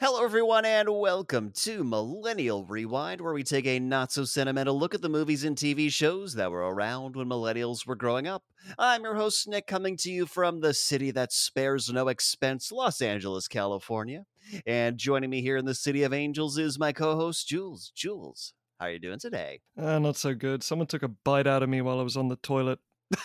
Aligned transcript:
Hello, 0.00 0.24
everyone, 0.24 0.64
and 0.64 0.88
welcome 0.88 1.50
to 1.50 1.82
Millennial 1.82 2.64
Rewind, 2.64 3.20
where 3.20 3.34
we 3.34 3.42
take 3.42 3.66
a 3.66 3.80
not 3.80 4.12
so 4.12 4.24
sentimental 4.24 4.78
look 4.78 4.94
at 4.94 5.02
the 5.02 5.08
movies 5.08 5.42
and 5.42 5.56
TV 5.56 5.92
shows 5.92 6.34
that 6.34 6.52
were 6.52 6.60
around 6.60 7.16
when 7.16 7.28
millennials 7.28 7.84
were 7.84 7.96
growing 7.96 8.28
up. 8.28 8.44
I'm 8.78 9.02
your 9.02 9.16
host, 9.16 9.48
Nick, 9.48 9.66
coming 9.66 9.96
to 9.96 10.12
you 10.12 10.26
from 10.26 10.60
the 10.60 10.72
city 10.72 11.10
that 11.10 11.32
spares 11.32 11.88
no 11.92 12.06
expense, 12.06 12.70
Los 12.70 13.02
Angeles, 13.02 13.48
California. 13.48 14.24
And 14.64 14.98
joining 14.98 15.30
me 15.30 15.42
here 15.42 15.56
in 15.56 15.64
the 15.64 15.74
City 15.74 16.04
of 16.04 16.12
Angels 16.12 16.58
is 16.58 16.78
my 16.78 16.92
co 16.92 17.16
host, 17.16 17.48
Jules. 17.48 17.90
Jules, 17.92 18.54
how 18.78 18.86
are 18.86 18.92
you 18.92 19.00
doing 19.00 19.18
today? 19.18 19.62
Uh, 19.76 19.98
not 19.98 20.16
so 20.16 20.32
good. 20.32 20.62
Someone 20.62 20.86
took 20.86 21.02
a 21.02 21.08
bite 21.08 21.48
out 21.48 21.64
of 21.64 21.68
me 21.68 21.80
while 21.80 21.98
I 21.98 22.04
was 22.04 22.16
on 22.16 22.28
the 22.28 22.36
toilet. 22.36 22.78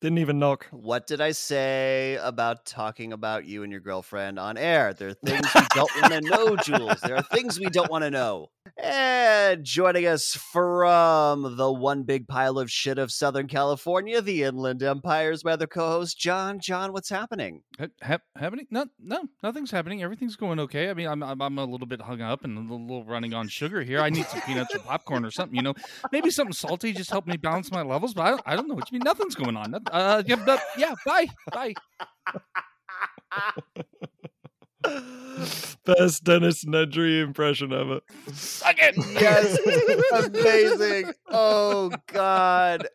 Didn't 0.00 0.18
even 0.18 0.38
knock. 0.38 0.66
What 0.70 1.08
did 1.08 1.20
I 1.20 1.32
say 1.32 2.20
about 2.22 2.64
talking 2.64 3.12
about 3.12 3.46
you 3.46 3.64
and 3.64 3.72
your 3.72 3.80
girlfriend 3.80 4.38
on 4.38 4.56
air? 4.56 4.94
There 4.94 5.08
are 5.08 5.14
things 5.24 5.46
we 5.52 5.60
don't 5.74 5.90
want 6.00 6.12
to 6.12 6.20
know, 6.20 6.56
Jules. 6.56 7.00
There 7.00 7.16
are 7.16 7.22
things 7.22 7.58
we 7.58 7.66
don't 7.66 7.90
want 7.90 8.04
to 8.04 8.10
know. 8.10 8.50
And 8.76 9.64
joining 9.64 10.06
us 10.06 10.34
from 10.34 11.56
the 11.56 11.72
one 11.72 12.02
big 12.02 12.28
pile 12.28 12.58
of 12.58 12.70
shit 12.70 12.98
of 12.98 13.10
Southern 13.10 13.46
California, 13.48 14.20
the 14.20 14.42
Inland 14.42 14.82
Empire's 14.82 15.44
my 15.44 15.52
other 15.52 15.66
co-host, 15.66 16.18
John. 16.18 16.60
John, 16.60 16.92
what's 16.92 17.08
happening? 17.08 17.62
Ha- 17.78 17.86
ha- 18.02 18.18
happening? 18.36 18.66
No, 18.70 18.86
no, 18.98 19.24
nothing's 19.42 19.70
happening. 19.70 20.02
Everything's 20.02 20.36
going 20.36 20.60
okay. 20.60 20.90
I 20.90 20.94
mean, 20.94 21.08
I'm, 21.08 21.22
I'm 21.22 21.40
I'm 21.40 21.58
a 21.58 21.64
little 21.64 21.86
bit 21.86 22.02
hung 22.02 22.20
up 22.20 22.44
and 22.44 22.70
a 22.70 22.74
little 22.74 23.04
running 23.04 23.34
on 23.34 23.48
sugar 23.48 23.82
here. 23.82 24.00
I 24.00 24.10
need 24.10 24.26
some 24.26 24.40
peanuts 24.42 24.74
or 24.74 24.80
popcorn 24.80 25.24
or 25.24 25.30
something. 25.30 25.56
You 25.56 25.62
know, 25.62 25.74
maybe 26.12 26.30
something 26.30 26.52
salty 26.52 26.92
just 26.92 27.10
help 27.10 27.26
me 27.26 27.36
balance 27.36 27.70
my 27.70 27.82
levels. 27.82 28.14
But 28.14 28.22
I 28.22 28.30
don't, 28.30 28.42
I 28.46 28.56
don't 28.56 28.68
know 28.68 28.74
what 28.74 28.90
you 28.90 28.96
mean. 28.98 29.04
Nothing's 29.04 29.34
going 29.34 29.56
on. 29.56 29.74
Uh, 29.90 30.22
yeah, 30.26 30.36
but, 30.36 30.62
yeah. 30.76 30.94
Bye, 31.06 31.28
bye. 31.52 31.74
Best 35.84 36.24
Dennis 36.24 36.64
Nedry 36.64 37.22
impression 37.22 37.72
ever. 37.72 38.00
Suck 38.32 38.76
it. 38.78 38.96
Yes, 39.20 39.58
amazing. 40.26 41.12
Oh 41.28 41.90
God. 42.06 42.88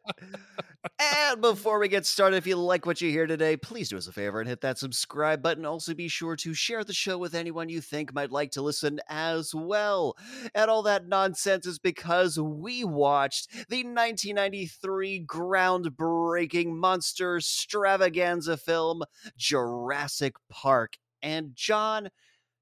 And 1.00 1.42
before 1.42 1.80
we 1.80 1.88
get 1.88 2.06
started, 2.06 2.36
if 2.38 2.46
you 2.46 2.58
like 2.58 2.86
what 2.86 3.00
you 3.00 3.10
hear 3.10 3.26
today, 3.26 3.56
please 3.56 3.90
do 3.90 3.98
us 3.98 4.08
a 4.08 4.12
favor 4.12 4.42
and 4.42 4.50
hit 4.50 4.62
that 4.62 4.78
subscribe 4.78 5.42
button. 5.42 5.66
Also, 5.66 5.94
be 5.94 6.10
sure 6.10 6.36
to 6.36 6.54
share 6.54 6.84
the 6.84 6.94
show 6.94 7.18
with 7.18 7.34
anyone 7.34 7.70
you 7.70 7.80
think 7.80 8.14
might 8.14 8.32
like 8.32 8.52
to 8.52 8.62
listen 8.62 9.00
as 9.08 9.56
well. 9.56 10.18
And 10.54 10.70
all 10.70 10.84
that 10.84 11.08
nonsense 11.08 11.66
is 11.66 11.80
because 11.80 12.38
we 12.38 12.84
watched 12.84 13.50
the 13.70 13.84
1993 13.84 15.26
groundbreaking 15.26 16.76
monster 16.76 17.38
extravaganza 17.38 18.58
film, 18.58 19.04
Jurassic 19.38 20.36
Park. 20.50 20.98
And 21.24 21.56
John, 21.56 22.10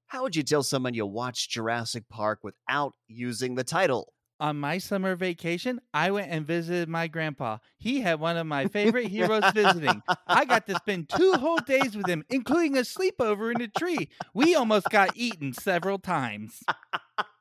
how 0.06 0.22
would 0.22 0.36
you 0.36 0.44
tell 0.44 0.62
someone 0.62 0.94
you 0.94 1.04
watched 1.04 1.50
Jurassic 1.50 2.04
Park 2.08 2.38
without 2.42 2.94
using 3.08 3.56
the 3.56 3.64
title? 3.64 4.12
On 4.38 4.58
my 4.58 4.78
summer 4.78 5.14
vacation, 5.14 5.80
I 5.94 6.10
went 6.10 6.30
and 6.30 6.46
visited 6.46 6.88
my 6.88 7.06
grandpa. 7.06 7.58
He 7.78 8.00
had 8.00 8.18
one 8.18 8.36
of 8.36 8.46
my 8.46 8.66
favorite 8.66 9.06
heroes 9.08 9.50
visiting. 9.52 10.02
I 10.26 10.44
got 10.44 10.66
to 10.66 10.76
spend 10.76 11.08
two 11.08 11.32
whole 11.34 11.60
days 11.60 11.96
with 11.96 12.08
him, 12.08 12.24
including 12.28 12.76
a 12.76 12.80
sleepover 12.80 13.52
in 13.52 13.60
a 13.60 13.68
tree. 13.68 14.08
We 14.34 14.54
almost 14.54 14.90
got 14.90 15.16
eaten 15.16 15.52
several 15.52 15.98
times. 15.98 16.62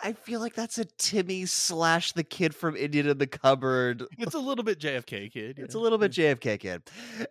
I 0.00 0.12
feel 0.12 0.40
like 0.40 0.54
that's 0.54 0.78
a 0.78 0.84
Timmy 0.84 1.46
slash 1.46 2.12
the 2.12 2.22
kid 2.22 2.54
from 2.54 2.76
Indian 2.76 3.08
in 3.08 3.18
the 3.18 3.26
cupboard. 3.26 4.04
It's 4.18 4.34
a 4.34 4.38
little 4.38 4.62
bit 4.64 4.78
JFK, 4.78 5.32
kid. 5.32 5.58
It's 5.58 5.74
a 5.74 5.78
little 5.78 5.98
bit 5.98 6.12
JFK 6.12 6.60
kid. 6.60 6.82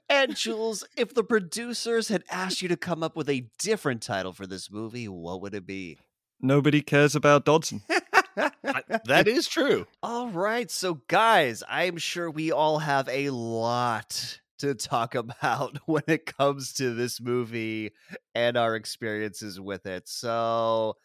And 0.10 0.36
Jules, 0.36 0.84
if 0.98 1.14
the 1.14 1.24
producers 1.24 2.10
had 2.10 2.24
asked 2.30 2.62
you 2.62 2.68
to 2.68 2.78
come 2.78 3.04
up 3.04 3.16
with 3.16 3.30
a 3.30 3.48
different 3.58 4.02
title 4.02 4.34
for 4.34 4.46
this 4.46 4.70
movie, 4.70 5.08
what 5.08 5.42
would 5.42 5.54
it 5.54 5.66
be? 5.66 5.98
Nobody 6.42 6.82
cares 6.82 7.16
about 7.16 7.46
Dodgson. 7.46 7.82
I- 7.90 8.84
that 9.06 9.28
is 9.28 9.48
true. 9.48 9.88
All 10.04 10.30
right, 10.30 10.70
so 10.70 10.96
guys, 11.08 11.64
I'm 11.68 11.98
sure 11.98 12.30
we 12.30 12.52
all 12.52 12.80
have 12.80 13.08
a 13.10 13.30
lot 13.32 14.40
to 14.60 14.76
talk 14.76 15.16
about 15.16 15.78
when 15.86 16.04
it 16.08 16.26
comes 16.26 16.74
to 16.74 16.94
this 16.94 17.20
movie 17.22 17.92
and 18.36 18.58
our 18.58 18.76
experiences 18.76 19.60
with 19.60 19.86
it. 19.86 20.08
So, 20.08 20.98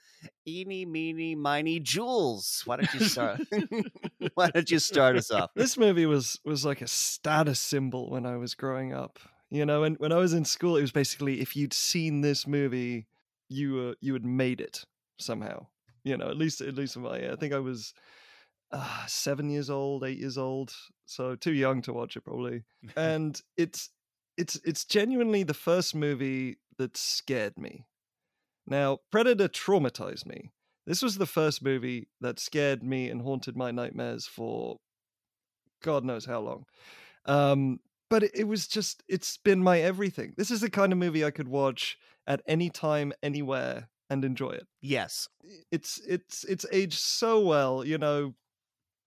eeny, 0.46 0.84
meeny, 0.84 1.34
miny, 1.34 1.80
Jules, 1.80 2.62
why 2.64 2.76
don't 2.76 2.94
you 2.94 3.00
start? 3.00 3.40
why 4.34 4.50
don't 4.50 4.70
you 4.70 4.78
start 4.78 5.16
us 5.16 5.30
off? 5.30 5.50
This 5.54 5.76
movie 5.76 6.06
was 6.06 6.38
was 6.44 6.64
like 6.64 6.80
a 6.80 6.88
status 6.88 7.60
symbol 7.60 8.10
when 8.10 8.26
I 8.26 8.36
was 8.36 8.54
growing 8.54 8.92
up. 8.92 9.18
You 9.50 9.66
know, 9.66 9.84
and 9.84 9.98
when 9.98 10.12
I 10.12 10.16
was 10.16 10.32
in 10.32 10.46
school, 10.46 10.76
it 10.76 10.80
was 10.80 10.92
basically 10.92 11.40
if 11.40 11.54
you'd 11.54 11.74
seen 11.74 12.22
this 12.22 12.46
movie, 12.46 13.06
you 13.48 13.74
were 13.74 13.96
you 14.00 14.12
had 14.14 14.24
made 14.24 14.60
it 14.60 14.84
somehow. 15.18 15.66
You 16.04 16.16
know, 16.16 16.28
at 16.28 16.36
least 16.36 16.60
at 16.60 16.74
least 16.74 16.96
in 16.96 17.02
my 17.02 17.30
I 17.30 17.36
think 17.36 17.52
I 17.52 17.58
was 17.58 17.94
uh, 18.72 19.06
seven 19.06 19.50
years 19.50 19.70
old, 19.70 20.04
eight 20.04 20.18
years 20.18 20.38
old, 20.38 20.72
so 21.04 21.36
too 21.36 21.52
young 21.52 21.82
to 21.82 21.92
watch 21.92 22.16
it 22.16 22.24
probably. 22.24 22.62
and 22.96 23.40
it's 23.56 23.90
it's 24.36 24.58
it's 24.64 24.84
genuinely 24.84 25.42
the 25.42 25.54
first 25.54 25.94
movie 25.94 26.56
that 26.78 26.96
scared 26.96 27.58
me. 27.58 27.86
Now, 28.66 28.98
Predator 29.10 29.48
traumatized 29.48 30.26
me. 30.26 30.50
This 30.86 31.02
was 31.02 31.18
the 31.18 31.26
first 31.26 31.62
movie 31.62 32.08
that 32.20 32.38
scared 32.40 32.82
me 32.82 33.08
and 33.08 33.22
haunted 33.22 33.56
my 33.56 33.70
nightmares 33.70 34.26
for 34.26 34.78
God 35.82 36.04
knows 36.04 36.24
how 36.24 36.40
long. 36.40 36.64
Um, 37.26 37.80
but 38.10 38.24
it, 38.34 38.46
was 38.46 38.66
just 38.66 39.02
it's 39.08 39.36
been 39.38 39.62
my 39.62 39.80
everything. 39.80 40.34
This 40.36 40.50
is 40.50 40.60
the 40.60 40.70
kind 40.70 40.92
of 40.92 40.98
movie 40.98 41.24
I 41.24 41.30
could 41.30 41.48
watch 41.48 41.96
at 42.26 42.42
any 42.46 42.68
time, 42.68 43.12
anywhere, 43.22 43.88
and 44.12 44.24
enjoy 44.24 44.50
it 44.50 44.66
Yes. 44.82 45.28
it's 45.72 45.98
it's 46.06 46.44
it's 46.44 46.66
aged 46.70 46.98
so 46.98 47.40
well 47.40 47.82
you 47.84 47.96
know 47.96 48.34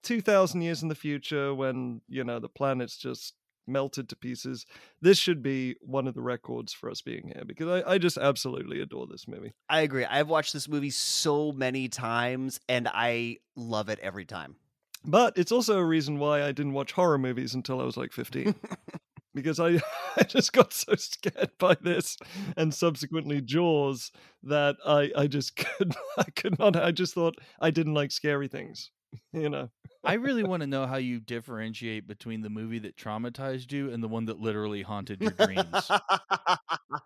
2000 0.04 0.62
years 0.62 0.82
in 0.82 0.90
the 0.90 0.96
future 0.96 1.54
when 1.54 2.02
you 2.08 2.24
know 2.24 2.40
the 2.40 2.50
planet's 2.50 2.98
just 2.98 3.36
melted 3.68 4.08
to 4.10 4.16
pieces 4.16 4.66
this 5.02 5.18
should 5.18 5.42
be 5.42 5.76
one 5.82 6.08
of 6.08 6.14
the 6.14 6.22
records 6.22 6.74
for 6.74 6.90
us 6.90 7.02
being 7.02 7.28
here 7.34 7.44
because 7.46 7.68
i, 7.84 7.94
I 7.94 7.98
just 7.98 8.18
absolutely 8.18 8.82
adore 8.82 9.08
this 9.08 9.28
movie 9.28 9.54
I 9.70 9.82
agree. 9.82 10.06
I've 10.06 10.30
watched 10.30 10.54
this 10.54 10.68
movie 10.68 10.92
so 10.92 11.52
many 11.52 11.88
times 11.90 12.60
and 12.70 12.88
I 12.88 13.38
love 13.56 13.90
it 13.90 14.00
every 14.00 14.26
time. 14.26 14.56
but 15.04 15.38
it's 15.38 15.52
also 15.52 15.78
a 15.78 15.86
reason 15.86 16.20
why 16.20 16.44
i 16.44 16.52
didn't 16.52 16.74
watch 16.74 16.92
horror 16.94 17.18
movies 17.18 17.54
until 17.54 17.80
i 17.82 17.84
was 17.84 17.98
like 17.98 18.12
15 18.12 18.56
because 19.34 19.60
I, 19.60 19.82
I 20.18 20.24
just 20.24 20.54
got 20.54 20.74
so 20.74 20.96
scared 20.96 21.52
by 21.60 21.76
this 21.82 22.18
and 22.58 22.74
subsequently 22.74 23.42
jaws 23.42 24.12
that 24.44 24.76
i 24.86 25.12
i 25.16 25.28
just 25.28 25.56
could 25.64 25.96
i 26.18 26.24
could 26.36 26.58
not 26.60 26.76
i 26.76 26.92
just 26.92 27.14
thought 27.14 27.36
i 27.60 27.70
didn't 27.72 27.94
like 27.94 28.12
scary 28.12 28.48
things 28.48 28.92
you 29.34 29.50
know 29.50 29.70
I 30.04 30.14
really 30.14 30.44
want 30.44 30.62
to 30.62 30.68
know 30.68 30.86
how 30.86 30.98
you 30.98 31.20
differentiate 31.20 32.08
between 32.08 32.42
the 32.42 32.50
movie 32.50 32.80
that 32.80 32.96
traumatized 32.96 33.72
you 33.72 33.92
and 33.92 34.04
the 34.04 34.08
one 34.08 34.26
that 34.26 34.40
literally 34.40 34.84
haunted 34.84 35.20
your 35.20 35.32
dreams. 35.32 35.90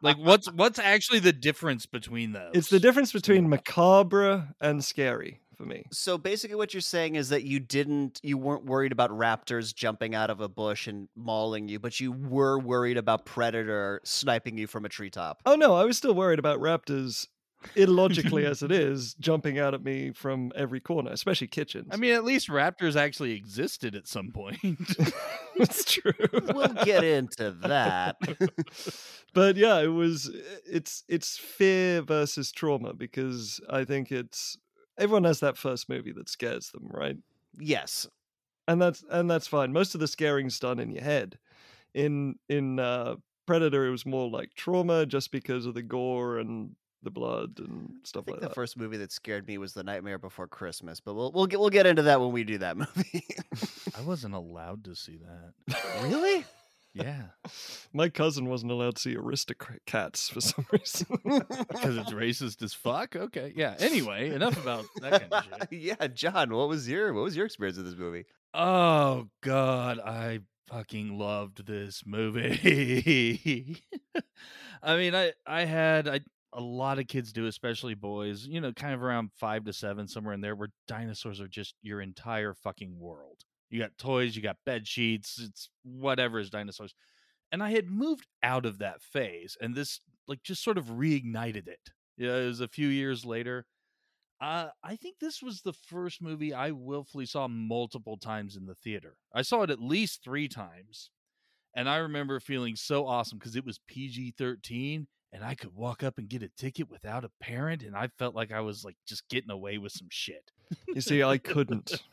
like 0.01 0.17
what's 0.17 0.51
what's 0.51 0.79
actually 0.79 1.19
the 1.19 1.31
difference 1.31 1.85
between 1.85 2.33
those? 2.33 2.51
It's 2.53 2.69
the 2.69 2.79
difference 2.79 3.13
between 3.13 3.47
macabre 3.47 4.49
and 4.59 4.83
scary 4.83 5.39
for 5.55 5.65
me. 5.65 5.83
so 5.91 6.17
basically 6.17 6.55
what 6.55 6.73
you're 6.73 6.79
saying 6.79 7.15
is 7.15 7.29
that 7.29 7.43
you 7.43 7.59
didn't 7.59 8.19
you 8.23 8.37
weren't 8.37 8.65
worried 8.65 8.93
about 8.93 9.11
raptors 9.11 9.75
jumping 9.75 10.15
out 10.15 10.29
of 10.29 10.39
a 10.39 10.47
bush 10.47 10.87
and 10.87 11.09
mauling 11.15 11.67
you, 11.67 11.79
but 11.79 11.99
you 11.99 12.11
were 12.11 12.57
worried 12.57 12.97
about 12.97 13.25
predator 13.25 13.99
sniping 14.03 14.57
you 14.57 14.67
from 14.67 14.85
a 14.85 14.89
treetop. 14.89 15.41
Oh 15.45 15.55
no, 15.55 15.75
I 15.75 15.83
was 15.83 15.97
still 15.97 16.13
worried 16.13 16.39
about 16.39 16.59
raptors, 16.59 17.27
illogically 17.75 18.45
as 18.45 18.63
it 18.63 18.71
is, 18.71 19.13
jumping 19.15 19.59
out 19.59 19.73
at 19.73 19.83
me 19.83 20.11
from 20.11 20.51
every 20.55 20.79
corner, 20.79 21.11
especially 21.11 21.47
kitchens. 21.47 21.87
I 21.91 21.97
mean, 21.97 22.13
at 22.13 22.23
least 22.23 22.47
raptors 22.47 22.95
actually 22.95 23.33
existed 23.33 23.95
at 23.95 24.07
some 24.07 24.31
point. 24.31 24.57
it's 25.55 25.83
true. 25.85 26.13
We'll 26.31 26.73
get 26.85 27.03
into 27.03 27.51
that. 27.61 28.17
but 29.33 29.55
yeah, 29.55 29.79
it 29.79 29.87
was 29.87 30.31
it's 30.65 31.03
it's 31.07 31.37
fear 31.37 32.01
versus 32.01 32.51
trauma 32.51 32.93
because 32.93 33.59
I 33.69 33.83
think 33.83 34.11
it's 34.11 34.57
everyone 34.97 35.25
has 35.25 35.39
that 35.41 35.57
first 35.57 35.89
movie 35.89 36.13
that 36.13 36.29
scares 36.29 36.71
them, 36.71 36.87
right? 36.89 37.17
yes. 37.59 38.07
and 38.67 38.81
that's 38.81 39.03
and 39.09 39.29
that's 39.29 39.47
fine. 39.47 39.73
Most 39.73 39.95
of 39.95 40.01
the 40.01 40.07
scaring's 40.07 40.59
done 40.59 40.79
in 40.79 40.91
your 40.91 41.03
head. 41.03 41.37
In 41.93 42.35
in 42.47 42.79
uh, 42.79 43.15
Predator, 43.47 43.87
it 43.87 43.91
was 43.91 44.05
more 44.05 44.29
like 44.29 44.53
trauma, 44.53 45.05
just 45.05 45.31
because 45.31 45.65
of 45.65 45.73
the 45.73 45.81
gore 45.81 46.37
and 46.37 46.75
the 47.03 47.11
blood 47.11 47.53
and 47.59 47.69
mm, 47.69 47.85
I 47.91 48.05
stuff 48.05 48.25
think 48.25 48.35
like 48.35 48.41
the 48.41 48.47
that. 48.49 48.55
first 48.55 48.77
movie 48.77 48.97
that 48.97 49.11
scared 49.11 49.47
me 49.47 49.57
was 49.57 49.73
The 49.73 49.83
Nightmare 49.83 50.17
Before 50.17 50.47
Christmas, 50.47 50.99
but 50.99 51.13
we'll 51.13 51.31
we'll 51.31 51.47
get 51.47 51.59
we'll 51.59 51.69
get 51.69 51.85
into 51.85 52.01
that 52.03 52.19
when 52.19 52.31
we 52.31 52.43
do 52.43 52.57
that 52.59 52.77
movie. 52.77 53.25
I 53.97 54.01
wasn't 54.01 54.33
allowed 54.35 54.83
to 54.85 54.95
see 54.95 55.17
that. 55.17 55.53
really? 56.03 56.45
Yeah, 56.93 57.21
My 57.93 58.09
cousin 58.09 58.49
wasn't 58.49 58.71
allowed 58.71 58.95
to 58.95 59.01
see 59.01 59.15
Aristocats 59.15 60.31
for 60.31 60.41
some 60.41 60.65
reason. 60.71 61.05
because 61.23 61.97
it's 61.97 62.11
racist 62.11 62.63
as 62.63 62.73
fuck. 62.73 63.15
Okay, 63.15 63.53
yeah. 63.55 63.75
Anyway, 63.79 64.31
enough 64.31 64.59
about 64.61 64.85
that 65.01 65.29
kind 65.29 65.33
of 65.33 65.67
shit. 65.69 65.79
yeah, 65.81 66.07
John, 66.07 66.51
what 66.51 66.67
was 66.67 66.89
your 66.89 67.13
what 67.13 67.23
was 67.23 67.35
your 67.37 67.45
experience 67.45 67.77
with 67.77 67.85
this 67.85 67.95
movie? 67.97 68.25
Oh 68.55 69.27
God, 69.41 69.99
I 69.99 70.39
fucking 70.67 71.17
loved 71.19 71.67
this 71.67 72.03
movie. 72.07 73.77
I 74.81 74.97
mean, 74.97 75.13
I 75.13 75.33
I 75.45 75.65
had 75.65 76.07
I, 76.07 76.21
a 76.53 76.61
lot 76.61 76.99
of 76.99 77.07
kids 77.07 77.31
do, 77.31 77.45
especially 77.45 77.93
boys. 77.93 78.45
You 78.45 78.61
know, 78.61 78.71
kind 78.73 78.93
of 78.93 79.03
around 79.03 79.31
five 79.39 79.65
to 79.65 79.73
seven, 79.73 80.07
somewhere 80.07 80.33
in 80.33 80.41
there, 80.41 80.55
where 80.55 80.69
dinosaurs 80.87 81.39
are 81.41 81.47
just 81.47 81.75
your 81.81 82.01
entire 82.01 82.53
fucking 82.53 82.97
world. 82.99 83.41
You 83.69 83.79
got 83.79 83.97
toys, 83.97 84.35
you 84.35 84.41
got 84.41 84.57
bed 84.65 84.87
sheets, 84.87 85.39
it's 85.39 85.69
whatever 85.83 86.39
is 86.39 86.49
dinosaurs. 86.49 86.93
And 87.51 87.61
I 87.61 87.71
had 87.71 87.89
moved 87.89 88.27
out 88.43 88.65
of 88.65 88.79
that 88.79 89.01
phase, 89.01 89.57
and 89.61 89.75
this 89.75 90.01
like 90.27 90.43
just 90.43 90.63
sort 90.63 90.77
of 90.77 90.85
reignited 90.85 91.67
it. 91.67 91.91
Yeah, 92.17 92.35
it 92.35 92.47
was 92.47 92.61
a 92.61 92.67
few 92.67 92.87
years 92.87 93.25
later. 93.25 93.65
Uh, 94.41 94.69
I 94.83 94.95
think 94.95 95.17
this 95.19 95.41
was 95.41 95.61
the 95.61 95.73
first 95.73 96.21
movie 96.21 96.53
I 96.53 96.71
willfully 96.71 97.25
saw 97.25 97.47
multiple 97.47 98.17
times 98.17 98.55
in 98.55 98.65
the 98.65 98.75
theater. 98.75 99.17
I 99.33 99.41
saw 99.41 99.63
it 99.63 99.69
at 99.69 99.81
least 99.81 100.23
three 100.23 100.47
times. 100.47 101.11
And 101.75 101.89
I 101.89 101.97
remember 101.97 102.39
feeling 102.39 102.75
so 102.75 103.05
awesome 103.05 103.37
because 103.37 103.55
it 103.55 103.65
was 103.65 103.79
PG 103.87 104.33
13 104.37 105.07
and 105.31 105.43
I 105.43 105.55
could 105.55 105.75
walk 105.75 106.03
up 106.03 106.17
and 106.17 106.27
get 106.27 106.43
a 106.43 106.49
ticket 106.49 106.89
without 106.89 107.23
a 107.23 107.31
parent. 107.41 107.83
And 107.83 107.95
I 107.95 108.09
felt 108.17 108.35
like 108.35 108.51
I 108.51 108.61
was 108.61 108.83
like 108.83 108.95
just 109.07 109.27
getting 109.29 109.51
away 109.51 109.77
with 109.77 109.91
some 109.91 110.09
shit. 110.09 110.51
You 110.87 111.01
see, 111.01 111.23
I 111.23 111.39
couldn't. 111.39 112.03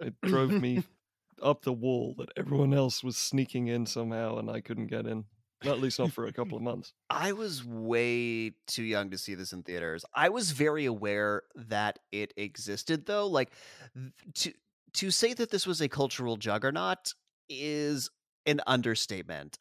It 0.00 0.14
drove 0.22 0.50
me 0.52 0.84
up 1.42 1.62
the 1.62 1.72
wall 1.72 2.14
that 2.18 2.28
everyone 2.36 2.72
else 2.72 3.02
was 3.02 3.16
sneaking 3.16 3.66
in 3.66 3.86
somehow 3.86 4.38
and 4.38 4.48
I 4.48 4.60
couldn't 4.60 4.86
get 4.86 5.06
in. 5.06 5.24
At 5.64 5.80
least 5.80 5.98
not 5.98 6.12
for 6.12 6.26
a 6.26 6.32
couple 6.32 6.56
of 6.56 6.62
months. 6.62 6.92
I 7.10 7.32
was 7.32 7.64
way 7.64 8.52
too 8.66 8.82
young 8.82 9.10
to 9.10 9.18
see 9.18 9.34
this 9.34 9.52
in 9.52 9.62
theaters. 9.62 10.04
I 10.14 10.28
was 10.28 10.52
very 10.52 10.84
aware 10.84 11.42
that 11.54 11.98
it 12.12 12.34
existed 12.36 13.06
though. 13.06 13.26
Like 13.26 13.50
to 14.34 14.52
to 14.94 15.10
say 15.10 15.32
that 15.34 15.50
this 15.50 15.66
was 15.66 15.80
a 15.80 15.88
cultural 15.88 16.36
juggernaut 16.36 17.14
is 17.48 18.10
an 18.46 18.60
understatement. 18.66 19.58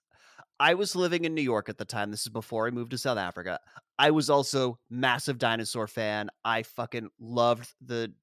I 0.64 0.76
was 0.76 0.96
living 0.96 1.26
in 1.26 1.36
New 1.36 1.42
York 1.42 1.68
at 1.68 1.78
the 1.78 1.84
time. 1.84 2.10
This 2.10 2.22
is 2.22 2.30
before 2.30 2.68
I 2.68 2.70
moved 2.70 2.92
to 2.92 2.98
South 2.98 3.18
Africa. 3.18 3.60
I 4.00 4.12
was 4.12 4.30
also 4.30 4.80
massive 4.90 5.38
dinosaur 5.38 5.88
fan. 5.88 6.30
I 6.46 6.64
fucking 6.64 7.10
loved 7.20 7.74
the 7.86 8.14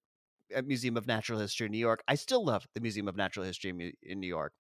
uh, 0.56 0.62
Museum 0.62 0.96
of 0.96 1.06
Natural 1.06 1.38
History 1.38 1.66
in 1.66 1.72
New 1.72 1.78
York. 1.78 2.02
I 2.08 2.14
still 2.14 2.42
love 2.42 2.66
the 2.74 2.80
Museum 2.80 3.08
of 3.08 3.16
Natural 3.16 3.44
History 3.44 3.94
in 4.02 4.20
New 4.20 4.26
York. 4.26 4.54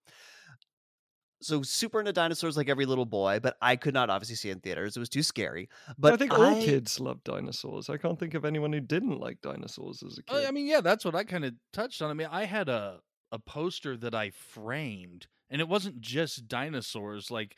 So 1.40 1.62
super 1.62 2.00
into 2.00 2.12
dinosaurs 2.12 2.54
like 2.54 2.68
every 2.68 2.84
little 2.84 3.06
boy, 3.06 3.40
but 3.42 3.56
I 3.62 3.76
could 3.76 3.94
not 3.94 4.10
obviously 4.10 4.36
see 4.36 4.50
in 4.50 4.60
theaters. 4.60 4.94
It 4.94 5.00
was 5.00 5.08
too 5.08 5.22
scary. 5.22 5.70
But 5.96 6.12
I 6.12 6.16
think 6.18 6.38
all 6.38 6.60
kids 6.60 7.00
love 7.00 7.24
dinosaurs. 7.24 7.88
I 7.88 7.96
can't 7.96 8.20
think 8.20 8.34
of 8.34 8.44
anyone 8.44 8.74
who 8.74 8.80
didn't 8.80 9.20
like 9.20 9.40
dinosaurs 9.40 10.02
as 10.02 10.18
a 10.18 10.22
kid. 10.22 10.44
Uh, 10.44 10.46
I 10.46 10.50
mean, 10.50 10.66
yeah, 10.66 10.82
that's 10.82 11.02
what 11.06 11.14
I 11.14 11.24
kind 11.24 11.46
of 11.46 11.54
touched 11.72 12.02
on. 12.02 12.10
I 12.10 12.12
mean, 12.12 12.28
I 12.30 12.44
had 12.44 12.68
a 12.68 13.00
a 13.32 13.38
poster 13.38 13.96
that 13.96 14.14
I 14.14 14.30
framed, 14.30 15.28
and 15.48 15.62
it 15.62 15.68
wasn't 15.68 16.02
just 16.02 16.46
dinosaurs. 16.46 17.30
Like 17.30 17.56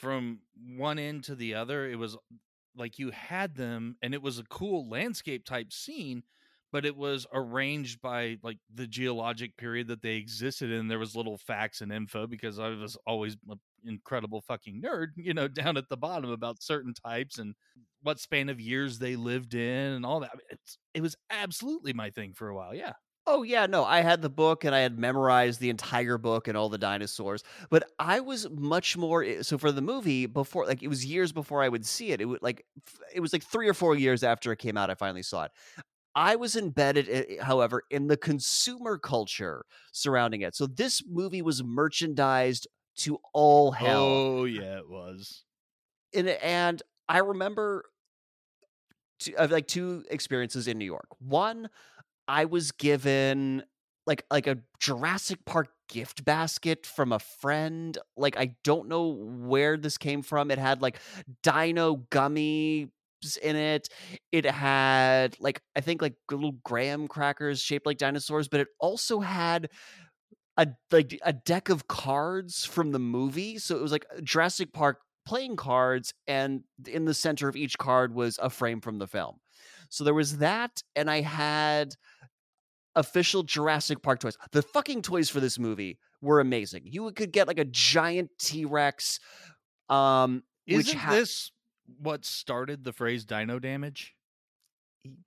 from 0.00 0.40
one 0.76 0.98
end 0.98 1.24
to 1.24 1.34
the 1.34 1.54
other, 1.54 1.88
it 1.88 1.96
was 1.96 2.16
like 2.76 2.98
you 2.98 3.10
had 3.10 3.54
them, 3.56 3.96
and 4.02 4.14
it 4.14 4.22
was 4.22 4.38
a 4.38 4.44
cool 4.44 4.88
landscape 4.88 5.44
type 5.44 5.72
scene 5.72 6.22
but 6.72 6.86
it 6.86 6.96
was 6.96 7.26
arranged 7.32 8.00
by 8.00 8.36
like 8.42 8.58
the 8.72 8.86
geologic 8.86 9.56
period 9.56 9.88
that 9.88 10.02
they 10.02 10.16
existed 10.16 10.70
in. 10.70 10.88
There 10.88 10.98
was 10.98 11.16
little 11.16 11.36
facts 11.36 11.80
and 11.80 11.92
info 11.92 12.26
because 12.26 12.58
I 12.58 12.68
was 12.68 12.96
always 13.06 13.36
an 13.48 13.58
incredible 13.84 14.40
fucking 14.40 14.80
nerd, 14.82 15.08
you 15.16 15.34
know, 15.34 15.48
down 15.48 15.76
at 15.76 15.88
the 15.88 15.96
bottom 15.96 16.30
about 16.30 16.62
certain 16.62 16.94
types 16.94 17.38
and 17.38 17.54
what 18.02 18.20
span 18.20 18.48
of 18.48 18.60
years 18.60 18.98
they 18.98 19.16
lived 19.16 19.54
in 19.54 19.92
and 19.92 20.06
all 20.06 20.20
that. 20.20 20.30
It's, 20.48 20.78
it 20.94 21.00
was 21.00 21.16
absolutely 21.28 21.92
my 21.92 22.10
thing 22.10 22.34
for 22.34 22.48
a 22.48 22.54
while. 22.54 22.74
Yeah. 22.74 22.92
Oh 23.32 23.44
yeah, 23.44 23.66
no, 23.66 23.84
I 23.84 24.00
had 24.00 24.22
the 24.22 24.28
book 24.28 24.64
and 24.64 24.74
I 24.74 24.80
had 24.80 24.98
memorized 24.98 25.60
the 25.60 25.70
entire 25.70 26.18
book 26.18 26.48
and 26.48 26.56
all 26.56 26.68
the 26.68 26.78
dinosaurs. 26.78 27.44
But 27.70 27.88
I 28.00 28.18
was 28.18 28.50
much 28.50 28.96
more 28.96 29.22
eh, 29.22 29.42
so 29.42 29.56
for 29.56 29.70
the 29.70 29.80
movie 29.80 30.26
before 30.26 30.66
like 30.66 30.82
it 30.82 30.88
was 30.88 31.04
years 31.06 31.30
before 31.30 31.62
I 31.62 31.68
would 31.68 31.86
see 31.86 32.10
it. 32.10 32.20
It 32.20 32.24
would 32.24 32.42
like 32.42 32.66
it 33.14 33.20
was 33.20 33.32
like 33.32 33.44
3 33.44 33.68
or 33.68 33.74
4 33.74 33.94
years 33.94 34.24
after 34.24 34.50
it 34.50 34.58
came 34.58 34.76
out 34.76 34.90
I 34.90 34.94
finally 34.94 35.22
saw 35.22 35.44
it. 35.44 35.52
I 36.16 36.36
was 36.36 36.56
embedded, 36.56 37.40
however, 37.40 37.84
in 37.90 38.08
the 38.08 38.16
consumer 38.16 38.98
culture 38.98 39.64
surrounding 39.92 40.42
it. 40.42 40.56
So 40.56 40.66
this 40.66 41.02
movie 41.06 41.42
was 41.42 41.62
merchandised 41.62 42.66
to 42.96 43.18
all 43.32 43.70
hell. 43.72 44.26
Oh 44.36 44.44
yeah, 44.44 44.78
it 44.78 44.88
was. 44.88 45.44
And 46.12 46.28
and 46.28 46.82
I 47.08 47.18
remember 47.18 47.84
two, 49.18 49.34
like 49.36 49.66
two 49.66 50.04
experiences 50.10 50.68
in 50.68 50.78
New 50.78 50.84
York. 50.84 51.08
One, 51.18 51.68
I 52.30 52.44
was 52.44 52.70
given 52.70 53.64
like 54.06 54.24
like 54.30 54.46
a 54.46 54.58
Jurassic 54.78 55.44
Park 55.44 55.68
gift 55.88 56.24
basket 56.24 56.86
from 56.86 57.12
a 57.12 57.18
friend. 57.18 57.98
Like 58.16 58.38
I 58.38 58.54
don't 58.62 58.88
know 58.88 59.08
where 59.08 59.76
this 59.76 59.98
came 59.98 60.22
from. 60.22 60.52
It 60.52 60.58
had 60.58 60.80
like 60.80 61.00
dino 61.42 61.96
gummy 62.10 62.88
in 63.42 63.56
it. 63.56 63.88
It 64.30 64.46
had 64.46 65.36
like 65.40 65.60
I 65.74 65.80
think 65.80 66.00
like 66.00 66.14
little 66.30 66.52
graham 66.64 67.08
crackers 67.08 67.60
shaped 67.60 67.84
like 67.84 67.98
dinosaurs, 67.98 68.46
but 68.46 68.60
it 68.60 68.68
also 68.78 69.18
had 69.18 69.68
a 70.56 70.68
like 70.92 71.18
a 71.24 71.32
deck 71.32 71.68
of 71.68 71.88
cards 71.88 72.64
from 72.64 72.92
the 72.92 73.00
movie. 73.00 73.58
So 73.58 73.76
it 73.76 73.82
was 73.82 73.92
like 73.92 74.06
Jurassic 74.22 74.72
Park 74.72 75.00
playing 75.26 75.56
cards, 75.56 76.14
and 76.28 76.62
in 76.86 77.06
the 77.06 77.14
center 77.14 77.48
of 77.48 77.56
each 77.56 77.76
card 77.76 78.14
was 78.14 78.38
a 78.40 78.50
frame 78.50 78.80
from 78.80 78.98
the 78.98 79.08
film. 79.08 79.40
So 79.88 80.04
there 80.04 80.14
was 80.14 80.38
that, 80.38 80.82
and 80.94 81.10
I 81.10 81.20
had 81.20 81.96
official 82.94 83.42
Jurassic 83.42 84.02
Park 84.02 84.20
toys. 84.20 84.36
The 84.52 84.62
fucking 84.62 85.02
toys 85.02 85.30
for 85.30 85.40
this 85.40 85.58
movie 85.58 85.98
were 86.20 86.40
amazing. 86.40 86.82
You 86.84 87.10
could 87.12 87.32
get 87.32 87.48
like 87.48 87.58
a 87.58 87.64
giant 87.64 88.30
T 88.38 88.64
Rex. 88.64 89.20
Um, 89.88 90.42
Isn't 90.66 90.98
ha- 90.98 91.12
this 91.12 91.50
what 91.98 92.24
started 92.24 92.84
the 92.84 92.92
phrase 92.92 93.24
dino 93.24 93.58
damage? 93.58 94.14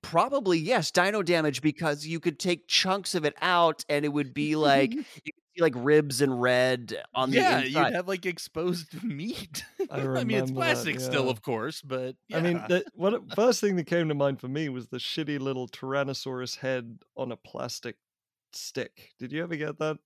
Probably 0.02 0.60
yes, 0.60 0.92
dino 0.92 1.24
damage 1.24 1.62
because 1.62 2.06
you 2.06 2.20
could 2.20 2.40
take 2.40 2.68
chunks 2.68 3.16
of 3.16 3.26
it 3.26 3.34
out 3.42 3.84
and 3.90 4.06
it 4.06 4.10
would 4.10 4.34
be 4.34 4.56
like 4.56 4.94
you 5.24 5.32
see 5.56 5.62
like 5.62 5.74
ribs 5.76 6.22
and 6.22 6.42
red 6.42 6.96
on 7.14 7.32
yeah, 7.32 7.62
the 7.62 7.68
inside. 7.68 7.86
you'd 7.88 7.96
have 7.96 8.08
like 8.08 8.26
exposed 8.26 9.04
meat. 9.04 9.66
I 9.92 10.02
I, 10.02 10.24
mean, 10.24 10.38
it's 10.40 10.50
that, 10.52 10.56
plastic 10.56 11.00
still, 11.00 11.30
of 11.30 11.42
course, 11.42 11.82
but 11.82 12.16
yeah. 12.28 12.38
I 12.38 12.42
mean, 12.42 12.64
the 12.68 12.84
what 12.94 13.22
first 13.36 13.62
thing 13.62 13.76
that 13.78 13.86
came 13.86 14.08
to 14.10 14.16
mind 14.16 14.40
for 14.40 14.48
me 14.48 14.70
was 14.70 14.88
the 14.88 14.98
shitty 14.98 15.40
little 15.40 15.68
Tyrannosaurus 15.68 16.58
head 16.60 17.00
on 17.16 17.32
a 17.32 17.38
plastic 17.38 17.96
stick. 18.52 19.12
Did 19.20 19.32
you 19.32 19.44
ever 19.44 19.56
get 19.56 19.80
that? 19.80 19.98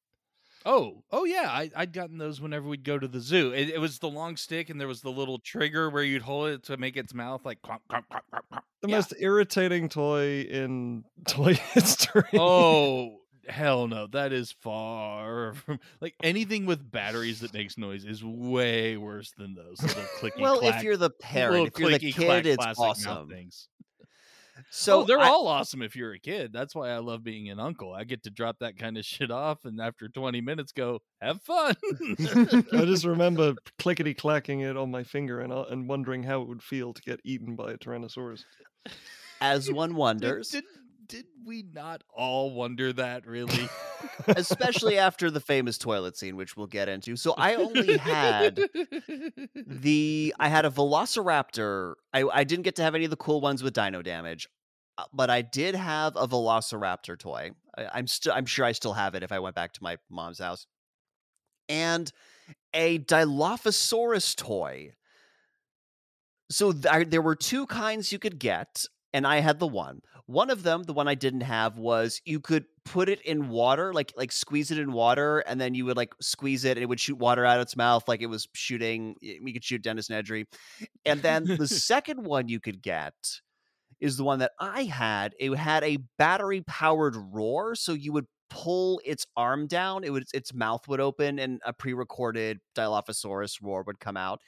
oh, 0.65 1.01
oh 1.11 1.23
yeah, 1.23 1.47
I, 1.49 1.69
I'd 1.75 1.94
gotten 1.94 2.17
those 2.17 2.41
whenever 2.41 2.67
we'd 2.67 2.83
go 2.83 2.99
to 2.99 3.07
the 3.07 3.21
zoo. 3.21 3.53
It, 3.53 3.69
it 3.69 3.77
was 3.79 3.99
the 3.99 4.09
long 4.09 4.35
stick, 4.35 4.69
and 4.69 4.81
there 4.81 4.88
was 4.88 5.01
the 5.01 5.11
little 5.11 5.39
trigger 5.39 5.89
where 5.89 6.03
you'd 6.03 6.23
hold 6.23 6.49
it 6.49 6.63
to 6.63 6.75
make 6.75 6.97
its 6.97 7.13
mouth 7.13 7.45
like 7.45 7.61
clomp, 7.61 7.80
clomp, 7.89 8.04
clomp. 8.09 8.61
The 8.81 8.89
Yeah. 8.89 8.95
most 8.97 9.13
irritating 9.18 9.87
toy 9.87 10.42
in 10.42 11.06
toy 11.25 11.54
history. 11.54 12.23
Oh 12.37 13.19
hell 13.47 13.87
no, 13.87 14.07
that 14.07 14.33
is 14.33 14.51
far 14.61 15.54
from 15.66 15.80
like 16.01 16.16
anything 16.23 16.66
with 16.66 16.89
batteries 16.92 17.39
that 17.42 17.54
makes 17.54 17.77
noise 17.77 18.06
is 18.06 18.23
way 18.23 18.97
worse 18.97 19.31
than 19.37 19.56
those 19.56 19.81
little 19.81 20.04
clicky. 20.19 20.42
well, 20.42 20.59
clack, 20.59 20.75
if 20.75 20.83
you're 20.83 20.97
the 20.97 21.09
parent, 21.09 21.68
if 21.68 21.80
you're 21.80 21.97
the 21.97 22.11
kid, 22.11 22.45
it's 22.45 22.66
awesome. 22.77 23.30
Things. 23.30 23.68
So 24.69 25.01
oh, 25.01 25.04
they're 25.06 25.19
I- 25.19 25.27
all 25.27 25.47
awesome 25.47 25.81
if 25.81 25.95
you're 25.95 26.13
a 26.13 26.19
kid. 26.19 26.51
That's 26.51 26.73
why 26.75 26.89
I 26.89 26.97
love 26.97 27.23
being 27.23 27.49
an 27.49 27.59
uncle. 27.59 27.94
I 27.94 28.04
get 28.04 28.23
to 28.23 28.30
drop 28.30 28.57
that 28.59 28.77
kind 28.77 28.97
of 28.97 29.06
shit 29.06 29.31
off, 29.31 29.66
and 29.66 29.80
after 29.80 30.09
20 30.09 30.42
minutes, 30.42 30.71
go 30.71 30.99
have 31.21 31.42
fun. 31.44 31.75
I 32.73 32.85
just 32.85 33.06
remember 33.06 33.54
clickety 33.77 34.13
clacking 34.13 34.61
it 34.61 34.75
on 34.75 34.92
my 34.92 35.04
finger 35.04 35.42
and 35.42 35.54
uh, 35.54 35.66
and 35.69 35.87
wondering 35.87 36.23
how 36.23 36.42
it 36.42 36.47
would 36.47 36.63
feel 36.63 36.94
to 36.94 37.01
get 37.01 37.19
eaten 37.23 37.56
by 37.56 37.73
a 37.73 37.77
Tyrannosaurus. 37.77 38.44
as 39.42 39.71
one 39.71 39.95
wonders, 39.95 40.49
did 40.49 40.63
did 40.63 40.73
we 41.45 41.64
not 41.73 42.04
all 42.14 42.54
wonder 42.54 42.92
that 42.94 43.26
really? 43.26 43.69
especially 44.28 44.97
after 44.97 45.31
the 45.31 45.40
famous 45.40 45.78
toilet 45.78 46.18
scene, 46.18 46.35
which 46.35 46.57
we'll 46.57 46.68
get 46.68 46.90
into. 46.90 47.16
So 47.16 47.33
I 47.37 47.56
only 47.56 47.97
had 47.97 48.56
the 49.56 50.33
I 50.40 50.49
had 50.49 50.66
a 50.66 50.69
Velociraptor. 50.69 51.94
I 52.14 52.23
I 52.23 52.44
didn't 52.44 52.64
get 52.64 52.76
to 52.78 52.83
have 52.83 52.95
any 52.95 53.06
of 53.06 53.11
the 53.11 53.18
cool 53.18 53.42
ones 53.42 53.64
with 53.64 53.73
dino 53.73 54.02
damage, 54.02 54.47
uh, 54.97 55.06
but 55.14 55.30
I 55.30 55.42
did 55.42 55.76
have 55.76 56.16
a 56.16 56.28
Velociraptor 56.28 57.18
toy. 57.18 57.52
I, 57.78 57.87
I'm 57.94 58.07
still 58.07 58.33
I'm 58.33 58.45
sure 58.45 58.66
I 58.66 58.71
still 58.71 58.94
have 58.94 59.16
it 59.16 59.23
if 59.23 59.31
I 59.31 59.40
went 59.40 59.56
back 59.56 59.73
to 59.73 59.83
my 59.83 59.97
mom's 60.09 60.40
house, 60.40 60.68
and 61.69 62.11
a 62.73 62.99
Dilophosaurus 62.99 64.35
toy. 64.35 64.94
So 66.49 66.71
th- 66.71 67.09
there 67.09 67.21
were 67.21 67.35
two 67.35 67.66
kinds 67.66 68.14
you 68.14 68.19
could 68.19 68.40
get, 68.40 68.85
and 69.14 69.26
I 69.26 69.40
had 69.40 69.59
the 69.59 69.68
one. 69.68 70.02
One 70.26 70.49
of 70.49 70.64
them, 70.64 70.83
the 70.83 70.94
one 70.94 71.07
I 71.07 71.16
didn't 71.16 71.42
have, 71.42 71.78
was 71.78 72.21
you 72.26 72.40
could 72.40 72.66
put 72.83 73.09
it 73.09 73.21
in 73.21 73.49
water, 73.49 73.94
like 73.94 74.14
like 74.18 74.31
squeeze 74.31 74.71
it 74.71 74.80
in 74.80 74.92
water, 74.92 75.40
and 75.40 75.59
then 75.59 75.73
you 75.73 75.85
would 75.85 75.97
like 75.97 76.14
squeeze 76.21 76.66
it, 76.66 76.78
and 76.78 76.83
it 76.83 76.87
would 76.87 76.99
shoot 76.99 77.18
water 77.18 77.45
out 77.45 77.57
of 77.57 77.61
its 77.61 77.78
mouth, 77.78 78.07
like 78.07 78.21
it 78.21 78.28
was 78.28 78.47
shooting. 78.54 79.16
We 79.42 79.54
could 79.54 79.64
shoot 79.64 79.81
Dennis 79.81 80.09
Nedry, 80.09 80.45
and 81.06 81.21
then 81.21 81.45
the 81.45 81.68
second 81.68 82.26
one 82.26 82.49
you 82.49 82.59
could 82.59 82.81
get 82.81 83.14
is 83.99 84.18
the 84.18 84.23
one 84.23 84.40
that 84.40 84.52
I 84.59 84.83
had. 84.83 85.33
It 85.40 85.56
had 85.56 85.83
a 85.83 85.97
battery 86.18 86.61
powered 86.68 87.16
roar, 87.31 87.76
so 87.76 87.94
you 87.94 88.11
would 88.14 88.28
pull 88.49 89.02
its 89.06 89.26
arm 89.35 89.68
down, 89.68 90.04
it 90.04 90.11
would 90.11 90.26
its 90.33 90.54
mouth 90.54 90.87
would 90.87 90.99
open 90.99 91.40
and 91.40 91.61
a 91.66 91.73
pre-recorded 91.73 92.59
Dilophosaurus 92.76 93.57
roar 93.61 93.83
would 93.83 93.99
come 93.99 94.18
out, 94.18 94.42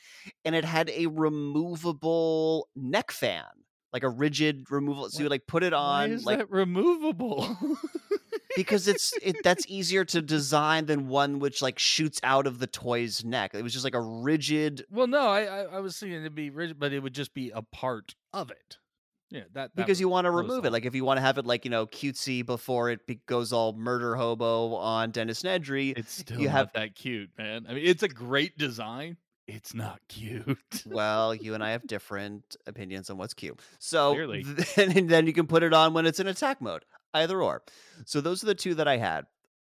and 0.45 0.55
it 0.55 0.65
had 0.65 0.89
a 0.89 1.07
removable 1.07 2.67
neck 2.75 3.11
fan, 3.11 3.45
like 3.93 4.03
a 4.03 4.09
rigid 4.09 4.65
removal. 4.69 5.09
So 5.09 5.23
you 5.23 5.29
like 5.29 5.47
put 5.47 5.63
it 5.63 5.73
on, 5.73 6.11
is 6.11 6.25
like 6.25 6.37
that 6.39 6.51
removable? 6.51 7.57
because 8.55 8.87
it's 8.87 9.13
it 9.21 9.37
that's 9.43 9.65
easier 9.67 10.03
to 10.05 10.21
design 10.21 10.85
than 10.85 11.07
one 11.07 11.39
which 11.39 11.61
like 11.61 11.79
shoots 11.79 12.19
out 12.23 12.47
of 12.47 12.59
the 12.59 12.67
toy's 12.67 13.23
neck. 13.23 13.51
It 13.53 13.61
was 13.63 13.73
just 13.73 13.85
like 13.85 13.95
a 13.95 14.01
rigid 14.01 14.85
well, 14.91 15.07
no, 15.07 15.27
I, 15.27 15.43
I 15.43 15.59
I 15.63 15.79
was 15.79 15.97
thinking 15.97 16.19
it'd 16.19 16.35
be 16.35 16.49
rigid, 16.49 16.79
but 16.79 16.93
it 16.93 16.99
would 17.01 17.13
just 17.13 17.33
be 17.33 17.51
a 17.53 17.61
part 17.61 18.15
of 18.33 18.51
it. 18.51 18.77
Yeah, 19.31 19.41
that, 19.53 19.53
that 19.53 19.75
because 19.75 19.89
was- 19.91 19.99
you 20.01 20.09
want 20.09 20.25
to 20.25 20.31
remove 20.31 20.65
it. 20.65 20.71
Like 20.71 20.85
if 20.85 20.95
you 20.95 21.05
want 21.05 21.17
to 21.17 21.21
have 21.21 21.37
it 21.37 21.45
like 21.45 21.63
you 21.63 21.71
know 21.71 21.85
cutesy 21.85 22.43
before 22.45 22.89
it 22.89 23.05
be- 23.05 23.21
goes 23.27 23.53
all 23.53 23.73
murder 23.73 24.15
hobo 24.15 24.73
on 24.75 25.11
Dennis 25.11 25.43
Nedry. 25.43 25.95
It's 25.97 26.13
still 26.13 26.39
you 26.39 26.47
not 26.47 26.51
have- 26.55 26.73
that 26.73 26.95
cute, 26.95 27.29
man. 27.37 27.65
I 27.69 27.73
mean, 27.73 27.85
it's 27.85 28.03
a 28.03 28.07
great 28.09 28.57
design. 28.57 29.17
It's 29.49 29.73
not 29.73 29.99
cute. 30.07 30.83
well, 30.85 31.33
you 31.33 31.55
and 31.55 31.63
I 31.63 31.71
have 31.71 31.87
different 31.87 32.55
opinions 32.67 33.09
on 33.09 33.17
what's 33.17 33.33
cute. 33.33 33.59
So 33.79 34.13
Clearly. 34.13 34.43
then, 34.75 35.07
then 35.07 35.27
you 35.27 35.33
can 35.33 35.47
put 35.47 35.63
it 35.63 35.73
on 35.73 35.93
when 35.93 36.05
it's 36.05 36.19
in 36.19 36.27
attack 36.27 36.61
mode. 36.61 36.85
Either 37.13 37.41
or. 37.41 37.63
So 38.05 38.21
those 38.21 38.43
are 38.43 38.47
the 38.47 38.55
two 38.55 38.75
that 38.75 38.87
I 38.87 38.97
had. 38.97 39.25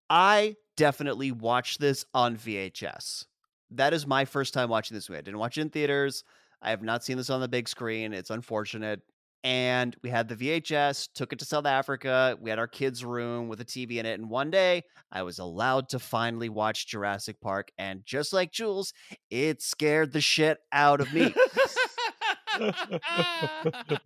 I 0.09 0.57
definitely 0.77 1.33
watched 1.33 1.81
this 1.81 2.05
on 2.15 2.37
VHS. 2.37 3.27
That 3.73 3.93
is 3.93 4.07
my 4.07 4.25
first 4.25 4.55
time 4.55 4.69
watching 4.69 4.95
this 4.95 5.09
movie. 5.09 5.19
I 5.19 5.23
didn't 5.23 5.41
watch 5.41 5.59
it 5.59 5.63
in 5.63 5.71
theaters. 5.71 6.23
I 6.61 6.71
have 6.71 6.83
not 6.83 7.03
seen 7.03 7.17
this 7.17 7.31
on 7.31 7.41
the 7.41 7.49
big 7.49 7.69
screen. 7.69 8.13
It's 8.13 8.31
unfortunate. 8.31 9.01
And 9.45 9.97
we 10.03 10.11
had 10.11 10.29
the 10.29 10.37
VHS, 10.37 11.09
took 11.15 11.33
it 11.33 11.39
to 11.41 11.45
South 11.45 11.67
Africa. 11.67 12.37
We 12.41 12.51
had 12.51 12.61
our 12.61 12.69
kids' 12.69 13.05
room 13.05 13.49
with 13.49 13.61
a 13.61 13.65
TV 13.65 13.97
in 13.97 14.07
it. 14.07 14.21
And 14.21 14.31
one 14.31 14.51
day 14.51 14.85
I 15.11 15.23
was 15.23 15.41
allowed 15.41 15.89
to 15.91 15.99
finally 15.99 16.49
watch 16.49 16.87
Jurassic 16.87 17.41
Park. 17.41 17.73
And 17.77 18.03
just 18.05 18.33
like 18.33 18.53
Jules, 18.53 18.93
it 19.31 19.61
scared 19.61 20.13
the 20.13 20.21
shit 20.21 20.59
out 20.73 21.01
of 21.01 21.13
me. 21.13 21.35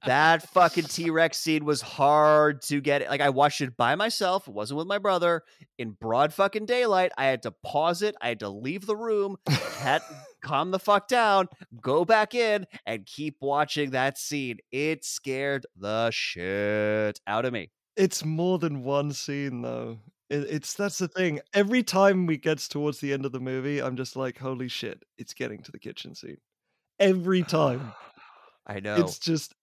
that 0.07 0.49
fucking 0.51 0.85
T 0.85 1.11
Rex 1.11 1.39
scene 1.39 1.65
was 1.65 1.81
hard 1.81 2.63
to 2.63 2.81
get. 2.81 3.09
Like 3.09 3.21
I 3.21 3.31
watched 3.31 3.61
it 3.61 3.77
by 3.77 3.95
myself. 3.95 4.49
It 4.49 4.55
wasn't 4.55 4.79
with 4.79 4.87
my 4.87 4.99
brother 4.99 5.43
in 5.79 5.91
broad 5.91 6.33
fucking 6.33 6.67
daylight. 6.67 7.13
I 7.19 7.27
had 7.27 7.43
to 7.43 7.51
pause 7.51 8.03
it. 8.03 8.15
I 8.21 8.29
had 8.29 8.41
to 8.41 8.49
leave 8.49 8.87
the 8.87 8.97
room, 8.97 9.37
calm 10.47 10.71
the 10.71 10.79
fuck 10.79 11.09
down, 11.09 11.49
go 11.81 12.05
back 12.05 12.35
in, 12.35 12.67
and 12.87 13.05
keep 13.05 13.37
watching 13.41 13.91
that 13.91 14.17
scene. 14.17 14.59
It 14.71 15.05
scared 15.05 15.67
the 15.77 16.11
shit 16.13 17.19
out 17.27 17.45
of 17.45 17.53
me. 17.53 17.71
It's 17.97 18.25
more 18.25 18.59
than 18.59 18.85
one 18.85 19.13
scene 19.13 19.63
though. 19.63 19.99
It, 20.31 20.47
it's 20.49 20.75
that's 20.75 20.99
the 20.99 21.09
thing. 21.09 21.41
Every 21.53 21.83
time 21.83 22.27
we 22.27 22.37
gets 22.37 22.69
towards 22.69 23.01
the 23.01 23.13
end 23.13 23.25
of 23.25 23.33
the 23.33 23.41
movie, 23.41 23.83
I'm 23.83 23.97
just 23.97 24.17
like, 24.17 24.39
holy 24.39 24.69
shit, 24.69 25.03
it's 25.19 25.35
getting 25.35 25.63
to 25.63 25.73
the 25.73 25.79
kitchen 25.79 26.15
scene. 26.15 26.39
Every 27.01 27.43
time. 27.43 27.93
I 28.67 28.81
know. 28.81 28.97
It's 28.97 29.19
just 29.19 29.55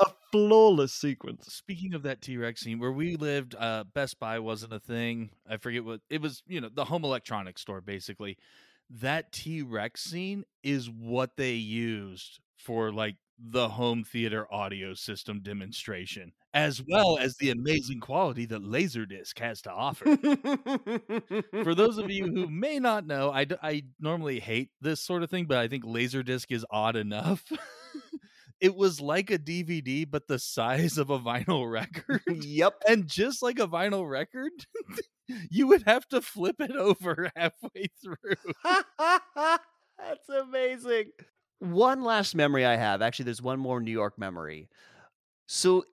a 0.00 0.06
flawless 0.32 0.92
sequence. 0.92 1.46
Speaking 1.52 1.94
of 1.94 2.02
that 2.02 2.20
T 2.20 2.36
Rex 2.36 2.60
scene, 2.60 2.78
where 2.78 2.92
we 2.92 3.16
lived, 3.16 3.54
uh, 3.56 3.84
Best 3.94 4.18
Buy 4.18 4.38
wasn't 4.38 4.72
a 4.72 4.80
thing. 4.80 5.30
I 5.48 5.56
forget 5.56 5.84
what 5.84 6.00
it 6.10 6.20
was. 6.20 6.42
You 6.46 6.60
know, 6.60 6.68
the 6.72 6.84
home 6.84 7.04
electronics 7.04 7.62
store, 7.62 7.80
basically. 7.80 8.36
That 8.90 9.32
T 9.32 9.62
Rex 9.62 10.02
scene 10.02 10.44
is 10.62 10.88
what 10.90 11.36
they 11.36 11.54
used 11.54 12.40
for 12.56 12.92
like 12.92 13.16
the 13.38 13.68
home 13.68 14.02
theater 14.02 14.52
audio 14.52 14.94
system 14.94 15.40
demonstration, 15.42 16.32
as 16.54 16.82
well 16.88 17.18
as 17.18 17.36
the 17.36 17.50
amazing 17.50 18.00
quality 18.00 18.46
that 18.46 18.62
Laserdisc 18.62 19.38
has 19.38 19.62
to 19.62 19.70
offer. 19.72 20.16
For 21.62 21.74
those 21.74 21.98
of 21.98 22.10
you 22.10 22.24
who 22.26 22.48
may 22.50 22.78
not 22.78 23.06
know, 23.06 23.30
I, 23.30 23.44
d- 23.44 23.56
I 23.62 23.84
normally 24.00 24.40
hate 24.40 24.70
this 24.80 25.00
sort 25.00 25.22
of 25.22 25.30
thing, 25.30 25.46
but 25.46 25.58
I 25.58 25.68
think 25.68 25.84
Laserdisc 25.84 26.50
is 26.50 26.64
odd 26.70 26.96
enough. 26.96 27.44
it 28.60 28.74
was 28.74 29.00
like 29.00 29.30
a 29.30 29.38
DVD, 29.38 30.08
but 30.08 30.26
the 30.26 30.38
size 30.38 30.98
of 30.98 31.10
a 31.10 31.18
vinyl 31.18 31.70
record. 31.70 32.22
yep. 32.42 32.74
and 32.88 33.06
just 33.06 33.42
like 33.42 33.58
a 33.58 33.68
vinyl 33.68 34.08
record, 34.08 34.52
you 35.50 35.68
would 35.68 35.82
have 35.82 36.08
to 36.08 36.20
flip 36.20 36.56
it 36.60 36.72
over 36.72 37.30
halfway 37.36 37.86
through. 38.02 38.52
That's 38.64 40.28
amazing. 40.28 41.10
One 41.60 42.02
last 42.02 42.34
memory 42.34 42.64
I 42.64 42.76
have. 42.76 43.02
Actually, 43.02 43.26
there's 43.26 43.42
one 43.42 43.58
more 43.58 43.80
New 43.80 43.92
York 43.92 44.18
memory. 44.18 44.68
So 45.46 45.84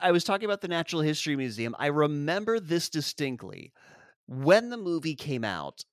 I 0.00 0.10
was 0.10 0.24
talking 0.24 0.46
about 0.46 0.60
the 0.60 0.68
Natural 0.68 1.02
History 1.02 1.36
Museum. 1.36 1.74
I 1.78 1.86
remember 1.86 2.58
this 2.58 2.88
distinctly. 2.88 3.72
When 4.26 4.70
the 4.70 4.76
movie 4.76 5.14
came 5.14 5.44
out, 5.44 5.84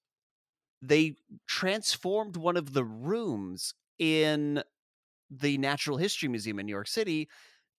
they 0.81 1.15
transformed 1.47 2.35
one 2.35 2.57
of 2.57 2.73
the 2.73 2.83
rooms 2.83 3.73
in 3.99 4.63
the 5.39 5.57
Natural 5.57 5.97
History 5.97 6.29
Museum 6.29 6.59
in 6.59 6.65
New 6.65 6.71
York 6.71 6.87
City 6.87 7.29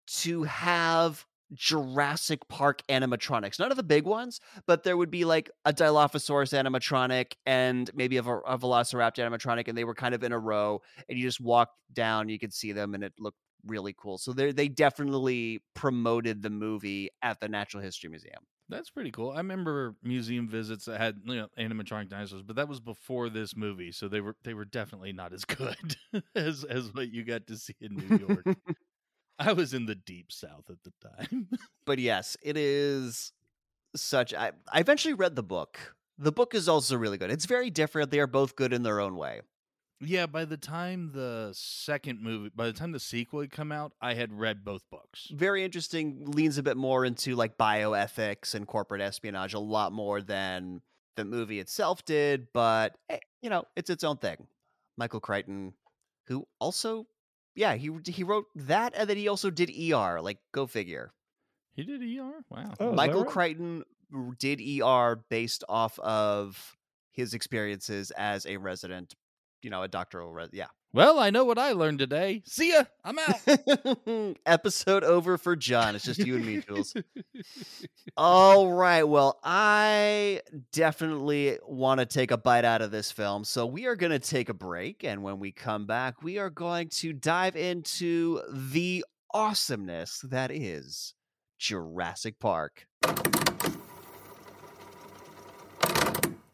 to 0.06 0.42
have 0.44 1.26
Jurassic 1.52 2.46
Park 2.48 2.82
animatronics. 2.88 3.58
None 3.58 3.70
of 3.70 3.76
the 3.76 3.82
big 3.82 4.04
ones, 4.04 4.40
but 4.66 4.82
there 4.82 4.96
would 4.96 5.10
be 5.10 5.24
like 5.24 5.50
a 5.64 5.72
Dilophosaurus 5.72 6.52
animatronic 6.52 7.32
and 7.46 7.90
maybe 7.94 8.16
a, 8.16 8.22
a 8.22 8.58
Velociraptor 8.58 9.18
animatronic, 9.18 9.68
and 9.68 9.76
they 9.76 9.84
were 9.84 9.94
kind 9.94 10.14
of 10.14 10.24
in 10.24 10.32
a 10.32 10.38
row. 10.38 10.80
And 11.08 11.18
you 11.18 11.24
just 11.24 11.40
walked 11.40 11.76
down, 11.92 12.28
you 12.28 12.38
could 12.38 12.52
see 12.52 12.72
them, 12.72 12.94
and 12.94 13.04
it 13.04 13.12
looked 13.18 13.38
really 13.66 13.94
cool. 13.96 14.18
So 14.18 14.32
they 14.32 14.52
they 14.52 14.68
definitely 14.68 15.62
promoted 15.74 16.42
the 16.42 16.50
movie 16.50 17.10
at 17.22 17.40
the 17.40 17.48
Natural 17.48 17.82
History 17.82 18.10
Museum. 18.10 18.42
That's 18.68 18.90
pretty 18.90 19.10
cool. 19.10 19.30
I 19.30 19.38
remember 19.38 19.94
museum 20.02 20.48
visits 20.48 20.86
that 20.86 20.98
had 21.00 21.20
you 21.24 21.36
know 21.36 21.48
animatronic 21.58 22.08
dinosaurs, 22.08 22.42
but 22.42 22.56
that 22.56 22.68
was 22.68 22.80
before 22.80 23.28
this 23.28 23.54
movie, 23.54 23.92
so 23.92 24.08
they 24.08 24.20
were 24.20 24.36
they 24.42 24.54
were 24.54 24.64
definitely 24.64 25.12
not 25.12 25.32
as 25.32 25.44
good 25.44 25.96
as 26.34 26.64
as 26.64 26.92
what 26.94 27.12
you 27.12 27.24
got 27.24 27.46
to 27.48 27.56
see 27.56 27.76
in 27.80 27.96
New 27.96 28.16
York. 28.16 28.56
I 29.38 29.52
was 29.52 29.74
in 29.74 29.86
the 29.86 29.94
deep 29.94 30.30
south 30.30 30.70
at 30.70 30.76
the 30.84 30.92
time. 31.08 31.48
but 31.86 31.98
yes, 31.98 32.36
it 32.42 32.56
is 32.56 33.32
such. 33.96 34.32
I, 34.32 34.52
I 34.72 34.80
eventually 34.80 35.14
read 35.14 35.36
the 35.36 35.42
book. 35.42 35.94
The 36.18 36.32
book 36.32 36.54
is 36.54 36.68
also 36.68 36.96
really 36.96 37.18
good. 37.18 37.32
It's 37.32 37.46
very 37.46 37.68
different. 37.70 38.10
They 38.12 38.20
are 38.20 38.28
both 38.28 38.54
good 38.54 38.72
in 38.72 38.84
their 38.84 39.00
own 39.00 39.16
way. 39.16 39.40
Yeah, 40.06 40.26
by 40.26 40.44
the 40.44 40.56
time 40.56 41.10
the 41.12 41.50
second 41.52 42.22
movie, 42.22 42.50
by 42.54 42.66
the 42.66 42.72
time 42.72 42.92
the 42.92 43.00
sequel 43.00 43.40
had 43.40 43.50
come 43.50 43.72
out, 43.72 43.92
I 44.00 44.14
had 44.14 44.32
read 44.32 44.64
both 44.64 44.82
books. 44.90 45.28
Very 45.32 45.64
interesting. 45.64 46.24
Leans 46.26 46.58
a 46.58 46.62
bit 46.62 46.76
more 46.76 47.04
into 47.04 47.34
like 47.34 47.56
bioethics 47.58 48.54
and 48.54 48.66
corporate 48.66 49.00
espionage 49.00 49.54
a 49.54 49.58
lot 49.58 49.92
more 49.92 50.20
than 50.20 50.80
the 51.16 51.24
movie 51.24 51.60
itself 51.60 52.04
did. 52.04 52.48
But 52.52 52.96
eh, 53.08 53.18
you 53.42 53.50
know, 53.50 53.64
it's 53.76 53.90
its 53.90 54.04
own 54.04 54.16
thing. 54.16 54.46
Michael 54.96 55.20
Crichton, 55.20 55.74
who 56.26 56.46
also, 56.58 57.06
yeah, 57.54 57.74
he 57.74 57.90
he 58.06 58.24
wrote 58.24 58.46
that, 58.54 58.94
and 58.96 59.08
then 59.08 59.16
he 59.16 59.28
also 59.28 59.50
did 59.50 59.70
ER. 59.70 60.20
Like, 60.20 60.38
go 60.52 60.66
figure. 60.66 61.12
He 61.74 61.82
did 61.82 62.02
ER. 62.02 62.44
Wow. 62.50 62.74
Oh, 62.78 62.92
Michael 62.92 63.24
right? 63.24 63.30
Crichton 63.30 63.84
did 64.38 64.60
ER 64.60 65.24
based 65.28 65.64
off 65.68 65.98
of 65.98 66.76
his 67.12 67.34
experiences 67.34 68.10
as 68.12 68.46
a 68.46 68.56
resident, 68.56 69.14
you 69.64 69.70
know, 69.70 69.82
a 69.82 69.88
doctoral 69.88 70.30
res- 70.30 70.50
yeah. 70.52 70.66
Well, 70.92 71.18
I 71.18 71.30
know 71.30 71.44
what 71.44 71.58
I 71.58 71.72
learned 71.72 71.98
today. 71.98 72.42
See 72.46 72.72
ya. 72.72 72.84
I'm 73.02 73.18
out. 73.18 74.36
Episode 74.46 75.02
over 75.02 75.38
for 75.38 75.56
John. 75.56 75.96
It's 75.96 76.04
just 76.04 76.20
you 76.20 76.36
and 76.36 76.46
me, 76.46 76.60
Jules. 76.60 76.94
All 78.16 78.70
right. 78.70 79.02
Well, 79.02 79.40
I 79.42 80.42
definitely 80.70 81.58
want 81.66 81.98
to 81.98 82.06
take 82.06 82.30
a 82.30 82.36
bite 82.36 82.64
out 82.64 82.80
of 82.80 82.92
this 82.92 83.10
film. 83.10 83.42
So 83.42 83.66
we 83.66 83.86
are 83.86 83.96
going 83.96 84.12
to 84.12 84.20
take 84.20 84.48
a 84.48 84.54
break. 84.54 85.02
And 85.02 85.24
when 85.24 85.40
we 85.40 85.50
come 85.50 85.84
back, 85.86 86.22
we 86.22 86.38
are 86.38 86.50
going 86.50 86.90
to 86.90 87.12
dive 87.12 87.56
into 87.56 88.40
the 88.52 89.04
awesomeness 89.32 90.20
that 90.30 90.52
is 90.52 91.14
Jurassic 91.58 92.38
Park. 92.38 92.86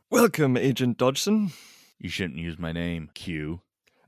Welcome, 0.09 0.57
Agent 0.57 0.97
Dodgson. 0.97 1.53
You 2.01 2.09
shouldn't 2.09 2.39
use 2.39 2.59
my 2.59 2.73
name, 2.73 3.11
Q. 3.13 3.61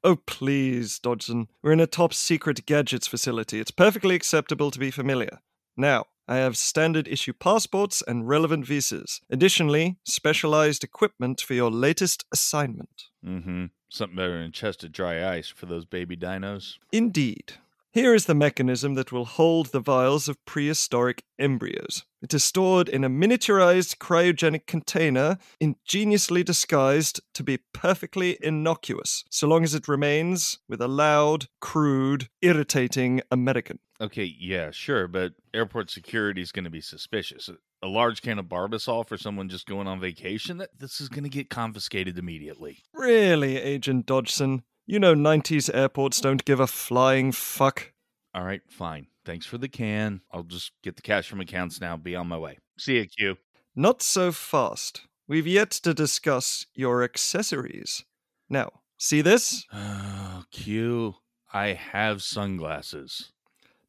Oh, 0.02 0.16
please, 0.16 0.99
Dodgson. 0.99 1.49
We're 1.62 1.72
in 1.72 1.80
a 1.80 1.87
top 1.87 2.14
secret 2.14 2.64
gadgets 2.66 3.06
facility. 3.06 3.61
It's 3.61 3.70
perfectly 3.70 4.14
acceptable 4.14 4.70
to 4.70 4.78
be 4.78 4.90
familiar. 4.90 5.40
Now, 5.76 6.06
I 6.26 6.37
have 6.37 6.56
standard 6.56 7.06
issue 7.06 7.34
passports 7.34 8.02
and 8.06 8.26
relevant 8.26 8.64
visas. 8.64 9.20
Additionally, 9.28 9.99
specialized 10.04 10.82
equipment 10.82 11.42
for 11.42 11.52
your 11.52 11.70
latest 11.70 12.25
assignment. 12.32 13.04
Mm-hmm. 13.25 13.66
Something 13.90 14.16
better 14.16 14.38
than 14.38 14.49
a 14.49 14.50
chest 14.50 14.82
of 14.84 14.92
dry 14.92 15.37
ice 15.37 15.49
for 15.49 15.66
those 15.66 15.84
baby 15.84 16.16
dinos. 16.16 16.78
Indeed. 16.92 17.54
Here 17.92 18.14
is 18.14 18.25
the 18.25 18.34
mechanism 18.34 18.94
that 18.94 19.12
will 19.12 19.26
hold 19.26 19.66
the 19.66 19.78
vials 19.78 20.26
of 20.26 20.42
prehistoric 20.46 21.25
embryos. 21.38 22.06
It 22.22 22.32
is 22.32 22.42
stored 22.42 22.88
in 22.88 23.04
a 23.04 23.11
miniaturized 23.11 23.99
cryogenic 23.99 24.66
container, 24.66 25.37
ingeniously 25.61 26.42
disguised 26.42 27.20
to 27.34 27.42
be 27.42 27.58
perfectly 27.75 28.38
innocuous, 28.40 29.25
so 29.28 29.46
long 29.46 29.62
as 29.62 29.75
it 29.75 29.88
remains 29.88 30.58
with 30.70 30.80
a 30.80 30.88
loud, 30.88 31.49
crude, 31.61 32.30
irritating 32.40 33.20
American. 33.30 33.78
Okay, 34.00 34.34
yeah, 34.40 34.70
sure, 34.70 35.06
but 35.06 35.34
airport 35.52 35.90
security 35.90 36.40
is 36.40 36.50
going 36.50 36.64
to 36.64 36.70
be 36.70 36.80
suspicious. 36.80 37.50
a 37.82 37.88
large 37.88 38.22
can 38.22 38.38
of 38.38 38.46
Barbasol 38.46 39.06
for 39.06 39.18
someone 39.18 39.50
just 39.50 39.66
going 39.66 39.87
on 39.87 40.00
vacation, 40.00 40.64
this 40.78 40.99
is 40.99 41.11
going 41.11 41.25
to 41.25 41.28
get 41.28 41.50
confiscated 41.50 42.16
immediately. 42.16 42.78
Really, 42.94 43.58
Agent 43.58 44.06
Dodgson? 44.06 44.62
You 44.92 44.99
know 44.99 45.14
90s 45.14 45.70
airports 45.72 46.20
don't 46.20 46.44
give 46.44 46.61
a 46.61 46.66
flying 46.66 47.32
fuck. 47.32 47.94
All 48.34 48.44
right, 48.44 48.61
fine. 48.68 49.06
Thanks 49.25 49.46
for 49.46 49.56
the 49.56 49.66
can. 49.66 50.20
I'll 50.30 50.42
just 50.42 50.72
get 50.82 50.96
the 50.96 51.00
cash 51.00 51.30
from 51.30 51.40
accounts 51.40 51.80
now. 51.80 51.96
Be 51.96 52.14
on 52.14 52.26
my 52.26 52.37
way. 52.37 52.58
See 52.76 52.99
you, 52.99 53.06
Q. 53.06 53.37
Not 53.75 54.02
so 54.02 54.32
fast. 54.32 55.06
We've 55.26 55.46
yet 55.46 55.70
to 55.70 55.94
discuss 55.94 56.66
your 56.75 57.02
accessories. 57.02 58.04
Now, 58.50 58.82
see 58.99 59.22
this? 59.22 59.64
Oh, 59.72 60.44
Q. 60.50 61.14
I 61.54 61.68
have 61.68 62.22
sunglasses. 62.22 63.32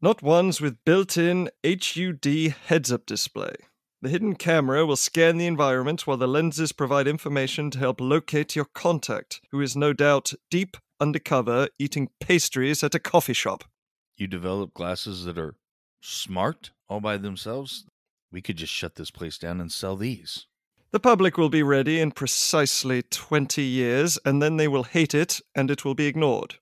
Not 0.01 0.23
ones 0.23 0.61
with 0.61 0.85
built 0.85 1.17
in 1.17 1.49
HUD 1.65 2.55
heads 2.67 2.93
up 2.93 3.05
display. 3.05 3.55
The 4.01 4.09
hidden 4.09 4.35
camera 4.35 4.85
will 4.85 4.95
scan 4.95 5.37
the 5.37 5.47
environment 5.47 6.07
while 6.07 6.17
the 6.17 6.27
lenses 6.27 6.71
provide 6.71 7.07
information 7.07 7.71
to 7.71 7.79
help 7.79 7.99
locate 7.99 8.55
your 8.55 8.65
contact, 8.73 9.41
who 9.51 9.59
is 9.59 9.75
no 9.75 9.91
doubt 9.91 10.33
deep 10.49 10.77
undercover 10.99 11.67
eating 11.79 12.09
pastries 12.19 12.83
at 12.83 12.95
a 12.95 12.99
coffee 12.99 13.33
shop. 13.33 13.63
You 14.17 14.27
develop 14.27 14.73
glasses 14.73 15.25
that 15.25 15.37
are 15.37 15.55
smart 16.01 16.71
all 16.87 16.99
by 16.99 17.17
themselves? 17.17 17.85
We 18.31 18.41
could 18.41 18.57
just 18.57 18.73
shut 18.73 18.95
this 18.95 19.11
place 19.11 19.37
down 19.37 19.61
and 19.61 19.71
sell 19.71 19.95
these. 19.95 20.47
The 20.91 20.99
public 20.99 21.37
will 21.37 21.49
be 21.49 21.63
ready 21.63 21.99
in 21.99 22.11
precisely 22.11 23.01
20 23.01 23.63
years, 23.63 24.19
and 24.23 24.41
then 24.41 24.57
they 24.57 24.67
will 24.67 24.83
hate 24.83 25.15
it 25.15 25.41
and 25.55 25.71
it 25.71 25.83
will 25.83 25.95
be 25.95 26.05
ignored. 26.05 26.55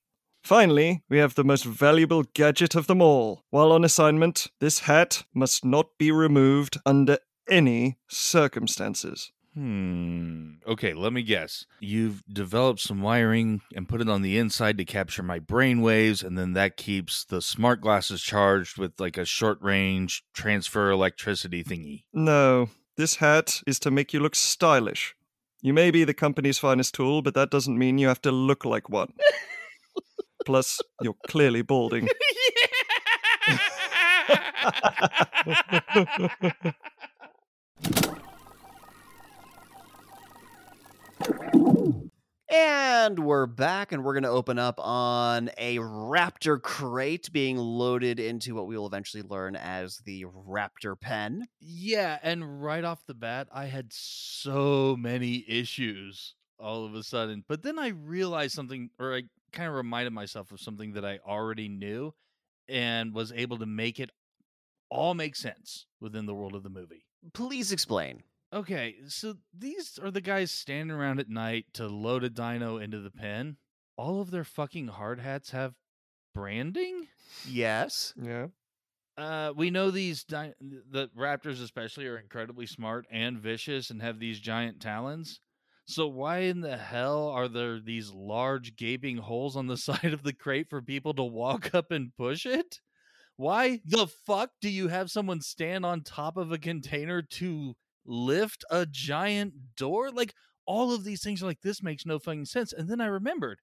Finally, 0.43 1.03
we 1.09 1.17
have 1.17 1.35
the 1.35 1.43
most 1.43 1.65
valuable 1.65 2.23
gadget 2.33 2.73
of 2.73 2.87
them 2.87 3.01
all. 3.01 3.43
While 3.49 3.71
on 3.71 3.83
assignment, 3.83 4.47
this 4.59 4.79
hat 4.79 5.23
must 5.33 5.65
not 5.65 5.97
be 5.99 6.11
removed 6.11 6.77
under 6.85 7.19
any 7.49 7.97
circumstances. 8.09 9.31
Hmm. 9.53 10.51
Okay, 10.65 10.93
let 10.93 11.11
me 11.11 11.23
guess. 11.23 11.65
You've 11.81 12.23
developed 12.31 12.79
some 12.79 13.01
wiring 13.01 13.61
and 13.75 13.87
put 13.87 13.99
it 13.99 14.07
on 14.07 14.21
the 14.21 14.37
inside 14.37 14.77
to 14.77 14.85
capture 14.85 15.23
my 15.23 15.39
brain 15.39 15.81
waves, 15.81 16.23
and 16.23 16.37
then 16.37 16.53
that 16.53 16.77
keeps 16.77 17.25
the 17.25 17.41
smart 17.41 17.81
glasses 17.81 18.21
charged 18.21 18.77
with 18.77 18.99
like 18.99 19.17
a 19.17 19.25
short 19.25 19.61
range 19.61 20.23
transfer 20.33 20.89
electricity 20.89 21.63
thingy. 21.63 22.03
No, 22.13 22.69
this 22.95 23.15
hat 23.15 23.61
is 23.67 23.77
to 23.79 23.91
make 23.91 24.13
you 24.13 24.21
look 24.21 24.35
stylish. 24.35 25.15
You 25.61 25.73
may 25.73 25.91
be 25.91 26.05
the 26.05 26.13
company's 26.13 26.57
finest 26.57 26.95
tool, 26.95 27.21
but 27.21 27.33
that 27.33 27.51
doesn't 27.51 27.77
mean 27.77 27.97
you 27.97 28.07
have 28.07 28.21
to 28.21 28.31
look 28.31 28.63
like 28.63 28.89
one. 28.89 29.13
Plus, 30.45 30.79
you're 31.01 31.15
clearly 31.27 31.61
balding. 31.61 32.07
And 42.53 43.17
we're 43.19 43.45
back, 43.45 43.93
and 43.93 44.03
we're 44.03 44.11
going 44.11 44.23
to 44.23 44.29
open 44.29 44.59
up 44.59 44.77
on 44.77 45.51
a 45.57 45.77
raptor 45.77 46.61
crate 46.61 47.31
being 47.31 47.55
loaded 47.55 48.19
into 48.19 48.53
what 48.53 48.67
we 48.67 48.77
will 48.77 48.87
eventually 48.87 49.23
learn 49.23 49.55
as 49.55 49.99
the 49.99 50.25
raptor 50.25 50.99
pen. 50.99 51.47
Yeah, 51.61 52.19
and 52.21 52.61
right 52.61 52.83
off 52.83 53.05
the 53.07 53.13
bat, 53.13 53.47
I 53.53 53.67
had 53.67 53.93
so 53.93 54.97
many 54.99 55.45
issues 55.47 56.35
all 56.59 56.83
of 56.83 56.93
a 56.93 57.03
sudden. 57.03 57.45
But 57.47 57.63
then 57.63 57.79
I 57.79 57.87
realized 57.87 58.53
something, 58.53 58.89
or 58.99 59.15
I 59.15 59.21
kind 59.53 59.69
of 59.69 59.75
reminded 59.75 60.11
myself 60.11 60.51
of 60.51 60.59
something 60.59 60.91
that 60.93 61.05
I 61.05 61.19
already 61.25 61.69
knew 61.69 62.13
and 62.67 63.13
was 63.13 63.31
able 63.31 63.59
to 63.59 63.65
make 63.65 63.97
it 63.97 64.09
all 64.89 65.13
make 65.13 65.37
sense 65.37 65.85
within 66.01 66.25
the 66.25 66.35
world 66.35 66.53
of 66.53 66.63
the 66.63 66.69
movie. 66.69 67.05
Please 67.33 67.71
explain. 67.71 68.23
Okay, 68.53 68.95
so 69.07 69.35
these 69.57 69.97
are 69.97 70.11
the 70.11 70.19
guys 70.19 70.51
standing 70.51 70.95
around 70.95 71.19
at 71.19 71.29
night 71.29 71.65
to 71.73 71.87
load 71.87 72.23
a 72.25 72.29
dino 72.29 72.77
into 72.77 72.99
the 72.99 73.11
pen. 73.11 73.55
All 73.95 74.19
of 74.19 74.29
their 74.29 74.43
fucking 74.43 74.87
hard 74.87 75.19
hats 75.21 75.51
have 75.51 75.73
branding. 76.33 77.07
Yes. 77.47 78.13
yeah. 78.21 78.47
Uh, 79.17 79.53
we 79.55 79.69
know 79.69 79.91
these 79.91 80.23
di- 80.23 80.53
the 80.59 81.09
raptors 81.17 81.61
especially 81.61 82.07
are 82.07 82.17
incredibly 82.17 82.65
smart 82.65 83.05
and 83.11 83.37
vicious 83.37 83.89
and 83.89 84.01
have 84.01 84.19
these 84.19 84.39
giant 84.39 84.81
talons. 84.81 85.39
So 85.85 86.07
why 86.07 86.39
in 86.39 86.61
the 86.61 86.77
hell 86.77 87.27
are 87.27 87.47
there 87.47 87.79
these 87.79 88.11
large 88.11 88.75
gaping 88.75 89.17
holes 89.17 89.55
on 89.55 89.67
the 89.67 89.77
side 89.89 90.13
of 90.13 90.23
the 90.23 90.33
crate 90.33 90.69
for 90.69 90.81
people 90.81 91.13
to 91.13 91.23
walk 91.23 91.73
up 91.73 91.91
and 91.91 92.15
push 92.17 92.45
it? 92.45 92.79
Why 93.37 93.79
the 93.85 94.07
fuck 94.07 94.51
do 94.61 94.69
you 94.69 94.87
have 94.89 95.09
someone 95.09 95.41
stand 95.41 95.85
on 95.85 96.01
top 96.03 96.37
of 96.37 96.51
a 96.51 96.57
container 96.57 97.21
to 97.21 97.75
lift 98.05 98.63
a 98.69 98.85
giant 98.85 99.75
door? 99.75 100.11
Like 100.11 100.33
all 100.65 100.93
of 100.93 101.03
these 101.03 101.23
things 101.23 101.41
are 101.41 101.47
like 101.47 101.61
this 101.61 101.83
makes 101.83 102.05
no 102.05 102.19
fucking 102.19 102.45
sense. 102.45 102.73
And 102.73 102.89
then 102.89 103.01
I 103.01 103.07
remembered 103.07 103.59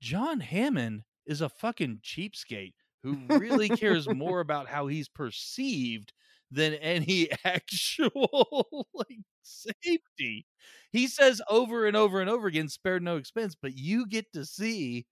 John 0.00 0.40
Hammond 0.40 1.02
is 1.26 1.40
a 1.40 1.48
fucking 1.48 2.00
cheapskate 2.02 2.74
who 3.02 3.18
really 3.28 3.68
cares 3.68 4.08
more 4.14 4.40
about 4.40 4.68
how 4.68 4.86
he's 4.86 5.08
perceived 5.08 6.12
than 6.50 6.74
any 6.74 7.28
actual 7.44 8.88
like 8.94 9.18
safety. 9.42 10.46
He 10.92 11.08
says 11.08 11.42
over 11.48 11.86
and 11.86 11.96
over 11.96 12.20
and 12.20 12.30
over 12.30 12.46
again, 12.46 12.68
spared 12.68 13.02
no 13.02 13.16
expense, 13.16 13.56
but 13.60 13.76
you 13.76 14.06
get 14.06 14.32
to 14.32 14.44
see 14.44 15.06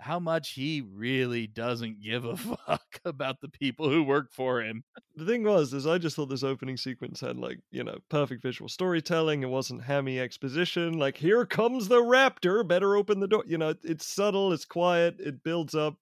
how 0.00 0.18
much 0.18 0.50
he 0.50 0.80
really 0.80 1.46
doesn't 1.46 2.00
give 2.00 2.24
a 2.24 2.36
fuck 2.66 3.00
about 3.04 3.40
the 3.40 3.48
people 3.48 3.90
who 3.90 4.02
work 4.02 4.32
for 4.32 4.62
him. 4.62 4.84
The 5.16 5.24
thing 5.24 5.42
was, 5.42 5.74
is 5.74 5.86
I 5.86 5.98
just 5.98 6.16
thought 6.16 6.28
this 6.28 6.44
opening 6.44 6.76
sequence 6.76 7.20
had 7.20 7.36
like, 7.36 7.58
you 7.70 7.82
know, 7.82 7.98
perfect 8.08 8.42
visual 8.42 8.68
storytelling. 8.68 9.42
It 9.42 9.48
wasn't 9.48 9.82
hammy 9.82 10.20
exposition. 10.20 10.98
Like, 10.98 11.16
here 11.16 11.44
comes 11.44 11.88
the 11.88 12.00
raptor. 12.00 12.66
Better 12.66 12.96
open 12.96 13.20
the 13.20 13.28
door. 13.28 13.44
You 13.46 13.58
know, 13.58 13.74
it's 13.82 14.06
subtle, 14.06 14.52
it's 14.52 14.64
quiet, 14.64 15.16
it 15.18 15.42
builds 15.42 15.74
up. 15.74 15.96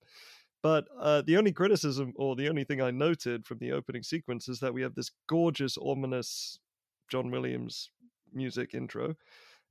But 0.62 0.88
uh, 0.98 1.22
the 1.22 1.37
only 1.37 1.52
criticism, 1.52 2.12
or 2.16 2.35
the 2.35 2.48
only 2.48 2.64
thing 2.64 2.82
I 2.82 2.90
noted 2.90 3.46
from 3.46 3.59
the 3.59 3.72
opening 3.72 4.02
sequence, 4.02 4.48
is 4.48 4.59
that 4.61 4.74
we 4.74 4.82
have 4.82 4.94
this 4.94 5.12
gorgeous, 5.28 5.78
ominous 5.80 6.59
John 7.09 7.30
Williams 7.30 7.90
music 8.32 8.74
intro 8.74 9.14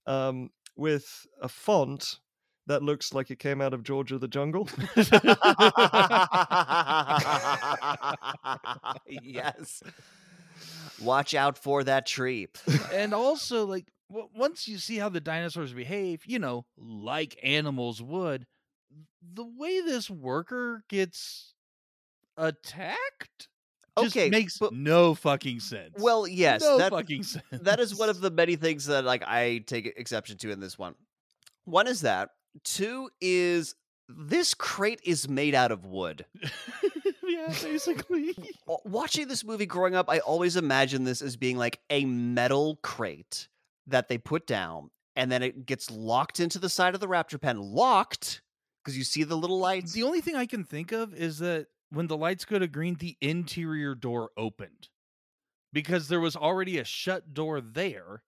um, 0.08 0.50
with 0.76 1.28
a 1.42 1.50
font 1.50 2.20
that 2.68 2.84
looks 2.84 3.14
like 3.14 3.32
it 3.32 3.40
came 3.40 3.62
out 3.62 3.74
of 3.74 3.84
George 3.84 4.12
of 4.12 4.22
the 4.22 4.28
Jungle. 4.28 4.68
yes. 9.08 9.82
Watch 11.02 11.34
out 11.36 11.58
for 11.58 11.84
that 11.84 12.06
tree. 12.06 12.48
and 12.94 13.14
also, 13.14 13.66
like, 13.66 13.86
w- 14.10 14.30
once 14.36 14.68
you 14.68 14.78
see 14.78 14.98
how 14.98 15.10
the 15.10 15.22
dinosaurs 15.22 15.74
behave, 15.74 16.22
you 16.26 16.40
know, 16.40 16.66
like 16.78 17.38
animals 17.44 18.02
would, 18.02 18.46
the 19.34 19.46
way 19.46 19.82
this 19.82 20.10
worker 20.10 20.84
gets 20.90 21.54
attacked 22.38 23.48
just 23.98 24.16
Okay, 24.16 24.30
makes 24.30 24.58
but- 24.58 24.74
no 24.74 25.16
fucking 25.16 25.60
sense. 25.62 25.94
Well, 25.98 26.28
yes, 26.28 26.62
no 26.62 26.78
that, 26.80 26.92
fucking 26.92 27.24
sense. 27.24 27.46
that 27.52 27.80
is 27.80 27.98
one 27.98 28.10
of 28.10 28.20
the 28.22 28.30
many 28.32 28.56
things 28.58 28.86
that 28.88 29.06
like 29.06 29.24
I 29.26 29.60
take 29.66 29.94
exception 29.98 30.38
to 30.40 30.52
in 30.52 30.60
this 30.60 30.78
one. 30.78 30.96
One 31.66 31.88
is 31.88 32.02
that. 32.02 32.30
Two 32.64 33.10
is 33.22 33.76
this 34.08 34.54
crate 34.54 35.02
is 35.04 35.28
made 35.28 35.56
out 35.56 35.72
of 35.72 35.86
wood. 35.86 36.26
yeah, 37.24 37.54
basically. 37.62 38.36
Watching 38.86 39.28
this 39.28 39.44
movie 39.44 39.66
growing 39.66 39.96
up, 39.96 40.10
I 40.10 40.20
always 40.20 40.56
imagined 40.56 41.08
this 41.08 41.22
as 41.22 41.36
being 41.36 41.58
like 41.58 41.80
a 41.90 42.06
metal 42.06 42.80
crate 42.84 43.48
that 43.88 44.08
they 44.08 44.18
put 44.18 44.48
down 44.48 44.90
and 45.16 45.32
then 45.32 45.42
it 45.42 45.66
gets 45.66 45.90
locked 45.90 46.40
into 46.40 46.60
the 46.60 46.70
side 46.70 46.94
of 46.94 47.00
the 47.00 47.08
raptor 47.08 47.40
pen. 47.40 47.60
Locked 47.60 48.42
because 48.84 48.98
you 48.98 49.04
see 49.04 49.24
the 49.24 49.38
little 49.38 49.60
lights. 49.60 49.94
The 49.94 50.04
only 50.04 50.22
thing 50.22 50.36
I 50.36 50.46
can 50.46 50.64
think 50.64 50.92
of 50.92 51.14
is 51.14 51.40
that 51.40 51.68
when 51.90 52.08
the 52.08 52.18
lights 52.18 52.46
go 52.46 52.60
to 52.60 52.68
green, 52.68 52.96
the 52.96 53.18
interior 53.22 53.96
door 53.96 54.30
opened 54.38 54.90
because 55.74 56.08
there 56.08 56.20
was 56.20 56.36
already 56.36 56.78
a 56.78 56.84
shut 56.84 57.34
door 57.34 57.62
there. 57.62 58.24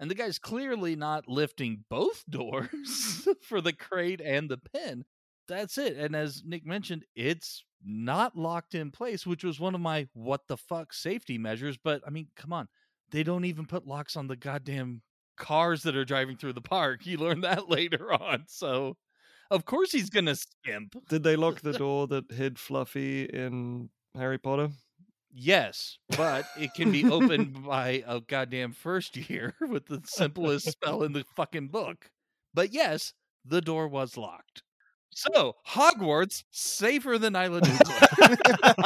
And 0.00 0.10
the 0.10 0.14
guy's 0.14 0.38
clearly 0.38 0.96
not 0.96 1.28
lifting 1.28 1.84
both 1.90 2.24
doors 2.30 3.28
for 3.42 3.60
the 3.60 3.74
crate 3.74 4.20
and 4.20 4.50
the 4.50 4.56
pen. 4.56 5.04
That's 5.46 5.78
it. 5.78 5.96
And 5.96 6.16
as 6.16 6.42
Nick 6.44 6.64
mentioned, 6.64 7.04
it's 7.14 7.64
not 7.84 8.36
locked 8.36 8.74
in 8.74 8.90
place, 8.90 9.26
which 9.26 9.44
was 9.44 9.60
one 9.60 9.74
of 9.74 9.80
my 9.80 10.08
what 10.14 10.48
the 10.48 10.56
fuck 10.56 10.92
safety 10.92 11.38
measures. 11.38 11.76
But 11.76 12.02
I 12.06 12.10
mean, 12.10 12.28
come 12.34 12.52
on. 12.52 12.68
They 13.10 13.22
don't 13.22 13.44
even 13.44 13.66
put 13.66 13.86
locks 13.86 14.16
on 14.16 14.28
the 14.28 14.36
goddamn 14.36 15.02
cars 15.36 15.82
that 15.82 15.96
are 15.96 16.04
driving 16.04 16.36
through 16.36 16.52
the 16.54 16.60
park. 16.60 17.04
You 17.06 17.18
learn 17.18 17.40
that 17.42 17.68
later 17.68 18.12
on. 18.12 18.44
So, 18.46 18.96
of 19.50 19.64
course, 19.64 19.90
he's 19.92 20.10
going 20.10 20.26
to 20.26 20.36
skimp. 20.36 20.94
Did 21.08 21.24
they 21.24 21.36
lock 21.36 21.60
the 21.60 21.72
door 21.78 22.06
that 22.06 22.30
hid 22.30 22.58
Fluffy 22.58 23.24
in 23.24 23.90
Harry 24.16 24.38
Potter? 24.38 24.70
Yes, 25.32 25.98
but 26.16 26.44
it 26.58 26.74
can 26.74 26.90
be 26.90 27.04
opened 27.10 27.64
by 27.64 28.02
a 28.06 28.20
goddamn 28.20 28.72
first 28.72 29.16
year 29.16 29.54
with 29.60 29.86
the 29.86 30.00
simplest 30.04 30.70
spell 30.72 31.02
in 31.02 31.12
the 31.12 31.24
fucking 31.36 31.68
book. 31.68 32.10
But 32.52 32.72
yes, 32.72 33.12
the 33.44 33.60
door 33.60 33.86
was 33.88 34.16
locked. 34.16 34.62
So, 35.12 35.56
Hogwarts 35.68 36.44
safer 36.52 37.18
than 37.18 37.34
Isla 37.34 37.60
Nublar. 37.62 38.80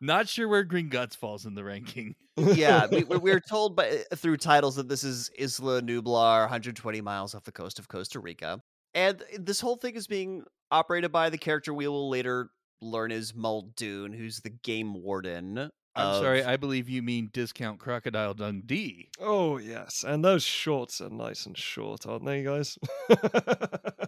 Not 0.00 0.28
sure 0.28 0.48
where 0.48 0.64
Gringotts 0.64 1.16
falls 1.16 1.46
in 1.46 1.54
the 1.54 1.64
ranking. 1.64 2.14
yeah, 2.36 2.86
we, 2.90 3.04
we- 3.04 3.16
we're 3.16 3.40
told 3.40 3.74
by 3.76 4.04
uh, 4.12 4.16
through 4.16 4.36
titles 4.36 4.76
that 4.76 4.88
this 4.88 5.02
is 5.02 5.30
Isla 5.38 5.80
Nublar, 5.82 6.40
120 6.42 7.00
miles 7.00 7.34
off 7.34 7.44
the 7.44 7.52
coast 7.52 7.78
of 7.78 7.88
Costa 7.88 8.20
Rica, 8.20 8.60
and 8.94 9.22
uh, 9.22 9.24
this 9.40 9.60
whole 9.60 9.76
thing 9.76 9.94
is 9.94 10.06
being 10.06 10.44
operated 10.70 11.10
by 11.10 11.30
the 11.30 11.38
character 11.38 11.72
we 11.72 11.88
will 11.88 12.08
later 12.10 12.50
learn 12.80 13.10
is 13.12 13.34
Muldoon, 13.34 14.12
who's 14.12 14.40
the 14.40 14.50
game 14.50 15.02
warden. 15.02 15.70
I'm 15.96 16.22
sorry, 16.22 16.44
I 16.44 16.56
believe 16.56 16.88
you 16.88 17.02
mean 17.02 17.28
Discount 17.32 17.80
Crocodile 17.80 18.32
Dundee. 18.32 19.08
Oh 19.20 19.58
yes, 19.58 20.04
and 20.06 20.24
those 20.24 20.44
shorts 20.44 21.00
are 21.00 21.08
nice 21.10 21.44
and 21.44 21.58
short, 21.58 22.06
aren't 22.06 22.24
they, 22.24 22.44
guys? 22.44 22.78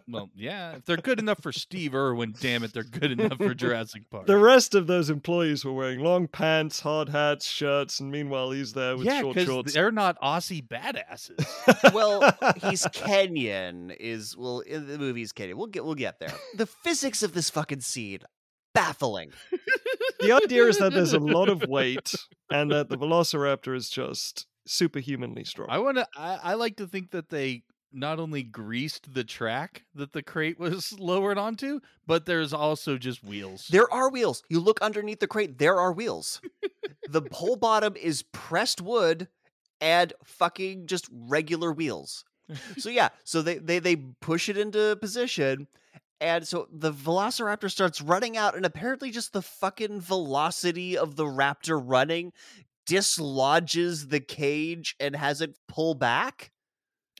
Well, 0.06 0.30
yeah, 0.34 0.76
if 0.76 0.84
they're 0.84 0.96
good 0.96 1.18
enough 1.18 1.40
for 1.40 1.52
Steve 1.52 1.94
Irwin, 1.94 2.34
damn 2.40 2.64
it, 2.64 2.72
they're 2.72 2.82
good 2.82 3.12
enough 3.12 3.38
for 3.38 3.54
Jurassic 3.54 4.10
Park. 4.10 4.26
the 4.26 4.36
rest 4.36 4.74
of 4.74 4.86
those 4.86 5.08
employees 5.10 5.64
were 5.64 5.72
wearing 5.72 6.00
long 6.00 6.26
pants, 6.26 6.80
hard 6.80 7.08
hats, 7.08 7.46
shirts, 7.46 8.00
and 8.00 8.10
meanwhile 8.10 8.50
he's 8.50 8.72
there 8.72 8.96
with 8.96 9.06
yeah, 9.06 9.20
short 9.20 9.38
shorts. 9.38 9.72
they're 9.72 9.92
not 9.92 10.20
Aussie 10.20 10.66
badasses. 10.66 11.44
well, 11.94 12.22
he's 12.56 12.82
Kenyan. 12.86 13.96
Is 14.00 14.36
well 14.36 14.60
in 14.60 14.86
the 14.86 14.98
movie's 14.98 15.32
Kenyan. 15.32 15.54
We'll 15.54 15.66
get 15.68 15.84
we'll 15.84 15.94
get 15.94 16.18
there. 16.18 16.34
The 16.56 16.66
physics 16.66 17.22
of 17.22 17.32
this 17.32 17.50
fucking 17.50 17.80
scene 17.80 18.20
baffling. 18.74 19.32
the 20.20 20.32
idea 20.32 20.64
is 20.64 20.78
that 20.78 20.92
there's 20.92 21.12
a 21.12 21.18
lot 21.18 21.48
of 21.48 21.66
weight, 21.68 22.14
and 22.50 22.70
that 22.70 22.88
the 22.88 22.96
Velociraptor 22.96 23.74
is 23.74 23.88
just 23.88 24.46
superhumanly 24.66 25.44
strong. 25.44 25.68
I 25.70 25.78
want 25.78 25.98
to. 25.98 26.06
I, 26.16 26.38
I 26.42 26.54
like 26.54 26.76
to 26.76 26.86
think 26.86 27.10
that 27.10 27.28
they 27.28 27.62
not 27.92 28.20
only 28.20 28.42
greased 28.42 29.14
the 29.14 29.24
track 29.24 29.84
that 29.94 30.12
the 30.12 30.22
crate 30.22 30.58
was 30.58 30.92
lowered 30.98 31.38
onto, 31.38 31.80
but 32.06 32.26
there's 32.26 32.52
also 32.52 32.96
just 32.96 33.24
wheels. 33.24 33.68
There 33.70 33.92
are 33.92 34.10
wheels. 34.10 34.42
You 34.48 34.60
look 34.60 34.80
underneath 34.80 35.20
the 35.20 35.26
crate, 35.26 35.58
there 35.58 35.78
are 35.78 35.92
wheels. 35.92 36.40
the 37.08 37.22
whole 37.32 37.56
bottom 37.56 37.96
is 37.96 38.22
pressed 38.22 38.80
wood 38.80 39.28
and 39.80 40.12
fucking 40.24 40.86
just 40.86 41.08
regular 41.10 41.72
wheels. 41.72 42.24
So 42.78 42.90
yeah, 42.90 43.10
so 43.24 43.42
they 43.42 43.58
they 43.58 43.78
they 43.78 43.96
push 43.96 44.48
it 44.48 44.58
into 44.58 44.96
position 45.00 45.68
and 46.20 46.46
so 46.46 46.68
the 46.70 46.92
velociraptor 46.92 47.70
starts 47.70 48.00
running 48.00 48.36
out 48.36 48.54
and 48.54 48.66
apparently 48.66 49.10
just 49.10 49.32
the 49.32 49.42
fucking 49.42 50.00
velocity 50.00 50.96
of 50.96 51.16
the 51.16 51.24
raptor 51.24 51.80
running 51.82 52.32
dislodges 52.86 54.08
the 54.08 54.20
cage 54.20 54.96
and 55.00 55.16
has 55.16 55.40
it 55.40 55.56
pull 55.68 55.94
back. 55.94 56.50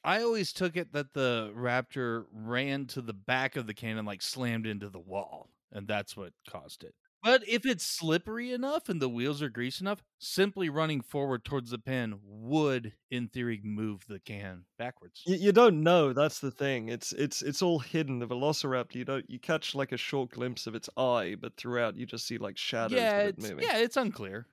I 0.02 0.22
always 0.22 0.52
took 0.52 0.76
it 0.76 0.92
that 0.92 1.12
the 1.12 1.52
raptor 1.56 2.24
ran 2.32 2.86
to 2.86 3.02
the 3.02 3.12
back 3.12 3.56
of 3.56 3.66
the 3.66 3.74
cannon, 3.74 4.04
like 4.04 4.22
slammed 4.22 4.66
into 4.66 4.88
the 4.88 4.98
wall, 4.98 5.50
and 5.72 5.86
that's 5.86 6.16
what 6.16 6.32
caused 6.48 6.84
it. 6.84 6.94
But 7.22 7.46
if 7.46 7.66
it's 7.66 7.85
slippery 7.85 8.52
enough 8.52 8.88
and 8.88 9.00
the 9.00 9.09
wheels 9.09 9.42
are 9.42 9.50
greased 9.50 9.80
enough, 9.80 10.02
simply 10.18 10.70
running 10.70 11.02
forward 11.02 11.44
towards 11.44 11.70
the 11.70 11.78
pin 11.78 12.18
would, 12.24 12.94
in 13.11 13.28
theory, 13.28 13.61
move 13.62 14.04
the 14.09 14.18
can 14.20 14.64
backwards. 14.78 15.22
You, 15.26 15.37
you 15.37 15.52
don't 15.52 15.83
know. 15.83 16.12
That's 16.12 16.40
the 16.40 16.50
thing. 16.50 16.88
It's 16.88 17.12
it's 17.12 17.42
it's 17.42 17.61
all 17.62 17.78
hidden. 17.78 18.20
The 18.20 18.26
Velociraptor, 18.26 18.94
you 18.94 19.04
don't 19.04 19.28
you 19.28 19.38
catch 19.38 19.74
like 19.74 19.92
a 19.92 19.96
short 19.98 20.30
glimpse 20.30 20.66
of 20.66 20.74
its 20.74 20.88
eye, 20.96 21.37
but 21.38 21.56
throughout 21.56 21.96
you 21.96 22.06
just 22.06 22.26
see 22.26 22.38
like 22.38 22.56
shadows 22.56 22.98
yeah, 22.98 23.18
of 23.18 23.26
it 23.26 23.35
it's, 23.37 23.50
moving. 23.50 23.64
yeah, 23.68 23.76
it's 23.78 23.96
unclear. 23.96 24.46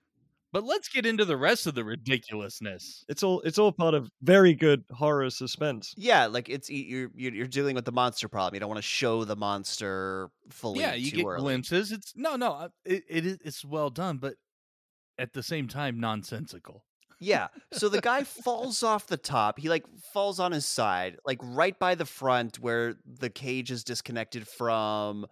But 0.57 0.63
let's 0.63 0.89
get 0.89 1.05
into 1.05 1.23
the 1.23 1.37
rest 1.37 1.67
of 1.67 1.75
the 1.75 1.83
ridiculousness. 1.83 3.05
It's 3.07 3.21
all 3.21 3.41
it's 3.41 3.59
all 3.59 3.71
part 3.71 3.93
of 3.93 4.09
very 4.23 4.55
good 4.55 4.83
horror 4.89 5.29
suspense. 5.29 5.93
Yeah, 5.95 6.25
like 6.25 6.49
it's 6.49 6.67
you're 6.67 7.11
you're 7.13 7.31
you're 7.31 7.45
dealing 7.45 7.75
with 7.75 7.85
the 7.85 7.91
monster 7.91 8.27
problem. 8.27 8.55
You 8.55 8.61
don't 8.61 8.69
want 8.69 8.79
to 8.79 8.81
show 8.81 9.23
the 9.23 9.35
monster 9.35 10.31
fully. 10.49 10.79
yeah, 10.79 10.95
you 10.95 11.11
too 11.11 11.17
get 11.17 11.25
early. 11.27 11.41
glimpses. 11.41 11.91
It's 11.91 12.11
no, 12.15 12.37
no, 12.37 12.53
uh, 12.53 12.69
it, 12.85 13.03
it 13.07 13.25
is 13.27 13.37
it's 13.45 13.63
well 13.63 13.91
done, 13.91 14.17
but 14.17 14.33
at 15.19 15.31
the 15.31 15.43
same 15.43 15.67
time 15.67 15.99
nonsensical. 15.99 16.83
Yeah. 17.19 17.49
So 17.73 17.87
the 17.87 18.01
guy 18.01 18.23
falls 18.43 18.81
off 18.81 19.05
the 19.05 19.15
top. 19.15 19.59
He 19.59 19.69
like 19.69 19.85
falls 20.11 20.39
on 20.39 20.53
his 20.53 20.65
side, 20.65 21.17
like 21.23 21.37
right 21.43 21.77
by 21.77 21.93
the 21.93 22.05
front 22.05 22.57
where 22.57 22.95
the 23.05 23.29
cage 23.29 23.69
is 23.69 23.83
disconnected 23.83 24.47
from 24.47 25.27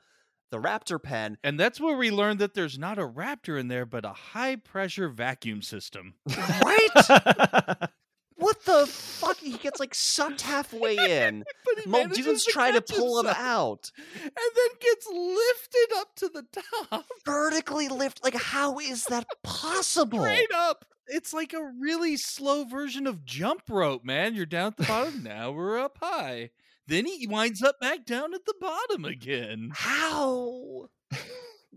the 0.52 0.60
raptor 0.60 1.02
pen. 1.02 1.38
And 1.44 1.60
that's 1.60 1.80
where 1.80 1.98
we 1.98 2.12
learned 2.12 2.40
that 2.40 2.54
there's 2.54 2.78
not 2.78 3.00
a 3.00 3.08
raptor 3.08 3.60
in 3.60 3.68
there, 3.68 3.86
but 3.86 4.06
a 4.06 4.14
high 4.14 4.56
pressure 4.56 5.10
vacuum 5.10 5.62
system. 5.62 6.14
Right? 6.38 6.90
what 8.36 8.64
the 8.66 8.86
fuck? 8.88 9.38
He 9.38 9.58
gets 9.58 9.80
like 9.80 9.96
sucked 9.96 10.42
halfway 10.42 10.96
in. 11.28 11.44
Muldoon's 11.88 12.46
trying 12.46 12.74
to 12.74 12.82
pull 12.82 13.20
him 13.20 13.28
out. 13.28 13.92
and 14.24 14.32
then 14.34 14.68
gets 14.80 15.08
lifted 15.08 15.98
up 15.98 16.16
to 16.18 16.30
the 16.30 16.46
top, 16.90 17.06
Vertically 17.26 17.88
lift. 17.88 18.24
Like, 18.24 18.36
how 18.36 18.80
is 18.80 19.06
that 19.06 19.26
possible? 19.44 20.20
straight 20.20 20.52
up. 20.54 20.86
It's 21.08 21.34
like 21.34 21.54
a 21.54 21.72
really 21.80 22.18
slow 22.18 22.64
version 22.66 23.06
of 23.06 23.26
jump 23.26 23.62
rope, 23.70 24.04
man. 24.04 24.34
You're 24.34 24.48
down 24.48 24.68
at 24.68 24.78
the 24.78 24.84
bottom. 24.86 25.22
now 25.24 25.52
we're 25.52 25.80
up 25.80 25.98
high. 26.02 26.50
Then 26.88 27.06
he 27.06 27.26
winds 27.28 27.64
up 27.64 27.80
back 27.80 28.06
down 28.06 28.34
at 28.34 28.46
the 28.46 28.54
bottom 28.60 29.06
again. 29.06 29.72
How? 29.74 30.90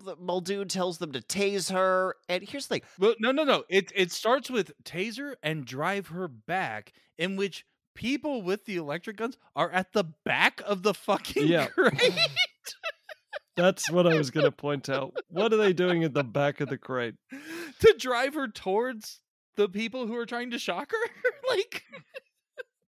The- 0.00 0.14
Muldoon 0.14 0.68
tells 0.68 0.98
them 0.98 1.10
to 1.10 1.20
tase 1.20 1.72
her. 1.72 2.14
And 2.28 2.44
here's 2.48 2.68
the 2.68 2.76
thing 2.76 2.82
Well, 3.00 3.14
no, 3.18 3.32
no, 3.32 3.42
no. 3.42 3.64
It 3.68 3.90
it 3.96 4.12
starts 4.12 4.48
with 4.48 4.70
taser 4.84 5.34
and 5.42 5.64
drive 5.64 6.06
her 6.08 6.28
back, 6.28 6.92
in 7.18 7.34
which 7.34 7.64
people 7.96 8.40
with 8.42 8.64
the 8.64 8.76
electric 8.76 9.16
guns 9.16 9.36
are 9.56 9.72
at 9.72 9.92
the 9.94 10.04
back 10.24 10.62
of 10.64 10.84
the 10.84 10.94
fucking 10.94 11.48
Yeah. 11.48 11.66
crate. 11.74 12.12
That's 13.56 13.90
what 13.90 14.06
I 14.06 14.16
was 14.16 14.30
going 14.30 14.46
to 14.46 14.52
point 14.52 14.88
out. 14.88 15.16
What 15.30 15.52
are 15.52 15.56
they 15.56 15.72
doing 15.72 16.04
at 16.04 16.14
the 16.14 16.22
back 16.22 16.60
of 16.60 16.68
the 16.68 16.78
crate? 16.78 17.16
to 17.80 17.94
drive 17.98 18.34
her 18.34 18.46
towards 18.46 19.20
the 19.56 19.68
people 19.68 20.06
who 20.06 20.14
are 20.14 20.26
trying 20.26 20.52
to 20.52 20.60
shock 20.60 20.92
her. 20.92 21.30
like, 21.48 21.82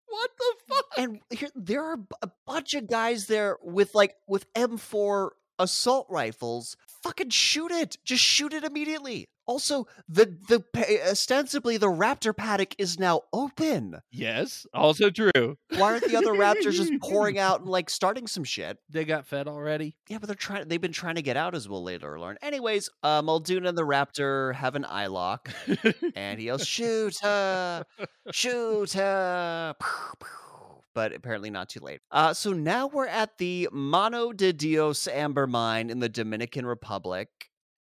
what 0.08 0.30
the 0.38 0.54
fuck? 0.74 0.84
and 0.96 1.20
here 1.30 1.50
there 1.54 1.84
are 1.84 1.98
a 2.22 2.30
bunch 2.46 2.74
of 2.74 2.88
guys 2.88 3.26
there 3.26 3.56
with 3.62 3.94
like 3.94 4.14
with 4.26 4.52
M4 4.54 5.30
assault 5.58 6.06
rifles. 6.08 6.76
Fucking 7.02 7.30
shoot 7.30 7.70
it! 7.70 7.96
Just 8.04 8.22
shoot 8.22 8.52
it 8.52 8.64
immediately. 8.64 9.28
Also, 9.48 9.86
the 10.08 10.36
the 10.48 10.60
pa- 10.60 10.84
ostensibly 11.10 11.78
the 11.78 11.86
raptor 11.88 12.36
paddock 12.36 12.74
is 12.76 12.98
now 12.98 13.22
open. 13.32 13.98
Yes, 14.12 14.66
also 14.74 15.08
true. 15.08 15.56
Why 15.70 15.92
aren't 15.92 16.04
the 16.04 16.16
other 16.16 16.34
raptors 16.34 16.74
just 16.74 16.92
pouring 17.00 17.38
out 17.48 17.60
and 17.60 17.68
like 17.70 17.88
starting 17.88 18.26
some 18.26 18.44
shit? 18.44 18.76
They 18.90 19.06
got 19.06 19.26
fed 19.26 19.48
already. 19.48 19.96
Yeah, 20.10 20.18
but 20.18 20.26
they're 20.26 20.36
trying. 20.36 20.68
They've 20.68 20.78
been 20.80 20.92
trying 20.92 21.14
to 21.14 21.22
get 21.22 21.38
out, 21.38 21.54
as 21.54 21.66
we'll 21.66 21.82
later 21.82 22.20
learn. 22.20 22.36
Anyways, 22.42 22.90
uh, 23.02 23.22
Muldoon 23.22 23.64
and 23.64 23.76
the 23.76 23.86
raptor 23.86 24.54
have 24.54 24.74
an 24.76 24.84
eye 24.84 25.06
lock, 25.06 25.48
and 26.14 26.38
he 26.38 26.46
yells, 26.46 26.66
"Shoot 26.66 27.16
her! 27.22 27.86
Shoot 28.30 28.92
her!" 28.92 29.74
But 30.94 31.14
apparently 31.14 31.48
not 31.48 31.70
too 31.70 31.80
late. 31.80 32.00
Uh, 32.10 32.34
so 32.34 32.52
now 32.52 32.86
we're 32.88 33.06
at 33.06 33.38
the 33.38 33.68
Mano 33.72 34.32
de 34.32 34.52
Dios 34.52 35.08
amber 35.08 35.46
mine 35.46 35.88
in 35.90 36.00
the 36.00 36.08
Dominican 36.08 36.66
Republic. 36.66 37.28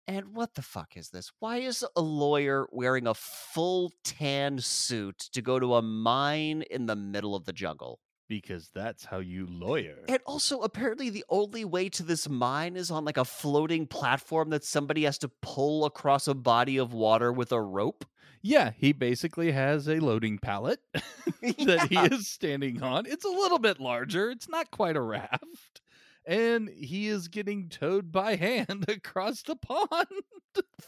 And 0.09 0.35
what 0.35 0.55
the 0.55 0.63
fuck 0.63 0.97
is 0.97 1.09
this? 1.09 1.33
Why 1.41 1.59
is 1.59 1.85
a 1.97 2.01
lawyer 2.01 2.67
wearing 2.71 3.07
a 3.07 3.15
full 3.15 3.93
tan 4.05 4.61
suit 4.61 5.19
to 5.33 5.43
go 5.43 5.59
to 5.59 5.75
a 5.75 5.83
mine 5.83 6.63
in 6.71 6.87
the 6.87 6.97
middle 6.97 7.35
of 7.35 7.45
the 7.45 7.53
jungle? 7.53 8.01
because 8.29 8.71
that's 8.75 9.05
how 9.05 9.19
you 9.19 9.47
lawyer. 9.47 9.99
And 10.09 10.19
also, 10.27 10.61
apparently, 10.63 11.11
the 11.11 11.25
only 11.29 11.65
way 11.65 11.89
to 11.91 12.03
this 12.03 12.29
mine 12.29 12.77
is 12.77 12.91
on 12.91 13.05
like 13.05 13.17
a 13.17 13.25
floating 13.25 13.87
platform 13.87 14.51
that 14.51 14.65
somebody 14.65 15.05
has 15.05 15.19
to 15.19 15.31
pull 15.43 15.85
across 15.85 16.27
a 16.27 16.35
body 16.35 16.77
of 16.77 16.93
water 16.93 17.33
with 17.33 17.53
a 17.53 17.61
rope. 17.61 18.05
Yeah, 18.43 18.73
he 18.77 18.93
basically 18.93 19.53
has 19.53 19.89
a 19.89 19.99
loading 19.99 20.39
pallet 20.39 20.81
that 21.43 21.87
he 21.91 21.99
is 22.15 22.29
standing 22.29 22.83
on. 22.83 23.07
It's 23.07 23.25
a 23.25 23.29
little 23.31 23.59
bit 23.59 23.81
larger. 23.81 24.31
It's 24.31 24.49
not 24.49 24.71
quite 24.71 24.97
a 24.97 25.01
raft. 25.01 25.81
And 26.27 26.69
he 26.69 27.07
is 27.07 27.29
getting 27.29 27.69
towed 27.69 28.11
by 28.11 28.35
hand 28.35 28.85
across 28.89 29.43
the 29.43 29.57
pond. 29.57 30.09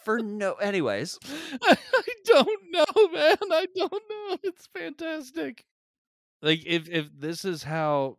For 0.02 0.18
no, 0.18 0.54
anyways, 0.54 1.18
I 1.62 1.76
don't 2.24 2.60
know, 2.70 3.08
man. 3.12 3.36
I 3.52 3.66
don't 3.76 3.92
know. 3.92 4.36
It's 4.42 4.66
fantastic. 4.66 5.64
Like 6.42 6.64
if 6.66 6.88
if 6.88 7.08
this 7.16 7.44
is 7.44 7.62
how 7.62 8.18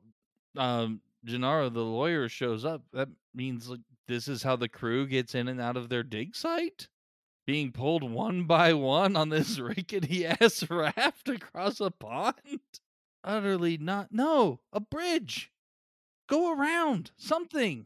um 0.56 1.02
Gennaro 1.26 1.70
the 1.70 1.82
lawyer 1.82 2.30
shows 2.30 2.66
up, 2.66 2.84
that 2.94 3.10
means 3.34 3.70
like 3.70 3.82
this 4.08 4.28
is 4.28 4.44
how 4.44 4.56
the 4.56 4.70
crew 4.70 5.08
gets 5.08 5.36
in 5.36 5.48
and 5.48 5.62
out 5.62 5.78
of 5.78 5.90
their 5.90 6.04
dig 6.04 6.36
site? 6.36 6.88
Being 7.46 7.72
pulled 7.72 8.04
one 8.04 8.46
by 8.46 8.74
one 8.74 9.16
on 9.16 9.30
this 9.30 9.60
rickety 9.60 10.26
ass 10.26 10.70
raft 10.70 11.30
across 11.30 11.80
a 11.80 11.92
pond? 11.92 12.36
Utterly 13.24 13.78
not 13.78 14.12
no, 14.12 14.62
a 14.72 14.80
bridge. 14.80 15.52
Go 16.30 16.54
around. 16.58 17.12
Something. 17.18 17.86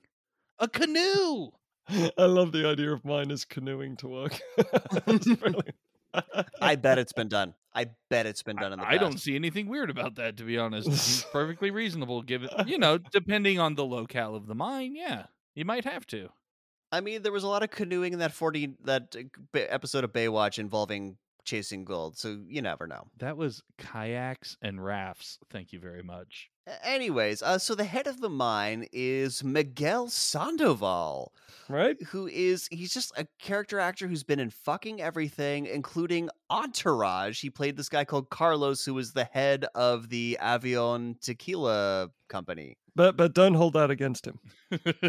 A 0.60 0.68
canoe. 0.68 1.52
I 2.18 2.26
love 2.26 2.52
the 2.52 2.68
idea 2.68 2.92
of 2.92 3.04
miners 3.04 3.46
canoeing 3.46 3.98
to 3.98 4.08
work. 4.08 4.40
It's 5.08 5.28
brilliant. 5.36 5.76
I 6.62 6.76
bet 6.76 7.00
it's 7.00 7.14
been 7.14 7.28
done. 7.28 7.56
I 7.74 7.88
bet 8.10 8.28
it's 8.28 8.44
been 8.44 8.56
done 8.56 8.72
in 8.72 8.80
the 8.80 8.86
I 8.86 8.92
past. 8.92 9.02
don't 9.02 9.18
see 9.20 9.36
anything 9.36 9.68
weird 9.68 9.90
about 9.90 10.16
that, 10.16 10.38
to 10.38 10.44
be 10.44 10.60
honest. 10.60 10.88
It 10.88 10.96
seems 10.98 11.24
perfectly 11.32 11.72
reasonable, 11.72 12.22
given 12.22 12.50
you 12.68 12.78
know, 12.78 13.00
depending 13.00 13.60
on 13.60 13.74
the 13.74 13.84
locale 13.84 14.36
of 14.36 14.46
the 14.46 14.54
mine. 14.54 14.96
Yeah, 14.96 15.26
you 15.56 15.66
might 15.66 15.86
have 15.86 16.06
to. 16.08 16.30
I 16.92 17.02
mean, 17.02 17.24
there 17.24 17.32
was 17.32 17.44
a 17.44 17.48
lot 17.48 17.64
of 17.64 17.72
canoeing 17.72 18.14
in 18.14 18.20
that 18.20 18.32
forty 18.32 18.76
that 18.84 19.16
uh, 19.18 19.58
episode 19.58 20.04
of 20.04 20.14
Baywatch 20.14 20.60
involving 20.60 21.18
chasing 21.46 21.84
gold, 21.84 22.16
so 22.16 22.40
you 22.48 22.62
never 22.62 22.86
know. 22.86 23.08
That 23.18 23.36
was 23.36 23.64
kayaks 23.80 24.56
and 24.62 24.84
rafts. 24.84 25.40
Thank 25.50 25.74
you 25.74 25.80
very 25.80 26.04
much. 26.04 26.52
Anyways, 26.84 27.42
uh, 27.42 27.58
so 27.58 27.76
the 27.76 27.84
head 27.84 28.08
of 28.08 28.22
the 28.22 28.30
mine 28.30 28.88
is 28.94 29.44
Miguel 29.44 30.08
Sandoval, 30.08 31.34
Right? 31.68 32.02
who 32.04 32.28
is 32.28 32.68
he's 32.72 32.94
just 32.94 33.12
a 33.18 33.28
character 33.40 33.80
actor 33.80 34.08
who's 34.08 34.24
been 34.24 34.40
in 34.40 34.50
fucking 34.50 35.02
everything, 35.02 35.66
including 35.66 36.30
Entourage. 36.50 37.42
He 37.42 37.50
played 37.50 37.76
this 37.76 37.90
guy 37.90 38.06
called 38.06 38.30
Carlos, 38.30 38.86
who 38.86 38.94
was 38.94 39.12
the 39.12 39.26
head 39.26 39.66
of 39.76 40.08
the 40.10 40.38
Avion 40.42 41.20
Tequila 41.20 42.10
Company. 42.30 42.78
But 42.96 43.18
but 43.18 43.34
don't 43.34 43.56
hold 43.56 43.74
that 43.74 43.92
against 43.92 44.26
him. 44.26 44.40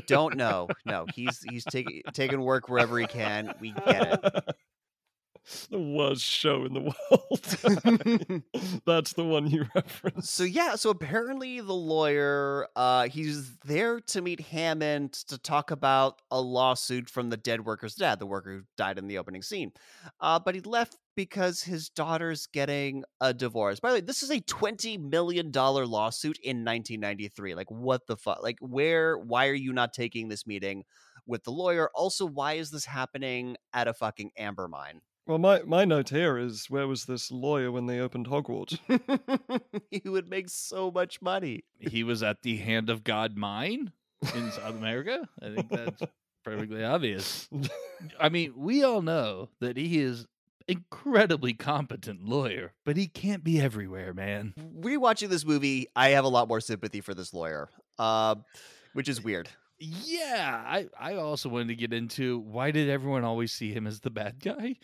Don't 0.07 0.37
know. 0.37 0.69
No, 0.87 1.07
he's 1.15 1.45
he's 1.49 1.65
taking 1.65 2.03
taking 2.15 2.41
work 2.41 2.69
wherever 2.69 2.99
he 2.99 3.07
can. 3.07 3.55
We 3.61 3.73
get 3.73 4.25
it. 4.25 4.57
the 5.71 5.79
worst 5.79 6.23
show 6.23 6.65
in 6.65 6.75
the 6.75 6.81
world. 7.11 8.43
That's 8.87 9.13
the 9.13 9.25
one 9.25 9.51
you 9.51 9.67
reference. 9.75 10.31
So 10.31 10.45
yeah, 10.45 10.77
so 10.77 10.91
apparently 10.91 11.61
the 11.61 11.73
lawyer, 11.73 12.69
uh, 12.77 13.09
he's 13.09 13.57
there 13.59 14.01
to 14.01 14.23
meet 14.23 14.41
Hammond 14.41 15.13
to 15.29 15.39
talk 15.39 15.71
about 15.71 16.23
a 16.31 16.41
lawsuit 16.41 17.11
from 17.11 17.31
the 17.31 17.37
dead 17.37 17.65
worker's 17.65 17.95
dad, 17.95 18.19
the 18.19 18.27
worker 18.27 18.53
who 18.53 18.63
died 18.77 18.99
in 18.99 19.07
the 19.07 19.19
opening 19.19 19.43
scene. 19.43 19.73
Uh, 20.21 20.39
but 20.39 20.55
he 20.55 20.61
left 20.63 20.97
because 21.17 21.63
his 21.63 21.89
daughter's 21.89 22.47
getting 22.47 23.05
a 23.21 23.33
divorce. 23.33 23.81
By 23.81 23.91
the 23.91 23.95
way, 23.97 24.01
this 24.01 24.23
is 24.23 24.31
a 24.31 24.41
twenty 24.41 24.99
million 24.99 25.51
dollar 25.51 25.87
lawsuit 25.87 26.39
in 26.43 26.65
1993. 26.65 27.55
Like, 27.55 27.71
what 27.71 28.07
the 28.07 28.17
fuck? 28.17 28.43
Like, 28.43 28.59
where? 28.61 29.19
Why 29.19 29.49
are 29.49 29.55
you 29.55 29.73
not 29.73 29.93
taking 29.93 30.29
this 30.29 30.47
meeting 30.47 30.85
with 31.27 31.45
the 31.45 31.53
lawyer? 31.53 31.91
Also, 31.95 32.27
why 32.27 32.55
is 32.55 32.71
this 32.71 32.87
happening 32.87 33.57
at 33.73 33.89
a 33.89 33.95
fucking 33.95 34.31
amber 34.37 34.69
mine? 34.69 35.01
Well, 35.27 35.39
my, 35.39 35.63
my 35.63 35.87
note 35.87 36.11
here 36.11 36.37
is 36.37 36.69
where 36.69 36.87
was 36.87 37.07
this 37.07 37.31
lawyer 37.31 37.73
when 37.73 37.87
they 37.87 37.99
opened 37.99 38.27
Hogwarts? 38.27 38.79
he 39.91 40.07
would 40.07 40.29
make 40.29 40.51
so 40.51 40.91
much 40.91 41.23
money. 41.23 41.65
he 41.79 42.03
was 42.03 42.23
at 42.23 42.43
the 42.43 42.59
Hand 42.59 42.91
of 42.91 43.05
God 43.05 43.35
mine 43.35 43.93
in 44.35 44.53
South 44.53 44.75
America. 44.75 45.27
I 45.41 45.55
think 45.55 45.71
that's 45.71 46.03
perfectly 46.45 46.85
obvious. 46.85 47.49
I 48.21 48.29
mean, 48.29 48.53
we 48.55 48.85
all 48.85 49.01
know 49.01 49.49
that 49.61 49.79
he 49.79 49.99
is 49.99 50.27
incredibly 50.69 51.55
competent 51.55 52.27
lawyer, 52.29 52.75
but 52.85 52.99
he 52.99 53.07
can't 53.07 53.43
be 53.43 53.59
everywhere, 53.59 54.13
man. 54.13 54.53
rewatching 54.79 55.31
this 55.31 55.47
movie, 55.47 55.87
I 55.97 56.11
have 56.11 56.25
a 56.25 56.29
lot 56.29 56.49
more 56.49 56.61
sympathy 56.61 57.01
for 57.01 57.15
this 57.15 57.33
lawyer, 57.33 57.71
uh, 57.99 58.35
which 58.93 59.09
is 59.09 59.23
weird. 59.23 59.49
Yeah, 59.85 60.63
I 60.67 60.89
I 60.99 61.17
also 61.17 61.49
wanted 61.49 61.69
to 61.69 61.75
get 61.75 61.93
into 61.93 62.39
why 62.39 62.71
did 62.71 62.89
everyone 62.89 63.25
always 63.25 63.53
see 63.53 63.73
him 63.73 63.87
as 63.87 64.01
the 64.01 64.11
bad 64.11 64.41
guy? 64.43 64.77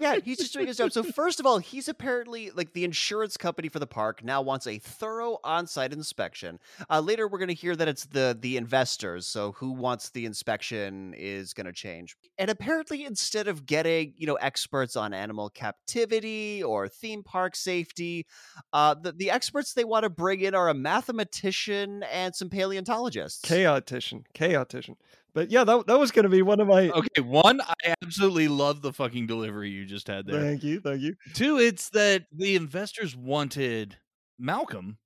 Yeah, 0.00 0.18
he's 0.24 0.38
just 0.38 0.52
doing 0.52 0.66
his 0.66 0.76
job. 0.76 0.92
So 0.92 1.02
first 1.02 1.40
of 1.40 1.46
all, 1.46 1.58
he's 1.58 1.88
apparently 1.88 2.50
like 2.50 2.72
the 2.72 2.84
insurance 2.84 3.36
company 3.36 3.68
for 3.68 3.78
the 3.78 3.86
park 3.86 4.22
now 4.22 4.42
wants 4.42 4.66
a 4.66 4.78
thorough 4.78 5.38
on-site 5.42 5.92
inspection. 5.92 6.58
Uh, 6.90 7.00
later, 7.00 7.26
we're 7.26 7.38
going 7.38 7.48
to 7.48 7.54
hear 7.54 7.74
that 7.74 7.88
it's 7.88 8.04
the 8.06 8.36
the 8.38 8.56
investors. 8.56 9.26
So 9.26 9.52
who 9.52 9.72
wants 9.72 10.10
the 10.10 10.26
inspection 10.26 11.14
is 11.16 11.54
going 11.54 11.66
to 11.66 11.72
change. 11.72 12.16
And 12.36 12.50
apparently, 12.50 13.04
instead 13.04 13.48
of 13.48 13.64
getting 13.64 14.12
you 14.16 14.26
know 14.26 14.34
experts 14.34 14.96
on 14.96 15.14
animal 15.14 15.50
captivity 15.50 16.62
or 16.62 16.88
theme 16.88 17.22
park 17.22 17.56
safety, 17.56 18.26
uh, 18.72 18.94
the 18.94 19.12
the 19.12 19.30
experts 19.30 19.72
they 19.72 19.84
want 19.84 20.04
to 20.04 20.10
bring 20.10 20.40
in 20.40 20.54
are 20.54 20.68
a 20.68 20.74
mathematician 20.74 22.02
and 22.12 22.34
some 22.34 22.50
paleontologists. 22.50 23.48
Chaotician. 23.86 24.96
But 25.34 25.50
yeah, 25.50 25.64
that, 25.64 25.86
that 25.86 25.98
was 25.98 26.10
going 26.10 26.24
to 26.24 26.28
be 26.30 26.42
one 26.42 26.60
of 26.60 26.68
my. 26.68 26.90
Okay, 26.90 27.20
one, 27.20 27.60
I 27.60 27.94
absolutely 28.02 28.48
love 28.48 28.82
the 28.82 28.92
fucking 28.92 29.26
delivery 29.26 29.70
you 29.70 29.84
just 29.84 30.08
had 30.08 30.26
there. 30.26 30.40
Thank 30.40 30.64
you. 30.64 30.80
Thank 30.80 31.00
you. 31.00 31.14
Two, 31.34 31.58
it's 31.58 31.90
that 31.90 32.24
the 32.32 32.56
investors 32.56 33.14
wanted 33.14 33.96
Malcolm, 34.38 34.98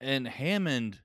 and 0.00 0.26
Hammond 0.26 1.00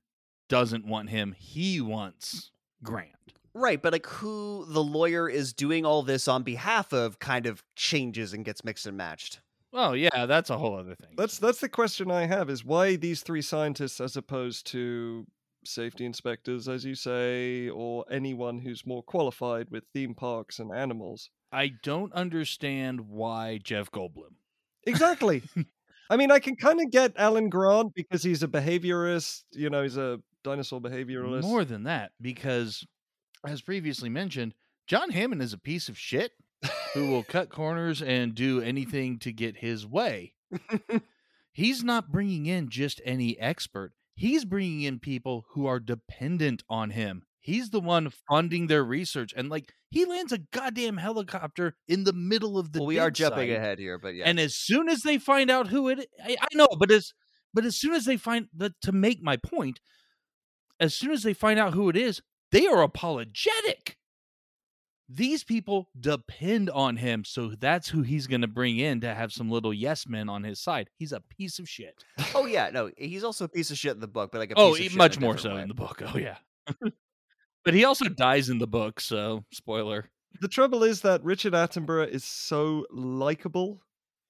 doesn't 0.50 0.86
want 0.86 1.10
him. 1.10 1.36
He 1.38 1.80
wants 1.80 2.52
Grant. 2.84 3.12
Right, 3.54 3.82
but 3.82 3.92
like 3.92 4.06
who 4.06 4.66
the 4.68 4.84
lawyer 4.84 5.28
is 5.28 5.54
doing 5.54 5.86
all 5.86 6.04
this 6.04 6.28
on 6.28 6.44
behalf 6.44 6.94
of 6.94 7.18
kind 7.20 7.48
of 7.48 7.64
changes 7.76 8.34
and 8.34 8.46
gets 8.46 8.64
mixed 8.64 8.86
and 8.86 8.96
matched. 8.96 9.40
Oh 9.74 9.94
yeah, 9.94 10.26
that's 10.26 10.50
a 10.50 10.58
whole 10.58 10.78
other 10.78 10.96
thing. 10.96 11.10
That's 11.18 11.40
that's 11.40 11.60
the 11.60 11.70
question 11.70 12.12
I 12.12 12.26
have: 12.26 12.50
is 12.50 12.64
why 12.64 12.96
these 12.96 13.22
three 13.22 13.42
scientists 13.42 14.00
as 14.00 14.16
opposed 14.16 14.68
to 14.68 15.26
safety 15.68 16.06
inspectors, 16.06 16.68
as 16.68 16.86
you 16.86 16.96
say, 16.96 17.70
or 17.70 18.06
anyone 18.10 18.60
who's 18.60 18.86
more 18.86 19.04
qualified 19.04 19.68
with 19.70 19.84
theme 19.94 20.14
parks 20.16 20.60
and 20.60 20.72
animals? 20.74 21.30
I 21.52 21.72
don't 21.84 22.14
understand 22.14 23.02
why 23.02 23.60
Jeff 23.64 23.92
Goldblum. 23.92 24.36
Exactly. 24.86 25.44
I 26.10 26.18
mean, 26.18 26.32
I 26.32 26.40
can 26.40 26.56
kind 26.56 26.80
of 26.80 26.92
get 26.92 27.14
Alan 27.18 27.50
Grant 27.50 27.94
because 27.94 28.24
he's 28.24 28.44
a 28.44 28.48
behaviorist. 28.48 29.44
You 29.52 29.70
know, 29.70 29.84
he's 29.84 29.98
a 29.98 30.20
dinosaur 30.44 30.82
behavioralist. 30.82 31.44
More 31.44 31.66
than 31.66 31.84
that, 31.84 32.12
because 32.22 32.86
as 33.46 33.62
previously 33.62 34.10
mentioned, 34.10 34.54
John 34.88 35.10
Hammond 35.10 35.42
is 35.42 35.54
a 35.54 35.58
piece 35.58 35.90
of 35.90 35.98
shit 35.98 36.32
who 36.94 37.08
will 37.08 37.24
cut 37.28 37.50
corners 37.50 38.02
and 38.02 38.34
do 38.34 38.62
anything 38.62 39.20
to 39.20 39.32
get 39.32 39.58
his 39.58 39.86
way. 39.86 40.34
He's 41.52 41.84
not 41.84 42.12
bringing 42.12 42.46
in 42.46 42.70
just 42.70 43.02
any 43.04 43.38
expert. 43.40 43.94
He's 44.18 44.46
bringing 44.46 44.82
in 44.82 44.98
people 44.98 45.46
who 45.52 45.68
are 45.68 45.80
dependent 45.80 46.64
on 46.68 46.90
him. 46.90 47.22
He's 47.40 47.70
the 47.70 47.80
one 47.80 48.12
funding 48.28 48.66
their 48.66 48.84
research, 48.84 49.32
and 49.38 49.48
like 49.48 49.72
he 49.92 50.06
lands 50.06 50.34
a 50.34 50.40
goddamn 50.40 50.98
helicopter 50.98 51.76
in 51.88 52.04
the 52.04 52.14
middle 52.14 52.58
of 52.58 52.72
the. 52.72 52.80
well, 52.80 52.88
we 52.88 52.98
are 52.98 53.12
jumping 53.12 53.50
site. 53.50 53.58
ahead 53.58 53.78
here, 53.78 54.00
but 54.00 54.16
yeah. 54.16 54.26
And 54.26 54.40
as 54.40 54.56
soon 54.56 54.90
as 54.90 55.04
they 55.04 55.20
find 55.20 55.52
out 55.52 55.68
who 55.68 55.88
it, 55.88 56.10
I, 56.26 56.36
I 56.42 56.48
know, 56.56 56.68
but 56.80 56.90
as 56.90 57.14
but 57.54 57.64
as 57.64 57.78
soon 57.78 57.94
as 57.94 58.06
they 58.06 58.18
find 58.18 58.48
that 58.58 58.74
to 58.82 58.92
make 58.92 59.22
my 59.22 59.38
point, 59.38 59.82
as 60.80 60.96
soon 60.96 61.12
as 61.12 61.22
they 61.22 61.34
find 61.34 61.60
out 61.60 61.76
who 61.76 61.88
it 61.88 61.96
is, 61.96 62.20
they 62.52 62.66
are 62.66 62.82
apologetic. 62.82 63.97
These 65.10 65.44
people 65.46 65.88
depend 65.98 66.70
on 66.70 66.98
him, 66.98 67.24
so 67.24 67.54
that's 67.58 67.88
who 67.88 68.02
he's 68.02 68.28
going 68.28 68.42
to 68.42 68.48
bring 68.48 68.78
in 68.78 69.00
to 69.02 69.14
have 69.14 69.32
some 69.32 69.50
little 69.50 69.74
yes 69.74 70.06
men 70.06 70.28
on 70.28 70.44
his 70.44 70.60
side. 70.60 70.90
He's 71.00 71.14
a 71.14 71.22
piece 71.22 71.60
of 71.60 71.70
shit. 71.70 72.04
oh 72.36 72.46
yeah, 72.46 72.70
no, 72.74 72.92
he's 72.98 73.24
also 73.24 73.46
a 73.46 73.50
piece 73.50 73.72
of 73.72 73.78
shit 73.78 73.94
in 73.94 74.02
the 74.02 74.08
book, 74.08 74.32
but 74.34 74.40
like 74.40 74.52
a 74.52 74.56
Oh, 74.58 74.74
piece 74.74 74.88
of 74.88 74.92
shit 74.92 74.98
much 74.98 75.18
a 75.18 75.22
more 75.22 75.38
so 75.38 75.56
way. 75.56 75.62
in 75.62 75.70
the 75.70 75.74
book. 75.74 76.02
Oh 76.06 76.18
yeah, 76.18 76.38
but 77.64 77.74
he 77.74 77.86
also 77.86 78.06
dies 78.10 78.50
in 78.50 78.58
the 78.60 78.68
book. 78.68 79.00
So 79.00 79.44
spoiler. 79.54 80.10
The 80.42 80.48
trouble 80.50 80.84
is 80.84 81.02
that 81.02 81.24
Richard 81.24 81.54
Attenborough 81.54 82.10
is 82.10 82.24
so 82.26 82.86
likable. 82.92 83.82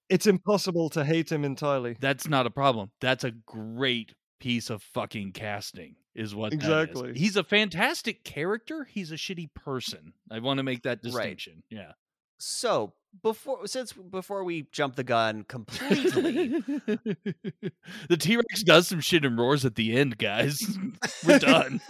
It's 0.09 0.27
impossible 0.27 0.89
to 0.91 1.03
hate 1.03 1.31
him 1.31 1.43
entirely. 1.43 1.97
That's 1.99 2.27
not 2.29 2.45
a 2.45 2.49
problem. 2.51 2.91
That's 3.01 3.23
a 3.25 3.31
great 3.31 4.13
piece 4.39 4.69
of 4.69 4.81
fucking 4.83 5.31
casting, 5.33 5.95
is 6.15 6.33
what 6.35 6.51
that 6.51 6.57
is. 6.57 6.63
Exactly. 6.63 7.13
He's 7.17 7.35
a 7.37 7.43
fantastic 7.43 8.23
character. 8.23 8.85
He's 8.89 9.11
a 9.11 9.15
shitty 9.15 9.53
person. 9.53 10.13
I 10.31 10.39
want 10.39 10.57
to 10.57 10.63
make 10.63 10.83
that 10.83 10.99
Right. 11.03 11.11
distinction. 11.13 11.63
Yeah. 11.69 11.93
So 12.39 12.93
before 13.23 13.65
since 13.65 13.93
before 13.93 14.43
we 14.43 14.67
jump 14.71 14.95
the 14.95 15.03
gun 15.03 15.43
completely, 15.47 16.49
the 18.09 18.17
T 18.19 18.35
Rex 18.37 18.61
does 18.61 18.87
some 18.87 18.99
shit 19.01 19.25
and 19.25 19.39
roars 19.39 19.65
at 19.65 19.73
the 19.73 19.97
end, 19.97 20.19
guys. 20.19 20.59
We're 21.25 21.39
done. 21.39 21.81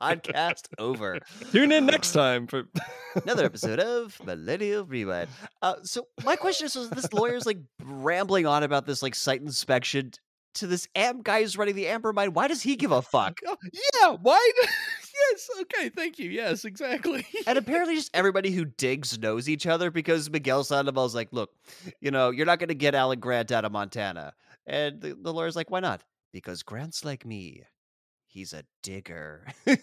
podcast 0.00 0.66
over. 0.78 1.18
Tune 1.50 1.72
in 1.72 1.86
next 1.86 2.12
time 2.12 2.46
for 2.46 2.64
Another 3.24 3.44
episode 3.50 3.80
of 3.80 4.16
Millennial 4.24 4.84
Rewind. 4.84 5.28
Uh, 5.62 5.74
so 5.82 6.06
my 6.24 6.36
question 6.36 6.66
is: 6.66 6.72
so 6.74 6.86
this 6.86 7.12
lawyer's 7.12 7.46
like 7.46 7.58
rambling 7.82 8.46
on 8.46 8.62
about 8.62 8.86
this 8.86 9.02
like 9.02 9.14
site 9.16 9.40
inspection 9.40 10.12
to 10.56 10.66
this 10.66 10.88
am 10.94 11.22
guy 11.22 11.42
who's 11.42 11.56
running 11.56 11.74
the 11.74 11.86
amber 11.86 12.12
mine. 12.12 12.32
Why 12.32 12.48
does 12.48 12.62
he 12.62 12.76
give 12.76 12.92
a 12.92 13.02
fuck? 13.02 13.38
Oh, 13.46 13.56
yeah. 13.72 14.16
Why? 14.20 14.52
yes. 14.62 15.48
Okay. 15.62 15.88
Thank 15.88 16.18
you. 16.18 16.30
Yes. 16.30 16.64
Exactly. 16.64 17.24
And 17.46 17.58
apparently, 17.58 17.94
just 17.94 18.10
everybody 18.14 18.50
who 18.50 18.64
digs 18.64 19.18
knows 19.18 19.48
each 19.48 19.66
other 19.66 19.90
because 19.90 20.30
Miguel 20.30 20.64
Sandoval's 20.64 21.14
like, 21.14 21.28
look, 21.32 21.50
you 22.00 22.10
know, 22.10 22.30
you're 22.30 22.46
not 22.46 22.58
going 22.58 22.68
to 22.68 22.74
get 22.74 22.94
Alan 22.94 23.20
Grant 23.20 23.52
out 23.52 23.64
of 23.64 23.72
Montana. 23.72 24.34
And 24.66 25.00
the, 25.00 25.14
the 25.14 25.32
lawyer's 25.32 25.56
like, 25.56 25.70
why 25.70 25.80
not? 25.80 26.02
Because 26.32 26.62
Grant's 26.62 27.04
like 27.04 27.24
me. 27.24 27.62
He's 28.26 28.52
a 28.52 28.64
digger. 28.82 29.46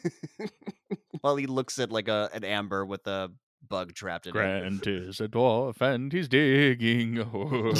While 1.21 1.37
he 1.37 1.47
looks 1.47 1.79
at 1.79 1.91
like 1.91 2.07
a 2.07 2.29
an 2.33 2.43
amber 2.43 2.85
with 2.85 3.07
a 3.07 3.31
bug 3.67 3.93
trapped 3.93 4.27
in 4.27 4.31
it. 4.31 4.33
Grant 4.33 4.87
is 4.87 5.19
a 5.19 5.27
dwarf 5.27 5.81
and 5.81 6.11
he's 6.11 6.27
digging 6.27 7.19
a 7.19 7.25
hole. 7.25 7.73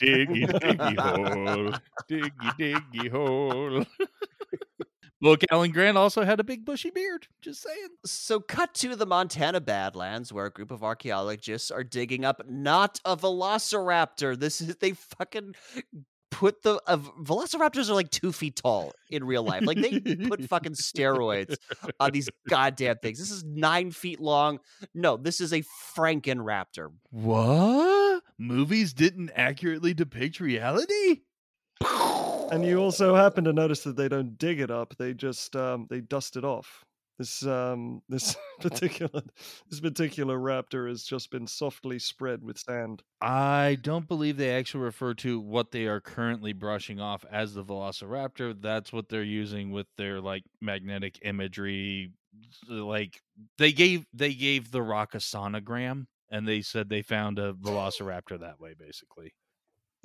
Diggy, 0.00 0.46
diggy 0.46 0.98
hole. 0.98 1.72
Diggy, 2.10 2.58
diggy 2.58 3.10
hole. 3.10 3.84
Look, 5.22 5.40
Alan 5.50 5.72
Grant 5.72 5.96
also 5.96 6.24
had 6.24 6.40
a 6.40 6.44
big 6.44 6.64
bushy 6.66 6.90
beard. 6.90 7.26
Just 7.40 7.62
saying. 7.62 7.88
So, 8.04 8.38
cut 8.38 8.74
to 8.74 8.94
the 8.94 9.06
Montana 9.06 9.62
Badlands, 9.62 10.30
where 10.30 10.46
a 10.46 10.52
group 10.52 10.70
of 10.70 10.84
archaeologists 10.84 11.70
are 11.70 11.82
digging 11.82 12.24
up 12.24 12.42
not 12.46 13.00
a 13.04 13.16
velociraptor. 13.16 14.38
This 14.38 14.60
is 14.60 14.76
they 14.76 14.92
fucking 14.92 15.54
put 16.30 16.62
the 16.62 16.80
uh, 16.86 16.98
velociraptors 17.22 17.88
are 17.88 17.94
like 17.94 18.10
two 18.10 18.32
feet 18.32 18.56
tall 18.56 18.92
in 19.10 19.24
real 19.24 19.42
life. 19.42 19.64
Like 19.66 19.78
they 19.78 20.00
put 20.28 20.42
fucking 20.44 20.72
steroids 20.74 21.56
on 22.00 22.12
these 22.12 22.28
goddamn 22.48 22.96
things. 23.02 23.18
This 23.18 23.30
is 23.30 23.44
nine 23.44 23.90
feet 23.90 24.20
long. 24.20 24.60
No, 24.94 25.16
this 25.16 25.40
is 25.40 25.52
a 25.52 25.62
Frankenraptor. 25.96 26.90
What? 27.10 28.22
Movies 28.38 28.92
didn't 28.92 29.30
accurately 29.34 29.94
depict 29.94 30.40
reality? 30.40 31.22
And 32.50 32.64
you 32.64 32.78
also 32.78 33.14
happen 33.14 33.44
to 33.44 33.52
notice 33.52 33.82
that 33.82 33.96
they 33.96 34.08
don't 34.08 34.38
dig 34.38 34.60
it 34.60 34.70
up; 34.70 34.94
they 34.98 35.14
just 35.14 35.56
um, 35.56 35.86
they 35.90 36.00
dust 36.00 36.36
it 36.36 36.44
off. 36.44 36.84
This 37.18 37.46
um, 37.46 38.02
this 38.08 38.36
particular 38.60 39.22
this 39.70 39.80
particular 39.80 40.38
raptor 40.38 40.88
has 40.88 41.04
just 41.04 41.30
been 41.30 41.46
softly 41.46 41.98
spread 41.98 42.42
with 42.42 42.58
sand. 42.58 43.02
I 43.20 43.78
don't 43.80 44.08
believe 44.08 44.36
they 44.36 44.56
actually 44.56 44.84
refer 44.84 45.14
to 45.14 45.40
what 45.40 45.70
they 45.70 45.86
are 45.86 46.00
currently 46.00 46.52
brushing 46.52 47.00
off 47.00 47.24
as 47.30 47.54
the 47.54 47.64
Velociraptor. 47.64 48.60
That's 48.60 48.92
what 48.92 49.08
they're 49.08 49.22
using 49.22 49.70
with 49.70 49.86
their 49.96 50.20
like 50.20 50.44
magnetic 50.60 51.18
imagery. 51.22 52.12
Like 52.68 53.22
they 53.58 53.72
gave 53.72 54.06
they 54.12 54.34
gave 54.34 54.70
the 54.70 54.82
rock 54.82 55.14
a 55.14 55.18
sonogram 55.18 56.06
and 56.30 56.46
they 56.46 56.60
said 56.62 56.88
they 56.88 57.02
found 57.02 57.38
a 57.38 57.52
Velociraptor 57.54 58.40
that 58.40 58.60
way, 58.60 58.74
basically. 58.78 59.32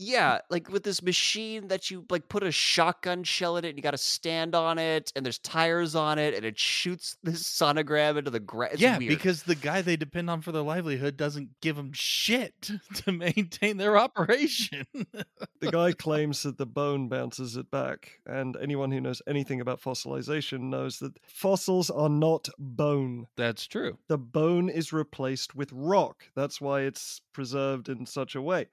Yeah, 0.03 0.39
like 0.49 0.67
with 0.67 0.81
this 0.81 1.03
machine 1.03 1.67
that 1.67 1.91
you 1.91 2.03
like 2.09 2.27
put 2.27 2.41
a 2.41 2.51
shotgun 2.51 3.23
shell 3.23 3.57
in 3.57 3.65
it 3.65 3.69
and 3.69 3.77
you 3.77 3.83
got 3.83 3.91
to 3.91 3.99
stand 3.99 4.55
on 4.55 4.79
it 4.79 5.13
and 5.15 5.23
there's 5.23 5.37
tires 5.37 5.93
on 5.93 6.17
it 6.17 6.33
and 6.33 6.43
it 6.43 6.57
shoots 6.57 7.17
this 7.23 7.43
sonogram 7.43 8.17
into 8.17 8.31
the 8.31 8.39
ground. 8.39 8.79
yeah, 8.79 8.97
weird. 8.97 9.09
because 9.09 9.43
the 9.43 9.53
guy 9.53 9.83
they 9.83 9.95
depend 9.95 10.27
on 10.27 10.41
for 10.41 10.51
their 10.51 10.63
livelihood 10.63 11.17
doesn't 11.17 11.49
give 11.61 11.75
them 11.75 11.91
shit 11.93 12.71
to 12.95 13.11
maintain 13.11 13.77
their 13.77 13.95
operation. 13.95 14.87
The 14.93 15.71
guy 15.71 15.91
claims 15.97 16.41
that 16.41 16.57
the 16.57 16.65
bone 16.65 17.07
bounces 17.07 17.55
it 17.55 17.69
back, 17.69 18.21
and 18.25 18.57
anyone 18.57 18.91
who 18.91 19.01
knows 19.01 19.21
anything 19.27 19.61
about 19.61 19.81
fossilization 19.81 20.61
knows 20.71 20.97
that 20.97 21.19
fossils 21.27 21.91
are 21.91 22.09
not 22.09 22.49
bone. 22.57 23.27
That's 23.37 23.67
true. 23.67 23.99
The 24.07 24.17
bone 24.17 24.67
is 24.67 24.91
replaced 24.91 25.53
with 25.53 25.71
rock. 25.71 26.23
That's 26.35 26.59
why 26.59 26.81
it's 26.81 27.21
preserved 27.33 27.87
in 27.87 28.07
such 28.07 28.33
a 28.33 28.41
way. 28.41 28.65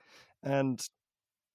And 0.42 0.88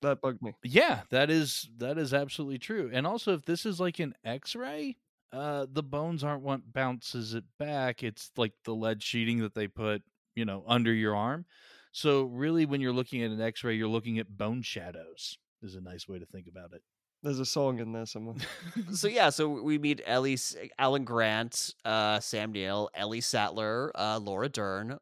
that 0.03 0.21
bugged 0.21 0.41
me. 0.41 0.53
Yeah, 0.63 1.01
that 1.09 1.29
is 1.29 1.69
that 1.77 1.97
is 1.97 2.13
absolutely 2.13 2.59
true. 2.59 2.89
And 2.93 3.05
also 3.05 3.33
if 3.33 3.43
this 3.45 3.65
is 3.65 3.79
like 3.79 3.99
an 3.99 4.13
X-ray, 4.23 4.97
uh 5.31 5.65
the 5.71 5.83
bones 5.83 6.23
aren't 6.23 6.43
what 6.43 6.71
bounces 6.71 7.33
it 7.33 7.45
back. 7.57 8.03
It's 8.03 8.31
like 8.37 8.53
the 8.65 8.73
lead 8.73 9.01
sheeting 9.01 9.39
that 9.39 9.55
they 9.55 9.67
put, 9.67 10.03
you 10.35 10.45
know, 10.45 10.63
under 10.67 10.93
your 10.93 11.15
arm. 11.15 11.45
So 11.91 12.23
really 12.23 12.65
when 12.65 12.81
you're 12.81 12.93
looking 12.93 13.23
at 13.23 13.31
an 13.31 13.41
X-ray, 13.41 13.75
you're 13.75 13.87
looking 13.87 14.19
at 14.19 14.37
bone 14.37 14.61
shadows. 14.61 15.37
Is 15.61 15.75
a 15.75 15.81
nice 15.81 16.07
way 16.07 16.19
to 16.19 16.25
think 16.25 16.47
about 16.47 16.73
it. 16.73 16.81
There's 17.23 17.39
a 17.39 17.45
song 17.45 17.79
in 17.79 17.93
there 17.93 18.05
somewhere. 18.05 18.35
so 18.93 19.07
yeah, 19.07 19.29
so 19.29 19.47
we 19.47 19.77
meet 19.77 20.01
Ellie, 20.05 20.37
Alan 20.77 21.05
Grant, 21.05 21.73
uh, 21.85 22.19
Sam 22.19 22.51
Neill, 22.51 22.89
Ellie 22.93 23.21
Sattler, 23.21 23.93
uh, 23.95 24.19
Laura 24.21 24.49
Dern, 24.49 24.99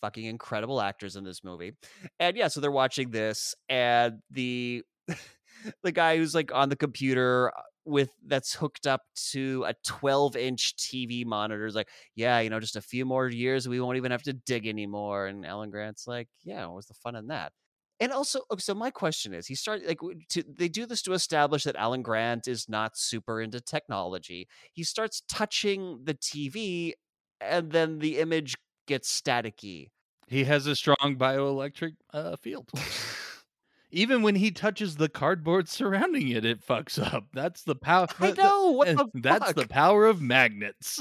fucking 0.00 0.24
incredible 0.24 0.80
actors 0.80 1.16
in 1.16 1.24
this 1.24 1.44
movie, 1.44 1.72
and 2.18 2.36
yeah, 2.36 2.48
so 2.48 2.60
they're 2.60 2.70
watching 2.70 3.10
this, 3.10 3.54
and 3.68 4.20
the 4.30 4.82
the 5.82 5.92
guy 5.92 6.16
who's 6.16 6.34
like 6.34 6.52
on 6.54 6.68
the 6.68 6.76
computer 6.76 7.52
uh, 7.56 7.62
with 7.84 8.10
that's 8.26 8.54
hooked 8.54 8.86
up 8.86 9.02
to 9.32 9.64
a 9.66 9.74
12 9.84 10.36
inch 10.36 10.76
TV 10.76 11.24
monitor 11.24 11.66
is 11.66 11.74
like, 11.74 11.88
yeah, 12.14 12.40
you 12.40 12.50
know, 12.50 12.60
just 12.60 12.76
a 12.76 12.82
few 12.82 13.04
more 13.04 13.28
years, 13.28 13.68
we 13.68 13.80
won't 13.80 13.96
even 13.96 14.10
have 14.10 14.22
to 14.22 14.32
dig 14.32 14.66
anymore. 14.66 15.26
And 15.26 15.46
Alan 15.46 15.70
Grant's 15.70 16.06
like, 16.06 16.28
yeah, 16.44 16.66
what 16.66 16.76
was 16.76 16.86
the 16.86 16.94
fun 16.94 17.16
in 17.16 17.28
that? 17.28 17.52
And 17.98 18.12
also, 18.12 18.40
so 18.58 18.74
my 18.74 18.90
question 18.90 19.34
is, 19.34 19.46
he 19.46 19.54
started 19.54 19.86
like 19.86 19.98
to, 20.30 20.42
they 20.42 20.68
do 20.68 20.86
this 20.86 21.02
to 21.02 21.12
establish 21.12 21.64
that 21.64 21.76
Alan 21.76 22.00
Grant 22.00 22.48
is 22.48 22.66
not 22.66 22.96
super 22.96 23.42
into 23.42 23.60
technology. 23.60 24.48
He 24.72 24.84
starts 24.84 25.22
touching 25.28 26.00
the 26.04 26.14
TV, 26.14 26.94
and 27.42 27.70
then 27.70 27.98
the 27.98 28.18
image 28.18 28.56
gets 28.90 29.20
staticky. 29.20 29.86
He 30.26 30.42
has 30.44 30.66
a 30.66 30.74
strong 30.74 31.16
bioelectric 31.16 31.92
uh, 32.12 32.34
field. 32.36 32.68
Even 33.92 34.22
when 34.22 34.34
he 34.34 34.50
touches 34.50 34.96
the 34.96 35.08
cardboard 35.08 35.68
surrounding 35.68 36.28
it, 36.28 36.44
it 36.44 36.64
fucks 36.64 37.00
up. 37.00 37.24
That's 37.32 37.62
the 37.62 37.76
power. 37.76 38.08
I 38.18 38.32
know 38.32 38.72
what 38.72 38.88
the 38.88 39.06
that's 39.14 39.52
the 39.52 39.66
power 39.66 40.06
of 40.06 40.20
magnets. 40.20 41.00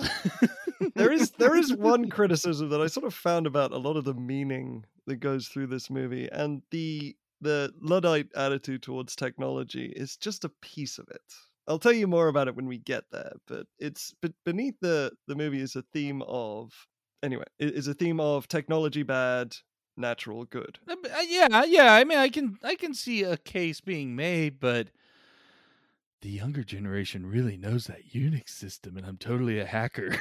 there 0.96 1.12
is 1.12 1.32
there 1.32 1.56
is 1.56 1.74
one 1.74 2.10
criticism 2.18 2.70
that 2.70 2.82
I 2.82 2.88
sort 2.88 3.06
of 3.06 3.14
found 3.14 3.48
about 3.48 3.72
a 3.72 3.78
lot 3.78 3.98
of 3.98 4.06
the 4.06 4.16
meaning 4.16 4.86
that 5.06 5.18
goes 5.18 5.48
through 5.48 5.68
this 5.68 5.90
movie, 5.90 6.30
and 6.32 6.62
the 6.72 7.16
the 7.42 7.72
luddite 7.82 8.30
attitude 8.36 8.84
towards 8.84 9.16
technology 9.16 9.94
is 9.96 10.18
just 10.18 10.46
a 10.46 10.52
piece 10.62 10.98
of 10.98 11.08
it. 11.10 11.22
I'll 11.68 11.80
tell 11.80 11.94
you 11.94 12.08
more 12.08 12.28
about 12.28 12.48
it 12.48 12.56
when 12.56 12.68
we 12.68 12.80
get 12.80 13.04
there, 13.12 13.34
but 13.48 13.68
it's 13.78 14.14
but 14.22 14.34
beneath 14.46 14.76
the 14.82 15.12
the 15.28 15.36
movie 15.36 15.62
is 15.62 15.76
a 15.76 15.84
theme 15.94 16.24
of 16.24 16.72
anyway 17.24 17.46
it 17.58 17.74
is 17.74 17.88
a 17.88 17.94
theme 17.94 18.20
of 18.20 18.48
technology 18.48 19.04
bad, 19.04 19.56
natural 19.98 20.46
good. 20.46 20.80
Uh, 20.88 20.94
uh, 20.94 21.22
yeah, 21.28 21.64
yeah. 21.66 21.94
I 21.94 22.04
mean, 22.04 22.18
I 22.18 22.30
can 22.30 22.58
I 22.64 22.76
can 22.76 22.94
see 22.94 23.24
a 23.24 23.38
case 23.38 23.82
being 23.82 24.16
made, 24.16 24.60
but 24.60 24.88
the 26.22 26.30
younger 26.30 26.64
generation 26.64 27.26
really 27.26 27.56
knows 27.56 27.86
that 27.86 28.12
Unix 28.14 28.50
system, 28.50 28.98
and 28.98 29.06
I'm 29.06 29.18
totally 29.18 29.60
a 29.60 29.66
hacker. 29.66 30.10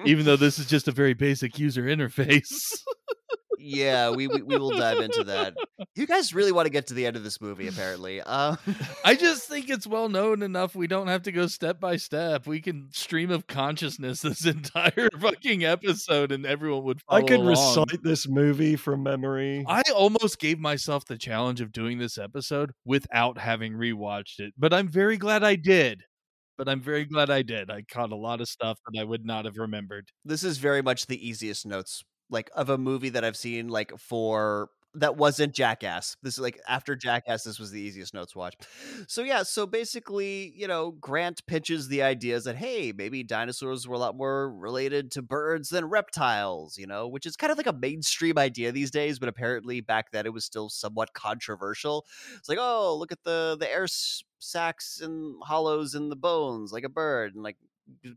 Even 0.04 0.24
though 0.24 0.36
this 0.36 0.58
is 0.58 0.66
just 0.66 0.88
a 0.88 0.92
very 0.92 1.14
basic 1.14 1.58
user 1.58 1.82
interface. 1.82 2.82
Yeah, 3.62 4.10
we, 4.10 4.26
we 4.26 4.42
we 4.42 4.56
will 4.56 4.70
dive 4.70 4.98
into 4.98 5.24
that. 5.24 5.54
You 5.94 6.06
guys 6.06 6.34
really 6.34 6.52
want 6.52 6.66
to 6.66 6.70
get 6.70 6.88
to 6.88 6.94
the 6.94 7.06
end 7.06 7.16
of 7.16 7.24
this 7.24 7.40
movie, 7.40 7.68
apparently. 7.68 8.20
Um, 8.20 8.58
I 9.04 9.14
just 9.14 9.48
think 9.48 9.70
it's 9.70 9.86
well 9.86 10.08
known 10.08 10.42
enough. 10.42 10.74
We 10.74 10.86
don't 10.86 11.06
have 11.06 11.22
to 11.22 11.32
go 11.32 11.46
step 11.46 11.78
by 11.80 11.96
step. 11.96 12.46
We 12.46 12.60
can 12.60 12.88
stream 12.92 13.30
of 13.30 13.46
consciousness 13.46 14.20
this 14.20 14.44
entire 14.46 15.08
fucking 15.20 15.64
episode, 15.64 16.32
and 16.32 16.44
everyone 16.44 16.84
would. 16.84 17.00
I 17.08 17.20
follow 17.20 17.28
could 17.28 17.40
along. 17.40 17.50
recite 17.50 18.02
this 18.02 18.28
movie 18.28 18.76
from 18.76 19.02
memory. 19.02 19.64
I 19.68 19.82
almost 19.94 20.38
gave 20.38 20.58
myself 20.58 21.04
the 21.04 21.18
challenge 21.18 21.60
of 21.60 21.72
doing 21.72 21.98
this 21.98 22.18
episode 22.18 22.72
without 22.84 23.38
having 23.38 23.74
rewatched 23.74 24.40
it, 24.40 24.54
but 24.58 24.72
I'm 24.74 24.88
very 24.88 25.16
glad 25.16 25.44
I 25.44 25.56
did. 25.56 26.02
But 26.58 26.68
I'm 26.68 26.82
very 26.82 27.06
glad 27.06 27.30
I 27.30 27.42
did. 27.42 27.70
I 27.70 27.82
caught 27.90 28.12
a 28.12 28.16
lot 28.16 28.40
of 28.40 28.46
stuff 28.46 28.78
that 28.86 29.00
I 29.00 29.04
would 29.04 29.24
not 29.24 29.46
have 29.46 29.56
remembered. 29.56 30.10
this 30.24 30.44
is 30.44 30.58
very 30.58 30.82
much 30.82 31.06
the 31.06 31.26
easiest 31.26 31.66
notes 31.66 32.04
like 32.32 32.50
of 32.54 32.68
a 32.68 32.78
movie 32.78 33.10
that 33.10 33.24
I've 33.24 33.36
seen 33.36 33.68
like 33.68 33.96
for 33.98 34.70
that 34.94 35.16
wasn't 35.16 35.54
Jackass. 35.54 36.16
This 36.22 36.34
is 36.34 36.40
like 36.40 36.60
after 36.68 36.94
Jackass, 36.94 37.44
this 37.44 37.58
was 37.58 37.70
the 37.70 37.80
easiest 37.80 38.12
notes 38.12 38.36
watch. 38.36 38.54
So 39.08 39.22
yeah, 39.22 39.42
so 39.42 39.66
basically, 39.66 40.52
you 40.54 40.68
know, 40.68 40.90
Grant 40.90 41.46
pitches 41.46 41.88
the 41.88 42.02
ideas 42.02 42.44
that 42.44 42.56
hey, 42.56 42.92
maybe 42.94 43.22
dinosaurs 43.22 43.88
were 43.88 43.94
a 43.94 43.98
lot 43.98 44.16
more 44.16 44.52
related 44.52 45.10
to 45.12 45.22
birds 45.22 45.70
than 45.70 45.86
reptiles, 45.86 46.76
you 46.76 46.86
know, 46.86 47.08
which 47.08 47.24
is 47.24 47.36
kind 47.36 47.50
of 47.50 47.56
like 47.56 47.66
a 47.66 47.72
mainstream 47.72 48.36
idea 48.36 48.70
these 48.70 48.90
days, 48.90 49.18
but 49.18 49.28
apparently 49.28 49.80
back 49.80 50.10
then 50.10 50.26
it 50.26 50.32
was 50.32 50.44
still 50.44 50.68
somewhat 50.68 51.14
controversial. 51.14 52.04
It's 52.36 52.48
like, 52.48 52.58
oh, 52.60 52.96
look 52.98 53.12
at 53.12 53.24
the 53.24 53.56
the 53.58 53.70
air 53.70 53.86
sacs 54.38 55.00
and 55.00 55.36
hollows 55.42 55.94
in 55.94 56.08
the 56.08 56.16
bones 56.16 56.72
like 56.72 56.84
a 56.84 56.88
bird 56.88 57.34
and 57.34 57.42
like 57.42 57.56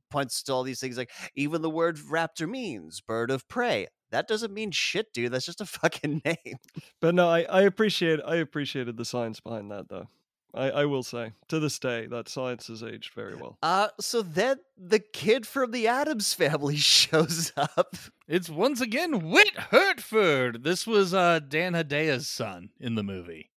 points 0.10 0.42
to 0.44 0.54
all 0.54 0.64
these 0.64 0.80
things 0.80 0.98
like 0.98 1.12
even 1.36 1.62
the 1.62 1.70
word 1.70 1.98
raptor 1.98 2.50
means 2.50 3.02
bird 3.02 3.32
of 3.32 3.48
prey. 3.48 3.88
That 4.12 4.28
doesn't 4.28 4.54
mean 4.54 4.72
shit, 4.72 5.14
dude. 5.14 5.32
That's 5.32 5.46
just 5.46 5.62
a 5.62 5.66
fucking 5.66 6.22
name. 6.26 6.58
But 7.02 7.16
no, 7.16 7.30
I, 7.30 7.44
I 7.44 7.62
appreciate 7.62 8.20
I 8.26 8.36
appreciated 8.36 8.98
the 8.98 9.06
science 9.06 9.40
behind 9.40 9.72
that 9.72 9.90
though. 9.90 10.08
I, 10.54 10.70
I 10.70 10.86
will 10.86 11.04
say, 11.04 11.34
to 11.50 11.60
this 11.60 11.78
day, 11.80 12.08
that 12.08 12.30
science 12.30 12.68
has 12.68 12.82
aged 12.82 13.14
very 13.14 13.36
well. 13.36 13.58
Uh 13.62 13.90
so 14.00 14.22
then 14.22 14.58
the 14.78 15.00
kid 15.00 15.46
from 15.46 15.72
the 15.72 15.88
Addams 15.88 16.34
family 16.34 16.76
shows 16.78 17.52
up. 17.58 17.96
It's 18.28 18.50
once 18.50 18.82
again 18.82 19.30
Whit 19.30 19.56
Hertford. 19.56 20.64
This 20.64 20.88
was 20.88 21.14
uh, 21.14 21.40
Dan 21.40 21.74
Hedaya's 21.74 22.28
son 22.28 22.70
in 22.80 22.96
the 22.96 23.04
movie. 23.04 23.52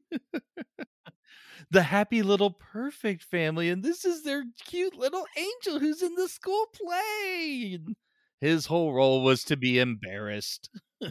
the 1.70 1.82
happy 1.82 2.22
little 2.22 2.50
perfect 2.50 3.22
family, 3.22 3.68
and 3.68 3.82
this 3.82 4.04
is 4.04 4.22
their 4.22 4.44
cute 4.64 4.94
little 4.94 5.26
angel 5.36 5.80
who's 5.80 6.02
in 6.02 6.14
the 6.14 6.28
school 6.28 6.66
play. 6.72 7.78
His 8.40 8.66
whole 8.66 8.92
role 8.92 9.22
was 9.22 9.44
to 9.44 9.56
be 9.56 9.78
embarrassed. 9.78 10.70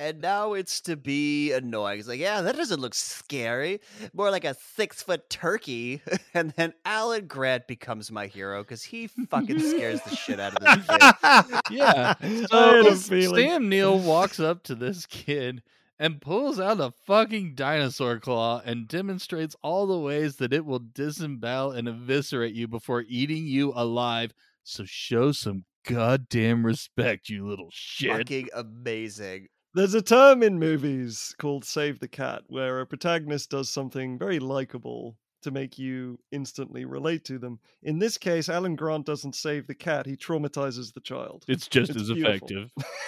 And 0.00 0.22
now 0.22 0.54
it's 0.54 0.80
to 0.82 0.96
be 0.96 1.52
annoying. 1.52 1.98
It's 1.98 2.08
like, 2.08 2.18
yeah, 2.18 2.40
that 2.40 2.56
doesn't 2.56 2.80
look 2.80 2.94
scary. 2.94 3.80
More 4.14 4.30
like 4.30 4.44
a 4.44 4.54
six 4.74 5.02
foot 5.02 5.28
turkey. 5.28 6.00
And 6.34 6.50
then 6.52 6.72
Alan 6.86 7.26
Grant 7.26 7.68
becomes 7.68 8.10
my 8.10 8.26
hero 8.26 8.62
because 8.62 8.82
he 8.82 9.06
fucking 9.06 9.60
scares 9.60 10.00
the 10.00 10.16
shit 10.16 10.40
out 10.40 10.54
of 10.56 10.64
this 10.64 10.86
kid. 10.86 11.60
yeah. 11.70 12.14
So. 12.46 12.88
Um, 12.88 12.96
Sam 12.96 13.68
Neill 13.68 13.98
walks 13.98 14.40
up 14.40 14.62
to 14.64 14.74
this 14.74 15.04
kid 15.04 15.62
and 15.98 16.22
pulls 16.22 16.58
out 16.58 16.80
a 16.80 16.94
fucking 17.06 17.54
dinosaur 17.54 18.18
claw 18.18 18.62
and 18.64 18.88
demonstrates 18.88 19.54
all 19.62 19.86
the 19.86 19.98
ways 19.98 20.36
that 20.36 20.54
it 20.54 20.64
will 20.64 20.78
disembowel 20.78 21.72
and 21.72 21.86
eviscerate 21.86 22.54
you 22.54 22.66
before 22.66 23.04
eating 23.06 23.44
you 23.44 23.74
alive. 23.76 24.32
So 24.64 24.84
show 24.86 25.32
some 25.32 25.64
goddamn 25.86 26.64
respect, 26.64 27.28
you 27.28 27.46
little 27.46 27.68
shit. 27.72 28.16
Fucking 28.16 28.48
amazing. 28.54 29.48
There's 29.74 29.94
a 29.94 30.02
term 30.02 30.42
in 30.42 30.58
movies 30.58 31.34
called 31.38 31.64
save 31.64 31.98
the 31.98 32.08
cat 32.08 32.42
where 32.48 32.80
a 32.80 32.86
protagonist 32.86 33.50
does 33.50 33.70
something 33.70 34.18
very 34.18 34.38
likable 34.38 35.16
to 35.42 35.50
make 35.50 35.78
you 35.78 36.18
instantly 36.30 36.84
relate 36.84 37.24
to 37.24 37.38
them. 37.38 37.58
In 37.82 37.98
this 37.98 38.16
case, 38.18 38.48
Alan 38.48 38.76
Grant 38.76 39.06
doesn't 39.06 39.34
save 39.34 39.66
the 39.66 39.74
cat, 39.74 40.06
he 40.06 40.14
traumatizes 40.16 40.92
the 40.92 41.00
child. 41.00 41.44
It's 41.48 41.66
just 41.66 41.90
It's 41.90 42.02
as 42.02 42.10
beautiful. 42.12 42.48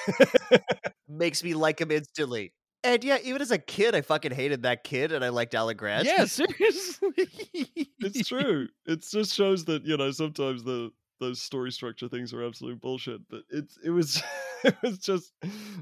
effective. 0.09 0.61
Makes 1.09 1.45
me 1.45 1.55
like 1.55 1.81
him 1.81 1.91
instantly. 1.91 2.53
And 2.83 3.03
yeah, 3.05 3.19
even 3.23 3.41
as 3.41 3.51
a 3.51 3.59
kid, 3.59 3.95
I 3.95 4.01
fucking 4.03 4.33
hated 4.33 4.63
that 4.65 4.85
kid, 4.85 5.13
and 5.13 5.25
I 5.25 5.31
liked 5.31 5.55
Alan 5.55 5.77
Grant. 5.77 6.07
Yeah, 6.07 6.25
seriously. 6.27 7.09
it's 8.01 8.29
true. 8.29 8.69
It 8.87 9.07
just 9.11 9.35
shows 9.35 9.65
that, 9.67 9.85
you 9.87 9.97
know, 9.97 10.11
sometimes 10.11 10.65
the 10.65 10.91
those 11.21 11.41
story 11.41 11.73
structure 11.73 12.09
things 12.09 12.33
are 12.33 12.45
absolute 12.45 12.81
bullshit. 12.81 13.21
But 13.29 13.43
it's 13.51 13.79
it 13.85 13.91
was 13.91 14.23
it 14.65 14.77
was 14.83 14.99
just 14.99 15.33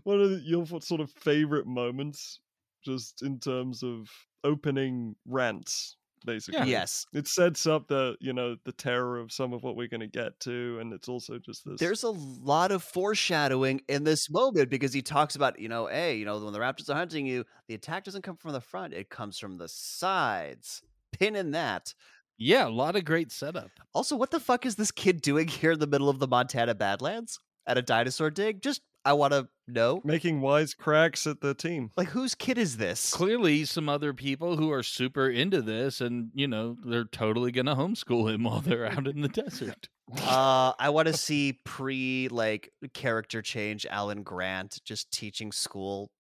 one 0.05 0.21
of 0.21 0.31
the, 0.31 0.41
your 0.45 0.67
sort 0.81 1.01
of 1.01 1.11
favorite 1.11 1.67
moments, 1.67 2.41
just 2.85 3.23
in 3.23 3.39
terms 3.39 3.83
of 3.83 4.09
opening 4.45 5.15
rants, 5.27 5.97
basically. 6.25 6.71
Yes. 6.71 7.07
It 7.13 7.29
sets 7.29 7.67
up 7.67 7.89
the 7.89 8.17
you 8.21 8.33
know 8.33 8.57
the 8.65 8.73
terror 8.73 9.19
of 9.19 9.33
some 9.33 9.53
of 9.53 9.63
what 9.63 9.77
we're 9.77 9.89
going 9.89 10.01
to 10.01 10.07
get 10.07 10.39
to, 10.41 10.79
and 10.81 10.93
it's 10.93 11.09
also 11.09 11.39
just 11.39 11.65
this. 11.65 11.79
There's 11.79 12.03
a 12.03 12.11
lot 12.11 12.73
of 12.73 12.83
foreshadowing 12.83 13.83
in 13.89 14.05
this 14.05 14.31
moment 14.31 14.71
because 14.71 14.93
he 14.93 15.03
talks 15.03 15.37
about, 15.37 15.59
you 15.59 15.69
know, 15.69 15.87
hey, 15.87 16.17
you 16.17 16.25
know, 16.25 16.39
when 16.39 16.53
the 16.53 16.59
raptors 16.59 16.91
are 16.91 16.95
hunting 16.95 17.27
you, 17.27 17.45
the 17.69 17.75
attack 17.75 18.05
doesn't 18.05 18.23
come 18.23 18.37
from 18.37 18.53
the 18.53 18.61
front, 18.61 18.95
it 18.95 19.11
comes 19.11 19.39
from 19.39 19.59
the 19.59 19.69
sides. 19.69 20.83
Pin 21.13 21.37
in 21.37 21.51
that. 21.51 21.95
Yeah, 22.43 22.67
a 22.67 22.71
lot 22.71 22.97
of 22.97 23.05
great 23.05 23.31
setup. 23.31 23.71
Also, 23.95 24.17
what 24.17 24.31
the 24.31 24.41
fuck 24.41 24.67
is 24.67 24.77
this 24.77 24.91
kid 24.91 25.21
doing 25.21 25.49
here 25.49 25.73
in 25.73 25.79
the 25.79 25.87
middle 25.87 26.09
of 26.09 26.19
the 26.19 26.27
Montana 26.27 26.75
Badlands 26.75 27.39
at 27.67 27.79
a 27.79 27.83
dinosaur 27.83 28.31
dig? 28.31 28.63
Just, 28.63 28.83
I 29.05 29.13
want 29.13 29.33
to 29.33 29.49
know. 29.69 30.01
making 30.05 30.41
wise 30.41 30.75
cracks 30.75 31.27
at 31.27 31.41
the 31.41 31.55
team. 31.55 31.91
Like, 31.97 32.09
whose 32.09 32.35
kid 32.35 32.59
is 32.59 32.77
this? 32.77 33.13
Clearly, 33.13 33.65
some 33.65 33.89
other 33.89 34.13
people 34.13 34.57
who 34.57 34.71
are 34.73 34.83
super 34.83 35.29
into 35.29 35.63
this, 35.63 36.01
and 36.01 36.31
you 36.35 36.49
know, 36.49 36.77
they're 36.85 37.05
totally 37.05 37.53
gonna 37.53 37.77
homeschool 37.77 38.33
him 38.33 38.43
while 38.45 38.61
they're 38.61 38.87
out 38.87 39.07
in 39.07 39.21
the 39.21 39.29
desert. 39.29 39.89
Uh, 40.27 40.73
I 40.79 40.91
want 40.91 41.09
to 41.09 41.15
see 41.15 41.61
pre 41.65 42.29
like 42.29 42.71
character 42.93 43.41
change 43.41 43.87
Alan 43.87 44.23
Grant 44.25 44.81
just 44.85 45.11
teaching 45.11 45.53
school. 45.53 46.11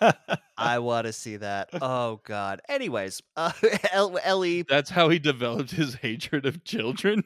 I 0.58 0.78
want 0.80 1.06
to 1.06 1.12
see 1.12 1.36
that. 1.36 1.70
Oh 1.80 2.20
God. 2.24 2.60
Anyways, 2.68 3.22
uh, 3.36 3.52
Ellie. 3.92 4.62
That's 4.68 4.90
how 4.90 5.08
he 5.08 5.18
developed 5.18 5.70
his 5.70 5.94
hatred 5.94 6.44
of 6.44 6.64
children. 6.64 7.22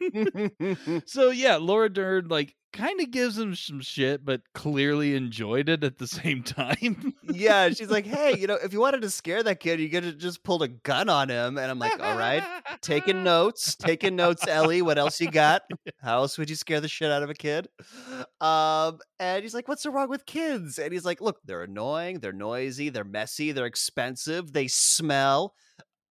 so 1.07 1.30
yeah, 1.30 1.57
Laura 1.57 1.89
Dern 1.89 2.28
like 2.28 2.55
kind 2.72 3.01
of 3.01 3.11
gives 3.11 3.39
him 3.39 3.55
some 3.55 3.80
shit, 3.80 4.24
but 4.24 4.41
clearly 4.55 5.14
enjoyed 5.14 5.68
it 5.68 5.85
at 5.85 5.99
the 5.99 6.07
same 6.07 6.43
time. 6.43 7.14
yeah, 7.30 7.68
she's 7.68 7.91
like, 7.91 8.07
hey, 8.07 8.37
you 8.39 8.47
know, 8.47 8.59
if 8.62 8.72
you 8.72 8.80
wanted 8.80 9.03
to 9.03 9.11
scare 9.11 9.43
that 9.43 9.61
kid, 9.61 9.78
you 9.78 9.91
could 9.91 10.05
have 10.05 10.18
just 10.18 10.43
pulled 10.43 10.62
a 10.62 10.68
gun 10.68 11.09
on 11.09 11.28
him. 11.28 11.59
And 11.59 11.70
I'm 11.70 11.78
like, 11.78 12.01
all 12.01 12.16
right, 12.16 12.43
taking 12.80 13.22
notes, 13.24 13.74
taking 13.76 14.16
notes, 14.16 14.47
Ellie. 14.47 14.83
What 14.83 14.99
else 14.99 15.20
you 15.20 15.30
got? 15.30 15.62
How 16.01 16.18
else 16.18 16.39
would 16.39 16.49
you 16.49 16.57
scare 16.57 16.80
the 16.80 16.89
shit 16.89 17.11
out 17.11 17.22
of 17.22 17.30
a 17.30 17.35
kid? 17.35 17.68
Um, 18.41 18.99
and 19.18 19.43
he's 19.43 19.55
like, 19.55 19.68
what's 19.68 19.83
so 19.83 19.93
wrong 19.93 20.09
with 20.09 20.26
kids? 20.26 20.78
And 20.78 20.93
he's 20.93 21.05
like, 21.05 21.20
look, 21.20 21.39
they're 21.45 21.62
annoying, 21.62 22.20
they're 22.20 22.33
noisy, 22.33 22.89
they're 22.89 23.05
messy, 23.05 23.22
they're 23.53 23.66
expensive, 23.66 24.53
they 24.53 24.68
smell. 24.68 25.55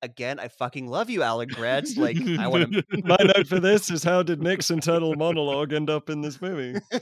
Again, 0.03 0.39
I 0.39 0.47
fucking 0.47 0.87
love 0.87 1.09
you, 1.11 1.21
Alec 1.21 1.49
Grant. 1.49 1.89
Like, 1.97 2.17
I 2.39 2.47
want 2.47 2.73
to. 2.73 2.83
My 3.03 3.17
note 3.19 3.47
for 3.47 3.59
this 3.59 3.91
is 3.91 4.03
how 4.03 4.23
did 4.23 4.41
Nick's 4.41 4.71
internal 4.71 5.15
monologue 5.15 5.73
end 5.73 5.89
up 5.89 6.09
in 6.09 6.21
this 6.21 6.41
movie? 6.41 6.79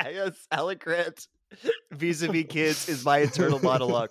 yes, 0.00 0.46
Alec 0.52 0.84
Grant 0.84 1.26
vis-a-vis 1.90 2.46
kids 2.48 2.88
is 2.88 3.04
my 3.04 3.18
internal 3.18 3.60
monologue. 3.60 4.10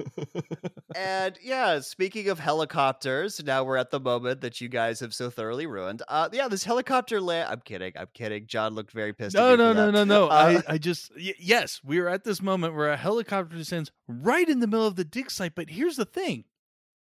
And 0.95 1.37
yeah, 1.41 1.79
speaking 1.79 2.29
of 2.29 2.39
helicopters, 2.39 3.43
now 3.43 3.63
we're 3.63 3.77
at 3.77 3.91
the 3.91 3.99
moment 3.99 4.41
that 4.41 4.61
you 4.61 4.69
guys 4.69 4.99
have 4.99 5.13
so 5.13 5.29
thoroughly 5.29 5.65
ruined. 5.65 6.01
Uh, 6.07 6.29
yeah, 6.31 6.47
this 6.47 6.63
helicopter 6.63 7.19
land. 7.21 7.49
I'm 7.51 7.61
kidding. 7.61 7.93
I'm 7.95 8.07
kidding. 8.13 8.47
John 8.47 8.73
looked 8.75 8.91
very 8.91 9.13
pissed. 9.13 9.35
at 9.35 9.39
No, 9.39 9.51
me 9.51 9.57
no, 9.57 9.73
no, 9.73 9.91
no, 9.91 10.03
no. 10.03 10.27
Uh, 10.27 10.61
I, 10.67 10.73
I 10.73 10.77
just 10.77 11.11
y- 11.15 11.33
yes, 11.39 11.79
we 11.83 11.99
are 11.99 12.07
at 12.09 12.23
this 12.23 12.41
moment 12.41 12.75
where 12.75 12.91
a 12.91 12.97
helicopter 12.97 13.55
descends 13.55 13.91
right 14.07 14.47
in 14.47 14.59
the 14.59 14.67
middle 14.67 14.87
of 14.87 14.95
the 14.95 15.05
dig 15.05 15.31
site. 15.31 15.55
But 15.55 15.69
here's 15.71 15.95
the 15.97 16.05
thing: 16.05 16.45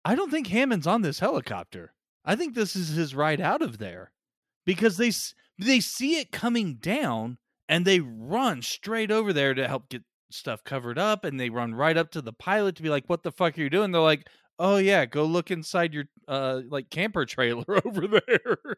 I 0.04 0.14
don't 0.14 0.30
think 0.30 0.48
Hammond's 0.48 0.86
on 0.86 1.02
this 1.02 1.18
helicopter. 1.20 1.92
I 2.24 2.36
think 2.36 2.54
this 2.54 2.74
is 2.76 2.88
his 2.90 3.14
ride 3.14 3.40
out 3.40 3.62
of 3.62 3.78
there 3.78 4.12
because 4.64 4.96
they 4.96 5.08
s- 5.08 5.34
they 5.58 5.80
see 5.80 6.16
it 6.18 6.32
coming 6.32 6.74
down 6.74 7.38
and 7.68 7.84
they 7.84 8.00
run 8.00 8.62
straight 8.62 9.10
over 9.10 9.32
there 9.32 9.54
to 9.54 9.66
help 9.68 9.88
get 9.88 10.02
stuff 10.30 10.64
covered 10.64 10.98
up, 10.98 11.24
and 11.24 11.38
they 11.38 11.50
run 11.50 11.74
right 11.74 11.96
up 11.96 12.10
to 12.12 12.22
the 12.22 12.32
pilot 12.32 12.76
to 12.76 12.82
be 12.82 12.88
like, 12.88 13.04
"What 13.06 13.22
the 13.22 13.32
fuck 13.32 13.58
are 13.58 13.62
you 13.62 13.70
doing?" 13.70 13.92
They're 13.92 14.00
like. 14.00 14.28
Oh 14.58 14.78
yeah, 14.78 15.04
go 15.04 15.26
look 15.26 15.50
inside 15.50 15.92
your 15.92 16.04
uh 16.28 16.62
like 16.70 16.88
camper 16.88 17.26
trailer 17.26 17.64
over 17.84 18.06
there. 18.08 18.76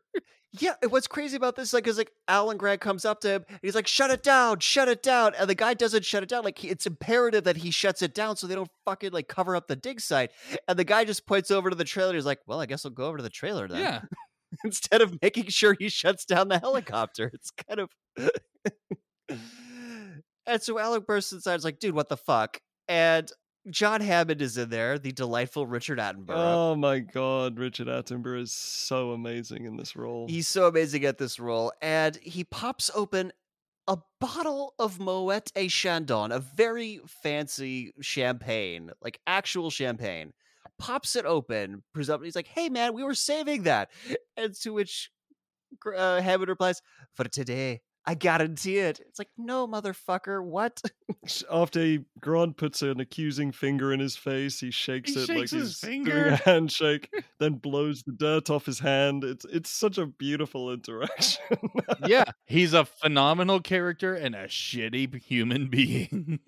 Yeah, 0.53 0.75
and 0.83 0.91
what's 0.91 1.07
crazy 1.07 1.37
about 1.37 1.57
this, 1.57 1.75
like, 1.75 1.87
is 1.87 1.99
like 1.99 2.11
Alan 2.27 2.57
Grant 2.57 2.81
comes 2.81 3.05
up 3.05 3.21
to 3.21 3.29
him, 3.29 3.45
and 3.49 3.59
he's 3.63 3.75
like, 3.75 3.87
"Shut 3.87 4.11
it 4.11 4.23
down, 4.23 4.61
shut 4.61 4.89
it 4.89 5.03
down," 5.03 5.35
and 5.39 5.49
the 5.49 5.55
guy 5.55 5.75
doesn't 5.75 6.05
shut 6.07 6.23
it 6.23 6.29
down. 6.29 6.43
Like, 6.43 6.59
he, 6.59 6.69
it's 6.69 6.87
imperative 6.87 7.45
that 7.45 7.59
he 7.59 7.71
shuts 7.71 8.01
it 8.01 8.15
down 8.15 8.37
so 8.37 8.47
they 8.47 8.55
don't 8.55 8.71
fucking 8.87 9.13
like 9.13 9.29
cover 9.29 9.55
up 9.55 9.69
the 9.69 9.77
dig 9.77 10.01
site. 10.01 10.31
And 10.67 10.79
the 10.79 10.85
guy 10.85 11.05
just 11.05 11.27
points 11.27 11.51
over 11.51 11.69
to 11.69 11.77
the 11.77 11.85
trailer. 11.85 12.15
He's 12.15 12.27
like, 12.27 12.41
"Well, 12.47 12.61
I 12.61 12.67
guess 12.67 12.85
I'll 12.85 12.91
go 12.91 13.07
over 13.07 13.19
to 13.19 13.23
the 13.23 13.31
trailer 13.31 13.69
then." 13.69 13.81
yeah. 13.81 14.01
instead 14.65 15.03
of 15.03 15.21
making 15.21 15.47
sure 15.49 15.77
he 15.79 15.89
shuts 15.89 16.25
down 16.25 16.49
the 16.49 16.59
helicopter. 16.59 17.31
It's 17.35 17.51
kind 17.51 17.81
of. 17.81 17.91
and 20.49 20.63
so 20.63 20.79
Alec 20.79 21.07
bursts 21.07 21.33
inside. 21.33 21.55
Is 21.57 21.65
like, 21.65 21.79
dude, 21.79 21.95
what 21.95 22.09
the 22.09 22.17
fuck? 22.17 22.61
And 22.89 23.31
John 23.71 24.01
Hammond 24.01 24.41
is 24.41 24.57
in 24.57 24.71
there, 24.71 24.99
the 24.99 25.13
delightful 25.13 25.67
Richard 25.67 25.99
Attenborough. 25.99 26.35
oh 26.37 26.75
my 26.75 27.01
god, 27.01 27.59
Richard 27.59 27.87
Attenborough 27.87 28.43
is 28.43 28.53
so 28.53 29.13
amazing 29.13 29.67
in 29.67 29.77
this 29.77 29.95
role. 29.95 30.27
He's 30.29 30.49
so 30.49 30.67
amazing 30.67 31.05
at 31.05 31.19
this 31.19 31.39
role, 31.39 31.73
and 31.83 32.17
he 32.17 32.45
pops 32.45 32.91
open 32.95 33.33
a 33.87 33.99
bottle 34.21 34.75
of 34.79 34.99
Moet 34.99 35.51
et 35.55 35.71
Chandon, 35.71 36.33
a 36.33 36.39
very 36.41 37.01
fancy 37.23 37.93
champagne, 38.01 38.91
like 39.03 39.21
actual 39.27 39.71
champagne. 39.71 40.33
Pops 40.79 41.17
it 41.17 41.25
open, 41.25 41.83
presumably 41.93 42.29
he's 42.29 42.37
like, 42.37 42.47
"Hey 42.47 42.69
man, 42.69 42.95
we 42.95 43.03
were 43.03 43.15
saving 43.15 43.65
that," 43.65 43.91
and 44.37 44.55
to 44.63 44.73
which 44.73 45.11
uh, 45.95 46.21
Hammond 46.21 46.49
replies, 46.49 46.81
"For 47.15 47.25
today, 47.25 47.81
I 48.09 48.15
guarantee 48.15 48.79
it." 48.79 49.01
It's 49.01 49.19
like, 49.19 49.29
no, 49.37 49.69
motherfucker, 49.69 50.43
what? 50.43 50.81
After 51.53 51.81
he, 51.81 52.07
Grant 52.21 52.57
puts 52.57 52.81
an 52.81 53.01
accusing 53.01 53.53
finger 53.53 53.93
in 53.93 54.01
his 54.01 54.17
face, 54.17 54.61
he 54.61 54.71
shakes 54.71 55.13
He 55.13 55.21
it 55.21 55.27
shakes 55.27 55.53
like 55.53 55.61
his 55.61 55.81
he's 55.83 56.05
doing 56.07 56.33
a 56.33 56.37
handshake, 56.37 57.11
then 57.39 57.55
blows 57.55 58.03
the 58.03 58.13
dirt 58.13 58.49
off 58.49 58.65
his 58.65 58.79
hand. 58.79 59.25
It's 59.25 59.45
it's 59.45 59.69
such 59.69 59.99
a 59.99 60.07
beautiful 60.07 60.73
interaction. 60.73 61.45
yeah, 62.07 62.25
he's 62.47 62.73
a 62.73 62.87
phenomenal 62.87 63.61
character 63.61 64.15
and 64.15 64.35
a 64.35 64.47
shitty 64.47 65.23
human 65.23 65.69
being. 65.69 66.41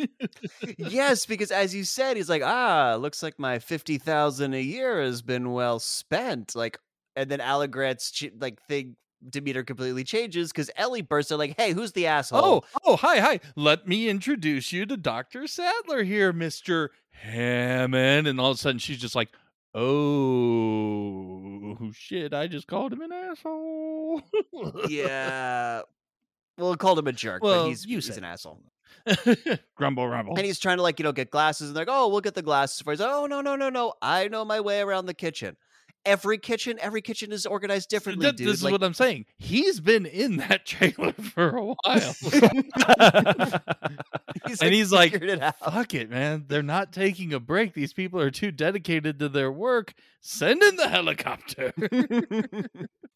yes, 0.79 1.27
because 1.27 1.51
as 1.51 1.75
you 1.75 1.85
said, 1.85 2.17
he's 2.17 2.31
like, 2.31 2.43
ah, 2.43 2.97
looks 2.99 3.23
like 3.23 3.39
my 3.39 3.59
fifty 3.59 3.99
thousand 3.99 4.55
a 4.55 4.63
year 4.63 5.03
has 5.03 5.21
been 5.21 5.53
well 5.53 5.79
spent. 5.79 6.57
Like, 6.57 6.79
and 7.17 7.31
then 7.31 7.43
Alan 7.43 7.71
Grant's 7.71 8.25
like 8.39 8.63
thing 8.63 8.97
demeanor 9.29 9.63
completely 9.63 10.05
changes 10.05 10.51
because 10.51 10.71
Ellie 10.77 11.03
bursts 11.03 11.31
in 11.31 11.39
like, 11.39 11.55
hey, 11.57 11.73
who's 11.73 11.93
the 11.93 12.07
asshole? 12.07 12.45
oh, 12.45 12.63
oh, 12.85 12.97
hi, 12.97 13.21
hi. 13.21 13.41
Let 13.57 13.87
me 13.87 14.09
introduce 14.09 14.73
you 14.73 14.87
to 14.87 14.97
Dr. 14.97 15.47
Sattler 15.47 16.03
here, 16.03 16.33
Mr. 16.33 16.89
Hammond. 17.11 18.27
And 18.27 18.41
all 18.41 18.51
of 18.53 18.57
a 18.57 18.59
sudden 18.59 18.79
she's 18.79 18.99
just 18.99 19.15
like, 19.15 19.29
oh, 19.75 21.77
shit, 21.93 22.35
I 22.35 22.47
just 22.47 22.67
called 22.67 22.93
him 22.93 23.03
an 23.03 23.13
asshole. 23.13 24.23
yeah. 24.89 25.83
Well, 26.59 26.77
called 26.77 26.99
him 26.99 27.07
a 27.07 27.13
jerk, 27.13 27.43
Well, 27.43 27.63
but 27.63 27.69
he's 27.71 27.85
he's 27.85 28.19
an 28.19 28.25
asshole. 28.25 28.61
grumble, 29.77 30.07
rumble. 30.07 30.37
And 30.37 30.45
he's 30.45 30.59
trying 30.59 30.77
to 30.77 30.83
like 30.83 30.99
you 30.99 31.05
know 31.05 31.13
get 31.13 31.31
glasses, 31.31 31.69
and 31.69 31.77
they're 31.77 31.87
like, 31.87 31.95
oh, 31.97 32.09
we'll 32.09 32.21
get 32.21 32.35
the 32.35 32.43
glasses 32.43 32.83
for. 32.83 32.91
you. 32.91 32.97
He's 32.97 33.01
like, 33.01 33.11
oh 33.11 33.25
no 33.25 33.41
no 33.41 33.57
no 33.57 33.71
no, 33.71 33.95
I 34.03 34.29
know 34.29 34.45
my 34.45 34.61
way 34.61 34.83
around 34.83 35.07
the 35.07 35.15
kitchen. 35.15 35.57
Every 36.07 36.39
kitchen, 36.39 36.79
every 36.81 37.03
kitchen 37.03 37.31
is 37.31 37.45
organized 37.45 37.91
differently, 37.91 38.25
Th- 38.25 38.37
dude. 38.37 38.49
This 38.49 38.57
is 38.57 38.65
like, 38.65 38.73
what 38.73 38.83
I'm 38.83 38.95
saying. 38.95 39.27
He's 39.39 39.81
been 39.81 40.07
in 40.07 40.39
that 40.39 40.65
trailer 40.67 41.13
for 41.13 41.57
a 41.57 41.63
while. 41.63 41.77
he's, 44.47 44.63
and 44.63 44.73
he's 44.73 44.91
like, 44.91 45.13
it 45.15 45.55
fuck 45.63 45.95
it, 45.95 46.09
man. 46.09 46.45
They're 46.49 46.63
not 46.63 46.93
taking 46.93 47.35
a 47.35 47.41
break. 47.41 47.75
These 47.75 47.93
people 47.93 48.21
are 48.21 48.31
too 48.31 48.51
dedicated 48.51 49.19
to 49.19 49.29
their 49.29 49.53
work. 49.53 49.93
Send 50.21 50.63
in 50.63 50.77
the 50.77 50.89
helicopter. 50.89 51.73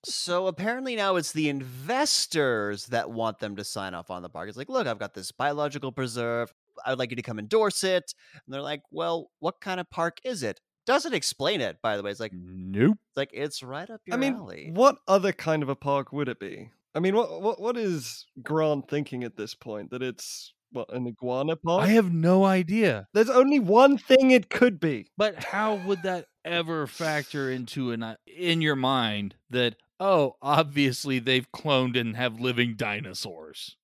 so 0.04 0.46
apparently 0.46 0.96
now 0.96 1.16
it's 1.16 1.32
the 1.32 1.48
investors 1.48 2.86
that 2.86 3.10
want 3.10 3.38
them 3.38 3.56
to 3.56 3.64
sign 3.64 3.94
off 3.94 4.10
on 4.10 4.22
the 4.22 4.28
park. 4.28 4.48
It's 4.48 4.58
like, 4.58 4.68
look, 4.68 4.86
I've 4.86 4.98
got 4.98 5.14
this 5.14 5.32
biological 5.32 5.92
preserve. 5.92 6.52
I 6.84 6.90
would 6.90 6.98
like 6.98 7.10
you 7.10 7.16
to 7.16 7.22
come 7.22 7.38
endorse 7.38 7.84
it. 7.84 8.14
And 8.34 8.54
they're 8.54 8.62
like, 8.62 8.82
well, 8.90 9.30
what 9.40 9.60
kind 9.60 9.80
of 9.80 9.90
park 9.90 10.18
is 10.24 10.42
it? 10.42 10.60
Doesn't 10.86 11.14
explain 11.14 11.60
it, 11.60 11.78
by 11.82 11.96
the 11.96 12.02
way. 12.02 12.10
It's 12.10 12.20
like, 12.20 12.32
nope. 12.34 12.98
it's 13.08 13.16
like 13.16 13.30
it's 13.32 13.62
right 13.62 13.88
up 13.88 14.00
your 14.06 14.16
I 14.16 14.18
mean, 14.18 14.34
alley. 14.34 14.70
what 14.72 14.96
other 15.08 15.32
kind 15.32 15.62
of 15.62 15.68
a 15.68 15.76
park 15.76 16.12
would 16.12 16.28
it 16.28 16.38
be? 16.38 16.70
I 16.94 17.00
mean, 17.00 17.16
what 17.16 17.40
what 17.40 17.60
what 17.60 17.76
is 17.76 18.26
Grant 18.42 18.88
thinking 18.88 19.24
at 19.24 19.36
this 19.36 19.54
point? 19.54 19.90
That 19.90 20.02
it's 20.02 20.52
what 20.70 20.92
an 20.92 21.06
iguana 21.06 21.56
park? 21.56 21.84
I 21.84 21.88
have 21.88 22.12
no 22.12 22.44
idea. 22.44 23.08
There's 23.14 23.30
only 23.30 23.60
one 23.60 23.96
thing 23.96 24.30
it 24.30 24.50
could 24.50 24.78
be. 24.78 25.06
But 25.16 25.42
how 25.42 25.76
would 25.76 26.02
that 26.02 26.26
ever 26.44 26.86
factor 26.86 27.50
into 27.50 27.92
an 27.92 28.02
uh, 28.02 28.16
in 28.26 28.60
your 28.60 28.76
mind 28.76 29.36
that 29.50 29.76
oh, 29.98 30.36
obviously 30.42 31.18
they've 31.18 31.50
cloned 31.52 31.98
and 31.98 32.16
have 32.16 32.40
living 32.40 32.74
dinosaurs? 32.76 33.76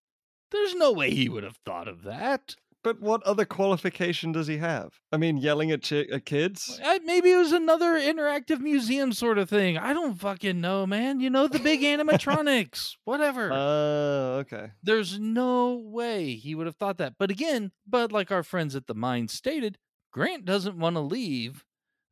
There's 0.51 0.75
no 0.75 0.93
way 0.93 1.11
he 1.11 1.29
would 1.29 1.45
have 1.45 1.59
thought 1.65 1.89
of 1.89 2.03
that. 2.03 2.57
But 2.83 3.01
what 3.01 3.23
other 3.25 3.45
qualification 3.45 4.33
does 4.33 4.47
he 4.47 4.57
have? 4.57 5.01
I 5.13 5.19
mean, 5.19 5.37
yelling 5.37 5.71
at, 5.71 5.83
chi- 5.87 6.07
at 6.11 6.25
kids. 6.25 6.81
Uh, 6.83 6.99
Maybe 7.05 7.31
it 7.31 7.37
was 7.37 7.53
another 7.53 7.99
interactive 8.01 8.61
museum 8.61 9.13
sort 9.13 9.37
of 9.37 9.51
thing. 9.51 9.77
I 9.77 9.93
don't 9.93 10.15
fucking 10.19 10.61
know, 10.61 10.87
man. 10.87 11.21
You 11.21 11.29
know 11.29 11.47
the 11.47 11.59
big 11.59 11.83
animatronics, 11.83 12.97
whatever. 13.05 13.51
Oh, 13.53 14.37
okay. 14.41 14.71
There's 14.83 15.19
no 15.21 15.75
way 15.75 16.35
he 16.37 16.55
would 16.55 16.67
have 16.67 16.77
thought 16.77 16.97
that. 16.99 17.15
But 17.19 17.31
again, 17.31 17.73
but 17.87 18.13
like 18.13 18.31
our 18.33 18.43
friends 18.43 18.75
at 18.75 18.87
the 18.87 18.95
mine 18.95 19.29
stated, 19.29 19.77
Grant 20.13 20.47
doesn't 20.47 20.79
want 20.79 20.97
to 20.97 21.01
leave 21.01 21.65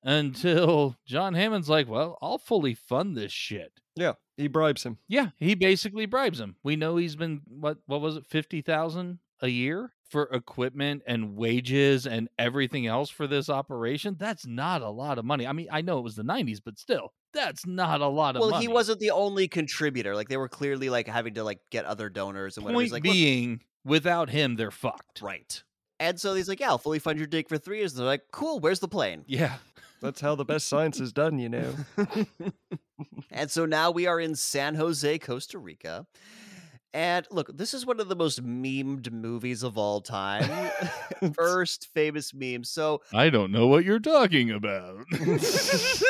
until 0.03 0.97
John 1.07 1.35
Hammond's 1.35 1.69
like, 1.69 1.89
well, 1.89 2.19
I'll 2.23 2.39
fully 2.39 2.75
fund 2.75 3.16
this 3.16 3.33
shit. 3.33 3.73
Yeah, 3.97 4.12
he 4.37 4.49
bribes 4.49 4.85
him. 4.85 4.99
Yeah, 5.09 5.31
he 5.39 5.55
basically 5.55 6.07
bribes 6.07 6.39
him. 6.41 6.57
We 6.62 6.77
know 6.77 6.97
he's 6.97 7.16
been 7.16 7.41
what 7.49 7.79
what 7.87 8.01
was 8.01 8.16
it, 8.16 8.27
fifty 8.27 8.61
thousand 8.62 9.19
a 9.41 9.49
year 9.49 9.93
for 10.09 10.25
equipment 10.33 11.03
and 11.07 11.37
wages 11.37 12.07
and 12.07 12.29
everything 12.39 12.87
else 12.87 13.11
for 13.11 13.27
this 13.27 13.49
operation. 13.49 14.17
That's 14.19 14.47
not 14.47 14.83
a 14.83 14.89
lot 14.89 15.19
of 15.19 15.25
money. 15.25 15.47
I 15.47 15.53
mean, 15.53 15.69
I 15.71 15.83
know 15.83 15.99
it 15.99 16.05
was 16.05 16.17
the 16.17 16.23
nineties, 16.23 16.61
but 16.61 16.79
still, 16.79 17.13
that's 17.33 17.67
not 17.67 18.01
a 18.01 18.09
lot 18.09 18.37
of 18.37 18.41
money. 18.41 18.51
Well, 18.51 18.51
money. 18.51 18.67
he 18.67 18.73
wasn't 18.73 19.01
the 19.01 19.11
only 19.11 19.49
contributor. 19.49 20.15
Like 20.15 20.29
they 20.29 20.37
were 20.37 20.49
clearly 20.49 20.91
like 20.91 21.07
having 21.07 21.35
to 21.35 21.45
like 21.45 21.61
get 21.71 21.85
other 21.85 22.09
donors 22.09 22.57
and 22.57 22.65
whatever. 22.65 22.77
Point 22.77 22.85
He's 22.85 22.93
like, 22.93 23.05
"Look, 23.05 23.13
being, 23.13 23.63
without 23.85 24.31
him, 24.31 24.57
they're 24.57 24.71
fucked. 24.71 25.21
right. 25.23 25.63
And 26.01 26.19
so 26.21 26.35
he's 26.35 26.49
like, 26.49 26.61
"Yeah, 26.61 26.69
I'll 26.69 26.79
fully 26.79 27.01
fund 27.01 27.19
your 27.19 27.27
dig 27.27 27.49
for 27.49 27.59
three 27.59 27.79
years." 27.79 27.93
And 27.93 28.01
they're 28.01 28.07
like, 28.07 28.23
"Cool, 28.33 28.61
where's 28.61 28.81
the 28.81 28.89
plane?" 28.89 29.25
Yeah. 29.27 29.57
That's 30.01 30.21
how 30.21 30.35
the 30.35 30.45
best 30.45 30.69
science 30.69 31.01
is 31.01 31.13
done, 31.13 31.39
you 31.39 31.49
know. 31.49 31.75
and 33.31 33.51
so 33.51 33.67
now 33.67 33.91
we 33.91 34.07
are 34.07 34.21
in 34.21 34.35
San 34.37 34.77
Jose, 34.77 35.19
Costa 35.19 35.59
Rica. 35.59 36.07
And 36.99 37.28
look, 37.30 37.57
this 37.57 37.74
is 37.74 37.86
one 37.86 38.01
of 38.01 38.09
the 38.09 38.16
most 38.16 38.44
memed 38.44 39.12
movies 39.12 39.62
of 39.62 39.78
all 39.78 40.01
time. 40.01 40.51
First 41.34 41.86
famous 41.94 42.34
meme. 42.34 42.64
So 42.64 43.03
I 43.14 43.30
don't 43.30 43.53
know 43.53 43.68
what 43.68 43.84
you're 43.84 44.01
talking 44.01 44.51
about. 44.51 45.05
there's 45.12 46.03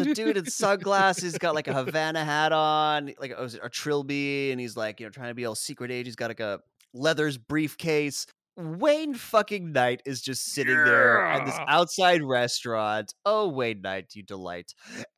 a 0.00 0.14
dude 0.14 0.36
in 0.36 0.44
sunglasses, 0.44 1.38
got 1.38 1.54
like 1.54 1.68
a 1.68 1.72
Havana 1.72 2.22
hat 2.22 2.52
on, 2.52 3.14
like 3.18 3.32
oh, 3.34 3.48
a, 3.62 3.64
a 3.64 3.70
trilby, 3.70 4.50
and 4.50 4.60
he's 4.60 4.76
like, 4.76 5.00
you 5.00 5.06
know, 5.06 5.10
trying 5.10 5.30
to 5.30 5.34
be 5.34 5.46
all 5.46 5.54
secret 5.54 5.90
age. 5.90 6.04
He's 6.04 6.16
got 6.16 6.28
like 6.28 6.40
a 6.40 6.60
leathers 6.92 7.38
briefcase. 7.38 8.26
Wayne 8.58 9.14
fucking 9.14 9.72
Knight 9.72 10.02
is 10.04 10.20
just 10.20 10.52
sitting 10.52 10.74
there 10.74 11.24
at 11.24 11.46
this 11.46 11.58
outside 11.66 12.22
restaurant. 12.22 13.14
Oh, 13.24 13.48
Wayne 13.48 13.80
Knight, 13.80 14.10
you 14.14 14.22
delight. 14.22 14.74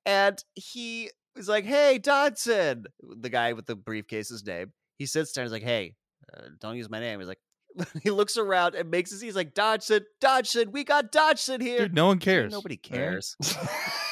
And 0.06 0.38
he 0.54 1.10
is 1.36 1.48
like, 1.48 1.64
hey, 1.64 1.98
Dodgson, 1.98 2.86
the 3.00 3.28
guy 3.28 3.52
with 3.52 3.66
the 3.66 3.76
briefcase's 3.76 4.44
name. 4.44 4.72
He 4.98 5.06
sits 5.06 5.32
there 5.32 5.42
and 5.42 5.48
he's 5.48 5.52
like, 5.52 5.62
hey, 5.62 5.94
uh, 6.34 6.48
don't 6.60 6.76
use 6.76 6.90
my 6.90 7.00
name. 7.00 7.20
He's 7.20 7.28
like, 7.28 7.40
he 8.02 8.10
looks 8.10 8.36
around 8.36 8.74
and 8.74 8.90
makes 8.90 9.10
his, 9.10 9.20
he's 9.20 9.36
like, 9.36 9.54
Dodgson, 9.54 10.04
Dodgson, 10.20 10.72
we 10.72 10.84
got 10.84 11.12
Dodgson 11.12 11.60
here. 11.60 11.80
Dude, 11.80 11.94
no 11.94 12.06
one 12.06 12.18
cares. 12.18 12.52
Nobody 12.52 12.76
cares. 12.76 13.36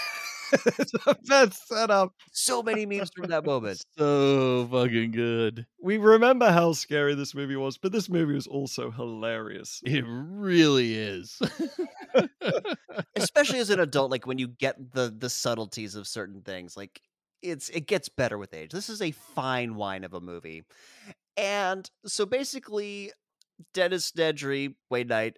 it's 0.78 0.92
the 0.92 1.16
best 1.26 1.68
setup. 1.68 2.12
So 2.32 2.62
many 2.62 2.86
memes 2.86 3.10
from 3.14 3.28
that 3.28 3.44
moment. 3.46 3.82
So 3.96 4.68
fucking 4.70 5.12
good. 5.12 5.66
We 5.80 5.98
remember 5.98 6.50
how 6.50 6.72
scary 6.72 7.14
this 7.14 7.34
movie 7.34 7.56
was, 7.56 7.78
but 7.78 7.92
this 7.92 8.08
movie 8.08 8.34
was 8.34 8.46
also 8.46 8.90
hilarious. 8.90 9.80
It 9.84 10.04
really 10.06 10.94
is. 10.94 11.40
especially 13.16 13.58
as 13.58 13.70
an 13.70 13.80
adult 13.80 14.10
like 14.10 14.26
when 14.26 14.38
you 14.38 14.48
get 14.48 14.76
the 14.92 15.14
the 15.16 15.30
subtleties 15.30 15.94
of 15.94 16.06
certain 16.06 16.42
things 16.42 16.76
like 16.76 17.00
it's 17.42 17.68
it 17.70 17.86
gets 17.86 18.08
better 18.08 18.38
with 18.38 18.54
age 18.54 18.70
this 18.70 18.88
is 18.88 19.02
a 19.02 19.10
fine 19.10 19.74
wine 19.74 20.04
of 20.04 20.14
a 20.14 20.20
movie 20.20 20.64
and 21.36 21.90
so 22.06 22.26
basically 22.26 23.12
dennis 23.74 24.12
nedry 24.12 24.74
wayne 24.90 25.08
knight 25.08 25.36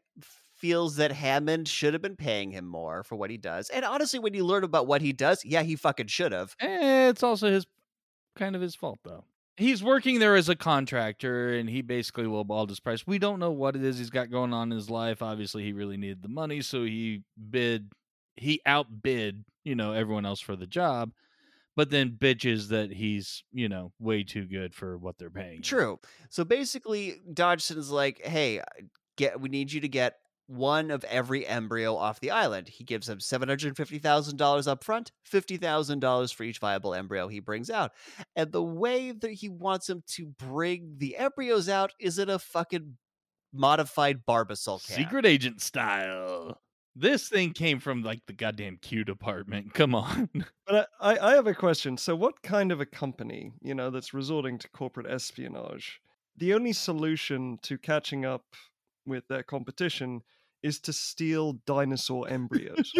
feels 0.61 0.96
that 0.96 1.11
hammond 1.11 1.66
should 1.66 1.94
have 1.94 2.02
been 2.02 2.16
paying 2.16 2.50
him 2.50 2.66
more 2.66 3.02
for 3.02 3.16
what 3.16 3.30
he 3.30 3.36
does 3.36 3.70
and 3.70 3.84
honestly 3.84 4.18
when 4.18 4.34
you 4.34 4.44
learn 4.44 4.62
about 4.62 4.86
what 4.86 5.00
he 5.00 5.12
does 5.12 5.44
yeah 5.44 5.62
he 5.62 5.74
fucking 5.74 6.06
should 6.06 6.32
have 6.32 6.54
Eh, 6.61 7.08
it's 7.08 7.22
also 7.22 7.50
his 7.50 7.66
kind 8.36 8.54
of 8.54 8.62
his 8.62 8.74
fault 8.74 8.98
though. 9.04 9.24
He's 9.56 9.84
working 9.84 10.20
there 10.20 10.36
as 10.36 10.48
a 10.48 10.56
contractor 10.56 11.54
and 11.54 11.68
he 11.68 11.82
basically 11.82 12.24
lowballed 12.24 12.70
his 12.70 12.80
price. 12.80 13.06
We 13.06 13.18
don't 13.18 13.38
know 13.38 13.50
what 13.50 13.76
it 13.76 13.84
is 13.84 13.98
he's 13.98 14.08
got 14.08 14.30
going 14.30 14.54
on 14.54 14.72
in 14.72 14.76
his 14.76 14.88
life. 14.88 15.20
Obviously, 15.20 15.64
he 15.64 15.74
really 15.74 15.98
needed 15.98 16.22
the 16.22 16.28
money, 16.28 16.62
so 16.62 16.84
he 16.84 17.24
bid 17.50 17.92
he 18.36 18.62
outbid, 18.64 19.44
you 19.64 19.74
know, 19.74 19.92
everyone 19.92 20.24
else 20.24 20.40
for 20.40 20.56
the 20.56 20.66
job, 20.66 21.12
but 21.76 21.90
then 21.90 22.12
bitches 22.12 22.68
that 22.68 22.90
he's, 22.90 23.44
you 23.52 23.68
know, 23.68 23.92
way 23.98 24.22
too 24.22 24.46
good 24.46 24.74
for 24.74 24.96
what 24.96 25.18
they're 25.18 25.28
paying. 25.28 25.61
True. 25.61 25.98
So 26.30 26.44
basically, 26.44 27.20
Dodgson's 27.30 27.90
like, 27.90 28.24
"Hey, 28.24 28.62
get 29.16 29.38
we 29.40 29.50
need 29.50 29.70
you 29.70 29.82
to 29.82 29.88
get 29.88 30.16
one 30.51 30.90
of 30.90 31.05
every 31.05 31.46
embryo 31.46 31.96
off 31.96 32.20
the 32.20 32.30
island." 32.30 32.68
He 32.68 32.84
gives 32.84 33.09
him 33.09 33.20
seven 33.20 33.48
hundred 33.48 33.76
fifty 33.76 33.98
thousand 33.98 34.36
dollars 34.36 34.66
up 34.66 34.84
front, 34.84 35.12
fifty 35.24 35.57
thousand 35.57 36.01
dollars 36.01 36.32
for 36.32 36.44
each 36.44 36.59
viable 36.59 36.94
embryo 36.94 37.28
he 37.28 37.40
brings 37.40 37.70
out. 37.70 37.92
And 38.36 38.53
the 38.53 38.62
way 38.62 39.12
that 39.12 39.32
he 39.32 39.48
wants 39.48 39.88
him 39.88 40.03
to 40.09 40.26
bring 40.26 40.96
the 40.98 41.16
embryos 41.16 41.68
out 41.68 41.92
is 41.98 42.18
in 42.18 42.28
a 42.28 42.38
fucking 42.38 42.96
modified 43.53 44.24
Barbasol 44.26 44.84
can. 44.86 44.96
Secret 44.96 45.26
agent 45.26 45.61
style. 45.61 46.61
This 46.96 47.28
thing 47.28 47.53
came 47.53 47.78
from 47.78 48.03
like 48.03 48.20
the 48.26 48.32
goddamn 48.32 48.78
Q 48.82 49.05
department. 49.05 49.74
Come 49.74 49.94
on. 49.94 50.28
But 50.66 50.88
I, 51.01 51.16
I 51.16 51.30
I 51.30 51.34
have 51.34 51.46
a 51.46 51.55
question. 51.55 51.96
So, 51.96 52.16
what 52.16 52.42
kind 52.42 52.72
of 52.72 52.80
a 52.80 52.86
company, 52.86 53.53
you 53.62 53.74
know, 53.74 53.90
that's 53.90 54.12
resorting 54.12 54.59
to 54.59 54.68
corporate 54.70 55.07
espionage? 55.07 56.01
The 56.36 56.55
only 56.55 56.72
solution 56.72 57.59
to 57.62 57.78
catching 57.78 58.24
up 58.24 58.44
with 59.07 59.28
their 59.28 59.42
competition 59.42 60.22
is 60.62 60.78
to 60.80 60.92
steal 60.92 61.54
dinosaur 61.66 62.28
embryos. 62.28 62.92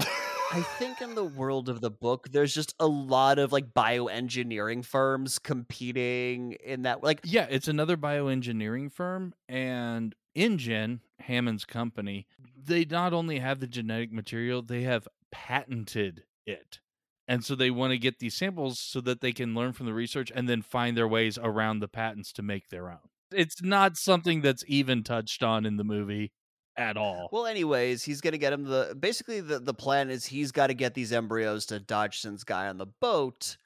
I 0.00 0.60
think 0.78 1.00
in 1.00 1.14
the 1.14 1.24
world 1.24 1.68
of 1.68 1.80
the 1.80 1.90
book, 1.90 2.28
there's 2.30 2.54
just 2.54 2.74
a 2.80 2.86
lot 2.86 3.38
of 3.38 3.52
like 3.52 3.72
bioengineering 3.72 4.84
firms 4.84 5.38
competing 5.38 6.52
in 6.64 6.82
that. 6.82 7.02
Like, 7.02 7.20
Yeah, 7.24 7.46
it's 7.48 7.68
another 7.68 7.96
bioengineering 7.96 8.92
firm 8.92 9.34
and 9.48 10.14
InGen, 10.34 11.00
Hammond's 11.20 11.64
company, 11.64 12.26
they 12.56 12.84
not 12.84 13.12
only 13.12 13.40
have 13.40 13.60
the 13.60 13.66
genetic 13.66 14.12
material, 14.12 14.62
they 14.62 14.82
have 14.82 15.08
patented 15.32 16.24
it. 16.46 16.80
And 17.26 17.44
so 17.44 17.54
they 17.54 17.70
want 17.70 17.90
to 17.90 17.98
get 17.98 18.20
these 18.20 18.34
samples 18.34 18.78
so 18.78 19.00
that 19.02 19.20
they 19.20 19.32
can 19.32 19.54
learn 19.54 19.72
from 19.72 19.86
the 19.86 19.92
research 19.92 20.32
and 20.34 20.48
then 20.48 20.62
find 20.62 20.96
their 20.96 21.08
ways 21.08 21.38
around 21.42 21.80
the 21.80 21.88
patents 21.88 22.32
to 22.34 22.42
make 22.42 22.68
their 22.68 22.88
own. 22.88 23.10
It's 23.32 23.62
not 23.62 23.96
something 23.96 24.40
that's 24.40 24.64
even 24.66 25.02
touched 25.02 25.42
on 25.42 25.66
in 25.66 25.76
the 25.76 25.84
movie 25.84 26.32
at 26.76 26.96
all. 26.96 27.28
Well, 27.32 27.46
anyways, 27.46 28.04
he's 28.04 28.20
gonna 28.20 28.38
get 28.38 28.52
him 28.52 28.64
the 28.64 28.96
basically 28.98 29.40
the, 29.40 29.58
the 29.58 29.74
plan 29.74 30.10
is 30.10 30.24
he's 30.24 30.52
got 30.52 30.68
to 30.68 30.74
get 30.74 30.94
these 30.94 31.12
embryos 31.12 31.66
to 31.66 31.80
Dodgson's 31.80 32.44
guy 32.44 32.68
on 32.68 32.78
the 32.78 32.86
boat. 33.00 33.56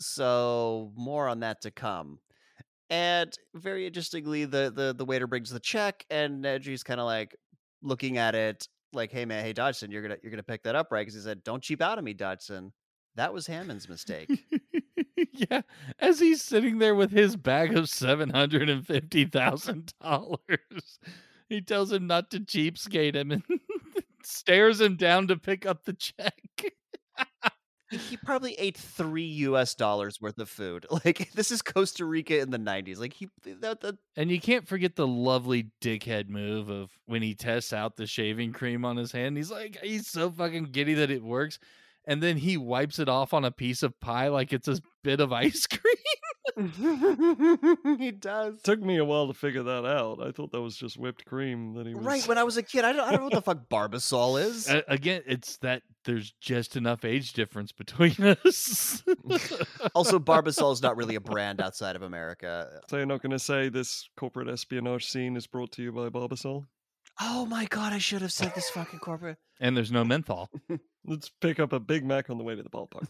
So 0.00 0.92
more 0.96 1.28
on 1.28 1.40
that 1.40 1.62
to 1.62 1.70
come. 1.70 2.18
And 2.90 3.32
very 3.54 3.86
interestingly, 3.86 4.44
the 4.44 4.72
the, 4.74 4.94
the 4.96 5.04
waiter 5.04 5.26
brings 5.26 5.50
the 5.50 5.60
check, 5.60 6.04
and 6.10 6.42
Nedry's 6.42 6.82
kind 6.82 7.00
of 7.00 7.06
like 7.06 7.36
looking 7.82 8.16
at 8.16 8.34
it, 8.34 8.66
like, 8.92 9.12
"Hey 9.12 9.24
man, 9.24 9.44
hey 9.44 9.52
Dodgson, 9.52 9.90
you're 9.90 10.02
gonna 10.02 10.16
you're 10.22 10.30
gonna 10.30 10.42
pick 10.42 10.62
that 10.64 10.74
up, 10.74 10.88
right?" 10.90 11.02
Because 11.02 11.14
he 11.14 11.20
said, 11.20 11.44
"Don't 11.44 11.62
cheap 11.62 11.82
out 11.82 11.98
on 11.98 12.04
me, 12.04 12.14
Dodgson. 12.14 12.72
That 13.14 13.32
was 13.32 13.46
Hammond's 13.46 13.88
mistake." 13.88 14.30
yeah, 15.50 15.62
as 15.98 16.20
he's 16.20 16.42
sitting 16.42 16.78
there 16.78 16.94
with 16.94 17.10
his 17.10 17.36
bag 17.36 17.76
of 17.76 17.88
seven 17.88 18.30
hundred 18.30 18.68
and 18.68 18.86
fifty 18.86 19.24
thousand 19.24 19.92
dollars, 20.02 20.98
he 21.48 21.60
tells 21.60 21.92
him 21.92 22.06
not 22.06 22.30
to 22.30 22.40
cheapskate 22.40 23.14
him 23.14 23.30
and 23.30 23.42
stares 24.22 24.80
him 24.80 24.96
down 24.96 25.28
to 25.28 25.36
pick 25.36 25.66
up 25.66 25.84
the 25.84 25.92
check. 25.92 26.42
he 27.90 28.16
probably 28.18 28.54
ate 28.54 28.76
three 28.76 29.24
U.S. 29.24 29.74
dollars 29.74 30.20
worth 30.20 30.38
of 30.38 30.48
food. 30.48 30.84
Like 31.04 31.32
this 31.32 31.50
is 31.50 31.62
Costa 31.62 32.04
Rica 32.04 32.38
in 32.40 32.50
the 32.50 32.58
'90s. 32.58 32.98
Like 32.98 33.14
he 33.14 33.28
that, 33.60 33.80
that 33.80 33.96
And 34.16 34.30
you 34.30 34.40
can't 34.40 34.66
forget 34.66 34.96
the 34.96 35.06
lovely 35.06 35.70
dickhead 35.80 36.28
move 36.28 36.68
of 36.68 36.90
when 37.06 37.22
he 37.22 37.34
tests 37.34 37.72
out 37.72 37.96
the 37.96 38.06
shaving 38.06 38.52
cream 38.52 38.84
on 38.84 38.96
his 38.96 39.12
hand. 39.12 39.36
He's 39.36 39.50
like, 39.50 39.78
he's 39.82 40.06
so 40.08 40.30
fucking 40.30 40.64
giddy 40.64 40.94
that 40.94 41.10
it 41.10 41.22
works. 41.22 41.58
And 42.08 42.22
then 42.22 42.38
he 42.38 42.56
wipes 42.56 42.98
it 42.98 43.08
off 43.08 43.34
on 43.34 43.44
a 43.44 43.50
piece 43.50 43.82
of 43.82 44.00
pie 44.00 44.28
like 44.28 44.54
it's 44.54 44.66
a 44.66 44.80
bit 45.04 45.20
of 45.20 45.30
ice 45.30 45.66
cream. 45.70 45.94
he 47.98 48.10
does. 48.10 48.62
Took 48.62 48.80
me 48.80 48.96
a 48.96 49.04
while 49.04 49.28
to 49.28 49.34
figure 49.34 49.62
that 49.62 49.84
out. 49.84 50.18
I 50.20 50.32
thought 50.32 50.50
that 50.52 50.62
was 50.62 50.74
just 50.74 50.96
whipped 50.96 51.26
cream 51.26 51.74
that 51.74 51.86
he 51.86 51.94
was. 51.94 52.02
Right 52.02 52.26
when 52.26 52.38
I 52.38 52.44
was 52.44 52.56
a 52.56 52.62
kid, 52.62 52.86
I 52.86 52.92
don't, 52.92 53.06
I 53.06 53.10
don't 53.10 53.20
know 53.20 53.24
what 53.26 53.34
the 53.34 53.42
fuck 53.42 53.68
Barbasol 53.68 54.42
is. 54.42 54.68
A- 54.70 54.82
again, 54.88 55.20
it's 55.26 55.58
that 55.58 55.82
there's 56.06 56.32
just 56.40 56.74
enough 56.74 57.04
age 57.04 57.34
difference 57.34 57.70
between 57.70 58.16
us. 58.44 59.04
Also, 59.94 60.18
Barbasol 60.18 60.72
is 60.72 60.80
not 60.80 60.96
really 60.96 61.14
a 61.14 61.20
brand 61.20 61.60
outside 61.60 61.94
of 61.94 62.00
America. 62.00 62.80
So 62.88 62.96
you're 62.96 63.04
not 63.04 63.20
going 63.20 63.32
to 63.32 63.38
say 63.38 63.68
this 63.68 64.08
corporate 64.16 64.48
espionage 64.48 65.06
scene 65.06 65.36
is 65.36 65.46
brought 65.46 65.72
to 65.72 65.82
you 65.82 65.92
by 65.92 66.08
Barbasol? 66.08 66.64
Oh 67.20 67.46
my 67.46 67.66
god, 67.66 67.92
I 67.92 67.98
should 67.98 68.22
have 68.22 68.32
said 68.32 68.52
this 68.54 68.70
fucking 68.70 69.00
corporate. 69.00 69.38
and 69.60 69.76
there's 69.76 69.90
no 69.90 70.04
menthol. 70.04 70.50
Let's 71.04 71.30
pick 71.40 71.58
up 71.58 71.72
a 71.72 71.80
Big 71.80 72.04
Mac 72.04 72.28
on 72.30 72.38
the 72.38 72.44
way 72.44 72.54
to 72.54 72.62
the 72.62 72.68
ballpark. 72.70 73.08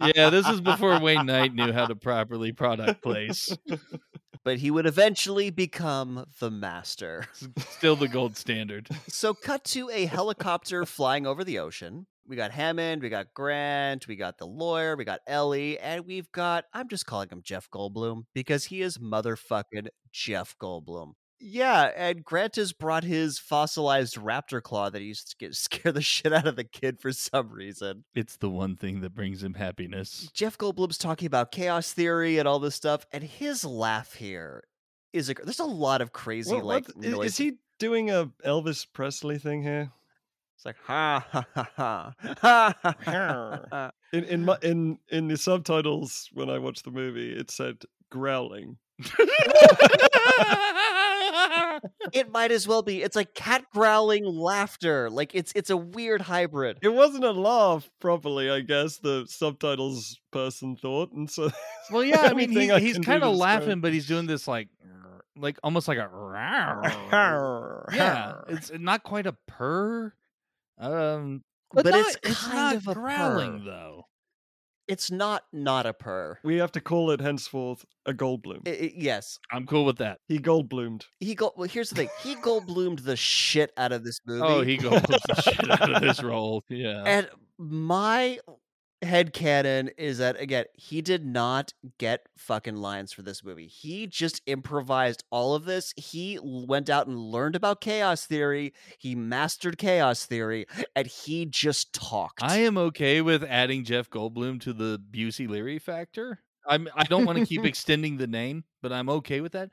Yeah, 0.14 0.28
this 0.30 0.46
is 0.48 0.60
before 0.60 1.00
Wayne 1.00 1.26
Knight 1.26 1.54
knew 1.54 1.72
how 1.72 1.86
to 1.86 1.94
properly 1.94 2.52
product 2.52 3.02
place. 3.02 3.56
but 4.44 4.58
he 4.58 4.70
would 4.70 4.86
eventually 4.86 5.50
become 5.50 6.26
the 6.40 6.50
master. 6.50 7.26
Still 7.58 7.94
the 7.96 8.08
gold 8.08 8.36
standard. 8.36 8.88
So, 9.08 9.34
cut 9.34 9.62
to 9.66 9.88
a 9.90 10.06
helicopter 10.06 10.84
flying 10.84 11.26
over 11.26 11.44
the 11.44 11.60
ocean. 11.60 12.06
We 12.26 12.36
got 12.36 12.50
Hammond, 12.50 13.02
we 13.02 13.08
got 13.08 13.34
Grant, 13.34 14.06
we 14.08 14.16
got 14.16 14.38
the 14.38 14.46
lawyer, 14.46 14.96
we 14.96 15.04
got 15.04 15.20
Ellie, 15.26 15.78
and 15.78 16.06
we've 16.06 16.30
got, 16.32 16.64
I'm 16.72 16.88
just 16.88 17.06
calling 17.06 17.28
him 17.28 17.42
Jeff 17.44 17.68
Goldblum 17.70 18.22
because 18.34 18.64
he 18.66 18.82
is 18.82 18.98
motherfucking 18.98 19.88
Jeff 20.12 20.54
Goldblum. 20.60 21.12
Yeah, 21.40 21.90
and 21.96 22.22
Grant 22.24 22.56
has 22.56 22.72
brought 22.72 23.02
his 23.04 23.38
fossilized 23.38 24.16
raptor 24.16 24.62
claw 24.62 24.90
that 24.90 25.00
he 25.00 25.08
used 25.08 25.30
to 25.30 25.36
get, 25.36 25.54
scare 25.56 25.90
the 25.92 26.02
shit 26.02 26.32
out 26.32 26.46
of 26.46 26.56
the 26.56 26.64
kid 26.64 27.00
for 27.00 27.12
some 27.12 27.50
reason. 27.50 28.04
It's 28.14 28.36
the 28.36 28.50
one 28.50 28.76
thing 28.76 29.00
that 29.00 29.14
brings 29.14 29.42
him 29.42 29.54
happiness. 29.54 30.28
Jeff 30.34 30.58
Goldblum's 30.58 30.98
talking 30.98 31.26
about 31.26 31.50
chaos 31.52 31.92
theory 31.92 32.38
and 32.38 32.46
all 32.46 32.58
this 32.58 32.74
stuff, 32.74 33.06
and 33.12 33.24
his 33.24 33.64
laugh 33.64 34.14
here 34.14 34.64
is 35.12 35.30
a, 35.30 35.34
there's 35.34 35.58
a 35.60 35.64
lot 35.64 36.00
of 36.02 36.12
crazy 36.12 36.54
What- 36.54 36.64
like 36.64 36.86
what- 36.88 36.96
noise. 36.98 37.26
is 37.32 37.36
he 37.38 37.52
doing 37.78 38.10
a 38.10 38.26
Elvis 38.44 38.86
Presley 38.92 39.38
thing 39.38 39.62
here? 39.62 39.90
It's 40.56 40.66
like 40.66 40.76
ha 40.84 41.26
ha 41.30 41.46
ha 41.54 41.68
ha 41.74 42.14
ha 42.42 42.74
ha 42.82 42.94
ha. 43.02 43.60
ha. 43.70 43.90
In 44.12 44.24
in 44.24 44.44
my, 44.44 44.58
in 44.62 44.98
in 45.08 45.26
the 45.28 45.38
subtitles 45.38 46.28
when 46.34 46.50
I 46.50 46.58
watched 46.58 46.84
the 46.84 46.90
movie, 46.90 47.32
it 47.32 47.50
said 47.50 47.76
growling. 48.10 48.76
It 52.12 52.30
might 52.32 52.50
as 52.50 52.66
well 52.66 52.82
be. 52.82 53.02
It's 53.02 53.14
like 53.14 53.34
cat 53.34 53.64
growling 53.72 54.24
laughter. 54.24 55.08
Like 55.10 55.34
it's 55.34 55.52
it's 55.54 55.70
a 55.70 55.76
weird 55.76 56.20
hybrid. 56.20 56.78
It 56.82 56.88
wasn't 56.88 57.24
a 57.24 57.30
laugh 57.30 57.88
properly, 58.00 58.50
I 58.50 58.60
guess. 58.60 58.98
The 58.98 59.26
subtitles 59.28 60.18
person 60.32 60.76
thought, 60.76 61.12
and 61.12 61.30
so 61.30 61.50
Well, 61.90 62.02
yeah, 62.04 62.22
I 62.22 62.28
mean, 62.34 62.50
Anything 62.50 62.68
he, 62.68 62.72
I 62.72 62.80
he's 62.80 62.98
kind 62.98 63.22
of 63.22 63.32
describe- 63.32 63.60
laughing, 63.62 63.80
but 63.80 63.92
he's 63.92 64.06
doing 64.08 64.26
this 64.26 64.48
like, 64.48 64.68
like 65.36 65.58
almost 65.62 65.86
like 65.88 65.98
a. 65.98 66.08
yeah, 67.92 68.34
it's 68.48 68.70
not 68.74 69.02
quite 69.04 69.26
a 69.26 69.36
purr. 69.46 70.12
Um, 70.78 71.42
but, 71.72 71.84
But 71.84 71.90
not- 71.92 72.06
it's 72.06 72.16
it's 72.24 72.42
kind 72.44 72.56
not 72.56 72.76
of 72.76 72.88
a 72.88 72.94
growling 72.94 73.58
purr. 73.60 73.64
though. 73.64 74.06
It's 74.90 75.10
not 75.10 75.44
not 75.52 75.86
a 75.86 75.92
purr. 75.92 76.38
we 76.42 76.56
have 76.56 76.72
to 76.72 76.80
call 76.80 77.10
it 77.10 77.20
henceforth 77.20 77.84
a 78.06 78.12
Goldblum. 78.12 78.66
I- 78.66 78.70
I- 78.70 78.92
yes, 78.96 79.38
I'm 79.50 79.66
cool 79.66 79.84
with 79.84 79.98
that. 79.98 80.18
He 80.26 80.38
Goldbloomed. 80.38 81.04
he 81.20 81.34
go. 81.34 81.52
Well, 81.56 81.68
here's 81.68 81.90
the 81.90 81.96
thing. 81.96 82.08
He 82.22 82.34
Goldbloomed 82.36 83.04
the 83.04 83.16
shit 83.16 83.72
out 83.76 83.92
of 83.92 84.04
this 84.04 84.20
oh, 84.28 84.32
movie. 84.32 84.42
Oh, 84.44 84.60
he 84.62 84.76
goes 84.76 85.02
the 85.02 85.42
shit 85.42 85.70
out 85.70 85.94
of 85.94 86.02
this 86.02 86.22
role. 86.22 86.64
Yeah. 86.68 87.02
And 87.06 87.28
my 87.58 88.38
head 89.02 89.32
canon 89.32 89.88
is 89.96 90.18
that 90.18 90.40
again, 90.40 90.64
he 90.74 91.00
did 91.00 91.24
not 91.24 91.72
get 91.98 92.28
fucking 92.36 92.76
lines 92.76 93.12
for 93.12 93.22
this 93.22 93.42
movie. 93.42 93.66
He 93.66 94.06
just 94.06 94.42
improvised 94.46 95.24
all 95.30 95.54
of 95.54 95.64
this. 95.64 95.92
He 95.96 96.38
went 96.42 96.90
out 96.90 97.06
and 97.06 97.18
learned 97.18 97.56
about 97.56 97.80
chaos 97.80 98.26
theory. 98.26 98.72
He 98.98 99.14
mastered 99.14 99.78
chaos 99.78 100.26
theory, 100.26 100.66
and 100.94 101.06
he 101.06 101.46
just 101.46 101.92
talked. 101.92 102.42
I 102.42 102.58
am 102.58 102.76
okay 102.78 103.20
with 103.20 103.42
adding 103.44 103.84
Jeff 103.84 104.10
Goldblum 104.10 104.60
to 104.62 104.72
the 104.72 105.00
Busey 105.10 105.48
Leary 105.48 105.78
factor. 105.78 106.40
I'm 106.66 106.88
I 106.94 107.04
don't 107.04 107.24
want 107.24 107.38
to 107.38 107.46
keep 107.46 107.64
extending 107.64 108.18
the 108.18 108.26
name, 108.26 108.64
but 108.82 108.92
I'm 108.92 109.08
okay 109.08 109.40
with 109.40 109.52
that. 109.52 109.70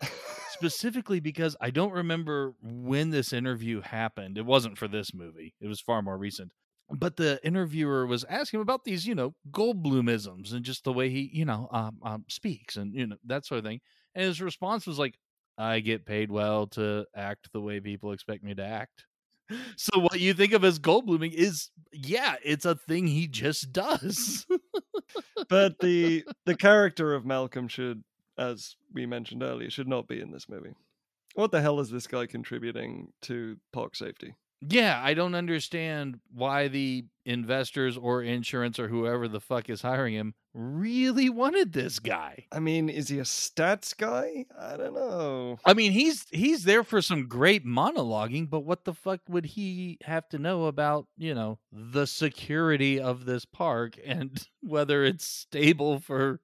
Specifically 0.52 1.20
because 1.20 1.56
I 1.62 1.70
don't 1.70 1.92
remember 1.92 2.54
when 2.64 3.10
this 3.12 3.34
interview 3.34 3.82
happened. 3.82 4.38
It 4.38 4.46
wasn't 4.46 4.78
for 4.78 4.88
this 4.88 5.14
movie. 5.14 5.54
It 5.62 5.68
was 5.68 5.82
far 5.82 6.02
more 6.02 6.18
recent. 6.18 6.52
But 6.90 7.18
the 7.18 7.40
interviewer 7.46 8.06
was 8.06 8.24
asking 8.30 8.60
him 8.60 8.62
about 8.62 8.86
these, 8.86 9.06
you 9.06 9.14
know, 9.14 9.36
Goldblumisms 9.52 10.54
and 10.54 10.64
just 10.64 10.86
the 10.86 10.94
way 10.94 11.10
he, 11.10 11.30
you 11.34 11.44
know, 11.44 11.68
um, 11.72 11.98
um, 12.02 12.26
speaks 12.30 12.78
and 12.78 12.94
you 12.94 13.08
know 13.08 13.18
that 13.26 13.46
sort 13.46 13.60
of 13.60 13.66
thing. 13.66 13.82
And 14.16 14.26
his 14.26 14.42
response 14.42 14.88
was 14.88 14.98
like, 14.98 15.20
"I 15.58 15.82
get 15.82 16.06
paid 16.06 16.32
well 16.32 16.68
to 16.68 17.06
act 17.16 17.52
the 17.52 17.62
way 17.62 17.80
people 17.82 18.14
expect 18.14 18.44
me 18.44 18.56
to 18.56 18.66
act." 18.66 19.06
So 19.78 20.00
what 20.00 20.20
you 20.20 20.34
think 20.34 20.52
of 20.52 20.66
as 20.66 20.78
Goldbluming 20.78 21.34
is, 21.34 21.70
yeah, 21.94 22.36
it's 22.44 22.66
a 22.66 22.76
thing 22.76 23.08
he 23.08 23.28
just 23.28 23.72
does. 23.72 24.46
but 25.50 25.80
the 25.80 26.26
the 26.46 26.56
character 26.56 27.14
of 27.14 27.26
Malcolm 27.26 27.70
should, 27.70 28.04
as 28.38 28.76
we 28.94 29.06
mentioned 29.06 29.44
earlier, 29.44 29.70
should 29.70 29.88
not 29.88 30.08
be 30.08 30.20
in 30.20 30.32
this 30.32 30.50
movie. 30.50 30.74
What 31.36 31.52
the 31.52 31.62
hell 31.62 31.80
is 31.80 31.92
this 31.92 32.08
guy 32.08 32.26
contributing 32.26 33.14
to 33.24 33.58
park 33.72 33.96
safety? 33.96 34.36
Yeah, 34.62 35.00
I 35.04 35.14
don't 35.14 35.36
understand 35.36 36.20
why 36.34 36.68
the 36.68 37.06
investors 37.26 37.98
or 37.98 38.24
insurance 38.24 38.80
or 38.80 38.88
whoever 38.88 39.28
the 39.28 39.40
fuck 39.40 39.70
is 39.70 39.82
hiring 39.82 40.14
him 40.14 40.34
really 40.54 41.30
wanted 41.30 41.74
this 41.74 42.00
guy. 42.00 42.46
I 42.52 42.60
mean, 42.60 42.90
is 42.90 43.10
he 43.10 43.20
a 43.20 43.24
stats 43.24 43.96
guy? 43.96 44.46
I 44.60 44.76
don't 44.76 44.96
know. 44.96 45.60
I 45.66 45.74
mean, 45.74 45.92
he's 45.92 46.26
he's 46.32 46.64
there 46.64 46.84
for 46.84 47.02
some 47.02 47.28
great 47.28 47.66
monologuing, 47.66 48.50
but 48.50 48.62
what 48.62 48.86
the 48.86 48.94
fuck 48.94 49.22
would 49.30 49.46
he 49.46 50.00
have 50.04 50.28
to 50.30 50.40
know 50.40 50.66
about, 50.66 51.08
you 51.18 51.36
know, 51.36 51.60
the 51.72 52.08
security 52.08 53.00
of 53.00 53.26
this 53.26 53.46
park 53.46 54.00
and 54.04 54.48
whether 54.62 55.04
it's 55.04 55.26
stable 55.26 56.00
for, 56.00 56.40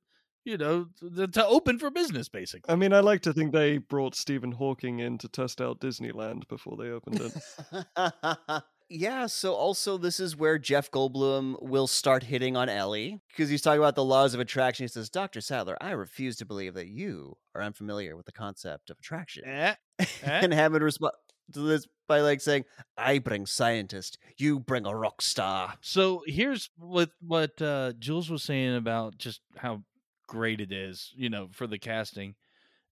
you 0.45 0.57
know, 0.57 0.87
to, 1.15 1.27
to 1.27 1.45
open 1.45 1.79
for 1.79 1.89
business 1.89 2.29
basically. 2.29 2.71
I 2.71 2.75
mean, 2.75 2.93
I 2.93 2.99
like 2.99 3.21
to 3.21 3.33
think 3.33 3.51
they 3.51 3.77
brought 3.77 4.15
Stephen 4.15 4.51
Hawking 4.51 4.99
in 4.99 5.17
to 5.19 5.27
test 5.27 5.61
out 5.61 5.79
Disneyland 5.79 6.47
before 6.47 6.77
they 6.77 6.89
opened 6.89 7.21
it. 7.21 8.63
yeah, 8.89 9.25
so 9.27 9.53
also 9.53 9.97
this 9.97 10.19
is 10.19 10.35
where 10.35 10.57
Jeff 10.57 10.91
Goldblum 10.91 11.61
will 11.61 11.87
start 11.87 12.23
hitting 12.23 12.55
on 12.57 12.69
Ellie 12.69 13.21
because 13.29 13.49
he's 13.49 13.61
talking 13.61 13.79
about 13.79 13.95
the 13.95 14.03
laws 14.03 14.33
of 14.33 14.39
attraction. 14.39 14.83
He 14.83 14.89
says, 14.89 15.09
Dr. 15.09 15.41
Sattler, 15.41 15.77
I 15.81 15.91
refuse 15.91 16.35
to 16.37 16.45
believe 16.45 16.73
that 16.75 16.87
you 16.87 17.37
are 17.55 17.61
unfamiliar 17.61 18.15
with 18.15 18.25
the 18.25 18.31
concept 18.31 18.89
of 18.89 18.97
attraction. 18.99 19.45
Eh, 19.45 19.75
eh. 19.99 20.05
and 20.23 20.53
Hammond 20.53 20.83
responds 20.83 21.15
to 21.53 21.61
this 21.61 21.87
by 22.07 22.21
like 22.21 22.41
saying, 22.41 22.65
I 22.97 23.19
bring 23.19 23.45
scientist, 23.45 24.17
you 24.37 24.59
bring 24.59 24.85
a 24.85 24.95
rock 24.95 25.21
star. 25.21 25.75
So 25.81 26.23
here's 26.27 26.69
what 26.77 27.11
what 27.21 27.61
uh, 27.61 27.93
Jules 27.97 28.29
was 28.29 28.43
saying 28.43 28.75
about 28.75 29.17
just 29.17 29.41
how 29.57 29.83
great 30.27 30.61
it 30.61 30.71
is, 30.71 31.11
you 31.15 31.29
know, 31.29 31.49
for 31.51 31.67
the 31.67 31.77
casting, 31.79 32.35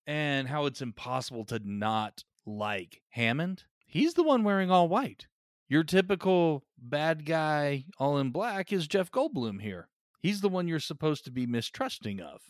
and 0.08 0.48
how 0.48 0.66
it's 0.66 0.82
impossible 0.82 1.46
to 1.46 1.60
not 1.64 2.24
like 2.46 3.02
Hammond. 3.10 3.64
He's 3.86 4.14
the 4.14 4.24
one 4.24 4.44
wearing 4.44 4.72
all 4.72 4.88
white. 4.90 5.28
Your 5.68 5.84
typical 5.84 6.64
bad 6.78 7.26
guy, 7.26 7.86
all 7.98 8.18
in 8.18 8.32
black, 8.32 8.74
is 8.74 8.88
Jeff 8.88 9.12
Goldblum 9.12 9.62
here. 9.62 9.88
He's 10.20 10.42
the 10.42 10.50
one 10.50 10.68
you're 10.68 10.80
supposed 10.80 11.24
to 11.26 11.32
be 11.32 11.46
mistrusting 11.48 12.20
of, 12.22 12.42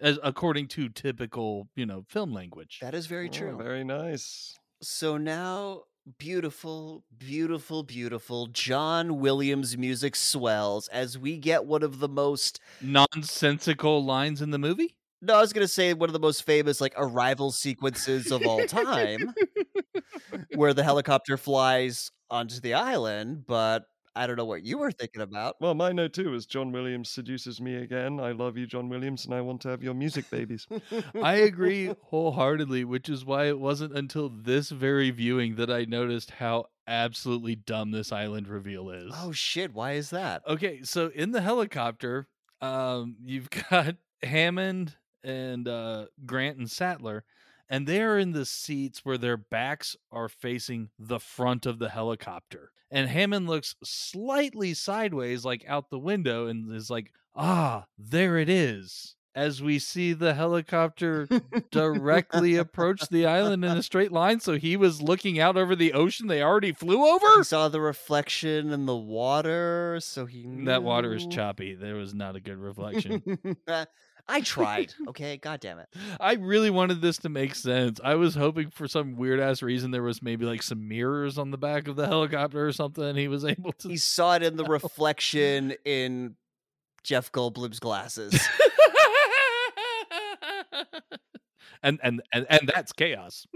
as 0.00 0.18
according 0.22 0.68
to 0.68 0.88
typical, 0.88 1.68
you 1.74 1.86
know, 1.86 2.04
film 2.08 2.32
language. 2.32 2.78
That 2.80 2.94
is 2.94 3.06
very 3.06 3.28
Oh, 3.28 3.32
true. 3.32 3.56
very 3.56 3.84
nice. 3.84 4.54
So 4.80 5.16
now, 5.18 5.82
beautiful, 6.18 7.04
beautiful, 7.18 7.82
beautiful 7.82 8.46
John 8.48 9.20
Williams 9.20 9.76
music 9.76 10.16
swells 10.16 10.88
as 10.88 11.18
we 11.18 11.38
get 11.38 11.64
one 11.64 11.82
of 11.82 11.98
the 11.98 12.08
most 12.08 12.60
Nonsensical 12.80 14.04
lines 14.04 14.42
in 14.42 14.50
the 14.50 14.58
movie. 14.58 14.96
No, 15.20 15.34
I 15.34 15.40
was 15.40 15.52
gonna 15.52 15.68
say 15.68 15.94
one 15.94 16.08
of 16.08 16.12
the 16.12 16.18
most 16.18 16.42
famous 16.44 16.80
like 16.80 16.94
arrival 16.96 17.52
sequences 17.52 18.32
of 18.32 18.44
all 18.44 18.64
time, 18.66 19.32
where 20.56 20.74
the 20.74 20.82
helicopter 20.84 21.36
flies 21.36 22.10
onto 22.28 22.58
the 22.60 22.74
island. 22.74 23.44
But 23.46 23.84
I 24.14 24.26
don't 24.26 24.36
know 24.36 24.44
what 24.44 24.62
you 24.64 24.78
were 24.78 24.92
thinking 24.92 25.22
about. 25.22 25.56
Well, 25.60 25.74
my 25.74 25.92
note 25.92 26.12
too 26.12 26.34
is 26.34 26.44
John 26.46 26.70
Williams 26.70 27.08
seduces 27.08 27.60
me 27.60 27.76
again. 27.76 28.20
I 28.20 28.32
love 28.32 28.58
you, 28.58 28.66
John 28.66 28.88
Williams, 28.88 29.24
and 29.24 29.34
I 29.34 29.40
want 29.40 29.62
to 29.62 29.68
have 29.68 29.82
your 29.82 29.94
music 29.94 30.28
babies. 30.30 30.66
I 31.22 31.34
agree 31.36 31.94
wholeheartedly, 32.02 32.84
which 32.84 33.08
is 33.08 33.24
why 33.24 33.46
it 33.46 33.58
wasn't 33.58 33.96
until 33.96 34.28
this 34.28 34.68
very 34.70 35.10
viewing 35.10 35.56
that 35.56 35.70
I 35.70 35.84
noticed 35.84 36.32
how 36.32 36.66
absolutely 36.86 37.54
dumb 37.54 37.90
this 37.90 38.12
island 38.12 38.48
reveal 38.48 38.90
is. 38.90 39.12
oh 39.16 39.32
shit! 39.32 39.72
Why 39.72 39.92
is 39.92 40.10
that? 40.10 40.42
Okay, 40.46 40.82
so 40.82 41.10
in 41.14 41.30
the 41.32 41.40
helicopter, 41.40 42.28
um, 42.60 43.16
you've 43.24 43.48
got 43.70 43.96
Hammond 44.22 44.96
and 45.24 45.66
uh, 45.68 46.06
Grant 46.26 46.58
and 46.58 46.70
Sattler, 46.70 47.24
and 47.72 47.86
they're 47.88 48.18
in 48.18 48.32
the 48.32 48.44
seats 48.46 49.00
where 49.04 49.18
their 49.18 49.36
backs 49.38 49.96
are 50.12 50.28
facing 50.28 50.90
the 50.98 51.18
front 51.18 51.66
of 51.66 51.78
the 51.80 51.88
helicopter. 51.88 52.70
And 52.90 53.08
Hammond 53.08 53.48
looks 53.48 53.74
slightly 53.82 54.74
sideways, 54.74 55.44
like 55.44 55.64
out 55.66 55.88
the 55.88 55.98
window, 55.98 56.46
and 56.46 56.70
is 56.72 56.90
like, 56.90 57.10
ah, 57.34 57.86
there 57.98 58.36
it 58.36 58.50
is. 58.50 59.16
as 59.34 59.62
we 59.62 59.78
see 59.78 60.12
the 60.12 60.34
helicopter 60.34 61.26
directly 61.70 62.56
approach 62.56 63.08
the 63.08 63.24
island 63.24 63.64
in 63.64 63.70
a 63.78 63.82
straight 63.82 64.12
line. 64.12 64.40
So 64.40 64.58
he 64.58 64.76
was 64.76 65.00
looking 65.00 65.40
out 65.40 65.56
over 65.56 65.74
the 65.74 65.94
ocean 65.94 66.26
they 66.26 66.42
already 66.42 66.72
flew 66.72 67.06
over. 67.06 67.26
He 67.38 67.44
saw 67.44 67.68
the 67.68 67.80
reflection 67.80 68.70
in 68.70 68.84
the 68.84 68.94
water, 68.94 69.98
so 70.02 70.26
he 70.26 70.44
That 70.66 70.82
water 70.82 71.14
is 71.14 71.26
choppy. 71.26 71.74
There 71.74 71.94
was 71.94 72.12
not 72.12 72.36
a 72.36 72.40
good 72.40 72.58
reflection. 72.58 73.38
I 74.28 74.40
tried. 74.40 74.94
Okay, 75.08 75.36
god 75.36 75.60
damn 75.60 75.78
it. 75.78 75.88
I 76.20 76.34
really 76.34 76.70
wanted 76.70 77.02
this 77.02 77.18
to 77.18 77.28
make 77.28 77.54
sense. 77.54 78.00
I 78.02 78.14
was 78.14 78.34
hoping 78.34 78.70
for 78.70 78.88
some 78.88 79.16
weird 79.16 79.40
ass 79.40 79.62
reason 79.62 79.90
there 79.90 80.02
was 80.02 80.22
maybe 80.22 80.46
like 80.46 80.62
some 80.62 80.88
mirrors 80.88 81.38
on 81.38 81.50
the 81.50 81.58
back 81.58 81.88
of 81.88 81.96
the 81.96 82.06
helicopter 82.08 82.66
or 82.66 82.72
something. 82.72 83.16
He 83.16 83.28
was 83.28 83.44
able 83.44 83.72
to 83.74 83.88
He 83.88 83.96
saw 83.96 84.36
it 84.36 84.42
in 84.42 84.56
the 84.56 84.64
reflection 84.68 85.74
in 85.84 86.36
Jeff 87.02 87.30
Goldblum's 87.32 87.80
glasses. 87.80 88.38
and, 91.82 91.98
and 92.02 92.22
and 92.32 92.46
and 92.48 92.70
that's 92.72 92.92
chaos. 92.92 93.46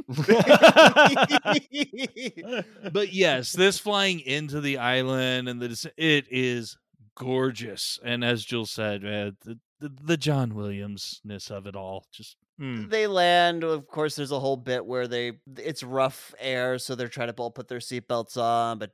But 2.92 3.12
yes, 3.12 3.52
this 3.52 3.78
flying 3.78 4.20
into 4.20 4.60
the 4.60 4.78
island 4.78 5.48
and 5.48 5.60
the 5.60 5.92
it 5.96 6.26
is 6.30 6.76
gorgeous. 7.16 7.98
And 8.04 8.24
as 8.24 8.44
Jill 8.44 8.66
said, 8.66 9.04
uh, 9.04 9.32
the, 9.44 9.58
the 9.80 9.92
the 10.02 10.16
John 10.16 10.52
Williamsness 10.52 11.50
of 11.50 11.66
it 11.66 11.74
all 11.74 12.06
just 12.12 12.36
mm. 12.60 12.88
they 12.88 13.06
land. 13.06 13.64
Of 13.64 13.88
course, 13.88 14.14
there's 14.14 14.32
a 14.32 14.40
whole 14.40 14.56
bit 14.56 14.86
where 14.86 15.08
they 15.08 15.32
it's 15.56 15.82
rough 15.82 16.34
air, 16.38 16.78
so 16.78 16.94
they're 16.94 17.08
trying 17.08 17.32
to 17.32 17.34
all 17.34 17.50
put 17.50 17.68
their 17.68 17.78
seatbelts 17.78 18.36
on, 18.36 18.78
but 18.78 18.92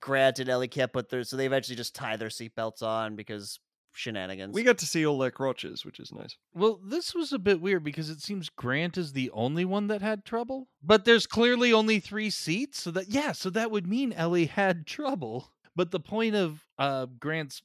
Grant 0.00 0.38
and 0.38 0.48
Ellie 0.48 0.68
can't 0.68 0.92
put 0.92 1.08
their 1.08 1.24
so 1.24 1.36
they 1.36 1.46
eventually 1.46 1.76
just 1.76 1.94
tie 1.94 2.16
their 2.16 2.28
seatbelts 2.28 2.82
on 2.82 3.16
because 3.16 3.58
shenanigans. 3.94 4.54
we 4.54 4.62
got 4.62 4.78
to 4.78 4.86
see 4.86 5.04
all 5.04 5.18
their 5.18 5.30
crotches, 5.30 5.84
which 5.84 6.00
is 6.00 6.12
nice. 6.12 6.36
Well, 6.54 6.80
this 6.82 7.14
was 7.14 7.32
a 7.32 7.38
bit 7.38 7.60
weird 7.60 7.84
because 7.84 8.08
it 8.08 8.20
seems 8.20 8.48
Grant 8.48 8.96
is 8.96 9.12
the 9.12 9.30
only 9.32 9.64
one 9.64 9.88
that 9.88 10.02
had 10.02 10.24
trouble, 10.24 10.68
but 10.82 11.04
there's 11.04 11.26
clearly 11.26 11.72
only 11.72 12.00
three 12.00 12.30
seats. 12.30 12.82
So 12.82 12.90
that 12.92 13.08
yeah, 13.08 13.32
so 13.32 13.50
that 13.50 13.70
would 13.70 13.86
mean 13.86 14.12
Ellie 14.12 14.46
had 14.46 14.86
trouble. 14.86 15.52
But 15.74 15.90
the 15.90 16.00
point 16.00 16.34
of 16.34 16.64
uh, 16.78 17.06
Grant's 17.18 17.62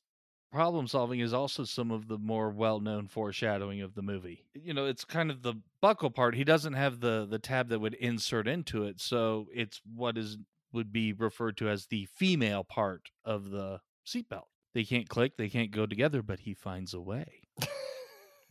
problem 0.52 0.88
solving 0.88 1.20
is 1.20 1.34
also 1.34 1.66
some 1.66 1.92
of 1.92 2.08
the 2.08 2.18
more 2.18 2.50
well-known 2.50 3.08
foreshadowing 3.08 3.82
of 3.82 3.96
the 3.96 4.02
movie. 4.02 4.46
You 4.54 4.74
know, 4.74 4.86
it's 4.86 5.04
kind 5.04 5.30
of 5.30 5.42
the 5.42 5.56
buckle 5.82 6.10
part. 6.10 6.36
He 6.36 6.44
doesn't 6.44 6.74
have 6.74 7.00
the 7.00 7.28
the 7.30 7.40
tab 7.40 7.70
that 7.70 7.80
would 7.80 7.96
insert 7.96 8.48
into 8.48 8.84
it, 8.84 9.02
so 9.02 9.48
it's 9.54 9.82
what 9.94 10.18
is 10.18 10.38
would 10.72 10.92
be 10.92 11.14
referred 11.14 11.58
to 11.58 11.70
as 11.70 11.88
the 11.88 12.06
female 12.06 12.64
part 12.64 13.10
of 13.26 13.50
the 13.52 13.80
seatbelt. 14.06 14.48
They 14.74 14.84
can't 14.84 15.10
click, 15.10 15.38
they 15.38 15.50
can't 15.50 15.72
go 15.72 15.86
together, 15.86 16.22
but 16.22 16.42
he 16.42 16.54
finds 16.54 16.94
a 16.94 17.02
way. 17.02 17.48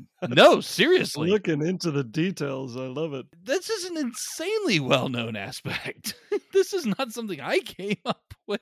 no, 0.29 0.61
seriously. 0.61 1.31
Looking 1.31 1.63
into 1.63 1.91
the 1.91 2.05
details, 2.05 2.77
I 2.77 2.87
love 2.87 3.15
it. 3.15 3.27
this 3.43 3.71
is 3.71 3.85
an 3.85 3.97
insanely 3.97 4.81
well-known 4.81 5.37
aspect. 5.37 6.15
this 6.53 6.73
is 6.73 6.87
not 6.87 7.13
something 7.13 7.41
I 7.41 7.61
came 7.61 7.97
up 8.05 8.35
with. 8.47 8.61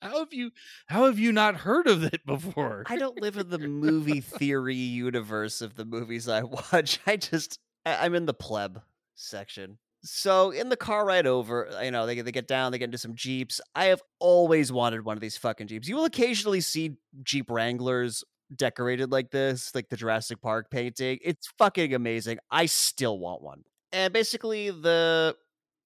how 0.00 0.20
have 0.20 0.32
you 0.32 0.50
how 0.86 1.06
have 1.06 1.18
you 1.18 1.32
not 1.32 1.56
heard 1.56 1.86
of 1.86 2.04
it 2.04 2.24
before? 2.26 2.84
I 2.86 2.96
don't 2.96 3.20
live 3.20 3.36
in 3.36 3.50
the 3.50 3.58
movie 3.58 4.20
theory 4.20 4.74
universe 4.76 5.60
of 5.60 5.74
the 5.74 5.84
movies 5.84 6.28
I 6.28 6.42
watch. 6.42 6.98
I 7.06 7.16
just 7.16 7.58
I- 7.84 8.04
I'm 8.04 8.14
in 8.14 8.26
the 8.26 8.34
pleb 8.34 8.80
section. 9.14 9.78
So 10.06 10.50
in 10.50 10.68
the 10.68 10.76
car 10.76 11.06
ride 11.06 11.26
over, 11.26 11.70
you 11.82 11.90
know, 11.90 12.04
they 12.04 12.20
they 12.20 12.30
get 12.32 12.46
down, 12.46 12.72
they 12.72 12.78
get 12.78 12.86
into 12.86 12.98
some 12.98 13.14
jeeps. 13.14 13.60
I 13.74 13.86
have 13.86 14.02
always 14.20 14.70
wanted 14.70 15.04
one 15.04 15.16
of 15.16 15.22
these 15.22 15.38
fucking 15.38 15.66
jeeps. 15.68 15.88
You 15.88 15.96
will 15.96 16.04
occasionally 16.04 16.60
see 16.60 16.98
Jeep 17.22 17.50
Wranglers 17.50 18.22
decorated 18.56 19.10
like 19.10 19.30
this, 19.30 19.74
like 19.74 19.88
the 19.88 19.96
Jurassic 19.96 20.40
Park 20.40 20.70
painting. 20.70 21.18
It's 21.22 21.48
fucking 21.58 21.94
amazing. 21.94 22.38
I 22.50 22.66
still 22.66 23.18
want 23.18 23.42
one. 23.42 23.62
And 23.92 24.12
basically, 24.12 24.70
the 24.70 25.36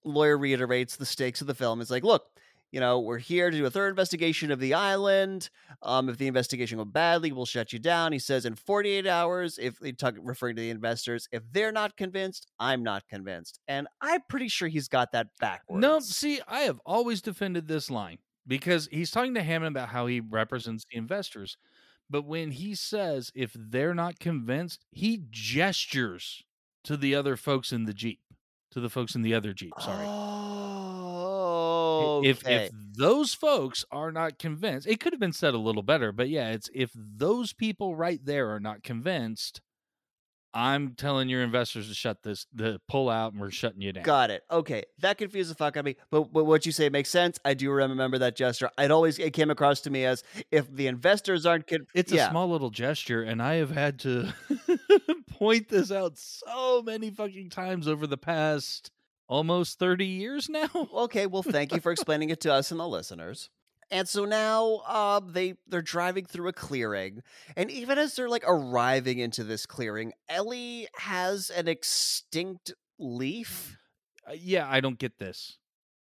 lawyer 0.04 0.38
reiterates 0.38 0.96
the 0.96 1.06
stakes 1.06 1.40
of 1.40 1.46
the 1.46 1.54
film. 1.54 1.80
It's 1.80 1.90
like, 1.90 2.04
look, 2.04 2.24
you 2.70 2.80
know, 2.80 3.00
we're 3.00 3.18
here 3.18 3.50
to 3.50 3.56
do 3.56 3.66
a 3.66 3.70
third 3.70 3.88
investigation 3.88 4.50
of 4.50 4.60
the 4.60 4.74
island. 4.74 5.48
Um, 5.82 6.08
if 6.08 6.18
the 6.18 6.26
investigation 6.26 6.78
goes 6.78 6.86
badly, 6.86 7.32
we'll 7.32 7.46
shut 7.46 7.72
you 7.72 7.78
down. 7.78 8.12
He 8.12 8.18
says 8.18 8.44
in 8.44 8.54
48 8.54 9.06
hours, 9.06 9.58
if 9.58 9.78
they 9.78 9.92
talk 9.92 10.14
referring 10.20 10.56
to 10.56 10.62
the 10.62 10.70
investors, 10.70 11.28
if 11.32 11.42
they're 11.50 11.72
not 11.72 11.96
convinced, 11.96 12.46
I'm 12.58 12.82
not 12.82 13.08
convinced. 13.08 13.58
And 13.68 13.86
I'm 14.00 14.20
pretty 14.28 14.48
sure 14.48 14.68
he's 14.68 14.88
got 14.88 15.12
that 15.12 15.28
backwards. 15.40 15.80
No, 15.80 16.00
see, 16.00 16.40
I 16.46 16.60
have 16.60 16.80
always 16.84 17.22
defended 17.22 17.68
this 17.68 17.90
line 17.90 18.18
because 18.46 18.88
he's 18.90 19.10
talking 19.10 19.34
to 19.34 19.42
Hammond 19.42 19.74
about 19.74 19.88
how 19.88 20.06
he 20.06 20.20
represents 20.20 20.84
the 20.90 20.98
investors. 20.98 21.56
But 22.10 22.22
when 22.24 22.52
he 22.52 22.74
says 22.74 23.30
if 23.34 23.54
they're 23.54 23.94
not 23.94 24.18
convinced, 24.18 24.84
he 24.90 25.22
gestures 25.30 26.42
to 26.84 26.96
the 26.96 27.14
other 27.14 27.36
folks 27.36 27.72
in 27.72 27.84
the 27.84 27.92
Jeep, 27.92 28.20
to 28.70 28.80
the 28.80 28.88
folks 28.88 29.14
in 29.14 29.22
the 29.22 29.34
other 29.34 29.52
Jeep, 29.52 29.74
sorry. 29.78 30.06
Oh, 32.00 32.22
if 32.24 32.46
if 32.46 32.70
those 32.72 33.34
folks 33.34 33.84
are 33.90 34.10
not 34.12 34.38
convinced 34.38 34.86
it 34.86 35.00
could 35.00 35.12
have 35.12 35.20
been 35.20 35.32
said 35.32 35.54
a 35.54 35.58
little 35.58 35.82
better 35.82 36.12
but 36.12 36.28
yeah 36.28 36.50
it's 36.50 36.70
if 36.74 36.90
those 36.94 37.52
people 37.52 37.96
right 37.96 38.24
there 38.24 38.50
are 38.50 38.60
not 38.60 38.82
convinced 38.82 39.60
i'm 40.54 40.94
telling 40.94 41.28
your 41.28 41.42
investors 41.42 41.88
to 41.88 41.94
shut 41.94 42.22
this 42.22 42.46
the 42.52 42.80
pull 42.88 43.08
out 43.08 43.32
and 43.32 43.40
we're 43.40 43.50
shutting 43.50 43.80
you 43.80 43.92
down 43.92 44.04
Got 44.04 44.30
it. 44.30 44.42
Okay, 44.50 44.84
that 45.00 45.18
confused 45.18 45.50
the 45.50 45.54
fuck 45.54 45.76
out 45.76 45.80
of 45.80 45.84
me. 45.84 45.96
But, 46.10 46.32
but 46.32 46.44
what 46.44 46.64
you 46.64 46.72
say 46.72 46.88
makes 46.88 47.10
sense. 47.10 47.38
I 47.44 47.54
do 47.54 47.70
remember 47.70 48.18
that 48.18 48.36
gesture. 48.36 48.70
It 48.78 48.90
always 48.90 49.18
it 49.18 49.32
came 49.32 49.50
across 49.50 49.80
to 49.82 49.90
me 49.90 50.04
as 50.04 50.22
if 50.50 50.72
the 50.74 50.86
investors 50.86 51.46
aren't 51.46 51.66
con- 51.66 51.86
it's 51.94 52.12
yeah. 52.12 52.26
a 52.26 52.30
small 52.30 52.48
little 52.48 52.70
gesture 52.70 53.22
and 53.22 53.42
i 53.42 53.54
have 53.54 53.70
had 53.70 53.98
to 54.00 54.32
point 55.30 55.68
this 55.68 55.90
out 55.90 56.16
so 56.16 56.82
many 56.82 57.10
fucking 57.10 57.50
times 57.50 57.88
over 57.88 58.06
the 58.06 58.16
past 58.16 58.90
almost 59.28 59.78
30 59.78 60.06
years 60.06 60.48
now 60.48 60.68
okay 60.94 61.26
well 61.26 61.42
thank 61.42 61.72
you 61.72 61.80
for 61.80 61.92
explaining 61.92 62.30
it 62.30 62.40
to 62.40 62.52
us 62.52 62.70
and 62.70 62.80
the 62.80 62.88
listeners 62.88 63.50
and 63.90 64.08
so 64.08 64.24
now 64.24 64.78
um 64.86 65.32
they 65.32 65.54
they're 65.66 65.82
driving 65.82 66.24
through 66.24 66.48
a 66.48 66.52
clearing 66.52 67.22
and 67.56 67.70
even 67.70 67.98
as 67.98 68.14
they're 68.14 68.28
like 68.28 68.44
arriving 68.46 69.18
into 69.18 69.44
this 69.44 69.66
clearing 69.66 70.12
ellie 70.28 70.88
has 70.96 71.50
an 71.50 71.68
extinct 71.68 72.72
leaf. 72.98 73.76
Uh, 74.28 74.32
yeah 74.38 74.66
i 74.70 74.80
don't 74.80 74.98
get 74.98 75.18
this. 75.18 75.58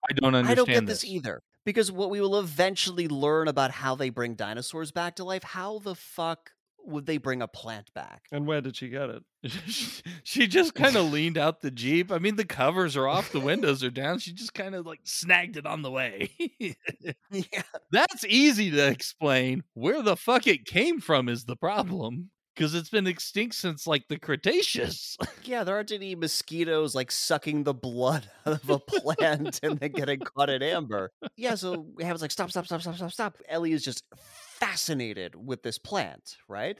I 0.09 0.13
don't 0.13 0.35
understand 0.35 0.51
i 0.51 0.55
don't 0.55 0.67
get 0.67 0.85
this, 0.85 1.01
this. 1.01 1.09
either 1.09 1.41
because 1.65 1.91
what 1.91 2.09
we 2.09 2.19
will 2.19 2.39
eventually 2.39 3.07
learn 3.07 3.47
about 3.47 3.71
how 3.71 3.95
they 3.95 4.09
bring 4.09 4.35
dinosaurs 4.35 4.91
back 4.91 5.15
to 5.15 5.23
life 5.23 5.43
how 5.43 5.79
the 5.79 5.95
fuck 5.95 6.51
would 6.85 7.05
they 7.05 7.17
bring 7.17 7.41
a 7.41 7.47
plant 7.47 7.93
back 7.93 8.23
And 8.31 8.45
where 8.45 8.61
did 8.61 8.75
she 8.75 8.89
get 8.89 9.09
it? 9.09 9.23
she 10.23 10.47
just 10.47 10.73
kind 10.75 10.95
of 10.95 11.11
leaned 11.11 11.37
out 11.37 11.61
the 11.61 11.71
jeep. 11.71 12.11
I 12.11 12.17
mean, 12.19 12.35
the 12.35 12.45
covers 12.45 12.95
are 12.95 13.07
off, 13.07 13.31
the 13.31 13.39
windows 13.39 13.83
are 13.83 13.89
down. 13.89 14.19
She 14.19 14.33
just 14.33 14.53
kind 14.53 14.75
of 14.75 14.85
like 14.85 15.01
snagged 15.03 15.57
it 15.57 15.65
on 15.65 15.81
the 15.81 15.91
way. 15.91 16.29
yeah 17.31 17.61
That's 17.91 18.25
easy 18.25 18.71
to 18.71 18.87
explain. 18.87 19.63
Where 19.73 20.01
the 20.01 20.15
fuck 20.17 20.47
it 20.47 20.65
came 20.65 20.99
from 20.99 21.29
is 21.29 21.45
the 21.45 21.55
problem 21.55 22.29
because 22.55 22.75
it's 22.75 22.89
been 22.89 23.07
extinct 23.07 23.55
since 23.55 23.87
like 23.87 24.07
the 24.09 24.19
Cretaceous. 24.19 25.17
yeah 25.43 25.63
there 25.63 25.75
aren't 25.75 25.91
any 25.91 26.15
mosquitoes 26.15 26.93
like 26.95 27.11
sucking 27.11 27.63
the 27.63 27.73
blood 27.73 28.29
out 28.45 28.61
of 28.63 28.69
a 28.69 28.79
plant 28.79 29.59
and 29.63 29.79
then 29.79 29.91
getting 29.91 30.19
caught 30.19 30.49
in 30.49 30.61
amber 30.61 31.11
yeah 31.35 31.55
so 31.55 31.87
have 31.99 32.21
like 32.21 32.31
stop 32.31 32.51
stop 32.51 32.65
stop 32.65 32.81
stop 32.81 32.95
stop 32.95 33.11
stop 33.11 33.37
ellie 33.49 33.71
is 33.71 33.83
just 33.83 34.03
fascinated 34.63 35.35
with 35.35 35.61
this 35.63 35.77
plant 35.77 36.37
right 36.47 36.79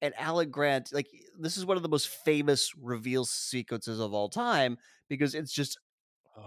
and 0.00 0.14
Alec 0.18 0.50
grant 0.50 0.92
like 0.92 1.08
this 1.38 1.56
is 1.56 1.66
one 1.66 1.76
of 1.76 1.82
the 1.82 1.88
most 1.88 2.08
famous 2.08 2.72
reveal 2.80 3.24
sequences 3.24 4.00
of 4.00 4.14
all 4.14 4.28
time 4.28 4.78
because 5.08 5.34
it's 5.34 5.52
just 5.52 5.78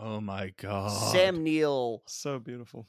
oh 0.01 0.19
my 0.21 0.51
god. 0.57 0.89
sam 1.11 1.43
neill 1.43 2.01
So 2.07 2.39
beautiful. 2.39 2.88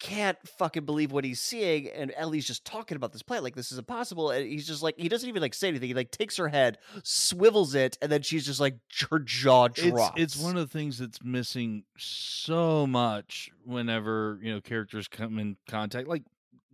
can't 0.00 0.36
fucking 0.58 0.84
believe 0.84 1.12
what 1.12 1.22
he's 1.24 1.40
seeing 1.40 1.88
and 1.90 2.12
ellie's 2.16 2.46
just 2.46 2.64
talking 2.64 2.96
about 2.96 3.12
this 3.12 3.22
plant 3.22 3.44
like 3.44 3.54
this 3.54 3.70
is 3.70 3.78
impossible 3.78 4.30
and 4.30 4.44
he's 4.46 4.66
just 4.66 4.82
like 4.82 4.96
he 4.98 5.08
doesn't 5.08 5.28
even 5.28 5.42
like 5.42 5.54
say 5.54 5.68
anything 5.68 5.88
he 5.88 5.94
like 5.94 6.10
takes 6.10 6.36
her 6.36 6.48
head 6.48 6.78
swivels 7.04 7.74
it 7.76 7.96
and 8.02 8.10
then 8.10 8.22
she's 8.22 8.44
just 8.44 8.58
like 8.58 8.76
her 9.10 9.20
jaw 9.20 9.66
it's 9.66 9.80
drops 9.80 10.20
it's 10.20 10.36
one 10.38 10.56
of 10.56 10.68
the 10.68 10.78
things 10.78 10.98
that's 10.98 11.22
missing 11.22 11.84
so 11.96 12.84
much 12.86 13.50
whenever 13.64 14.40
you 14.42 14.52
know 14.52 14.60
characters 14.60 15.06
come 15.06 15.38
in 15.38 15.56
contact 15.68 16.08
like 16.08 16.22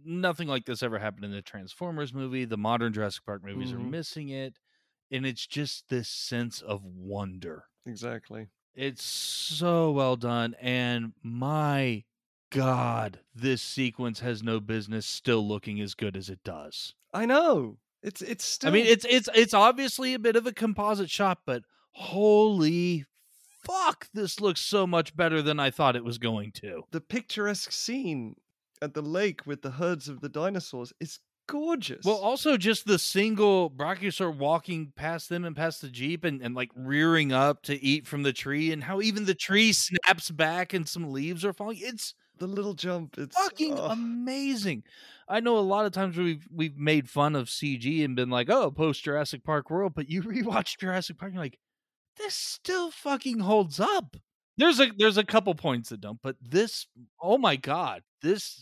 nothing 0.05 0.49
like 0.49 0.64
this 0.64 0.82
ever 0.82 0.99
happened 0.99 1.24
in 1.24 1.32
the 1.32 1.42
transformers 1.42 2.12
movie 2.14 2.44
the 2.44 2.57
modern 2.57 2.92
jurassic 2.92 3.24
park 3.24 3.42
movies 3.44 3.72
are 3.72 3.78
Mhm. 3.78 3.90
missing 3.90 4.28
it 4.30 4.59
and 5.11 5.24
it's 5.26 5.46
just 5.46 5.88
this 5.88 6.09
sense 6.09 6.61
of 6.62 6.84
wonder 6.84 7.64
Exactly. 7.86 8.49
it's 8.74 9.03
so 9.05 9.90
well 9.92 10.16
done 10.16 10.55
and 10.61 11.12
my 11.22 12.05
god 12.51 13.20
this 13.34 13.61
sequence 13.62 14.20
has 14.20 14.42
no 14.42 14.61
business 14.61 15.07
still 15.07 15.46
looking 15.46 15.80
as 15.80 15.94
good 15.94 16.16
as 16.16 16.28
it 16.30 16.42
does 16.44 16.94
I 17.12 17.24
know. 17.26 17.78
It's 18.03 18.20
it's 18.22 18.44
still 18.44 18.68
I 18.68 18.72
mean, 18.72 18.86
it's 18.86 19.05
it's 19.09 19.28
it's 19.34 19.55
obviously 19.55 20.12
a 20.14 20.18
bit 20.18 20.36
of 20.36 20.46
a 20.46 20.53
composite 20.53 21.11
shot, 21.11 21.38
but 21.46 21.62
holy 21.92 23.07
fuck, 23.64 24.09
this 24.12 24.40
looks 24.40 24.61
so 24.61 24.86
much 24.86 25.16
better 25.16 25.40
than 25.42 25.59
I 25.59 25.70
thought 25.70 25.96
it 25.96 26.05
was 26.05 26.18
going 26.18 26.53
to. 26.53 26.84
the 26.90 27.01
picturesque 27.01 27.72
scene 27.72 28.36
at 28.83 28.95
the 28.95 29.03
lake 29.03 29.47
with 29.47 29.62
the 29.62 29.70
herds 29.70 30.09
of 30.09 30.20
the 30.20 30.29
dinosaurs 30.29 30.93
is 31.01 31.20
gorgeous. 31.49 32.05
Well, 32.05 32.16
also 32.16 32.57
just 32.57 32.87
the 32.87 32.99
single 32.99 33.70
Brachiosaur 33.70 34.37
walking 34.37 34.93
past 34.95 35.29
them 35.29 35.45
and 35.45 35.57
past 35.57 35.81
the 35.81 35.89
Jeep 35.89 36.24
and, 36.24 36.41
and 36.41 36.55
like 36.55 36.70
rearing 36.76 37.33
up 37.33 37.62
to 37.64 37.83
eat 37.83 38.07
from 38.07 38.22
the 38.22 38.33
tree 38.33 38.70
and 38.70 38.85
how 38.85 39.01
even 39.01 39.24
the 39.24 39.35
tree 39.35 39.72
snaps 39.72 40.31
back 40.31 40.72
and 40.72 40.89
some 40.89 41.11
leaves 41.11 41.45
are 41.45 41.53
falling. 41.53 41.79
It's 41.81 42.14
the 42.39 42.47
little 42.47 42.74
jump. 42.74 43.18
It's 43.18 43.37
fucking 43.37 43.79
oh. 43.79 43.87
amazing. 43.87 44.85
I 45.29 45.41
know 45.41 45.59
a 45.59 45.61
lot 45.61 45.87
of 45.87 45.93
times 45.93 46.16
we've 46.16 46.47
we've 46.51 46.76
made 46.76 47.11
fun 47.11 47.35
of 47.35 47.49
CG 47.49 48.05
and 48.05 48.14
been 48.14 48.31
like, 48.31 48.49
oh, 48.49 48.70
post 48.70 49.03
Jurassic 49.03 49.45
Park 49.45 49.70
world, 49.70 49.93
but 49.95 50.09
you 50.09 50.22
rewatch 50.24 50.79
Jurassic 50.79 51.18
Park, 51.18 51.33
you're 51.33 51.43
like, 51.43 51.59
this 52.16 52.35
still 52.35 52.91
fucking 52.91 53.41
holds 53.41 53.81
up. 53.81 54.16
There's 54.59 54.80
a 54.80 54.90
there's 54.98 55.16
a 55.16 55.24
couple 55.24 55.54
points 55.54 55.88
that 55.90 56.00
don't, 56.00 56.18
but 56.22 56.36
this, 56.42 56.86
oh 57.22 57.38
my 57.38 57.56
god, 57.56 58.02
this 58.22 58.61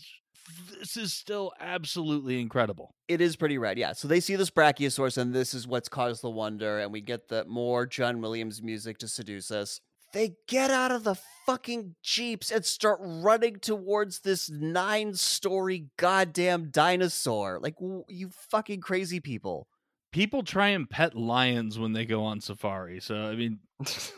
this 0.79 0.95
is 0.95 1.13
still 1.13 1.51
absolutely 1.59 2.39
incredible. 2.39 2.93
It 3.07 3.19
is 3.19 3.35
pretty 3.35 3.57
rad, 3.57 3.77
yeah. 3.77 3.93
So 3.93 4.07
they 4.07 4.19
see 4.19 4.35
this 4.35 4.49
Brachiosaurus, 4.51 5.17
and 5.17 5.33
this 5.33 5.53
is 5.53 5.67
what's 5.67 5.89
caused 5.89 6.21
the 6.21 6.29
wonder, 6.29 6.79
and 6.79 6.91
we 6.91 7.01
get 7.01 7.27
the 7.27 7.45
more 7.45 7.85
John 7.85 8.21
Williams 8.21 8.61
music 8.61 8.99
to 8.99 9.07
seduce 9.07 9.51
us. 9.51 9.79
They 10.13 10.35
get 10.47 10.71
out 10.71 10.91
of 10.91 11.03
the 11.03 11.15
fucking 11.45 11.95
jeeps 12.01 12.49
and 12.49 12.63
start 12.63 12.99
running 13.01 13.59
towards 13.59 14.19
this 14.19 14.49
nine-story 14.49 15.87
goddamn 15.97 16.69
dinosaur. 16.69 17.59
Like 17.61 17.75
you 18.07 18.29
fucking 18.49 18.79
crazy 18.79 19.19
people. 19.19 19.67
People 20.17 20.41
try 20.41 20.69
and 20.69 20.89
pet 20.89 21.15
lions 21.15 21.77
when 21.77 21.93
they 21.93 22.05
go 22.05 22.23
on 22.23 22.41
safari. 22.41 22.99
So 22.99 23.15
I 23.15 23.35
mean, 23.35 23.59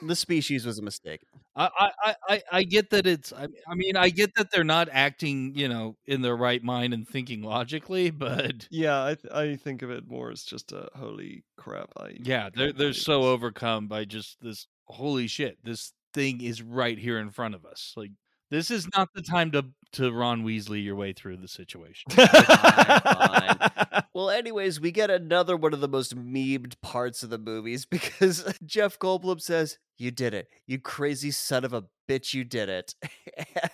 The 0.02 0.16
species 0.16 0.66
was 0.66 0.80
a 0.80 0.82
mistake. 0.82 1.22
I 1.56 1.70
I 2.02 2.16
I, 2.30 2.42
I- 2.54 2.64
get 2.64 2.90
that 2.92 3.06
it's. 3.06 3.34
I, 3.34 3.48
I 3.68 3.76
mean, 3.76 3.98
I 3.98 4.10
get 4.10 4.34
that 4.36 4.48
they're 4.52 4.64
not 4.64 4.88
acting, 4.92 5.54
you 5.56 5.68
know, 5.68 5.98
in 6.08 6.22
their 6.22 6.38
right 6.38 6.64
mind 6.64 6.94
and 6.94 7.06
thinking 7.08 7.42
logically, 7.42 8.12
but 8.26 8.68
yeah, 8.72 9.04
I 9.04 9.16
th- 9.16 9.34
I 9.34 9.56
think 9.58 9.82
of 9.82 9.92
it 9.92 10.08
more 10.08 10.32
as 10.32 10.44
just 10.44 10.72
a 10.72 10.88
holy 10.96 11.44
crap. 11.58 11.90
I 11.98 12.16
yeah, 12.24 12.50
they're 12.56 12.72
they're 12.72 12.94
so 12.94 13.20
this. 13.22 13.28
overcome 13.28 13.88
by 13.88 14.06
just 14.06 14.38
this. 14.42 14.68
Holy 14.86 15.28
shit! 15.28 15.58
This 15.64 15.92
thing 16.14 16.42
is 16.42 16.62
right 16.62 16.98
here 16.98 17.20
in 17.20 17.30
front 17.32 17.56
of 17.56 17.66
us. 17.66 17.94
Like 17.98 18.12
this 18.52 18.72
is 18.72 18.88
not 18.96 19.10
the 19.14 19.22
time 19.22 19.52
to 19.52 19.66
to 19.94 20.12
Ron 20.12 20.44
Weasley 20.44 20.84
your 20.84 20.96
way 20.96 21.14
through 21.14 21.38
the 21.38 21.48
situation. 21.48 22.12
fine. 22.12 23.58
Well, 24.12 24.32
anyways, 24.32 24.82
we 24.82 24.92
get 24.92 25.10
another 25.10 25.56
one 25.56 25.74
of 25.74 25.80
the 25.80 25.88
most 25.88 26.14
memed 26.14 26.74
parts 26.82 27.24
of 27.24 27.30
the 27.30 27.38
movies 27.38 27.86
because 27.90 28.44
Jeff 28.66 29.00
Goldblum 29.00 29.40
says, 29.40 29.78
You 29.98 30.12
did 30.12 30.34
it. 30.34 30.50
You 30.66 30.78
crazy 30.80 31.32
son 31.32 31.64
of 31.64 31.72
a 31.74 31.86
bitch, 32.10 32.34
you 32.34 32.44
did 32.44 32.68
it. 32.68 32.96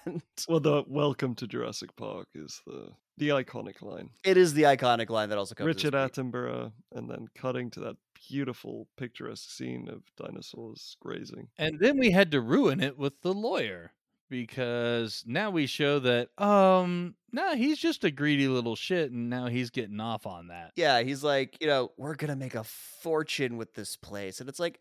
and 0.06 0.22
well, 0.48 0.60
the 0.60 0.84
"Welcome 0.88 1.34
to 1.36 1.48
Jurassic 1.48 1.96
Park" 1.96 2.28
is 2.36 2.62
the 2.68 2.90
the 3.18 3.30
iconic 3.30 3.82
line. 3.82 4.10
it 4.24 4.38
is 4.38 4.54
the 4.54 4.64
iconic 4.64 5.10
line 5.10 5.30
that 5.30 5.38
also 5.40 5.56
comes 5.56 5.68
Richard. 5.68 5.94
Attenborough, 5.94 6.74
and 6.92 7.10
then 7.10 7.28
cutting 7.34 7.72
to 7.72 7.80
that 7.80 7.96
beautiful, 8.30 8.88
picturesque 8.98 9.50
scene 9.50 9.88
of 9.90 10.04
dinosaurs 10.16 10.96
grazing. 11.00 11.48
And 11.58 11.80
then 11.80 11.98
we 11.98 12.12
had 12.12 12.30
to 12.32 12.42
ruin 12.42 12.82
it 12.82 13.00
with 13.00 13.22
the 13.22 13.34
lawyer 13.34 13.94
because 14.30 15.24
now 15.26 15.50
we 15.52 15.66
show 15.68 16.00
that 16.00 16.30
um 16.42 17.16
no, 17.32 17.56
he's 17.56 17.78
just 17.78 18.04
a 18.04 18.12
greedy 18.12 18.48
little 18.48 18.76
shit 18.76 19.12
and 19.12 19.30
now 19.30 19.48
he's 19.48 19.70
getting 19.70 20.00
off 20.00 20.26
on 20.26 20.48
that. 20.48 20.72
Yeah, 20.76 21.02
he's 21.02 21.24
like, 21.24 21.58
you 21.60 21.68
know, 21.68 21.92
we're 21.98 22.16
gonna 22.16 22.36
make 22.36 22.56
a 22.56 22.64
fortune 22.64 23.58
with 23.58 23.74
this 23.74 23.96
place, 23.98 24.40
and 24.40 24.48
it's 24.50 24.60
like, 24.60 24.80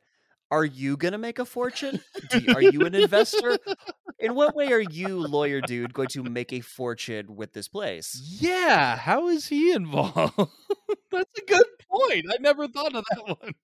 are 0.51 0.65
you 0.65 0.97
gonna 0.97 1.19
make 1.19 1.39
a 1.39 1.45
fortune? 1.45 2.01
You- 2.33 2.55
are 2.55 2.63
you 2.63 2.83
an 2.83 2.95
investor? 2.95 3.59
In 4.21 4.35
what 4.37 4.55
way 4.55 4.69
are 4.73 4.81
you, 4.81 5.19
lawyer 5.19 5.61
dude, 5.61 5.93
going 5.93 6.09
to 6.11 6.23
make 6.23 6.53
a 6.53 6.61
fortune 6.61 7.35
with 7.35 7.53
this 7.53 7.67
place? 7.69 8.19
Yeah, 8.41 8.97
how 8.97 9.29
is 9.29 9.49
he 9.49 9.73
involved? 9.73 10.35
That's 11.11 11.39
a 11.39 11.45
good 11.47 11.67
point. 11.91 12.27
I 12.31 12.37
never 12.41 12.69
thought 12.69 12.95
of 12.95 13.05
that 13.11 13.27
one. 13.39 13.55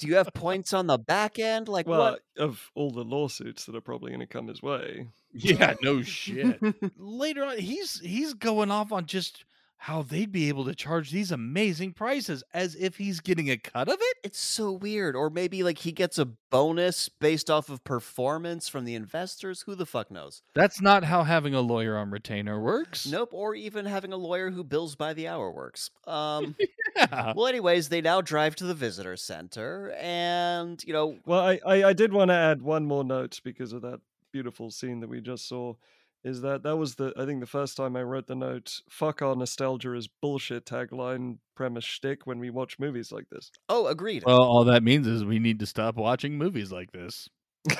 Do 0.00 0.08
you 0.08 0.16
have 0.16 0.30
points 0.34 0.72
on 0.72 0.86
the 0.86 0.98
back 0.98 1.38
end? 1.38 1.68
Like 1.68 1.86
Well, 1.86 2.12
what? 2.12 2.22
of 2.38 2.70
all 2.74 2.90
the 2.90 3.04
lawsuits 3.04 3.66
that 3.66 3.76
are 3.76 3.80
probably 3.80 4.10
going 4.10 4.20
to 4.20 4.26
come 4.26 4.48
his 4.48 4.62
way, 4.62 5.08
Yeah, 5.32 5.74
no 5.82 6.02
shit. 6.02 6.60
Later 6.96 7.44
on, 7.44 7.58
he's 7.58 8.00
he's 8.00 8.34
going 8.34 8.70
off 8.70 8.92
on 8.92 9.06
just 9.06 9.44
how 9.84 10.02
they'd 10.02 10.30
be 10.30 10.48
able 10.50 10.66
to 10.66 10.74
charge 10.74 11.10
these 11.10 11.32
amazing 11.32 11.90
prices 11.90 12.44
as 12.52 12.74
if 12.74 12.98
he's 12.98 13.20
getting 13.20 13.50
a 13.50 13.56
cut 13.56 13.88
of 13.88 13.96
it. 13.98 14.16
It's 14.22 14.38
so 14.38 14.70
weird. 14.72 15.16
Or 15.16 15.30
maybe 15.30 15.62
like 15.62 15.78
he 15.78 15.90
gets 15.90 16.18
a 16.18 16.26
bonus 16.26 17.08
based 17.08 17.48
off 17.48 17.70
of 17.70 17.82
performance 17.82 18.68
from 18.68 18.84
the 18.84 18.94
investors. 18.94 19.62
Who 19.62 19.74
the 19.74 19.86
fuck 19.86 20.10
knows? 20.10 20.42
That's 20.54 20.82
not 20.82 21.04
how 21.04 21.22
having 21.22 21.54
a 21.54 21.62
lawyer 21.62 21.96
on 21.96 22.10
retainer 22.10 22.60
works. 22.60 23.06
Nope. 23.06 23.30
Or 23.32 23.54
even 23.54 23.86
having 23.86 24.12
a 24.12 24.18
lawyer 24.18 24.50
who 24.50 24.64
bills 24.64 24.96
by 24.96 25.14
the 25.14 25.28
hour 25.28 25.50
works. 25.50 25.90
Um. 26.06 26.56
Yeah. 26.96 27.32
well, 27.36 27.46
anyways, 27.46 27.88
they 27.88 28.00
now 28.00 28.20
drive 28.20 28.56
to 28.56 28.64
the 28.64 28.74
visitor 28.74 29.16
center, 29.16 29.92
and 29.98 30.82
you 30.84 30.92
know, 30.92 31.16
Well, 31.24 31.40
I, 31.40 31.60
I, 31.64 31.84
I 31.84 31.92
did 31.92 32.12
want 32.12 32.30
to 32.30 32.34
add 32.34 32.60
one 32.62 32.84
more 32.84 33.04
note 33.04 33.40
because 33.44 33.72
of 33.72 33.82
that 33.82 34.00
beautiful 34.32 34.70
scene 34.72 34.98
that 35.00 35.08
we 35.08 35.20
just 35.20 35.48
saw. 35.48 35.74
Is 36.22 36.42
that 36.42 36.62
that 36.64 36.76
was 36.76 36.96
the 36.96 37.12
I 37.16 37.24
think 37.24 37.40
the 37.40 37.46
first 37.46 37.76
time 37.76 37.96
I 37.96 38.02
wrote 38.02 38.26
the 38.26 38.34
note 38.34 38.80
"fuck 38.90 39.22
our 39.22 39.34
nostalgia 39.34 39.94
is 39.94 40.06
bullshit" 40.20 40.66
tagline 40.66 41.38
premise 41.56 41.84
shtick 41.84 42.26
when 42.26 42.38
we 42.38 42.50
watch 42.50 42.78
movies 42.78 43.10
like 43.10 43.28
this. 43.30 43.50
oh, 43.68 43.86
agreed. 43.86 44.24
Well, 44.26 44.42
all 44.42 44.64
that 44.64 44.82
means 44.82 45.06
is 45.06 45.24
we 45.24 45.38
need 45.38 45.58
to 45.60 45.66
stop 45.66 45.96
watching 45.96 46.36
movies 46.36 46.70
like 46.70 46.92
this. 46.92 47.28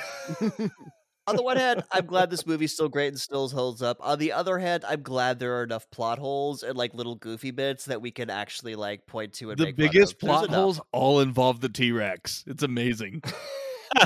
On 1.27 1.35
the 1.35 1.43
one 1.43 1.55
hand, 1.57 1.83
I'm 1.91 2.07
glad 2.07 2.31
this 2.31 2.47
movie's 2.47 2.73
still 2.73 2.89
great 2.89 3.09
and 3.09 3.19
still 3.19 3.47
holds 3.47 3.83
up. 3.83 3.97
On 4.01 4.17
the 4.17 4.31
other 4.31 4.57
hand, 4.57 4.83
I'm 4.87 5.03
glad 5.03 5.37
there 5.37 5.59
are 5.59 5.63
enough 5.63 5.89
plot 5.91 6.17
holes 6.17 6.63
and 6.63 6.75
like 6.75 6.95
little 6.95 7.15
goofy 7.15 7.51
bits 7.51 7.85
that 7.85 8.01
we 8.01 8.09
can 8.09 8.31
actually 8.31 8.73
like 8.75 9.05
point 9.05 9.33
to 9.33 9.51
and 9.51 9.59
The 9.59 9.65
make 9.65 9.75
fun 9.77 9.85
biggest 9.87 10.13
of. 10.13 10.19
Plot 10.19 10.45
enough. 10.45 10.55
holes 10.55 10.81
all 10.91 11.19
involve 11.19 11.61
the 11.61 11.69
T 11.69 11.91
Rex. 11.91 12.43
It's 12.47 12.63
amazing. 12.63 13.21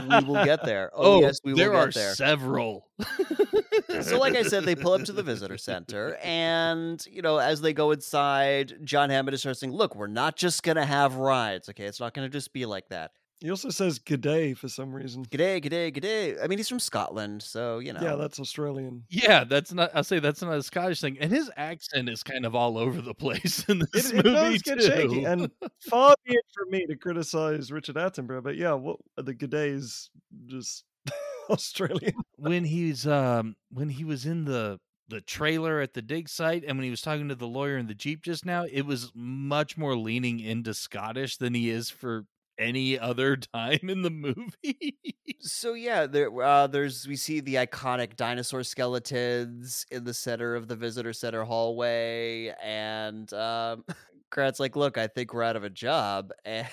We 0.02 0.24
will 0.26 0.44
get 0.46 0.64
there. 0.64 0.92
Oh, 0.94 1.16
oh, 1.18 1.22
yes, 1.22 1.40
we 1.44 1.52
will 1.54 1.58
there 1.58 1.72
get 1.72 1.78
are 1.78 1.92
there. 1.92 2.16
several. 2.16 2.88
so 4.02 4.18
like 4.20 4.36
i 4.36 4.42
said 4.42 4.64
they 4.64 4.76
pull 4.76 4.94
up 4.94 5.04
to 5.04 5.12
the 5.12 5.24
visitor 5.24 5.58
center 5.58 6.16
and 6.24 7.06
you 7.12 7.22
know 7.22 7.38
as 7.38 7.62
they 7.62 7.74
go 7.74 7.92
inside 7.92 8.74
john 8.84 9.10
hammond 9.10 9.34
is 9.34 9.42
starts 9.42 9.60
saying 9.60 9.74
look 9.74 9.96
we're 9.96 10.08
not 10.08 10.36
just 10.36 10.64
gonna 10.64 10.86
have 10.86 11.16
rides 11.16 11.68
okay 11.70 11.86
it's 11.86 12.00
not 12.00 12.14
gonna 12.14 12.30
just 12.30 12.54
be 12.54 12.66
like 12.66 12.88
that 12.90 13.12
He 13.42 13.50
also 13.50 13.70
says 13.70 14.00
"g'day" 14.00 14.58
for 14.58 14.70
some 14.70 14.94
reason. 14.94 15.26
g'day 15.26 15.62
g'day 15.64 15.94
g'day 15.94 16.42
i 16.44 16.48
mean 16.48 16.58
he's 16.58 16.70
from 16.70 16.80
scotland 16.80 17.44
so 17.44 17.80
you 17.80 17.92
know 17.94 18.00
Yeah, 18.02 18.16
that's 18.16 18.40
Australian. 18.40 19.04
Yeah, 19.10 19.44
that's 19.44 19.74
not. 19.74 19.92
I'll 19.94 20.04
say 20.04 20.20
that's 20.20 20.42
not 20.42 20.54
a 20.54 20.64
Scottish 20.64 21.02
thing, 21.02 21.18
and 21.20 21.32
his 21.32 21.52
accent 21.58 22.10
is 22.10 22.24
kind 22.24 22.46
of 22.46 22.56
all 22.56 22.78
over 22.78 23.02
the 23.02 23.14
place 23.14 23.66
in 23.70 23.80
this 23.94 24.12
It, 24.12 24.26
it 24.26 24.26
movie 24.26 24.58
does 24.60 24.62
too. 24.64 24.80
shaky, 24.82 25.24
and 25.26 25.52
far 25.90 26.16
be 26.26 26.34
it 26.36 26.46
from 26.54 26.70
me 26.72 26.86
to 26.88 26.96
criticize 26.96 27.72
Richard 27.72 27.96
Attenborough, 27.96 28.44
but 28.44 28.56
yeah, 28.56 28.74
what 28.74 28.98
the 29.18 29.34
"g'days" 29.34 30.10
just 30.48 30.86
Australian. 31.50 32.14
when 32.38 32.64
he's 32.64 33.06
um 33.06 33.56
when 33.70 33.90
he 33.90 34.04
was 34.06 34.26
in 34.26 34.46
the 34.46 34.80
the 35.08 35.22
trailer 35.22 35.82
at 35.82 35.94
the 35.94 36.02
dig 36.02 36.28
site 36.28 36.64
and 36.66 36.78
when 36.78 36.84
he 36.84 36.90
was 36.90 37.02
talking 37.02 37.30
to 37.30 37.36
the 37.36 37.46
lawyer 37.48 37.78
in 37.78 37.86
the 37.88 37.94
jeep 37.94 38.24
just 38.24 38.44
now, 38.46 38.64
it 38.72 38.82
was 38.88 39.12
much 39.14 39.78
more 39.78 39.96
leaning 39.96 40.40
into 40.40 40.74
Scottish 40.74 41.38
than 41.38 41.54
he 41.54 41.70
is 41.70 41.90
for 41.92 42.26
any 42.58 42.98
other 42.98 43.36
time 43.54 43.80
in 43.90 44.02
the 44.02 44.10
movie. 44.10 44.98
so 45.42 45.74
yeah 45.74 46.06
there 46.08 46.32
uh 46.42 46.68
there's 46.68 47.08
we 47.08 47.16
see 47.16 47.40
the 47.40 47.56
iconic 47.56 48.16
dinosaur 48.16 48.64
skeletons 48.64 49.86
in 49.92 50.04
the 50.04 50.14
center 50.14 50.56
of 50.56 50.68
the 50.68 50.76
visitor 50.76 51.14
center 51.14 51.44
hallway 51.44 52.54
and 52.64 53.32
um 53.34 53.84
Krat's 54.32 54.60
like, 54.60 54.76
look, 54.76 54.98
I 54.98 55.08
think 55.08 55.34
we're 55.34 55.44
out 55.44 55.56
of 55.56 55.64
a 55.64 55.70
job. 55.70 56.32
And 56.46 56.68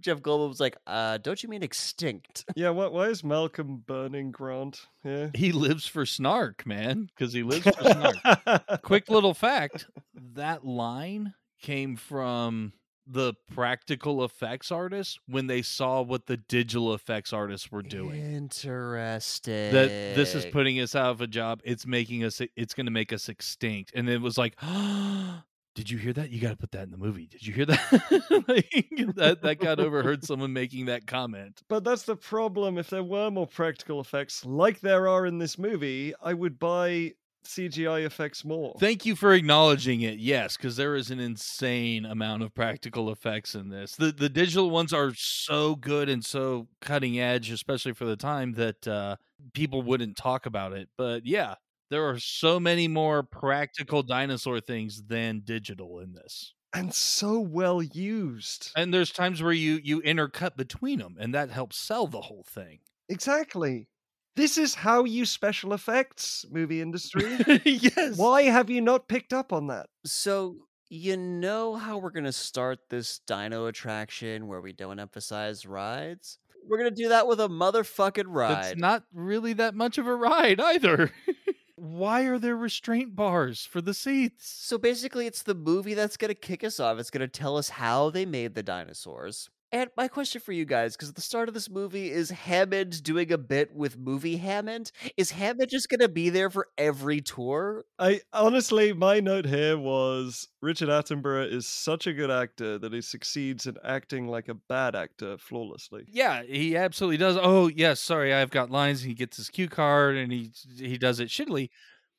Jeff 0.00 0.20
Goldblum 0.20 0.48
was 0.48 0.60
like, 0.60 0.76
uh, 0.86 1.16
don't 1.18 1.42
you 1.42 1.48
mean 1.48 1.62
extinct? 1.62 2.44
Yeah, 2.54 2.70
why, 2.70 2.88
why 2.88 3.06
is 3.08 3.24
Malcolm 3.24 3.82
burning 3.86 4.32
Grant 4.32 4.82
here? 5.02 5.30
he 5.34 5.52
lives 5.52 5.86
for 5.86 6.04
snark, 6.04 6.66
man, 6.66 7.08
because 7.14 7.32
he 7.32 7.42
lives 7.42 7.64
for 7.64 7.72
snark. 7.72 8.82
quick 8.82 9.08
little 9.08 9.32
fact 9.32 9.86
that 10.34 10.66
line 10.66 11.32
came 11.62 11.96
from 11.96 12.74
the 13.06 13.34
practical 13.52 14.24
effects 14.24 14.72
artists 14.72 15.18
when 15.26 15.46
they 15.46 15.62
saw 15.62 16.02
what 16.02 16.26
the 16.26 16.36
digital 16.36 16.92
effects 16.92 17.32
artists 17.32 17.70
were 17.70 17.82
doing. 17.82 18.20
Interesting. 18.34 19.72
that 19.72 19.88
this 19.88 20.34
is 20.34 20.44
putting 20.46 20.80
us 20.80 20.94
out 20.94 21.10
of 21.10 21.20
a 21.20 21.26
job. 21.26 21.60
It's 21.64 21.86
making 21.86 22.24
us 22.24 22.40
it's 22.56 22.74
going 22.74 22.86
to 22.86 22.92
make 22.92 23.12
us 23.12 23.28
extinct. 23.28 23.92
And 23.94 24.08
it 24.08 24.20
was 24.20 24.36
like 24.36 24.56
did 25.76 25.90
you 25.90 25.98
hear 25.98 26.14
that? 26.14 26.30
You 26.30 26.40
got 26.40 26.50
to 26.50 26.56
put 26.56 26.72
that 26.72 26.84
in 26.84 26.90
the 26.90 26.96
movie. 26.96 27.26
Did 27.26 27.46
you 27.46 27.52
hear 27.52 27.66
that? 27.66 28.22
Like, 28.48 28.70
that 29.16 29.42
that 29.42 29.60
got 29.60 29.80
overheard 29.80 30.24
someone 30.24 30.52
making 30.52 30.86
that 30.86 31.06
comment. 31.06 31.62
But 31.68 31.84
that's 31.84 32.02
the 32.02 32.16
problem. 32.16 32.78
If 32.78 32.90
there 32.90 33.02
were 33.02 33.30
more 33.30 33.46
practical 33.46 34.00
effects, 34.00 34.44
like 34.44 34.80
there 34.80 35.08
are 35.08 35.26
in 35.26 35.38
this 35.38 35.58
movie, 35.58 36.14
I 36.22 36.32
would 36.32 36.58
buy 36.58 37.14
CGI 37.46 38.04
effects 38.04 38.44
more. 38.44 38.78
Thank 38.78 39.06
you 39.06 39.16
for 39.16 39.32
acknowledging 39.32 40.02
it. 40.02 40.18
Yes, 40.18 40.56
because 40.58 40.76
there 40.76 40.96
is 40.96 41.10
an 41.10 41.18
insane 41.18 42.04
amount 42.04 42.42
of 42.42 42.54
practical 42.54 43.10
effects 43.10 43.54
in 43.54 43.70
this. 43.70 43.96
The 43.96 44.12
the 44.12 44.28
digital 44.28 44.68
ones 44.70 44.92
are 44.92 45.12
so 45.14 45.76
good 45.76 46.10
and 46.10 46.22
so 46.22 46.68
cutting 46.82 47.18
edge, 47.18 47.50
especially 47.50 47.94
for 47.94 48.04
the 48.04 48.16
time 48.18 48.52
that 48.54 48.86
uh, 48.86 49.16
people 49.54 49.80
wouldn't 49.80 50.16
talk 50.18 50.44
about 50.44 50.74
it. 50.74 50.90
But 50.98 51.24
yeah, 51.24 51.54
There 51.88 52.04
are 52.06 52.18
so 52.18 52.60
many 52.60 52.86
more 52.86 53.22
practical 53.22 54.02
dinosaur 54.02 54.60
things 54.60 55.04
than 55.04 55.40
digital 55.42 56.00
in 56.00 56.12
this. 56.12 56.52
and 56.74 56.92
so 56.94 57.40
well 57.40 57.82
used. 57.82 58.72
And 58.76 58.92
there's 58.92 59.10
times 59.10 59.42
where 59.42 59.52
you 59.52 59.80
you 59.82 60.02
intercut 60.02 60.56
between 60.56 60.98
them 60.98 61.16
and 61.18 61.34
that 61.34 61.50
helps 61.50 61.78
sell 61.78 62.06
the 62.06 62.20
whole 62.22 62.44
thing. 62.44 62.80
Exactly. 63.08 63.88
This 64.36 64.58
is 64.58 64.74
how 64.74 65.04
you 65.04 65.24
special 65.24 65.72
effects, 65.72 66.44
movie 66.50 66.82
industry. 66.82 67.38
yes. 67.64 68.16
Why 68.16 68.42
have 68.42 68.68
you 68.68 68.82
not 68.82 69.08
picked 69.08 69.32
up 69.32 69.50
on 69.50 69.68
that? 69.68 69.86
So 70.04 70.56
you 70.90 71.16
know 71.16 71.74
how 71.74 71.96
we're 71.98 72.10
gonna 72.10 72.32
start 72.32 72.78
this 72.90 73.18
dino 73.26 73.66
attraction 73.66 74.46
where 74.46 74.60
we 74.60 74.72
don't 74.72 75.00
emphasize 75.00 75.64
rides? 75.64 76.38
We're 76.68 76.78
gonna 76.78 76.90
do 76.90 77.08
that 77.08 77.26
with 77.26 77.40
a 77.40 77.48
motherfucking 77.48 78.26
ride. 78.28 78.72
It's 78.72 78.80
not 78.80 79.04
really 79.12 79.54
that 79.54 79.74
much 79.74 79.96
of 79.96 80.06
a 80.06 80.14
ride 80.14 80.60
either. 80.60 81.10
Why 81.76 82.22
are 82.22 82.38
there 82.38 82.56
restraint 82.56 83.14
bars 83.14 83.64
for 83.64 83.80
the 83.82 83.92
seats? 83.92 84.48
So 84.48 84.78
basically, 84.78 85.26
it's 85.26 85.42
the 85.42 85.54
movie 85.54 85.92
that's 85.92 86.16
going 86.16 86.30
to 86.30 86.34
kick 86.34 86.64
us 86.64 86.80
off. 86.80 86.98
It's 86.98 87.10
going 87.10 87.20
to 87.20 87.28
tell 87.28 87.58
us 87.58 87.68
how 87.68 88.08
they 88.08 88.24
made 88.24 88.54
the 88.54 88.62
dinosaurs. 88.62 89.50
And 89.72 89.90
my 89.96 90.06
question 90.06 90.40
for 90.40 90.52
you 90.52 90.64
guys, 90.64 90.94
because 90.94 91.08
at 91.08 91.16
the 91.16 91.20
start 91.20 91.48
of 91.48 91.54
this 91.54 91.68
movie 91.68 92.10
is 92.10 92.30
Hammond 92.30 93.02
doing 93.02 93.32
a 93.32 93.38
bit 93.38 93.74
with 93.74 93.98
movie 93.98 94.36
Hammond. 94.36 94.92
Is 95.16 95.32
Hammond 95.32 95.70
just 95.70 95.88
going 95.88 96.00
to 96.00 96.08
be 96.08 96.30
there 96.30 96.50
for 96.50 96.68
every 96.78 97.20
tour? 97.20 97.84
I 97.98 98.20
honestly, 98.32 98.92
my 98.92 99.18
note 99.18 99.44
here 99.44 99.76
was 99.76 100.46
Richard 100.62 100.88
Attenborough 100.88 101.52
is 101.52 101.66
such 101.66 102.06
a 102.06 102.12
good 102.12 102.30
actor 102.30 102.78
that 102.78 102.92
he 102.92 103.00
succeeds 103.00 103.66
in 103.66 103.76
acting 103.84 104.28
like 104.28 104.48
a 104.48 104.54
bad 104.54 104.94
actor 104.94 105.36
flawlessly. 105.36 106.04
Yeah, 106.08 106.44
he 106.44 106.76
absolutely 106.76 107.16
does. 107.16 107.36
Oh, 107.40 107.66
yes, 107.66 108.00
sorry, 108.00 108.32
I've 108.32 108.50
got 108.50 108.70
lines. 108.70 109.02
He 109.02 109.14
gets 109.14 109.36
his 109.36 109.50
cue 109.50 109.68
card 109.68 110.16
and 110.16 110.30
he 110.30 110.52
he 110.76 110.96
does 110.96 111.18
it 111.18 111.28
shittily. 111.28 111.70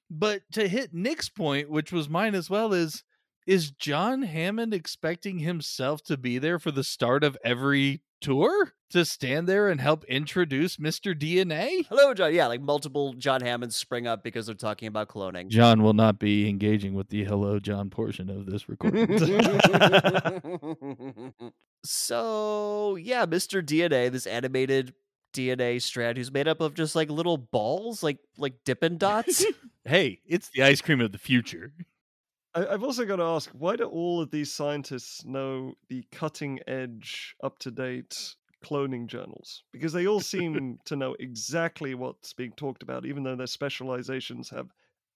But 0.10 0.42
to 0.54 0.68
hit 0.68 0.94
Nick's 0.94 1.30
point, 1.30 1.70
which 1.70 1.92
was 1.92 2.10
mine 2.10 2.36
as 2.36 2.50
well, 2.50 2.74
is 2.74 3.04
is 3.48 3.72
John 3.72 4.24
Hammond 4.24 4.74
expecting 4.74 5.40
himself 5.40 6.04
to 6.04 6.18
be 6.18 6.38
there 6.38 6.60
for 6.60 6.70
the 6.70 6.84
start 6.84 7.24
of 7.24 7.38
every 7.44 8.02
tour 8.20 8.74
to 8.90 9.06
stand 9.06 9.48
there 9.48 9.70
and 9.70 9.80
help 9.80 10.04
introduce 10.06 10.78
Mr. 10.78 11.18
DNA? 11.18 11.86
Hello, 11.88 12.14
John. 12.14 12.34
Yeah, 12.34 12.48
like 12.48 12.62
multiple 12.62 13.14
John 13.14 13.42
Hammonds 13.42 13.78
spring 13.78 14.06
up 14.06 14.22
because 14.22 14.48
they're 14.48 14.56
talking 14.56 14.90
about 14.90 15.08
cloning. 15.08 15.48
John 15.48 15.82
will 15.82 15.94
not 15.94 16.20
be 16.20 16.50
engaging 16.50 16.94
with 16.94 17.08
the 17.08 17.24
hello 17.24 17.60
John 17.60 17.90
portion 17.90 18.30
of 18.30 18.46
this 18.46 18.68
recording. 18.68 19.18
so, 21.86 22.98
yeah, 22.98 23.26
Mr. 23.26 23.64
DNA, 23.64 24.12
this 24.12 24.28
animated 24.28 24.94
DNA 25.34 25.82
strand 25.82 26.18
who's 26.18 26.32
made 26.32 26.50
up 26.50 26.60
of 26.60 26.74
just 26.74 26.96
like 26.96 27.10
little 27.10 27.38
balls, 27.38 28.04
like 28.04 28.18
like 28.38 28.56
Dippin' 28.66 28.98
Dots. 28.98 29.46
hey, 29.86 30.20
it's 30.26 30.50
the 30.50 30.64
ice 30.64 30.82
cream 30.82 31.00
of 31.00 31.14
the 31.14 31.18
future. 31.18 31.72
I, 32.58 32.74
I've 32.74 32.84
also 32.84 33.06
got 33.06 33.18
to 33.18 33.24
ask, 33.24 33.50
why 33.52 33.76
do 33.76 33.86
all 33.86 34.20
of 34.20 34.32
these 34.32 34.52
scientists 34.52 35.24
know 35.26 35.74
the 35.90 36.04
cutting 36.12 36.60
edge, 36.68 37.36
up 37.44 37.60
to 37.60 37.72
date 37.72 38.36
cloning 38.66 39.06
journals? 39.08 39.64
Because 39.72 39.94
they 39.94 40.08
all 40.08 40.20
seem 40.36 40.80
to 40.86 40.96
know 40.96 41.16
exactly 41.20 41.94
what's 41.94 42.34
being 42.34 42.54
talked 42.54 42.82
about, 42.84 43.06
even 43.06 43.24
though 43.24 43.36
their 43.36 43.48
specializations 43.48 44.50
have 44.50 44.68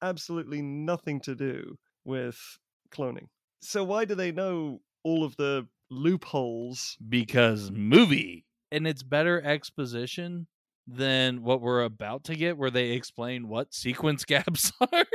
absolutely 0.03 0.61
nothing 0.61 1.19
to 1.21 1.35
do 1.35 1.77
with 2.05 2.37
cloning. 2.91 3.27
So 3.61 3.83
why 3.83 4.05
do 4.05 4.15
they 4.15 4.31
know 4.31 4.81
all 5.03 5.23
of 5.23 5.35
the 5.37 5.67
loopholes? 5.89 6.97
because 7.09 7.69
movie 7.71 8.45
and 8.71 8.87
it's 8.87 9.03
better 9.03 9.41
exposition 9.41 10.47
than 10.87 11.43
what 11.43 11.59
we're 11.59 11.83
about 11.83 12.23
to 12.23 12.35
get 12.35 12.57
where 12.57 12.71
they 12.71 12.91
explain 12.91 13.49
what 13.49 13.73
sequence 13.73 14.23
gaps 14.25 14.71
are 14.79 15.05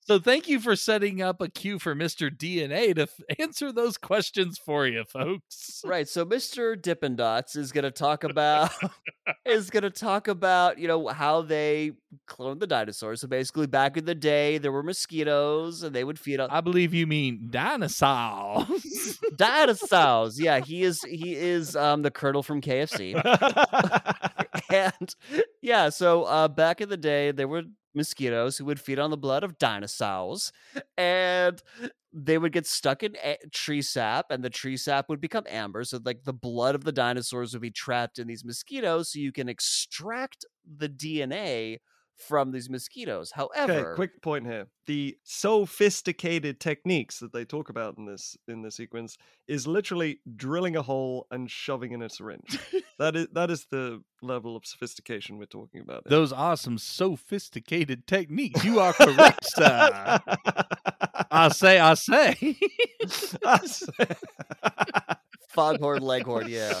so 0.00 0.18
thank 0.18 0.48
you 0.48 0.60
for 0.60 0.76
setting 0.76 1.22
up 1.22 1.40
a 1.40 1.48
cue 1.48 1.78
for 1.78 1.94
mr 1.94 2.30
dna 2.30 2.94
to 2.94 3.02
f- 3.02 3.20
answer 3.38 3.72
those 3.72 3.96
questions 3.98 4.58
for 4.58 4.86
you 4.86 5.04
folks 5.04 5.82
right. 5.84 6.08
So 6.08 6.24
Mr. 6.24 6.80
Dippin' 6.80 7.16
Dots 7.16 7.56
is 7.56 7.72
gonna 7.72 7.90
talk 7.90 8.24
about 8.30 8.70
is 9.44 9.70
gonna 9.70 9.90
talk 9.90 10.28
about, 10.28 10.78
you 10.78 10.88
know, 10.88 11.08
how 11.08 11.42
they 11.42 11.92
cloned 12.28 12.60
the 12.60 12.66
dinosaurs. 12.66 13.20
So 13.20 13.28
basically 13.28 13.66
back 13.66 13.96
in 13.96 14.04
the 14.04 14.14
day 14.14 14.58
there 14.58 14.72
were 14.72 14.82
mosquitoes 14.82 15.82
and 15.82 15.94
they 15.94 16.04
would 16.04 16.18
feed 16.18 16.40
on 16.40 16.50
i 16.50 16.60
believe 16.60 16.94
you 16.94 17.06
mean 17.06 17.48
dinosaurs 17.50 19.18
dinosaurs. 19.36 20.40
Yeah, 20.40 20.60
he 20.60 20.82
is 20.82 21.02
he 21.02 21.34
is 21.34 21.76
um 21.76 22.02
the 22.02 22.10
colonel 22.10 22.42
from 22.42 22.60
KFC. 22.60 23.14
and 24.70 25.14
yeah, 25.62 25.88
so 25.90 26.24
uh, 26.24 26.48
back 26.48 26.80
in 26.80 26.88
the 26.88 26.96
day, 26.96 27.30
there 27.32 27.48
were 27.48 27.62
mosquitoes 27.96 28.58
who 28.58 28.64
would 28.66 28.80
feed 28.80 28.98
on 28.98 29.10
the 29.10 29.16
blood 29.16 29.42
of 29.44 29.58
dinosaurs, 29.58 30.52
and 30.98 31.62
they 32.12 32.38
would 32.38 32.52
get 32.52 32.66
stuck 32.66 33.02
in 33.02 33.16
a- 33.22 33.38
tree 33.52 33.82
sap, 33.82 34.30
and 34.30 34.44
the 34.44 34.50
tree 34.50 34.76
sap 34.76 35.08
would 35.08 35.20
become 35.20 35.44
amber. 35.48 35.84
So, 35.84 36.00
like, 36.04 36.24
the 36.24 36.32
blood 36.32 36.74
of 36.74 36.84
the 36.84 36.92
dinosaurs 36.92 37.52
would 37.52 37.62
be 37.62 37.70
trapped 37.70 38.18
in 38.18 38.26
these 38.28 38.44
mosquitoes, 38.44 39.12
so 39.12 39.18
you 39.18 39.32
can 39.32 39.48
extract 39.48 40.44
the 40.78 40.88
DNA 40.88 41.78
from 42.16 42.52
these 42.52 42.70
mosquitoes. 42.70 43.32
Okay, 43.38 43.58
However, 43.58 43.94
quick 43.94 44.22
point 44.22 44.46
here. 44.46 44.66
The 44.86 45.16
sophisticated 45.24 46.60
techniques 46.60 47.18
that 47.18 47.32
they 47.32 47.44
talk 47.44 47.68
about 47.68 47.98
in 47.98 48.06
this 48.06 48.36
in 48.48 48.62
this 48.62 48.76
sequence 48.76 49.16
is 49.48 49.66
literally 49.66 50.20
drilling 50.36 50.76
a 50.76 50.82
hole 50.82 51.26
and 51.30 51.50
shoving 51.50 51.92
in 51.92 52.02
a 52.02 52.08
syringe. 52.16 52.58
that 52.98 53.16
is 53.16 53.26
that 53.32 53.50
is 53.50 53.66
the 53.70 54.02
level 54.22 54.56
of 54.56 54.64
sophistication 54.64 55.38
we're 55.38 55.44
talking 55.46 55.80
about. 55.80 56.02
here. 56.08 56.18
those 56.18 56.32
awesome 56.32 56.78
sophisticated 56.78 58.06
techniques 58.06 58.64
you 58.64 58.80
are 58.80 58.92
correct 58.94 59.44
sir 59.44 60.18
i 61.30 61.48
say 61.52 61.78
i 61.80 61.94
say 61.94 62.56
foghorn 65.50 66.02
leghorn, 66.02 66.48
yeah. 66.48 66.80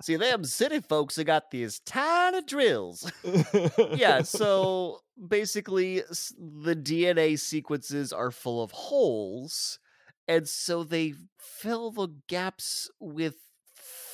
See, 0.00 0.14
them 0.14 0.44
city 0.44 0.80
folks 0.80 1.16
have 1.16 1.26
got 1.26 1.50
these 1.50 1.80
tiny 1.80 2.42
drills. 2.42 3.10
yeah, 3.94 4.22
so 4.22 5.00
basically, 5.26 6.02
the 6.38 6.76
DNA 6.76 7.38
sequences 7.38 8.12
are 8.12 8.30
full 8.30 8.62
of 8.62 8.70
holes, 8.70 9.80
and 10.28 10.48
so 10.48 10.84
they 10.84 11.14
fill 11.38 11.90
the 11.90 12.08
gaps 12.28 12.88
with 13.00 13.34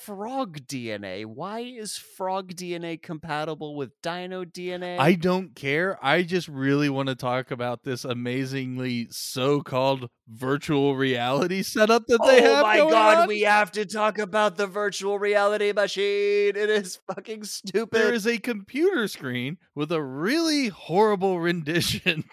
frog 0.05 0.66
DNA. 0.66 1.24
Why 1.24 1.61
is 1.61 1.96
frog 1.96 2.55
DNA 2.55 3.00
compatible 3.00 3.74
with 3.74 3.90
dino 4.02 4.44
DNA? 4.44 4.98
I 4.98 5.14
don't 5.14 5.55
care. 5.55 5.98
I 6.05 6.22
just 6.22 6.46
really 6.46 6.90
want 6.90 7.09
to 7.09 7.14
talk 7.14 7.50
about 7.50 7.84
this 7.84 8.05
amazingly 8.05 9.09
so-called 9.11 10.11
virtual 10.28 10.94
reality 10.94 11.62
setup 11.62 12.07
that 12.09 12.20
they 12.22 12.40
oh 12.42 12.44
have. 12.44 12.59
Oh 12.59 12.62
my 12.62 12.78
god, 12.78 13.18
on. 13.18 13.28
we 13.28 13.42
have 13.42 13.72
to 13.72 13.86
talk 13.86 14.18
about 14.18 14.57
the 14.57 14.66
virtual 14.66 15.18
reality 15.18 15.72
machine. 15.72 16.55
It 16.55 16.70
is 16.70 16.98
fucking 17.14 17.44
stupid. 17.44 17.98
there 17.98 18.12
is 18.12 18.26
a 18.26 18.38
computer 18.38 19.09
screen 19.09 19.57
with 19.74 19.90
a 19.90 20.02
really 20.02 20.68
horrible 20.68 21.38
rendition 21.40 22.24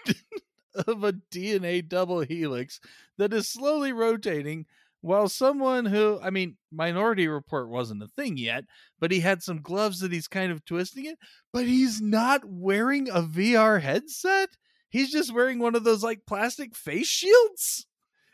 of 0.74 1.04
a 1.04 1.12
DNA 1.12 1.86
double 1.88 2.20
helix 2.20 2.80
that 3.16 3.32
is 3.32 3.48
slowly 3.48 3.92
rotating 3.92 4.66
while 5.02 5.28
someone 5.28 5.84
who 5.84 6.18
I 6.22 6.30
mean 6.30 6.56
Minority 6.72 7.28
Report 7.28 7.68
wasn't 7.68 8.02
a 8.02 8.08
thing 8.08 8.38
yet, 8.38 8.64
but 8.98 9.10
he 9.10 9.20
had 9.20 9.42
some 9.42 9.60
gloves 9.60 10.00
that 10.00 10.12
he's 10.12 10.28
kind 10.28 10.50
of 10.50 10.64
twisting 10.64 11.04
it, 11.04 11.18
but 11.52 11.66
he's 11.66 12.00
not 12.00 12.42
wearing 12.46 13.10
a 13.10 13.22
VR 13.22 13.82
headset. 13.82 14.48
He's 14.88 15.10
just 15.12 15.34
wearing 15.34 15.58
one 15.58 15.74
of 15.74 15.84
those 15.84 16.02
like 16.02 16.20
plastic 16.26 16.74
face 16.74 17.08
shields. 17.08 17.86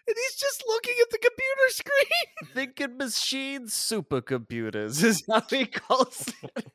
And 0.07 0.17
he's 0.17 0.37
just 0.37 0.65
looking 0.67 0.95
at 1.03 1.11
the 1.11 1.19
computer 1.19 1.69
screen. 1.69 2.55
Thinking 2.55 2.97
machine 2.97 3.67
supercomputers 3.67 5.03
is 5.05 5.23
how 5.31 5.43
he 5.51 5.67
calls 5.67 6.33
it. 6.43 6.67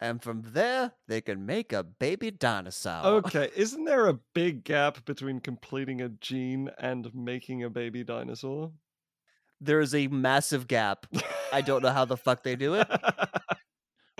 And 0.00 0.22
from 0.22 0.42
there, 0.46 0.92
they 1.08 1.20
can 1.20 1.44
make 1.46 1.72
a 1.72 1.82
baby 1.82 2.30
dinosaur. 2.30 3.04
okay, 3.04 3.50
isn't 3.56 3.84
there 3.84 4.08
a 4.08 4.18
big 4.34 4.64
gap 4.64 5.04
between 5.04 5.40
completing 5.40 6.00
a 6.00 6.08
gene 6.08 6.70
and 6.78 7.14
making 7.14 7.62
a 7.64 7.70
baby 7.70 8.04
dinosaur? 8.04 8.72
There 9.60 9.80
is 9.80 9.94
a 9.94 10.06
massive 10.08 10.66
gap. 10.68 11.06
I 11.52 11.60
don't 11.60 11.82
know 11.82 11.90
how 11.90 12.04
the 12.06 12.16
fuck 12.16 12.42
they 12.42 12.56
do 12.56 12.74
it. 12.74 12.88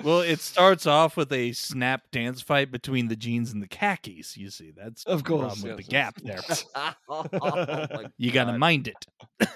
Well, 0.02 0.20
it 0.20 0.40
starts 0.40 0.86
off 0.86 1.18
with 1.18 1.30
a 1.30 1.52
snap 1.52 2.10
dance 2.10 2.40
fight 2.40 2.70
between 2.72 3.08
the 3.08 3.16
jeans 3.16 3.52
and 3.52 3.62
the 3.62 3.68
khakis. 3.68 4.34
You 4.34 4.48
see, 4.48 4.72
that's 4.74 5.04
Of 5.04 5.18
the 5.18 5.24
problem 5.24 5.50
course, 5.50 5.62
with 5.62 5.76
the 5.76 5.82
yes. 5.82 5.90
gap 5.90 6.20
there. 6.22 6.94
oh 7.10 8.06
You 8.16 8.32
got 8.32 8.44
to 8.44 8.56
mind 8.56 8.88
it. 8.88 9.50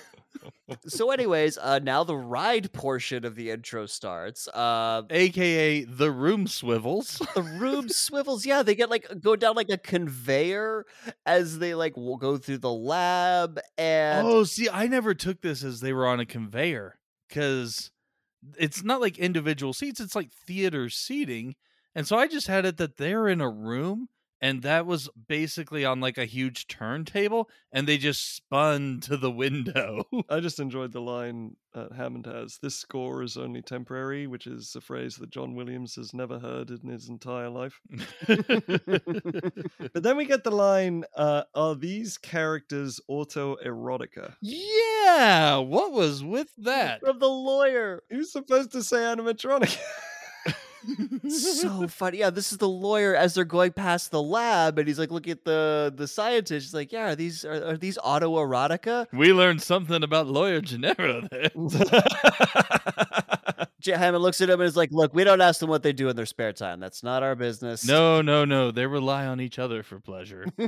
So, 0.87 1.11
anyways, 1.11 1.59
uh, 1.59 1.79
now 1.81 2.05
the 2.05 2.17
ride 2.17 2.73
portion 2.73 3.25
of 3.25 3.35
the 3.35 3.51
intro 3.51 3.87
starts. 3.87 4.49
Uh, 4.49 5.03
AKA 5.11 5.85
the 5.85 6.11
room 6.11 6.47
swivels. 6.47 7.21
the 7.35 7.43
room 7.43 7.89
swivels. 7.89 8.47
Yeah, 8.47 8.63
they 8.63 8.75
get 8.75 8.91
like 8.91 9.07
go 9.21 9.37
down 9.37 9.57
like 9.57 9.71
a 9.71 9.79
conveyor 9.79 10.87
as 11.27 11.59
they 11.59 11.75
like 11.75 11.97
will 11.97 12.17
go 12.17 12.37
through 12.39 12.59
the 12.59 12.73
lab 12.73 13.61
and 13.77 14.27
oh, 14.27 14.45
see, 14.45 14.69
I 14.71 14.87
never 14.87 15.15
took 15.15 15.41
this 15.43 15.63
as 15.63 15.81
they 15.81 15.93
were 15.93 16.07
on 16.07 16.21
a 16.21 16.27
conveyor 16.27 16.99
because 17.29 17.91
it's 18.59 18.83
not 18.83 19.01
like 19.01 19.19
individual 19.19 19.73
seats, 19.73 20.01
it's 20.01 20.15
like 20.15 20.31
theater 20.47 20.89
seating. 20.89 21.55
And 21.95 22.07
so 22.07 22.17
I 22.17 22.27
just 22.27 22.49
had 22.49 22.65
it 22.65 22.77
that 22.79 22.97
they're 22.97 23.29
in 23.29 23.41
a 23.41 23.49
room 23.49 24.09
and 24.45 24.61
that 24.61 24.85
was 24.85 25.09
basically 25.27 25.87
on 25.87 26.01
like 26.01 26.19
a 26.19 26.27
huge 26.27 26.67
turntable 26.67 27.49
and 27.73 27.89
they 27.89 27.97
just 27.97 28.37
spun 28.37 29.01
to 29.01 29.17
the 29.17 29.31
window. 29.31 30.05
I 30.29 30.41
just 30.41 30.61
enjoyed 30.61 30.93
the 30.93 31.01
line 31.01 31.57
uh, 31.75 31.87
Hammond 31.97 32.27
has 32.27 32.59
this 32.61 32.77
score 32.77 33.23
is 33.23 33.39
only 33.39 33.63
temporary, 33.63 34.27
which 34.27 34.47
is 34.47 34.77
a 34.77 34.83
phrase 34.83 35.17
that 35.17 35.31
John 35.31 35.55
Williams 35.55 35.95
has 35.97 36.13
never 36.13 36.39
heard 36.39 36.69
in 36.69 36.89
his 36.91 37.09
entire 37.09 37.49
life. 37.49 37.81
but 38.27 40.03
then 40.03 40.19
we 40.19 40.27
get 40.27 40.45
the 40.45 40.51
line 40.51 41.05
uh, 41.17 41.45
Are 41.55 41.75
these 41.75 42.19
characters 42.19 43.01
autoerotica? 43.11 44.35
yeah, 44.43 45.57
what 45.57 45.93
was 45.93 46.23
with 46.23 46.51
that? 46.59 47.01
From 47.01 47.19
the 47.19 47.29
lawyer. 47.29 48.03
Who's 48.11 48.31
supposed 48.31 48.73
to 48.73 48.83
say 48.83 48.99
animatronic? 48.99 49.79
so 51.28 51.89
funny. 51.89 52.18
Yeah, 52.18 52.30
this 52.30 52.53
is 52.53 52.59
the 52.59 52.68
lawyer 52.68 53.14
as 53.14 53.35
they're 53.35 53.45
going 53.45 53.72
past 53.72 54.11
the 54.11 54.22
lab, 54.22 54.78
and 54.78 54.87
he's 54.89 54.99
like 54.99 55.11
"Look 55.11 55.28
at 55.28 55.45
the 55.45 55.93
the 55.95 56.07
scientist. 56.09 56.66
He's 56.66 56.74
like, 56.74 56.93
"Yeah, 56.93 57.11
are 57.11 57.14
these 57.16 57.45
are, 57.45 57.70
are 57.70 57.76
these 57.76 57.99
autoerotica?" 57.99 59.07
we 59.12 59.32
learned 59.32 59.62
something 59.62 60.03
about 60.03 60.26
Lawyer 60.26 60.61
Gennaro 60.61 61.28
there. 61.30 61.51
J- 63.80 63.93
Hammond 63.93 64.22
looks 64.22 64.41
at 64.41 64.49
him 64.49 64.61
and 64.61 64.68
is 64.68 64.76
like, 64.76 64.91
"Look, 64.93 65.14
we 65.14 65.24
don't 65.24 65.41
ask 65.41 65.61
them 65.61 65.68
what 65.68 65.82
they 65.82 65.93
do 65.93 66.09
in 66.09 66.16
their 66.16 66.26
spare 66.26 66.53
time. 66.53 66.80
That's 66.80 67.03
not 67.03 67.22
our 67.22 67.35
business." 67.35 67.87
No, 67.87 68.22
no, 68.22 68.45
no. 68.45 68.70
They 68.70 68.87
rely 68.87 69.26
on 69.26 69.41
each 69.41 69.59
other 69.59 69.82
for 69.82 70.01
pleasure. 70.01 70.47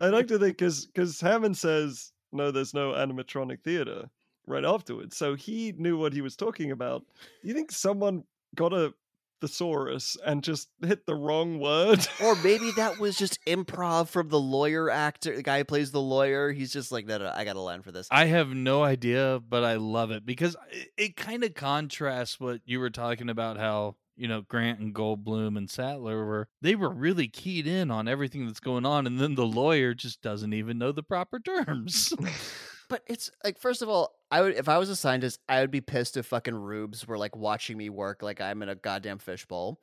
I 0.00 0.08
like 0.08 0.28
to 0.28 0.38
think 0.38 0.56
because 0.56 0.86
because 0.86 1.20
Hammond 1.20 1.56
says 1.56 2.12
no, 2.32 2.50
there's 2.50 2.74
no 2.74 2.92
animatronic 2.92 3.62
theater 3.62 4.08
right 4.46 4.64
afterwards, 4.64 5.16
so 5.16 5.34
he 5.34 5.74
knew 5.76 5.98
what 5.98 6.12
he 6.12 6.20
was 6.20 6.36
talking 6.36 6.70
about. 6.70 7.04
Do 7.42 7.48
you 7.48 7.54
think 7.54 7.72
someone 7.72 8.24
got 8.54 8.72
a 8.72 8.94
thesaurus 9.40 10.16
and 10.24 10.42
just 10.42 10.68
hit 10.82 11.06
the 11.06 11.14
wrong 11.14 11.58
word? 11.58 12.06
or 12.22 12.34
maybe 12.44 12.70
that 12.76 12.98
was 12.98 13.16
just 13.16 13.38
improv 13.46 14.08
from 14.08 14.28
the 14.28 14.40
lawyer 14.40 14.90
actor, 14.90 15.34
the 15.36 15.42
guy 15.42 15.58
who 15.58 15.64
plays 15.64 15.90
the 15.90 16.00
lawyer. 16.00 16.52
He's 16.52 16.72
just 16.72 16.92
like, 16.92 17.06
"No, 17.06 17.18
no, 17.18 17.32
I 17.34 17.44
got 17.44 17.56
a 17.56 17.60
line 17.60 17.82
for 17.82 17.92
this." 17.92 18.08
I 18.10 18.26
have 18.26 18.48
no 18.48 18.82
idea, 18.82 19.40
but 19.46 19.64
I 19.64 19.76
love 19.76 20.10
it 20.10 20.24
because 20.26 20.56
it, 20.70 20.88
it 20.96 21.16
kind 21.16 21.44
of 21.44 21.54
contrasts 21.54 22.40
what 22.40 22.60
you 22.64 22.80
were 22.80 22.90
talking 22.90 23.28
about 23.28 23.56
how, 23.58 23.96
you 24.16 24.28
know, 24.28 24.42
Grant 24.42 24.80
and 24.80 24.94
Goldblum 24.94 25.56
and 25.56 25.70
Sattler 25.70 26.24
were 26.24 26.48
they 26.60 26.74
were 26.74 26.90
really 26.90 27.28
keyed 27.28 27.66
in 27.66 27.90
on 27.90 28.08
everything 28.08 28.46
that's 28.46 28.60
going 28.60 28.86
on 28.86 29.06
and 29.06 29.18
then 29.18 29.34
the 29.34 29.46
lawyer 29.46 29.94
just 29.94 30.22
doesn't 30.22 30.52
even 30.52 30.78
know 30.78 30.92
the 30.92 31.02
proper 31.02 31.38
terms. 31.38 32.12
But 32.88 33.02
it's 33.06 33.30
like, 33.44 33.58
first 33.58 33.82
of 33.82 33.88
all, 33.88 34.14
I 34.30 34.42
would 34.42 34.54
if 34.54 34.68
I 34.68 34.78
was 34.78 34.90
a 34.90 34.96
scientist, 34.96 35.40
I 35.48 35.60
would 35.60 35.70
be 35.70 35.80
pissed 35.80 36.16
if 36.16 36.26
fucking 36.26 36.54
rubes 36.54 37.06
were 37.06 37.18
like 37.18 37.36
watching 37.36 37.76
me 37.76 37.88
work 37.90 38.22
like 38.22 38.40
I'm 38.40 38.62
in 38.62 38.68
a 38.68 38.74
goddamn 38.74 39.18
fishbowl. 39.18 39.80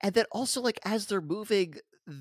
And 0.00 0.14
then 0.14 0.24
also 0.30 0.60
like 0.60 0.78
as 0.84 1.06
they're 1.06 1.20
moving, 1.20 1.74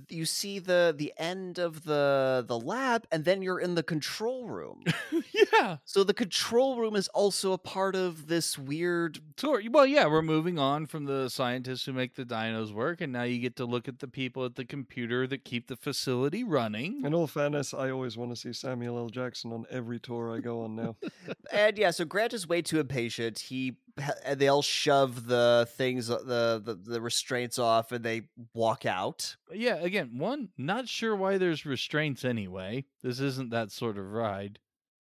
you 0.10 0.26
see 0.26 0.60
the 0.60 0.94
the 0.96 1.14
end 1.18 1.58
of 1.58 1.84
the 1.84 2.44
the 2.48 2.60
lab, 2.60 3.08
and 3.12 3.26
then 3.26 3.42
you're 3.42 3.60
in 3.60 3.76
the 3.76 3.84
control 3.84 4.48
room. 4.48 4.84
yeah. 5.34 5.78
so 5.86 6.04
the 6.04 6.14
control 6.14 6.78
room 6.78 6.96
is 6.96 7.08
also 7.10 7.54
a 7.54 7.58
part 7.58 7.96
of 7.96 8.28
this 8.28 8.58
weird. 8.58 9.20
tour 9.36 9.62
well, 9.72 9.86
yeah, 9.86 10.06
we're 10.08 10.22
moving 10.22 10.60
on 10.60 10.86
from 10.86 11.06
the 11.06 11.30
scientists 11.30 11.86
who 11.86 11.94
make 11.94 12.16
the 12.16 12.26
dinos 12.26 12.72
work, 12.72 13.02
and 13.02 13.12
now 13.12 13.24
you 13.24 13.40
get 13.40 13.56
to 13.58 13.66
look 13.66 13.88
at 13.88 14.00
the 14.00 14.08
people 14.08 14.46
at 14.46 14.56
the 14.56 14.66
computer 14.66 15.26
that 15.28 15.44
keep 15.44 15.68
the 15.68 15.76
facility 15.76 16.44
running. 16.44 17.04
In 17.06 17.14
all 17.14 17.28
fairness, 17.28 17.74
I 17.74 17.90
always 17.90 18.18
want 18.18 18.32
to 18.32 18.36
see 18.36 18.54
Samuel 18.54 18.98
L. 18.98 19.10
Jackson 19.10 19.52
on 19.52 19.66
every 19.70 20.00
tour 20.00 20.36
I 20.36 20.40
go 20.40 20.62
on 20.64 20.76
now. 20.76 20.96
And 21.52 21.78
yeah, 21.78 21.92
so 21.92 22.06
Grant 22.06 22.34
is 22.34 22.48
way 22.48 22.62
too 22.62 22.80
impatient. 22.80 23.40
He 23.40 23.78
and 24.26 24.40
they 24.40 24.48
all 24.48 24.62
shove 24.62 25.28
the 25.28 25.68
things, 25.76 26.10
uh, 26.10 26.18
the 26.18 26.62
the, 26.64 26.92
the 26.92 27.02
restraints 27.02 27.60
off, 27.60 27.92
and 27.92 28.04
they 28.04 28.24
walk 28.54 28.86
out. 28.86 29.36
Yeah, 29.52 29.76
again, 29.76 30.18
one, 30.18 30.50
not 30.58 30.88
sure 30.88 31.16
why 31.16 31.38
there's 31.38 31.66
restraints 31.66 32.26
anyway. 32.26 32.86
This 33.02 33.20
isn't 33.20 33.52
that 33.52 33.72
sort 33.72 33.98
of 33.98 34.12
ride. 34.12 34.60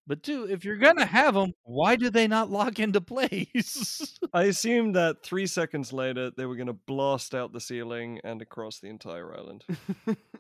But 0.09 0.23
two, 0.23 0.47
if 0.49 0.65
you're 0.65 0.77
gonna 0.77 1.05
have 1.05 1.35
them, 1.35 1.53
why 1.61 1.95
do 1.95 2.09
they 2.09 2.27
not 2.27 2.49
lock 2.49 2.79
into 2.79 2.99
place? 2.99 4.17
I 4.33 4.45
assumed 4.45 4.95
that 4.95 5.21
three 5.21 5.45
seconds 5.45 5.93
later 5.93 6.31
they 6.31 6.47
were 6.47 6.55
going 6.55 6.65
to 6.65 6.73
blast 6.73 7.35
out 7.35 7.53
the 7.53 7.59
ceiling 7.59 8.19
and 8.23 8.41
across 8.41 8.79
the 8.79 8.87
entire 8.87 9.37
island. 9.37 9.65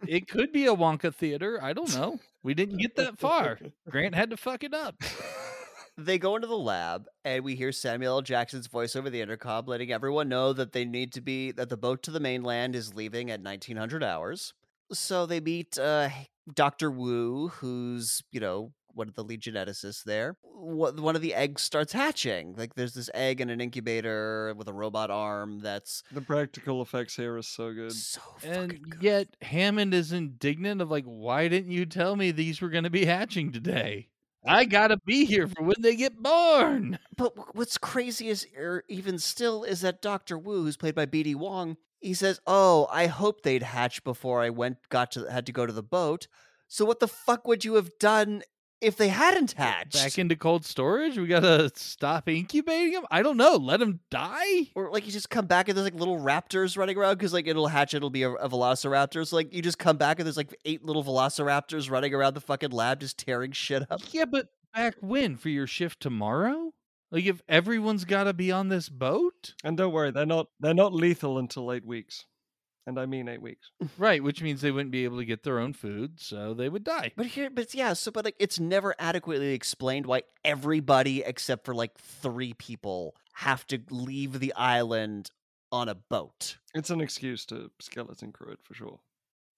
it 0.07 0.27
could 0.27 0.51
be 0.51 0.65
a 0.65 0.73
Wonka 0.73 1.13
theater. 1.13 1.59
I 1.61 1.73
don't 1.73 1.93
know. 1.93 2.19
We 2.41 2.55
didn't 2.55 2.77
get 2.77 2.95
that 2.95 3.19
far. 3.19 3.59
Grant 3.89 4.15
had 4.15 4.31
to 4.31 4.37
fuck 4.37 4.63
it 4.63 4.73
up. 4.73 4.95
They 6.05 6.17
go 6.17 6.35
into 6.35 6.47
the 6.47 6.57
lab 6.57 7.05
and 7.23 7.43
we 7.43 7.55
hear 7.55 7.71
Samuel 7.71 8.15
L. 8.17 8.21
Jackson's 8.21 8.67
voice 8.67 8.95
over 8.95 9.09
the 9.09 9.21
intercom 9.21 9.65
letting 9.65 9.91
everyone 9.91 10.29
know 10.29 10.53
that 10.53 10.71
they 10.71 10.85
need 10.85 11.13
to 11.13 11.21
be 11.21 11.51
that 11.51 11.69
the 11.69 11.77
boat 11.77 12.03
to 12.03 12.11
the 12.11 12.19
mainland 12.19 12.75
is 12.75 12.93
leaving 12.95 13.29
at 13.31 13.41
1900 13.41 14.03
hours. 14.03 14.53
So 14.91 15.25
they 15.25 15.39
meet 15.39 15.77
uh, 15.77 16.09
Dr. 16.53 16.89
Wu, 16.91 17.49
who's, 17.49 18.23
you 18.31 18.39
know, 18.39 18.73
one 18.93 19.07
of 19.07 19.13
the 19.13 19.23
lead 19.23 19.41
geneticists 19.41 20.03
there. 20.03 20.35
One 20.43 21.15
of 21.15 21.21
the 21.21 21.33
eggs 21.35 21.61
starts 21.61 21.93
hatching. 21.93 22.55
Like 22.57 22.73
there's 22.75 22.93
this 22.95 23.09
egg 23.13 23.39
in 23.39 23.49
an 23.49 23.61
incubator 23.61 24.53
with 24.57 24.67
a 24.67 24.73
robot 24.73 25.09
arm 25.11 25.59
that's 25.59 26.03
the 26.11 26.21
practical 26.21 26.81
effects 26.81 27.15
here 27.15 27.37
is 27.37 27.47
so 27.47 27.71
good. 27.73 27.93
so 27.93 28.19
And 28.43 28.71
fucking 28.71 28.83
good. 28.89 29.03
yet 29.03 29.27
Hammond 29.41 29.93
is 29.93 30.11
indignant 30.11 30.81
of 30.81 30.89
like, 30.91 31.05
why 31.05 31.47
didn't 31.47 31.71
you 31.71 31.85
tell 31.85 32.15
me 32.15 32.31
these 32.31 32.59
were 32.61 32.69
gonna 32.69 32.89
be 32.89 33.05
hatching 33.05 33.51
today? 33.53 34.08
I 34.45 34.65
gotta 34.65 34.97
be 34.97 35.25
here 35.25 35.47
for 35.47 35.63
when 35.63 35.81
they 35.81 35.95
get 35.95 36.21
born. 36.21 36.99
But 37.15 37.55
what's 37.55 37.77
crazy 37.77 38.29
is, 38.29 38.47
or 38.57 38.83
even 38.87 39.19
still, 39.19 39.63
is 39.63 39.81
that 39.81 40.01
Doctor 40.01 40.37
Wu, 40.37 40.63
who's 40.63 40.77
played 40.77 40.95
by 40.95 41.05
B.D. 41.05 41.35
Wong, 41.35 41.77
he 41.99 42.13
says, 42.13 42.39
"Oh, 42.47 42.87
I 42.91 43.07
hope 43.07 43.41
they'd 43.41 43.63
hatch 43.63 44.03
before 44.03 44.41
I 44.41 44.49
went, 44.49 44.77
got 44.89 45.11
to, 45.11 45.25
had 45.25 45.45
to 45.47 45.51
go 45.51 45.65
to 45.65 45.73
the 45.73 45.83
boat. 45.83 46.27
So 46.67 46.85
what 46.85 46.99
the 46.99 47.07
fuck 47.07 47.47
would 47.47 47.65
you 47.65 47.73
have 47.75 47.97
done 47.99 48.43
if 48.81 48.95
they 48.97 49.09
hadn't 49.09 49.53
hatched? 49.53 49.93
Back 49.93 50.17
into 50.17 50.35
cold 50.35 50.65
storage? 50.65 51.17
We 51.17 51.27
gotta 51.27 51.71
stop 51.75 52.27
incubating 52.29 52.93
them? 52.93 53.05
I 53.11 53.21
don't 53.21 53.37
know. 53.37 53.55
Let 53.55 53.79
them 53.79 53.99
die? 54.09 54.69
or 54.75 54.91
like 54.91 55.05
you 55.05 55.11
just 55.11 55.29
come 55.29 55.45
back 55.45 55.67
and 55.67 55.77
there's 55.77 55.85
like 55.85 55.99
little 55.99 56.19
raptors 56.19 56.77
running 56.77 56.97
around 56.97 57.15
because 57.15 57.33
like 57.33 57.47
it'll 57.47 57.67
hatch, 57.67 57.93
it'll 57.93 58.09
be 58.09 58.23
a, 58.23 58.31
a 58.31 58.49
velociraptor. 58.49 59.25
So 59.27 59.35
like 59.35 59.53
you 59.53 59.61
just 59.61 59.79
come 59.79 59.97
back 59.97 60.19
and 60.19 60.25
there's 60.25 60.37
like 60.37 60.55
eight 60.65 60.83
little 60.83 61.03
velociraptors 61.03 61.89
running 61.89 62.13
around 62.13 62.33
the 62.33 62.41
fucking 62.41 62.71
lab, 62.71 62.99
just 62.99 63.17
tearing 63.17 63.51
shit 63.51 63.83
up. 63.91 64.01
Yeah, 64.11 64.25
but 64.25 64.47
back 64.73 64.95
when? 65.01 65.35
For 65.37 65.49
your 65.49 65.67
shift 65.67 65.99
tomorrow? 65.99 66.71
Like 67.11 67.25
if 67.25 67.41
everyone's 67.49 68.05
gotta 68.05 68.33
be 68.33 68.51
on 68.51 68.69
this 68.69 68.87
boat? 68.89 69.53
And 69.63 69.77
don't 69.77 69.91
worry, 69.91 70.11
they're 70.11 70.25
not 70.25 70.47
they're 70.59 70.73
not 70.73 70.93
lethal 70.93 71.37
until 71.37 71.71
eight 71.71 71.85
weeks. 71.85 72.25
And 72.87 72.99
I 72.99 73.05
mean 73.05 73.27
eight 73.27 73.41
weeks. 73.41 73.71
Right, 73.97 74.23
which 74.23 74.41
means 74.41 74.61
they 74.61 74.71
wouldn't 74.71 74.91
be 74.91 75.03
able 75.03 75.17
to 75.17 75.25
get 75.25 75.43
their 75.43 75.59
own 75.59 75.73
food, 75.73 76.19
so 76.19 76.53
they 76.53 76.69
would 76.69 76.83
die. 76.83 77.11
But 77.15 77.27
here, 77.27 77.49
but 77.49 77.73
yeah, 77.73 77.93
so 77.93 78.11
but 78.11 78.25
like 78.25 78.35
it's 78.39 78.59
never 78.59 78.95
adequately 78.97 79.53
explained 79.53 80.05
why 80.05 80.23
everybody 80.43 81.21
except 81.21 81.65
for 81.65 81.75
like 81.75 81.97
three 81.97 82.53
people 82.53 83.15
have 83.33 83.65
to 83.67 83.79
leave 83.89 84.39
the 84.39 84.53
island 84.53 85.31
on 85.71 85.89
a 85.89 85.95
boat. 85.95 86.57
It's 86.73 86.89
an 86.89 87.01
excuse 87.01 87.45
to 87.47 87.71
skeleton 87.79 88.31
crew 88.31 88.51
it 88.53 88.59
for 88.63 88.73
sure. 88.73 88.99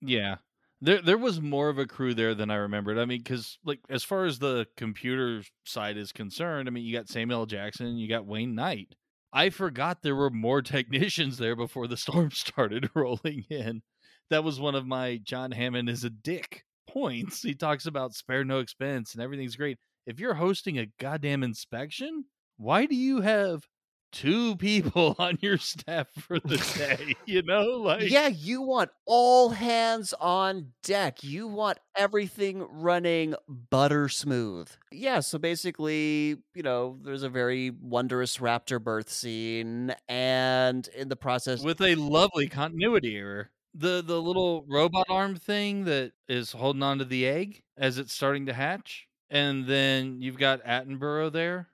Yeah. 0.02 0.38
There 0.82 1.02
there 1.02 1.18
was 1.18 1.40
more 1.40 1.70
of 1.70 1.78
a 1.78 1.86
crew 1.86 2.14
there 2.14 2.34
than 2.34 2.50
I 2.50 2.56
remembered. 2.56 2.98
I 2.98 3.06
mean, 3.06 3.20
because 3.20 3.60
like 3.64 3.80
as 3.90 4.04
far 4.04 4.26
as 4.26 4.40
the 4.40 4.68
computer 4.76 5.44
side 5.64 5.96
is 5.96 6.12
concerned, 6.12 6.68
I 6.68 6.72
mean, 6.72 6.84
you 6.84 6.98
got 6.98 7.08
Samuel 7.08 7.42
L. 7.42 7.46
Jackson, 7.46 7.98
you 7.98 8.10
got 8.10 8.26
Wayne 8.26 8.56
Knight. 8.56 8.96
I 9.34 9.50
forgot 9.50 10.02
there 10.02 10.16
were 10.16 10.30
more 10.30 10.62
technicians 10.62 11.38
there 11.38 11.56
before 11.56 11.88
the 11.88 11.98
storm 11.98 12.32
started 12.32 12.90
rolling 12.94 13.46
in. 13.50 13.82
That 14.30 14.44
was 14.44 14.60
one 14.60 14.76
of 14.76 14.86
my 14.86 15.18
John 15.24 15.52
Hammond 15.52 15.90
is 15.90 16.04
a 16.04 16.10
dick 16.10 16.66
points. 16.90 17.42
He 17.42 17.54
talks 17.54 17.86
about 17.86 18.14
spare 18.14 18.44
no 18.44 18.60
expense 18.60 19.14
and 19.14 19.24
everything's 19.24 19.56
great. 19.56 19.78
If 20.06 20.20
you're 20.20 20.34
hosting 20.34 20.80
a 20.80 20.92
goddamn 21.00 21.44
inspection, 21.44 22.26
why 22.58 22.86
do 22.86 22.96
you 22.96 23.22
have 23.22 23.68
two 24.12 24.56
people 24.58 25.16
on 25.20 25.38
your 25.42 25.58
staff 25.58 26.08
for 26.14 26.40
the 26.40 26.58
day? 26.78 27.16
You 27.26 27.44
know, 27.44 27.64
like 27.64 28.10
yeah, 28.10 28.28
you 28.28 28.62
want 28.62 28.90
all 29.06 29.50
hands 29.50 30.14
on 30.20 30.74
deck. 30.84 31.24
You 31.24 31.48
want 31.48 31.78
everything 31.96 32.66
running 32.70 33.36
butter 33.48 34.10
smooth. 34.10 34.70
Yeah, 34.92 35.22
so 35.22 35.38
basically, 35.38 36.38
you 36.54 36.64
know, 36.64 36.98
there's 37.02 37.24
a 37.24 37.30
very 37.30 37.70
wondrous 37.70 38.38
raptor 38.38 38.84
birth 38.84 39.10
scene, 39.10 39.96
and 40.10 40.88
in 40.90 41.08
the 41.08 41.16
process, 41.16 41.64
with 41.64 41.82
a 41.82 41.96
lovely 41.96 42.48
continuity 42.48 43.16
error. 43.18 43.50
The 43.74 44.04
the 44.06 44.22
little 44.22 44.66
robot 44.68 45.06
arm 45.10 45.36
thing 45.36 45.86
that 45.86 46.12
is 46.28 46.52
holding 46.52 46.84
on 46.84 46.98
to 46.98 47.06
the 47.06 47.26
egg 47.26 47.64
as 47.78 47.98
it's 47.98 48.14
starting 48.14 48.48
to 48.48 48.54
hatch, 48.54 49.08
and 49.30 49.66
then 49.66 50.22
you've 50.22 50.38
got 50.38 50.64
Attenborough 50.66 51.32
there, 51.32 51.70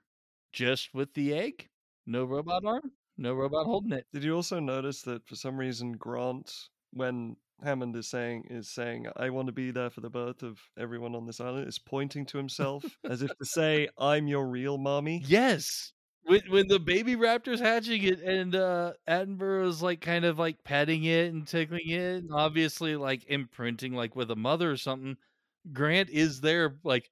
just 0.52 0.94
with 0.94 1.12
the 1.14 1.34
egg, 1.34 1.67
no 2.08 2.24
robot 2.24 2.64
arm, 2.64 2.90
no 3.16 3.34
robot 3.34 3.66
holding 3.66 3.92
it. 3.92 4.06
Did 4.12 4.24
you 4.24 4.34
also 4.34 4.58
notice 4.58 5.02
that 5.02 5.26
for 5.28 5.36
some 5.36 5.56
reason 5.56 5.92
Grant, 5.92 6.50
when 6.92 7.36
Hammond 7.62 7.94
is 7.96 8.08
saying 8.08 8.46
is 8.50 8.70
saying, 8.70 9.06
I 9.16 9.30
want 9.30 9.46
to 9.46 9.52
be 9.52 9.70
there 9.70 9.90
for 9.90 10.00
the 10.00 10.10
birth 10.10 10.42
of 10.42 10.58
everyone 10.78 11.14
on 11.14 11.26
this 11.26 11.40
island, 11.40 11.68
is 11.68 11.78
pointing 11.78 12.24
to 12.26 12.38
himself 12.38 12.84
as 13.04 13.22
if 13.22 13.36
to 13.36 13.44
say, 13.44 13.88
I'm 13.98 14.26
your 14.26 14.46
real 14.46 14.78
mommy. 14.78 15.22
Yes, 15.26 15.92
when 16.22 16.42
when 16.48 16.68
the 16.68 16.78
baby 16.78 17.14
raptor's 17.14 17.60
hatching 17.60 18.02
it 18.04 18.20
and 18.20 18.54
uh 18.54 18.92
Attenborough's 19.06 19.82
like 19.82 20.00
kind 20.00 20.24
of 20.24 20.38
like 20.38 20.64
petting 20.64 21.04
it 21.04 21.32
and 21.32 21.46
tickling 21.46 21.88
it 21.88 22.22
and 22.22 22.30
obviously 22.32 22.96
like 22.96 23.24
imprinting 23.28 23.94
like 23.94 24.16
with 24.16 24.30
a 24.30 24.36
mother 24.36 24.70
or 24.70 24.76
something, 24.76 25.16
Grant 25.72 26.10
is 26.10 26.40
there 26.40 26.76
like 26.84 27.10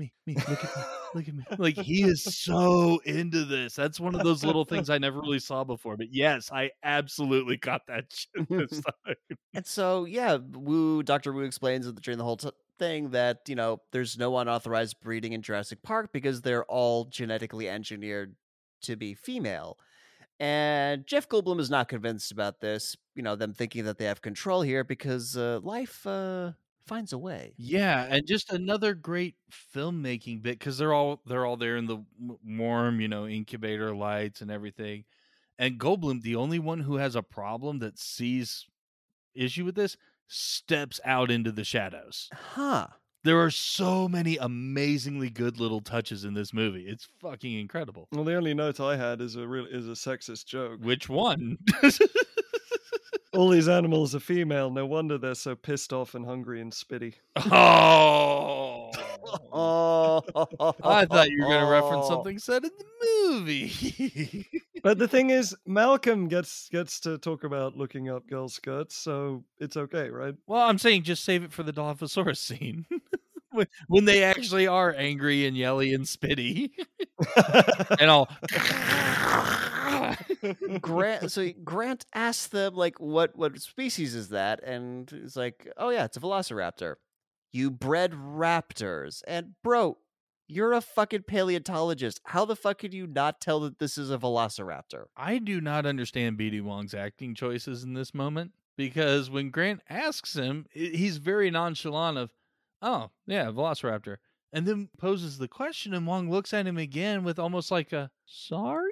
me, 0.00 0.12
me, 0.26 0.34
look 0.34 0.64
at 0.64 0.76
me, 0.76 0.82
look 1.14 1.28
at 1.28 1.34
me. 1.34 1.44
Like 1.58 1.76
he 1.76 2.02
is 2.02 2.24
so 2.24 3.00
into 3.04 3.44
this. 3.44 3.74
That's 3.74 4.00
one 4.00 4.14
of 4.14 4.24
those 4.24 4.42
little 4.42 4.64
things 4.64 4.88
I 4.88 4.98
never 4.98 5.20
really 5.20 5.38
saw 5.38 5.62
before. 5.62 5.96
But 5.96 6.08
yes, 6.10 6.50
I 6.50 6.70
absolutely 6.82 7.58
got 7.58 7.82
that 7.86 8.06
shit 8.10 8.48
this 8.48 8.80
time. 9.06 9.14
And 9.54 9.66
so, 9.66 10.06
yeah, 10.06 10.38
Wu, 10.52 11.02
Dr. 11.02 11.32
Wu 11.32 11.42
explains 11.42 11.90
during 11.92 12.18
the 12.18 12.24
whole 12.24 12.38
t- 12.38 12.50
thing 12.78 13.10
that, 13.10 13.40
you 13.46 13.54
know, 13.54 13.82
there's 13.92 14.18
no 14.18 14.36
unauthorized 14.38 14.96
breeding 15.00 15.34
in 15.34 15.42
Jurassic 15.42 15.82
Park 15.82 16.10
because 16.12 16.40
they're 16.40 16.64
all 16.64 17.04
genetically 17.04 17.68
engineered 17.68 18.34
to 18.82 18.96
be 18.96 19.14
female. 19.14 19.78
And 20.40 21.06
Jeff 21.06 21.28
Goldblum 21.28 21.60
is 21.60 21.68
not 21.68 21.88
convinced 21.88 22.32
about 22.32 22.60
this, 22.60 22.96
you 23.14 23.22
know, 23.22 23.36
them 23.36 23.52
thinking 23.52 23.84
that 23.84 23.98
they 23.98 24.06
have 24.06 24.22
control 24.22 24.62
here 24.62 24.82
because 24.82 25.36
uh, 25.36 25.60
life 25.62 26.06
uh, 26.06 26.52
finds 26.90 27.12
a 27.12 27.18
way. 27.18 27.54
Yeah, 27.56 28.04
and 28.10 28.26
just 28.26 28.52
another 28.52 28.94
great 28.94 29.36
filmmaking 29.72 30.42
bit 30.42 30.58
because 30.58 30.76
they're 30.76 30.92
all 30.92 31.22
they're 31.24 31.46
all 31.46 31.56
there 31.56 31.76
in 31.76 31.86
the 31.86 32.04
warm, 32.44 33.00
you 33.00 33.06
know, 33.06 33.28
incubator 33.28 33.94
lights 33.94 34.40
and 34.40 34.50
everything. 34.50 35.04
And 35.56 35.78
Goldblum, 35.78 36.22
the 36.22 36.34
only 36.34 36.58
one 36.58 36.80
who 36.80 36.96
has 36.96 37.14
a 37.14 37.22
problem 37.22 37.78
that 37.78 37.96
sees 37.96 38.66
issue 39.36 39.64
with 39.64 39.76
this, 39.76 39.96
steps 40.26 40.98
out 41.04 41.30
into 41.30 41.52
the 41.52 41.62
shadows. 41.62 42.28
Huh. 42.32 42.88
There 43.22 43.38
are 43.40 43.50
so 43.50 44.08
many 44.08 44.36
amazingly 44.38 45.30
good 45.30 45.60
little 45.60 45.82
touches 45.82 46.24
in 46.24 46.34
this 46.34 46.52
movie. 46.52 46.86
It's 46.88 47.06
fucking 47.20 47.56
incredible. 47.56 48.08
Well, 48.10 48.24
the 48.24 48.34
only 48.34 48.54
note 48.54 48.80
I 48.80 48.96
had 48.96 49.20
is 49.20 49.36
a 49.36 49.46
real 49.46 49.66
is 49.66 49.86
a 49.86 49.92
sexist 49.92 50.46
joke. 50.46 50.80
Which 50.82 51.08
one? 51.08 51.58
All 53.32 53.48
these 53.48 53.68
animals 53.68 54.14
are 54.14 54.20
female. 54.20 54.70
No 54.70 54.86
wonder 54.86 55.16
they're 55.16 55.34
so 55.34 55.54
pissed 55.54 55.92
off 55.92 56.14
and 56.14 56.26
hungry 56.26 56.60
and 56.60 56.72
spitty. 56.72 57.14
oh. 57.36 58.90
Oh, 59.52 60.22
I 60.82 61.06
thought 61.06 61.30
you 61.30 61.42
were 61.42 61.48
going 61.48 61.64
to 61.64 61.70
reference 61.70 62.06
something 62.08 62.38
said 62.38 62.64
in 62.64 62.70
the 62.78 63.28
movie. 63.28 64.46
But 64.82 64.96
the 64.96 65.08
thing 65.08 65.28
is, 65.28 65.54
Malcolm 65.66 66.26
gets 66.28 66.70
gets 66.70 67.00
to 67.00 67.18
talk 67.18 67.44
about 67.44 67.76
looking 67.76 68.08
up 68.08 68.26
girls' 68.26 68.54
skirts, 68.54 68.96
so 68.96 69.44
it's 69.58 69.76
okay, 69.76 70.08
right? 70.08 70.34
well, 70.46 70.62
I'm 70.62 70.78
saying 70.78 71.02
just 71.02 71.22
save 71.22 71.44
it 71.44 71.52
for 71.52 71.62
the 71.62 71.72
Dilophosaurus 71.72 72.38
scene. 72.38 72.86
when, 73.50 73.66
when 73.88 74.06
they 74.06 74.22
actually 74.22 74.66
are 74.66 74.94
angry 74.96 75.46
and 75.46 75.54
yelly 75.54 75.92
and 75.92 76.04
spitty 76.04 76.70
and 78.00 78.10
all 78.10 78.30
Grant 80.80 81.30
so 81.32 81.48
Grant 81.64 82.06
asks 82.14 82.48
them 82.48 82.74
like 82.74 82.98
what 82.98 83.36
what 83.36 83.60
species 83.60 84.14
is 84.14 84.30
that? 84.30 84.62
And 84.62 85.10
it's 85.12 85.36
like 85.36 85.68
oh 85.76 85.90
yeah 85.90 86.04
it's 86.04 86.16
a 86.16 86.20
velociraptor. 86.20 86.96
You 87.52 87.70
bred 87.70 88.12
raptors. 88.12 89.22
And 89.26 89.54
bro 89.62 89.98
you're 90.50 90.72
a 90.72 90.80
fucking 90.80 91.22
paleontologist. 91.22 92.20
How 92.24 92.44
the 92.44 92.56
fuck 92.56 92.78
could 92.78 92.92
you 92.92 93.06
not 93.06 93.40
tell 93.40 93.60
that 93.60 93.78
this 93.78 93.96
is 93.96 94.10
a 94.10 94.18
velociraptor? 94.18 95.04
I 95.16 95.38
do 95.38 95.60
not 95.60 95.86
understand 95.86 96.38
BD 96.38 96.60
Wong's 96.60 96.92
acting 96.92 97.36
choices 97.36 97.84
in 97.84 97.94
this 97.94 98.12
moment 98.12 98.50
because 98.76 99.30
when 99.30 99.50
Grant 99.50 99.80
asks 99.88 100.34
him, 100.34 100.66
he's 100.72 101.18
very 101.18 101.50
nonchalant 101.50 102.18
of, 102.18 102.32
"Oh, 102.82 103.10
yeah, 103.26 103.46
Velociraptor." 103.52 104.16
And 104.52 104.66
then 104.66 104.88
poses 104.98 105.38
the 105.38 105.46
question 105.46 105.94
and 105.94 106.06
Wong 106.06 106.28
looks 106.28 106.52
at 106.52 106.66
him 106.66 106.78
again 106.78 107.22
with 107.22 107.38
almost 107.38 107.70
like 107.70 107.92
a 107.92 108.10
"sorry" 108.26 108.90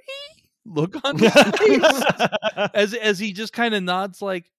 look 0.75 0.97
on 1.05 1.19
his 1.19 1.33
face 1.33 2.03
as 2.75 2.95
as 2.95 3.19
he 3.19 3.33
just 3.33 3.53
kind 3.53 3.75
of 3.75 3.83
nods 3.83 4.23
like, 4.23 4.51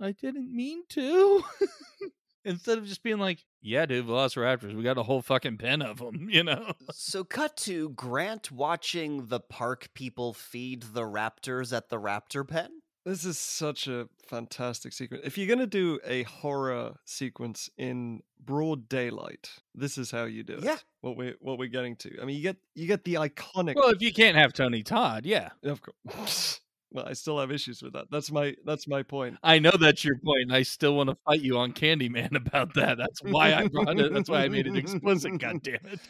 "I 0.00 0.12
didn't 0.12 0.54
mean 0.54 0.82
to." 0.90 1.42
Instead 2.44 2.78
of 2.78 2.86
just 2.86 3.02
being 3.02 3.18
like, 3.18 3.44
"Yeah, 3.60 3.84
dude, 3.86 4.06
Velociraptors, 4.06 4.74
we 4.74 4.82
got 4.82 4.96
a 4.98 5.02
whole 5.02 5.22
fucking 5.22 5.58
pen 5.58 5.82
of 5.82 5.98
them," 5.98 6.28
you 6.30 6.44
know. 6.44 6.72
so 6.92 7.24
cut 7.24 7.56
to 7.58 7.90
Grant 7.90 8.50
watching 8.50 9.26
the 9.26 9.40
park 9.40 9.90
people 9.94 10.32
feed 10.32 10.82
the 10.94 11.02
raptors 11.02 11.76
at 11.76 11.88
the 11.88 11.98
raptor 11.98 12.46
pen 12.46 12.70
This 13.08 13.24
is 13.24 13.38
such 13.38 13.88
a 13.88 14.06
fantastic 14.26 14.92
sequence. 14.92 15.22
If 15.24 15.38
you're 15.38 15.46
going 15.46 15.60
to 15.60 15.66
do 15.66 15.98
a 16.04 16.24
horror 16.24 16.96
sequence 17.06 17.70
in 17.78 18.22
broad 18.38 18.86
daylight, 18.86 19.48
this 19.74 19.96
is 19.96 20.10
how 20.10 20.24
you 20.24 20.42
do 20.42 20.58
it. 20.58 20.64
Yeah. 20.64 20.76
What 21.00 21.16
we 21.16 21.32
what 21.40 21.58
we're 21.58 21.70
getting 21.70 21.96
to. 21.96 22.20
I 22.20 22.26
mean, 22.26 22.36
you 22.36 22.42
get 22.42 22.58
you 22.74 22.86
get 22.86 23.04
the 23.04 23.14
iconic 23.14 23.76
Well, 23.76 23.88
if 23.88 24.02
you 24.02 24.12
can't 24.12 24.36
have 24.36 24.52
Tony 24.52 24.82
Todd, 24.82 25.24
yeah. 25.24 25.48
of 25.64 25.80
course. 25.80 26.60
well, 26.90 27.06
I 27.08 27.14
still 27.14 27.40
have 27.40 27.50
issues 27.50 27.82
with 27.82 27.94
that. 27.94 28.10
That's 28.10 28.30
my 28.30 28.54
that's 28.66 28.86
my 28.86 29.02
point. 29.02 29.38
I 29.42 29.58
know 29.58 29.72
that's 29.80 30.04
your 30.04 30.18
point, 30.18 30.42
and 30.42 30.52
I 30.52 30.60
still 30.60 30.94
want 30.94 31.08
to 31.08 31.16
fight 31.24 31.40
you 31.40 31.56
on 31.56 31.72
Candyman 31.72 32.36
about 32.46 32.74
that. 32.74 32.98
That's 32.98 33.22
why 33.22 33.54
I 33.54 33.68
brought 33.68 33.98
it. 33.98 34.12
That's 34.12 34.28
why 34.28 34.42
I 34.42 34.50
made 34.50 34.66
it 34.66 34.76
explicit. 34.76 35.38
God 35.38 35.62
damn 35.62 35.76
it! 35.86 36.00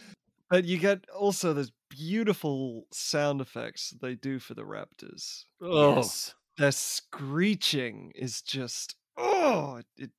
But 0.50 0.64
you 0.64 0.78
get 0.78 1.08
also 1.10 1.52
those 1.54 1.70
beautiful 1.90 2.88
sound 2.90 3.40
effects 3.40 3.94
they 4.02 4.16
do 4.16 4.40
for 4.40 4.54
the 4.54 4.62
raptors. 4.62 5.44
Oh, 5.62 5.94
yes 5.94 6.34
Their 6.58 6.72
screeching 6.72 8.12
is 8.14 8.42
just 8.42 8.96
oh, 9.16 9.80
it 9.96 10.10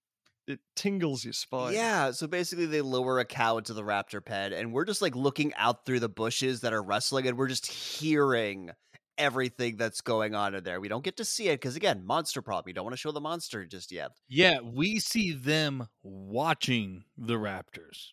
it 0.47 0.59
tingles 0.75 1.23
your 1.23 1.33
spine. 1.33 1.73
Yeah, 1.73 2.11
so 2.11 2.25
basically 2.25 2.65
they 2.65 2.81
lower 2.81 3.19
a 3.19 3.25
cow 3.25 3.57
into 3.59 3.73
the 3.73 3.83
raptor 3.83 4.23
pen 4.23 4.51
and 4.51 4.73
we're 4.73 4.85
just 4.85 5.01
like 5.01 5.15
looking 5.15 5.53
out 5.55 5.85
through 5.85 5.99
the 5.99 6.09
bushes 6.09 6.61
that 6.61 6.73
are 6.73 6.81
rustling 6.81 7.27
and 7.27 7.37
we're 7.37 7.47
just 7.47 7.67
hearing 7.67 8.71
everything 9.19 9.75
that's 9.77 10.01
going 10.01 10.33
on 10.33 10.55
in 10.55 10.63
there. 10.63 10.79
We 10.79 10.87
don't 10.87 11.03
get 11.03 11.17
to 11.17 11.25
see 11.25 11.49
it 11.49 11.55
because 11.55 11.75
again, 11.75 12.03
monster 12.05 12.41
problem. 12.41 12.69
You 12.69 12.73
don't 12.73 12.85
want 12.85 12.93
to 12.93 12.99
show 12.99 13.11
the 13.11 13.21
monster 13.21 13.65
just 13.65 13.91
yet. 13.91 14.11
yeah. 14.27 14.59
We 14.61 14.99
see 14.99 15.33
them 15.33 15.87
watching 16.01 17.03
the 17.17 17.35
Raptors, 17.35 18.07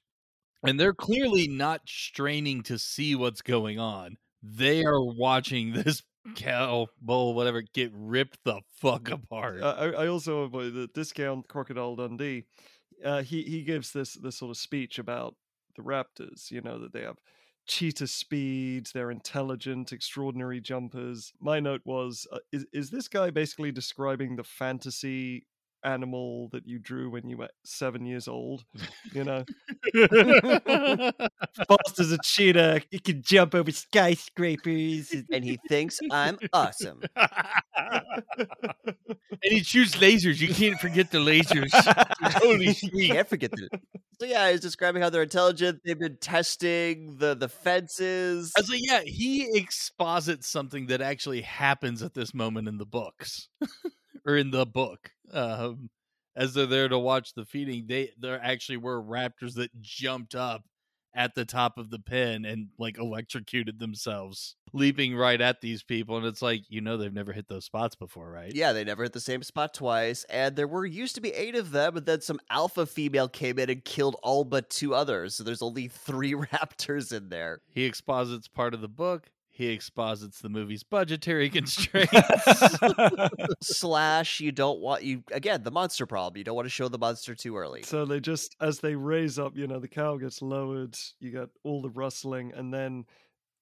and 0.63 0.79
they're 0.79 0.95
clearly 0.95 1.49
not 1.49 1.83
straining 1.87 2.63
to 2.65 2.79
see 2.79 3.15
what's 3.15 3.41
going 3.41 3.79
on. 3.79 4.19
They 4.43 4.85
are 4.85 5.03
watching 5.03 5.73
this 5.85 6.03
cow, 6.35 6.89
bull, 7.01 7.35
whatever, 7.35 7.63
get 7.63 7.91
ripped 7.95 8.39
the 8.45 8.61
fuck 8.81 9.11
apart. 9.11 9.63
Uh, 9.63 9.75
I, 9.79 10.05
I 10.05 10.07
also 10.09 10.41
avoid 10.41 10.75
the 10.75 10.89
discount 10.89 11.49
Crocodile 11.49 11.97
Dundee. 11.97 12.45
Uh, 13.05 13.23
he 13.23 13.43
he 13.43 13.63
gives 13.63 13.93
this 13.93 14.15
this 14.15 14.39
sort 14.39 14.51
of 14.51 14.57
speech 14.57 14.99
about 14.99 15.35
the 15.77 15.83
raptors. 15.83 16.51
You 16.51 16.63
know 16.63 16.79
that 16.79 16.93
they 16.93 17.03
have 17.03 17.17
cheetah 17.67 18.07
speed, 18.07 18.89
they're 18.95 19.11
intelligent, 19.11 19.93
extraordinary 19.93 20.61
jumpers. 20.61 21.33
My 21.41 21.61
note 21.61 21.83
was: 21.85 22.27
uh, 22.33 22.39
is 22.53 22.67
is 22.73 22.91
this 22.91 23.09
guy 23.09 23.31
basically 23.31 23.73
describing 23.73 24.37
the 24.37 24.45
fantasy 24.45 25.47
animal 25.85 26.49
that 26.53 26.67
you 26.67 26.79
drew 26.79 27.11
when 27.11 27.29
you 27.29 27.37
were 27.37 27.49
seven 27.65 28.07
years 28.07 28.29
old? 28.29 28.65
You 29.13 29.25
know, 29.25 29.45
fast 31.69 31.99
as 31.99 32.13
a 32.13 32.19
cheetah, 32.23 32.83
it 32.91 33.05
can 33.05 33.23
jump 33.23 33.55
over 33.55 33.71
skyscrapers. 33.71 35.15
And 35.33 35.45
he 35.45 35.59
thinks 35.69 35.99
I'm 36.11 36.39
awesome. 36.53 37.03
and 37.77 39.53
he 39.53 39.63
shoots 39.63 39.97
lasers. 39.97 40.41
You 40.41 40.53
can't 40.53 40.79
forget 40.81 41.11
the 41.11 41.19
lasers. 41.19 41.71
Holy 42.35 42.73
sweet. 42.75 43.11
Can't 43.17 43.29
forget 43.29 43.51
that. 43.53 43.81
So 44.21 44.27
yeah, 44.27 44.51
he's 44.51 44.61
describing 44.61 45.03
how 45.03 45.11
they're 45.11 45.23
intelligent. 45.23 45.81
They've 45.85 45.99
been 45.99 46.17
testing 46.17 47.17
the 47.19 47.35
the 47.35 47.49
fences. 47.49 48.53
I 48.57 48.61
was 48.61 48.71
like, 48.71 48.81
yeah, 48.83 49.03
he 49.05 49.57
exposits 49.57 50.49
something 50.49 50.87
that 50.87 51.01
actually 51.01 51.43
happens 51.43 52.03
at 52.03 52.15
this 52.15 52.35
moment 52.35 52.69
in 52.69 52.79
the 52.79 52.87
books 52.87 53.49
or 54.27 54.37
in 54.37 54.51
the 54.51 54.67
book. 54.67 55.11
Um, 55.33 55.91
as 56.35 56.55
they're 56.55 56.67
there 56.67 56.89
to 56.89 56.99
watch 56.99 57.35
the 57.35 57.45
feeding, 57.45 57.87
they 57.87 58.11
there 58.19 58.41
actually 58.43 58.77
were 58.77 59.03
raptors 59.03 59.55
that 59.55 59.71
jumped 59.81 60.35
up 60.35 60.63
at 61.17 61.35
the 61.35 61.47
top 61.47 61.79
of 61.79 61.89
the 61.89 61.99
pen 61.99 62.45
and 62.45 62.69
like 62.79 62.99
electrocuted 62.99 63.79
themselves, 63.81 64.55
leaping 64.75 65.17
right 65.17 65.41
at 65.41 65.63
these 65.63 65.83
people. 65.83 66.19
And 66.19 66.27
it's 66.27 66.43
like, 66.43 66.61
you 66.69 66.83
know, 66.83 66.99
they've 66.99 67.13
never 67.13 67.33
hit 67.33 67.49
those 67.49 67.65
spots 67.65 67.97
before, 67.97 68.31
right? 68.31 68.55
Yeah, 68.55 68.75
they 68.75 68.85
never 68.85 69.03
hit 69.03 69.15
the 69.15 69.21
same 69.21 69.43
spot 69.43 69.73
twice, 69.73 70.25
and 70.29 70.55
there 70.55 70.69
were 70.69 70.85
used 70.85 71.15
to 71.15 71.23
be 71.23 71.33
eight 71.33 71.57
of 71.57 71.71
them, 71.71 71.95
but 71.95 72.05
then 72.05 72.21
some 72.21 72.39
alpha 72.51 72.85
female 72.85 73.29
came 73.29 73.59
in 73.59 73.71
and 73.71 73.83
killed 73.83 74.17
all 74.23 74.45
but 74.45 74.69
two 74.69 74.95
others. 74.95 75.35
So 75.35 75.43
there's 75.43 75.63
only 75.63 75.89
three 75.89 76.35
raptors 76.35 77.17
in 77.17 77.31
there. 77.31 77.63
He 77.73 77.85
exposits 77.85 78.47
part 78.47 78.75
of 78.75 78.83
the 78.83 78.89
book. 78.89 79.31
He 79.57 79.69
exposits 79.69 80.41
the 80.41 80.51
movie's 80.51 80.83
budgetary 80.83 81.49
constraints. 81.49 82.13
Slash, 83.63 84.39
you 84.39 84.53
don't 84.53 84.81
want 84.81 85.03
you 85.03 85.23
again 85.33 85.63
the 85.63 85.71
monster 85.71 86.05
problem. 86.05 86.37
You 86.37 86.45
don't 86.45 86.55
want 86.55 86.67
to 86.67 86.71
show 86.71 86.89
the 86.89 86.99
monster 86.99 87.35
too 87.35 87.57
early. 87.57 87.83
So 87.83 88.05
they 88.05 88.21
just, 88.21 88.55
as 88.61 88.81
they 88.81 88.97
raise 88.97 89.39
up, 89.39 89.57
you 89.57 89.67
know, 89.67 89.81
the 89.81 89.89
cow 89.89 90.19
gets 90.19 90.43
lowered, 90.43 90.95
you 91.21 91.31
get 91.31 91.49
all 91.65 91.81
the 91.81 91.89
rustling, 91.89 92.53
and 92.55 92.71
then 92.71 93.07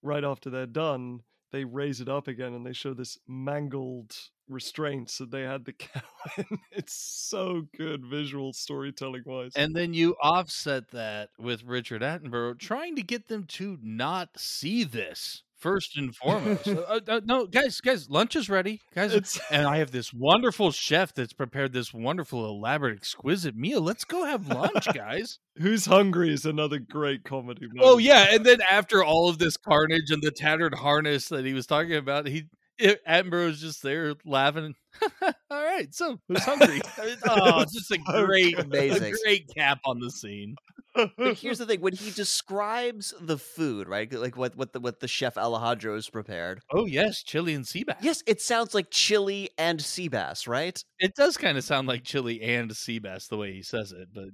right 0.03 0.25
after 0.25 0.51
they're 0.51 0.67
done, 0.67 1.21
they 1.53 1.63
raise 1.65 2.01
it 2.01 2.09
up 2.09 2.27
again 2.27 2.55
and 2.55 2.67
they 2.67 2.73
show 2.73 2.93
this 2.93 3.17
mangled 3.29 4.17
restraints 4.49 5.19
that 5.19 5.31
they 5.31 5.43
had 5.43 5.65
the 5.65 5.73
cow 5.79 6.01
in. 6.37 6.59
It's 6.73 6.93
so 6.93 7.69
good 7.79 8.05
visual 8.05 8.53
storytelling 8.53 9.23
wise. 9.25 9.53
and 9.55 9.77
then 9.77 9.95
you 9.95 10.17
offset 10.21 10.91
that 10.91 11.29
with 11.39 11.63
Richard 11.63 12.03
Attenborough 12.03 12.59
trying 12.59 12.97
to 12.97 13.03
get 13.05 13.29
them 13.29 13.45
to 13.51 13.79
not 13.81 14.31
see 14.37 14.83
this 14.83 15.44
first 15.65 15.97
and 15.97 16.15
foremost. 16.15 16.69
uh, 16.69 17.01
uh, 17.09 17.21
no, 17.25 17.47
guys, 17.47 17.81
guys, 17.81 18.11
lunch 18.11 18.37
is 18.37 18.51
ready, 18.51 18.83
guys. 18.95 19.15
It's 19.15 19.41
and 19.51 19.67
I 19.67 19.79
have 19.79 19.93
this 19.93 20.13
wonderful 20.13 20.71
chef 20.73 21.15
that's 21.15 21.33
prepared 21.33 21.73
this 21.73 21.95
wonderful, 21.95 22.45
elaborate, 22.45 22.99
exquisite 22.99 23.57
meal. 23.57 23.81
Let's 23.81 24.05
go 24.05 24.27
have 24.27 24.47
lunch, 24.47 24.87
guys. 24.95 25.39
Who's 25.57 25.87
Hungry 25.87 26.35
is 26.35 26.45
another 26.45 26.79
great 26.79 27.25
comedy. 27.25 27.67
oh 27.81 27.97
yeah, 27.97 28.27
and 28.35 28.45
then 28.45 28.59
after 28.71 29.03
all 29.03 29.31
of 29.31 29.39
this 29.39 29.57
carnage 29.57 30.11
and 30.11 30.23
the 30.23 30.31
tattered 30.31 30.75
harness 30.75 31.31
that 31.31 31.47
he 31.47 31.55
was 31.55 31.67
talking 31.67 31.95
about, 31.95 32.27
he 32.27 32.45
it, 32.77 33.01
Attenborough 33.07 33.47
was 33.47 33.61
just 33.61 33.83
there 33.83 34.15
laughing. 34.27 34.75
all 35.23 35.33
right, 35.65 35.95
so 35.95 36.19
who's 36.29 36.45
hungry? 36.45 36.83
oh, 37.27 37.65
just 37.65 37.91
a 37.91 37.99
So 38.07 38.27
great, 38.27 38.59
Amazing. 38.59 39.15
a 39.15 39.17
great 39.25 39.51
cap 39.57 39.79
on 39.87 39.99
the 39.99 40.11
scene. 40.11 40.57
But 40.95 41.35
here's 41.39 41.59
the 41.59 41.67
thing: 41.67 41.81
when 41.81 41.95
he 41.95 42.11
describes 42.11 43.15
the 43.21 43.39
food, 43.39 43.89
right, 43.89 44.11
like 44.13 44.37
what 44.37 44.57
what 44.57 44.73
the 44.73 44.81
what 44.81 45.01
the 45.01 45.09
chef 45.09 45.37
Alejandro 45.37 45.95
has 45.95 46.09
prepared. 46.09 46.61
Oh 46.73 46.87
yes, 46.87 47.23
chili 47.23 47.55
and 47.55 47.67
sea 47.67 47.85
bass. 47.85 47.97
Yes, 48.01 48.23
it 48.27 48.41
sounds 48.41 48.75
like 48.75 48.91
chili 48.91 49.51
and 49.59 49.81
sea 49.83 50.09
bass, 50.09 50.47
right? 50.47 50.83
it 51.01 51.15
does 51.17 51.37
kind 51.37 51.59
of 51.59 51.65
sound 51.65 51.89
like 51.89 52.05
chili 52.05 52.41
and 52.43 52.75
sea 52.77 52.99
bass 52.99 53.27
the 53.29 53.37
way 53.37 53.53
he 53.53 53.63
says 53.63 53.93
it, 53.93 54.09
but 54.15 54.29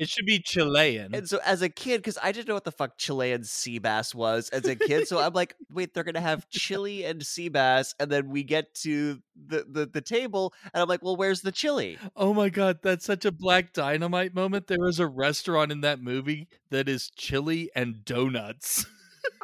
it 0.00 0.08
should 0.08 0.24
be 0.24 0.38
Chilean. 0.38 1.14
And 1.14 1.28
so 1.28 1.40
as 1.44 1.60
a 1.60 1.68
kid, 1.68 1.98
because 1.98 2.16
I 2.22 2.32
didn't 2.32 2.48
know 2.48 2.54
what 2.54 2.64
the 2.64 2.72
fuck 2.72 2.96
Chilean 2.96 3.44
sea 3.44 3.78
bass 3.78 4.14
was 4.14 4.48
as 4.48 4.64
a 4.64 4.74
kid, 4.74 5.06
so 5.06 5.18
I'm 5.18 5.34
like, 5.34 5.54
wait, 5.70 5.92
they're 5.92 6.04
gonna 6.04 6.22
have 6.22 6.48
chili 6.48 7.04
and 7.04 7.24
sea 7.24 7.50
bass, 7.50 7.94
and 8.00 8.10
then 8.10 8.30
we 8.30 8.42
get 8.42 8.74
to 8.76 9.20
the, 9.36 9.66
the 9.70 9.84
the 9.84 10.00
table, 10.00 10.54
and 10.72 10.82
I'm 10.82 10.88
like, 10.88 11.02
well, 11.02 11.16
where's 11.16 11.42
the 11.42 11.52
chili? 11.52 11.98
Oh 12.16 12.32
my 12.32 12.48
god, 12.48 12.78
that's 12.82 13.04
such 13.04 13.26
a 13.26 13.30
black 13.30 13.74
dynamite 13.74 14.34
moment. 14.34 14.68
There 14.68 14.86
is 14.88 14.98
a 14.98 15.06
restaurant 15.06 15.70
in 15.70 15.82
that 15.82 16.02
movie 16.02 16.48
that 16.70 16.88
is 16.88 17.10
chili 17.14 17.70
and 17.76 18.02
donuts. 18.02 18.86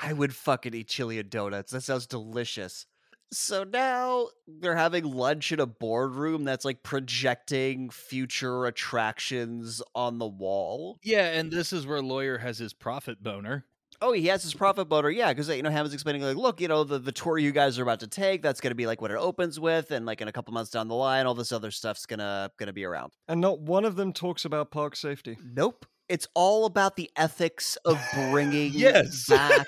I 0.01 0.15
would 0.15 0.35
fucking 0.35 0.73
eat 0.73 0.89
chili 0.89 1.19
and 1.19 1.29
donuts. 1.29 1.73
That 1.73 1.83
sounds 1.83 2.07
delicious. 2.07 2.87
So 3.33 3.65
now 3.65 4.29
they're 4.47 4.77
having 4.77 5.05
lunch 5.05 5.51
in 5.53 5.61
a 5.61 5.67
boardroom 5.67 6.45
that's 6.45 6.65
like 6.65 6.83
projecting 6.83 7.91
future 7.91 8.67
attractions 8.67 9.83
on 9.95 10.19
the 10.19 10.27
wall. 10.27 10.99
yeah, 11.03 11.27
and 11.39 11.51
this 11.51 11.73
is 11.73 11.87
where 11.87 12.01
lawyer 12.01 12.39
has 12.39 12.59
his 12.59 12.73
profit 12.73 13.23
boner. 13.23 13.65
Oh, 14.03 14.13
he 14.13 14.27
has 14.27 14.43
his 14.43 14.53
profit 14.53 14.89
boner, 14.91 15.09
yeah, 15.09 15.33
because 15.33 15.49
uh, 15.49 15.55
you 15.55 15.63
know 15.63 15.71
Hammond's 15.71 15.95
explaining 15.95 16.21
like, 16.23 16.37
look, 16.37 16.61
you 16.61 16.69
know 16.69 16.85
the 16.85 16.99
the 16.99 17.13
tour 17.13 17.39
you 17.39 17.51
guys 17.51 17.79
are 17.79 17.83
about 17.83 18.01
to 18.01 18.07
take, 18.07 18.43
that's 18.43 18.61
going 18.61 18.71
to 18.71 18.75
be 18.77 18.87
like 18.87 19.01
what 19.01 19.11
it 19.11 19.17
opens 19.17 19.59
with, 19.59 19.91
and 19.91 20.05
like 20.05 20.21
in 20.21 20.29
a 20.29 20.33
couple 20.33 20.53
months 20.53 20.71
down 20.71 20.87
the 20.89 20.95
line, 20.95 21.25
all 21.27 21.35
this 21.35 21.51
other 21.51 21.71
stuff's 21.71 22.05
gonna 22.05 22.51
gonna 22.59 22.75
be 22.75 22.85
around. 22.85 23.13
and 23.27 23.41
not 23.41 23.59
one 23.61 23.85
of 23.87 23.97
them 23.97 24.13
talks 24.13 24.45
about 24.45 24.71
park 24.71 24.97
safety. 24.97 25.39
Nope, 25.43 25.87
it's 26.11 26.29
all 26.35 26.67
about 26.67 26.97
the 26.97 27.11
ethics 27.17 27.77
of 27.87 27.99
bringing 28.31 28.73
Yes. 28.75 29.27
back 29.29 29.67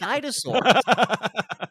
dinosaurs. 0.00 0.60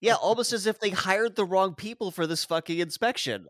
Yeah, 0.00 0.14
almost 0.14 0.52
as 0.52 0.66
if 0.66 0.80
they 0.80 0.90
hired 0.90 1.36
the 1.36 1.44
wrong 1.44 1.74
people 1.74 2.10
for 2.10 2.26
this 2.26 2.44
fucking 2.44 2.78
inspection. 2.78 3.46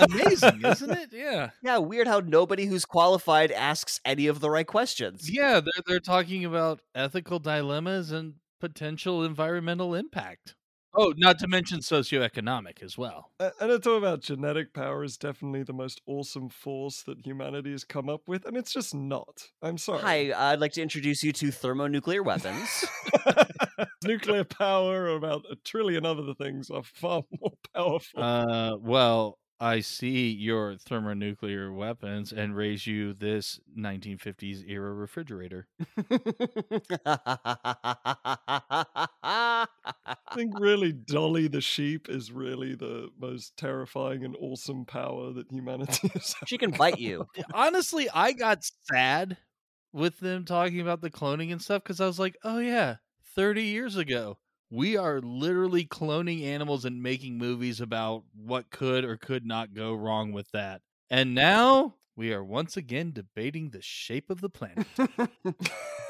Amazing, 0.00 0.62
isn't 0.64 0.90
it? 0.90 1.10
Yeah. 1.12 1.50
Yeah, 1.62 1.78
weird 1.78 2.06
how 2.06 2.20
nobody 2.20 2.66
who's 2.66 2.84
qualified 2.84 3.52
asks 3.52 4.00
any 4.04 4.26
of 4.26 4.40
the 4.40 4.50
right 4.50 4.66
questions. 4.66 5.30
Yeah, 5.30 5.60
they're 5.60 5.82
they're 5.86 6.00
talking 6.00 6.44
about 6.44 6.80
ethical 6.94 7.38
dilemmas 7.38 8.12
and 8.12 8.34
potential 8.60 9.24
environmental 9.24 9.94
impact. 9.94 10.54
Oh, 10.96 11.12
not 11.16 11.38
to 11.40 11.48
mention 11.48 11.80
socioeconomic 11.80 12.82
as 12.82 12.96
well. 12.96 13.30
And 13.40 13.72
I 13.72 13.78
talk 13.78 13.98
about 13.98 14.20
genetic 14.20 14.72
power 14.72 15.02
is 15.02 15.16
definitely 15.16 15.64
the 15.64 15.72
most 15.72 16.00
awesome 16.06 16.48
force 16.48 17.02
that 17.02 17.26
humanity 17.26 17.72
has 17.72 17.84
come 17.84 18.08
up 18.08 18.22
with, 18.28 18.44
and 18.46 18.56
it's 18.56 18.72
just 18.72 18.94
not. 18.94 19.48
I'm 19.60 19.76
sorry. 19.76 20.02
Hi, 20.02 20.52
I'd 20.52 20.60
like 20.60 20.72
to 20.72 20.82
introduce 20.82 21.24
you 21.24 21.32
to 21.32 21.50
thermonuclear 21.50 22.22
weapons. 22.22 22.84
Nuclear 24.04 24.44
power, 24.44 25.04
or 25.04 25.16
about 25.16 25.44
a 25.50 25.56
trillion 25.56 26.06
other 26.06 26.34
things, 26.34 26.70
are 26.70 26.84
far 26.84 27.22
more 27.40 27.52
powerful. 27.74 28.22
Uh, 28.22 28.76
well, 28.76 29.38
I 29.60 29.80
see 29.80 30.30
your 30.30 30.76
thermonuclear 30.76 31.72
weapons 31.72 32.32
and 32.32 32.56
raise 32.56 32.86
you 32.86 33.12
this 33.12 33.60
1950s 33.78 34.68
era 34.68 34.92
refrigerator. 34.92 35.66
I 39.22 39.66
think 40.34 40.58
really 40.58 40.92
Dolly 40.92 41.48
the 41.48 41.60
sheep 41.60 42.08
is 42.08 42.32
really 42.32 42.74
the 42.74 43.10
most 43.18 43.56
terrifying 43.56 44.24
and 44.24 44.36
awesome 44.40 44.84
power 44.84 45.32
that 45.32 45.50
humanity 45.50 46.08
has. 46.14 46.34
she 46.46 46.58
can 46.58 46.72
bite 46.72 46.98
you. 46.98 47.26
Honestly, 47.52 48.08
I 48.12 48.32
got 48.32 48.68
sad 48.90 49.36
with 49.92 50.18
them 50.18 50.44
talking 50.44 50.80
about 50.80 51.00
the 51.00 51.10
cloning 51.10 51.52
and 51.52 51.62
stuff 51.62 51.82
because 51.84 52.00
I 52.00 52.06
was 52.06 52.18
like, 52.18 52.36
oh, 52.42 52.58
yeah, 52.58 52.96
30 53.36 53.62
years 53.62 53.96
ago, 53.96 54.38
we 54.74 54.96
are 54.96 55.20
literally 55.20 55.84
cloning 55.84 56.42
animals 56.42 56.84
and 56.84 57.00
making 57.00 57.38
movies 57.38 57.80
about 57.80 58.24
what 58.34 58.68
could 58.70 59.04
or 59.04 59.16
could 59.16 59.46
not 59.46 59.72
go 59.72 59.94
wrong 59.94 60.32
with 60.32 60.50
that. 60.50 60.82
And 61.10 61.32
now 61.32 61.94
we 62.16 62.32
are 62.32 62.44
once 62.44 62.76
again 62.76 63.12
debating 63.12 63.70
the 63.70 63.82
shape 63.82 64.30
of 64.30 64.40
the 64.40 64.50
planet. 64.50 64.86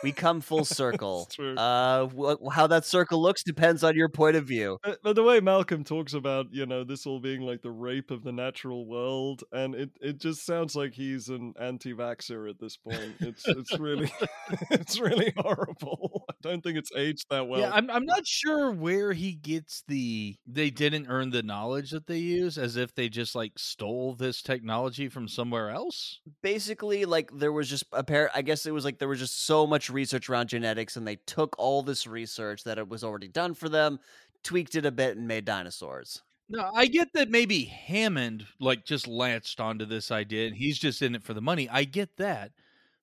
We 0.05 0.12
come 0.12 0.43
full 0.43 0.66
circle. 0.66 1.31
Uh, 1.40 2.06
wh- 2.09 2.52
how 2.55 2.66
that 2.66 2.85
circle 2.85 3.22
looks 3.22 3.43
depends 3.43 3.82
on 3.82 3.97
your 3.97 4.10
point 4.10 4.36
of 4.36 4.44
view. 4.44 4.76
But, 4.82 4.98
but 5.02 5.16
the 5.16 5.22
way 5.22 5.40
Malcolm 5.40 5.82
talks 5.82 6.12
about, 6.12 6.48
you 6.52 6.66
know, 6.66 6.85
this 6.85 7.06
all 7.06 7.20
being 7.20 7.40
like 7.40 7.62
the 7.62 7.70
rape 7.70 8.10
of 8.10 8.22
the 8.22 8.31
natural 8.31 8.86
world, 8.86 9.44
and 9.51 9.74
it, 9.74 9.93
it 10.02 10.18
just 10.20 10.44
sounds 10.44 10.76
like 10.76 10.93
he's 10.93 11.31
an 11.31 11.55
anti-vaxxer 11.59 12.51
at 12.51 12.60
this 12.60 12.76
point. 12.76 13.14
It's 13.20 13.48
it's 13.48 13.78
really 13.78 14.12
it's 14.70 15.01
really 15.01 15.32
horrible. 15.39 16.26
I 16.28 16.35
don't 16.43 16.62
think 16.62 16.76
it's 16.76 16.93
aged 16.94 17.24
that 17.31 17.48
well. 17.48 17.60
yeah, 17.60 17.70
I'm 17.72 17.90
I'm 17.90 18.05
not 18.05 18.26
sure 18.26 18.70
where 18.72 19.14
he 19.14 19.32
gets 19.32 19.85
the 19.89 20.36
they 20.47 20.68
didn't 20.68 21.06
earn 21.09 21.31
the 21.31 21.43
knowledge 21.43 21.93
that 21.93 22.06
they 22.09 22.18
use 22.18 22.59
as 22.59 22.76
if 22.76 22.94
they 22.94 23.09
just 23.09 23.35
like 23.35 23.52
stole 23.56 24.14
this 24.14 24.43
technology 24.43 25.09
from 25.09 25.28
somewhere 25.28 25.70
else. 25.70 25.94
Basically, 26.43 27.05
like 27.05 27.31
there 27.33 27.53
was 27.53 27.69
just 27.69 27.85
a 27.93 28.05
pair. 28.05 28.31
I 28.35 28.43
guess 28.43 28.66
it 28.66 28.73
was 28.73 28.85
like 28.85 28.99
there 28.99 29.09
was 29.09 29.19
just 29.19 29.47
so 29.47 29.66
much 29.66 29.91
research 29.91 30.29
around 30.29 30.49
genetics, 30.49 30.97
and 30.97 31.07
they 31.07 31.16
took 31.16 31.55
all 31.59 31.83
this 31.83 32.07
research 32.07 32.65
that 32.65 32.79
it 32.79 32.89
was 32.89 33.05
already 33.05 33.29
done 33.29 33.55
for 33.55 33.69
them, 33.69 34.01
tweaked 34.43 34.75
it 34.75 34.87
a 34.87 34.91
bit, 34.91 35.16
and 35.16 35.29
made 35.29 35.45
dinosaurs. 35.45 36.23
No, 36.49 36.71
I 36.75 36.87
get 36.87 37.12
that 37.15 37.31
maybe 37.31 37.65
Hammond 37.65 38.47
like 38.61 38.85
just 38.85 39.09
latched 39.09 39.61
onto 39.61 39.87
this 39.87 40.11
idea 40.11 40.47
and 40.47 40.57
he's 40.57 40.79
just 40.79 41.01
in 41.01 41.15
it 41.15 41.23
for 41.23 41.33
the 41.33 41.41
money. 41.41 41.69
I 41.71 41.85
get 41.85 42.16
that. 42.19 42.53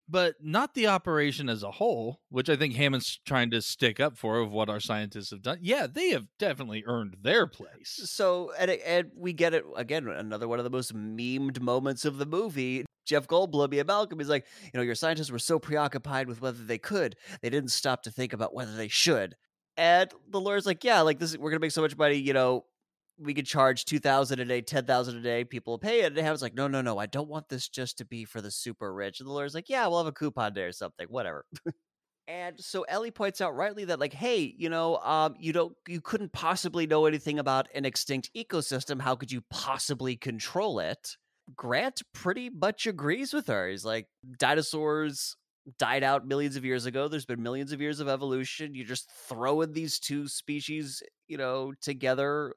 But 0.09 0.35
not 0.41 0.73
the 0.73 0.87
operation 0.87 1.47
as 1.47 1.63
a 1.63 1.71
whole, 1.71 2.19
which 2.29 2.49
I 2.49 2.57
think 2.57 2.75
Hammond's 2.75 3.19
trying 3.25 3.49
to 3.51 3.61
stick 3.61 3.99
up 3.99 4.17
for 4.17 4.39
of 4.39 4.51
what 4.51 4.69
our 4.69 4.81
scientists 4.81 5.31
have 5.31 5.41
done. 5.41 5.59
Yeah, 5.61 5.87
they 5.87 6.09
have 6.09 6.27
definitely 6.37 6.83
earned 6.85 7.17
their 7.21 7.47
place. 7.47 8.01
So, 8.05 8.51
and, 8.59 8.71
and 8.71 9.11
we 9.15 9.31
get 9.31 9.53
it 9.53 9.63
again. 9.77 10.07
Another 10.09 10.49
one 10.49 10.59
of 10.59 10.65
the 10.65 10.69
most 10.69 10.93
memed 10.93 11.61
moments 11.61 12.03
of 12.03 12.17
the 12.17 12.25
movie. 12.25 12.85
Jeff 13.05 13.27
Goldblum 13.27 13.77
and 13.77 13.87
Malcolm 13.87 14.21
is 14.21 14.29
like, 14.29 14.45
you 14.63 14.71
know, 14.73 14.81
your 14.81 14.95
scientists 14.95 15.31
were 15.31 15.39
so 15.39 15.59
preoccupied 15.59 16.27
with 16.27 16.41
whether 16.41 16.63
they 16.63 16.77
could, 16.77 17.15
they 17.41 17.49
didn't 17.49 17.71
stop 17.71 18.03
to 18.03 18.11
think 18.11 18.33
about 18.33 18.53
whether 18.53 18.75
they 18.75 18.87
should. 18.87 19.35
And 19.77 20.11
the 20.29 20.39
lawyer's 20.39 20.65
like, 20.65 20.83
yeah, 20.83 21.01
like 21.01 21.19
this, 21.19 21.37
we're 21.37 21.49
gonna 21.49 21.61
make 21.61 21.71
so 21.71 21.81
much 21.81 21.97
money, 21.97 22.15
you 22.15 22.33
know, 22.33 22.65
we 23.21 23.33
could 23.33 23.45
charge 23.45 23.85
two 23.85 23.99
thousand 23.99 24.39
a 24.39 24.45
day, 24.45 24.61
ten 24.61 24.85
thousand 24.85 25.17
a 25.17 25.21
day. 25.21 25.43
People 25.43 25.77
pay 25.77 26.01
it. 26.01 26.07
And 26.07 26.17
Hammond's 26.17 26.41
like, 26.41 26.55
no, 26.55 26.67
no, 26.67 26.81
no, 26.81 26.97
I 26.97 27.05
don't 27.05 27.29
want 27.29 27.49
this 27.49 27.69
just 27.69 27.97
to 27.99 28.05
be 28.05 28.25
for 28.25 28.41
the 28.41 28.51
super 28.51 28.93
rich. 28.93 29.19
And 29.19 29.27
the 29.29 29.33
lawyer's 29.33 29.53
like, 29.53 29.69
yeah, 29.69 29.87
we'll 29.87 29.99
have 29.99 30.07
a 30.07 30.11
coupon 30.11 30.53
day 30.53 30.63
or 30.63 30.71
something, 30.71 31.07
whatever. 31.09 31.45
And 32.27 32.57
so 32.59 32.83
Ellie 32.83 33.11
points 33.11 33.41
out 33.41 33.57
rightly 33.57 33.83
that, 33.85 33.99
like, 33.99 34.13
hey, 34.13 34.55
you 34.57 34.69
know, 34.69 34.97
um, 34.97 35.35
you 35.37 35.51
don't, 35.51 35.75
you 35.85 35.99
couldn't 35.99 36.31
possibly 36.31 36.87
know 36.87 37.05
anything 37.05 37.39
about 37.39 37.67
an 37.75 37.83
extinct 37.83 38.29
ecosystem. 38.37 39.01
How 39.01 39.15
could 39.15 39.33
you 39.33 39.41
possibly 39.49 40.15
control 40.15 40.79
it? 40.79 41.17
Grant 41.57 42.01
pretty 42.13 42.49
much 42.49 42.87
agrees 42.87 43.33
with 43.33 43.47
her. 43.47 43.67
He's 43.67 43.83
like, 43.83 44.07
dinosaurs 44.37 45.35
died 45.77 46.03
out 46.03 46.27
millions 46.27 46.55
of 46.55 46.63
years 46.63 46.85
ago. 46.85 47.07
There's 47.09 47.25
been 47.25 47.43
millions 47.43 47.73
of 47.73 47.81
years 47.81 47.99
of 47.99 48.07
evolution. 48.07 48.75
You're 48.75 48.85
just 48.85 49.09
throwing 49.27 49.73
these 49.73 49.99
two 49.99 50.27
species, 50.27 51.03
you 51.27 51.37
know, 51.37 51.73
together. 51.81 52.53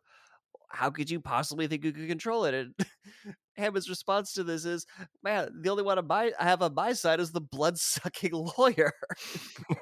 How 0.75 0.91
could 0.91 1.09
you 1.09 1.21
possibly 1.21 1.69
think 1.69 1.85
you 1.85 1.93
could 1.93 2.09
control 2.09 2.47
it? 2.47 2.55
And 2.55 2.75
Hammond's 3.57 3.89
response 3.89 4.33
to 4.33 4.43
this 4.43 4.65
is, 4.65 4.87
"Man, 5.23 5.49
the 5.61 5.71
only 5.71 5.85
one 5.85 5.99
on 5.99 6.09
my, 6.09 6.33
I 6.39 6.45
have 6.45 6.63
on 6.63 6.75
my 6.75 6.93
side 6.93 7.21
is 7.21 7.31
the 7.31 7.41
blood 7.41 7.79
sucking 7.79 8.33
lawyer." 8.59 8.93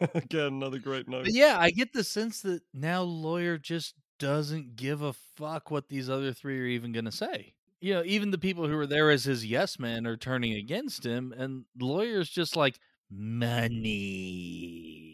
Again, 0.14 0.48
another 0.48 0.78
great 0.78 1.08
note. 1.08 1.24
But 1.24 1.34
yeah, 1.34 1.56
I 1.58 1.70
get 1.70 1.94
the 1.94 2.04
sense 2.04 2.42
that 2.42 2.60
now 2.74 3.02
lawyer 3.02 3.56
just 3.56 3.94
doesn't 4.18 4.76
give 4.76 5.02
a 5.02 5.14
fuck 5.36 5.70
what 5.70 5.88
these 5.88 6.10
other 6.10 6.32
three 6.32 6.60
are 6.60 6.66
even 6.66 6.92
going 6.92 7.06
to 7.06 7.12
say. 7.12 7.54
You 7.80 7.94
know, 7.94 8.02
even 8.04 8.30
the 8.30 8.38
people 8.38 8.68
who 8.68 8.76
were 8.76 8.86
there 8.86 9.10
as 9.10 9.24
his 9.24 9.46
yes 9.46 9.78
men 9.78 10.06
are 10.06 10.16
turning 10.16 10.52
against 10.52 11.04
him, 11.04 11.32
and 11.36 11.64
lawyer's 11.80 12.28
just 12.28 12.54
like 12.54 12.78
money. 13.10 15.11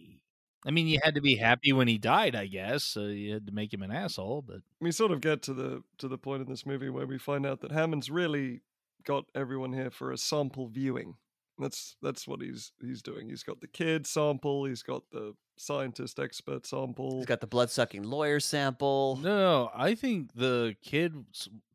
I 0.69 0.71
mean, 0.71 0.87
you 0.87 0.99
had 1.03 1.15
to 1.15 1.23
be 1.23 1.37
happy 1.37 1.73
when 1.73 1.89
he 1.89 1.97
died, 1.97 2.37
I 2.37 2.47
guess. 2.47 2.85
So 2.85 3.07
you 3.07 3.33
had 3.33 3.47
to 3.47 3.53
make 3.53 3.73
him 3.73 3.83
an 3.83 3.91
asshole, 3.91 4.43
but 4.47 4.59
we 4.83 4.93
sort 4.93 5.13
of 5.13 5.23
get 5.23 5.41
to 5.45 5.55
the 5.55 5.83
to 5.97 6.09
the 6.09 6.19
point 6.19 6.43
in 6.43 6.49
this 6.49 6.67
movie 6.67 6.91
where 6.91 7.07
we 7.07 7.17
find 7.17 7.47
out 7.47 7.63
that 7.63 7.73
Hammond's 7.73 8.11
really 8.11 8.61
got 9.05 9.25
everyone 9.35 9.73
here 9.73 9.91
for 9.91 10.13
a 10.13 10.19
sample 10.19 10.69
viewing. 10.69 11.15
That's 11.59 11.97
that's 12.03 12.29
what 12.29 12.43
he's 12.43 12.73
he's 12.83 13.01
doing. 13.01 13.31
He's 13.31 13.43
got 13.43 13.63
the 13.63 13.67
kid 13.67 14.07
sample. 14.07 14.67
He's 14.67 14.83
got 14.83 15.05
the 15.11 15.35
scientist 15.57 16.21
expert 16.21 16.67
sample. 16.67 17.17
He's 17.17 17.27
got 17.27 17.41
the 17.41 17.47
blood 17.47 17.71
sucking 17.71 18.03
lawyer 18.03 18.39
sample. 18.39 19.19
No, 19.23 19.39
no, 19.39 19.71
I 19.75 19.95
think 19.95 20.35
the 20.35 20.77
kid 20.83 21.15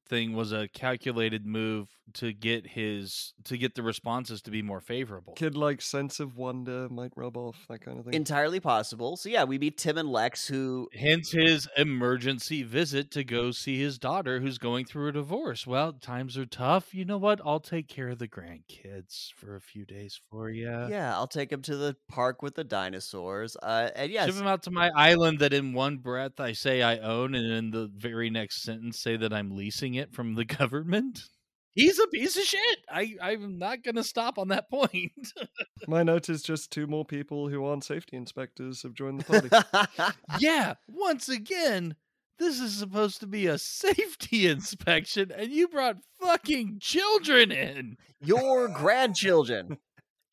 thing 0.08 0.34
was 0.34 0.52
a 0.52 0.68
calculated 0.70 1.46
move 1.46 1.90
to 2.14 2.34
get 2.34 2.68
his 2.68 3.34
to 3.46 3.58
get 3.58 3.76
the 3.76 3.84
responses 3.84 4.42
to 4.44 4.52
be 4.52 4.62
more 4.62 4.82
favorable. 4.82 5.34
Kid 5.34 5.56
like 5.56 5.82
sense 5.82 6.20
of 6.20 6.38
wonder 6.38 6.88
might 6.90 7.12
rub 7.16 7.38
off 7.38 7.66
that 7.70 7.80
kind 7.80 8.00
of 8.00 8.06
thing. 8.06 8.14
Entirely 8.14 8.60
possible. 8.60 9.18
So 9.18 9.30
yeah, 9.30 9.44
we 9.46 9.58
meet 9.58 9.78
Tim 9.78 9.98
and 9.98 10.10
Lex, 10.10 10.48
who 10.48 10.90
Hence 10.94 11.32
his 11.32 11.68
emergency 11.78 12.64
visit 12.64 13.12
to 13.12 13.24
go 13.24 13.52
see 13.52 13.80
his 13.80 13.98
daughter 13.98 14.40
who's 14.40 14.58
going 14.58 14.86
through 14.86 15.10
a 15.10 15.12
divorce. 15.14 15.66
Well, 15.66 15.94
times 15.94 16.38
are 16.38 16.46
tough. 16.46 16.94
You 16.94 17.06
know 17.06 17.18
what? 17.18 17.42
I'll 17.46 17.60
take 17.60 17.88
care 17.88 18.10
of 18.10 18.20
the 18.20 18.28
grandkids 18.28 19.32
for 19.36 19.56
a 19.56 19.62
few 19.62 19.86
days 19.86 20.20
for 20.30 20.50
you. 20.50 20.70
yeah, 20.90 21.14
I'll 21.16 21.28
take 21.28 21.52
him 21.52 21.62
to 21.64 21.76
the 21.76 21.96
park 22.10 22.42
with 22.42 22.56
the 22.56 22.64
dinosaurs. 22.64 23.56
Uh, 23.62 23.90
and 23.96 24.12
yes, 24.12 24.28
Ship 24.28 24.36
him 24.36 24.48
out 24.48 24.64
to 24.64 24.72
my 24.72 24.92
island 24.96 25.40
that 25.40 25.54
in 25.54 25.74
one 25.74 25.98
breath 25.98 26.40
I 26.40 26.54
say 26.54 26.82
I 26.82 26.98
own, 26.98 27.36
and 27.36 27.52
in 27.52 27.72
the 27.72 27.90
very 27.96 28.30
next 28.30 28.64
sentence 28.64 29.00
say 29.00 29.18
that 29.18 29.34
I'm 29.34 29.56
leasing 29.56 29.93
it 29.96 30.14
from 30.14 30.36
the 30.36 30.46
government. 30.60 31.24
He's 31.76 31.98
a 31.98 32.06
piece 32.08 32.38
of 32.38 32.44
shit. 32.44 32.80
I, 32.88 33.16
I'm 33.20 33.58
not 33.58 33.82
going 33.84 33.96
to 33.96 34.04
stop 34.04 34.38
on 34.38 34.50
that 34.50 34.70
point. 34.72 35.34
My 35.88 36.04
note 36.04 36.30
is 36.30 36.44
just 36.44 36.72
two 36.72 36.86
more 36.86 37.04
people 37.04 37.50
who 37.50 37.66
aren't 37.66 37.84
safety 37.84 38.16
inspectors 38.16 38.84
have 38.84 38.94
joined 38.94 39.22
the 39.22 39.64
party. 39.90 40.14
yeah, 40.40 40.76
once 40.88 41.30
again, 41.30 41.96
this 42.38 42.60
is 42.60 42.78
supposed 42.78 43.20
to 43.22 43.28
be 43.28 43.48
a 43.48 43.58
safety 43.58 44.46
inspection, 44.48 45.32
and 45.36 45.52
you 45.52 45.68
brought 45.68 45.98
fucking 46.22 46.78
children 46.80 47.52
in. 47.52 47.98
your 48.22 48.68
grandchildren. 48.68 49.78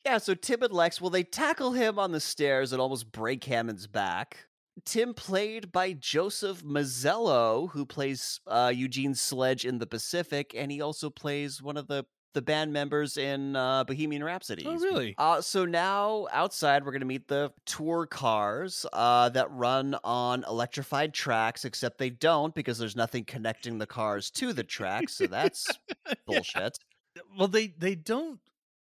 Yeah, 0.05 0.19
so 0.19 0.35
Tim 0.35 0.63
and 0.63 0.73
Lex, 0.73 1.01
well, 1.01 1.11
they 1.11 1.23
tackle 1.23 1.73
him 1.73 1.99
on 1.99 2.13
the 2.13 2.21
stairs 2.21 2.73
and 2.73 2.81
almost 2.81 3.13
break 3.13 3.45
Hammond's 3.45 3.87
back. 3.87 4.47
Tim, 4.85 5.15
played 5.15 5.73
by 5.73 5.93
Joseph 5.93 6.63
Mazzello, 6.63 7.71
who 7.71 7.85
plays 7.87 8.41
uh, 8.47 8.73
Eugene 8.75 9.15
Sledge 9.15 9.65
in 9.65 9.79
the 9.79 9.87
Pacific, 9.87 10.55
and 10.57 10.71
he 10.71 10.81
also 10.81 11.11
plays 11.11 11.63
one 11.63 11.77
of 11.77 11.87
the 11.87 12.05
the 12.33 12.43
band 12.43 12.73
members 12.73 13.17
in 13.17 13.57
uh, 13.57 13.85
Bohemian 13.85 14.23
Rhapsody. 14.23 14.65
Oh, 14.67 14.77
really? 14.77 15.15
Uh, 15.19 15.41
so 15.41 15.65
now 15.65 16.29
outside, 16.31 16.85
we're 16.85 16.93
going 16.93 17.01
to 17.01 17.07
meet 17.07 17.27
the 17.29 17.53
tour 17.67 18.07
cars 18.07 18.87
uh, 18.93 19.29
that 19.31 19.51
run 19.51 19.97
on 20.05 20.45
electrified 20.49 21.13
tracks, 21.13 21.65
except 21.65 21.99
they 21.99 22.11
don't 22.11 22.55
because 22.55 22.79
there's 22.79 22.97
nothing 22.97 23.25
connecting 23.25 23.79
the 23.79 23.87
cars 23.87 24.31
to 24.33 24.53
the 24.53 24.63
tracks. 24.63 25.17
So 25.17 25.27
that's 25.27 25.69
bullshit. 26.27 26.79
Well, 27.37 27.49
they 27.49 27.69
they 27.79 27.95
don't. 27.95 28.39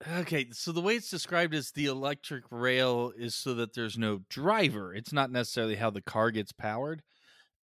Okay, 0.08 0.48
so 0.52 0.72
the 0.72 0.80
way 0.80 0.96
it's 0.96 1.10
described 1.10 1.52
is 1.52 1.72
the 1.72 1.86
electric 1.86 2.44
rail 2.50 3.12
is 3.16 3.34
so 3.34 3.52
that 3.54 3.74
there's 3.74 3.98
no 3.98 4.20
driver. 4.30 4.94
It's 4.94 5.12
not 5.12 5.30
necessarily 5.30 5.76
how 5.76 5.90
the 5.90 6.00
car 6.00 6.30
gets 6.30 6.52
powered. 6.52 7.02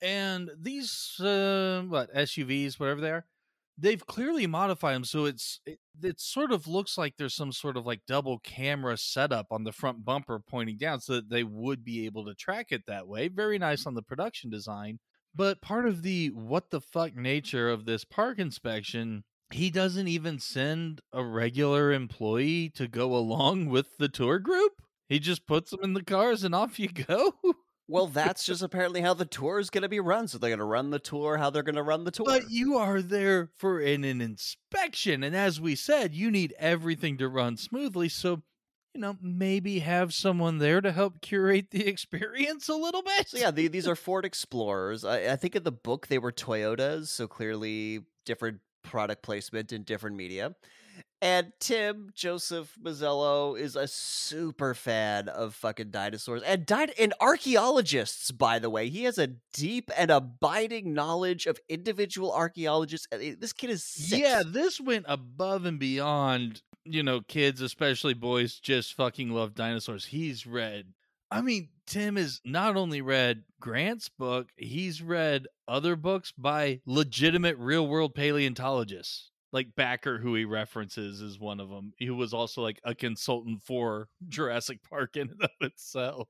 And 0.02 0.50
these 0.58 1.20
uh, 1.20 1.82
what 1.88 2.14
SUVs, 2.14 2.80
whatever 2.80 3.00
they 3.00 3.10
are, 3.10 3.26
they've 3.78 4.06
clearly 4.06 4.46
modified 4.46 4.94
them 4.96 5.04
so 5.04 5.26
it's 5.26 5.60
it, 5.66 5.78
it 6.02 6.20
sort 6.20 6.52
of 6.52 6.66
looks 6.68 6.98
like 6.98 7.16
there's 7.16 7.34
some 7.34 7.52
sort 7.52 7.76
of 7.76 7.86
like 7.86 8.02
double 8.06 8.38
camera 8.40 8.96
setup 8.96 9.46
on 9.50 9.64
the 9.64 9.72
front 9.72 10.04
bumper 10.04 10.38
pointing 10.40 10.78
down 10.78 11.00
so 11.00 11.14
that 11.14 11.30
they 11.30 11.44
would 11.44 11.84
be 11.84 12.06
able 12.06 12.24
to 12.26 12.34
track 12.34 12.68
it 12.72 12.86
that 12.86 13.08
way. 13.08 13.28
Very 13.28 13.58
nice 13.58 13.86
on 13.86 13.94
the 13.94 14.02
production 14.02 14.50
design. 14.50 14.98
But 15.34 15.62
part 15.62 15.86
of 15.86 16.02
the 16.02 16.28
what 16.28 16.70
the 16.70 16.80
fuck 16.80 17.14
nature 17.16 17.70
of 17.70 17.84
this 17.84 18.04
park 18.04 18.38
inspection 18.38 19.24
he 19.54 19.70
doesn't 19.70 20.08
even 20.08 20.38
send 20.38 21.00
a 21.12 21.24
regular 21.24 21.92
employee 21.92 22.70
to 22.70 22.88
go 22.88 23.14
along 23.14 23.66
with 23.66 23.96
the 23.98 24.08
tour 24.08 24.38
group. 24.38 24.82
He 25.08 25.18
just 25.18 25.46
puts 25.46 25.70
them 25.70 25.80
in 25.82 25.94
the 25.94 26.02
cars 26.02 26.44
and 26.44 26.54
off 26.54 26.78
you 26.78 26.88
go. 26.88 27.34
Well, 27.88 28.06
that's 28.06 28.46
just 28.46 28.62
apparently 28.62 29.02
how 29.02 29.12
the 29.12 29.26
tour 29.26 29.58
is 29.58 29.68
going 29.68 29.82
to 29.82 29.88
be 29.88 30.00
run. 30.00 30.28
So 30.28 30.38
they're 30.38 30.50
going 30.50 30.58
to 30.60 30.64
run 30.64 30.90
the 30.90 30.98
tour 30.98 31.36
how 31.36 31.50
they're 31.50 31.62
going 31.62 31.74
to 31.74 31.82
run 31.82 32.04
the 32.04 32.10
tour. 32.12 32.24
But 32.24 32.50
you 32.50 32.78
are 32.78 33.02
there 33.02 33.50
for 33.56 33.80
an, 33.80 34.04
an 34.04 34.20
inspection. 34.20 35.22
And 35.22 35.36
as 35.36 35.60
we 35.60 35.74
said, 35.74 36.14
you 36.14 36.30
need 36.30 36.54
everything 36.58 37.18
to 37.18 37.28
run 37.28 37.56
smoothly. 37.56 38.08
So, 38.08 38.42
you 38.94 39.00
know, 39.00 39.16
maybe 39.20 39.80
have 39.80 40.14
someone 40.14 40.58
there 40.58 40.80
to 40.80 40.92
help 40.92 41.20
curate 41.20 41.70
the 41.70 41.86
experience 41.86 42.68
a 42.68 42.74
little 42.74 43.02
bit. 43.02 43.28
So 43.28 43.38
yeah, 43.38 43.50
the, 43.50 43.68
these 43.68 43.88
are 43.88 43.96
Ford 43.96 44.24
Explorers. 44.24 45.04
I, 45.04 45.32
I 45.32 45.36
think 45.36 45.56
in 45.56 45.64
the 45.64 45.72
book 45.72 46.06
they 46.06 46.18
were 46.18 46.32
Toyotas, 46.32 47.08
so 47.08 47.26
clearly 47.28 48.00
different 48.24 48.60
product 48.82 49.22
placement 49.22 49.72
in 49.72 49.82
different 49.82 50.16
media. 50.16 50.54
And 51.22 51.52
Tim 51.60 52.10
Joseph 52.14 52.76
Mazzello 52.82 53.58
is 53.58 53.76
a 53.76 53.86
super 53.86 54.74
fan 54.74 55.28
of 55.28 55.54
fucking 55.54 55.90
dinosaurs 55.90 56.42
and 56.42 56.66
died 56.66 56.92
and 56.98 57.14
archaeologists. 57.20 58.32
By 58.32 58.58
the 58.58 58.68
way, 58.68 58.88
he 58.88 59.04
has 59.04 59.18
a 59.18 59.28
deep 59.54 59.90
and 59.96 60.10
abiding 60.10 60.92
knowledge 60.92 61.46
of 61.46 61.60
individual 61.68 62.32
archaeologists. 62.32 63.06
This 63.10 63.52
kid 63.52 63.70
is 63.70 63.84
sick. 63.84 64.20
Yeah, 64.20 64.42
this 64.44 64.80
went 64.80 65.06
above 65.08 65.64
and 65.64 65.78
beyond, 65.78 66.60
you 66.84 67.04
know, 67.04 67.20
kids, 67.20 67.60
especially 67.60 68.14
boys, 68.14 68.58
just 68.58 68.94
fucking 68.94 69.30
love 69.30 69.54
dinosaurs. 69.54 70.06
He's 70.06 70.44
read, 70.44 70.86
I 71.32 71.40
mean, 71.40 71.70
Tim 71.86 72.16
has 72.16 72.40
not 72.44 72.76
only 72.76 73.00
read 73.00 73.44
Grant's 73.58 74.08
book, 74.08 74.50
he's 74.56 75.00
read 75.02 75.46
other 75.66 75.96
books 75.96 76.32
by 76.36 76.80
legitimate 76.86 77.56
real 77.58 77.86
world 77.86 78.14
paleontologists. 78.14 79.30
Like 79.50 79.74
Bakker, 79.78 80.20
who 80.20 80.34
he 80.34 80.46
references, 80.46 81.20
is 81.20 81.38
one 81.38 81.60
of 81.60 81.68
them. 81.68 81.92
He 81.98 82.08
was 82.08 82.32
also 82.32 82.62
like 82.62 82.80
a 82.84 82.94
consultant 82.94 83.62
for 83.62 84.08
Jurassic 84.28 84.78
Park 84.88 85.16
in 85.16 85.28
and 85.30 85.42
of 85.42 85.50
itself. 85.60 86.28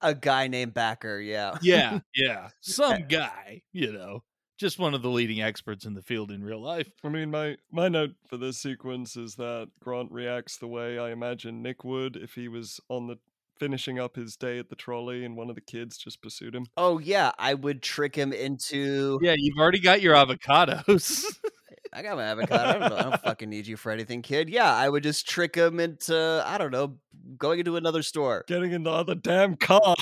a 0.00 0.14
guy 0.14 0.48
named 0.48 0.72
Bakker. 0.72 1.24
Yeah. 1.26 1.58
Yeah, 1.60 2.00
yeah. 2.16 2.48
Some 2.60 3.08
guy, 3.08 3.60
you 3.72 3.92
know, 3.92 4.22
just 4.58 4.78
one 4.78 4.94
of 4.94 5.02
the 5.02 5.10
leading 5.10 5.42
experts 5.42 5.84
in 5.84 5.92
the 5.94 6.02
field 6.02 6.30
in 6.30 6.42
real 6.42 6.62
life. 6.62 6.88
I 7.04 7.08
mean, 7.10 7.30
my 7.30 7.56
my 7.70 7.88
note 7.88 8.14
for 8.26 8.38
this 8.38 8.58
sequence 8.58 9.16
is 9.16 9.34
that 9.34 9.68
Grant 9.82 10.10
reacts 10.10 10.56
the 10.56 10.68
way 10.68 10.98
I 10.98 11.10
imagine 11.10 11.62
Nick 11.62 11.84
would 11.84 12.16
if 12.16 12.34
he 12.34 12.48
was 12.48 12.80
on 12.88 13.06
the 13.06 13.18
finishing 13.58 13.98
up 13.98 14.16
his 14.16 14.36
day 14.36 14.58
at 14.58 14.68
the 14.68 14.76
trolley 14.76 15.24
and 15.24 15.36
one 15.36 15.48
of 15.48 15.54
the 15.54 15.60
kids 15.60 15.96
just 15.96 16.22
pursued 16.22 16.54
him. 16.54 16.66
Oh 16.76 16.98
yeah, 16.98 17.32
I 17.38 17.54
would 17.54 17.82
trick 17.82 18.14
him 18.14 18.32
into. 18.32 19.18
Yeah, 19.22 19.34
you've 19.36 19.58
already 19.58 19.80
got 19.80 20.00
your 20.00 20.14
avocados. 20.14 21.24
I 21.92 22.02
got 22.02 22.16
my 22.16 22.24
avocado. 22.24 22.62
I 22.62 22.72
don't 22.78 22.90
know. 22.90 22.96
I 22.96 23.02
don't 23.04 23.20
fucking 23.22 23.48
need 23.48 23.66
you 23.66 23.78
for 23.78 23.90
anything, 23.90 24.20
kid. 24.20 24.50
Yeah, 24.50 24.70
I 24.70 24.86
would 24.86 25.02
just 25.02 25.26
trick 25.26 25.54
him 25.54 25.80
into 25.80 26.42
I 26.44 26.58
don't 26.58 26.70
know, 26.70 26.98
going 27.38 27.58
into 27.58 27.76
another 27.76 28.02
store. 28.02 28.44
Getting 28.46 28.72
in 28.72 28.82
the 28.82 28.90
other 28.90 29.14
damn 29.14 29.56
car. 29.56 29.94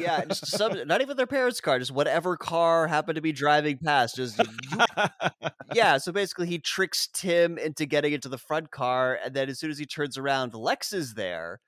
Yeah, 0.00 0.24
just 0.26 0.48
some, 0.48 0.76
not 0.86 1.00
even 1.00 1.16
their 1.16 1.26
parents' 1.26 1.60
car, 1.60 1.78
just 1.78 1.90
whatever 1.90 2.36
car 2.36 2.86
happened 2.86 3.16
to 3.16 3.22
be 3.22 3.32
driving 3.32 3.78
past. 3.78 4.16
Just 4.16 4.40
yeah. 5.74 5.98
So 5.98 6.12
basically, 6.12 6.48
he 6.48 6.58
tricks 6.58 7.08
Tim 7.12 7.56
into 7.56 7.86
getting 7.86 8.12
into 8.12 8.28
the 8.28 8.38
front 8.38 8.70
car, 8.70 9.18
and 9.24 9.34
then 9.34 9.48
as 9.48 9.58
soon 9.58 9.70
as 9.70 9.78
he 9.78 9.86
turns 9.86 10.18
around, 10.18 10.54
Lex 10.54 10.92
is 10.92 11.14
there. 11.14 11.60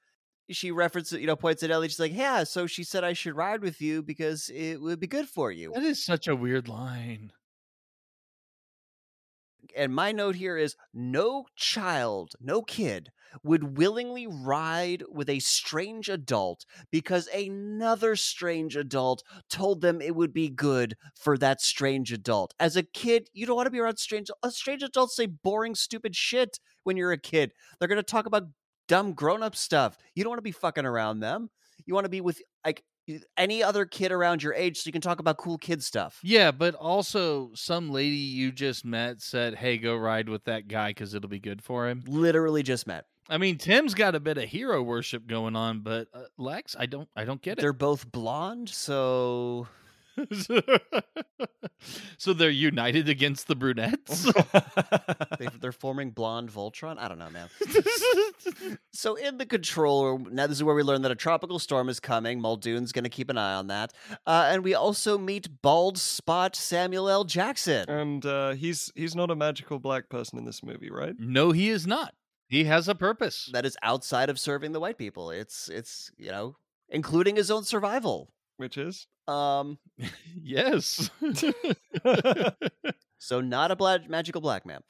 She 0.50 0.70
references, 0.70 1.20
you 1.20 1.26
know, 1.26 1.36
points 1.36 1.62
at 1.62 1.70
Ellie. 1.70 1.88
She's 1.88 2.00
like, 2.00 2.14
"Yeah." 2.14 2.44
So 2.44 2.66
she 2.66 2.84
said 2.84 3.04
I 3.04 3.14
should 3.14 3.36
ride 3.36 3.62
with 3.62 3.80
you 3.80 4.02
because 4.02 4.50
it 4.50 4.76
would 4.80 5.00
be 5.00 5.06
good 5.06 5.28
for 5.28 5.50
you. 5.50 5.72
that 5.74 5.82
is 5.82 6.04
such 6.04 6.28
a 6.28 6.36
weird 6.36 6.68
line. 6.68 7.32
and 9.76 9.94
my 9.94 10.12
note 10.12 10.36
here 10.36 10.56
is 10.56 10.76
no 10.92 11.46
child, 11.56 12.34
no 12.40 12.62
kid 12.62 13.10
would 13.42 13.76
willingly 13.76 14.26
ride 14.26 15.02
with 15.10 15.28
a 15.28 15.40
strange 15.40 16.08
adult 16.08 16.64
because 16.92 17.26
another 17.28 18.14
strange 18.14 18.76
adult 18.76 19.24
told 19.50 19.80
them 19.80 20.00
it 20.00 20.14
would 20.14 20.32
be 20.32 20.48
good 20.48 20.96
for 21.16 21.36
that 21.38 21.60
strange 21.60 22.12
adult. 22.12 22.54
As 22.60 22.76
a 22.76 22.82
kid, 22.82 23.28
you 23.32 23.46
don't 23.46 23.56
want 23.56 23.66
to 23.66 23.70
be 23.70 23.80
around 23.80 23.96
strange 23.96 24.30
a 24.42 24.50
strange 24.50 24.82
adults 24.82 25.16
say 25.16 25.26
boring 25.26 25.74
stupid 25.74 26.14
shit 26.14 26.60
when 26.84 26.96
you're 26.96 27.12
a 27.12 27.18
kid. 27.18 27.52
They're 27.78 27.88
going 27.88 27.96
to 27.96 28.02
talk 28.02 28.26
about 28.26 28.44
dumb 28.88 29.12
grown-up 29.12 29.56
stuff. 29.56 29.96
You 30.14 30.24
don't 30.24 30.30
want 30.30 30.38
to 30.38 30.42
be 30.42 30.52
fucking 30.52 30.86
around 30.86 31.20
them. 31.20 31.50
You 31.86 31.94
want 31.94 32.04
to 32.04 32.10
be 32.10 32.20
with 32.20 32.40
like 32.64 32.82
any 33.36 33.62
other 33.62 33.84
kid 33.84 34.12
around 34.12 34.42
your 34.42 34.54
age 34.54 34.78
so 34.78 34.88
you 34.88 34.92
can 34.92 35.02
talk 35.02 35.18
about 35.20 35.36
cool 35.36 35.58
kid 35.58 35.82
stuff. 35.82 36.20
Yeah, 36.22 36.50
but 36.50 36.74
also 36.74 37.50
some 37.54 37.90
lady 37.90 38.16
you 38.16 38.52
just 38.52 38.84
met 38.84 39.20
said, 39.20 39.56
"Hey, 39.56 39.78
go 39.78 39.96
ride 39.96 40.28
with 40.28 40.44
that 40.44 40.68
guy 40.68 40.90
because 40.90 41.14
it'll 41.14 41.28
be 41.28 41.40
good 41.40 41.62
for 41.62 41.88
him." 41.88 42.02
Literally 42.06 42.62
just 42.62 42.86
met. 42.86 43.06
I 43.28 43.38
mean, 43.38 43.56
Tim's 43.56 43.94
got 43.94 44.14
a 44.14 44.20
bit 44.20 44.36
of 44.36 44.44
hero 44.44 44.82
worship 44.82 45.26
going 45.26 45.56
on, 45.56 45.80
but 45.80 46.08
uh, 46.12 46.24
Lex, 46.36 46.76
I 46.78 46.86
don't, 46.86 47.08
I 47.16 47.24
don't 47.24 47.40
get 47.40 47.58
it. 47.58 47.62
They're 47.62 47.72
both 47.72 48.10
blonde, 48.10 48.68
so. 48.68 49.66
so 52.18 52.32
they're 52.32 52.50
united 52.50 53.08
against 53.08 53.48
the 53.48 53.56
brunettes. 53.56 54.24
they, 55.38 55.48
they're 55.60 55.72
forming 55.72 56.10
blonde 56.10 56.50
Voltron. 56.50 56.98
I 56.98 57.08
don't 57.08 57.18
know, 57.18 57.30
man. 57.30 57.48
So 58.92 59.16
in 59.16 59.38
the 59.38 59.46
control 59.46 60.04
room, 60.04 60.28
now 60.32 60.46
this 60.46 60.58
is 60.58 60.64
where 60.64 60.74
we 60.74 60.82
learn 60.82 61.02
that 61.02 61.10
a 61.10 61.14
tropical 61.16 61.58
storm 61.58 61.88
is 61.88 62.00
coming. 62.00 62.40
Muldoon's 62.40 62.92
going 62.92 63.04
to 63.04 63.10
keep 63.10 63.30
an 63.30 63.38
eye 63.38 63.54
on 63.54 63.68
that, 63.68 63.92
uh, 64.26 64.48
and 64.50 64.64
we 64.64 64.74
also 64.74 65.18
meet 65.18 65.62
bald 65.62 65.98
spot 65.98 66.56
Samuel 66.56 67.08
L. 67.08 67.24
Jackson. 67.24 67.88
and 67.88 68.24
uh, 68.24 68.52
he's 68.52 68.92
he's 68.94 69.14
not 69.14 69.30
a 69.30 69.36
magical 69.36 69.78
black 69.78 70.08
person 70.08 70.38
in 70.38 70.44
this 70.44 70.62
movie, 70.62 70.90
right? 70.90 71.14
no, 71.18 71.52
he 71.52 71.68
is 71.68 71.86
not. 71.86 72.14
He 72.48 72.64
has 72.64 72.88
a 72.88 72.94
purpose. 72.94 73.48
that 73.52 73.64
is 73.64 73.76
outside 73.82 74.30
of 74.30 74.38
serving 74.38 74.72
the 74.72 74.80
white 74.80 74.98
people. 74.98 75.30
It's 75.30 75.68
it's 75.68 76.10
you 76.16 76.30
know 76.30 76.56
including 76.88 77.36
his 77.36 77.50
own 77.50 77.64
survival. 77.64 78.32
Which 78.56 78.78
is 78.78 79.06
Um, 79.26 79.78
yes. 80.42 81.10
so 83.18 83.40
not 83.40 83.70
a 83.70 83.76
black 83.76 84.08
magical 84.08 84.40
black 84.40 84.66
man. 84.66 84.80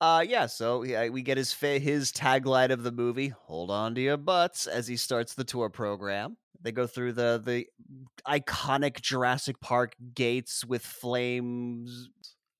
Uh, 0.00 0.24
yeah. 0.26 0.46
So 0.46 0.82
yeah, 0.82 1.08
we 1.08 1.22
get 1.22 1.36
his 1.36 1.52
fa- 1.52 1.78
his 1.78 2.12
tagline 2.12 2.70
of 2.70 2.82
the 2.82 2.92
movie. 2.92 3.28
Hold 3.28 3.70
on 3.70 3.94
to 3.94 4.00
your 4.00 4.16
butts 4.16 4.66
as 4.66 4.86
he 4.86 4.96
starts 4.96 5.34
the 5.34 5.44
tour 5.44 5.68
program. 5.68 6.36
They 6.62 6.72
go 6.72 6.86
through 6.86 7.12
the 7.14 7.40
the 7.44 7.66
iconic 8.26 9.00
Jurassic 9.00 9.60
Park 9.60 9.94
gates 10.14 10.64
with 10.64 10.82
flames. 10.82 12.08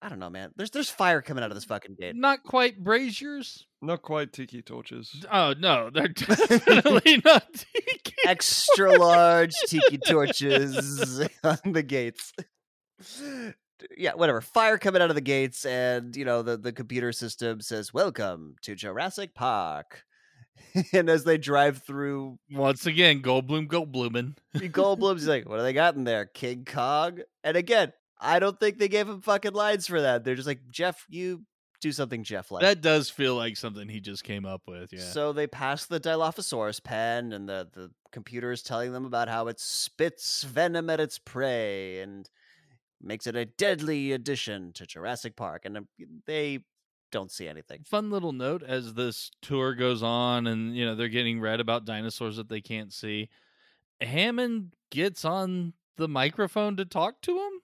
I 0.02 0.08
don't 0.08 0.18
know, 0.18 0.30
man. 0.30 0.50
There's 0.56 0.70
there's 0.70 0.88
fire 0.88 1.20
coming 1.20 1.44
out 1.44 1.50
of 1.50 1.56
this 1.56 1.64
fucking 1.64 1.96
gate. 2.00 2.16
not 2.16 2.42
quite 2.42 2.82
braziers. 2.82 3.66
not 3.82 4.00
quite 4.02 4.32
tiki 4.32 4.62
torches. 4.62 5.24
Oh 5.30 5.54
no, 5.58 5.90
they're 5.92 6.08
definitely 6.08 7.20
not. 7.24 7.52
tiki. 7.74 8.14
extra 8.26 8.98
large 8.98 9.52
tiki 9.66 9.98
torches 9.98 11.20
on 11.44 11.58
the 11.72 11.82
gates. 11.82 12.32
Yeah, 13.96 14.12
whatever. 14.14 14.40
Fire 14.40 14.78
coming 14.78 15.00
out 15.02 15.10
of 15.10 15.14
the 15.16 15.20
gates, 15.22 15.64
and 15.64 16.14
you 16.16 16.24
know 16.24 16.42
the 16.42 16.56
the 16.56 16.72
computer 16.72 17.12
system 17.12 17.60
says, 17.60 17.92
"Welcome 17.94 18.56
to 18.62 18.74
Jurassic 18.74 19.34
Park." 19.34 20.04
and 20.92 21.08
as 21.08 21.24
they 21.24 21.38
drive 21.38 21.82
through, 21.86 22.38
Once 22.50 22.84
again, 22.84 23.22
Goldblum, 23.22 23.66
Goldblumen. 23.68 24.36
Goldblum's 24.56 25.26
like, 25.26 25.48
"What 25.48 25.56
do 25.56 25.62
they 25.62 25.72
got 25.72 25.94
in 25.96 26.04
there? 26.04 26.26
King 26.26 26.66
Kong?" 26.66 27.20
And 27.42 27.56
again, 27.56 27.92
I 28.20 28.38
don't 28.38 28.58
think 28.58 28.78
they 28.78 28.88
gave 28.88 29.08
him 29.08 29.20
fucking 29.22 29.52
lines 29.52 29.86
for 29.86 30.00
that. 30.00 30.24
They're 30.24 30.34
just 30.34 30.46
like, 30.46 30.68
"Jeff, 30.70 31.06
you 31.08 31.44
do 31.80 31.92
something 31.92 32.22
Jeff 32.22 32.50
like." 32.50 32.62
That 32.62 32.80
does 32.80 33.08
feel 33.08 33.34
like 33.34 33.56
something 33.56 33.88
he 33.88 34.00
just 34.00 34.24
came 34.24 34.44
up 34.44 34.62
with. 34.68 34.92
Yeah. 34.92 35.00
So 35.00 35.32
they 35.32 35.46
pass 35.46 35.86
the 35.86 36.00
Dilophosaurus 36.00 36.82
pen, 36.82 37.32
and 37.32 37.48
the, 37.48 37.68
the 37.72 37.90
computer 38.12 38.52
is 38.52 38.62
telling 38.62 38.92
them 38.92 39.06
about 39.06 39.28
how 39.28 39.48
it 39.48 39.58
spits 39.58 40.42
venom 40.42 40.90
at 40.90 41.00
its 41.00 41.18
prey 41.18 42.00
and 42.00 42.28
makes 43.00 43.26
it 43.26 43.36
a 43.36 43.46
deadly 43.46 44.12
addition 44.12 44.72
to 44.74 44.86
Jurassic 44.86 45.34
Park. 45.34 45.64
And 45.64 45.78
um, 45.78 45.88
they 46.26 46.60
don't 47.10 47.30
see 47.30 47.48
anything. 47.48 47.82
Fun 47.84 48.10
little 48.10 48.32
note 48.32 48.62
as 48.62 48.94
this 48.94 49.30
tour 49.40 49.74
goes 49.74 50.02
on, 50.02 50.46
and 50.46 50.76
you 50.76 50.84
know 50.84 50.94
they're 50.94 51.08
getting 51.08 51.40
read 51.40 51.60
about 51.60 51.86
dinosaurs 51.86 52.36
that 52.36 52.48
they 52.48 52.60
can't 52.60 52.92
see. 52.92 53.28
Hammond 54.00 54.72
gets 54.90 55.24
on 55.24 55.74
the 55.96 56.08
microphone 56.08 56.76
to 56.76 56.84
talk 56.84 57.20
to 57.22 57.36
him 57.36 57.60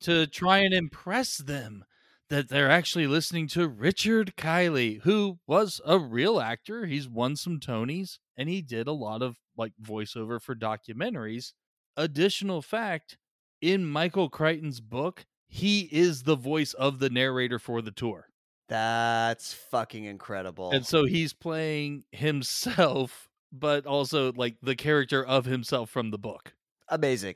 to 0.00 0.26
try 0.26 0.58
and 0.58 0.74
impress 0.74 1.36
them 1.36 1.84
that 2.30 2.48
they're 2.48 2.70
actually 2.70 3.06
listening 3.06 3.48
to 3.48 3.66
Richard 3.66 4.34
Kiley, 4.36 5.00
who 5.02 5.38
was 5.46 5.80
a 5.84 5.98
real 5.98 6.40
actor. 6.40 6.86
He's 6.86 7.08
won 7.08 7.36
some 7.36 7.58
Tonys 7.58 8.18
and 8.36 8.48
he 8.48 8.60
did 8.60 8.86
a 8.86 8.92
lot 8.92 9.22
of 9.22 9.36
like 9.56 9.72
voiceover 9.82 10.40
for 10.40 10.54
documentaries. 10.54 11.52
Additional 11.96 12.62
fact 12.62 13.16
in 13.60 13.84
Michael 13.84 14.28
Crichton's 14.28 14.80
book, 14.80 15.24
he 15.48 15.88
is 15.90 16.22
the 16.22 16.36
voice 16.36 16.74
of 16.74 16.98
the 16.98 17.10
narrator 17.10 17.58
for 17.58 17.80
the 17.80 17.90
tour. 17.90 18.28
That's 18.68 19.54
fucking 19.54 20.04
incredible. 20.04 20.70
And 20.70 20.84
so 20.84 21.06
he's 21.06 21.32
playing 21.32 22.04
himself, 22.12 23.28
but 23.50 23.86
also 23.86 24.32
like 24.34 24.56
the 24.62 24.76
character 24.76 25.24
of 25.24 25.46
himself 25.46 25.88
from 25.88 26.10
the 26.10 26.18
book. 26.18 26.52
Amazing. 26.90 27.34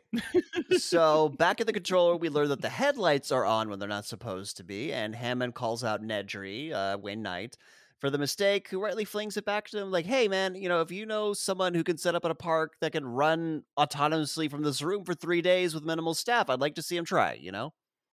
so 0.78 1.28
back 1.28 1.60
at 1.60 1.66
the 1.66 1.72
controller, 1.72 2.16
we 2.16 2.28
learn 2.28 2.48
that 2.48 2.62
the 2.62 2.68
headlights 2.68 3.30
are 3.30 3.44
on 3.44 3.68
when 3.68 3.78
they're 3.78 3.88
not 3.88 4.06
supposed 4.06 4.56
to 4.56 4.64
be, 4.64 4.92
and 4.92 5.14
Hammond 5.14 5.54
calls 5.54 5.84
out 5.84 6.02
Nedry, 6.02 6.72
uh, 6.72 6.96
Wayne 6.98 7.22
Knight, 7.22 7.58
for 7.98 8.10
the 8.10 8.18
mistake, 8.18 8.68
who 8.68 8.82
rightly 8.82 9.04
flings 9.04 9.36
it 9.36 9.44
back 9.44 9.68
to 9.68 9.78
him 9.78 9.90
like, 9.90 10.06
hey 10.06 10.26
man, 10.26 10.54
you 10.54 10.68
know, 10.68 10.80
if 10.80 10.90
you 10.90 11.06
know 11.06 11.34
someone 11.34 11.74
who 11.74 11.84
can 11.84 11.96
set 11.96 12.14
up 12.14 12.24
at 12.24 12.30
a 12.30 12.34
park 12.34 12.74
that 12.80 12.92
can 12.92 13.06
run 13.06 13.62
autonomously 13.78 14.50
from 14.50 14.62
this 14.62 14.82
room 14.82 15.04
for 15.04 15.14
three 15.14 15.40
days 15.40 15.74
with 15.74 15.84
minimal 15.84 16.14
staff, 16.14 16.50
I'd 16.50 16.60
like 16.60 16.74
to 16.74 16.82
see 16.82 16.96
him 16.96 17.04
try, 17.04 17.34
you 17.34 17.52
know? 17.52 17.72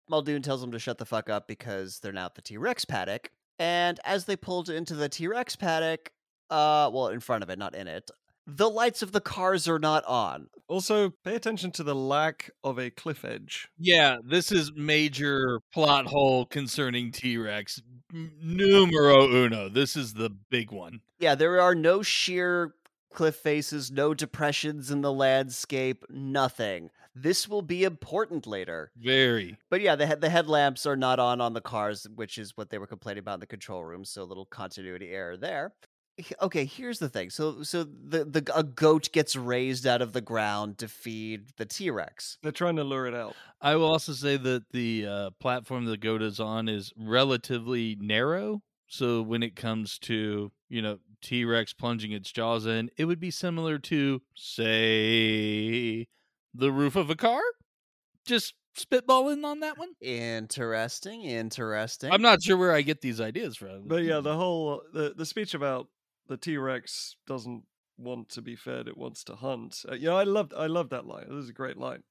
Muldoon 0.10 0.42
tells 0.42 0.64
him 0.64 0.72
to 0.72 0.80
shut 0.80 1.00
the 1.00 1.06
fuck 1.06 1.30
up 1.30 1.48
because 1.48 2.00
they're 2.00 2.14
now 2.14 2.26
at 2.26 2.36
the 2.36 2.42
T 2.42 2.58
Rex 2.58 2.86
paddock. 2.86 3.32
And 3.60 4.00
as 4.06 4.26
they 4.26 4.36
pulled 4.36 4.70
into 4.70 4.96
the 4.96 5.10
T 5.10 5.28
Rex 5.28 5.56
paddock, 5.56 6.12
uh, 6.50 6.90
well, 6.94 7.08
in 7.08 7.20
front 7.20 7.44
of 7.44 7.50
it, 7.50 7.60
not 7.60 7.76
in 7.76 7.88
it, 7.88 8.10
the 8.46 8.70
lights 8.70 9.02
of 9.02 9.12
the 9.12 9.22
cars 9.22 9.68
are 9.68 9.80
not 9.80 10.06
on. 10.06 10.48
Also, 10.74 11.12
pay 11.24 11.36
attention 11.36 11.70
to 11.70 11.84
the 11.84 11.94
lack 11.94 12.50
of 12.64 12.80
a 12.80 12.90
cliff 12.90 13.24
edge. 13.24 13.70
Yeah, 13.78 14.18
this 14.26 14.52
is 14.52 14.72
major 14.76 15.60
plot 15.72 16.08
hole 16.08 16.48
concerning 16.48 17.12
T 17.12 17.38
Rex. 17.38 17.80
Numero 18.12 19.28
uno. 19.32 19.70
This 19.70 19.96
is 19.96 20.16
the 20.16 20.32
big 20.50 20.72
one. 20.72 21.02
Yeah, 21.20 21.36
there 21.36 21.62
are 21.62 21.76
no 21.76 22.02
sheer 22.02 22.74
cliff 23.14 23.36
faces, 23.36 23.92
no 23.92 24.16
depressions 24.16 24.90
in 24.90 25.02
the 25.02 25.14
landscape, 25.14 26.06
nothing. 26.10 26.90
This 27.14 27.48
will 27.48 27.62
be 27.62 27.84
important 27.84 28.48
later. 28.48 28.92
Very. 28.98 29.60
But 29.70 29.82
yeah, 29.82 29.96
the 29.96 30.08
head 30.08 30.22
the 30.22 30.30
headlamps 30.32 30.88
are 30.88 30.98
not 30.98 31.20
on 31.20 31.40
on 31.40 31.54
the 31.54 31.62
cars, 31.62 32.08
which 32.16 32.40
is 32.40 32.58
what 32.58 32.72
they 32.72 32.80
were 32.80 32.88
complaining 32.88 33.20
about 33.20 33.36
in 33.36 33.42
the 33.42 33.46
control 33.46 33.86
room. 33.86 34.06
So 34.06 34.24
a 34.24 34.26
little 34.26 34.48
continuity 34.48 35.12
error 35.12 35.38
there. 35.38 35.76
H- 36.18 36.34
Okay, 36.42 36.66
here's 36.66 37.00
the 37.00 37.10
thing. 37.10 37.30
So 37.30 37.64
so 37.64 37.84
the 37.84 38.26
the 38.26 38.52
a 38.56 38.64
goat 38.64 39.10
gets 39.12 39.36
raised 39.36 39.88
out 39.88 40.02
of 40.02 40.14
the 40.14 40.22
ground 40.22 40.78
to 40.80 40.88
feed 40.88 41.50
the 41.58 41.66
T 41.66 41.90
Rex. 41.90 42.38
They're 42.44 42.52
trying 42.52 42.76
to 42.76 42.84
lure 42.84 43.08
it 43.08 43.16
out. 43.16 43.36
I 43.62 43.76
will 43.76 43.86
also 43.86 44.14
say 44.14 44.38
that 44.38 44.70
the 44.72 45.08
uh, 45.08 45.30
platform 45.40 45.86
the 45.86 45.98
goat 45.98 46.22
is 46.22 46.40
on 46.40 46.70
is 46.70 46.94
relatively 46.98 47.98
narrow. 48.00 48.62
So 48.88 49.24
when 49.24 49.42
it 49.42 49.56
comes 49.56 49.98
to, 50.00 50.52
you 50.70 50.82
know, 50.82 51.00
T 51.22 51.46
Rex 51.46 51.74
plunging 51.74 52.12
its 52.12 52.32
jaws 52.32 52.68
in, 52.68 52.92
it 52.96 53.06
would 53.06 53.20
be 53.20 53.32
similar 53.32 53.80
to, 53.80 54.22
say, 54.36 56.08
the 56.54 56.72
roof 56.72 56.96
of 56.96 57.10
a 57.10 57.16
car. 57.16 57.42
Just 58.28 58.54
spitballing 58.78 59.44
on 59.44 59.62
that 59.62 59.80
one. 59.80 59.90
Interesting, 60.00 61.24
interesting. 61.24 62.12
I'm 62.12 62.22
not 62.22 62.44
sure 62.44 62.56
where 62.58 62.74
I 62.74 62.82
get 62.82 63.02
these 63.02 63.20
ideas 63.20 63.58
from. 63.58 63.88
But 63.88 64.04
yeah, 64.04 64.20
the 64.20 64.36
whole 64.36 64.84
the 64.94 65.14
the 65.16 65.26
speech 65.26 65.54
about 65.56 65.88
the 66.28 66.38
T 66.38 66.58
Rex 66.58 67.16
doesn't 67.28 67.64
want 67.98 68.30
to 68.30 68.42
be 68.42 68.56
fed; 68.56 68.88
it 68.88 68.98
wants 68.98 69.24
to 69.26 69.36
hunt. 69.36 69.84
Uh, 69.90 69.96
you 69.96 70.06
know, 70.08 70.18
I 70.18 70.24
loved 70.24 70.54
I 70.56 70.68
loved 70.68 70.92
that 70.92 71.06
line. 71.06 71.26
It 71.30 71.34
was 71.34 71.50
a 71.50 71.54
great 71.54 71.78
line. 71.78 72.04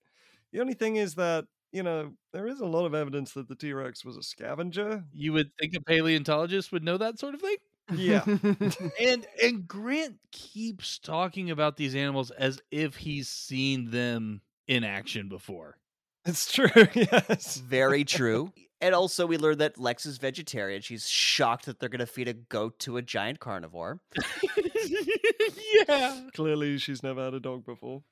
The 0.52 0.60
only 0.60 0.74
thing 0.74 0.97
is 0.97 1.14
that 1.16 1.47
you 1.72 1.82
know 1.82 2.12
there 2.32 2.47
is 2.47 2.60
a 2.60 2.66
lot 2.66 2.86
of 2.86 2.94
evidence 2.94 3.32
that 3.32 3.48
the 3.48 3.56
T 3.56 3.72
Rex 3.72 4.05
was 4.05 4.16
a 4.16 4.22
scavenger. 4.22 5.05
you 5.12 5.32
would 5.32 5.51
think 5.59 5.74
a 5.74 5.80
paleontologist 5.80 6.72
would 6.72 6.84
know 6.84 6.98
that 6.98 7.18
sort 7.18 7.34
of 7.34 7.40
thing. 7.40 7.56
Yeah, 7.94 8.24
and 9.01 9.26
and 9.43 9.66
Grant 9.68 10.16
keeps 10.30 10.98
talking 10.98 11.51
about 11.51 11.76
these 11.76 11.94
animals 11.94 12.30
as 12.30 12.60
if 12.70 12.97
he's 12.97 13.28
seen 13.28 13.90
them 13.90 14.40
in 14.68 14.84
action 14.84 15.28
before. 15.28 15.78
it's 16.24 16.52
true. 16.52 16.68
Yes, 16.94 17.56
Very 17.56 18.05
true. 18.05 18.52
And 18.82 18.96
also, 18.96 19.26
we 19.26 19.38
learned 19.38 19.60
that 19.60 19.78
Lex 19.78 20.04
is 20.06 20.18
vegetarian. 20.18 20.82
She's 20.82 21.09
shocked 21.09 21.66
that 21.66 21.78
they're 21.78 21.88
going 21.88 22.00
to 22.00 22.06
feed 22.06 22.26
a 22.26 22.34
goat 22.34 22.80
to 22.80 22.96
a 22.96 23.02
giant 23.02 23.38
carnivore. 23.38 24.00
yeah. 25.88 26.20
clearly 26.34 26.76
she's 26.78 27.00
never 27.00 27.24
had 27.24 27.32
a 27.34 27.40
dog 27.40 27.64
before. 27.64 28.02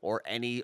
or 0.00 0.22
any 0.24 0.62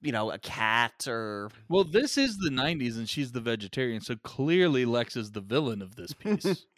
you 0.00 0.12
know 0.12 0.30
a 0.30 0.38
cat 0.38 1.06
or 1.08 1.50
Well, 1.68 1.82
this 1.82 2.16
is 2.16 2.36
the 2.36 2.50
90s 2.50 2.96
and 2.96 3.08
she's 3.08 3.32
the 3.32 3.40
vegetarian, 3.40 4.00
so 4.00 4.14
clearly 4.22 4.84
Lex 4.84 5.16
is 5.16 5.32
the 5.32 5.40
villain 5.40 5.82
of 5.82 5.96
this 5.96 6.12
piece. 6.12 6.66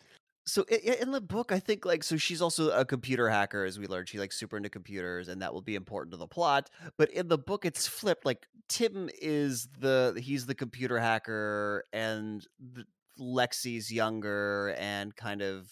so 0.47 0.63
in 0.63 1.11
the 1.11 1.21
book 1.21 1.51
i 1.51 1.59
think 1.59 1.85
like 1.85 2.05
so 2.05 2.17
she's 2.17 2.41
also 2.41 2.71
a 2.71 2.85
computer 2.85 3.29
hacker 3.29 3.65
as 3.65 3.79
we 3.79 3.87
learned 3.87 4.09
she 4.09 4.19
like 4.19 4.33
super 4.33 4.57
into 4.57 4.69
computers 4.69 5.29
and 5.29 5.43
that 5.43 5.53
will 5.53 5.63
be 5.63 5.75
important 5.75 6.13
to 6.13 6.17
the 6.17 6.27
plot 6.27 6.71
but 6.97 7.11
in 7.11 7.29
the 7.29 7.39
book 7.39 7.65
it's 7.65 7.87
flipped 7.87 8.25
like 8.25 8.47
tim 8.69 9.11
is 9.21 9.69
the 9.79 10.19
he's 10.23 10.47
the 10.47 10.55
computer 10.55 10.99
hacker 10.99 11.85
and 11.93 12.47
the, 12.75 12.85
lexi's 13.19 13.91
younger 13.91 14.75
and 14.79 15.17
kind 15.17 15.41
of 15.41 15.71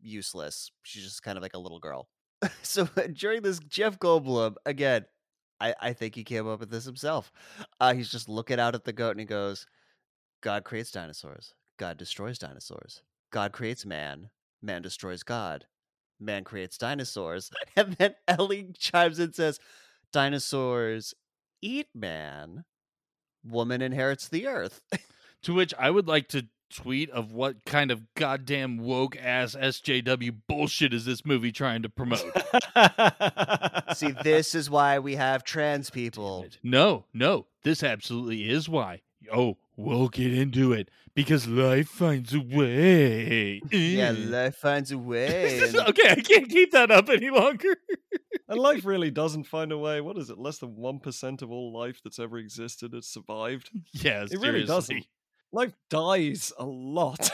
useless 0.00 0.70
she's 0.82 1.04
just 1.04 1.22
kind 1.22 1.38
of 1.38 1.42
like 1.42 1.54
a 1.54 1.58
little 1.58 1.78
girl 1.78 2.08
so 2.62 2.88
during 3.12 3.40
this 3.40 3.60
jeff 3.60 3.98
goldblum 3.98 4.54
again 4.66 5.04
I, 5.60 5.74
I 5.80 5.92
think 5.92 6.16
he 6.16 6.24
came 6.24 6.48
up 6.48 6.58
with 6.58 6.70
this 6.72 6.84
himself. 6.84 7.30
Uh, 7.80 7.94
he's 7.94 8.10
just 8.10 8.28
looking 8.28 8.58
out 8.58 8.74
at 8.74 8.82
the 8.82 8.92
goat 8.92 9.12
and 9.12 9.20
he 9.20 9.26
goes, 9.26 9.64
God 10.40 10.64
creates 10.64 10.90
dinosaurs. 10.90 11.54
God 11.78 11.96
destroys 11.98 12.36
dinosaurs. 12.36 13.02
God 13.32 13.52
creates 13.52 13.84
man. 13.84 14.30
Man 14.62 14.82
destroys 14.82 15.24
God. 15.24 15.66
Man 16.20 16.44
creates 16.44 16.78
dinosaurs. 16.78 17.50
And 17.76 17.94
then 17.94 18.14
Ellie 18.28 18.72
chimes 18.78 19.18
in 19.18 19.24
and 19.24 19.34
says, 19.34 19.58
Dinosaurs 20.12 21.14
eat 21.60 21.88
man. 21.94 22.64
Woman 23.44 23.82
inherits 23.82 24.28
the 24.28 24.46
earth. 24.46 24.82
to 25.42 25.54
which 25.54 25.74
I 25.78 25.90
would 25.90 26.06
like 26.06 26.28
to 26.28 26.46
tweet 26.70 27.10
of 27.10 27.32
what 27.32 27.64
kind 27.64 27.90
of 27.90 28.14
goddamn 28.14 28.78
woke 28.78 29.16
ass 29.16 29.54
SJW 29.54 30.36
bullshit 30.48 30.94
is 30.94 31.04
this 31.04 31.24
movie 31.24 31.52
trying 31.52 31.82
to 31.82 31.88
promote. 31.88 32.20
See, 33.94 34.12
this 34.22 34.54
is 34.54 34.70
why 34.70 34.98
we 34.98 35.16
have 35.16 35.44
trans 35.44 35.90
people. 35.90 36.46
No, 36.62 37.04
no, 37.12 37.46
this 37.62 37.82
absolutely 37.82 38.48
is 38.48 38.68
why. 38.68 39.02
Oh, 39.32 39.56
we'll 39.76 40.08
get 40.08 40.32
into 40.32 40.72
it 40.72 40.90
because 41.14 41.48
life 41.48 41.88
finds 41.88 42.34
a 42.34 42.40
way. 42.40 43.60
Yeah, 43.70 44.10
life 44.16 44.56
finds 44.56 44.92
a 44.92 44.98
way. 44.98 45.60
and- 45.60 45.76
okay, 45.76 46.10
I 46.10 46.20
can't 46.20 46.48
keep 46.48 46.72
that 46.72 46.90
up 46.90 47.08
any 47.08 47.30
longer. 47.30 47.76
And 48.48 48.60
life 48.60 48.84
really 48.84 49.10
doesn't 49.10 49.44
find 49.44 49.72
a 49.72 49.78
way. 49.78 50.02
What 50.02 50.18
is 50.18 50.28
it? 50.28 50.36
Less 50.36 50.58
than 50.58 50.76
1% 50.76 51.42
of 51.42 51.50
all 51.50 51.72
life 51.72 52.00
that's 52.04 52.18
ever 52.18 52.36
existed 52.36 52.92
has 52.92 53.06
survived. 53.06 53.70
yeah, 53.94 54.24
It 54.30 54.38
really 54.40 54.64
doesn't. 54.64 55.06
Life 55.52 55.72
dies 55.88 56.52
a 56.58 56.64
lot. 56.66 57.30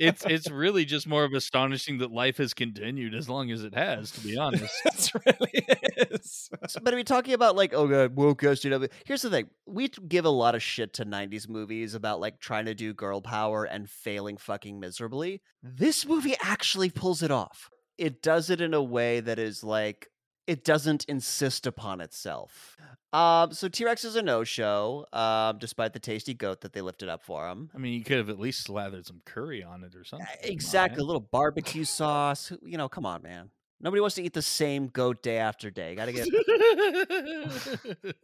It's 0.00 0.24
it's 0.28 0.50
really 0.50 0.84
just 0.84 1.06
more 1.06 1.22
of 1.24 1.32
astonishing 1.32 1.98
that 1.98 2.10
life 2.10 2.38
has 2.38 2.54
continued 2.54 3.14
as 3.14 3.28
long 3.28 3.52
as 3.52 3.62
it 3.62 3.74
has, 3.74 4.10
to 4.12 4.20
be 4.20 4.36
honest. 4.36 4.72
it 4.84 5.12
really 5.26 5.66
is. 6.14 6.50
But 6.82 6.92
are 6.92 6.96
we 6.96 7.04
talking 7.04 7.34
about 7.34 7.56
like 7.56 7.72
oh 7.74 7.86
god 7.86 8.16
woke 8.16 8.42
SJW? 8.42 8.90
Here's 9.04 9.22
the 9.22 9.30
thing: 9.30 9.48
we 9.66 9.88
give 9.88 10.24
a 10.24 10.30
lot 10.30 10.54
of 10.54 10.62
shit 10.62 10.94
to 10.94 11.04
'90s 11.04 11.48
movies 11.48 11.94
about 11.94 12.20
like 12.20 12.40
trying 12.40 12.66
to 12.66 12.74
do 12.74 12.94
girl 12.94 13.20
power 13.20 13.64
and 13.64 13.88
failing 13.88 14.36
fucking 14.36 14.80
miserably. 14.80 15.42
This 15.62 16.06
movie 16.06 16.36
actually 16.42 16.90
pulls 16.90 17.22
it 17.22 17.30
off. 17.30 17.70
It 17.98 18.22
does 18.22 18.50
it 18.50 18.60
in 18.60 18.74
a 18.74 18.82
way 18.82 19.20
that 19.20 19.38
is 19.38 19.62
like 19.62 20.08
it 20.46 20.64
doesn't 20.64 21.04
insist 21.04 21.66
upon 21.66 22.00
itself. 22.00 22.76
Um, 23.12 23.52
so 23.52 23.68
T 23.68 23.84
Rex 23.84 24.04
is 24.04 24.16
a 24.16 24.22
no 24.22 24.44
show, 24.44 25.06
um, 25.12 25.58
despite 25.58 25.92
the 25.92 26.00
tasty 26.00 26.34
goat 26.34 26.62
that 26.62 26.72
they 26.72 26.80
lifted 26.80 27.08
up 27.08 27.22
for 27.22 27.48
him. 27.48 27.70
I 27.74 27.78
mean, 27.78 27.92
you 27.94 28.02
could 28.02 28.18
have 28.18 28.28
at 28.28 28.38
least 28.38 28.64
slathered 28.64 29.06
some 29.06 29.22
curry 29.24 29.62
on 29.62 29.84
it 29.84 29.94
or 29.94 30.04
something. 30.04 30.26
Exactly, 30.42 31.00
a 31.00 31.04
little 31.04 31.20
barbecue 31.20 31.84
sauce. 31.84 32.52
You 32.62 32.76
know, 32.76 32.88
come 32.88 33.06
on, 33.06 33.22
man. 33.22 33.50
Nobody 33.80 34.00
wants 34.00 34.16
to 34.16 34.22
eat 34.22 34.32
the 34.32 34.42
same 34.42 34.86
goat 34.88 35.22
day 35.22 35.38
after 35.38 35.70
day. 35.70 35.94
Gotta 35.94 36.12
get 36.12 36.26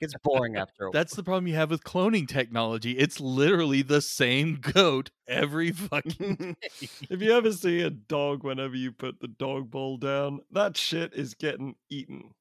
It's 0.00 0.14
boring 0.22 0.56
after 0.56 0.86
a 0.86 0.90
That's 0.90 1.14
the 1.14 1.22
problem 1.22 1.46
you 1.46 1.54
have 1.54 1.70
with 1.70 1.82
cloning 1.82 2.28
technology. 2.28 2.92
It's 2.92 3.20
literally 3.20 3.82
the 3.82 4.00
same 4.02 4.56
goat 4.56 5.10
every 5.26 5.70
fucking 5.72 6.34
day. 6.60 6.88
If 7.08 7.22
you 7.22 7.32
ever 7.32 7.52
see 7.52 7.80
a 7.80 7.90
dog 7.90 8.44
whenever 8.44 8.76
you 8.76 8.92
put 8.92 9.20
the 9.20 9.28
dog 9.28 9.70
bowl 9.70 9.96
down, 9.96 10.40
that 10.52 10.76
shit 10.76 11.14
is 11.14 11.34
getting 11.34 11.74
eaten. 11.90 12.34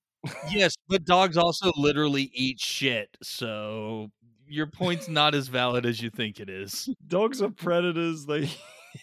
yes, 0.49 0.75
but 0.89 1.05
dogs 1.05 1.37
also 1.37 1.71
literally 1.77 2.29
eat 2.33 2.59
shit. 2.59 3.17
So 3.23 4.11
your 4.47 4.67
point's 4.67 5.07
not 5.07 5.33
as 5.33 5.47
valid 5.47 5.85
as 5.85 6.01
you 6.01 6.09
think 6.09 6.39
it 6.39 6.49
is. 6.49 6.89
Dogs 7.07 7.41
are 7.41 7.49
predators. 7.49 8.25
They 8.25 8.49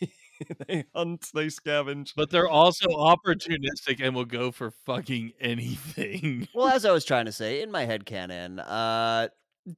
they 0.69 0.85
hunt, 0.94 1.27
they 1.35 1.47
scavenge. 1.47 2.12
But 2.16 2.31
they're 2.31 2.48
also 2.48 2.86
opportunistic 2.89 4.01
and 4.01 4.15
will 4.15 4.24
go 4.24 4.51
for 4.51 4.70
fucking 4.70 5.32
anything. 5.40 6.48
well, 6.55 6.69
as 6.69 6.85
I 6.85 6.93
was 6.93 7.05
trying 7.06 7.27
to 7.27 7.32
say, 7.32 7.62
in 7.62 7.70
my 7.70 7.85
head 7.85 8.06
canon, 8.06 8.61
uh 8.61 9.28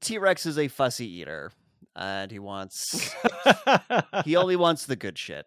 T 0.00 0.18
Rex 0.18 0.46
is 0.46 0.58
a 0.58 0.68
fussy 0.68 1.08
eater. 1.08 1.52
And 1.98 2.30
he 2.30 2.38
wants 2.38 3.14
he 4.24 4.36
only 4.36 4.56
wants 4.56 4.84
the 4.84 4.96
good 4.96 5.16
shit. 5.16 5.46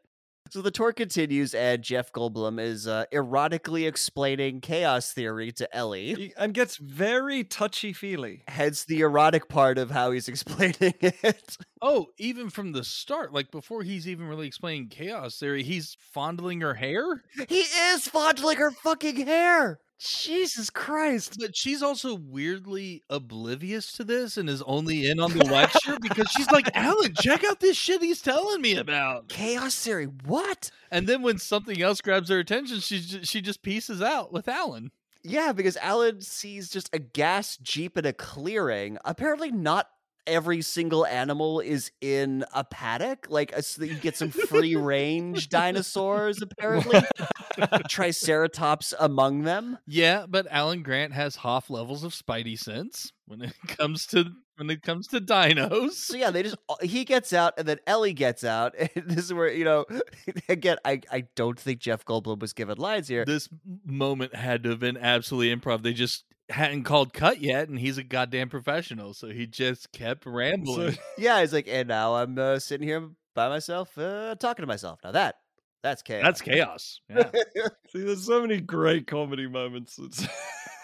So 0.49 0.63
the 0.63 0.71
tour 0.71 0.93
continues, 0.93 1.53
and 1.53 1.83
Jeff 1.83 2.11
Goldblum 2.11 2.59
is 2.59 2.87
uh, 2.87 3.05
erotically 3.13 3.87
explaining 3.87 4.61
chaos 4.61 5.13
theory 5.13 5.51
to 5.53 5.75
Ellie. 5.75 6.33
And 6.35 6.55
gets 6.55 6.77
very 6.77 7.43
touchy 7.43 7.93
feely. 7.93 8.43
Hence 8.47 8.83
the 8.83 9.01
erotic 9.01 9.47
part 9.47 9.77
of 9.77 9.91
how 9.91 10.09
he's 10.11 10.27
explaining 10.27 10.95
it. 11.01 11.57
Oh, 11.81 12.07
even 12.17 12.49
from 12.49 12.71
the 12.71 12.83
start, 12.83 13.31
like 13.31 13.51
before 13.51 13.83
he's 13.83 14.07
even 14.07 14.27
really 14.27 14.47
explaining 14.47 14.87
chaos 14.87 15.37
theory, 15.37 15.61
he's 15.61 15.95
fondling 15.99 16.61
her 16.61 16.73
hair. 16.73 17.23
He 17.47 17.59
is 17.59 18.07
fondling 18.07 18.57
her 18.57 18.71
fucking 18.71 19.27
hair. 19.27 19.79
Jesus 19.99 20.69
Christ. 20.69 21.37
But 21.39 21.55
she's 21.55 21.83
also 21.83 22.15
weirdly 22.15 23.03
oblivious 23.09 23.91
to 23.93 24.03
this 24.03 24.37
and 24.37 24.49
is 24.49 24.61
only 24.65 25.09
in 25.09 25.19
on 25.19 25.37
the 25.37 25.45
lecture 25.45 25.97
because 26.01 26.29
she's 26.31 26.49
like, 26.51 26.69
Alan, 26.75 27.13
check 27.15 27.43
out 27.43 27.59
this 27.59 27.77
shit 27.77 28.01
he's 28.01 28.21
telling 28.21 28.61
me 28.61 28.75
about. 28.75 29.27
Chaos 29.29 29.75
theory. 29.83 30.05
What? 30.25 30.71
And 30.89 31.07
then 31.07 31.21
when 31.21 31.37
something 31.37 31.81
else 31.81 32.01
grabs 32.01 32.29
her 32.29 32.39
attention, 32.39 32.79
she 32.79 32.99
she 33.01 33.41
just 33.41 33.61
pieces 33.61 34.01
out 34.01 34.31
with 34.31 34.47
Alan. 34.47 34.91
Yeah, 35.21 35.51
because 35.51 35.75
Alan 35.77 36.21
sees 36.21 36.69
just 36.69 36.89
a 36.93 36.99
gas 36.99 37.57
jeep 37.57 37.97
in 37.97 38.05
a 38.05 38.13
clearing. 38.13 38.97
Apparently, 39.03 39.51
not 39.51 39.89
every 40.27 40.61
single 40.61 41.05
animal 41.05 41.59
is 41.59 41.91
in 42.01 42.45
a 42.53 42.63
paddock. 42.63 43.27
Like, 43.29 43.55
uh, 43.55 43.61
so 43.61 43.81
that 43.81 43.87
you 43.87 43.95
get 43.95 44.17
some 44.17 44.31
free 44.31 44.75
range 44.75 45.49
dinosaurs, 45.49 46.41
apparently. 46.41 47.01
Triceratops 47.89 48.93
among 48.99 49.43
them. 49.43 49.77
Yeah, 49.87 50.25
but 50.27 50.47
Alan 50.49 50.83
Grant 50.83 51.13
has 51.13 51.37
Hoff 51.37 51.69
levels 51.69 52.03
of 52.03 52.13
Spidey 52.13 52.57
sense 52.57 53.11
when 53.25 53.41
it 53.41 53.53
comes 53.67 54.05
to 54.07 54.25
when 54.57 54.69
it 54.69 54.81
comes 54.81 55.07
to 55.07 55.21
dinos. 55.21 55.93
So 55.93 56.17
yeah, 56.17 56.31
they 56.31 56.43
just 56.43 56.57
uh, 56.67 56.75
he 56.81 57.05
gets 57.05 57.31
out 57.31 57.53
and 57.57 57.67
then 57.67 57.79
Ellie 57.87 58.13
gets 58.13 58.43
out. 58.43 58.75
And 58.95 59.07
this 59.07 59.25
is 59.25 59.33
where 59.33 59.51
you 59.51 59.63
know, 59.63 59.85
again, 60.49 60.77
I 60.83 61.01
I 61.11 61.25
don't 61.35 61.59
think 61.59 61.79
Jeff 61.79 62.05
Goldblum 62.05 62.39
was 62.39 62.53
given 62.53 62.77
lines 62.77 63.07
here. 63.07 63.23
This 63.25 63.47
moment 63.85 64.35
had 64.35 64.63
to 64.63 64.69
have 64.69 64.79
been 64.79 64.97
absolutely 64.97 65.55
improv. 65.55 65.83
They 65.83 65.93
just 65.93 66.25
hadn't 66.49 66.83
called 66.83 67.13
cut 67.13 67.41
yet, 67.41 67.69
and 67.69 67.79
he's 67.79 67.97
a 67.97 68.03
goddamn 68.03 68.49
professional, 68.49 69.13
so 69.13 69.27
he 69.29 69.45
just 69.45 69.91
kept 69.91 70.25
rambling. 70.25 70.91
So, 70.93 70.97
Yeah, 71.17 71.41
he's 71.41 71.53
like, 71.53 71.67
and 71.67 71.87
now 71.87 72.15
I'm 72.15 72.37
uh, 72.37 72.59
sitting 72.59 72.87
here 72.87 73.09
by 73.35 73.49
myself, 73.49 73.97
uh, 73.97 74.35
talking 74.35 74.63
to 74.63 74.67
myself. 74.67 74.99
Now 75.03 75.11
that 75.11 75.35
that's 75.81 76.01
chaos. 76.01 76.23
That's 76.23 76.41
chaos. 76.41 77.01
Yeah. 77.09 77.31
see, 77.91 78.03
there's 78.03 78.25
so 78.25 78.41
many 78.41 78.59
great 78.59 79.07
comedy 79.07 79.47
moments. 79.47 79.99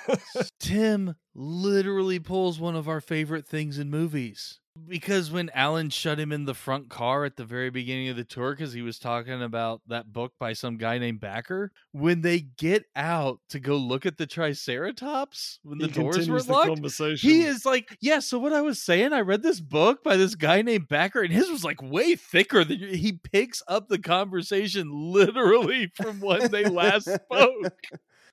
Tim 0.59 1.15
literally 1.33 2.19
pulls 2.19 2.59
one 2.59 2.75
of 2.75 2.87
our 2.87 3.01
favorite 3.01 3.47
things 3.47 3.77
in 3.77 3.89
movies. 3.89 4.59
Because 4.89 5.31
when 5.31 5.49
Alan 5.53 5.89
shut 5.89 6.19
him 6.19 6.33
in 6.33 6.43
the 6.43 6.53
front 6.53 6.89
car 6.89 7.23
at 7.23 7.37
the 7.37 7.45
very 7.45 7.69
beginning 7.69 8.09
of 8.09 8.17
the 8.17 8.25
tour, 8.25 8.53
because 8.53 8.73
he 8.73 8.81
was 8.81 8.99
talking 8.99 9.41
about 9.41 9.81
that 9.87 10.11
book 10.11 10.33
by 10.37 10.51
some 10.51 10.75
guy 10.75 10.97
named 10.97 11.21
Bakker, 11.21 11.69
when 11.93 12.19
they 12.21 12.41
get 12.41 12.83
out 12.93 13.39
to 13.49 13.61
go 13.61 13.77
look 13.77 14.05
at 14.05 14.17
the 14.17 14.27
Triceratops, 14.27 15.59
when 15.63 15.77
the 15.77 15.87
he 15.87 15.93
doors 15.93 16.29
were 16.29 16.41
locked, 16.41 16.81
he 17.19 17.43
is 17.43 17.65
like, 17.65 17.97
yeah. 18.01 18.19
So 18.19 18.37
what 18.37 18.51
I 18.51 18.61
was 18.61 18.81
saying, 18.81 19.13
I 19.13 19.21
read 19.21 19.43
this 19.43 19.61
book 19.61 20.03
by 20.03 20.17
this 20.17 20.35
guy 20.35 20.61
named 20.61 20.89
Bakker, 20.89 21.23
and 21.23 21.31
his 21.31 21.49
was 21.49 21.63
like 21.63 21.81
way 21.81 22.17
thicker 22.17 22.65
than 22.65 22.79
he 22.79 23.13
picks 23.13 23.63
up 23.69 23.87
the 23.87 23.99
conversation 23.99 24.89
literally 24.91 25.89
from 25.95 26.19
when 26.19 26.51
they 26.51 26.65
last 26.65 27.05
spoke. 27.09 27.73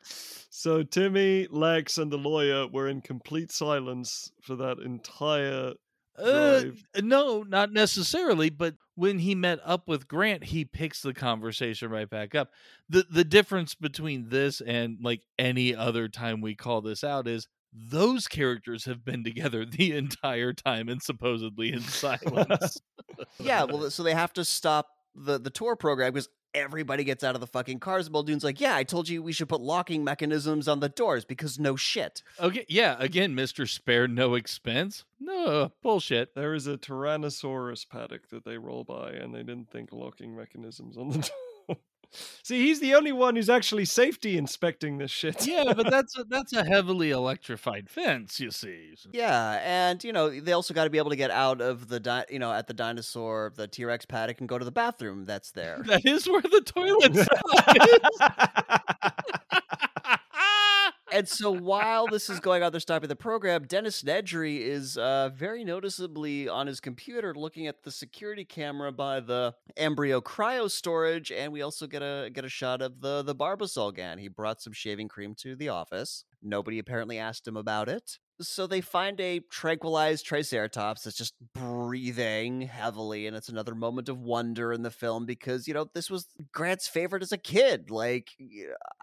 So 0.03 0.83
Timmy, 0.83 1.47
Lex, 1.51 1.99
and 1.99 2.11
the 2.12 2.19
lawyer 2.19 2.66
were 2.69 2.89
in 2.89 3.01
complete 3.01 3.51
silence 3.53 4.31
for 4.43 4.57
that 4.57 4.79
entire 4.79 5.73
Uh, 6.19 6.61
drive. 6.61 6.85
no, 7.03 7.43
not 7.43 7.73
necessarily. 7.73 8.51
But 8.51 8.74
when 8.95 9.19
he 9.19 9.35
met 9.35 9.59
up 9.65 9.89
with 9.89 10.07
Grant, 10.09 10.45
he 10.45 10.65
picks 10.65 11.01
the 11.01 11.15
conversation 11.15 11.91
right 11.91 12.09
back 12.09 12.35
up. 12.35 12.51
the 12.89 13.07
The 13.11 13.24
difference 13.24 13.74
between 13.74 14.29
this 14.29 14.61
and 14.61 14.99
like 15.03 15.23
any 15.39 15.74
other 15.74 16.09
time 16.09 16.41
we 16.43 16.55
call 16.55 16.83
this 16.83 17.03
out 17.03 17.27
is 17.27 17.49
those 17.73 18.29
characters 18.29 18.85
have 18.85 19.03
been 19.03 19.24
together 19.24 19.65
the 19.66 19.93
entire 19.97 20.53
time 20.53 20.91
and 20.91 21.03
supposedly 21.03 21.73
in 21.73 21.81
silence. 21.81 22.79
yeah. 23.41 23.65
Well, 23.65 23.91
so 23.91 24.03
they 24.03 24.15
have 24.15 24.35
to 24.35 24.45
stop 24.45 24.89
the 25.15 25.39
the 25.39 25.51
tour 25.51 25.77
program 25.77 26.12
because 26.12 26.29
everybody 26.55 27.05
gets 27.05 27.24
out 27.24 27.35
of 27.35 27.41
the 27.41 27.47
fucking 27.47 27.81
cars. 27.81 28.11
Muldoon's 28.11 28.45
like, 28.45 28.61
yeah, 28.61 28.74
I 28.74 28.85
told 28.85 29.09
you 29.09 29.23
we 29.23 29.33
should 29.33 29.49
put 29.49 29.61
locking 29.61 30.05
mechanisms 30.05 30.69
on 30.69 30.81
the 30.81 30.89
doors 30.89 31.24
because 31.24 31.59
no 31.59 31.77
shit. 31.77 32.23
Okay, 32.41 32.65
yeah, 32.69 32.97
again, 32.99 33.35
Mr. 33.35 33.69
Spare 33.69 34.09
no 34.09 34.35
expense. 34.35 35.05
No, 35.20 35.73
bullshit. 35.83 36.35
There 36.35 36.55
is 36.55 36.66
a 36.66 36.77
Tyrannosaurus 36.77 37.89
paddock 37.89 38.29
that 38.31 38.45
they 38.45 38.59
roll 38.59 38.85
by, 38.85 39.11
and 39.11 39.35
they 39.35 39.43
didn't 39.43 39.70
think 39.70 39.93
locking 39.93 40.37
mechanisms 40.37 40.97
on 40.97 41.11
the 41.11 41.19
door. 41.19 41.31
See, 42.43 42.67
he's 42.67 42.81
the 42.81 42.95
only 42.95 43.13
one 43.13 43.37
who's 43.37 43.49
actually 43.51 43.85
safety 43.85 44.37
inspecting 44.37 44.99
this 44.99 45.11
shit. 45.11 45.47
Yeah, 45.47 45.73
but 45.75 45.91
that's 45.91 46.19
a, 46.19 46.25
that's 46.25 46.53
a 46.53 46.65
heavily 46.65 47.11
electrified 47.11 47.89
fence, 47.89 48.39
you 48.41 48.51
see. 48.51 48.95
Yeah, 49.13 49.61
and 49.65 50.03
you 50.05 50.13
know 50.13 50.29
they 50.29 50.53
also 50.53 50.75
got 50.75 50.85
to 50.85 50.91
be 50.91 50.99
able 50.99 51.11
to 51.11 51.17
get 51.17 51.31
out 51.31 51.61
of 51.61 51.89
the 51.89 52.01
di- 52.01 52.27
you 52.31 52.39
know 52.39 52.53
at 52.53 52.67
the 52.67 52.75
dinosaur 52.75 53.53
the 53.55 53.67
T 53.67 53.85
Rex 53.85 54.05
paddock 54.05 54.41
and 54.41 54.49
go 54.49 54.59
to 54.59 54.65
the 54.65 54.71
bathroom 54.73 55.25
that's 55.25 55.51
there. 55.53 55.83
That 55.87 56.05
is 56.05 56.29
where 56.29 56.43
the 56.43 56.61
toilet 56.61 57.17
is. 57.17 57.29
and 61.13 61.29
so 61.29 61.51
while 61.51 62.07
this 62.07 62.31
is 62.31 62.41
going 62.41 62.63
on, 62.63 62.73
they're 62.73 62.81
stopping 62.81 63.09
the 63.09 63.17
program. 63.17 63.65
Dennis 63.65 64.03
Nedry 64.03 64.61
is 64.61 64.97
uh, 64.97 65.31
very 65.35 65.65
noticeably 65.65 66.49
on 66.49 66.67
his 66.67 66.81
computer 66.81 67.35
looking 67.35 67.67
at 67.67 67.83
the 67.83 67.91
security 67.91 68.45
camera 68.45 68.91
by 68.91 69.21
the 69.21 69.55
embryo 69.77 70.21
cryo 70.21 70.71
storage, 70.71 71.31
and 71.31 71.53
we 71.53 71.63
also 71.63 71.87
get 71.87 72.03
a 72.03 72.31
get 72.33 72.45
a 72.45 72.49
shot 72.49 72.81
of 72.83 73.01
the 73.01 73.23
the 73.23 73.35
Barbasol 73.35 73.95
gan. 73.95 74.19
He 74.19 74.29
brought 74.29 74.63
some 74.63 74.73
shaving 74.73 75.09
cream 75.09 75.35
to 75.37 75.55
the 75.55 75.69
office. 75.69 76.25
Nobody 76.43 76.78
apparently 76.78 77.19
asked 77.19 77.47
him 77.47 77.56
about 77.56 77.89
it. 77.89 78.19
So 78.40 78.66
they 78.66 78.81
find 78.81 79.20
a 79.20 79.40
tranquilized 79.51 80.27
Triceratops 80.27 81.05
that's 81.05 81.16
just 81.16 81.35
breathing 81.55 82.62
heavily, 82.62 83.27
and 83.27 83.36
it's 83.36 83.48
another 83.48 83.74
moment 83.74 84.09
of 84.09 84.19
wonder 84.19 84.73
in 84.73 84.82
the 84.82 84.90
film 84.90 85.27
because 85.27 85.69
you 85.69 85.74
know 85.74 85.89
this 85.94 86.10
was 86.10 86.27
Grant's 86.51 86.89
favorite 86.89 87.23
as 87.23 87.31
a 87.31 87.39
kid. 87.39 87.90
Like, 87.90 88.31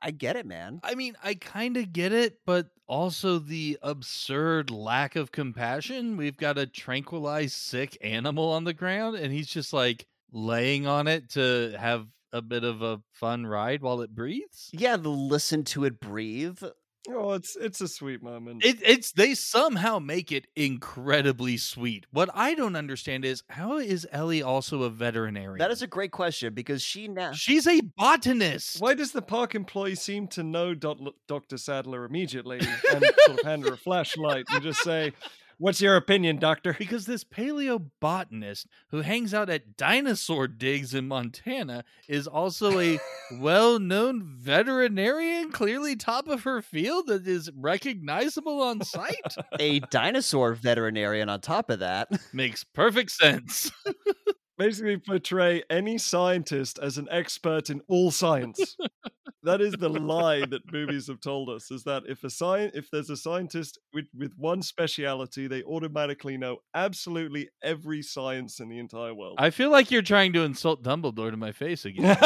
I 0.02 0.12
get 0.12 0.36
it, 0.36 0.46
man. 0.46 0.82
I 0.84 0.96
mean, 0.96 1.16
I 1.24 1.36
kind 1.36 1.78
of 1.78 1.94
get 1.94 2.12
it, 2.12 2.40
but 2.46 2.68
also 2.88 3.40
the 3.40 3.78
absurd 3.82 4.72
lack 4.72 5.16
of 5.16 5.32
compassion. 5.32 6.18
We've 6.18 6.38
got 6.38 6.58
a 6.58 6.66
tranquilized 6.66 7.54
sick 7.54 7.98
animal 8.02 8.50
on 8.52 8.66
the 8.66 8.74
ground, 8.74 9.16
and 9.16 9.32
he's 9.32 9.48
just 9.48 9.72
like 9.72 10.06
laying 10.32 10.86
on 10.86 11.08
it 11.08 11.30
to 11.32 11.76
have 11.80 12.08
a 12.32 12.42
bit 12.42 12.64
of 12.64 12.82
a 12.82 13.02
fun 13.14 13.48
ride 13.48 13.82
while 13.82 14.02
it 14.02 14.14
breathes. 14.14 14.70
Yeah, 14.72 14.98
the 14.98 15.10
listen 15.10 15.64
to 15.66 15.86
it 15.86 16.00
breathe. 16.00 16.62
Oh, 17.12 17.34
it's 17.34 17.56
it's 17.56 17.82
a 17.82 17.88
sweet 17.88 18.22
moment. 18.22 18.64
It, 18.64 18.78
it's 18.82 19.12
they 19.12 19.34
somehow 19.34 20.00
make 20.00 20.32
it 20.32 20.48
incredibly 20.56 21.58
sweet. 21.58 22.06
What 22.12 22.30
I 22.34 22.54
don't 22.54 22.76
understand 22.76 23.26
is 23.26 23.44
how 23.50 23.78
is 23.78 24.08
Ellie 24.12 24.44
also 24.44 24.84
a 24.84 24.90
veterinarian? 24.90 25.58
That 25.58 25.72
is 25.72 25.82
a 25.82 25.88
great 25.88 26.12
question 26.12 26.54
because 26.54 26.82
she 26.82 27.08
now. 27.08 27.34
She's 27.34 27.66
a 27.68 27.82
botanist. 27.98 28.80
Why 28.80 28.94
does 28.94 29.12
the 29.12 29.22
park 29.22 29.56
employee 29.56 29.96
seem 29.96 30.28
to 30.30 30.44
know 30.44 30.74
Dr. 30.74 31.58
Sattler 31.58 32.06
immediately 32.06 32.60
and 32.60 33.04
sort 33.26 33.40
of 33.40 33.46
hand 33.46 33.66
her 33.66 33.74
a 33.74 33.78
flashlight 33.78 34.46
and 34.52 34.62
just 34.62 34.82
say, 34.82 35.14
What's 35.60 35.82
your 35.82 35.98
opinion, 35.98 36.38
doctor? 36.38 36.74
Because 36.80 37.06
this 37.06 37.26
paleobotanist 37.26 38.66
who 38.92 39.02
hangs 39.02 39.34
out 39.34 39.50
at 39.50 39.76
dinosaur 39.76 40.48
digs 40.48 40.94
in 40.94 41.08
Montana 41.08 41.84
is 42.08 42.28
also 42.28 42.80
a 42.80 42.98
well 43.40 43.78
known 43.78 44.24
veterinarian, 44.24 45.52
clearly 45.52 45.98
top 45.98 46.30
of 46.30 46.44
her 46.44 46.62
field, 46.62 47.08
that 47.08 47.28
is 47.28 47.52
recognizable 47.56 48.62
on 48.62 48.82
sight. 48.84 49.36
a 49.60 49.82
dinosaur 49.82 50.54
veterinarian 50.56 51.28
on 51.30 51.42
top 51.42 51.70
of 51.70 51.80
that. 51.80 52.08
Makes 52.34 52.64
perfect 52.64 53.12
sense. 53.12 53.70
Basically, 54.60 54.98
portray 54.98 55.64
any 55.70 55.98
scientist 55.98 56.80
as 56.80 56.98
an 56.98 57.08
expert 57.10 57.70
in 57.70 57.80
all 57.88 58.12
science. 58.12 58.76
that 59.44 59.62
is 59.62 59.74
the 59.80 59.88
lie 59.88 60.46
that 60.46 60.70
movies 60.70 61.08
have 61.08 61.22
told 61.22 61.50
us: 61.50 61.72
is 61.72 61.86
that 61.86 62.04
if 62.10 62.26
a 62.26 62.30
sci- 62.30 62.72
if 62.74 62.92
there's 62.92 63.10
a 63.10 63.16
scientist 63.16 63.80
with 63.94 64.08
with 64.14 64.34
one 64.38 64.62
speciality, 64.62 65.48
they 65.48 65.64
automatically 65.64 66.36
know 66.36 66.58
absolutely 66.74 67.50
every 67.64 68.02
science 68.02 68.60
in 68.60 68.68
the 68.68 68.80
entire 68.80 69.14
world. 69.14 69.36
I 69.38 69.50
feel 69.50 69.70
like 69.70 69.92
you're 69.92 70.02
trying 70.02 70.34
to 70.34 70.42
insult 70.42 70.84
Dumbledore 70.84 71.32
to 71.32 71.38
my 71.38 71.54
face 71.54 71.86
again. 71.90 72.18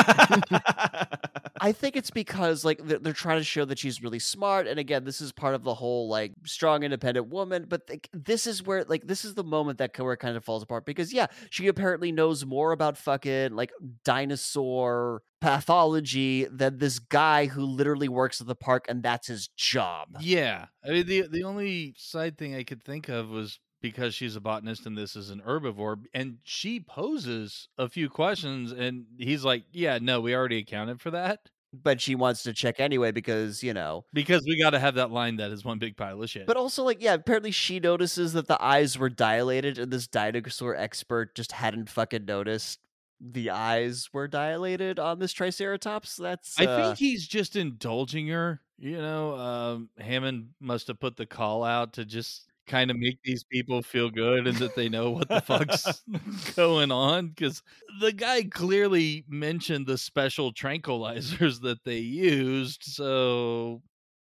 I 1.62 1.72
think 1.72 1.96
it's 1.96 2.12
because 2.12 2.66
like 2.66 2.84
they're, 2.84 3.00
they're 3.00 3.14
trying 3.14 3.38
to 3.38 3.44
show 3.44 3.64
that 3.66 3.78
she's 3.78 4.02
really 4.02 4.20
smart, 4.20 4.68
and 4.68 4.80
again, 4.80 5.04
this 5.04 5.22
is 5.22 5.32
part 5.32 5.56
of 5.56 5.64
the 5.64 5.74
whole 5.74 6.10
like 6.10 6.34
strong, 6.46 6.84
independent 6.84 7.28
woman. 7.28 7.68
But 7.70 7.84
like, 7.90 8.10
this 8.12 8.48
is 8.48 8.64
where 8.64 8.84
like 8.86 9.06
this 9.06 9.24
is 9.24 9.36
the 9.36 9.44
moment 9.44 9.78
that 9.78 9.98
where 9.98 10.14
it 10.14 10.18
kind 10.18 10.36
of 10.36 10.44
falls 10.44 10.64
apart 10.64 10.86
because 10.86 11.14
yeah, 11.14 11.28
she 11.52 11.68
apparently 11.68 12.12
knows 12.12 12.23
more 12.46 12.72
about 12.72 12.98
fucking 12.98 13.54
like 13.56 13.72
dinosaur 14.04 15.22
pathology 15.42 16.46
than 16.46 16.78
this 16.78 17.00
guy 17.00 17.46
who 17.48 17.66
literally 17.66 18.08
works 18.08 18.40
at 18.42 18.48
the 18.48 18.56
park, 18.56 18.86
and 18.88 19.04
that's 19.04 19.28
his 19.28 19.48
job. 19.58 20.10
Yeah, 20.20 20.68
I 20.84 20.90
mean 20.90 21.06
the 21.06 21.28
the 21.28 21.44
only 21.44 21.96
side 21.98 22.38
thing 22.38 22.56
I 22.56 22.64
could 22.64 22.84
think 22.84 23.10
of 23.10 23.30
was 23.30 23.60
because 23.82 24.16
she's 24.16 24.36
a 24.38 24.42
botanist 24.42 24.86
and 24.86 24.98
this 24.98 25.16
is 25.16 25.30
an 25.30 25.42
herbivore, 25.42 26.04
and 26.14 26.38
she 26.44 26.80
poses 26.80 27.68
a 27.78 27.90
few 27.90 28.10
questions, 28.10 28.72
and 28.72 29.06
he's 29.18 29.44
like, 29.44 29.66
"Yeah, 29.72 30.00
no, 30.02 30.22
we 30.22 30.36
already 30.36 30.60
accounted 30.60 31.02
for 31.02 31.12
that 31.12 31.50
But 31.74 32.00
she 32.00 32.14
wants 32.14 32.44
to 32.44 32.54
check 32.54 32.80
anyway 32.80 33.12
because 33.12 33.64
you 33.64 33.74
know 33.74 34.06
because 34.14 34.44
we 34.48 34.62
got 34.62 34.72
to 34.72 34.80
have 34.80 34.96
that 34.96 35.10
line 35.10 35.38
that 35.38 35.52
is 35.52 35.66
one 35.66 35.80
big 35.80 35.98
pile 35.98 36.22
of 36.22 36.30
shit." 36.30 36.46
But 36.46 36.58
also, 36.58 36.84
like, 36.84 37.02
yeah, 37.02 37.16
apparently 37.16 37.52
she 37.52 37.80
notices 37.80 38.34
that 38.34 38.48
the 38.48 38.62
eyes 38.64 38.98
were 38.98 39.10
dilated, 39.10 39.80
and 39.80 39.92
this 39.92 40.08
dinosaur 40.08 40.76
expert 40.76 41.34
just 41.34 41.52
hadn't 41.52 41.90
fucking 41.90 42.26
noticed 42.26 42.80
the 43.20 43.52
eyes 43.52 44.10
were 44.12 44.28
dilated 44.28 45.00
on 45.00 45.20
this 45.20 45.34
Triceratops. 45.34 46.18
That's 46.18 46.60
I 46.60 46.66
uh, 46.66 46.78
think 46.78 46.98
he's 46.98 47.28
just 47.28 47.56
indulging 47.56 48.28
her. 48.28 48.62
You 48.78 48.98
know, 48.98 49.36
um, 49.36 49.90
Hammond 49.98 50.50
must 50.60 50.88
have 50.88 51.00
put 51.00 51.16
the 51.16 51.26
call 51.26 51.64
out 51.64 51.94
to 51.94 52.06
just 52.06 52.48
kind 52.68 52.90
of 52.90 52.98
make 52.98 53.18
these 53.24 53.44
people 53.44 53.82
feel 53.82 54.10
good 54.10 54.48
and 54.48 54.58
that 54.58 54.76
they 54.76 54.88
know 54.88 55.12
what 55.12 55.28
the 55.28 55.42
fuck's 55.42 56.04
going 56.56 56.92
on 56.92 57.28
because 57.28 57.62
the 58.00 58.12
guy 58.12 58.44
clearly 58.44 59.26
mentioned 59.28 59.86
the 59.86 59.98
special 59.98 60.54
tranquilizers 60.54 61.62
that 61.62 61.84
they 61.84 61.98
used 61.98 62.82
so 62.84 63.82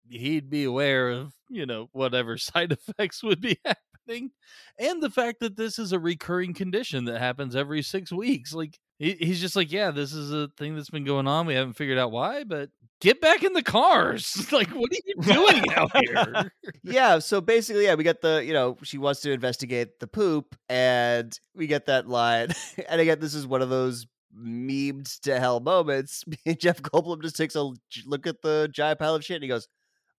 he'd 0.09 0.49
be 0.49 0.63
aware 0.63 1.09
of 1.09 1.33
you 1.49 1.65
know 1.65 1.89
whatever 1.91 2.37
side 2.39 2.71
effects 2.71 3.23
would 3.23 3.39
be 3.41 3.57
happening 3.65 4.31
and 4.79 5.01
the 5.01 5.09
fact 5.09 5.39
that 5.39 5.55
this 5.55 5.77
is 5.79 5.91
a 5.91 5.99
recurring 5.99 6.53
condition 6.53 7.05
that 7.05 7.19
happens 7.19 7.55
every 7.55 7.81
six 7.81 8.11
weeks 8.11 8.53
like 8.53 8.79
he, 9.03 9.17
he's 9.19 9.41
just 9.41 9.55
like 9.55 9.71
yeah 9.71 9.91
this 9.91 10.13
is 10.13 10.31
a 10.31 10.47
thing 10.57 10.75
that's 10.75 10.89
been 10.89 11.03
going 11.03 11.27
on 11.27 11.45
we 11.45 11.55
haven't 11.55 11.73
figured 11.73 11.97
out 11.97 12.11
why 12.11 12.43
but 12.43 12.69
get 13.01 13.19
back 13.19 13.43
in 13.43 13.53
the 13.53 13.63
cars 13.63 14.47
like 14.51 14.69
what 14.69 14.91
are 14.91 14.97
you 15.05 15.15
doing 15.21 15.63
out 15.75 15.91
here 15.95 16.51
yeah. 16.83 17.19
So 17.19 17.41
basically, 17.41 17.85
yeah, 17.85 17.95
we 17.95 18.03
got 18.03 18.21
the 18.21 18.43
you 18.43 18.53
know 18.53 18.77
she 18.83 18.97
wants 18.97 19.21
to 19.21 19.31
investigate 19.31 19.99
the 19.99 20.07
poop, 20.07 20.55
and 20.69 21.37
we 21.55 21.67
get 21.67 21.85
that 21.87 22.07
line, 22.07 22.49
and 22.89 23.01
again, 23.01 23.19
this 23.19 23.33
is 23.33 23.47
one 23.47 23.61
of 23.61 23.69
those 23.69 24.05
memed 24.35 25.19
to 25.21 25.39
hell 25.39 25.59
moments. 25.59 26.23
Jeff 26.57 26.81
Goldblum 26.81 27.21
just 27.21 27.37
takes 27.37 27.55
a 27.55 27.71
look 28.05 28.27
at 28.27 28.41
the 28.41 28.69
giant 28.71 28.99
pile 28.99 29.15
of 29.15 29.23
shit, 29.23 29.35
and 29.35 29.43
he 29.43 29.49
goes, 29.49 29.67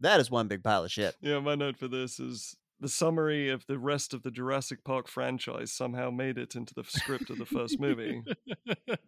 "That 0.00 0.20
is 0.20 0.30
one 0.30 0.48
big 0.48 0.62
pile 0.62 0.84
of 0.84 0.90
shit." 0.90 1.14
Yeah, 1.20 1.40
my 1.40 1.54
note 1.54 1.76
for 1.76 1.88
this 1.88 2.18
is 2.18 2.56
the 2.84 2.88
summary 2.90 3.48
of 3.48 3.64
the 3.66 3.78
rest 3.78 4.12
of 4.12 4.22
the 4.24 4.30
Jurassic 4.30 4.84
Park 4.84 5.08
franchise 5.08 5.72
somehow 5.72 6.10
made 6.10 6.36
it 6.36 6.54
into 6.54 6.74
the 6.74 6.84
script 6.84 7.30
of 7.30 7.38
the 7.38 7.46
first 7.46 7.80
movie. 7.80 8.22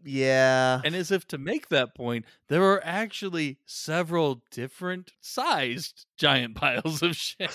Yeah. 0.03 0.81
And 0.85 0.95
as 0.95 1.11
if 1.11 1.27
to 1.29 1.39
make 1.39 1.69
that 1.69 1.95
point, 1.95 2.25
there 2.49 2.63
are 2.63 2.81
actually 2.83 3.59
several 3.67 4.43
different 4.51 5.13
sized 5.21 6.07
giant 6.17 6.55
piles 6.55 7.03
of 7.03 7.17
shit. 7.17 7.51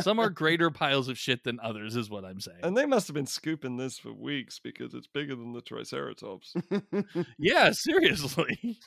Some 0.00 0.18
are 0.18 0.30
greater 0.30 0.70
piles 0.70 1.08
of 1.08 1.18
shit 1.18 1.44
than 1.44 1.60
others, 1.62 1.96
is 1.96 2.10
what 2.10 2.24
I'm 2.24 2.40
saying. 2.40 2.60
And 2.62 2.76
they 2.76 2.86
must 2.86 3.06
have 3.08 3.14
been 3.14 3.26
scooping 3.26 3.76
this 3.76 3.98
for 3.98 4.12
weeks 4.12 4.58
because 4.58 4.94
it's 4.94 5.06
bigger 5.06 5.36
than 5.36 5.52
the 5.52 5.60
Triceratops. 5.60 6.54
yeah, 7.38 7.70
seriously. 7.72 8.80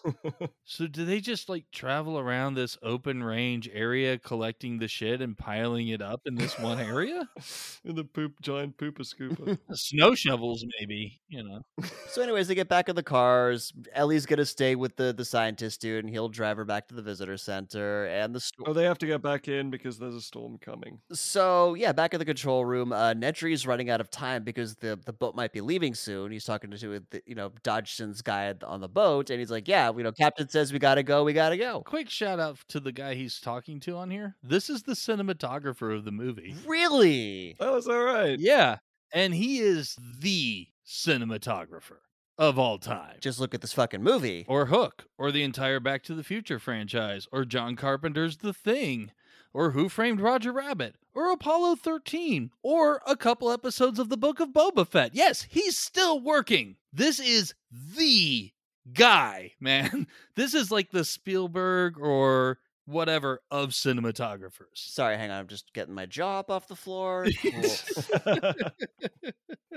so, 0.66 0.88
do 0.88 1.06
they 1.06 1.22
just 1.22 1.48
like 1.48 1.66
travel 1.72 2.20
around 2.20 2.56
this 2.56 2.78
open 2.82 3.24
range 3.24 3.70
area 3.72 4.18
collecting 4.18 4.80
the 4.80 4.88
shit 4.88 5.22
and 5.22 5.38
piling 5.38 5.88
it 5.88 6.02
up 6.02 6.22
in 6.34 6.40
this 6.40 6.58
one 6.58 6.80
area? 6.80 7.30
In 7.86 7.96
the 7.96 8.06
poop 8.06 8.34
giant 8.42 8.78
pooper 8.78 9.02
scooper. 9.02 9.58
Snow 9.74 10.16
shovels, 10.16 10.66
maybe, 10.80 11.20
you 11.28 11.44
know. 11.44 11.62
So, 12.08 12.22
anyways, 12.22 12.48
they 12.48 12.56
get 12.56 12.70
back 12.70 12.88
in 12.88 12.96
the 12.96 13.04
cars. 13.04 13.74
Ellie's 13.94 14.26
gonna 14.26 14.46
stay 14.46 14.76
with 14.76 14.96
the 14.96 15.12
the 15.12 15.26
scientist 15.26 15.82
dude, 15.82 16.06
and 16.06 16.14
he'll 16.14 16.30
drive 16.30 16.56
her 16.56 16.64
back 16.64 16.88
to 16.88 16.96
the 16.96 17.02
visitor 17.02 17.36
center. 17.36 18.06
And 18.06 18.34
the 18.34 18.40
sto- 18.40 18.64
oh, 18.68 18.74
they 18.74 18.86
have 18.86 18.98
to 19.00 19.06
get 19.06 19.22
back 19.22 19.50
in 19.50 19.70
because 19.70 20.00
there's 20.00 20.16
a 20.16 20.22
storm 20.22 20.58
coming. 20.60 21.00
so 21.12 21.74
yeah, 21.74 21.92
back 21.92 22.14
in 22.14 22.20
the 22.20 22.26
control 22.26 22.64
room, 22.64 22.94
uh, 22.94 23.14
Nedry's 23.14 23.68
running 23.68 23.90
out 23.90 24.00
of 24.00 24.10
time 24.10 24.44
because 24.44 24.76
the 24.76 24.98
the 25.06 25.14
boat 25.14 25.36
might 25.36 25.52
be 25.52 25.60
leaving 25.60 25.94
soon. 25.94 26.32
He's 26.32 26.46
talking 26.46 26.72
to 26.72 26.78
the, 27.12 27.22
you 27.26 27.36
know 27.36 27.52
Dodgson's 27.64 28.22
guy 28.22 28.54
on 28.66 28.80
the 28.80 28.90
boat, 28.90 29.30
and 29.30 29.40
he's 29.40 29.52
like, 29.52 29.68
"Yeah, 29.68 29.92
you 29.96 30.04
know, 30.04 30.14
Captain 30.14 30.48
says 30.48 30.72
we 30.72 30.80
gotta 30.80 31.04
go, 31.04 31.26
we 31.26 31.34
gotta 31.34 31.58
go." 31.58 31.82
Quick 31.86 32.10
shout 32.10 32.40
out 32.40 32.60
to 32.70 32.80
the 32.80 32.94
guy 32.94 33.16
he's 33.16 33.42
talking 33.42 33.82
to 33.82 33.98
on 33.98 34.10
here. 34.10 34.38
This 34.42 34.70
is 34.70 34.84
the 34.84 34.94
cinematographer 34.94 35.94
of 35.94 36.06
the 36.06 36.12
movie. 36.12 36.23
Really? 36.66 37.56
That 37.60 37.72
was 37.72 37.88
all 37.88 38.04
right. 38.04 38.40
Yeah. 38.40 38.78
And 39.14 39.34
he 39.34 39.60
is 39.60 39.96
the 40.20 40.68
cinematographer 40.86 41.98
of 42.38 42.58
all 42.58 42.78
time. 42.80 43.18
Just 43.22 43.40
look 43.40 43.54
at 43.54 43.62
this 43.62 43.74
fucking 43.74 44.02
movie. 44.04 44.46
or 44.48 44.66
Hook, 44.68 45.06
or 45.18 45.32
the 45.32 45.44
entire 45.44 45.80
Back 45.80 46.04
to 46.04 46.16
the 46.16 46.24
Future 46.24 46.60
franchise, 46.60 47.28
or 47.32 47.46
John 47.46 47.76
Carpenter's 47.76 48.38
The 48.38 48.54
Thing, 48.54 49.12
or 49.54 49.72
Who 49.72 49.88
Framed 49.88 50.20
Roger 50.20 50.52
Rabbit, 50.52 50.96
or 51.14 51.32
Apollo 51.32 51.76
13, 51.76 52.50
or 52.64 53.02
a 53.06 53.16
couple 53.16 53.52
episodes 53.52 54.00
of 54.00 54.10
the 54.10 54.18
Book 54.18 54.40
of 54.40 54.50
Boba 54.50 54.88
Fett. 54.88 55.14
Yes, 55.14 55.44
he's 55.44 55.78
still 55.78 56.20
working. 56.20 56.78
This 56.92 57.20
is 57.20 57.54
the 57.96 58.52
guy, 58.94 59.52
man. 59.60 60.08
This 60.36 60.56
is 60.56 60.72
like 60.72 60.90
the 60.90 61.06
Spielberg 61.06 62.00
or 62.00 62.58
whatever 62.86 63.42
of 63.52 63.70
cinematographers. 63.70 64.76
Sorry, 64.76 65.18
hang 65.18 65.32
on. 65.32 65.40
I'm 65.40 65.48
just 65.48 65.74
getting 65.74 65.94
my 65.94 66.06
jaw 66.06 66.40
up 66.40 66.52
off 66.52 66.68
the 66.68 66.76
floor. 66.76 67.26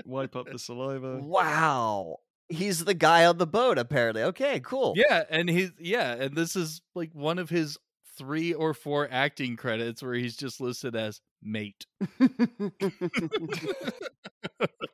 Wipe 0.05 0.35
up 0.35 0.49
the 0.51 0.59
saliva. 0.59 1.17
wow. 1.17 2.17
He's 2.49 2.85
the 2.85 2.93
guy 2.93 3.25
on 3.25 3.37
the 3.39 3.47
boat, 3.47 3.77
apparently. 3.77 4.23
Okay, 4.23 4.61
cool. 4.61 4.93
Yeah, 4.95 5.23
and 5.29 5.49
he's 5.49 5.71
yeah, 5.79 6.13
and 6.13 6.33
this 6.35 6.55
is 6.55 6.81
like 6.95 7.09
one 7.13 7.39
of 7.39 7.49
his 7.49 7.77
three 8.17 8.53
or 8.53 8.73
four 8.73 9.07
acting 9.11 9.57
credits 9.57 10.01
where 10.01 10.13
he's 10.13 10.37
just 10.37 10.61
listed 10.61 10.95
as 10.95 11.19
mate. 11.43 11.85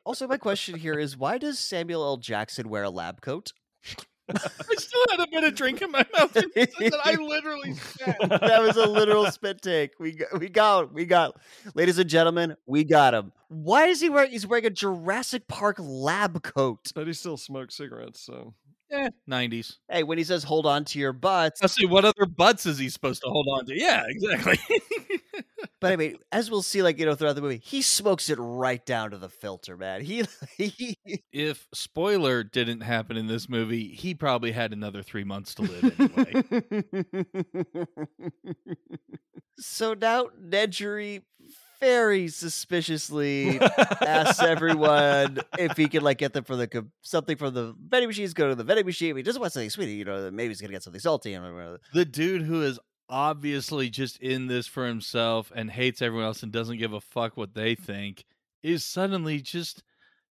also, 0.04 0.26
my 0.26 0.36
question 0.36 0.76
here 0.78 0.98
is 0.98 1.16
why 1.16 1.38
does 1.38 1.58
Samuel 1.58 2.02
L. 2.02 2.16
Jackson 2.16 2.68
wear 2.68 2.82
a 2.82 2.90
lab 2.90 3.20
coat? 3.20 3.52
I 4.34 4.74
still 4.78 5.04
had 5.10 5.20
a 5.20 5.26
bit 5.30 5.44
of 5.44 5.54
drink 5.54 5.82
in 5.82 5.90
my 5.90 6.04
mouth. 6.18 6.34
and 6.36 6.94
I 7.04 7.14
literally 7.14 7.74
said. 7.74 8.16
that 8.20 8.62
was 8.62 8.76
a 8.76 8.86
literal 8.86 9.30
spit 9.30 9.60
take. 9.60 9.92
We 10.00 10.12
got, 10.12 10.38
we 10.40 10.48
got, 10.48 10.94
we 10.94 11.04
got, 11.04 11.36
ladies 11.74 11.98
and 11.98 12.08
gentlemen, 12.08 12.56
we 12.66 12.84
got 12.84 13.14
him. 13.14 13.32
Why 13.48 13.86
is 13.86 14.00
he 14.00 14.08
wearing? 14.08 14.30
He's 14.30 14.46
wearing 14.46 14.66
a 14.66 14.70
Jurassic 14.70 15.46
Park 15.46 15.76
lab 15.78 16.42
coat. 16.42 16.90
But 16.94 17.06
he 17.06 17.12
still 17.12 17.36
smokes 17.36 17.76
cigarettes, 17.76 18.20
so 18.20 18.54
Yeah, 18.90 19.10
90s. 19.30 19.76
Hey, 19.90 20.02
when 20.02 20.18
he 20.18 20.24
says 20.24 20.42
"hold 20.42 20.66
on 20.66 20.84
to 20.86 20.98
your 20.98 21.12
butts," 21.12 21.62
I 21.62 21.66
see 21.66 21.86
what 21.86 22.04
other 22.04 22.26
butts 22.26 22.64
is 22.66 22.78
he 22.78 22.88
supposed 22.88 23.22
to 23.22 23.28
hold 23.28 23.46
on 23.52 23.66
to? 23.66 23.78
Yeah, 23.78 24.04
exactly. 24.08 24.58
but 25.80 25.92
I 25.92 25.96
mean, 25.96 26.16
as 26.32 26.50
we'll 26.50 26.62
see, 26.62 26.82
like 26.82 26.98
you 26.98 27.06
know, 27.06 27.14
throughout 27.14 27.36
the 27.36 27.42
movie, 27.42 27.60
he 27.62 27.82
smokes 27.82 28.30
it 28.30 28.38
right 28.38 28.84
down 28.84 29.10
to 29.10 29.18
the 29.18 29.28
filter, 29.28 29.76
man. 29.76 30.04
He, 30.04 30.24
he 30.56 30.96
if 31.32 31.66
spoiler 31.74 32.44
didn't 32.44 32.80
happen 32.80 33.16
in 33.16 33.26
this 33.26 33.48
movie, 33.48 33.88
he 33.88 34.14
probably 34.14 34.52
had 34.52 34.72
another 34.72 35.02
three 35.02 35.24
months 35.24 35.54
to 35.56 35.62
live 35.62 36.00
anyway. 36.00 36.42
so 39.58 39.94
now 39.94 40.26
Nedry 40.40 41.22
very 41.80 42.28
suspiciously 42.28 43.60
asks 43.60 44.40
everyone 44.40 45.38
if 45.58 45.76
he 45.76 45.88
can 45.88 46.02
like 46.02 46.18
get 46.18 46.32
them 46.32 46.44
for 46.44 46.56
the 46.56 46.66
co- 46.66 46.86
something 47.02 47.36
from 47.36 47.54
the 47.54 47.74
vending 47.88 48.08
machines. 48.08 48.32
Go 48.34 48.48
to 48.48 48.54
the 48.54 48.64
vending 48.64 48.86
machine. 48.86 49.16
He 49.16 49.22
doesn't 49.22 49.40
want 49.40 49.52
something 49.52 49.70
sweet, 49.70 49.88
you 49.88 50.04
know, 50.04 50.30
maybe 50.30 50.48
he's 50.48 50.60
gonna 50.60 50.72
get 50.72 50.82
something 50.82 51.00
salty. 51.00 51.34
And 51.34 51.78
the 51.92 52.04
dude 52.04 52.42
who 52.42 52.62
is 52.62 52.78
obviously 53.08 53.90
just 53.90 54.18
in 54.18 54.46
this 54.46 54.66
for 54.66 54.86
himself 54.86 55.52
and 55.54 55.70
hates 55.70 56.02
everyone 56.02 56.26
else 56.26 56.42
and 56.42 56.52
doesn't 56.52 56.78
give 56.78 56.92
a 56.92 57.00
fuck 57.00 57.36
what 57.36 57.54
they 57.54 57.74
think 57.74 58.24
is 58.62 58.84
suddenly 58.84 59.40
just, 59.40 59.82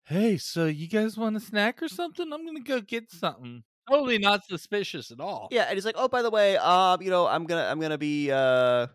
hey, 0.05 0.37
so 0.37 0.65
you 0.65 0.87
guys 0.87 1.17
want 1.17 1.37
a 1.37 1.39
snack 1.39 1.81
or 1.81 1.87
something? 1.87 2.33
I'm 2.33 2.45
gonna 2.45 2.61
go 2.61 2.81
get 2.81 3.11
something. 3.11 3.63
Totally 3.89 4.17
not 4.17 4.45
suspicious 4.45 5.11
at 5.11 5.19
all. 5.19 5.49
Yeah, 5.51 5.63
and 5.63 5.75
he's 5.75 5.85
like, 5.85 5.95
"Oh, 5.97 6.07
by 6.07 6.21
the 6.21 6.29
way, 6.29 6.57
um, 6.57 7.01
you 7.01 7.09
know, 7.09 7.27
I'm 7.27 7.45
gonna 7.45 7.65
I'm 7.65 7.79
gonna 7.79 7.97
be 7.97 8.31
uh 8.31 8.87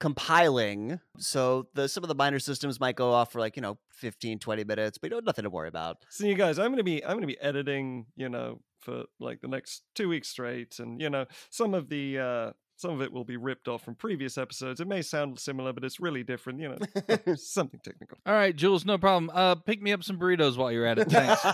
compiling 0.00 0.98
so 1.18 1.68
the 1.74 1.86
some 1.86 2.02
of 2.02 2.08
the 2.08 2.14
minor 2.14 2.38
systems 2.38 2.80
might 2.80 2.96
go 2.96 3.12
off 3.12 3.30
for 3.30 3.38
like 3.38 3.54
you 3.54 3.60
know 3.60 3.76
15 3.92 4.38
20 4.38 4.64
minutes 4.64 4.96
but 4.96 5.10
you 5.10 5.16
know 5.16 5.20
nothing 5.20 5.42
to 5.42 5.50
worry 5.50 5.68
about 5.68 5.98
so 6.08 6.24
you 6.24 6.34
guys 6.34 6.58
i'm 6.58 6.72
gonna 6.72 6.82
be 6.82 7.04
i'm 7.04 7.16
gonna 7.16 7.26
be 7.26 7.38
editing 7.38 8.06
you 8.16 8.30
know 8.30 8.58
for 8.80 9.04
like 9.20 9.42
the 9.42 9.46
next 9.46 9.82
two 9.94 10.08
weeks 10.08 10.28
straight 10.28 10.78
and 10.78 11.02
you 11.02 11.10
know 11.10 11.26
some 11.50 11.74
of 11.74 11.90
the 11.90 12.18
uh 12.18 12.50
some 12.80 12.92
of 12.92 13.02
it 13.02 13.12
will 13.12 13.24
be 13.24 13.36
ripped 13.36 13.68
off 13.68 13.84
from 13.84 13.94
previous 13.94 14.38
episodes. 14.38 14.80
It 14.80 14.88
may 14.88 15.02
sound 15.02 15.38
similar, 15.38 15.72
but 15.74 15.84
it's 15.84 16.00
really 16.00 16.22
different. 16.22 16.60
You 16.60 16.70
know, 16.70 17.34
something 17.36 17.78
technical. 17.84 18.16
All 18.24 18.32
right, 18.32 18.56
Jules, 18.56 18.86
no 18.86 18.96
problem. 18.96 19.30
Uh, 19.34 19.54
pick 19.54 19.82
me 19.82 19.92
up 19.92 20.02
some 20.02 20.18
burritos 20.18 20.56
while 20.56 20.72
you're 20.72 20.86
at 20.86 20.98
it. 20.98 21.10
Thanks. 21.10 21.44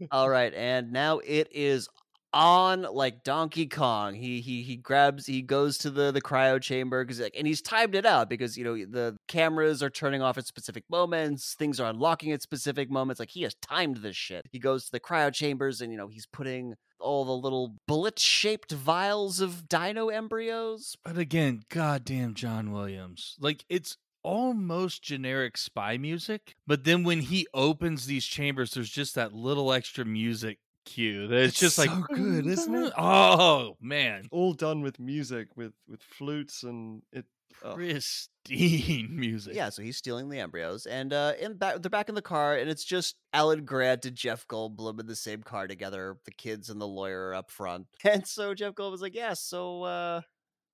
All 0.10 0.30
right, 0.30 0.54
and 0.54 0.92
now 0.92 1.18
it 1.18 1.48
is 1.52 1.88
on 2.32 2.82
like 2.82 3.22
Donkey 3.22 3.66
Kong. 3.66 4.14
He 4.14 4.40
he 4.40 4.62
he 4.62 4.76
grabs 4.76 5.26
he 5.26 5.40
goes 5.40 5.78
to 5.78 5.90
the 5.90 6.10
the 6.10 6.20
cryo 6.20 6.60
chamber 6.60 7.04
because 7.04 7.20
like 7.20 7.34
and 7.36 7.46
he's 7.46 7.62
timed 7.62 7.94
it 7.94 8.04
out 8.04 8.28
because 8.28 8.58
you 8.58 8.64
know 8.64 8.74
the 8.74 9.16
cameras 9.28 9.82
are 9.82 9.90
turning 9.90 10.20
off 10.20 10.36
at 10.36 10.46
specific 10.46 10.84
moments, 10.90 11.54
things 11.54 11.78
are 11.78 11.88
unlocking 11.88 12.32
at 12.32 12.42
specific 12.42 12.90
moments. 12.90 13.20
Like 13.20 13.30
he 13.30 13.42
has 13.42 13.54
timed 13.62 13.98
this 13.98 14.16
shit. 14.16 14.46
He 14.50 14.58
goes 14.58 14.86
to 14.86 14.92
the 14.92 15.00
cryo 15.00 15.32
chambers 15.32 15.80
and 15.80 15.92
you 15.92 15.98
know 15.98 16.08
he's 16.08 16.26
putting 16.26 16.74
all 17.04 17.24
the 17.24 17.32
little 17.32 17.76
bullet 17.86 18.18
shaped 18.18 18.72
vials 18.72 19.40
of 19.40 19.68
dino 19.68 20.08
embryos. 20.08 20.96
But 21.04 21.18
again, 21.18 21.64
goddamn 21.68 22.34
John 22.34 22.72
Williams. 22.72 23.36
Like 23.38 23.64
it's 23.68 23.96
almost 24.22 25.02
generic 25.02 25.56
spy 25.58 25.98
music, 25.98 26.56
but 26.66 26.84
then 26.84 27.04
when 27.04 27.20
he 27.20 27.46
opens 27.52 28.06
these 28.06 28.24
chambers, 28.24 28.72
there's 28.72 28.90
just 28.90 29.14
that 29.14 29.32
little 29.32 29.72
extra 29.72 30.04
music 30.04 30.58
cue. 30.84 31.28
It's, 31.30 31.52
it's 31.52 31.60
just 31.60 31.76
so 31.76 31.84
like 31.84 32.08
good, 32.08 32.46
isn't 32.46 32.74
it? 32.74 32.92
Oh 32.96 33.76
man, 33.80 34.28
all 34.30 34.54
done 34.54 34.80
with 34.82 34.98
music, 34.98 35.48
with 35.56 35.72
with 35.88 36.02
flutes 36.02 36.62
and 36.62 37.02
it. 37.12 37.26
Oh. 37.62 37.74
Pristine 37.74 39.08
music. 39.16 39.54
Yeah, 39.54 39.70
so 39.70 39.82
he's 39.82 39.96
stealing 39.96 40.28
the 40.28 40.38
embryos, 40.38 40.84
and 40.86 41.12
uh, 41.12 41.32
in 41.40 41.56
back, 41.56 41.80
they're 41.80 41.90
back 41.90 42.10
in 42.10 42.14
the 42.14 42.22
car, 42.22 42.56
and 42.56 42.68
it's 42.68 42.84
just 42.84 43.16
Alan 43.32 43.64
Grant 43.64 44.04
and 44.04 44.14
Jeff 44.14 44.46
Goldblum 44.48 45.00
in 45.00 45.06
the 45.06 45.16
same 45.16 45.42
car 45.42 45.66
together. 45.66 46.18
The 46.26 46.30
kids 46.32 46.68
and 46.68 46.80
the 46.80 46.86
lawyer 46.86 47.32
up 47.32 47.50
front, 47.50 47.86
and 48.04 48.26
so 48.26 48.52
Jeff 48.54 48.74
Goldblum's 48.74 49.00
like, 49.00 49.14
"Yeah, 49.14 49.32
so 49.32 49.82
uh, 49.84 50.20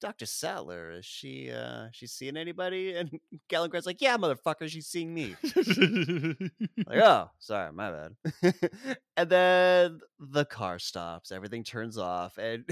Dr. 0.01 0.27
Sattler, 0.27 0.91
is 0.93 1.05
she 1.05 1.51
uh 1.51 1.89
she 1.93 2.07
seeing 2.07 2.37
anybody? 2.37 2.95
And 3.01 3.11
Grant's 3.49 3.87
like, 3.87 4.01
Yeah, 4.01 4.17
motherfucker, 4.17 4.69
she's 4.69 4.87
seeing 4.87 5.13
me. 5.13 5.37
like, 6.87 6.99
oh, 7.03 7.31
sorry, 7.39 7.73
my 7.73 7.91
bad. 7.91 8.59
and 9.17 9.31
then 9.31 10.01
the 10.19 10.45
car 10.45 10.79
stops, 10.79 11.33
everything 11.33 11.65
turns 11.65 11.99
off, 11.99 12.39
and 12.39 12.65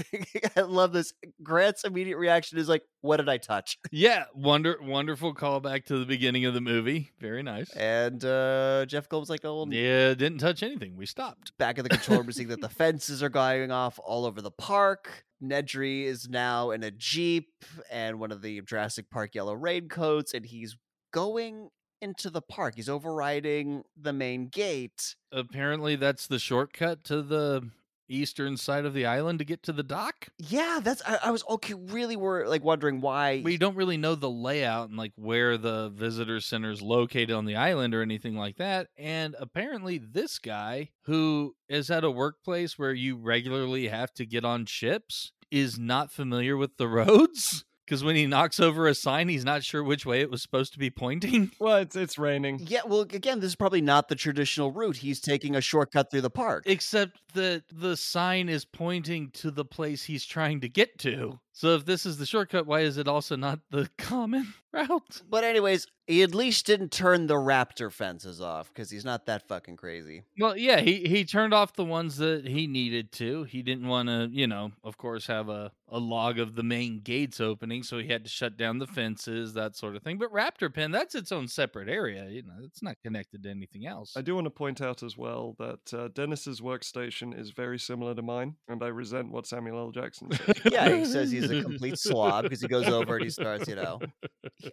I 0.55 0.61
love 0.61 0.93
this. 0.93 1.13
Grant's 1.43 1.83
immediate 1.83 2.17
reaction 2.17 2.57
is 2.57 2.69
like, 2.69 2.83
What 3.01 3.17
did 3.17 3.29
I 3.29 3.37
touch? 3.37 3.77
Yeah, 3.91 4.25
wonder 4.33 4.77
wonderful 4.81 5.33
callback 5.33 5.85
to 5.85 5.99
the 5.99 6.05
beginning 6.05 6.45
of 6.45 6.53
the 6.53 6.61
movie. 6.61 7.11
Very 7.19 7.43
nice. 7.43 7.69
And 7.71 8.23
uh 8.25 8.85
Jeff 8.87 9.07
Goldblum's 9.09 9.29
like, 9.29 9.45
Oh 9.45 9.65
Yeah, 9.69 10.13
didn't 10.13 10.39
touch 10.39 10.63
anything. 10.63 10.95
We 10.95 11.05
stopped. 11.05 11.57
Back 11.57 11.77
in 11.77 11.83
the 11.83 11.89
control 11.89 12.19
room, 12.19 12.31
seeing 12.31 12.49
that 12.49 12.61
the 12.61 12.69
fences 12.69 13.21
are 13.23 13.29
going 13.29 13.71
off 13.71 13.99
all 14.03 14.25
over 14.25 14.41
the 14.41 14.51
park. 14.51 15.25
Nedry 15.43 16.05
is 16.05 16.29
now 16.29 16.71
in 16.71 16.83
a 16.83 16.91
Jeep 16.91 17.65
and 17.89 18.19
one 18.19 18.31
of 18.31 18.41
the 18.41 18.61
Jurassic 18.61 19.09
Park 19.09 19.35
yellow 19.35 19.53
raincoats, 19.53 20.33
and 20.33 20.45
he's 20.45 20.77
going 21.11 21.69
into 22.01 22.29
the 22.29 22.41
park. 22.41 22.75
He's 22.75 22.89
overriding 22.89 23.83
the 23.99 24.13
main 24.13 24.47
gate. 24.47 25.15
Apparently, 25.31 25.95
that's 25.95 26.27
the 26.27 26.39
shortcut 26.39 27.03
to 27.05 27.21
the 27.21 27.69
eastern 28.09 28.57
side 28.57 28.85
of 28.85 28.93
the 28.93 29.05
island 29.05 29.39
to 29.39 29.45
get 29.45 29.63
to 29.63 29.73
the 29.73 29.83
dock. 29.83 30.27
Yeah, 30.37 30.79
that's. 30.83 31.01
I, 31.05 31.19
I 31.25 31.31
was 31.31 31.43
okay. 31.49 31.73
Really, 31.73 32.15
were 32.15 32.47
like 32.47 32.63
wondering 32.63 33.01
why 33.01 33.41
we 33.43 33.57
don't 33.57 33.75
really 33.75 33.97
know 33.97 34.15
the 34.15 34.29
layout 34.29 34.89
and 34.89 34.97
like 34.97 35.13
where 35.15 35.57
the 35.57 35.89
visitor 35.89 36.41
center 36.41 36.71
is 36.71 36.81
located 36.81 37.31
on 37.31 37.45
the 37.45 37.55
island 37.55 37.93
or 37.93 38.01
anything 38.01 38.35
like 38.35 38.57
that. 38.57 38.87
And 38.97 39.35
apparently, 39.39 39.97
this 39.97 40.39
guy 40.39 40.89
who 41.03 41.55
is 41.67 41.89
at 41.89 42.03
a 42.03 42.11
workplace 42.11 42.77
where 42.77 42.93
you 42.93 43.17
regularly 43.17 43.87
have 43.87 44.13
to 44.13 44.25
get 44.25 44.43
on 44.43 44.65
ships 44.65 45.31
is 45.51 45.79
not 45.79 46.11
familiar 46.11 46.57
with 46.57 46.77
the 46.77 46.87
roads 46.89 47.65
because 47.89 48.03
when 48.03 48.15
he 48.15 48.27
knocks 48.27 48.59
over 48.59 48.87
a 48.87 48.93
sign, 48.93 49.29
he's 49.29 49.43
not 49.43 49.63
sure 49.63 49.83
which 49.83 50.05
way 50.05 50.21
it 50.21 50.29
was 50.29 50.43
supposed 50.43 50.73
to 50.73 50.79
be 50.79 50.91
pointing. 50.91 51.51
Well, 51.59 51.77
it's 51.77 51.95
it's 51.95 52.17
raining. 52.17 52.59
Yeah, 52.67 52.81
well, 52.85 53.01
again, 53.01 53.39
this 53.39 53.49
is 53.49 53.55
probably 53.55 53.81
not 53.81 54.07
the 54.07 54.15
traditional 54.15 54.71
route. 54.71 54.97
He's 54.97 55.19
taking 55.19 55.55
a 55.55 55.61
shortcut 55.61 56.11
through 56.11 56.21
the 56.21 56.29
park. 56.29 56.63
Except 56.67 57.19
that 57.33 57.63
the 57.71 57.97
sign 57.97 58.49
is 58.49 58.65
pointing 58.65 59.31
to 59.31 59.51
the 59.51 59.65
place 59.65 60.03
he's 60.03 60.25
trying 60.25 60.61
to 60.61 60.69
get 60.69 60.97
to. 60.99 61.39
So 61.59 61.75
if 61.75 61.83
this 61.83 62.05
is 62.05 62.17
the 62.17 62.25
shortcut, 62.25 62.65
why 62.65 62.79
is 62.79 62.97
it 62.97 63.09
also 63.09 63.35
not 63.35 63.59
the 63.69 63.89
common 63.97 64.53
route? 64.71 65.21
But 65.29 65.43
anyways, 65.43 65.87
he 66.07 66.23
at 66.23 66.33
least 66.33 66.65
didn't 66.65 66.93
turn 66.93 67.27
the 67.27 67.35
raptor 67.35 67.91
fences 67.91 68.39
off 68.39 68.69
because 68.73 68.89
he's 68.89 69.03
not 69.03 69.25
that 69.25 69.45
fucking 69.45 69.75
crazy. 69.75 70.23
Well, 70.39 70.55
yeah, 70.55 70.79
he 70.79 71.05
he 71.05 71.25
turned 71.25 71.53
off 71.53 71.73
the 71.73 71.83
ones 71.83 72.15
that 72.17 72.47
he 72.47 72.65
needed 72.65 73.11
to. 73.13 73.43
He 73.43 73.61
didn't 73.61 73.87
want 73.89 74.07
to, 74.07 74.29
you 74.31 74.47
know, 74.47 74.71
of 74.85 74.97
course, 74.97 75.27
have 75.27 75.49
a 75.49 75.73
a 75.91 75.99
log 75.99 76.39
of 76.39 76.55
the 76.55 76.63
main 76.63 77.01
gates 77.01 77.39
opening, 77.39 77.83
so 77.83 77.97
he 77.97 78.07
had 78.07 78.23
to 78.23 78.29
shut 78.29 78.57
down 78.57 78.79
the 78.79 78.87
fences, 78.87 79.53
that 79.53 79.75
sort 79.75 79.95
of 79.95 80.03
thing. 80.03 80.17
But 80.17 80.31
Raptor 80.31 80.73
Pen, 80.73 80.91
that's 80.91 81.15
its 81.15 81.31
own 81.31 81.47
separate 81.47 81.89
area. 81.89 82.27
You 82.29 82.43
know, 82.43 82.53
it's 82.63 82.81
not 82.81 82.97
connected 83.03 83.43
to 83.43 83.49
anything 83.49 83.85
else. 83.85 84.13
I 84.15 84.21
do 84.21 84.35
want 84.35 84.45
to 84.45 84.51
point 84.51 84.81
out 84.81 85.03
as 85.03 85.17
well 85.17 85.55
that 85.59 85.93
uh, 85.93 86.07
Dennis's 86.13 86.61
workstation 86.61 87.37
is 87.37 87.51
very 87.51 87.79
similar 87.79 88.15
to 88.15 88.21
mine, 88.21 88.55
and 88.67 88.81
I 88.83 88.87
resent 88.87 89.31
what 89.31 89.45
Samuel 89.45 89.77
L. 89.77 89.91
Jackson 89.91 90.31
said. 90.31 90.61
yeah, 90.71 90.89
he 90.89 91.05
says 91.05 91.31
he's 91.31 91.48
a 91.49 91.61
complete 91.61 91.97
slob 91.97 92.43
because 92.43 92.61
he 92.61 92.67
goes 92.67 92.87
over 92.87 93.15
and 93.15 93.23
he 93.23 93.29
starts, 93.29 93.67
you 93.67 93.75
know. 93.75 93.99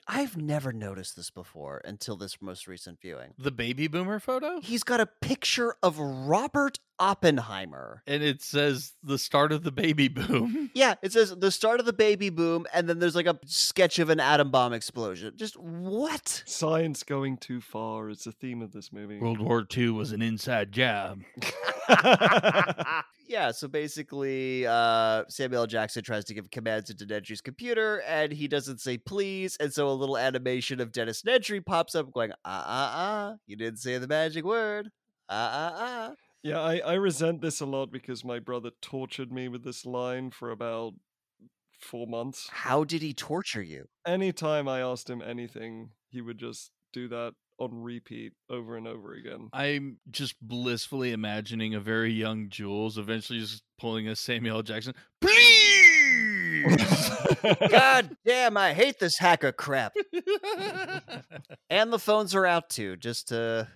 I've 0.06 0.36
never 0.36 0.72
noticed 0.72 1.16
this 1.16 1.30
before 1.30 1.80
until 1.84 2.16
this 2.16 2.40
most 2.40 2.66
recent 2.66 3.00
viewing. 3.00 3.34
The 3.38 3.50
baby 3.50 3.88
boomer 3.88 4.20
photo? 4.20 4.60
He's 4.60 4.82
got 4.82 5.00
a 5.00 5.06
picture 5.06 5.76
of 5.82 5.98
Robert 5.98 6.78
Oppenheimer. 6.98 8.02
And 8.06 8.22
it 8.22 8.42
says 8.42 8.94
the 9.02 9.18
start 9.18 9.52
of 9.52 9.62
the 9.62 9.72
baby 9.72 10.08
boom. 10.08 10.70
Yeah, 10.74 10.94
it 11.02 11.12
says 11.12 11.34
the 11.34 11.50
start 11.50 11.80
of 11.80 11.86
the 11.86 11.92
baby 11.92 12.30
boom, 12.30 12.66
and 12.72 12.88
then 12.88 12.98
there's 12.98 13.14
like 13.16 13.26
a 13.26 13.38
sketch 13.46 13.98
of 13.98 14.10
an 14.10 14.20
atom 14.20 14.50
bomb 14.50 14.72
explosion. 14.72 15.32
Just 15.36 15.58
what? 15.58 16.42
Science 16.46 17.02
going 17.02 17.36
too 17.38 17.60
far 17.60 18.10
is 18.10 18.24
the 18.24 18.32
theme 18.32 18.62
of 18.62 18.72
this 18.72 18.92
movie. 18.92 19.18
World 19.18 19.40
War 19.40 19.66
II 19.76 19.90
was 19.90 20.12
an 20.12 20.22
inside 20.22 20.72
job. 20.72 21.20
yeah, 23.28 23.52
so 23.52 23.68
basically, 23.68 24.66
uh, 24.66 25.24
Samuel 25.28 25.62
L. 25.62 25.66
Jackson 25.66 26.02
tries 26.02 26.24
to 26.26 26.34
give 26.34 26.50
commands 26.50 26.90
into 26.90 27.06
Nedry's 27.06 27.40
computer, 27.40 28.02
and 28.06 28.32
he 28.32 28.48
doesn't 28.48 28.80
say 28.80 28.98
please, 28.98 29.56
and 29.60 29.72
so 29.72 29.88
a 29.88 29.90
little 29.90 30.18
animation 30.18 30.80
of 30.80 30.92
Dennis 30.92 31.22
Nedry 31.22 31.64
pops 31.64 31.94
up 31.94 32.12
going, 32.12 32.32
ah, 32.44 32.64
ah, 32.66 32.92
ah, 32.94 33.36
you 33.46 33.56
didn't 33.56 33.78
say 33.78 33.98
the 33.98 34.08
magic 34.08 34.44
word. 34.44 34.90
Ah, 35.28 35.50
ah, 35.52 35.74
ah. 35.76 36.14
Yeah, 36.46 36.60
I, 36.60 36.78
I 36.78 36.92
resent 36.92 37.40
this 37.40 37.60
a 37.60 37.66
lot 37.66 37.90
because 37.90 38.24
my 38.24 38.38
brother 38.38 38.70
tortured 38.80 39.32
me 39.32 39.48
with 39.48 39.64
this 39.64 39.84
line 39.84 40.30
for 40.30 40.52
about 40.52 40.92
four 41.80 42.06
months. 42.06 42.48
How 42.52 42.84
did 42.84 43.02
he 43.02 43.12
torture 43.12 43.62
you? 43.62 43.86
Anytime 44.06 44.68
I 44.68 44.80
asked 44.80 45.10
him 45.10 45.20
anything, 45.20 45.90
he 46.08 46.20
would 46.20 46.38
just 46.38 46.70
do 46.92 47.08
that 47.08 47.34
on 47.58 47.82
repeat 47.82 48.34
over 48.48 48.76
and 48.76 48.86
over 48.86 49.14
again. 49.14 49.48
I'm 49.52 49.98
just 50.08 50.36
blissfully 50.40 51.10
imagining 51.10 51.74
a 51.74 51.80
very 51.80 52.12
young 52.12 52.48
Jules 52.48 52.96
eventually 52.96 53.40
just 53.40 53.64
pulling 53.76 54.06
a 54.06 54.14
Samuel 54.14 54.58
L. 54.58 54.62
Jackson. 54.62 54.94
Please. 55.20 56.76
God 57.68 58.16
damn, 58.24 58.56
I 58.56 58.72
hate 58.72 59.00
this 59.00 59.18
hacker 59.18 59.50
crap. 59.50 59.94
And 61.68 61.92
the 61.92 61.98
phones 61.98 62.36
are 62.36 62.46
out 62.46 62.70
too, 62.70 62.96
just 62.96 63.28
to, 63.28 63.66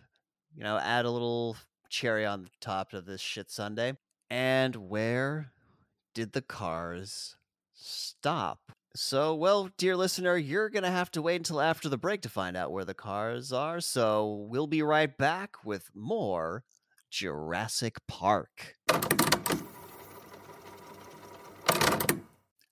you 0.54 0.62
know, 0.62 0.78
add 0.78 1.04
a 1.06 1.10
little 1.10 1.56
cherry 1.90 2.24
on 2.24 2.44
the 2.44 2.50
top 2.60 2.92
of 2.92 3.04
this 3.04 3.20
shit 3.20 3.50
sundae. 3.50 3.92
And 4.30 4.76
where 4.76 5.52
did 6.14 6.32
the 6.32 6.42
cars 6.42 7.36
stop? 7.74 8.72
So, 8.96 9.34
well, 9.34 9.70
dear 9.76 9.96
listener, 9.96 10.36
you're 10.36 10.68
going 10.68 10.82
to 10.82 10.90
have 10.90 11.10
to 11.12 11.22
wait 11.22 11.36
until 11.36 11.60
after 11.60 11.88
the 11.88 11.98
break 11.98 12.22
to 12.22 12.28
find 12.28 12.56
out 12.56 12.72
where 12.72 12.84
the 12.84 12.94
cars 12.94 13.52
are. 13.52 13.80
So, 13.80 14.46
we'll 14.48 14.66
be 14.66 14.82
right 14.82 15.16
back 15.16 15.64
with 15.64 15.90
more 15.94 16.64
Jurassic 17.10 17.98
Park. 18.08 18.76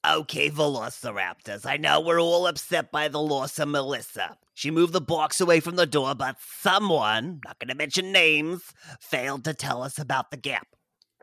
Okay, 0.08 0.48
Velociraptors, 0.48 1.66
I 1.66 1.76
know 1.76 2.00
we're 2.00 2.20
all 2.20 2.46
upset 2.46 2.90
by 2.90 3.08
the 3.08 3.20
loss 3.20 3.58
of 3.58 3.68
Melissa. 3.68 4.38
She 4.58 4.72
moved 4.72 4.92
the 4.92 5.00
box 5.00 5.40
away 5.40 5.60
from 5.60 5.76
the 5.76 5.86
door, 5.86 6.16
but 6.16 6.34
someone, 6.40 7.40
not 7.44 7.60
gonna 7.60 7.76
mention 7.76 8.10
names, 8.10 8.74
failed 8.98 9.44
to 9.44 9.54
tell 9.54 9.84
us 9.84 10.00
about 10.00 10.32
the 10.32 10.36
gap. 10.36 10.66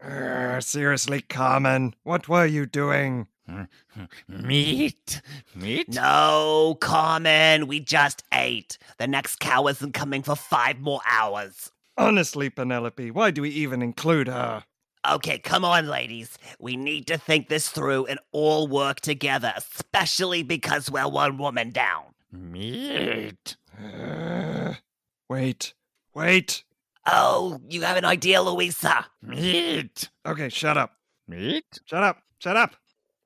Urgh, 0.01 0.63
seriously, 0.63 1.19
Carmen, 1.19 1.95
what 2.03 2.29
were 2.29 2.45
you 2.45 2.65
doing? 2.65 3.27
Meat. 4.29 5.21
Meat? 5.53 5.89
No, 5.89 6.77
Carmen, 6.79 7.67
we 7.67 7.81
just 7.81 8.23
ate. 8.33 8.77
The 8.99 9.05
next 9.05 9.41
cow 9.41 9.67
isn't 9.67 9.93
coming 9.93 10.23
for 10.23 10.37
five 10.37 10.79
more 10.79 11.01
hours. 11.05 11.73
Honestly, 11.97 12.49
Penelope, 12.49 13.11
why 13.11 13.31
do 13.31 13.41
we 13.41 13.49
even 13.49 13.81
include 13.81 14.29
her? 14.29 14.63
Okay, 15.05 15.39
come 15.39 15.65
on, 15.65 15.87
ladies. 15.87 16.37
We 16.57 16.77
need 16.77 17.05
to 17.07 17.17
think 17.17 17.49
this 17.49 17.67
through 17.67 18.05
and 18.05 18.19
all 18.31 18.69
work 18.69 19.01
together, 19.01 19.51
especially 19.57 20.41
because 20.41 20.89
we're 20.89 21.09
one 21.09 21.37
woman 21.37 21.71
down. 21.71 22.14
Meat. 22.31 23.57
Urgh, 23.81 24.77
wait, 25.29 25.73
wait. 26.13 26.63
Oh, 27.05 27.59
you 27.69 27.81
have 27.81 27.97
an 27.97 28.05
idea, 28.05 28.41
Louisa? 28.41 29.05
Meat. 29.21 30.09
Okay, 30.25 30.49
shut 30.49 30.77
up. 30.77 30.93
Meat? 31.27 31.79
Shut 31.85 32.03
up. 32.03 32.23
Shut 32.39 32.57
up. 32.57 32.75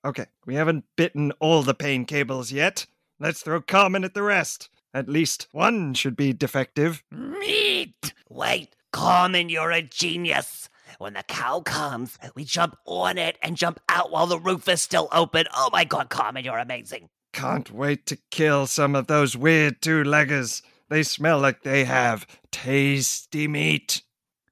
Okay, 0.05 0.26
we 0.45 0.55
haven't 0.55 0.85
bitten 0.95 1.31
all 1.39 1.61
the 1.61 1.73
pain 1.73 2.05
cables 2.05 2.51
yet. 2.51 2.85
Let's 3.19 3.41
throw 3.41 3.61
Carmen 3.61 4.03
at 4.03 4.13
the 4.13 4.23
rest. 4.23 4.69
At 4.93 5.09
least 5.09 5.47
one 5.51 5.93
should 5.93 6.15
be 6.15 6.34
defective. 6.34 7.03
Meat. 7.11 8.13
Wait, 8.30 8.76
Carmen, 8.91 9.49
you're 9.49 9.71
a 9.71 9.81
genius. 9.81 10.69
When 10.97 11.13
the 11.13 11.23
cow 11.23 11.61
comes, 11.61 12.17
we 12.35 12.43
jump 12.43 12.76
on 12.85 13.17
it 13.17 13.38
and 13.41 13.55
jump 13.55 13.80
out 13.89 14.11
while 14.11 14.26
the 14.26 14.39
roof 14.39 14.67
is 14.67 14.81
still 14.81 15.07
open. 15.11 15.45
Oh 15.53 15.69
my 15.71 15.84
god, 15.84 16.09
Carmen, 16.09 16.43
you're 16.43 16.57
amazing. 16.57 17.09
Can't 17.31 17.72
wait 17.72 18.06
to 18.07 18.18
kill 18.31 18.68
some 18.68 18.95
of 18.95 19.07
those 19.07 19.38
weird 19.38 19.81
two 19.81 20.03
leggers. 20.03 20.61
They 20.89 21.03
smell 21.03 21.39
like 21.39 21.64
they 21.64 21.85
have 21.85 22.27
tasty 22.51 23.47
meat. 23.47 24.01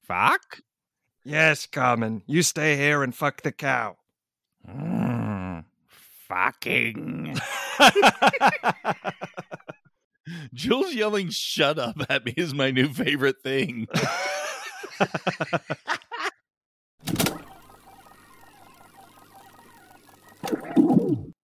Fuck? 0.04 0.60
Yes, 1.24 1.66
Carmen, 1.66 2.24
you 2.26 2.42
stay 2.42 2.78
here 2.78 3.04
and 3.04 3.14
fuck 3.14 3.42
the 3.42 3.52
cow. 3.52 3.98
Mm, 4.70 5.66
fucking. 6.28 7.38
Jules 10.54 10.94
yelling 10.94 11.30
shut 11.30 11.80
up 11.80 11.96
at 12.10 12.26
me 12.26 12.34
is 12.38 12.54
my 12.54 12.72
new 12.72 12.90
favorite 12.90 13.42
thing. 13.44 13.88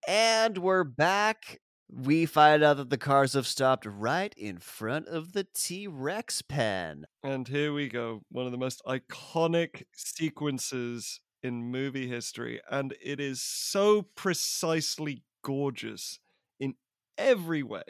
And 0.08 0.58
we're 0.58 0.84
back. 0.84 1.60
We 1.90 2.26
find 2.26 2.64
out 2.64 2.78
that 2.78 2.90
the 2.90 2.98
cars 2.98 3.34
have 3.34 3.48
stopped 3.48 3.86
right 3.86 4.34
in 4.36 4.58
front 4.58 5.08
of 5.08 5.34
the 5.34 5.46
T 5.54 5.88
Rex 5.88 6.42
pen. 6.42 7.06
and 7.24 7.48
here 7.48 7.72
we 7.72 7.88
go. 7.88 8.22
One 8.30 8.46
of 8.46 8.52
the 8.52 8.58
most 8.58 8.82
iconic 8.86 9.84
sequences 9.96 11.20
in 11.42 11.66
movie 11.72 12.08
history. 12.08 12.60
And 12.70 12.96
it 13.02 13.20
is 13.20 13.42
so 13.42 14.04
precisely 14.16 15.24
gorgeous 15.44 16.20
in 16.60 16.76
every 17.18 17.64
way. 17.64 17.84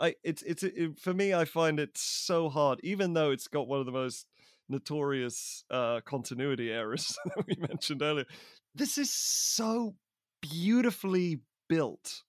I 0.00 0.14
it's 0.24 0.42
it's 0.42 0.62
it, 0.62 0.98
for 0.98 1.14
me 1.14 1.34
I 1.34 1.44
find 1.44 1.78
it 1.78 1.96
so 1.96 2.48
hard 2.48 2.80
even 2.82 3.12
though 3.12 3.30
it's 3.30 3.46
got 3.46 3.68
one 3.68 3.78
of 3.80 3.86
the 3.86 3.92
most 3.92 4.26
notorious 4.68 5.64
uh 5.70 6.00
continuity 6.04 6.72
errors 6.72 7.16
that 7.24 7.46
we 7.46 7.54
mentioned 7.58 8.02
earlier. 8.02 8.26
This 8.74 8.98
is 8.98 9.12
so 9.12 9.94
beautifully 10.40 11.40
built. 11.72 12.24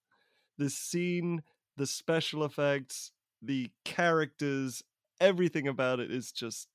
The 0.57 0.69
scene, 0.69 1.43
the 1.75 1.85
special 1.85 2.45
effects, 2.45 3.11
the 3.41 3.71
characters, 3.83 4.83
everything 5.19 5.67
about 5.67 5.99
it 5.99 6.09
is 6.11 6.31
just 6.31 6.69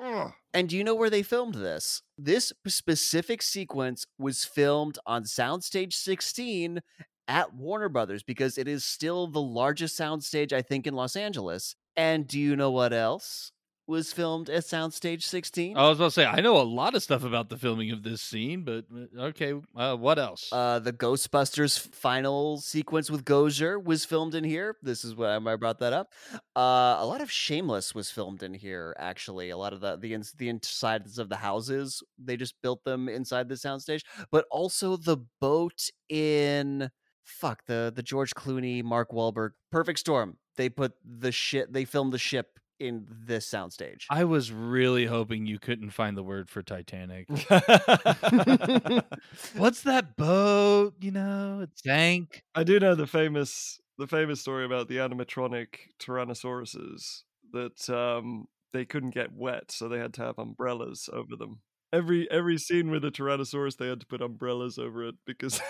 ugh. 0.00 0.32
And 0.54 0.66
do 0.66 0.76
you 0.78 0.84
know 0.84 0.94
where 0.94 1.10
they 1.10 1.22
filmed 1.22 1.56
this? 1.56 2.00
This 2.16 2.50
specific 2.66 3.42
sequence 3.42 4.06
was 4.18 4.46
filmed 4.46 4.98
on 5.04 5.24
Soundstage 5.24 5.92
16 5.92 6.80
at 7.28 7.52
Warner 7.52 7.90
Brothers 7.90 8.22
because 8.22 8.56
it 8.56 8.68
is 8.68 8.86
still 8.86 9.26
the 9.26 9.42
largest 9.42 9.98
soundstage, 9.98 10.54
I 10.54 10.62
think, 10.62 10.86
in 10.86 10.94
Los 10.94 11.16
Angeles. 11.16 11.76
And 11.94 12.26
do 12.26 12.40
you 12.40 12.56
know 12.56 12.70
what 12.70 12.94
else 12.94 13.52
was 13.86 14.12
filmed 14.12 14.48
at 14.48 14.64
Soundstage 14.64 15.22
16? 15.22 15.76
I 15.76 15.88
was 15.88 15.98
about 15.98 16.06
to 16.06 16.10
say 16.10 16.26
I 16.26 16.40
know 16.40 16.60
a 16.60 16.62
lot 16.62 16.94
of 16.94 17.02
stuff 17.02 17.24
about 17.24 17.48
the 17.48 17.56
filming 17.56 17.90
of 17.90 18.02
this 18.02 18.22
scene, 18.22 18.62
but 18.62 18.84
uh, 18.94 19.22
okay, 19.26 19.54
uh, 19.76 19.96
what 19.96 20.18
else? 20.18 20.48
Uh, 20.52 20.78
the 20.78 20.92
Ghostbusters 20.92 21.78
final 21.78 22.58
sequence 22.58 23.10
with 23.10 23.24
Gozer 23.24 23.82
was 23.82 24.04
filmed 24.04 24.34
in 24.34 24.44
here. 24.44 24.76
This 24.82 25.04
is 25.04 25.14
why 25.14 25.36
I 25.36 25.56
brought 25.56 25.78
that 25.80 25.92
up. 25.92 26.12
Uh, 26.56 26.96
a 26.98 27.06
lot 27.06 27.20
of 27.20 27.30
Shameless 27.30 27.94
was 27.94 28.10
filmed 28.10 28.42
in 28.42 28.54
here. 28.54 28.94
Actually, 28.98 29.50
a 29.50 29.56
lot 29.56 29.72
of 29.72 29.80
the 29.80 29.96
the 29.96 30.14
ins- 30.14 30.32
the 30.32 30.48
insides 30.48 31.18
of 31.18 31.28
the 31.28 31.36
houses 31.36 32.02
they 32.18 32.36
just 32.36 32.54
built 32.62 32.84
them 32.84 33.08
inside 33.08 33.48
the 33.48 33.54
soundstage, 33.54 34.02
but 34.30 34.46
also 34.50 34.96
the 34.96 35.18
boat 35.40 35.90
in 36.08 36.90
fuck 37.22 37.64
the 37.66 37.92
the 37.94 38.02
George 38.02 38.34
Clooney, 38.34 38.82
Mark 38.82 39.10
Wahlberg, 39.10 39.50
Perfect 39.70 39.98
Storm. 39.98 40.38
They 40.56 40.68
put 40.68 40.92
the 41.04 41.32
shit. 41.32 41.72
They 41.72 41.84
filmed 41.84 42.12
the 42.12 42.18
ship 42.18 42.58
in 42.80 43.06
this 43.08 43.48
soundstage. 43.48 44.04
I 44.10 44.24
was 44.24 44.52
really 44.52 45.06
hoping 45.06 45.46
you 45.46 45.58
couldn't 45.58 45.90
find 45.90 46.16
the 46.16 46.22
word 46.22 46.50
for 46.50 46.62
Titanic. 46.62 47.28
What's 49.56 49.82
that 49.82 50.16
boat? 50.16 50.94
You 51.00 51.12
know, 51.12 51.60
it 51.62 51.70
sank. 51.76 52.42
I 52.54 52.64
do 52.64 52.80
know 52.80 52.94
the 52.94 53.06
famous 53.06 53.80
the 53.98 54.06
famous 54.06 54.40
story 54.40 54.64
about 54.64 54.88
the 54.88 54.96
animatronic 54.96 55.76
tyrannosauruses 56.00 57.22
that 57.52 57.88
um, 57.88 58.46
they 58.72 58.84
couldn't 58.84 59.14
get 59.14 59.32
wet, 59.32 59.70
so 59.70 59.88
they 59.88 59.98
had 59.98 60.14
to 60.14 60.22
have 60.22 60.38
umbrellas 60.38 61.08
over 61.12 61.36
them. 61.36 61.60
Every 61.94 62.28
every 62.30 62.58
scene 62.58 62.90
with 62.90 63.04
a 63.04 63.10
tyrannosaurus, 63.10 63.76
they 63.76 63.86
had 63.88 64.00
to 64.00 64.06
put 64.06 64.20
umbrellas 64.20 64.78
over 64.78 65.04
it 65.06 65.14
because 65.24 65.60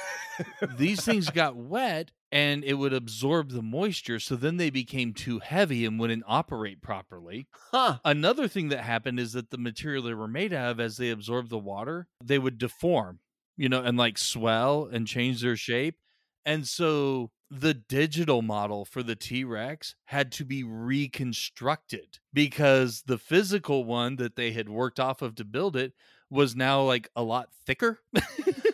These 0.78 1.04
things 1.04 1.30
got 1.30 1.56
wet 1.56 2.10
and 2.32 2.64
it 2.64 2.74
would 2.74 2.92
absorb 2.92 3.50
the 3.50 3.62
moisture, 3.62 4.18
so 4.18 4.34
then 4.34 4.56
they 4.56 4.70
became 4.70 5.12
too 5.14 5.38
heavy 5.38 5.84
and 5.84 6.00
wouldn't 6.00 6.24
operate 6.26 6.82
properly. 6.82 7.46
Huh. 7.72 7.98
Another 8.04 8.48
thing 8.48 8.68
that 8.70 8.82
happened 8.82 9.20
is 9.20 9.34
that 9.34 9.50
the 9.50 9.58
material 9.58 10.02
they 10.02 10.14
were 10.14 10.26
made 10.28 10.52
of, 10.52 10.80
as 10.80 10.96
they 10.96 11.10
absorbed 11.10 11.50
the 11.50 11.58
water, 11.58 12.08
they 12.22 12.38
would 12.38 12.58
deform, 12.58 13.20
you 13.56 13.68
know, 13.68 13.82
and 13.82 13.96
like 13.96 14.18
swell 14.18 14.86
and 14.86 15.06
change 15.06 15.42
their 15.42 15.56
shape. 15.56 15.96
And 16.44 16.66
so 16.66 17.30
the 17.50 17.74
digital 17.74 18.42
model 18.42 18.84
for 18.84 19.02
the 19.02 19.14
T 19.16 19.44
Rex 19.44 19.94
had 20.06 20.32
to 20.32 20.44
be 20.44 20.64
reconstructed 20.64 22.18
because 22.32 23.02
the 23.02 23.18
physical 23.18 23.84
one 23.84 24.16
that 24.16 24.34
they 24.36 24.52
had 24.52 24.68
worked 24.68 24.98
off 24.98 25.22
of 25.22 25.36
to 25.36 25.44
build 25.44 25.76
it 25.76 25.92
was 26.34 26.56
now 26.56 26.82
like 26.82 27.08
a 27.14 27.22
lot 27.22 27.48
thicker. 27.66 28.00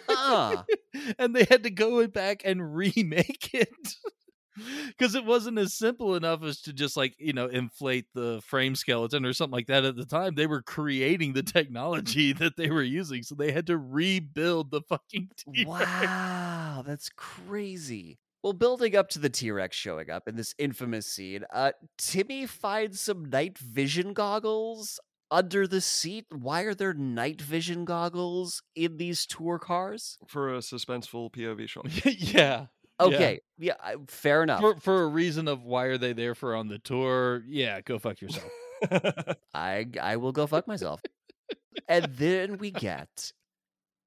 Huh. 0.09 0.65
and 1.19 1.35
they 1.35 1.45
had 1.45 1.63
to 1.65 1.71
go 1.71 2.07
back 2.07 2.43
and 2.45 2.75
remake 2.75 3.51
it 3.55 3.69
because 4.89 5.15
it 5.15 5.25
wasn't 5.25 5.59
as 5.59 5.73
simple 5.73 6.15
enough 6.15 6.43
as 6.43 6.61
to 6.63 6.73
just 6.73 6.97
like 6.97 7.15
you 7.19 7.33
know 7.33 7.47
inflate 7.47 8.07
the 8.15 8.41
frame 8.45 8.75
skeleton 8.75 9.25
or 9.25 9.33
something 9.33 9.55
like 9.55 9.69
that 9.69 9.85
at 9.85 9.97
the 9.97 10.05
time 10.05 10.35
they 10.35 10.47
were 10.47 10.63
creating 10.63 11.33
the 11.33 11.43
technology 11.43 12.33
that 12.35 12.57
they 12.57 12.71
were 12.71 12.83
using 12.83 13.23
so 13.23 13.35
they 13.35 13.53
had 13.53 13.67
to 13.67 13.79
rebuild 13.79 14.71
the 14.71 14.83
fucking 14.83 15.29
T-Rex. 15.37 15.67
Wow, 15.67 16.83
that's 16.87 17.11
crazy. 17.17 18.19
Well, 18.43 18.55
building 18.55 18.97
up 18.97 19.11
to 19.11 19.19
the 19.19 19.29
T 19.29 19.51
Rex 19.51 19.77
showing 19.77 20.09
up 20.09 20.27
in 20.27 20.35
this 20.35 20.55
infamous 20.59 21.07
scene, 21.07 21.45
uh, 21.53 21.73
Timmy 21.99 22.47
finds 22.47 22.99
some 22.99 23.27
night 23.27 23.59
vision 23.59 24.15
goggles 24.15 24.99
under 25.31 25.67
the 25.67 25.81
seat? 25.81 26.27
Why 26.31 26.63
are 26.63 26.75
there 26.75 26.93
night 26.95 27.41
vision 27.41 27.85
goggles 27.85 28.63
in 28.75 28.97
these 28.97 29.27
tour 29.27 29.59
cars? 29.59 30.19
For 30.27 30.55
a 30.55 30.59
suspenseful 30.59 31.33
POV 31.33 31.69
shot. 31.69 31.87
yeah. 32.05 32.67
Okay, 32.99 33.41
yeah, 33.59 33.75
I- 33.83 33.97
fair 34.09 34.43
enough. 34.43 34.61
For 34.61 34.77
for 34.77 35.03
a 35.03 35.07
reason 35.07 35.49
of 35.49 35.65
why 35.65 35.85
are 35.87 35.97
they 35.97 36.13
there 36.13 36.35
for 36.35 36.55
on 36.55 36.69
the 36.69 36.79
tour? 36.79 37.43
Yeah, 37.49 37.81
go 37.81 37.99
fuck 37.99 38.21
yourself. 38.21 38.51
I 39.55 39.87
I 40.01 40.17
will 40.17 40.33
go 40.33 40.47
fuck 40.47 40.67
myself. 40.69 41.01
and 41.89 42.05
then 42.17 42.59
we 42.59 42.71
get 42.71 43.33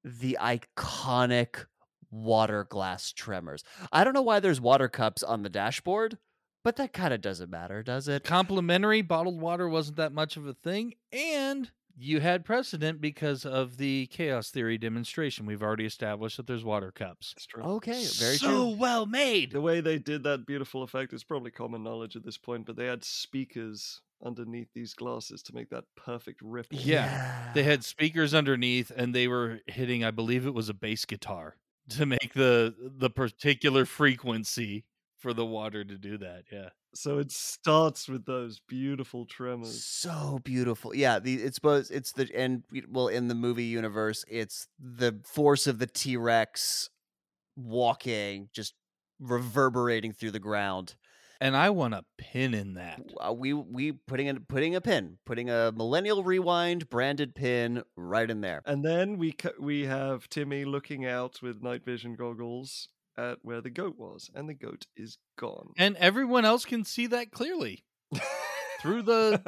the 0.04 0.38
iconic 0.40 1.64
water 2.10 2.64
glass 2.70 3.12
tremors. 3.12 3.64
I 3.90 4.04
don't 4.04 4.12
know 4.14 4.22
why 4.22 4.38
there's 4.38 4.60
water 4.60 4.88
cups 4.88 5.22
on 5.24 5.42
the 5.42 5.48
dashboard, 5.48 6.16
but 6.64 6.76
that 6.76 6.92
kind 6.92 7.14
of 7.14 7.20
doesn't 7.20 7.50
matter, 7.50 7.82
does 7.82 8.08
it? 8.08 8.24
Complimentary 8.24 9.02
bottled 9.02 9.40
water 9.40 9.68
wasn't 9.68 9.98
that 9.98 10.12
much 10.12 10.36
of 10.36 10.46
a 10.46 10.54
thing, 10.54 10.94
and 11.12 11.70
you 11.96 12.20
had 12.20 12.44
precedent 12.44 13.00
because 13.00 13.44
of 13.44 13.76
the 13.76 14.06
chaos 14.06 14.50
theory 14.50 14.78
demonstration. 14.78 15.46
We've 15.46 15.62
already 15.62 15.84
established 15.84 16.38
that 16.38 16.46
there's 16.46 16.64
water 16.64 16.90
cups. 16.90 17.34
That's 17.36 17.46
true. 17.46 17.62
Okay, 17.62 18.04
very 18.18 18.36
so 18.36 18.48
true. 18.48 18.76
well 18.76 19.06
made. 19.06 19.52
The 19.52 19.60
way 19.60 19.80
they 19.80 19.98
did 19.98 20.24
that 20.24 20.46
beautiful 20.46 20.82
effect 20.82 21.12
is 21.12 21.22
probably 21.22 21.50
common 21.52 21.84
knowledge 21.84 22.16
at 22.16 22.24
this 22.24 22.38
point, 22.38 22.66
but 22.66 22.76
they 22.76 22.86
had 22.86 23.04
speakers 23.04 24.00
underneath 24.24 24.68
these 24.74 24.94
glasses 24.94 25.42
to 25.42 25.54
make 25.54 25.68
that 25.70 25.84
perfect 25.96 26.40
ripple. 26.42 26.78
Yeah. 26.78 27.52
They 27.54 27.62
had 27.62 27.84
speakers 27.84 28.34
underneath, 28.34 28.90
and 28.90 29.14
they 29.14 29.28
were 29.28 29.60
hitting. 29.66 30.02
I 30.02 30.10
believe 30.10 30.46
it 30.46 30.54
was 30.54 30.68
a 30.68 30.74
bass 30.74 31.04
guitar 31.04 31.56
to 31.90 32.06
make 32.06 32.32
the 32.32 32.74
the 32.80 33.10
particular 33.10 33.84
frequency 33.84 34.84
for 35.24 35.32
the 35.32 35.46
water 35.46 35.82
to 35.82 35.96
do 35.96 36.18
that. 36.18 36.42
Yeah. 36.52 36.68
So 36.94 37.18
it 37.18 37.32
starts 37.32 38.08
with 38.10 38.26
those 38.26 38.60
beautiful 38.68 39.24
tremors. 39.24 39.82
so 39.82 40.38
beautiful. 40.44 40.94
Yeah, 40.94 41.18
the 41.18 41.36
it's 41.36 41.58
both 41.58 41.90
it's 41.90 42.12
the 42.12 42.28
and 42.36 42.62
well 42.90 43.08
in 43.08 43.28
the 43.28 43.34
movie 43.34 43.64
universe, 43.64 44.22
it's 44.28 44.68
the 44.78 45.18
force 45.24 45.66
of 45.66 45.78
the 45.78 45.86
T 45.86 46.18
Rex 46.18 46.90
walking, 47.56 48.50
just 48.52 48.74
reverberating 49.18 50.12
through 50.12 50.32
the 50.32 50.38
ground. 50.38 50.94
And 51.40 51.56
I 51.56 51.70
want 51.70 51.94
a 51.94 52.04
pin 52.18 52.52
in 52.52 52.74
that. 52.74 53.00
Uh, 53.18 53.32
we 53.32 53.54
we 53.54 53.92
putting 53.92 54.26
in 54.26 54.40
putting 54.46 54.76
a 54.76 54.80
pin, 54.82 55.16
putting 55.24 55.48
a 55.48 55.72
Millennial 55.72 56.22
Rewind 56.22 56.90
branded 56.90 57.34
pin 57.34 57.82
right 57.96 58.30
in 58.30 58.42
there. 58.42 58.60
And 58.66 58.84
then 58.84 59.16
we 59.16 59.32
ca- 59.32 59.58
we 59.58 59.86
have 59.86 60.28
Timmy 60.28 60.66
looking 60.66 61.06
out 61.06 61.40
with 61.40 61.62
night 61.62 61.82
vision 61.82 62.14
goggles 62.14 62.88
at 63.16 63.38
where 63.42 63.60
the 63.60 63.70
goat 63.70 63.94
was, 63.98 64.30
and 64.34 64.48
the 64.48 64.54
goat 64.54 64.86
is 64.96 65.18
gone. 65.38 65.70
And 65.76 65.96
everyone 65.96 66.44
else 66.44 66.64
can 66.64 66.84
see 66.84 67.06
that 67.08 67.30
clearly 67.30 67.84
through 68.80 69.02
the 69.02 69.42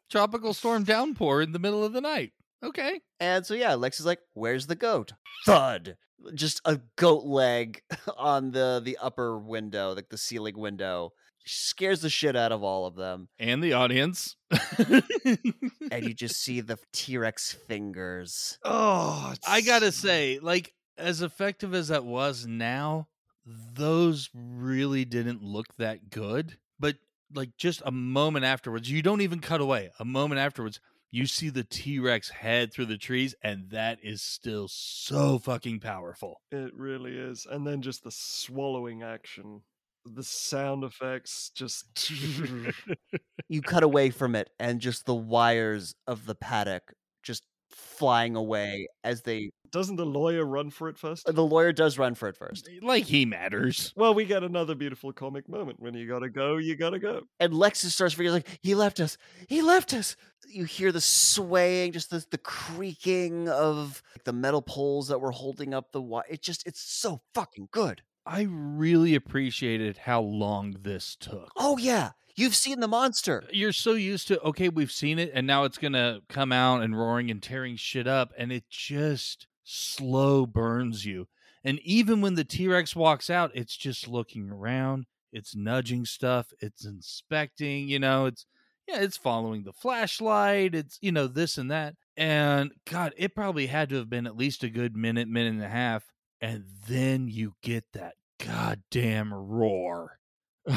tropical 0.10 0.52
storm 0.54 0.84
downpour 0.84 1.42
in 1.42 1.52
the 1.52 1.58
middle 1.58 1.84
of 1.84 1.92
the 1.92 2.00
night. 2.00 2.32
Okay. 2.62 3.00
And 3.20 3.44
so 3.44 3.54
yeah, 3.54 3.74
Lex 3.74 4.00
is 4.00 4.06
like, 4.06 4.20
"Where's 4.32 4.66
the 4.66 4.74
goat?" 4.76 5.12
Thud. 5.46 5.96
Just 6.34 6.60
a 6.64 6.80
goat 6.96 7.24
leg 7.24 7.82
on 8.16 8.52
the 8.52 8.80
the 8.82 8.96
upper 9.00 9.38
window, 9.38 9.92
like 9.94 10.08
the 10.08 10.18
ceiling 10.18 10.58
window. 10.58 11.12
Scares 11.46 12.00
the 12.00 12.08
shit 12.08 12.36
out 12.36 12.52
of 12.52 12.62
all 12.62 12.86
of 12.86 12.94
them. 12.94 13.28
And 13.38 13.62
the 13.62 13.74
audience. 13.74 14.34
and 14.78 16.02
you 16.02 16.14
just 16.14 16.40
see 16.40 16.62
the 16.62 16.78
T 16.94 17.18
Rex 17.18 17.52
fingers. 17.52 18.58
oh, 18.64 19.30
it's 19.34 19.46
I 19.46 19.60
gotta 19.60 19.92
say, 19.92 20.38
like, 20.40 20.72
as 20.98 21.22
effective 21.22 21.74
as 21.74 21.88
that 21.88 22.04
was 22.04 22.46
now, 22.46 23.08
those 23.46 24.30
really 24.34 25.04
didn't 25.04 25.42
look 25.42 25.76
that 25.76 26.10
good. 26.10 26.56
But 26.78 26.96
like 27.34 27.56
just 27.56 27.82
a 27.84 27.90
moment 27.90 28.44
afterwards, 28.44 28.90
you 28.90 29.02
don't 29.02 29.20
even 29.20 29.40
cut 29.40 29.60
away. 29.60 29.90
A 29.98 30.04
moment 30.04 30.40
afterwards, 30.40 30.80
you 31.10 31.26
see 31.26 31.48
the 31.48 31.62
T 31.62 32.00
Rex 32.00 32.28
head 32.28 32.72
through 32.72 32.86
the 32.86 32.98
trees, 32.98 33.36
and 33.42 33.70
that 33.70 33.98
is 34.02 34.20
still 34.20 34.66
so 34.68 35.38
fucking 35.38 35.78
powerful. 35.78 36.40
It 36.50 36.74
really 36.74 37.16
is. 37.16 37.46
And 37.48 37.64
then 37.64 37.82
just 37.82 38.02
the 38.02 38.10
swallowing 38.10 39.04
action, 39.04 39.62
the 40.04 40.24
sound 40.24 40.82
effects, 40.82 41.52
just. 41.54 41.86
You 43.48 43.60
cut 43.60 43.82
away 43.82 44.08
from 44.10 44.34
it, 44.34 44.50
and 44.58 44.80
just 44.80 45.04
the 45.04 45.14
wires 45.14 45.94
of 46.06 46.24
the 46.24 46.34
paddock 46.34 46.94
just 47.22 47.44
flying 47.70 48.36
away 48.36 48.88
as 49.04 49.22
they. 49.22 49.50
Doesn't 49.74 49.96
the 49.96 50.06
lawyer 50.06 50.46
run 50.46 50.70
for 50.70 50.88
it 50.88 50.96
first? 50.96 51.28
Uh, 51.28 51.32
the 51.32 51.42
lawyer 51.44 51.72
does 51.72 51.98
run 51.98 52.14
for 52.14 52.28
it 52.28 52.36
first, 52.36 52.70
Like 52.80 53.06
he 53.06 53.24
matters. 53.24 53.92
Well, 53.96 54.14
we 54.14 54.24
get 54.24 54.44
another 54.44 54.76
beautiful 54.76 55.12
comic 55.12 55.48
moment. 55.48 55.80
When 55.80 55.94
you 55.94 56.06
gotta 56.06 56.28
go, 56.28 56.58
you 56.58 56.76
gotta 56.76 57.00
go. 57.00 57.22
and 57.40 57.52
Lexus 57.52 57.90
starts 57.90 58.14
figuring 58.14 58.34
like 58.34 58.60
he 58.62 58.76
left 58.76 59.00
us. 59.00 59.18
He 59.48 59.62
left 59.62 59.92
us. 59.92 60.14
You 60.46 60.62
hear 60.62 60.92
the 60.92 61.00
swaying, 61.00 61.90
just 61.90 62.10
the 62.10 62.24
the 62.30 62.38
creaking 62.38 63.48
of 63.48 64.00
the 64.24 64.32
metal 64.32 64.62
poles 64.62 65.08
that 65.08 65.20
were 65.20 65.32
holding 65.32 65.74
up 65.74 65.90
the 65.90 66.00
wire. 66.00 66.22
It 66.30 66.40
just 66.40 66.64
it's 66.68 66.80
so 66.80 67.20
fucking 67.34 67.68
good. 67.72 68.02
I 68.24 68.46
really 68.48 69.16
appreciated 69.16 69.98
how 69.98 70.20
long 70.20 70.76
this 70.82 71.16
took. 71.18 71.50
Oh 71.56 71.78
yeah, 71.78 72.10
you've 72.36 72.54
seen 72.54 72.78
the 72.78 72.86
monster. 72.86 73.42
Uh, 73.44 73.50
you're 73.52 73.72
so 73.72 73.94
used 73.94 74.28
to 74.28 74.40
okay 74.42 74.68
we've 74.68 74.92
seen 74.92 75.18
it 75.18 75.32
and 75.34 75.48
now 75.48 75.64
it's 75.64 75.78
gonna 75.78 76.20
come 76.28 76.52
out 76.52 76.82
and 76.82 76.96
roaring 76.96 77.28
and 77.30 77.42
tearing 77.42 77.74
shit 77.74 78.06
up 78.06 78.32
and 78.38 78.52
it 78.52 78.64
just 78.70 79.48
slow 79.64 80.46
burns 80.46 81.04
you. 81.04 81.26
And 81.64 81.80
even 81.80 82.20
when 82.20 82.34
the 82.34 82.44
t-rex 82.44 82.94
walks 82.94 83.30
out 83.30 83.50
it's 83.54 83.76
just 83.76 84.06
looking 84.06 84.50
around 84.50 85.06
it's 85.32 85.56
nudging 85.56 86.04
stuff 86.04 86.52
it's 86.60 86.84
inspecting 86.84 87.88
you 87.88 87.98
know 87.98 88.26
it's 88.26 88.46
yeah 88.86 89.00
it's 89.00 89.16
following 89.16 89.64
the 89.64 89.72
flashlight 89.72 90.74
it's 90.74 90.98
you 91.00 91.10
know 91.10 91.26
this 91.26 91.58
and 91.58 91.70
that. 91.70 91.94
And 92.16 92.72
god 92.88 93.14
it 93.16 93.34
probably 93.34 93.66
had 93.66 93.88
to 93.88 93.96
have 93.96 94.10
been 94.10 94.26
at 94.26 94.36
least 94.36 94.62
a 94.62 94.68
good 94.68 94.94
minute 94.94 95.28
minute 95.28 95.54
and 95.54 95.62
a 95.64 95.68
half 95.68 96.04
and 96.40 96.64
then 96.86 97.28
you 97.28 97.54
get 97.62 97.84
that 97.94 98.14
goddamn 98.38 99.32
roar 99.32 100.18
One 100.66 100.76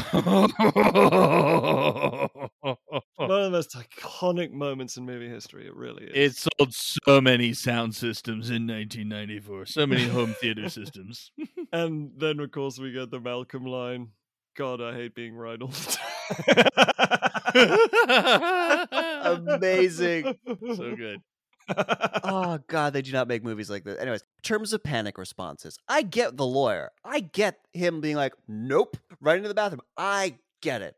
of 3.31 3.43
the 3.45 3.49
most 3.51 3.73
iconic 3.75 4.51
moments 4.51 4.97
in 4.97 5.05
movie 5.05 5.29
history. 5.29 5.65
It 5.65 5.73
really 5.75 6.05
is. 6.05 6.33
It 6.35 6.49
sold 6.59 6.73
so 6.73 7.21
many 7.21 7.53
sound 7.53 7.95
systems 7.95 8.49
in 8.49 8.67
1994. 8.67 9.65
So 9.67 9.87
many 9.87 10.05
home 10.07 10.35
theater 10.41 10.69
systems. 10.69 11.31
And 11.73 12.11
then, 12.17 12.39
of 12.39 12.51
course, 12.51 12.79
we 12.79 12.93
get 12.93 13.11
the 13.11 13.19
Malcolm 13.19 13.65
line. 13.65 14.11
God, 14.55 14.81
I 14.81 14.93
hate 14.93 15.13
being 15.13 15.35
right 15.35 15.61
all 15.61 15.67
the 15.67 15.97
time. 19.27 19.47
Amazing. 19.49 20.37
so 20.75 20.95
good. 20.95 21.19
Oh 21.69 22.59
god, 22.67 22.93
they 22.93 23.01
do 23.01 23.11
not 23.11 23.27
make 23.27 23.43
movies 23.43 23.69
like 23.69 23.83
this. 23.83 23.99
Anyways, 23.99 24.23
terms 24.43 24.73
of 24.73 24.83
panic 24.83 25.17
responses. 25.17 25.77
I 25.87 26.01
get 26.01 26.37
the 26.37 26.45
lawyer. 26.45 26.91
I 27.03 27.19
get 27.21 27.59
him 27.73 28.01
being 28.01 28.15
like, 28.15 28.33
"Nope," 28.47 28.97
right 29.21 29.37
into 29.37 29.49
the 29.49 29.55
bathroom. 29.55 29.81
I 29.97 30.37
get 30.61 30.81
it. 30.81 30.95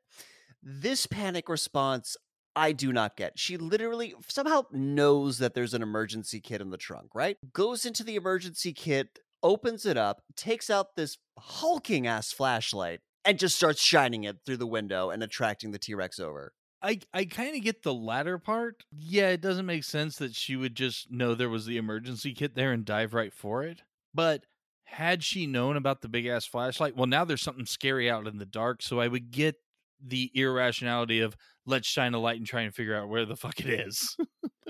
This 0.61 1.05
panic 1.05 1.49
response 1.49 2.17
I 2.55 2.71
do 2.71 2.91
not 2.91 3.15
get. 3.15 3.39
She 3.39 3.57
literally 3.57 4.13
somehow 4.27 4.63
knows 4.71 5.37
that 5.37 5.53
there's 5.53 5.73
an 5.73 5.81
emergency 5.81 6.41
kit 6.41 6.61
in 6.61 6.71
the 6.71 6.77
trunk, 6.77 7.11
right? 7.13 7.37
Goes 7.53 7.85
into 7.85 8.03
the 8.03 8.15
emergency 8.15 8.73
kit, 8.73 9.19
opens 9.41 9.85
it 9.85 9.97
up, 9.97 10.23
takes 10.35 10.69
out 10.69 10.95
this 10.95 11.17
hulking 11.37 12.05
ass 12.07 12.33
flashlight 12.33 12.99
and 13.23 13.39
just 13.39 13.55
starts 13.55 13.81
shining 13.81 14.23
it 14.23 14.39
through 14.45 14.57
the 14.57 14.67
window 14.67 15.09
and 15.09 15.23
attracting 15.23 15.71
the 15.71 15.79
T-Rex 15.79 16.19
over. 16.19 16.53
I, 16.81 16.99
I 17.13 17.25
kind 17.25 17.55
of 17.55 17.61
get 17.61 17.83
the 17.83 17.93
latter 17.93 18.37
part. 18.37 18.83
Yeah, 18.91 19.29
it 19.29 19.41
doesn't 19.41 19.65
make 19.65 19.83
sense 19.83 20.17
that 20.17 20.35
she 20.35 20.55
would 20.55 20.75
just 20.75 21.11
know 21.11 21.35
there 21.35 21.49
was 21.49 21.65
the 21.65 21.77
emergency 21.77 22.33
kit 22.33 22.55
there 22.55 22.71
and 22.71 22.85
dive 22.85 23.13
right 23.13 23.33
for 23.33 23.63
it. 23.63 23.83
But 24.13 24.45
had 24.85 25.23
she 25.23 25.45
known 25.45 25.75
about 25.75 26.01
the 26.01 26.07
big 26.07 26.25
ass 26.25 26.45
flashlight, 26.45 26.95
well, 26.95 27.05
now 27.07 27.25
there's 27.25 27.41
something 27.41 27.65
scary 27.65 28.09
out 28.09 28.27
in 28.27 28.37
the 28.37 28.45
dark. 28.45 28.81
So 28.81 28.99
I 28.99 29.07
would 29.07 29.31
get 29.31 29.55
the 30.01 30.31
irrationality 30.33 31.19
of 31.19 31.35
let's 31.65 31.87
shine 31.87 32.13
a 32.13 32.19
light 32.19 32.37
and 32.37 32.47
try 32.47 32.61
and 32.61 32.73
figure 32.73 32.95
out 32.95 33.09
where 33.09 33.25
the 33.25 33.35
fuck 33.35 33.59
it 33.59 33.67
is. 33.69 34.15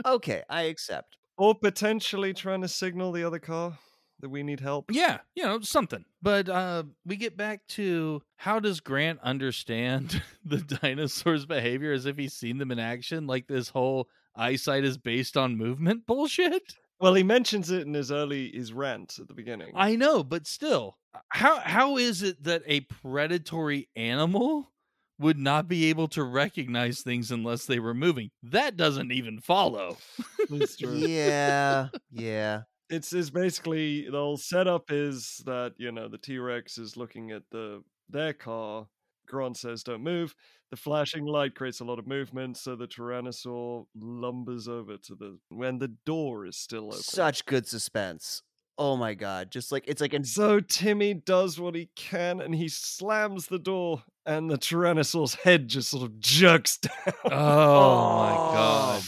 Okay, 0.06 0.44
I 0.49 0.64
accept. 0.64 1.18
or 1.38 1.56
potentially 1.56 2.34
trying 2.34 2.61
to 2.61 2.68
signal 2.68 3.11
the 3.11 3.23
other 3.23 3.40
car 3.40 3.77
that 4.21 4.29
we 4.29 4.43
need 4.43 4.59
help. 4.59 4.91
Yeah, 4.91 5.19
you 5.35 5.43
know, 5.43 5.59
something. 5.61 6.05
But 6.21 6.49
uh 6.49 6.83
we 7.05 7.15
get 7.15 7.37
back 7.37 7.65
to 7.69 8.21
how 8.37 8.59
does 8.59 8.79
Grant 8.79 9.19
understand 9.23 10.21
the 10.45 10.57
dinosaurs' 10.57 11.45
behavior 11.45 11.91
as 11.91 12.05
if 12.05 12.17
he's 12.17 12.33
seen 12.33 12.57
them 12.57 12.71
in 12.71 12.79
action? 12.79 13.27
Like 13.27 13.47
this 13.47 13.69
whole 13.69 14.09
eyesight 14.35 14.83
is 14.83 14.97
based 14.97 15.37
on 15.37 15.57
movement 15.57 16.05
bullshit? 16.05 16.73
Well, 17.01 17.13
he 17.13 17.23
mentions 17.23 17.71
it 17.71 17.87
in 17.87 17.93
his 17.93 18.11
early 18.11 18.51
his 18.51 18.73
rant 18.73 19.19
at 19.19 19.29
the 19.29 19.33
beginning. 19.33 19.71
I 19.73 19.95
know, 19.95 20.21
but 20.21 20.45
still. 20.45 20.97
How 21.29 21.59
how 21.59 21.95
is 21.95 22.21
it 22.23 22.43
that 22.43 22.61
a 22.65 22.81
predatory 22.81 23.87
animal 23.95 24.69
would 25.17 25.37
not 25.37 25.69
be 25.69 25.85
able 25.85 26.09
to 26.09 26.23
recognize 26.25 26.99
things 26.99 27.31
unless 27.31 27.65
they 27.65 27.79
were 27.79 27.93
moving? 27.93 28.31
That 28.43 28.75
doesn't 28.75 29.13
even 29.13 29.39
follow. 29.39 29.97
It's 30.39 30.75
true. 30.77 30.93
Yeah, 30.93 31.87
yeah. 32.11 32.63
It's 32.89 33.13
is 33.13 33.29
basically 33.29 34.09
the 34.09 34.17
whole 34.17 34.37
setup 34.37 34.91
is 34.91 35.41
that 35.45 35.73
you 35.77 35.91
know 35.91 36.07
the 36.07 36.17
T 36.17 36.37
Rex 36.39 36.77
is 36.77 36.97
looking 36.97 37.31
at 37.31 37.43
the 37.51 37.83
their 38.09 38.33
car. 38.33 38.87
Grant 39.27 39.57
says, 39.57 39.83
"Don't 39.83 40.03
move." 40.03 40.33
The 40.71 40.77
flashing 40.77 41.25
light 41.25 41.55
creates 41.55 41.79
a 41.79 41.85
lot 41.85 41.99
of 41.99 42.07
movement, 42.07 42.57
so 42.57 42.75
the 42.75 42.87
Tyrannosaur 42.87 43.85
lumbers 43.95 44.67
over 44.67 44.97
to 44.97 45.15
the 45.15 45.37
when 45.49 45.79
the 45.79 45.89
door 46.05 46.45
is 46.45 46.57
still 46.57 46.87
open. 46.87 46.99
Such 46.99 47.45
good 47.45 47.67
suspense. 47.67 48.43
Oh 48.79 48.95
my 48.95 49.13
god. 49.13 49.51
Just 49.51 49.73
like 49.73 49.83
it's 49.87 49.99
like 49.99 50.13
and 50.13 50.25
So 50.25 50.61
Timmy 50.61 51.13
does 51.13 51.59
what 51.59 51.75
he 51.75 51.89
can, 51.95 52.39
and 52.39 52.55
he 52.55 52.69
slams 52.69 53.47
the 53.47 53.59
door, 53.59 54.03
and 54.25 54.49
the 54.49 54.57
Tyrannosaur's 54.57 55.35
head 55.35 55.67
just 55.67 55.89
sort 55.89 56.03
of 56.03 56.19
jerks 56.19 56.77
down. 56.77 57.13
Oh, 57.25 58.17
my 58.19 58.35
god. 58.55 59.03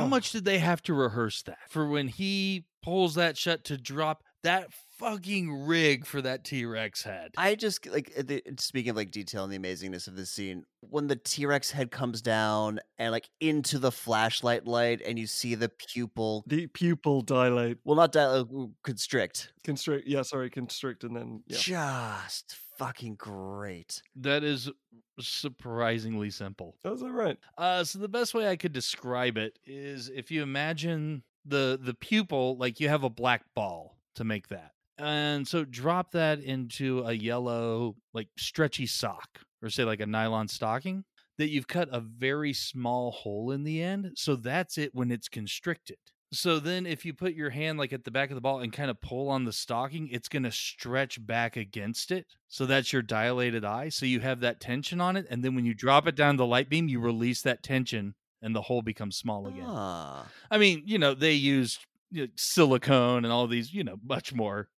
How 0.00 0.06
much 0.06 0.32
did 0.32 0.44
they 0.44 0.58
have 0.58 0.82
to 0.84 0.94
rehearse 0.94 1.42
that 1.42 1.58
for 1.68 1.88
when 1.88 2.08
he 2.08 2.64
pulls 2.82 3.14
that 3.14 3.36
shut 3.36 3.64
to 3.64 3.76
drop 3.76 4.22
that 4.42 4.68
fucking 4.98 5.66
rig 5.66 6.06
for 6.06 6.22
that 6.22 6.44
T 6.44 6.64
Rex 6.64 7.02
head? 7.02 7.32
I 7.36 7.54
just 7.54 7.86
like 7.86 8.10
uh, 8.18 8.22
the, 8.24 8.42
speaking 8.58 8.90
of 8.90 8.96
like 8.96 9.10
detail 9.10 9.44
and 9.44 9.52
the 9.52 9.58
amazingness 9.58 10.08
of 10.08 10.16
this 10.16 10.30
scene 10.30 10.64
when 10.80 11.06
the 11.08 11.16
T 11.16 11.44
Rex 11.46 11.70
head 11.70 11.90
comes 11.90 12.22
down 12.22 12.80
and 12.98 13.12
like 13.12 13.28
into 13.40 13.78
the 13.78 13.92
flashlight 13.92 14.66
light 14.66 15.02
and 15.04 15.18
you 15.18 15.26
see 15.26 15.54
the 15.54 15.68
pupil. 15.68 16.44
The 16.46 16.66
pupil 16.68 17.20
dilate, 17.22 17.78
Well, 17.84 17.96
not 17.96 18.12
dilate, 18.12 18.46
constrict. 18.82 19.52
constrict. 19.64 20.08
Yeah, 20.08 20.22
sorry, 20.22 20.48
constrict, 20.50 21.04
and 21.04 21.14
then 21.14 21.42
yeah. 21.46 21.58
Just 21.58 22.56
fucking 22.80 23.14
great. 23.16 24.02
That 24.16 24.42
is 24.42 24.70
surprisingly 25.20 26.30
simple. 26.30 26.76
That's 26.82 27.02
all 27.02 27.10
right. 27.10 27.36
Uh, 27.58 27.84
so 27.84 27.98
the 27.98 28.08
best 28.08 28.32
way 28.32 28.48
I 28.48 28.56
could 28.56 28.72
describe 28.72 29.36
it 29.36 29.58
is 29.66 30.08
if 30.08 30.30
you 30.30 30.42
imagine 30.42 31.22
the 31.44 31.78
the 31.80 31.94
pupil 31.94 32.56
like 32.56 32.80
you 32.80 32.88
have 32.88 33.04
a 33.04 33.10
black 33.10 33.44
ball 33.54 33.98
to 34.14 34.24
make 34.24 34.48
that, 34.48 34.72
and 34.98 35.46
so 35.46 35.64
drop 35.64 36.12
that 36.12 36.40
into 36.40 37.02
a 37.06 37.12
yellow 37.12 37.96
like 38.14 38.28
stretchy 38.38 38.86
sock 38.86 39.40
or 39.62 39.68
say 39.68 39.84
like 39.84 40.00
a 40.00 40.06
nylon 40.06 40.48
stocking 40.48 41.04
that 41.36 41.50
you've 41.50 41.68
cut 41.68 41.88
a 41.92 42.00
very 42.00 42.52
small 42.52 43.10
hole 43.10 43.50
in 43.50 43.62
the 43.64 43.82
end. 43.82 44.12
So 44.14 44.36
that's 44.36 44.78
it 44.78 44.94
when 44.94 45.10
it's 45.10 45.28
constricted. 45.28 45.98
So 46.32 46.60
then 46.60 46.86
if 46.86 47.04
you 47.04 47.12
put 47.12 47.34
your 47.34 47.50
hand 47.50 47.78
like 47.78 47.92
at 47.92 48.04
the 48.04 48.10
back 48.10 48.30
of 48.30 48.36
the 48.36 48.40
ball 48.40 48.60
and 48.60 48.72
kind 48.72 48.90
of 48.90 49.00
pull 49.00 49.28
on 49.28 49.44
the 49.44 49.52
stocking, 49.52 50.08
it's 50.08 50.28
going 50.28 50.44
to 50.44 50.52
stretch 50.52 51.24
back 51.24 51.56
against 51.56 52.12
it. 52.12 52.26
So 52.48 52.66
that's 52.66 52.92
your 52.92 53.02
dilated 53.02 53.64
eye. 53.64 53.88
So 53.88 54.06
you 54.06 54.20
have 54.20 54.40
that 54.40 54.60
tension 54.60 55.00
on 55.00 55.16
it 55.16 55.26
and 55.28 55.44
then 55.44 55.54
when 55.54 55.64
you 55.64 55.74
drop 55.74 56.06
it 56.06 56.14
down 56.14 56.36
the 56.36 56.46
light 56.46 56.68
beam, 56.68 56.88
you 56.88 57.00
release 57.00 57.42
that 57.42 57.62
tension 57.62 58.14
and 58.42 58.54
the 58.54 58.62
hole 58.62 58.82
becomes 58.82 59.16
small 59.16 59.46
again. 59.46 59.66
Ah. 59.66 60.26
I 60.50 60.58
mean, 60.58 60.82
you 60.86 60.98
know, 60.98 61.14
they 61.14 61.32
used 61.32 61.80
you 62.10 62.22
know, 62.22 62.28
silicone 62.36 63.24
and 63.24 63.32
all 63.32 63.46
these, 63.46 63.72
you 63.72 63.84
know, 63.84 63.96
much 64.04 64.32
more 64.32 64.68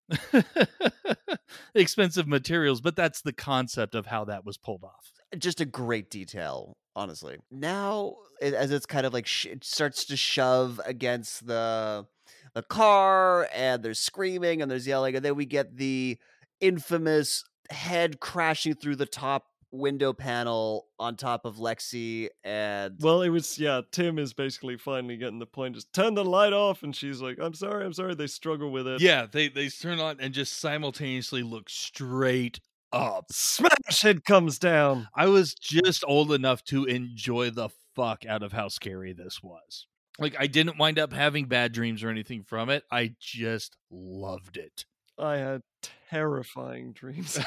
expensive 1.75 2.27
materials, 2.27 2.81
but 2.81 2.97
that's 2.97 3.23
the 3.23 3.33
concept 3.33 3.95
of 3.95 4.07
how 4.07 4.25
that 4.25 4.45
was 4.45 4.57
pulled 4.57 4.85
off. 4.85 5.13
Just 5.39 5.61
a 5.61 5.65
great 5.65 6.11
detail 6.11 6.77
honestly 6.95 7.39
now 7.51 8.15
a- 8.43 8.55
as 8.59 8.71
it's 8.71 8.87
kind 8.87 9.07
of 9.07 9.13
like 9.13 9.27
sh- 9.27 9.47
it 9.47 9.65
starts 9.65 10.05
to 10.05 10.17
shove 10.17 10.81
against 10.85 11.47
the 11.47 12.07
the 12.55 12.63
car 12.63 13.49
and 13.55 13.83
there's 13.83 13.99
screaming 13.99 14.61
and 14.61 14.71
there's 14.71 14.87
yelling 14.87 15.17
and 15.17 15.25
then 15.25 15.35
we 15.35 15.47
get 15.47 15.77
the 15.77 16.19
infamous 16.61 17.45
head 17.71 18.21
crashing 18.21 18.75
through 18.75 18.97
the 18.97 19.07
top 19.07 19.47
window 19.71 20.13
panel 20.13 20.87
on 20.99 21.17
top 21.17 21.47
of 21.47 21.57
lexi 21.57 22.29
and 22.45 22.95
Well, 23.01 23.23
it 23.23 23.31
was 23.31 23.59
yeah. 23.59 23.81
Tim 23.91 24.19
is 24.19 24.35
basically 24.35 24.77
finally 24.77 25.17
getting 25.17 25.39
the 25.39 25.47
point. 25.47 25.75
Just 25.75 25.91
turn 25.95 26.13
the 26.13 26.25
light 26.27 26.53
off, 26.53 26.83
and 26.83 26.95
she's 26.95 27.23
like, 27.23 27.39
"I'm 27.41 27.55
sorry, 27.55 27.87
I'm 27.87 27.95
sorry." 27.95 28.15
They 28.15 28.27
struggle 28.27 28.71
with 28.71 28.87
it. 28.87 29.01
Yeah, 29.01 29.27
they 29.33 29.49
they 29.49 29.71
turn 29.71 29.99
on 29.99 30.19
and 30.21 30.35
just 30.35 30.59
simultaneously 30.61 31.43
look 31.43 31.71
straight 31.71 32.61
up. 32.93 33.27
Smash! 33.31 34.05
It 34.05 34.25
comes 34.25 34.59
down. 34.59 35.09
I 35.15 35.27
was 35.27 35.55
just 35.55 36.05
old 36.07 36.33
enough 36.33 36.65
to 36.65 36.85
enjoy 36.85 37.51
the 37.51 37.71
fuck 37.95 38.25
out 38.27 38.43
of 38.43 38.53
how 38.53 38.69
scary 38.69 39.13
this 39.13 39.43
was. 39.43 39.87
Like 40.19 40.37
I 40.39 40.47
didn't 40.47 40.79
wind 40.79 40.99
up 40.99 41.13
having 41.13 41.47
bad 41.47 41.73
dreams 41.73 42.03
or 42.03 42.11
anything 42.11 42.43
from 42.43 42.71
it. 42.71 42.85
I 42.91 43.15
just 43.19 43.77
loved 43.91 44.57
it. 44.57 44.85
I 45.19 45.37
had 45.37 45.63
terrifying 46.11 46.93
dreams. 46.93 47.37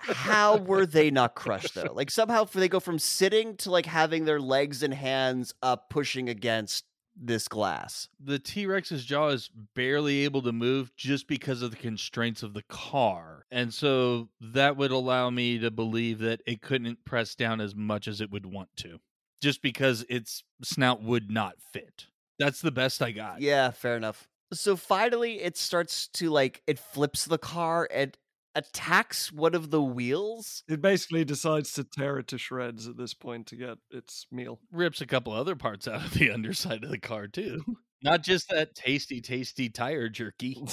how 0.00 0.56
were 0.56 0.86
they 0.86 1.10
not 1.10 1.34
crushed 1.34 1.74
though 1.74 1.92
like 1.92 2.10
somehow 2.10 2.44
they 2.44 2.68
go 2.68 2.80
from 2.80 2.98
sitting 2.98 3.56
to 3.56 3.70
like 3.70 3.84
having 3.86 4.24
their 4.24 4.40
legs 4.40 4.82
and 4.82 4.94
hands 4.94 5.52
up 5.62 5.90
pushing 5.90 6.28
against 6.30 6.84
this 7.14 7.48
glass 7.48 8.08
the 8.18 8.38
T 8.38 8.66
Rex's 8.66 9.04
jaw 9.04 9.28
is 9.28 9.50
barely 9.74 10.24
able 10.24 10.42
to 10.42 10.52
move 10.52 10.94
just 10.96 11.26
because 11.26 11.62
of 11.62 11.70
the 11.70 11.76
constraints 11.76 12.42
of 12.42 12.54
the 12.54 12.62
car. 12.62 13.44
And 13.50 13.72
so 13.72 14.28
that 14.40 14.76
would 14.76 14.90
allow 14.90 15.30
me 15.30 15.58
to 15.58 15.70
believe 15.70 16.20
that 16.20 16.40
it 16.46 16.62
couldn't 16.62 17.04
press 17.04 17.34
down 17.34 17.60
as 17.60 17.74
much 17.74 18.08
as 18.08 18.20
it 18.20 18.30
would 18.30 18.46
want 18.46 18.68
to, 18.78 19.00
just 19.40 19.62
because 19.62 20.04
its 20.08 20.44
snout 20.62 21.02
would 21.02 21.30
not 21.30 21.56
fit. 21.60 22.06
That's 22.38 22.60
the 22.60 22.70
best 22.70 23.02
I 23.02 23.12
got. 23.12 23.40
Yeah, 23.40 23.70
fair 23.70 23.96
enough. 23.96 24.28
So 24.52 24.76
finally, 24.76 25.40
it 25.40 25.56
starts 25.56 26.08
to 26.08 26.30
like 26.30 26.62
it 26.66 26.78
flips 26.78 27.24
the 27.24 27.38
car 27.38 27.88
and 27.90 28.16
attacks 28.54 29.32
one 29.32 29.54
of 29.54 29.70
the 29.70 29.82
wheels. 29.82 30.62
it 30.68 30.80
basically 30.80 31.24
decides 31.24 31.72
to 31.72 31.84
tear 31.84 32.18
it 32.18 32.28
to 32.28 32.38
shreds 32.38 32.86
at 32.86 32.96
this 32.96 33.14
point 33.14 33.46
to 33.48 33.56
get 33.56 33.78
its 33.90 34.26
meal. 34.30 34.60
Rips 34.70 35.00
a 35.00 35.06
couple 35.06 35.32
other 35.32 35.56
parts 35.56 35.88
out 35.88 36.04
of 36.04 36.14
the 36.14 36.30
underside 36.32 36.84
of 36.84 36.90
the 36.90 36.98
car, 36.98 37.26
too. 37.26 37.64
Not 38.02 38.22
just 38.22 38.48
that 38.48 38.74
tasty, 38.74 39.20
tasty 39.20 39.68
tire 39.68 40.08
jerky. 40.08 40.62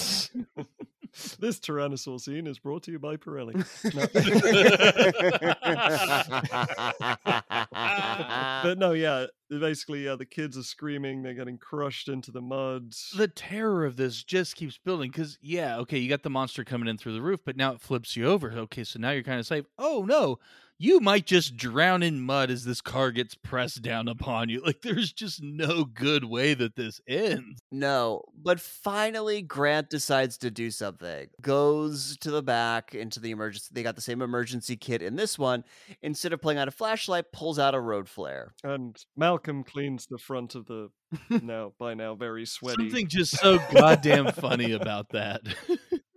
this 1.39 1.59
Tyrannosaur 1.59 2.19
scene 2.19 2.47
is 2.47 2.59
brought 2.59 2.83
to 2.83 2.91
you 2.91 2.99
by 2.99 3.17
Pirelli. 3.17 3.55
but 8.63 8.77
no, 8.77 8.93
yeah, 8.93 9.25
basically, 9.49 10.05
yeah, 10.05 10.15
the 10.15 10.25
kids 10.25 10.57
are 10.57 10.63
screaming. 10.63 11.21
They're 11.21 11.33
getting 11.33 11.57
crushed 11.57 12.09
into 12.09 12.31
the 12.31 12.41
mud. 12.41 12.93
the 13.17 13.27
terror 13.27 13.85
of 13.85 13.95
this 13.95 14.23
just 14.23 14.55
keeps 14.55 14.77
building 14.77 15.11
because 15.11 15.37
yeah 15.41 15.77
okay 15.77 15.97
you 15.97 16.09
got 16.09 16.23
the 16.23 16.29
monster 16.29 16.63
coming 16.63 16.87
in 16.87 16.97
through 16.97 17.13
the 17.13 17.21
roof 17.21 17.39
but 17.45 17.57
now 17.57 17.73
it 17.73 17.81
flips 17.81 18.15
you 18.15 18.25
over 18.25 18.51
okay 18.51 18.83
so 18.83 18.99
now 18.99 19.11
you're 19.11 19.23
kind 19.23 19.39
of 19.39 19.45
safe 19.45 19.65
oh 19.77 20.05
no 20.07 20.39
you 20.79 20.99
might 20.99 21.25
just 21.25 21.55
drown 21.55 22.01
in 22.01 22.21
mud 22.21 22.49
as 22.49 22.63
this 22.65 22.81
car 22.81 23.11
gets 23.11 23.35
pressed 23.35 23.81
down 23.81 24.07
upon 24.07 24.49
you 24.49 24.61
like 24.65 24.81
there's 24.81 25.13
just 25.13 25.41
no 25.43 25.83
good 25.83 26.23
way 26.23 26.53
that 26.53 26.75
this 26.75 26.99
ends 27.07 27.59
no, 27.71 28.23
but 28.41 28.59
finally, 28.59 29.41
Grant 29.41 29.89
decides 29.89 30.37
to 30.39 30.49
do 30.49 30.71
something. 30.71 31.27
Goes 31.41 32.17
to 32.21 32.31
the 32.31 32.41
back 32.41 32.95
into 32.95 33.19
the 33.19 33.31
emergency. 33.31 33.69
They 33.71 33.83
got 33.83 33.95
the 33.95 34.01
same 34.01 34.21
emergency 34.21 34.75
kit 34.75 35.01
in 35.01 35.15
this 35.15 35.37
one. 35.37 35.63
Instead 36.01 36.33
of 36.33 36.41
pulling 36.41 36.57
out 36.57 36.67
a 36.67 36.71
flashlight, 36.71 37.31
pulls 37.31 37.59
out 37.59 37.75
a 37.75 37.79
road 37.79 38.09
flare. 38.09 38.53
And 38.63 38.97
Malcolm 39.15 39.63
cleans 39.63 40.07
the 40.07 40.17
front 40.17 40.55
of 40.55 40.65
the 40.65 40.89
now 41.41 41.73
by 41.77 41.93
now 41.93 42.15
very 42.15 42.45
sweaty. 42.45 42.89
something 42.89 43.07
just 43.07 43.37
so 43.37 43.59
goddamn 43.73 44.31
funny 44.31 44.71
about 44.71 45.09
that 45.09 45.41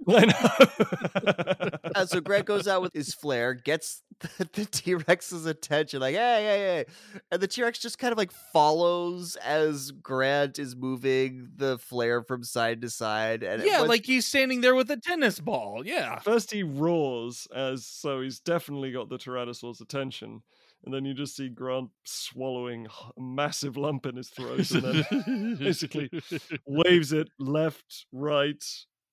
I 0.09 0.25
know. 0.25 1.91
Uh, 1.95 2.07
so 2.07 2.21
Grant 2.21 2.47
goes 2.47 2.67
out 2.67 2.83
with 2.83 2.93
his 2.93 3.15
flare, 3.15 3.55
gets 3.55 4.03
the, 4.39 4.49
the 4.53 4.65
T 4.65 4.95
Rex's 4.95 5.47
attention, 5.47 6.01
like, 6.01 6.15
hey, 6.15 6.45
hey, 6.45 6.59
hey. 6.59 7.21
And 7.31 7.41
the 7.41 7.47
T 7.47 7.63
Rex 7.63 7.79
just 7.79 7.99
kind 7.99 8.13
of 8.13 8.19
like 8.19 8.33
follows 8.53 9.37
as 9.37 9.91
Grant 9.91 10.59
is 10.59 10.75
moving 10.77 11.49
the 11.57 11.79
flare 11.79 12.23
from 12.23 12.43
side 12.45 12.83
to 12.83 12.91
side. 12.91 13.43
And 13.43 13.63
yeah 13.63 13.79
once- 13.81 13.89
like 13.89 14.07
he's 14.07 14.27
standing 14.27 14.61
there 14.61 14.75
with 14.75 14.91
a 14.91 14.97
tennis 14.97 15.39
ball 15.41 15.83
yeah 15.85 16.19
First 16.21 16.51
he 16.53 16.63
roars 16.63 17.47
as 17.55 17.87
so 17.87 18.21
he's 18.21 18.41
definitely 18.41 18.93
got 18.93 19.09
the 19.09 19.19
Tyrannosaur's 19.19 19.81
attention. 19.81 20.43
And 20.85 20.93
then 20.93 21.05
you 21.05 21.15
just 21.15 21.37
see 21.37 21.49
Grant 21.49 21.91
swallowing 22.05 22.89
a 23.17 23.21
massive 23.21 23.77
lump 23.77 24.05
in 24.05 24.17
his 24.17 24.31
throat 24.31 24.69
and 24.73 24.83
then 24.83 25.57
basically 25.61 26.11
waves 26.67 27.13
it 27.13 27.29
left, 27.39 28.07
right, 28.13 28.63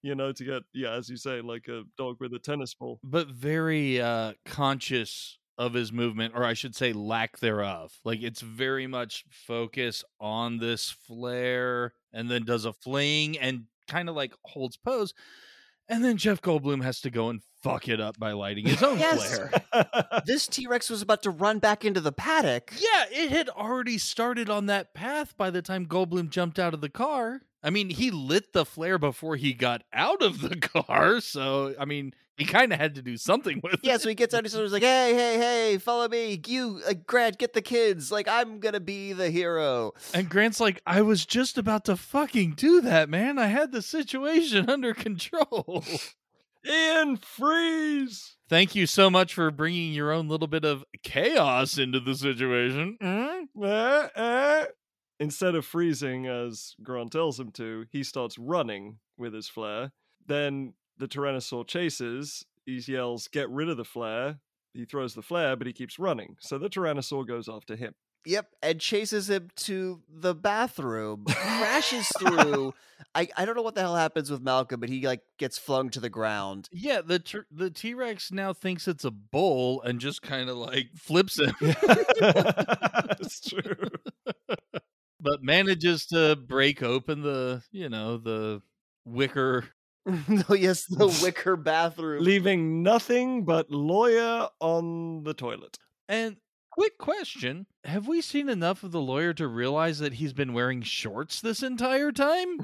you 0.01 0.15
know, 0.15 0.31
to 0.31 0.43
get 0.43 0.63
yeah, 0.73 0.93
as 0.93 1.09
you 1.09 1.17
say, 1.17 1.41
like 1.41 1.67
a 1.67 1.84
dog 1.97 2.17
with 2.19 2.34
a 2.34 2.39
tennis 2.39 2.73
ball. 2.73 2.99
but 3.03 3.27
very 3.30 3.99
uh 4.01 4.34
conscious 4.45 5.38
of 5.57 5.73
his 5.73 5.91
movement 5.91 6.34
or 6.38 6.45
i 6.45 6.53
should 6.53 6.73
say 6.73 6.93
lack 6.93 7.38
thereof 7.39 7.91
like 8.05 8.21
it's 8.21 8.39
very 8.39 8.88
much 8.88 9.26
focus 9.30 10.05
on 10.21 10.57
this 10.57 10.89
flare 10.89 11.91
and 12.13 12.31
then 12.31 12.45
does 12.45 12.63
a 12.63 12.71
fling 12.71 13.38
and 13.39 13.63
kind 13.89 14.07
of 14.07 14.15
like 14.15 14.34
holds 14.45 14.77
pose 14.77 15.13
and 15.89 16.03
then 16.05 16.15
jeff 16.17 16.41
goldblum 16.41 16.83
has 16.83 17.01
to 17.01 17.09
go 17.09 17.29
and 17.29 17.41
fuck 17.61 17.89
it 17.89 17.99
up 17.99 18.17
by 18.17 18.31
lighting 18.31 18.65
his 18.65 18.81
own 18.81 18.97
Yes. 18.97 19.35
flare 19.35 20.21
this 20.25 20.47
T 20.47 20.65
Rex 20.67 20.89
was 20.89 21.01
about 21.01 21.23
to 21.23 21.29
run 21.29 21.59
back 21.59 21.83
into 21.83 21.99
the 21.99 22.13
paddock. 22.13 22.71
yeah 22.79 23.03
it 23.11 23.29
had 23.31 23.49
already 23.49 23.97
started 23.97 24.49
on 24.49 24.67
that 24.67 24.93
path 24.93 25.35
by 25.35 25.49
the 25.49 25.61
time 25.61 25.85
goldblum 25.85 26.29
jumped 26.29 26.57
out 26.57 26.73
of 26.73 26.79
the 26.79 26.87
car 26.89 27.41
i 27.61 27.69
mean 27.69 27.89
he 27.89 28.11
lit 28.11 28.53
the 28.53 28.63
flare 28.65 28.97
before 28.97 29.35
he 29.35 29.51
got 29.53 29.81
out 29.91 30.21
of 30.21 30.39
the 30.39 30.55
car 30.55 31.19
so 31.19 31.75
i 31.77 31.83
mean 31.83 32.13
he 32.39 32.45
kind 32.45 32.71
of 32.71 32.79
had 32.79 32.95
to 32.95 33.01
do 33.01 33.17
something 33.17 33.59
with 33.63 33.73
it. 33.73 33.79
Yeah, 33.83 33.95
it 33.95 34.01
so 34.01 34.09
he 34.09 34.15
gets 34.15 34.33
out 34.33 34.45
and 34.45 34.47
he's 34.47 34.71
like, 34.71 34.81
hey, 34.81 35.13
hey, 35.13 35.37
hey, 35.37 35.77
follow 35.77 36.07
me. 36.07 36.41
You, 36.47 36.81
uh, 36.87 36.93
Grant, 37.05 37.37
get 37.37 37.53
the 37.53 37.61
kids. 37.61 38.11
Like, 38.11 38.27
I'm 38.27 38.59
going 38.59 38.73
to 38.73 38.79
be 38.79 39.13
the 39.13 39.29
hero. 39.29 39.91
And 40.13 40.29
Grant's 40.29 40.59
like, 40.59 40.81
I 40.87 41.01
was 41.01 41.25
just 41.25 41.57
about 41.57 41.85
to 41.85 41.97
fucking 41.97 42.53
do 42.53 42.81
that, 42.81 43.09
man. 43.09 43.37
I 43.37 43.47
had 43.47 43.71
the 43.71 43.81
situation 43.81 44.69
under 44.69 44.93
control. 44.93 45.83
And 46.65 47.23
freeze! 47.23 48.35
Thank 48.49 48.75
you 48.75 48.85
so 48.85 49.09
much 49.09 49.33
for 49.33 49.49
bringing 49.51 49.93
your 49.93 50.11
own 50.11 50.27
little 50.27 50.47
bit 50.47 50.65
of 50.65 50.83
chaos 51.03 51.77
into 51.77 51.99
the 51.99 52.15
situation. 52.15 52.97
Mm? 53.01 53.43
Eh, 53.63 54.07
eh. 54.15 54.65
Instead 55.21 55.55
of 55.55 55.65
freezing, 55.65 56.25
as 56.27 56.75
Grant 56.81 57.11
tells 57.11 57.39
him 57.39 57.51
to, 57.51 57.85
he 57.91 58.03
starts 58.03 58.37
running 58.37 58.99
with 59.17 59.33
his 59.33 59.47
flare. 59.47 59.91
Then 60.25 60.73
the 60.99 61.07
Tyrannosaur 61.07 61.65
chases. 61.65 62.45
He 62.65 62.77
yells, 62.77 63.27
Get 63.27 63.49
rid 63.49 63.69
of 63.69 63.77
the 63.77 63.85
flare. 63.85 64.39
He 64.73 64.85
throws 64.85 65.15
the 65.15 65.23
flare, 65.23 65.55
but 65.55 65.65
he 65.65 65.73
keeps 65.73 65.97
running. 65.97 66.38
So 66.39 66.57
the 66.57 66.69
Tyrannosaur 66.69 67.27
goes 67.27 67.49
after 67.49 67.76
him. 67.76 67.95
Yep, 68.26 68.47
and 68.61 68.80
chases 68.81 69.30
him 69.30 69.49
to 69.55 70.01
the 70.09 70.35
bathroom, 70.35 71.23
crashes 71.26 72.11
through. 72.19 72.73
I, 73.15 73.30
I 73.38 73.45
don't 73.45 73.55
know 73.55 73.61
what 73.61 73.76
the 73.76 73.81
hell 73.81 73.95
happens 73.95 74.30
with 74.30 74.41
Malcolm, 74.41 74.81
but 74.81 74.89
he 74.89 75.07
like 75.07 75.21
gets 75.38 75.57
flung 75.57 75.89
to 75.91 76.01
the 76.01 76.09
ground. 76.09 76.67
Yeah, 76.71 77.01
the 77.01 77.19
tr- 77.19 77.47
the 77.49 77.69
T 77.69 77.93
Rex 77.93 78.31
now 78.31 78.51
thinks 78.51 78.88
it's 78.89 79.05
a 79.05 79.11
bull 79.11 79.81
and 79.84 79.99
just 79.99 80.21
kind 80.21 80.49
of 80.49 80.57
like 80.57 80.89
flips 80.95 81.39
him, 81.39 81.55
That's 81.61 83.39
true. 83.39 83.88
but 85.21 85.41
manages 85.41 86.05
to 86.07 86.35
break 86.35 86.84
open 86.84 87.21
the 87.21 87.63
you 87.71 87.88
know 87.88 88.17
the 88.17 88.61
wicker. 89.05 89.65
oh 90.49 90.53
yes, 90.53 90.85
the 90.85 91.07
wicker 91.23 91.55
bathroom. 91.55 92.23
Leaving 92.23 92.84
nothing 92.84 93.45
but 93.45 93.69
lawyer 93.71 94.47
on 94.59 95.23
the 95.23 95.34
toilet. 95.34 95.77
And 96.07 96.38
quick 96.71 96.97
question: 96.97 97.65
Have 97.84 98.07
we 98.07 98.21
seen 98.21 98.49
enough 98.49 98.84
of 98.84 98.91
the 98.91 99.01
lawyer 99.01 99.34
to 99.34 99.47
realize 99.47 99.99
that 99.99 100.13
he's 100.13 100.34
been 100.34 100.53
wearing 100.53 100.81
shorts 100.81 101.41
this 101.41 101.61
entire 101.61 102.11
time? 102.11 102.59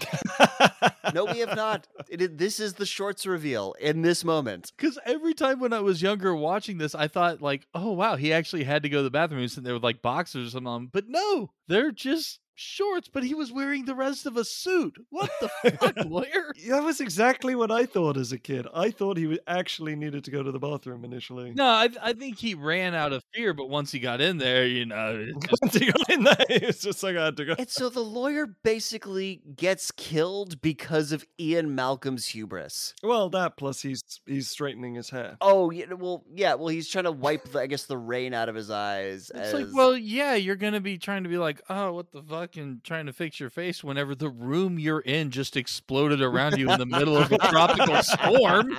no, 1.14 1.26
we 1.26 1.40
have 1.40 1.56
not. 1.56 1.88
It 2.10 2.22
is, 2.22 2.30
this 2.34 2.60
is 2.60 2.74
the 2.74 2.86
shorts 2.86 3.26
reveal 3.26 3.76
in 3.80 4.02
this 4.02 4.24
moment. 4.24 4.72
Because 4.76 4.98
every 5.06 5.34
time 5.34 5.60
when 5.60 5.74
I 5.74 5.82
was 5.82 6.02
younger 6.02 6.36
watching 6.36 6.78
this, 6.78 6.96
I 6.96 7.08
thought 7.08 7.42
like, 7.42 7.68
oh 7.74 7.92
wow, 7.92 8.16
he 8.16 8.34
actually 8.34 8.64
had 8.64 8.84
to 8.84 8.90
go 8.90 8.98
to 8.98 9.04
the 9.04 9.12
bathroom. 9.12 9.42
He's 9.42 9.52
sitting 9.52 9.66
there 9.66 9.74
with 9.74 9.84
like 9.84 10.02
boxers 10.02 10.48
or 10.48 10.52
something. 10.52 10.90
But 10.92 11.06
no, 11.08 11.52
they're 11.68 11.92
just 11.92 12.40
shorts. 12.56 13.08
But 13.08 13.24
he 13.24 13.34
was 13.34 13.52
wearing 13.52 13.86
the 13.86 13.96
rest 13.96 14.26
of 14.26 14.38
a 14.38 14.46
suit. 14.46 14.98
What 15.10 15.32
the 15.40 15.50
fuck, 15.80 15.96
lawyer? 16.06 16.54
That 16.70 16.84
was 16.84 17.00
exactly 17.00 17.56
what 17.56 17.72
I 17.72 17.86
thought 17.86 18.18
as 18.18 18.32
a 18.32 18.40
kid. 18.40 18.68
I 18.74 18.92
thought 18.92 19.18
he 19.18 19.40
actually 19.48 19.96
needed 19.96 20.24
to 20.26 20.32
go 20.32 20.44
to 20.44 20.52
the 20.52 20.60
bathroom 20.60 21.06
initially. 21.06 21.52
No, 21.52 21.66
I, 21.66 21.90
I 22.02 22.14
think 22.14 22.38
he 22.38 22.56
ran 22.56 22.96
out 22.96 23.14
of 23.14 23.24
fear. 23.34 23.54
But 23.54 23.70
once 23.70 23.92
he 23.92 24.00
got 24.00 24.22
in 24.22 24.38
there, 24.38 24.66
you 24.66 24.86
know, 24.86 25.26
just 25.50 25.62
Once 25.62 25.74
he 25.76 25.92
got 25.92 26.10
in 26.10 26.24
there, 26.24 26.36
it's 26.50 26.82
just 26.82 27.04
like 27.04 27.16
I 27.16 27.26
had 27.26 27.38
to 27.38 27.46
go. 27.46 27.56
And 27.58 27.70
so 27.70 27.90
the 27.90 28.02
lawyer 28.02 28.46
basically 28.46 29.42
gets 29.56 29.92
killed 29.92 30.62
because 30.62 31.12
of 31.12 31.26
Ian 31.40 31.76
Malcolm's 31.76 32.28
hubris. 32.28 32.94
Well, 33.04 33.30
that 33.30 33.58
plus 33.58 33.82
he's 33.82 34.04
he's 34.26 34.50
straightening 34.50 34.96
his 34.96 35.10
hair. 35.10 35.38
Oh, 35.42 35.72
yeah, 35.72 35.94
well, 35.94 36.24
yeah, 36.34 36.56
well, 36.56 36.68
he's 36.68 36.90
trying 36.90 37.06
to 37.06 37.12
wipe, 37.12 37.50
the, 37.50 37.60
I 37.60 37.68
guess, 37.68 37.86
the 37.86 37.98
rain 37.98 38.34
out 38.34 38.50
of 38.50 38.56
his 38.56 38.70
eyes. 38.70 39.32
It's 39.34 39.50
as... 39.50 39.54
like, 39.54 39.68
well, 39.74 39.98
yeah, 39.98 40.36
you're 40.36 40.56
gonna 40.56 40.82
be 40.82 40.98
trying 40.98 41.24
to 41.24 41.30
be 41.30 41.38
like, 41.38 41.62
oh, 41.70 41.94
what 41.94 42.12
the 42.12 42.22
fuck, 42.22 42.45
and 42.56 42.84
trying 42.84 43.08
to 43.08 43.14
fix 43.14 43.40
your 43.40 43.50
face 43.50 43.84
whenever 43.84 44.14
the 44.16 44.30
room 44.30 44.78
you're 44.78 45.00
in 45.00 45.32
just 45.32 45.58
exploded 45.58 46.22
around 46.22 46.58
you 46.58 46.70
in 46.70 46.80
the 46.80 46.86
middle 46.86 47.18
of 47.18 47.32
a 47.32 47.38
tropical 47.38 48.02
storm. 48.04 48.78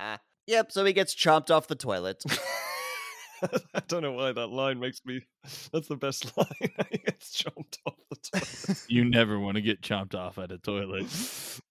yep, 0.46 0.70
so 0.70 0.84
he 0.84 0.92
gets 0.92 1.14
chomped 1.14 1.50
off 1.50 1.66
the 1.66 1.74
toilet. 1.74 2.22
I 3.74 3.80
don't 3.86 4.02
know 4.02 4.12
why 4.12 4.32
that 4.32 4.48
line 4.48 4.80
makes 4.80 5.00
me. 5.04 5.20
That's 5.72 5.88
the 5.88 5.96
best 5.96 6.36
line. 6.36 6.46
he 6.90 6.98
gets 6.98 7.32
jumped 7.32 7.78
off 7.86 7.94
the 8.10 8.40
toilet. 8.40 8.84
You 8.88 9.04
never 9.04 9.38
want 9.38 9.56
to 9.56 9.60
get 9.60 9.80
chomped 9.80 10.14
off 10.14 10.38
at 10.38 10.50
a 10.50 10.58
toilet. 10.58 11.06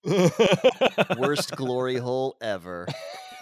toilet. 0.06 1.18
Worst 1.18 1.56
glory 1.56 1.98
hole 1.98 2.38
ever. 2.41 2.88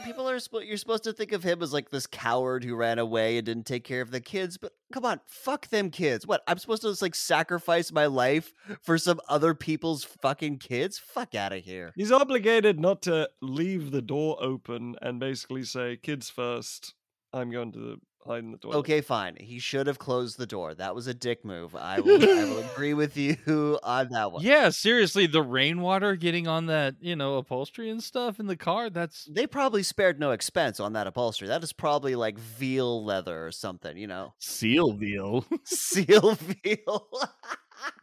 People 0.06 0.30
are 0.30 0.40
you're 0.64 0.78
supposed 0.78 1.04
to 1.06 1.14
think 1.14 1.32
of 1.32 1.44
him 1.44 1.64
as 1.64 1.74
like 1.74 1.90
this 1.90 2.06
coward 2.06 2.64
who 2.64 2.76
ran 2.76 3.00
away 3.00 3.38
and 3.38 3.46
didn't 3.46 3.66
take 3.66 3.84
care 3.84 4.02
of 4.02 4.12
the 4.12 4.22
kids, 4.22 4.56
but 4.56 4.74
come 4.94 5.04
on, 5.04 5.20
fuck 5.26 5.68
them 5.70 5.90
kids. 5.90 6.28
What? 6.28 6.44
I'm 6.48 6.60
supposed 6.60 6.84
to 6.84 6.90
just 6.90 7.02
like 7.02 7.16
sacrifice 7.16 7.92
my 7.92 8.06
life 8.06 8.54
for 8.82 9.00
some 9.00 9.20
other 9.28 9.56
people's 9.56 10.04
fucking 10.04 10.60
kids? 10.60 11.00
Fuck 11.00 11.34
out 11.34 11.54
of 11.54 11.64
here. 11.64 11.92
He's 11.96 12.12
obligated 12.12 12.80
not 12.80 13.02
to 13.04 13.30
leave 13.42 13.92
the 13.92 14.02
door 14.02 14.38
open 14.40 14.96
and 15.02 15.20
basically 15.20 15.64
say, 15.64 15.98
"Kids 15.98 16.30
first. 16.30 16.94
I'm 17.34 17.50
going 17.52 17.72
to 17.74 18.00
hide 18.26 18.44
in 18.44 18.52
the 18.52 18.58
toilet." 18.58 18.78
Okay, 18.78 19.02
fine. 19.02 19.36
He 19.40 19.60
should 19.60 19.88
have 19.88 20.00
closed 20.00 20.38
the 20.38 20.46
door. 20.46 20.74
That 20.74 20.96
was 20.96 21.08
a 21.08 21.14
dick 21.14 21.46
move. 21.46 21.76
I 21.76 22.00
will, 22.00 22.22
I 22.22 22.44
will 22.46 22.60
agree 22.74 22.94
with 22.94 23.18
you 23.18 23.38
on 23.84 24.10
that 24.10 24.32
one. 24.32 24.44
Yeah, 24.44 24.70
seriously, 24.70 25.28
the 25.28 25.42
rainwater 25.42 26.16
getting 26.16 26.48
on 26.48 26.66
that, 26.68 26.96
you 27.00 27.16
know, 27.16 27.38
upholstery 27.38 27.90
and 27.90 28.04
stuff 28.04 28.40
in 28.40 28.48
the 28.48 28.56
car, 28.58 28.90
that's 28.90 29.26
They 29.26 29.48
probably 29.48 29.84
spared 29.84 30.20
no 30.20 30.32
expense 30.32 30.80
on 30.80 30.94
that 30.94 31.08
upholstery. 31.08 31.48
That 31.48 31.64
is 31.64 31.74
probably 31.74 32.16
like 32.16 32.38
veal 32.40 33.04
leather 33.04 33.46
or 33.46 33.52
something, 33.52 33.98
you 33.98 34.08
know. 34.08 34.34
seal 34.40 34.94
veal. 34.94 35.46
Seal 35.66 36.36
veal. 36.36 37.08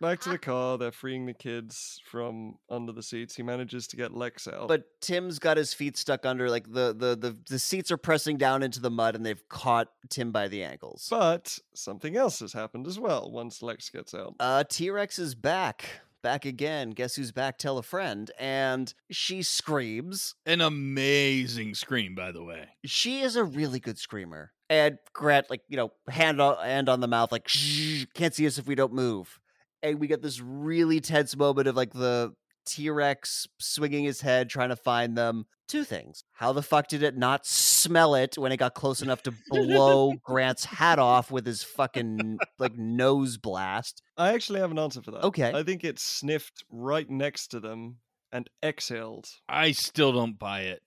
Back 0.00 0.20
to 0.20 0.30
the 0.30 0.38
car. 0.52 0.78
They're 0.78 0.92
freeing 0.92 1.26
the 1.26 1.34
kids 1.34 2.00
from 2.04 2.56
under 2.68 2.92
the 2.92 3.02
seats. 3.02 3.34
He 3.36 3.42
manages 3.42 3.86
to 3.88 3.96
get 3.96 4.12
Lex 4.14 4.46
out. 4.48 4.68
but 4.68 4.84
Tim's 5.00 5.38
got 5.38 5.56
his 5.56 5.74
feet 5.74 5.96
stuck 5.96 6.24
under 6.26 6.48
like 6.50 6.70
the, 6.72 6.94
the 6.96 7.16
the 7.16 7.36
the 7.48 7.59
seats 7.59 7.90
are 7.90 7.96
pressing 7.96 8.36
down 8.36 8.62
into 8.62 8.80
the 8.80 8.90
mud 8.90 9.14
and 9.14 9.24
they've 9.24 9.48
caught 9.48 9.88
Tim 10.09 10.32
by 10.32 10.48
the 10.48 10.62
ankles. 10.64 11.06
But 11.10 11.59
something 11.74 12.16
else 12.16 12.40
has 12.40 12.52
happened 12.52 12.86
as 12.86 12.98
well 12.98 13.30
once 13.30 13.62
Lex 13.62 13.90
gets 13.90 14.14
out. 14.14 14.34
Uh 14.40 14.64
T-Rex 14.68 15.18
is 15.18 15.34
back. 15.34 15.84
Back 16.22 16.44
again. 16.44 16.90
Guess 16.90 17.16
who's 17.16 17.32
back? 17.32 17.59
Tell 17.59 17.78
a 17.78 17.82
friend. 17.82 18.30
And 18.38 18.94
she 19.10 19.42
screams. 19.42 20.36
An 20.46 20.60
amazing 20.60 21.74
scream, 21.74 22.14
by 22.14 22.30
the 22.30 22.44
way. 22.44 22.68
She 22.84 23.22
is 23.22 23.34
a 23.34 23.42
really 23.42 23.80
good 23.80 23.98
screamer. 23.98 24.52
And 24.70 24.98
Grant, 25.12 25.50
like, 25.50 25.62
you 25.68 25.76
know, 25.76 25.92
hand 26.09 26.40
on, 26.40 26.64
hand 26.64 26.88
on 26.88 27.00
the 27.00 27.09
mouth, 27.09 27.32
like, 27.32 27.48
Shh, 27.48 28.04
can't 28.14 28.32
see 28.34 28.46
us 28.46 28.56
if 28.56 28.66
we 28.66 28.74
don't 28.76 28.92
move. 28.92 29.40
And 29.82 29.98
we 29.98 30.06
get 30.06 30.22
this 30.22 30.40
really 30.40 31.00
tense 31.00 31.36
moment 31.36 31.68
of 31.68 31.76
like 31.76 31.92
the 31.92 32.32
T 32.66 32.90
Rex 32.90 33.46
swinging 33.59 34.04
his 34.04 34.20
head, 34.20 34.48
trying 34.48 34.70
to 34.70 34.76
find 34.76 35.16
them. 35.16 35.46
Two 35.68 35.84
things. 35.84 36.24
How 36.32 36.52
the 36.52 36.62
fuck 36.62 36.88
did 36.88 37.02
it 37.02 37.16
not 37.16 37.46
smell 37.46 38.14
it 38.14 38.36
when 38.36 38.52
it 38.52 38.59
got 38.59 38.74
close 38.74 39.00
enough 39.00 39.22
to 39.22 39.32
blow 39.48 40.12
Grant's 40.22 40.66
hat 40.66 40.98
off 40.98 41.30
with 41.30 41.46
his 41.46 41.62
fucking 41.62 42.38
like 42.59 42.76
nose 42.76 43.38
blast? 43.38 44.02
I 44.18 44.34
actually 44.34 44.60
have 44.60 44.70
an 44.70 44.78
answer 44.78 45.00
for 45.00 45.12
that. 45.12 45.24
Okay. 45.24 45.50
I 45.54 45.62
think 45.62 45.82
it 45.82 45.98
sniffed 45.98 46.64
right 46.70 47.09
next 47.09 47.48
to 47.48 47.60
them 47.60 47.96
and 48.32 48.48
exhaled. 48.62 49.28
I 49.48 49.72
still 49.72 50.12
don't 50.12 50.38
buy 50.38 50.62
it. 50.62 50.82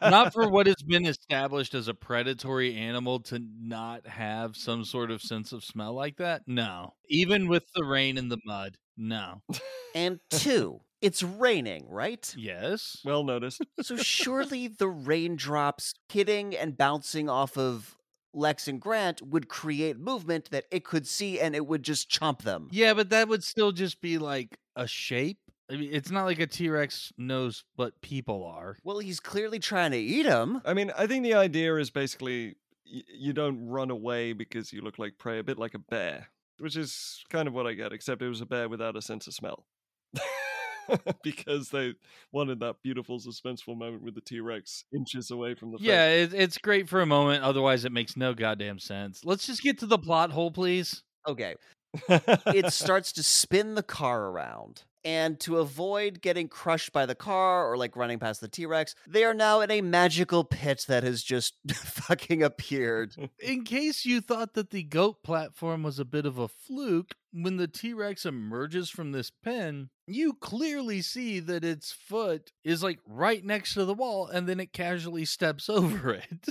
Not 0.00 0.32
for 0.32 0.48
what 0.50 0.66
has 0.66 0.82
been 0.86 1.06
established 1.06 1.74
as 1.74 1.88
a 1.88 1.94
predatory 1.94 2.74
animal 2.74 3.20
to 3.20 3.40
not 3.60 4.06
have 4.06 4.56
some 4.56 4.84
sort 4.84 5.10
of 5.10 5.20
sense 5.20 5.52
of 5.52 5.64
smell 5.64 5.92
like 5.94 6.16
that. 6.16 6.42
No. 6.46 6.94
Even 7.08 7.48
with 7.48 7.64
the 7.74 7.84
rain 7.84 8.18
and 8.18 8.30
the 8.30 8.38
mud. 8.44 8.76
No. 8.96 9.42
And 9.94 10.20
two, 10.30 10.80
it's 11.00 11.22
raining, 11.22 11.86
right? 11.88 12.34
Yes. 12.36 12.98
well 13.04 13.24
noticed. 13.24 13.62
So 13.82 13.96
surely 13.96 14.68
the 14.78 14.88
raindrops 14.88 15.94
hitting 16.08 16.56
and 16.56 16.76
bouncing 16.76 17.28
off 17.28 17.58
of 17.58 17.96
Lex 18.34 18.68
and 18.68 18.80
Grant 18.80 19.20
would 19.20 19.48
create 19.48 19.98
movement 19.98 20.50
that 20.50 20.64
it 20.70 20.84
could 20.84 21.06
see 21.06 21.38
and 21.38 21.54
it 21.54 21.66
would 21.66 21.82
just 21.82 22.10
chomp 22.10 22.42
them. 22.42 22.68
Yeah, 22.70 22.94
but 22.94 23.10
that 23.10 23.28
would 23.28 23.44
still 23.44 23.72
just 23.72 24.00
be 24.00 24.18
like 24.18 24.58
a 24.76 24.86
shape. 24.86 25.38
I 25.70 25.76
mean, 25.76 25.90
it's 25.92 26.10
not 26.10 26.24
like 26.24 26.40
a 26.40 26.46
T 26.46 26.68
Rex 26.68 27.12
knows 27.16 27.64
what 27.76 28.00
people 28.02 28.44
are. 28.44 28.76
Well, 28.84 28.98
he's 28.98 29.20
clearly 29.20 29.58
trying 29.58 29.92
to 29.92 29.98
eat 29.98 30.24
them. 30.24 30.60
I 30.64 30.74
mean, 30.74 30.92
I 30.96 31.06
think 31.06 31.24
the 31.24 31.34
idea 31.34 31.76
is 31.76 31.90
basically 31.90 32.56
y- 32.90 33.02
you 33.08 33.32
don't 33.32 33.68
run 33.68 33.90
away 33.90 34.32
because 34.32 34.72
you 34.72 34.82
look 34.82 34.98
like 34.98 35.18
prey, 35.18 35.38
a 35.38 35.44
bit 35.44 35.58
like 35.58 35.74
a 35.74 35.78
bear, 35.78 36.28
which 36.58 36.76
is 36.76 37.24
kind 37.30 37.48
of 37.48 37.54
what 37.54 37.66
I 37.66 37.72
get, 37.74 37.92
except 37.92 38.22
it 38.22 38.28
was 38.28 38.40
a 38.40 38.46
bear 38.46 38.68
without 38.68 38.96
a 38.96 39.02
sense 39.02 39.26
of 39.26 39.34
smell. 39.34 39.64
because 41.22 41.70
they 41.70 41.94
wanted 42.32 42.60
that 42.60 42.82
beautiful, 42.82 43.18
suspenseful 43.20 43.76
moment 43.76 44.02
with 44.02 44.14
the 44.14 44.20
T 44.20 44.40
Rex 44.40 44.84
inches 44.94 45.30
away 45.30 45.54
from 45.54 45.72
the 45.72 45.78
Yeah, 45.80 46.08
it, 46.08 46.34
it's 46.34 46.58
great 46.58 46.88
for 46.88 47.00
a 47.00 47.06
moment. 47.06 47.42
Otherwise, 47.44 47.84
it 47.84 47.92
makes 47.92 48.16
no 48.16 48.34
goddamn 48.34 48.78
sense. 48.78 49.24
Let's 49.24 49.46
just 49.46 49.62
get 49.62 49.78
to 49.78 49.86
the 49.86 49.98
plot 49.98 50.32
hole, 50.32 50.50
please. 50.50 51.02
Okay. 51.26 51.54
It 52.08 52.72
starts 52.72 53.12
to 53.12 53.22
spin 53.22 53.74
the 53.74 53.82
car 53.82 54.26
around. 54.28 54.82
And 55.04 55.38
to 55.40 55.58
avoid 55.58 56.22
getting 56.22 56.48
crushed 56.48 56.92
by 56.92 57.06
the 57.06 57.14
car 57.14 57.70
or 57.70 57.76
like 57.76 57.96
running 57.96 58.18
past 58.18 58.40
the 58.40 58.48
T 58.48 58.66
Rex, 58.66 58.94
they 59.06 59.24
are 59.24 59.34
now 59.34 59.60
in 59.60 59.70
a 59.70 59.80
magical 59.80 60.44
pit 60.44 60.84
that 60.88 61.02
has 61.02 61.22
just 61.22 61.54
fucking 61.72 62.42
appeared. 62.42 63.14
In 63.40 63.64
case 63.64 64.04
you 64.04 64.20
thought 64.20 64.54
that 64.54 64.70
the 64.70 64.84
goat 64.84 65.22
platform 65.22 65.82
was 65.82 65.98
a 65.98 66.04
bit 66.04 66.24
of 66.26 66.38
a 66.38 66.48
fluke, 66.48 67.14
when 67.32 67.56
the 67.56 67.66
T 67.66 67.92
Rex 67.94 68.24
emerges 68.26 68.90
from 68.90 69.12
this 69.12 69.30
pen, 69.30 69.88
you 70.06 70.34
clearly 70.34 71.00
see 71.00 71.40
that 71.40 71.64
its 71.64 71.92
foot 71.92 72.52
is 72.64 72.82
like 72.82 72.98
right 73.06 73.44
next 73.44 73.74
to 73.74 73.84
the 73.84 73.94
wall 73.94 74.26
and 74.26 74.48
then 74.48 74.60
it 74.60 74.72
casually 74.72 75.24
steps 75.24 75.68
over 75.68 76.12
it. 76.12 76.48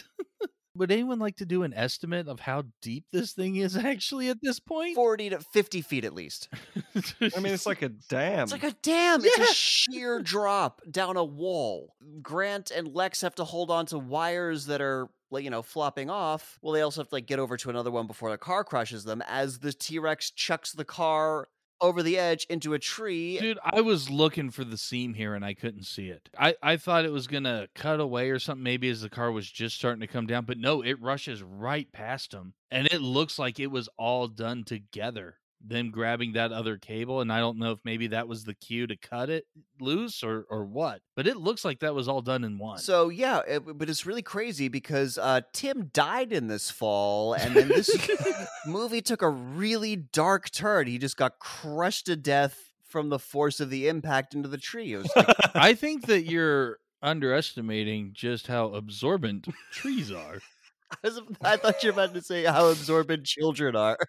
Would 0.75 0.91
anyone 0.91 1.19
like 1.19 1.37
to 1.37 1.45
do 1.45 1.63
an 1.63 1.73
estimate 1.73 2.27
of 2.27 2.39
how 2.39 2.63
deep 2.81 3.05
this 3.11 3.33
thing 3.33 3.57
is 3.57 3.75
actually 3.85 4.29
at 4.29 4.37
this 4.41 4.59
point? 4.59 4.95
40 4.95 5.31
to 5.31 5.39
50 5.39 5.81
feet 5.81 6.05
at 6.05 6.13
least. 6.13 6.49
I 6.95 7.39
mean, 7.39 7.53
it's 7.53 7.65
like 7.65 7.81
a 7.81 7.89
dam. 7.89 8.43
It's 8.43 8.51
like 8.51 8.63
a 8.63 8.71
dam. 8.81 9.21
It's 9.23 9.51
a 9.51 9.53
sheer 9.53 10.19
drop 10.23 10.81
down 10.89 11.17
a 11.17 11.23
wall. 11.23 11.95
Grant 12.21 12.71
and 12.71 12.87
Lex 12.93 13.21
have 13.21 13.35
to 13.35 13.43
hold 13.43 13.69
on 13.69 13.85
to 13.87 13.99
wires 13.99 14.65
that 14.67 14.81
are 14.81 15.09
like, 15.29 15.43
you 15.43 15.49
know, 15.49 15.61
flopping 15.61 16.09
off. 16.09 16.57
Well, 16.61 16.73
they 16.73 16.81
also 16.81 17.01
have 17.01 17.09
to 17.09 17.15
like 17.15 17.25
get 17.25 17.39
over 17.39 17.57
to 17.57 17.69
another 17.69 17.91
one 17.91 18.07
before 18.07 18.29
the 18.29 18.37
car 18.37 18.63
crushes 18.63 19.03
them 19.03 19.21
as 19.27 19.59
the 19.59 19.73
T-Rex 19.73 20.31
chucks 20.31 20.71
the 20.71 20.85
car 20.85 21.47
over 21.81 22.03
the 22.03 22.17
edge 22.17 22.45
into 22.49 22.73
a 22.73 22.79
tree. 22.79 23.39
Dude, 23.39 23.59
I 23.63 23.81
was 23.81 24.09
looking 24.09 24.51
for 24.51 24.63
the 24.63 24.77
seam 24.77 25.13
here 25.13 25.33
and 25.33 25.43
I 25.43 25.53
couldn't 25.53 25.85
see 25.85 26.07
it. 26.09 26.29
I, 26.37 26.55
I 26.61 26.77
thought 26.77 27.05
it 27.05 27.11
was 27.11 27.27
going 27.27 27.43
to 27.43 27.67
cut 27.75 27.99
away 27.99 28.29
or 28.29 28.39
something, 28.39 28.63
maybe 28.63 28.89
as 28.89 29.01
the 29.01 29.09
car 29.09 29.31
was 29.31 29.49
just 29.49 29.75
starting 29.75 30.01
to 30.01 30.07
come 30.07 30.27
down. 30.27 30.45
But 30.45 30.57
no, 30.57 30.81
it 30.81 31.01
rushes 31.01 31.43
right 31.43 31.91
past 31.91 32.33
him. 32.33 32.53
And 32.69 32.87
it 32.87 33.01
looks 33.01 33.37
like 33.37 33.59
it 33.59 33.67
was 33.67 33.89
all 33.97 34.27
done 34.27 34.63
together. 34.63 35.35
Them 35.65 35.91
grabbing 35.91 36.33
that 36.33 36.51
other 36.51 36.77
cable. 36.77 37.21
And 37.21 37.31
I 37.31 37.39
don't 37.39 37.57
know 37.57 37.71
if 37.71 37.79
maybe 37.83 38.07
that 38.07 38.27
was 38.27 38.43
the 38.43 38.53
cue 38.53 38.87
to 38.87 38.95
cut 38.97 39.29
it 39.29 39.45
loose 39.79 40.23
or, 40.23 40.45
or 40.49 40.65
what. 40.65 41.01
But 41.15 41.27
it 41.27 41.37
looks 41.37 41.63
like 41.63 41.79
that 41.79 41.93
was 41.95 42.07
all 42.07 42.21
done 42.21 42.43
in 42.43 42.57
one. 42.57 42.79
So 42.79 43.09
yeah, 43.09 43.41
it, 43.47 43.77
but 43.77 43.89
it's 43.89 44.05
really 44.05 44.21
crazy 44.21 44.67
because 44.67 45.17
uh, 45.17 45.41
Tim 45.53 45.89
died 45.93 46.33
in 46.33 46.47
this 46.47 46.71
fall, 46.71 47.33
and 47.33 47.55
then 47.55 47.67
this 47.67 47.95
movie 48.65 49.01
took 49.01 49.21
a 49.21 49.29
really 49.29 49.95
dark 49.95 50.49
turn. 50.51 50.87
He 50.87 50.97
just 50.97 51.17
got 51.17 51.39
crushed 51.39 52.07
to 52.07 52.15
death 52.15 52.71
from 52.91 53.09
the 53.09 53.19
force 53.19 53.59
of 53.59 53.69
the 53.69 53.87
impact 53.87 54.35
into 54.35 54.49
the 54.49 54.57
tree. 54.57 54.93
It 54.93 54.97
was 54.97 55.11
like, 55.15 55.35
I 55.55 55.73
think 55.73 56.07
that 56.07 56.25
you're 56.25 56.77
underestimating 57.01 58.11
just 58.13 58.47
how 58.47 58.73
absorbent 58.73 59.47
trees 59.71 60.11
are. 60.11 60.39
I, 61.41 61.57
thought 61.57 61.83
you 61.83 61.91
were 61.91 61.93
about 61.93 62.13
to 62.13 62.21
say 62.21 62.43
how 62.43 62.69
absorbent 62.69 63.25
children 63.25 63.75
are. 63.75 63.97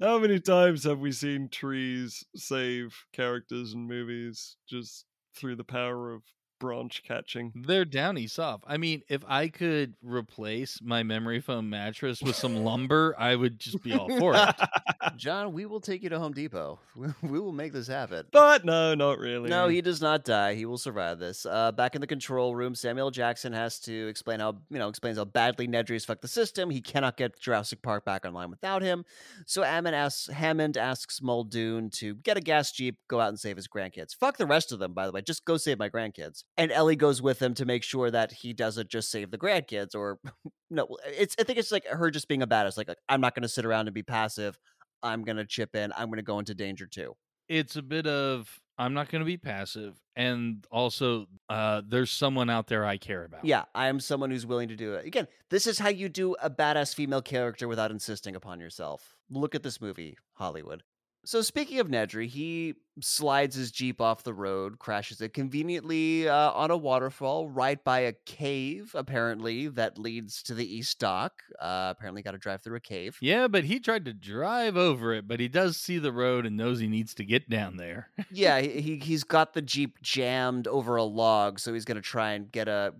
How 0.00 0.18
many 0.18 0.40
times 0.40 0.84
have 0.84 0.98
we 0.98 1.12
seen 1.12 1.48
trees 1.50 2.24
save 2.34 2.94
characters 3.12 3.74
in 3.74 3.86
movies 3.86 4.56
just 4.68 5.04
through 5.36 5.56
the 5.56 5.64
power 5.64 6.12
of 6.12 6.22
branch 6.60 7.02
catching? 7.02 7.52
They're 7.56 7.84
downy 7.84 8.28
soft. 8.28 8.62
I 8.68 8.76
mean, 8.76 9.02
if 9.08 9.24
I 9.26 9.48
could 9.48 9.94
replace 10.02 10.78
my 10.80 11.02
memory 11.02 11.40
foam 11.40 11.68
mattress 11.68 12.22
with 12.22 12.36
some 12.36 12.54
lumber, 12.64 13.16
I 13.18 13.34
would 13.34 13.58
just 13.58 13.82
be 13.82 13.92
all 13.92 14.08
for 14.18 14.34
it. 14.36 14.54
John, 15.16 15.52
we 15.52 15.66
will 15.66 15.80
take 15.80 16.04
you 16.04 16.10
to 16.10 16.18
Home 16.20 16.32
Depot. 16.32 16.78
We, 17.00 17.06
we 17.22 17.40
will 17.40 17.52
make 17.52 17.72
this 17.72 17.86
happen. 17.86 18.26
But 18.30 18.64
no, 18.66 18.94
not 18.94 19.18
really. 19.18 19.48
No, 19.48 19.68
he 19.68 19.80
does 19.80 20.02
not 20.02 20.22
die. 20.22 20.54
He 20.54 20.66
will 20.66 20.76
survive 20.76 21.18
this. 21.18 21.46
Uh, 21.46 21.72
back 21.72 21.94
in 21.94 22.02
the 22.02 22.06
control 22.06 22.54
room, 22.54 22.74
Samuel 22.74 23.10
Jackson 23.10 23.54
has 23.54 23.78
to 23.80 24.08
explain 24.08 24.40
how 24.40 24.58
you 24.68 24.78
know 24.78 24.88
explains 24.88 25.16
how 25.16 25.24
badly 25.24 25.66
Nedry's 25.66 26.04
fucked 26.04 26.20
the 26.20 26.28
system. 26.28 26.68
He 26.68 26.82
cannot 26.82 27.16
get 27.16 27.40
Jurassic 27.40 27.80
Park 27.80 28.04
back 28.04 28.26
online 28.26 28.50
without 28.50 28.82
him. 28.82 29.06
So 29.46 29.62
Hammond 29.62 29.96
asks 29.96 30.26
Hammond 30.26 30.76
asks 30.76 31.22
Muldoon 31.22 31.88
to 31.90 32.16
get 32.16 32.36
a 32.36 32.40
gas 32.40 32.70
jeep, 32.70 32.98
go 33.08 33.18
out 33.18 33.28
and 33.28 33.40
save 33.40 33.56
his 33.56 33.68
grandkids. 33.68 34.14
Fuck 34.14 34.36
the 34.36 34.46
rest 34.46 34.72
of 34.72 34.78
them, 34.78 34.92
by 34.92 35.06
the 35.06 35.12
way. 35.12 35.22
Just 35.22 35.46
go 35.46 35.56
save 35.56 35.78
my 35.78 35.88
grandkids. 35.88 36.44
And 36.60 36.70
Ellie 36.70 36.94
goes 36.94 37.22
with 37.22 37.40
him 37.40 37.54
to 37.54 37.64
make 37.64 37.82
sure 37.82 38.10
that 38.10 38.32
he 38.32 38.52
doesn't 38.52 38.90
just 38.90 39.10
save 39.10 39.30
the 39.30 39.38
grandkids. 39.38 39.94
Or 39.94 40.18
no, 40.70 40.98
it's 41.06 41.34
I 41.40 41.44
think 41.44 41.58
it's 41.58 41.72
like 41.72 41.86
her 41.86 42.10
just 42.10 42.28
being 42.28 42.42
a 42.42 42.46
badass. 42.46 42.76
Like, 42.76 42.86
like 42.86 42.98
I'm 43.08 43.22
not 43.22 43.34
going 43.34 43.44
to 43.44 43.48
sit 43.48 43.64
around 43.64 43.88
and 43.88 43.94
be 43.94 44.02
passive. 44.02 44.58
I'm 45.02 45.24
going 45.24 45.38
to 45.38 45.46
chip 45.46 45.74
in. 45.74 45.90
I'm 45.96 46.08
going 46.08 46.18
to 46.18 46.22
go 46.22 46.38
into 46.38 46.54
danger 46.54 46.86
too. 46.86 47.14
It's 47.48 47.76
a 47.76 47.82
bit 47.82 48.06
of 48.06 48.60
I'm 48.76 48.92
not 48.92 49.08
going 49.08 49.20
to 49.20 49.26
be 49.26 49.38
passive, 49.38 49.96
and 50.16 50.66
also 50.70 51.26
uh, 51.48 51.80
there's 51.86 52.10
someone 52.10 52.50
out 52.50 52.66
there 52.66 52.84
I 52.84 52.98
care 52.98 53.24
about. 53.24 53.44
Yeah, 53.44 53.64
I 53.74 53.88
am 53.88 53.98
someone 53.98 54.30
who's 54.30 54.46
willing 54.46 54.68
to 54.68 54.76
do 54.76 54.94
it. 54.94 55.06
Again, 55.06 55.28
this 55.48 55.66
is 55.66 55.78
how 55.78 55.88
you 55.88 56.10
do 56.10 56.34
a 56.42 56.50
badass 56.50 56.94
female 56.94 57.22
character 57.22 57.68
without 57.68 57.90
insisting 57.90 58.36
upon 58.36 58.60
yourself. 58.60 59.16
Look 59.30 59.54
at 59.54 59.62
this 59.62 59.80
movie, 59.80 60.18
Hollywood. 60.34 60.82
So 61.24 61.42
speaking 61.42 61.80
of 61.80 61.88
Nedry, 61.88 62.26
he 62.26 62.74
slides 63.02 63.54
his 63.54 63.70
jeep 63.70 64.00
off 64.00 64.22
the 64.24 64.32
road, 64.32 64.78
crashes 64.78 65.20
it 65.20 65.34
conveniently 65.34 66.28
uh, 66.28 66.50
on 66.52 66.70
a 66.70 66.76
waterfall 66.76 67.48
right 67.48 67.82
by 67.82 68.00
a 68.00 68.14
cave, 68.24 68.92
apparently 68.94 69.68
that 69.68 69.98
leads 69.98 70.42
to 70.44 70.54
the 70.54 70.64
east 70.76 70.98
dock. 70.98 71.42
Uh, 71.60 71.92
apparently, 71.96 72.22
got 72.22 72.30
to 72.32 72.38
drive 72.38 72.62
through 72.62 72.76
a 72.76 72.80
cave. 72.80 73.18
Yeah, 73.20 73.48
but 73.48 73.64
he 73.64 73.80
tried 73.80 74.06
to 74.06 74.14
drive 74.14 74.76
over 74.78 75.12
it, 75.12 75.28
but 75.28 75.40
he 75.40 75.48
does 75.48 75.76
see 75.76 75.98
the 75.98 76.12
road 76.12 76.46
and 76.46 76.56
knows 76.56 76.78
he 76.80 76.88
needs 76.88 77.14
to 77.14 77.24
get 77.24 77.50
down 77.50 77.76
there. 77.76 78.08
yeah, 78.32 78.58
he 78.62 78.80
he- 78.80 78.96
he's 78.96 79.24
got 79.24 79.52
the 79.52 79.62
jeep 79.62 80.00
jammed 80.02 80.66
over 80.68 80.96
a 80.96 81.04
log, 81.04 81.58
so 81.58 81.74
he's 81.74 81.84
gonna 81.84 82.00
try 82.00 82.32
and 82.32 82.50
get 82.50 82.66
a 82.66 82.94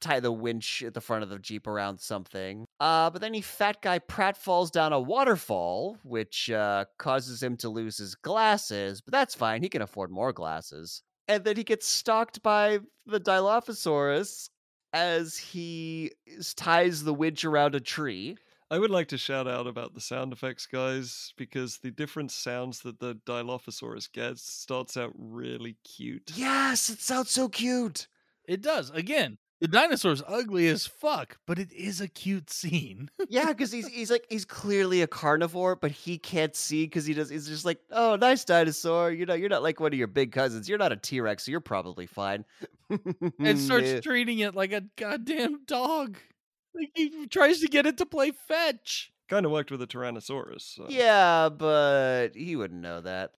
tie 0.00 0.20
the 0.20 0.32
winch 0.32 0.82
at 0.86 0.94
the 0.94 1.00
front 1.00 1.22
of 1.22 1.28
the 1.28 1.38
jeep 1.38 1.66
around 1.66 2.00
something. 2.00 2.66
Uh, 2.80 3.10
but 3.10 3.20
then 3.20 3.34
he 3.34 3.40
fat 3.40 3.80
guy 3.82 3.98
Pratt 3.98 4.36
falls 4.36 4.70
down 4.70 4.92
a 4.92 5.00
waterfall, 5.00 5.98
which 6.02 6.50
uh, 6.50 6.84
causes 6.98 7.42
him 7.42 7.56
to 7.58 7.68
lose 7.68 7.98
his 7.98 8.14
glasses. 8.14 9.00
But 9.00 9.12
that's 9.12 9.34
fine; 9.34 9.62
he 9.62 9.68
can 9.68 9.82
afford 9.82 10.10
more 10.10 10.32
glasses. 10.32 11.02
And 11.28 11.44
then 11.44 11.56
he 11.56 11.64
gets 11.64 11.86
stalked 11.86 12.42
by 12.42 12.80
the 13.06 13.20
Dilophosaurus 13.20 14.50
as 14.92 15.36
he 15.36 16.12
ties 16.56 17.02
the 17.02 17.14
winch 17.14 17.44
around 17.44 17.74
a 17.74 17.80
tree. 17.80 18.36
I 18.70 18.78
would 18.78 18.90
like 18.90 19.08
to 19.08 19.18
shout 19.18 19.46
out 19.46 19.66
about 19.66 19.94
the 19.94 20.00
sound 20.00 20.32
effects 20.32 20.66
guys 20.66 21.32
because 21.36 21.78
the 21.78 21.90
different 21.90 22.32
sounds 22.32 22.80
that 22.80 22.98
the 22.98 23.14
Dilophosaurus 23.26 24.10
gets 24.10 24.42
starts 24.42 24.96
out 24.96 25.12
really 25.16 25.76
cute. 25.84 26.32
Yes, 26.34 26.88
it 26.88 27.00
sounds 27.00 27.30
so 27.30 27.48
cute. 27.48 28.08
It 28.46 28.62
does. 28.62 28.90
Again, 28.90 29.38
the 29.60 29.68
dinosaur's 29.68 30.22
ugly 30.26 30.68
as 30.68 30.86
fuck, 30.86 31.38
but 31.46 31.58
it 31.58 31.72
is 31.72 32.00
a 32.00 32.08
cute 32.08 32.50
scene. 32.50 33.10
Yeah, 33.30 33.46
because 33.46 33.72
he's 33.72 33.88
he's 33.88 34.10
like 34.10 34.26
he's 34.28 34.44
clearly 34.44 35.00
a 35.02 35.06
carnivore, 35.06 35.74
but 35.76 35.90
he 35.90 36.18
can't 36.18 36.54
see 36.54 36.84
because 36.84 37.06
he 37.06 37.14
does. 37.14 37.30
He's 37.30 37.48
just 37.48 37.64
like, 37.64 37.78
oh, 37.90 38.16
nice 38.16 38.44
dinosaur. 38.44 39.10
You 39.10 39.24
know, 39.26 39.34
you're 39.34 39.48
not 39.48 39.62
like 39.62 39.80
one 39.80 39.92
of 39.92 39.98
your 39.98 40.06
big 40.08 40.30
cousins. 40.32 40.68
You're 40.68 40.78
not 40.78 40.92
a 40.92 40.96
T 40.96 41.20
Rex, 41.20 41.44
so 41.44 41.50
you're 41.50 41.60
probably 41.60 42.06
fine. 42.06 42.44
and 43.38 43.58
starts 43.58 43.88
Yeah. 43.90 44.00
treating 44.00 44.40
it 44.40 44.54
like 44.54 44.72
a 44.72 44.82
goddamn 44.96 45.64
dog. 45.64 46.18
Like 46.74 46.90
he 46.94 47.26
tries 47.28 47.60
to 47.60 47.68
get 47.68 47.86
it 47.86 47.98
to 47.98 48.06
play 48.06 48.32
fetch. 48.32 49.10
Kind 49.34 49.46
of 49.46 49.50
worked 49.52 49.72
with 49.72 49.82
a 49.82 49.86
Tyrannosaurus. 49.88 50.60
so- 50.76 50.86
Yeah, 50.88 51.48
but 51.48 52.28
he 52.36 52.54
wouldn't 52.54 52.80
know 52.80 53.00
that. 53.00 53.32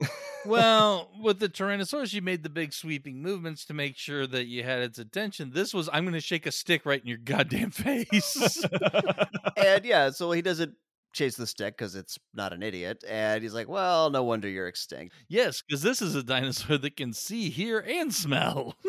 Well, 0.44 1.10
with 1.22 1.38
the 1.38 1.48
Tyrannosaurus, 1.48 2.12
you 2.12 2.20
made 2.20 2.42
the 2.42 2.50
big 2.50 2.74
sweeping 2.74 3.22
movements 3.22 3.64
to 3.64 3.72
make 3.74 3.96
sure 3.96 4.26
that 4.26 4.44
you 4.46 4.62
had 4.62 4.80
its 4.80 4.98
attention. 4.98 5.52
This 5.54 5.72
was, 5.72 5.88
I'm 5.94 6.04
going 6.04 6.12
to 6.12 6.20
shake 6.20 6.44
a 6.44 6.52
stick 6.52 6.84
right 6.84 7.00
in 7.00 7.08
your 7.08 7.16
goddamn 7.16 7.70
face. 7.70 8.62
and 9.56 9.84
yeah, 9.86 10.10
so 10.10 10.30
he 10.32 10.42
doesn't 10.42 10.74
chase 11.14 11.36
the 11.36 11.46
stick 11.46 11.78
because 11.78 11.94
it's 11.94 12.18
not 12.34 12.52
an 12.52 12.62
idiot. 12.62 13.02
And 13.08 13.42
he's 13.42 13.54
like, 13.54 13.66
well, 13.68 14.10
no 14.10 14.22
wonder 14.22 14.50
you're 14.50 14.68
extinct. 14.68 15.14
yes, 15.30 15.62
because 15.66 15.80
this 15.80 16.02
is 16.02 16.14
a 16.14 16.22
dinosaur 16.22 16.76
that 16.76 16.96
can 16.98 17.14
see, 17.14 17.48
hear, 17.48 17.78
and 17.78 18.12
smell. 18.14 18.74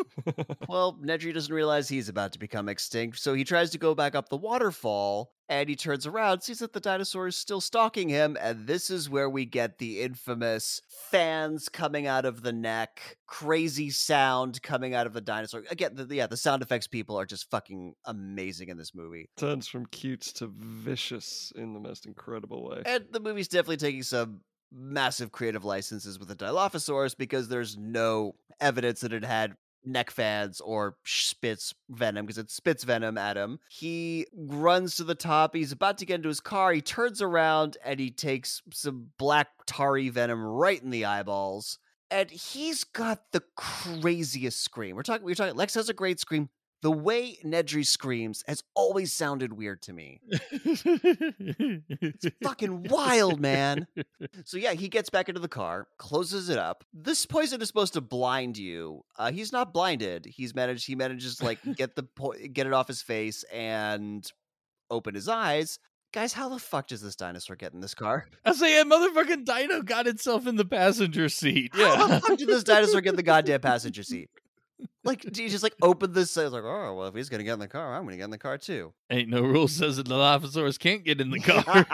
Well, 0.68 0.98
Nedry 1.02 1.32
doesn't 1.32 1.54
realize 1.54 1.88
he's 1.88 2.10
about 2.10 2.32
to 2.34 2.38
become 2.38 2.68
extinct, 2.68 3.18
so 3.18 3.32
he 3.32 3.44
tries 3.44 3.70
to 3.70 3.78
go 3.78 3.94
back 3.94 4.14
up 4.14 4.28
the 4.28 4.36
waterfall, 4.36 5.32
and 5.48 5.68
he 5.68 5.76
turns 5.76 6.06
around, 6.06 6.42
sees 6.42 6.58
that 6.58 6.72
the 6.72 6.80
dinosaur 6.80 7.26
is 7.26 7.36
still 7.36 7.60
stalking 7.60 8.08
him, 8.08 8.36
and 8.40 8.66
this 8.66 8.90
is 8.90 9.08
where 9.08 9.30
we 9.30 9.44
get 9.44 9.78
the 9.78 10.00
infamous 10.00 10.82
fans 10.88 11.68
coming 11.68 12.06
out 12.06 12.24
of 12.24 12.42
the 12.42 12.52
neck, 12.52 13.16
crazy 13.26 13.90
sound 13.90 14.62
coming 14.62 14.94
out 14.94 15.06
of 15.06 15.14
the 15.14 15.20
dinosaur. 15.20 15.62
Again, 15.70 15.92
the, 15.94 16.14
yeah, 16.14 16.26
the 16.26 16.36
sound 16.36 16.62
effects 16.62 16.86
people 16.86 17.18
are 17.18 17.26
just 17.26 17.50
fucking 17.50 17.94
amazing 18.04 18.68
in 18.68 18.76
this 18.76 18.94
movie. 18.94 19.28
Turns 19.36 19.66
from 19.66 19.86
cute 19.86 20.20
to 20.20 20.50
vicious 20.54 21.52
in 21.56 21.72
the 21.72 21.80
most 21.80 22.06
incredible 22.06 22.68
way. 22.68 22.82
And 22.84 23.06
the 23.10 23.20
movie's 23.20 23.48
definitely 23.48 23.78
taking 23.78 24.02
some 24.02 24.40
massive 24.70 25.32
creative 25.32 25.64
licenses 25.64 26.18
with 26.18 26.28
the 26.28 26.36
Dilophosaurus 26.36 27.16
because 27.16 27.48
there's 27.48 27.76
no 27.78 28.34
evidence 28.60 29.00
that 29.00 29.12
it 29.12 29.24
had 29.24 29.56
neck 29.88 30.10
fans 30.10 30.60
or 30.60 30.96
spits 31.04 31.74
venom 31.88 32.26
because 32.26 32.38
it 32.38 32.50
spits 32.50 32.84
venom 32.84 33.18
at 33.18 33.36
him. 33.36 33.58
He 33.68 34.26
runs 34.34 34.96
to 34.96 35.04
the 35.04 35.14
top. 35.14 35.54
He's 35.54 35.72
about 35.72 35.98
to 35.98 36.06
get 36.06 36.16
into 36.16 36.28
his 36.28 36.40
car. 36.40 36.72
He 36.72 36.80
turns 36.80 37.22
around 37.22 37.76
and 37.84 37.98
he 37.98 38.10
takes 38.10 38.62
some 38.72 39.08
black 39.18 39.48
tarry 39.66 40.08
venom 40.08 40.44
right 40.44 40.82
in 40.82 40.90
the 40.90 41.04
eyeballs. 41.04 41.78
And 42.10 42.30
he's 42.30 42.84
got 42.84 43.32
the 43.32 43.42
craziest 43.56 44.62
scream. 44.62 44.96
We're 44.96 45.02
talking. 45.02 45.26
We're 45.26 45.34
talking. 45.34 45.56
Lex 45.56 45.74
has 45.74 45.90
a 45.90 45.94
great 45.94 46.18
scream. 46.20 46.48
The 46.80 46.90
way 46.92 47.38
Nedry 47.44 47.84
screams 47.84 48.44
has 48.46 48.62
always 48.74 49.12
sounded 49.12 49.52
weird 49.52 49.82
to 49.82 49.92
me. 49.92 50.20
It's 50.30 52.26
fucking 52.42 52.84
wild, 52.84 53.40
man. 53.40 53.86
So 54.44 54.56
yeah, 54.58 54.72
he 54.74 54.88
gets 54.88 55.10
back 55.10 55.28
into 55.28 55.40
the 55.40 55.48
car, 55.48 55.88
closes 55.98 56.48
it 56.48 56.58
up. 56.58 56.84
This 56.92 57.26
poison 57.26 57.60
is 57.62 57.68
supposed 57.68 57.94
to 57.94 58.00
blind 58.00 58.58
you. 58.58 59.02
Uh, 59.16 59.32
he's 59.32 59.52
not 59.52 59.74
blinded. 59.74 60.26
He's 60.26 60.54
managed. 60.54 60.86
He 60.86 60.94
manages 60.94 61.36
to 61.36 61.44
like 61.44 61.58
get 61.76 61.96
the 61.96 62.04
po- 62.04 62.34
get 62.52 62.66
it 62.66 62.72
off 62.72 62.86
his 62.88 63.02
face 63.02 63.42
and 63.52 64.30
open 64.90 65.14
his 65.14 65.28
eyes. 65.28 65.78
Guys, 66.14 66.32
how 66.32 66.48
the 66.48 66.58
fuck 66.58 66.86
does 66.86 67.02
this 67.02 67.16
dinosaur 67.16 67.54
get 67.54 67.74
in 67.74 67.80
this 67.80 67.94
car? 67.94 68.26
I 68.44 68.52
say, 68.54 68.76
yeah, 68.76 68.84
motherfucking 68.84 69.44
dino 69.44 69.82
got 69.82 70.06
itself 70.06 70.46
in 70.46 70.56
the 70.56 70.64
passenger 70.64 71.28
seat. 71.28 71.72
Yeah. 71.76 71.96
How 71.96 72.06
the 72.06 72.20
fuck 72.20 72.38
did 72.38 72.48
this 72.48 72.64
dinosaur 72.64 73.02
get 73.02 73.10
in 73.10 73.16
the 73.16 73.22
goddamn 73.22 73.60
passenger 73.60 74.02
seat? 74.04 74.30
Like 75.08 75.24
he 75.34 75.48
just 75.48 75.62
like 75.62 75.74
opened 75.80 76.12
this. 76.12 76.36
I 76.36 76.44
was 76.44 76.52
like, 76.52 76.64
oh 76.64 76.94
well, 76.94 77.06
if 77.06 77.14
he's 77.14 77.30
gonna 77.30 77.42
get 77.42 77.54
in 77.54 77.60
the 77.60 77.66
car, 77.66 77.94
I'm 77.94 78.04
gonna 78.04 78.18
get 78.18 78.24
in 78.24 78.30
the 78.30 78.36
car 78.36 78.58
too. 78.58 78.92
Ain't 79.08 79.30
no 79.30 79.40
rule 79.40 79.66
says 79.66 79.96
that 79.96 80.06
the 80.06 80.14
Dilophosaurus 80.14 80.78
can't 80.78 81.02
get 81.02 81.18
in 81.18 81.30
the 81.30 81.40
car. 81.40 81.86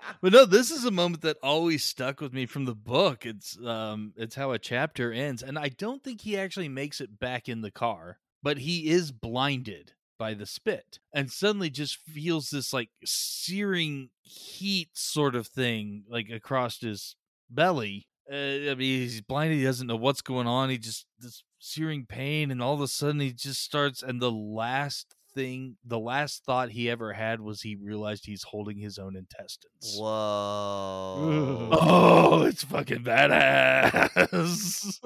but 0.22 0.32
no, 0.32 0.46
this 0.46 0.70
is 0.70 0.86
a 0.86 0.90
moment 0.90 1.20
that 1.22 1.36
always 1.42 1.84
stuck 1.84 2.22
with 2.22 2.32
me 2.32 2.46
from 2.46 2.64
the 2.64 2.74
book. 2.74 3.26
It's 3.26 3.58
um 3.62 4.14
it's 4.16 4.34
how 4.34 4.52
a 4.52 4.58
chapter 4.58 5.12
ends. 5.12 5.42
And 5.42 5.58
I 5.58 5.68
don't 5.68 6.02
think 6.02 6.22
he 6.22 6.38
actually 6.38 6.70
makes 6.70 7.02
it 7.02 7.18
back 7.18 7.50
in 7.50 7.60
the 7.60 7.70
car, 7.70 8.16
but 8.42 8.56
he 8.56 8.88
is 8.88 9.12
blinded 9.12 9.92
by 10.18 10.32
the 10.32 10.46
spit 10.46 11.00
and 11.12 11.30
suddenly 11.30 11.68
just 11.68 11.96
feels 11.96 12.48
this 12.48 12.72
like 12.72 12.88
searing 13.04 14.08
heat 14.22 14.88
sort 14.94 15.34
of 15.34 15.48
thing 15.48 16.04
like 16.08 16.30
across 16.30 16.80
his 16.80 17.14
belly. 17.50 18.06
Uh, 18.32 18.70
I 18.70 18.74
mean, 18.74 19.02
he's 19.02 19.20
blinded. 19.20 19.58
He 19.58 19.64
doesn't 19.64 19.86
know 19.86 19.96
what's 19.96 20.22
going 20.22 20.46
on. 20.46 20.70
He 20.70 20.78
just 20.78 21.04
this 21.18 21.42
searing 21.64 22.04
pain, 22.04 22.50
and 22.50 22.62
all 22.62 22.74
of 22.74 22.80
a 22.80 22.88
sudden 22.88 23.20
he 23.20 23.32
just 23.32 23.62
starts. 23.62 24.02
And 24.02 24.20
the 24.20 24.30
last 24.30 25.14
thing, 25.34 25.76
the 25.84 25.98
last 25.98 26.44
thought 26.44 26.70
he 26.70 26.90
ever 26.90 27.12
had 27.12 27.40
was 27.40 27.62
he 27.62 27.74
realized 27.76 28.26
he's 28.26 28.44
holding 28.44 28.78
his 28.78 28.98
own 28.98 29.16
intestines. 29.16 29.96
Whoa. 29.98 31.70
Oh, 31.72 32.42
it's 32.44 32.64
fucking 32.64 33.02
badass. 33.02 35.00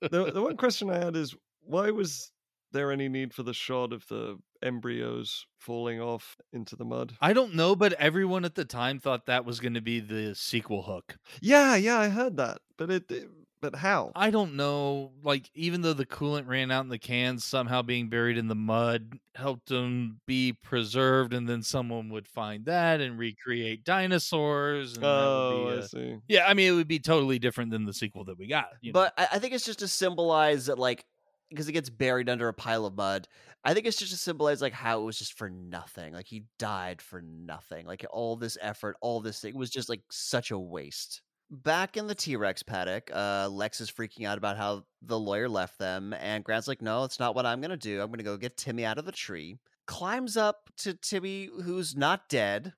the, 0.00 0.32
the 0.32 0.42
one 0.42 0.56
question 0.58 0.90
I 0.90 0.98
had 0.98 1.16
is 1.16 1.34
why 1.62 1.90
was 1.90 2.32
there 2.72 2.92
any 2.92 3.08
need 3.08 3.32
for 3.32 3.44
the 3.44 3.54
shot 3.54 3.92
of 3.92 4.06
the 4.08 4.38
embryos 4.62 5.46
falling 5.58 6.00
off 6.00 6.36
into 6.52 6.76
the 6.76 6.84
mud? 6.84 7.14
I 7.20 7.32
don't 7.32 7.54
know, 7.54 7.76
but 7.76 7.92
everyone 7.94 8.44
at 8.44 8.56
the 8.56 8.64
time 8.64 8.98
thought 8.98 9.26
that 9.26 9.44
was 9.44 9.60
going 9.60 9.74
to 9.74 9.80
be 9.80 10.00
the 10.00 10.34
sequel 10.34 10.82
hook. 10.82 11.16
Yeah, 11.40 11.76
yeah, 11.76 11.98
I 11.98 12.08
heard 12.08 12.36
that, 12.36 12.58
but 12.76 12.90
it, 12.90 13.10
it 13.10 13.28
but 13.60 13.74
how? 13.76 14.12
I 14.14 14.30
don't 14.30 14.54
know. 14.54 15.12
Like, 15.22 15.50
even 15.54 15.82
though 15.82 15.92
the 15.92 16.06
coolant 16.06 16.46
ran 16.46 16.70
out 16.70 16.84
in 16.84 16.88
the 16.88 16.98
cans, 16.98 17.44
somehow 17.44 17.82
being 17.82 18.08
buried 18.08 18.38
in 18.38 18.48
the 18.48 18.54
mud 18.54 19.18
helped 19.34 19.68
them 19.68 20.20
be 20.26 20.52
preserved, 20.52 21.32
and 21.34 21.48
then 21.48 21.62
someone 21.62 22.08
would 22.10 22.28
find 22.28 22.64
that 22.66 23.00
and 23.00 23.18
recreate 23.18 23.84
dinosaurs. 23.84 24.94
And 24.96 25.04
Oh, 25.04 25.66
be 25.66 25.72
I 25.72 25.74
a- 25.80 25.88
see. 25.88 26.16
yeah, 26.28 26.46
I 26.46 26.54
mean, 26.54 26.72
it 26.72 26.76
would 26.76 26.88
be 26.88 26.98
totally 26.98 27.38
different 27.38 27.70
than 27.70 27.84
the 27.84 27.92
sequel 27.92 28.24
that 28.24 28.38
we 28.38 28.46
got. 28.46 28.68
you 28.80 28.92
know? 28.92 29.00
But 29.00 29.14
I, 29.16 29.28
I 29.34 29.38
think 29.38 29.54
it's 29.54 29.64
just 29.64 29.78
to 29.80 29.88
symbolize 29.88 30.66
that, 30.66 30.78
like, 30.78 31.04
because 31.50 31.68
it 31.68 31.72
gets 31.72 31.88
buried 31.90 32.28
under 32.28 32.48
a 32.48 32.52
pile 32.54 32.84
of 32.86 32.94
mud. 32.94 33.26
I 33.64 33.74
think 33.74 33.86
it's 33.86 33.96
just 33.98 34.12
to 34.12 34.18
symbolize 34.18 34.60
like 34.62 34.72
how 34.72 35.00
it 35.00 35.04
was 35.04 35.18
just 35.18 35.32
for 35.36 35.48
nothing. 35.50 36.12
Like 36.14 36.26
he 36.26 36.44
died 36.58 37.00
for 37.02 37.22
nothing. 37.22 37.86
Like 37.86 38.04
all 38.10 38.36
this 38.36 38.56
effort, 38.60 38.96
all 39.00 39.20
this 39.20 39.40
thing 39.40 39.56
was 39.56 39.70
just 39.70 39.88
like 39.88 40.02
such 40.10 40.50
a 40.52 40.58
waste. 40.58 41.22
Back 41.50 41.96
in 41.96 42.06
the 42.06 42.14
T 42.14 42.36
Rex 42.36 42.62
paddock, 42.62 43.10
uh, 43.12 43.48
Lex 43.50 43.80
is 43.80 43.90
freaking 43.90 44.26
out 44.26 44.36
about 44.36 44.58
how 44.58 44.84
the 45.00 45.18
lawyer 45.18 45.48
left 45.48 45.78
them, 45.78 46.12
and 46.12 46.44
Grant's 46.44 46.68
like, 46.68 46.82
"No, 46.82 47.04
it's 47.04 47.18
not 47.18 47.34
what 47.34 47.46
I'm 47.46 47.62
gonna 47.62 47.76
do. 47.76 48.02
I'm 48.02 48.10
gonna 48.10 48.22
go 48.22 48.36
get 48.36 48.58
Timmy 48.58 48.84
out 48.84 48.98
of 48.98 49.06
the 49.06 49.12
tree." 49.12 49.58
Climbs 49.86 50.36
up 50.36 50.68
to 50.78 50.92
Timmy, 50.92 51.46
who's 51.46 51.96
not 51.96 52.28
dead. 52.28 52.74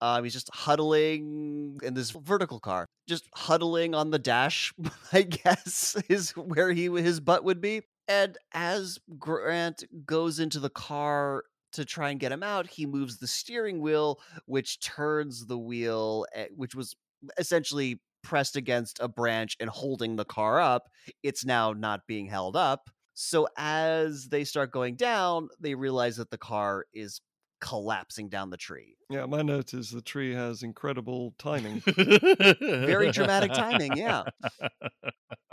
Um, 0.00 0.22
he's 0.22 0.32
just 0.32 0.50
huddling 0.54 1.78
in 1.82 1.94
this 1.94 2.10
vertical 2.12 2.60
car, 2.60 2.86
just 3.08 3.28
huddling 3.34 3.92
on 3.94 4.10
the 4.10 4.20
dash. 4.20 4.72
I 5.12 5.22
guess 5.22 5.96
is 6.08 6.30
where 6.36 6.70
he 6.70 6.86
his 6.86 7.18
butt 7.18 7.42
would 7.42 7.60
be. 7.60 7.82
And 8.06 8.38
as 8.52 9.00
Grant 9.18 9.82
goes 10.06 10.38
into 10.38 10.60
the 10.60 10.70
car 10.70 11.42
to 11.72 11.84
try 11.84 12.10
and 12.10 12.20
get 12.20 12.30
him 12.30 12.44
out, 12.44 12.68
he 12.68 12.86
moves 12.86 13.18
the 13.18 13.26
steering 13.26 13.80
wheel, 13.80 14.20
which 14.46 14.78
turns 14.80 15.46
the 15.46 15.58
wheel, 15.58 16.26
eh, 16.34 16.46
which 16.54 16.76
was 16.76 16.94
essentially 17.38 18.00
pressed 18.22 18.56
against 18.56 18.98
a 19.00 19.08
branch 19.08 19.56
and 19.60 19.68
holding 19.68 20.16
the 20.16 20.24
car 20.24 20.60
up. 20.60 20.88
It's 21.22 21.44
now 21.44 21.72
not 21.72 22.06
being 22.06 22.26
held 22.26 22.56
up. 22.56 22.90
So 23.14 23.48
as 23.56 24.28
they 24.28 24.44
start 24.44 24.72
going 24.72 24.96
down, 24.96 25.48
they 25.60 25.74
realize 25.74 26.16
that 26.16 26.30
the 26.30 26.38
car 26.38 26.86
is 26.94 27.20
collapsing 27.60 28.28
down 28.28 28.50
the 28.50 28.56
tree. 28.56 28.96
Yeah, 29.08 29.26
my 29.26 29.42
note 29.42 29.74
is 29.74 29.90
the 29.90 30.02
tree 30.02 30.34
has 30.34 30.62
incredible 30.62 31.34
timing. 31.38 31.80
Very 31.86 33.10
dramatic 33.12 33.52
timing, 33.52 33.96
yeah. 33.96 34.24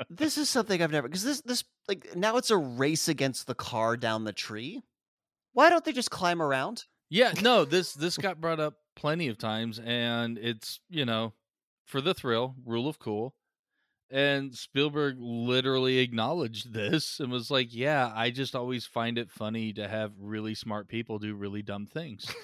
This 0.09 0.37
is 0.37 0.49
something 0.49 0.81
I've 0.81 0.91
never 0.91 1.07
because 1.07 1.23
this 1.23 1.41
this 1.41 1.63
like 1.87 2.15
now 2.15 2.37
it's 2.37 2.49
a 2.49 2.57
race 2.57 3.07
against 3.07 3.47
the 3.47 3.53
car 3.55 3.97
down 3.97 4.23
the 4.23 4.33
tree. 4.33 4.81
Why 5.53 5.69
don't 5.69 5.83
they 5.83 5.91
just 5.91 6.09
climb 6.09 6.41
around? 6.41 6.85
Yeah, 7.09 7.33
no, 7.41 7.65
this 7.65 7.93
this 7.93 8.17
got 8.17 8.39
brought 8.39 8.59
up 8.59 8.75
plenty 8.95 9.27
of 9.27 9.37
times, 9.37 9.79
and 9.79 10.37
it's 10.37 10.79
you 10.89 11.05
know 11.05 11.33
for 11.89 12.01
the 12.01 12.13
thrill, 12.13 12.55
rule 12.65 12.87
of 12.87 12.99
cool. 12.99 13.35
And 14.11 14.55
Spielberg 14.55 15.17
literally 15.19 15.99
acknowledged 15.99 16.73
this 16.73 17.19
and 17.19 17.31
was 17.31 17.51
like, 17.51 17.69
"Yeah, 17.73 18.11
I 18.15 18.31
just 18.31 18.55
always 18.55 18.85
find 18.85 19.17
it 19.17 19.31
funny 19.31 19.73
to 19.73 19.87
have 19.87 20.13
really 20.19 20.55
smart 20.55 20.87
people 20.87 21.19
do 21.19 21.35
really 21.35 21.61
dumb 21.63 21.85
things." 21.87 22.35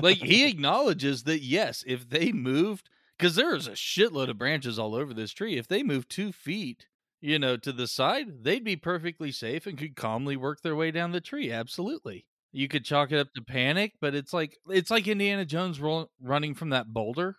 like 0.00 0.18
he 0.18 0.46
acknowledges 0.48 1.24
that 1.24 1.40
yes, 1.40 1.84
if 1.86 2.08
they 2.08 2.32
moved, 2.32 2.88
because 3.18 3.34
there 3.34 3.54
is 3.54 3.66
a 3.66 3.72
shitload 3.72 4.28
of 4.28 4.38
branches 4.38 4.78
all 4.78 4.94
over 4.94 5.14
this 5.14 5.32
tree, 5.32 5.56
if 5.56 5.68
they 5.68 5.82
moved 5.82 6.10
two 6.10 6.32
feet, 6.32 6.86
you 7.20 7.38
know, 7.38 7.56
to 7.56 7.72
the 7.72 7.86
side, 7.86 8.44
they'd 8.44 8.64
be 8.64 8.76
perfectly 8.76 9.32
safe 9.32 9.66
and 9.66 9.78
could 9.78 9.96
calmly 9.96 10.36
work 10.36 10.60
their 10.62 10.76
way 10.76 10.90
down 10.90 11.12
the 11.12 11.20
tree. 11.20 11.50
Absolutely. 11.50 12.26
You 12.52 12.68
could 12.68 12.84
chalk 12.84 13.10
it 13.10 13.18
up 13.18 13.32
to 13.34 13.42
panic, 13.42 13.94
but 14.00 14.14
it's 14.14 14.32
like 14.32 14.58
it's 14.68 14.90
like 14.90 15.08
Indiana 15.08 15.44
Jones 15.44 15.80
roll, 15.80 16.10
running 16.20 16.54
from 16.54 16.70
that 16.70 16.92
boulder 16.92 17.36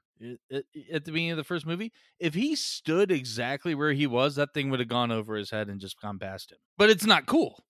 at 0.52 0.64
the 1.06 1.12
beginning 1.12 1.32
of 1.32 1.38
the 1.38 1.44
first 1.44 1.66
movie. 1.66 1.92
If 2.20 2.34
he 2.34 2.56
stood 2.56 3.12
exactly 3.12 3.76
where 3.76 3.94
he 3.94 4.08
was, 4.08 4.36
that 4.36 4.54
thing 4.54 4.70
would 4.70 4.80
have 4.80 4.90
gone 4.90 5.12
over 5.12 5.36
his 5.36 5.52
head 5.52 5.68
and 5.68 5.80
just 5.80 6.02
gone 6.02 6.20
past 6.20 6.52
him. 6.52 6.58
But 6.78 6.90
it's 6.90 7.06
not 7.06 7.26
cool. 7.26 7.64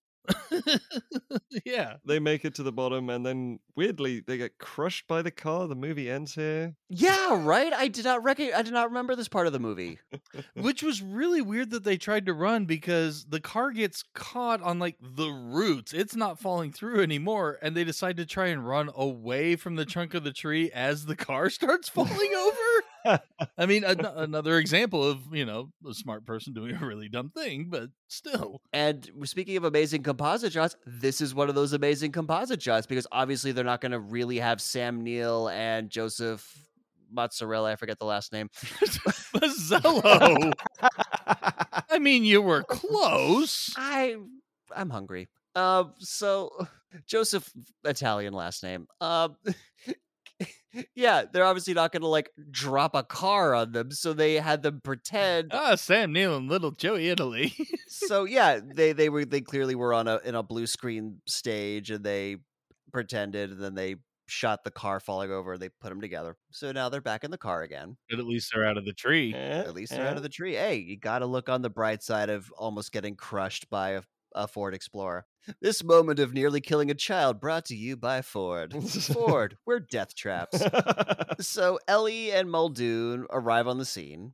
yeah. 1.65 1.95
they 2.05 2.19
make 2.19 2.45
it 2.45 2.55
to 2.55 2.63
the 2.63 2.71
bottom, 2.71 3.09
and 3.09 3.25
then 3.25 3.59
weirdly 3.75 4.21
they 4.21 4.37
get 4.37 4.57
crushed 4.57 5.07
by 5.07 5.21
the 5.21 5.31
car. 5.31 5.67
The 5.67 5.75
movie 5.75 6.09
ends 6.09 6.35
here. 6.35 6.75
Yeah, 6.89 7.43
right. 7.43 7.73
I 7.73 7.87
did 7.87 8.05
not 8.05 8.23
reckon. 8.23 8.51
I 8.55 8.61
did 8.61 8.73
not 8.73 8.89
remember 8.89 9.15
this 9.15 9.27
part 9.27 9.47
of 9.47 9.53
the 9.53 9.59
movie. 9.59 9.99
Which 10.55 10.83
was 10.83 11.01
really 11.01 11.41
weird 11.41 11.71
that 11.71 11.83
they 11.83 11.97
tried 11.97 12.25
to 12.27 12.33
run 12.33 12.65
because 12.65 13.25
the 13.25 13.39
car 13.39 13.71
gets 13.71 14.03
caught 14.13 14.61
on 14.61 14.79
like 14.79 14.97
the 15.01 15.29
roots. 15.29 15.93
It's 15.93 16.15
not 16.15 16.39
falling 16.39 16.71
through 16.71 17.01
anymore. 17.01 17.57
And 17.61 17.75
they 17.75 17.83
decide 17.83 18.17
to 18.17 18.25
try 18.25 18.47
and 18.47 18.67
run 18.67 18.89
away 18.95 19.55
from 19.55 19.75
the 19.75 19.85
trunk 19.85 20.13
of 20.13 20.23
the 20.23 20.33
tree 20.33 20.71
as 20.71 21.05
the 21.05 21.15
car 21.15 21.49
starts 21.49 21.89
falling 21.89 22.33
over. 22.37 22.85
I 23.57 23.65
mean, 23.65 23.83
an- 23.83 24.05
another 24.05 24.57
example 24.57 25.03
of, 25.03 25.33
you 25.33 25.45
know, 25.45 25.71
a 25.87 25.93
smart 25.93 26.25
person 26.25 26.53
doing 26.53 26.75
a 26.75 26.85
really 26.85 27.09
dumb 27.09 27.29
thing, 27.29 27.67
but 27.69 27.89
still. 28.07 28.61
And 28.73 29.09
speaking 29.23 29.57
of 29.57 29.63
amazing 29.63 30.03
composite 30.03 30.53
shots, 30.53 30.75
this 30.85 31.21
is 31.21 31.33
one 31.35 31.49
of 31.49 31.55
those 31.55 31.73
amazing 31.73 32.11
composite 32.11 32.61
shots 32.61 32.85
because 32.87 33.07
obviously 33.11 33.51
they're 33.51 33.63
not 33.63 33.81
going 33.81 33.91
to 33.91 33.99
really 33.99 34.39
have 34.39 34.61
Sam 34.61 35.03
Neill 35.03 35.49
and 35.49 35.89
Joseph 35.89 36.47
Mozzarella. 37.11 37.71
I 37.71 37.75
forget 37.75 37.99
the 37.99 38.05
last 38.05 38.31
name. 38.33 38.49
Mazzello. 39.35 40.53
I 41.89 41.99
mean, 41.99 42.23
you 42.23 42.41
were 42.41 42.63
close. 42.63 43.73
I 43.77 44.15
I'm 44.75 44.89
hungry. 44.89 45.27
Um, 45.55 45.93
so 45.99 46.51
Joseph 47.05 47.49
Italian 47.83 48.33
last 48.33 48.63
name. 48.63 48.87
Um, 48.99 49.35
yeah, 50.95 51.23
they're 51.31 51.45
obviously 51.45 51.73
not 51.73 51.91
going 51.91 52.01
to 52.01 52.07
like 52.07 52.31
drop 52.51 52.95
a 52.95 53.03
car 53.03 53.53
on 53.53 53.71
them, 53.71 53.91
so 53.91 54.13
they 54.13 54.35
had 54.35 54.63
them 54.63 54.75
mm. 54.75 54.83
pretend. 54.83 55.51
Ah, 55.53 55.75
Sam 55.75 56.13
Neill 56.13 56.37
and 56.37 56.49
little 56.49 56.71
Joey 56.71 57.09
Italy. 57.09 57.53
so 57.87 58.25
yeah, 58.25 58.59
they 58.75 58.93
they 58.93 59.09
were 59.09 59.25
they 59.25 59.41
clearly 59.41 59.75
were 59.75 59.93
on 59.93 60.07
a 60.07 60.19
in 60.23 60.35
a 60.35 60.43
blue 60.43 60.67
screen 60.67 61.21
stage, 61.27 61.91
and 61.91 62.03
they 62.03 62.37
pretended, 62.91 63.51
and 63.51 63.61
then 63.61 63.75
they 63.75 63.95
shot 64.27 64.63
the 64.63 64.71
car 64.71 64.99
falling 64.99 65.31
over. 65.31 65.53
And 65.53 65.61
they 65.61 65.69
put 65.69 65.89
them 65.89 66.01
together, 66.01 66.35
so 66.51 66.71
now 66.71 66.89
they're 66.89 67.01
back 67.01 67.23
in 67.23 67.31
the 67.31 67.37
car 67.37 67.61
again. 67.61 67.97
but 68.09 68.19
at 68.19 68.25
least 68.25 68.51
they're 68.53 68.65
out 68.65 68.77
of 68.77 68.85
the 68.85 68.93
tree. 68.93 69.33
Eh, 69.33 69.59
at 69.59 69.73
least 69.73 69.91
they're 69.91 70.07
out 70.07 70.13
eh. 70.13 70.17
of 70.17 70.23
the 70.23 70.29
tree. 70.29 70.55
Hey, 70.55 70.75
you 70.75 70.97
got 70.97 71.19
to 71.19 71.25
look 71.25 71.49
on 71.49 71.61
the 71.61 71.69
bright 71.69 72.03
side 72.03 72.29
of 72.29 72.51
almost 72.57 72.91
getting 72.91 73.15
crushed 73.15 73.69
by 73.69 73.91
a, 73.91 74.01
a 74.35 74.47
Ford 74.47 74.75
Explorer. 74.75 75.25
This 75.61 75.83
moment 75.83 76.19
of 76.19 76.33
nearly 76.33 76.61
killing 76.61 76.91
a 76.91 76.95
child 76.95 77.39
brought 77.39 77.65
to 77.65 77.75
you 77.75 77.95
by 77.97 78.21
Ford. 78.21 78.75
Ford, 78.83 79.57
we're 79.65 79.79
death 79.79 80.13
traps. 80.15 80.61
so 81.39 81.79
Ellie 81.87 82.31
and 82.31 82.51
Muldoon 82.51 83.25
arrive 83.31 83.67
on 83.67 83.77
the 83.77 83.85
scene. 83.85 84.33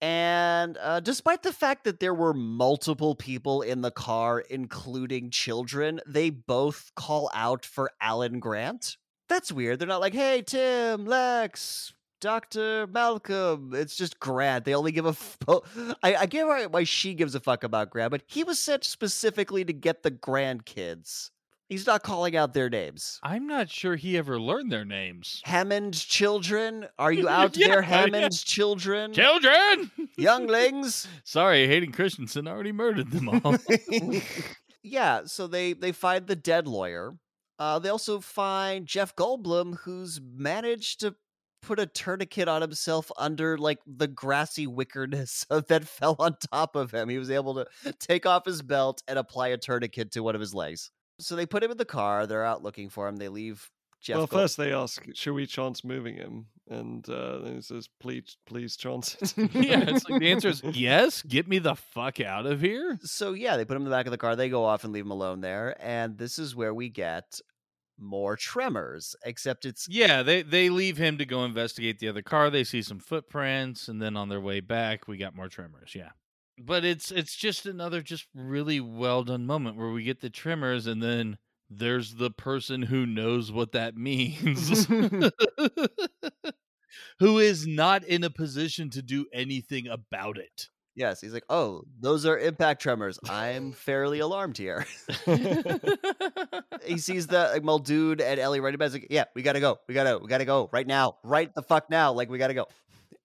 And 0.00 0.78
uh, 0.78 1.00
despite 1.00 1.42
the 1.42 1.52
fact 1.52 1.84
that 1.84 2.00
there 2.00 2.14
were 2.14 2.34
multiple 2.34 3.14
people 3.14 3.62
in 3.62 3.82
the 3.82 3.90
car, 3.90 4.40
including 4.40 5.30
children, 5.30 6.00
they 6.06 6.30
both 6.30 6.90
call 6.96 7.30
out 7.34 7.64
for 7.64 7.90
Alan 8.00 8.40
Grant. 8.40 8.96
That's 9.28 9.50
weird. 9.50 9.78
They're 9.78 9.88
not 9.88 10.00
like, 10.00 10.14
hey, 10.14 10.42
Tim, 10.42 11.04
Lex, 11.04 11.92
Dr. 12.20 12.86
Malcolm. 12.86 13.72
It's 13.74 13.96
just 13.96 14.18
Grant. 14.20 14.64
They 14.64 14.74
only 14.74 14.92
give 14.92 15.06
a. 15.06 15.10
F- 15.10 15.38
I, 16.02 16.14
I 16.16 16.26
get 16.26 16.46
why, 16.46 16.66
why 16.66 16.84
she 16.84 17.14
gives 17.14 17.34
a 17.34 17.40
fuck 17.40 17.64
about 17.64 17.90
Grant, 17.90 18.10
but 18.10 18.22
he 18.26 18.44
was 18.44 18.58
sent 18.58 18.84
specifically 18.84 19.64
to 19.64 19.72
get 19.72 20.02
the 20.02 20.10
grandkids. 20.10 21.30
He's 21.68 21.86
not 21.86 22.04
calling 22.04 22.36
out 22.36 22.54
their 22.54 22.70
names. 22.70 23.18
I'm 23.24 23.48
not 23.48 23.68
sure 23.68 23.96
he 23.96 24.16
ever 24.16 24.38
learned 24.40 24.70
their 24.70 24.84
names. 24.84 25.40
Hammond 25.44 25.94
children, 25.94 26.86
are 26.96 27.10
you 27.12 27.28
out 27.28 27.56
Yeah, 27.56 27.80
there, 27.82 28.08
yeah. 28.12 28.28
Children? 28.28 29.12
Children! 29.12 29.90
Younglings? 30.16 31.08
Sorry, 31.24 31.66
Hayden 31.66 31.90
Christensen 31.90 32.46
already 32.46 32.70
murdered 32.70 33.10
them 33.10 33.28
all. 33.28 33.56
yeah, 34.82 35.22
so 35.24 35.48
they 35.48 35.72
they 35.72 35.90
find 35.90 36.28
the 36.28 36.36
dead 36.36 36.68
lawyer. 36.68 37.16
Uh, 37.58 37.78
they 37.80 37.88
also 37.88 38.20
find 38.20 38.86
Jeff 38.86 39.16
Goldblum, 39.16 39.78
who's 39.80 40.20
managed 40.22 41.00
to 41.00 41.16
put 41.62 41.78
a 41.80 41.86
tourniquet 41.86 42.48
on 42.48 42.62
himself 42.62 43.10
under 43.18 43.58
like 43.58 43.78
the 43.86 44.06
grassy 44.08 44.66
wickerness 44.66 45.44
that 45.68 45.84
fell 45.84 46.16
on 46.18 46.36
top 46.52 46.76
of 46.76 46.90
him. 46.92 47.08
He 47.08 47.18
was 47.18 47.30
able 47.30 47.54
to 47.54 47.66
take 47.98 48.26
off 48.26 48.44
his 48.44 48.62
belt 48.62 49.02
and 49.08 49.18
apply 49.18 49.48
a 49.48 49.56
tourniquet 49.58 50.12
to 50.12 50.20
one 50.22 50.34
of 50.34 50.40
his 50.40 50.54
legs. 50.54 50.90
So 51.18 51.34
they 51.34 51.46
put 51.46 51.62
him 51.62 51.70
in 51.70 51.76
the 51.78 51.84
car. 51.84 52.26
They're 52.26 52.44
out 52.44 52.62
looking 52.62 52.90
for 52.90 53.08
him. 53.08 53.16
They 53.16 53.28
leave 53.28 53.70
Jeff. 54.02 54.16
well, 54.16 54.26
Gold- 54.26 54.42
first 54.42 54.56
they 54.58 54.72
ask, 54.72 55.02
"Should 55.14 55.32
we 55.32 55.46
chance 55.46 55.82
moving 55.82 56.16
him?" 56.16 56.46
And 56.68 57.08
uh, 57.08 57.40
he 57.44 57.62
says, 57.62 57.88
"Please, 58.00 58.36
please 58.46 58.76
chance 58.76 59.16
it." 59.20 59.34
yeah, 59.54 59.80
it's 59.88 60.08
like 60.08 60.20
the 60.20 60.30
answer 60.30 60.48
is 60.48 60.62
yes. 60.72 61.22
Get 61.22 61.48
me 61.48 61.58
the 61.58 61.74
fuck 61.74 62.20
out 62.20 62.44
of 62.44 62.60
here. 62.60 62.98
so 63.02 63.32
yeah, 63.32 63.56
they 63.56 63.64
put 63.64 63.74
him 63.76 63.82
in 63.82 63.88
the 63.90 63.96
back 63.96 64.06
of 64.06 64.10
the 64.12 64.18
car. 64.18 64.36
They 64.36 64.50
go 64.50 64.64
off 64.64 64.84
and 64.84 64.92
leave 64.92 65.04
him 65.06 65.10
alone 65.10 65.40
there. 65.40 65.74
And 65.80 66.18
this 66.18 66.38
is 66.38 66.54
where 66.54 66.74
we 66.74 66.90
get 66.90 67.40
more 67.98 68.36
tremors, 68.36 69.16
except 69.24 69.64
it's 69.64 69.88
Yeah, 69.88 70.22
they 70.22 70.42
they 70.42 70.70
leave 70.70 70.96
him 70.96 71.18
to 71.18 71.26
go 71.26 71.44
investigate 71.44 71.98
the 71.98 72.08
other 72.08 72.22
car. 72.22 72.50
They 72.50 72.64
see 72.64 72.82
some 72.82 73.00
footprints, 73.00 73.88
and 73.88 74.00
then 74.00 74.16
on 74.16 74.28
their 74.28 74.40
way 74.40 74.60
back, 74.60 75.08
we 75.08 75.16
got 75.16 75.34
more 75.34 75.48
tremors. 75.48 75.92
Yeah, 75.94 76.10
but 76.58 76.84
it's 76.84 77.10
it's 77.10 77.36
just 77.36 77.66
another 77.66 78.02
just 78.02 78.26
really 78.34 78.80
well 78.80 79.24
done 79.24 79.46
moment 79.46 79.76
where 79.76 79.90
we 79.90 80.04
get 80.04 80.20
the 80.20 80.30
tremors, 80.30 80.86
and 80.86 81.02
then 81.02 81.38
there's 81.68 82.14
the 82.14 82.30
person 82.30 82.82
who 82.82 83.06
knows 83.06 83.50
what 83.50 83.72
that 83.72 83.96
means, 83.96 84.86
who 87.18 87.38
is 87.38 87.66
not 87.66 88.04
in 88.04 88.24
a 88.24 88.30
position 88.30 88.90
to 88.90 89.02
do 89.02 89.26
anything 89.32 89.86
about 89.88 90.38
it. 90.38 90.68
Yes. 90.96 91.20
He's 91.20 91.32
like, 91.32 91.44
oh, 91.48 91.82
those 92.00 92.26
are 92.26 92.38
impact 92.38 92.82
tremors. 92.82 93.18
I'm 93.28 93.72
fairly 93.72 94.18
alarmed 94.18 94.58
here. 94.58 94.86
he 96.84 96.98
sees 96.98 97.26
the 97.28 97.50
like, 97.52 97.62
Muldoon 97.62 98.20
and 98.20 98.40
Ellie 98.40 98.60
running 98.60 98.78
by. 98.78 98.86
He's 98.86 98.94
like, 98.94 99.06
yeah, 99.10 99.24
we 99.34 99.42
gotta 99.42 99.60
go. 99.60 99.78
We 99.86 99.94
gotta, 99.94 100.18
we 100.18 100.28
gotta 100.28 100.44
go 100.44 100.68
right 100.72 100.86
now. 100.86 101.18
Right 101.22 101.54
the 101.54 101.62
fuck 101.62 101.90
now. 101.90 102.12
Like 102.12 102.28
we 102.30 102.38
gotta 102.38 102.54
go. 102.54 102.66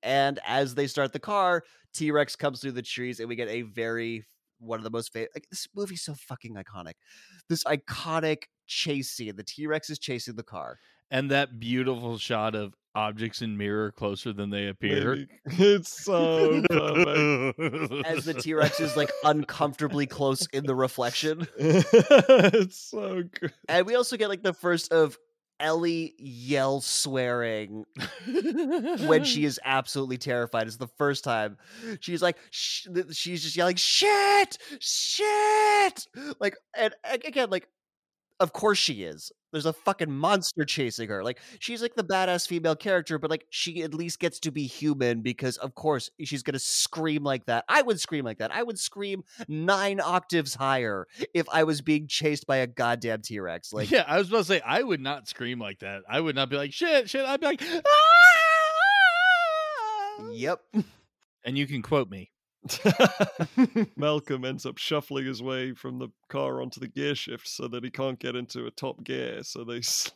And 0.03 0.39
as 0.45 0.75
they 0.75 0.87
start 0.87 1.13
the 1.13 1.19
car, 1.19 1.63
T 1.93 2.11
Rex 2.11 2.35
comes 2.35 2.61
through 2.61 2.73
the 2.73 2.81
trees, 2.81 3.19
and 3.19 3.29
we 3.29 3.35
get 3.35 3.49
a 3.49 3.63
very 3.63 4.23
one 4.59 4.79
of 4.79 4.83
the 4.83 4.89
most 4.89 5.11
famous. 5.11 5.29
Like 5.33 5.47
this 5.49 5.67
movie's 5.75 6.01
so 6.01 6.13
fucking 6.13 6.55
iconic. 6.55 6.93
This 7.49 7.63
iconic 7.63 8.43
chase 8.67 9.09
scene. 9.09 9.35
The 9.35 9.43
T 9.43 9.67
Rex 9.67 9.89
is 9.89 9.99
chasing 9.99 10.35
the 10.35 10.43
car. 10.43 10.79
And 11.11 11.29
that 11.29 11.59
beautiful 11.59 12.17
shot 12.17 12.55
of 12.55 12.73
objects 12.95 13.41
in 13.41 13.55
mirror 13.57 13.91
closer 13.91 14.33
than 14.33 14.49
they 14.49 14.67
appear. 14.67 15.27
It's 15.45 16.03
so 16.03 16.61
perfect. 16.69 18.07
As 18.07 18.25
the 18.25 18.33
T 18.33 18.53
Rex 18.53 18.79
is 18.79 18.97
like 18.97 19.11
uncomfortably 19.23 20.07
close 20.07 20.47
in 20.51 20.65
the 20.65 20.75
reflection. 20.75 21.47
it's 21.57 22.77
so 22.89 23.23
good. 23.23 23.53
And 23.69 23.85
we 23.85 23.95
also 23.95 24.17
get 24.17 24.29
like 24.29 24.43
the 24.43 24.53
first 24.53 24.91
of 24.91 25.17
Ellie 25.59 26.15
yell 26.17 26.81
swearing 26.81 27.85
when 28.25 29.23
she 29.23 29.45
is 29.45 29.59
absolutely 29.63 30.17
terrified. 30.17 30.65
It's 30.65 30.77
the 30.77 30.87
first 30.97 31.23
time 31.23 31.57
she's 31.99 32.21
like, 32.21 32.37
sh- 32.49 32.87
she's 33.11 33.43
just 33.43 33.55
yelling, 33.55 33.75
shit, 33.75 34.57
shit. 34.79 36.07
Like, 36.39 36.57
and 36.75 36.95
a- 37.05 37.27
again, 37.27 37.51
like, 37.51 37.67
of 38.41 38.51
course 38.53 38.79
she 38.79 39.03
is. 39.03 39.31
There's 39.51 39.65
a 39.67 39.73
fucking 39.73 40.11
monster 40.11 40.65
chasing 40.65 41.09
her. 41.09 41.23
Like, 41.23 41.39
she's 41.59 41.81
like 41.81 41.93
the 41.95 42.03
badass 42.03 42.47
female 42.47 42.75
character, 42.75 43.19
but 43.19 43.29
like, 43.29 43.45
she 43.49 43.83
at 43.83 43.93
least 43.93 44.19
gets 44.19 44.39
to 44.41 44.51
be 44.51 44.65
human 44.65 45.21
because, 45.21 45.57
of 45.57 45.75
course, 45.75 46.09
she's 46.23 46.41
gonna 46.41 46.57
scream 46.59 47.23
like 47.23 47.45
that. 47.45 47.65
I 47.69 47.81
would 47.81 47.99
scream 47.99 48.25
like 48.25 48.39
that. 48.39 48.53
I 48.53 48.63
would 48.63 48.79
scream 48.79 49.23
nine 49.47 50.01
octaves 50.01 50.55
higher 50.55 51.07
if 51.33 51.47
I 51.49 51.63
was 51.65 51.81
being 51.81 52.07
chased 52.07 52.47
by 52.47 52.57
a 52.57 52.67
goddamn 52.67 53.21
T 53.21 53.39
Rex. 53.39 53.71
Like, 53.81 53.89
yeah, 53.89 54.03
I 54.07 54.17
was 54.17 54.29
about 54.29 54.39
to 54.39 54.43
say 54.45 54.61
I 54.65 54.83
would 54.83 55.01
not 55.01 55.27
scream 55.27 55.59
like 55.59 55.79
that. 55.79 56.01
I 56.09 56.19
would 56.19 56.35
not 56.35 56.49
be 56.49 56.55
like 56.57 56.73
shit, 56.73 57.09
shit. 57.09 57.25
I'd 57.25 57.39
be 57.39 57.45
like, 57.47 57.63
"Ah!" 57.63 57.91
yep. 60.31 60.61
and 61.45 61.57
you 61.57 61.67
can 61.67 61.81
quote 61.81 62.09
me. 62.09 62.30
Malcolm 63.95 64.45
ends 64.45 64.65
up 64.65 64.77
shuffling 64.77 65.25
his 65.25 65.41
way 65.41 65.73
from 65.73 65.99
the 65.99 66.09
car 66.29 66.61
onto 66.61 66.79
the 66.79 66.87
gear 66.87 67.15
shift 67.15 67.47
so 67.47 67.67
that 67.67 67.83
he 67.83 67.89
can't 67.89 68.19
get 68.19 68.35
into 68.35 68.65
a 68.65 68.71
top 68.71 69.03
gear. 69.03 69.43
So 69.43 69.63
they 69.63 69.81
slow 69.81 70.13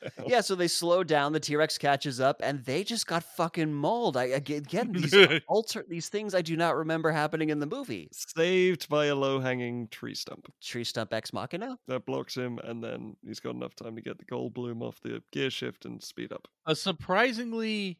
down. 0.00 0.26
Yeah, 0.26 0.40
so 0.40 0.54
they 0.54 0.68
slow 0.68 1.04
down. 1.04 1.32
The 1.32 1.40
T 1.40 1.54
Rex 1.56 1.78
catches 1.78 2.20
up, 2.20 2.40
and 2.42 2.64
they 2.64 2.84
just 2.84 3.06
got 3.06 3.22
fucking 3.22 3.72
mauled. 3.72 4.16
I 4.16 4.24
again, 4.24 4.58
again 4.58 4.92
these 4.92 5.14
alter 5.46 5.84
these 5.88 6.08
things 6.08 6.34
I 6.34 6.42
do 6.42 6.56
not 6.56 6.76
remember 6.76 7.10
happening 7.10 7.50
in 7.50 7.58
the 7.58 7.66
movie. 7.66 8.08
Saved 8.12 8.88
by 8.88 9.06
a 9.06 9.14
low 9.14 9.40
hanging 9.40 9.88
tree 9.88 10.14
stump 10.14 10.52
Tree 10.62 10.84
stump 10.84 11.12
ex 11.12 11.32
machina. 11.32 11.78
that 11.86 12.06
blocks 12.06 12.34
him, 12.34 12.58
and 12.64 12.82
then 12.82 13.16
he's 13.24 13.40
got 13.40 13.54
enough 13.54 13.74
time 13.74 13.94
to 13.96 14.02
get 14.02 14.18
the 14.18 14.24
Goldblum 14.24 14.82
off 14.82 15.00
the 15.02 15.22
gear 15.32 15.50
shift 15.50 15.84
and 15.84 16.02
speed 16.02 16.32
up. 16.32 16.48
A 16.66 16.74
surprisingly 16.74 17.98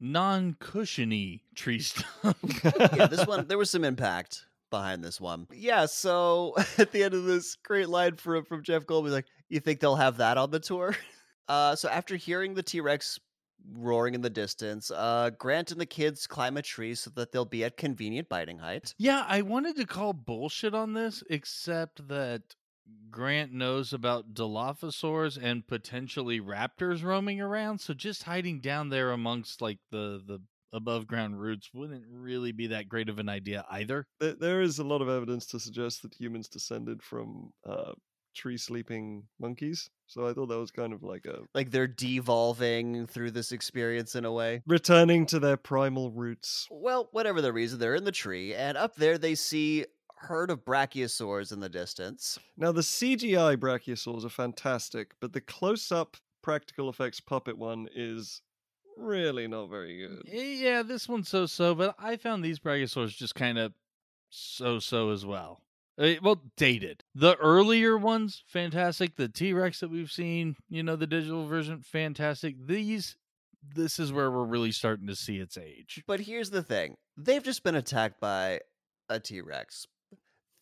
non-cushiony 0.00 1.42
tree 1.54 1.78
stump. 1.80 2.36
Yeah, 2.64 3.06
this 3.06 3.26
one 3.26 3.46
there 3.48 3.58
was 3.58 3.70
some 3.70 3.84
impact 3.84 4.46
behind 4.70 5.02
this 5.02 5.20
one. 5.20 5.46
Yeah, 5.52 5.86
so 5.86 6.54
at 6.78 6.92
the 6.92 7.02
end 7.02 7.14
of 7.14 7.24
this 7.24 7.56
great 7.56 7.88
line 7.88 8.16
from 8.16 8.44
from 8.44 8.62
Jeff 8.62 8.84
Goldblum, 8.86 9.04
he's 9.04 9.12
like, 9.12 9.26
"You 9.48 9.60
think 9.60 9.80
they'll 9.80 9.96
have 9.96 10.18
that 10.18 10.38
on 10.38 10.50
the 10.50 10.60
tour?" 10.60 10.96
Uh, 11.48 11.76
so 11.76 11.88
after 11.88 12.16
hearing 12.16 12.54
the 12.54 12.62
T 12.64 12.80
Rex 12.80 13.20
roaring 13.72 14.16
in 14.16 14.20
the 14.20 14.28
distance, 14.28 14.90
uh, 14.90 15.30
Grant 15.38 15.70
and 15.70 15.80
the 15.80 15.86
kids 15.86 16.26
climb 16.26 16.56
a 16.56 16.62
tree 16.62 16.96
so 16.96 17.08
that 17.14 17.30
they'll 17.30 17.44
be 17.44 17.62
at 17.62 17.76
convenient 17.76 18.28
biting 18.28 18.58
height. 18.58 18.92
Yeah, 18.98 19.24
I 19.28 19.42
wanted 19.42 19.76
to 19.76 19.86
call 19.86 20.12
bullshit 20.12 20.74
on 20.74 20.92
this, 20.92 21.22
except 21.30 22.08
that 22.08 22.42
Grant 23.10 23.52
knows 23.52 23.92
about 23.92 24.34
Dilophosaurs 24.34 25.38
and 25.42 25.66
potentially 25.66 26.40
raptors 26.40 27.02
roaming 27.02 27.40
around. 27.40 27.80
So 27.80 27.94
just 27.94 28.24
hiding 28.24 28.60
down 28.60 28.90
there 28.90 29.10
amongst 29.10 29.62
like 29.62 29.78
the 29.90 30.22
the 30.26 30.40
above 30.72 31.06
ground 31.06 31.40
roots 31.40 31.70
wouldn't 31.72 32.04
really 32.10 32.52
be 32.52 32.66
that 32.66 32.88
great 32.88 33.08
of 33.08 33.18
an 33.18 33.28
idea 33.28 33.64
either. 33.70 34.06
There, 34.20 34.34
there 34.34 34.60
is 34.60 34.78
a 34.78 34.84
lot 34.84 35.00
of 35.00 35.08
evidence 35.08 35.46
to 35.46 35.60
suggest 35.60 36.02
that 36.02 36.14
humans 36.14 36.48
descended 36.48 37.02
from 37.02 37.52
uh, 37.64 37.92
tree 38.34 38.58
sleeping 38.58 39.24
monkeys. 39.40 39.88
So 40.06 40.28
I 40.28 40.34
thought 40.34 40.48
that 40.48 40.58
was 40.58 40.70
kind 40.70 40.92
of 40.92 41.02
like 41.02 41.24
a 41.24 41.38
Like 41.54 41.70
they're 41.70 41.88
devolving 41.88 43.06
through 43.06 43.30
this 43.32 43.50
experience 43.50 44.14
in 44.14 44.24
a 44.24 44.32
way. 44.32 44.62
returning 44.66 45.26
to 45.26 45.40
their 45.40 45.56
primal 45.56 46.10
roots. 46.10 46.68
Well, 46.70 47.08
whatever 47.12 47.40
the 47.40 47.52
reason, 47.52 47.78
they're 47.78 47.94
in 47.94 48.04
the 48.04 48.12
tree, 48.12 48.54
and 48.54 48.76
up 48.76 48.96
there 48.96 49.16
they 49.18 49.34
see 49.34 49.86
herd 50.16 50.50
of 50.50 50.64
brachiosaurs 50.64 51.52
in 51.52 51.60
the 51.60 51.68
distance. 51.68 52.38
Now, 52.56 52.72
the 52.72 52.80
CGI 52.82 53.56
brachiosaurs 53.56 54.24
are 54.24 54.30
fantastic, 54.30 55.14
but 55.20 55.32
the 55.32 55.40
close 55.40 55.92
up 55.92 56.16
practical 56.42 56.88
effects 56.88 57.20
puppet 57.20 57.56
one 57.58 57.88
is 57.94 58.40
really 58.96 59.46
not 59.46 59.68
very 59.68 59.98
good. 59.98 60.22
Eh, 60.32 60.54
Yeah, 60.64 60.82
this 60.82 61.08
one's 61.08 61.28
so 61.28 61.46
so, 61.46 61.74
but 61.74 61.94
I 61.98 62.16
found 62.16 62.44
these 62.44 62.58
brachiosaurs 62.58 63.16
just 63.16 63.34
kind 63.34 63.58
of 63.58 63.72
so 64.30 64.78
so 64.78 65.10
as 65.10 65.24
well. 65.26 65.60
Eh, 65.98 66.16
well, 66.22 66.42
dated. 66.56 67.02
The 67.14 67.36
earlier 67.36 67.96
ones, 67.96 68.42
fantastic. 68.46 69.16
The 69.16 69.28
T 69.28 69.52
Rex 69.52 69.80
that 69.80 69.90
we've 69.90 70.10
seen, 70.12 70.56
you 70.68 70.82
know, 70.82 70.96
the 70.96 71.06
digital 71.06 71.46
version, 71.46 71.80
fantastic. 71.82 72.54
These, 72.66 73.16
this 73.74 73.98
is 73.98 74.12
where 74.12 74.30
we're 74.30 74.44
really 74.44 74.72
starting 74.72 75.06
to 75.08 75.16
see 75.16 75.38
its 75.38 75.56
age. 75.56 76.02
But 76.06 76.20
here's 76.20 76.50
the 76.50 76.62
thing 76.62 76.96
they've 77.16 77.42
just 77.42 77.62
been 77.64 77.76
attacked 77.76 78.20
by 78.20 78.60
a 79.08 79.20
T 79.20 79.40
Rex. 79.40 79.86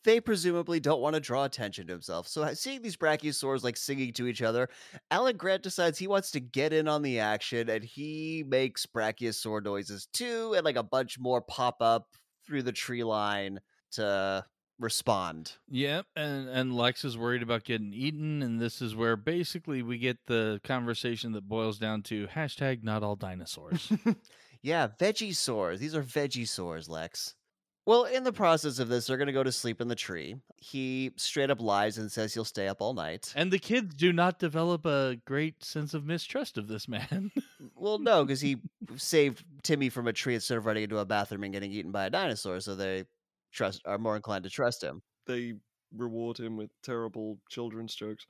They 0.05 0.21
presumably 0.21 0.81
don't 0.81 1.01
want 1.01 1.15
to 1.15 1.21
draw 1.21 1.45
attention 1.45 1.87
to 1.87 1.93
himself. 1.93 2.29
So 2.29 2.53
seeing 2.55 2.83
these 2.83 2.97
brachiosaurs 2.97 3.65
like 3.65 3.77
singing 3.77 4.13
to 4.15 4.27
each 4.27 4.43
other, 4.43 4.69
Alan 5.11 5.37
Grant 5.37 5.63
decides 5.63 5.99
he 5.99 6.07
wants 6.07 6.31
to 6.33 6.41
get 6.41 6.73
in 6.73 6.89
on 6.89 7.03
the 7.03 7.19
action 7.19 7.69
and 7.71 7.83
he 7.83 8.45
makes 8.47 8.87
brachiosaur 8.87 9.65
noises 9.65 10.07
too, 10.13 10.55
and 10.55 10.65
like 10.65 10.77
a 10.77 10.83
bunch 10.83 11.19
more 11.19 11.41
pop 11.41 11.77
up 11.81 12.09
through 12.47 12.63
the 12.63 12.73
tree 12.73 13.05
line 13.05 13.61
to 13.93 14.45
respond. 14.79 15.53
Yep, 15.71 16.07
and 16.17 16.49
and 16.49 16.77
Lex 16.77 17.05
is 17.05 17.17
worried 17.17 17.43
about 17.43 17.65
getting 17.65 17.93
eaten, 17.95 18.43
and 18.43 18.61
this 18.61 18.83
is 18.83 18.95
where 18.95 19.17
basically 19.17 19.83
we 19.83 19.99
get 19.99 20.19
the 20.27 20.61
conversation 20.65 21.33
that 21.33 21.49
boils 21.49 21.79
down 21.79 22.03
to 22.03 22.27
hashtag 22.27 22.83
not 22.83 23.03
all 23.03 23.17
dinosaurs. 23.17 23.91
Yeah, 24.65 24.89
veggie 24.99 25.37
sores. 25.37 25.79
These 25.79 25.95
are 25.95 26.03
veggie 26.03 26.49
sores, 26.49 26.89
Lex. 26.89 27.35
Well, 27.87 28.05
in 28.05 28.25
the 28.25 28.33
process 28.33 28.79
of 28.79 28.89
this, 28.89 29.07
they're 29.07 29.19
going 29.19 29.27
to 29.27 29.33
go 29.33 29.43
to 29.43 29.53
sleep 29.53 29.81
in 29.81 29.89
the 29.89 29.95
tree. 29.95 30.37
He 30.57 31.13
straight 31.17 31.51
up 31.51 31.61
lies 31.61 31.99
and 31.99 32.11
says 32.11 32.33
he'll 32.33 32.45
stay 32.45 32.67
up 32.67 32.81
all 32.81 32.95
night. 32.95 33.33
and 33.37 33.53
the 33.53 33.59
kids 33.59 33.95
do 33.95 34.13
not 34.13 34.39
develop 34.39 34.87
a 34.87 35.17
great 35.27 35.63
sense 35.63 35.93
of 35.93 36.07
mistrust 36.07 36.57
of 36.57 36.69
this 36.69 36.89
man. 36.89 37.31
Well, 37.77 37.99
no, 37.99 38.25
because 38.25 38.41
he 38.41 38.57
saved 38.97 39.45
Timmy 39.63 39.89
from 39.91 40.07
a 40.07 40.13
tree 40.13 40.35
instead 40.35 40.57
of 40.57 40.65
running 40.67 40.85
into 40.85 40.99
a 40.99 41.05
bathroom 41.05 41.45
and 41.45 41.53
getting 41.53 41.73
eaten 41.73 41.93
by 41.93 42.07
a 42.07 42.11
dinosaur, 42.11 42.61
so 42.61 42.75
they 42.75 43.05
trust 43.53 43.83
are 43.85 43.99
more 43.99 44.17
inclined 44.17 44.45
to 44.45 44.51
trust 44.51 44.83
him. 44.83 45.03
They 45.27 45.55
reward 45.95 46.39
him 46.39 46.57
with 46.57 46.71
terrible 46.83 47.39
children's 47.51 47.95
jokes. 47.95 48.27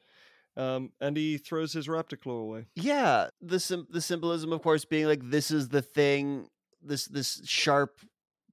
Um, 0.57 0.93
and 1.01 1.17
he 1.17 1.39
throws 1.39 1.73
his 1.73 1.89
raptor 1.89 2.19
claw 2.21 2.39
away. 2.41 2.67
Yeah, 2.77 3.29
the 3.41 3.59
sim- 3.59 3.89
the 3.91 4.01
symbolism, 4.01 4.53
of 4.53 4.63
course, 4.63 4.85
being 4.85 5.07
like 5.07 5.29
this 5.31 5.51
is 5.51 5.69
the 5.69 5.83
thing, 5.83 6.49
this 6.83 7.07
this 7.07 7.41
sharp, 7.45 7.99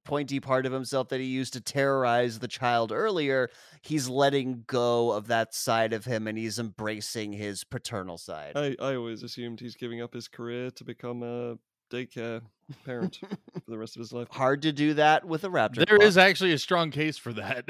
pointy 0.04 0.40
part 0.40 0.66
of 0.66 0.72
himself 0.72 1.08
that 1.08 1.20
he 1.20 1.26
used 1.26 1.52
to 1.54 1.60
terrorize 1.60 2.38
the 2.38 2.48
child 2.48 2.92
earlier. 2.92 3.50
He's 3.82 4.08
letting 4.08 4.64
go 4.66 5.12
of 5.12 5.28
that 5.28 5.54
side 5.54 5.92
of 5.92 6.04
him, 6.04 6.26
and 6.26 6.36
he's 6.36 6.58
embracing 6.58 7.32
his 7.32 7.64
paternal 7.64 8.18
side. 8.18 8.52
I, 8.56 8.76
I 8.80 8.96
always 8.96 9.22
assumed 9.22 9.60
he's 9.60 9.76
giving 9.76 10.00
up 10.00 10.14
his 10.14 10.28
career 10.28 10.70
to 10.72 10.84
become 10.84 11.22
a 11.22 11.56
daycare 11.92 12.40
parent 12.84 13.20
for 13.54 13.70
the 13.70 13.78
rest 13.78 13.96
of 13.96 14.00
his 14.00 14.12
life. 14.12 14.28
Hard 14.30 14.62
to 14.62 14.72
do 14.72 14.94
that 14.94 15.24
with 15.24 15.44
a 15.44 15.48
raptor. 15.48 15.86
There 15.86 15.98
claw. 15.98 16.06
is 16.06 16.16
actually 16.16 16.52
a 16.52 16.58
strong 16.58 16.90
case 16.90 17.18
for 17.18 17.32
that. 17.34 17.66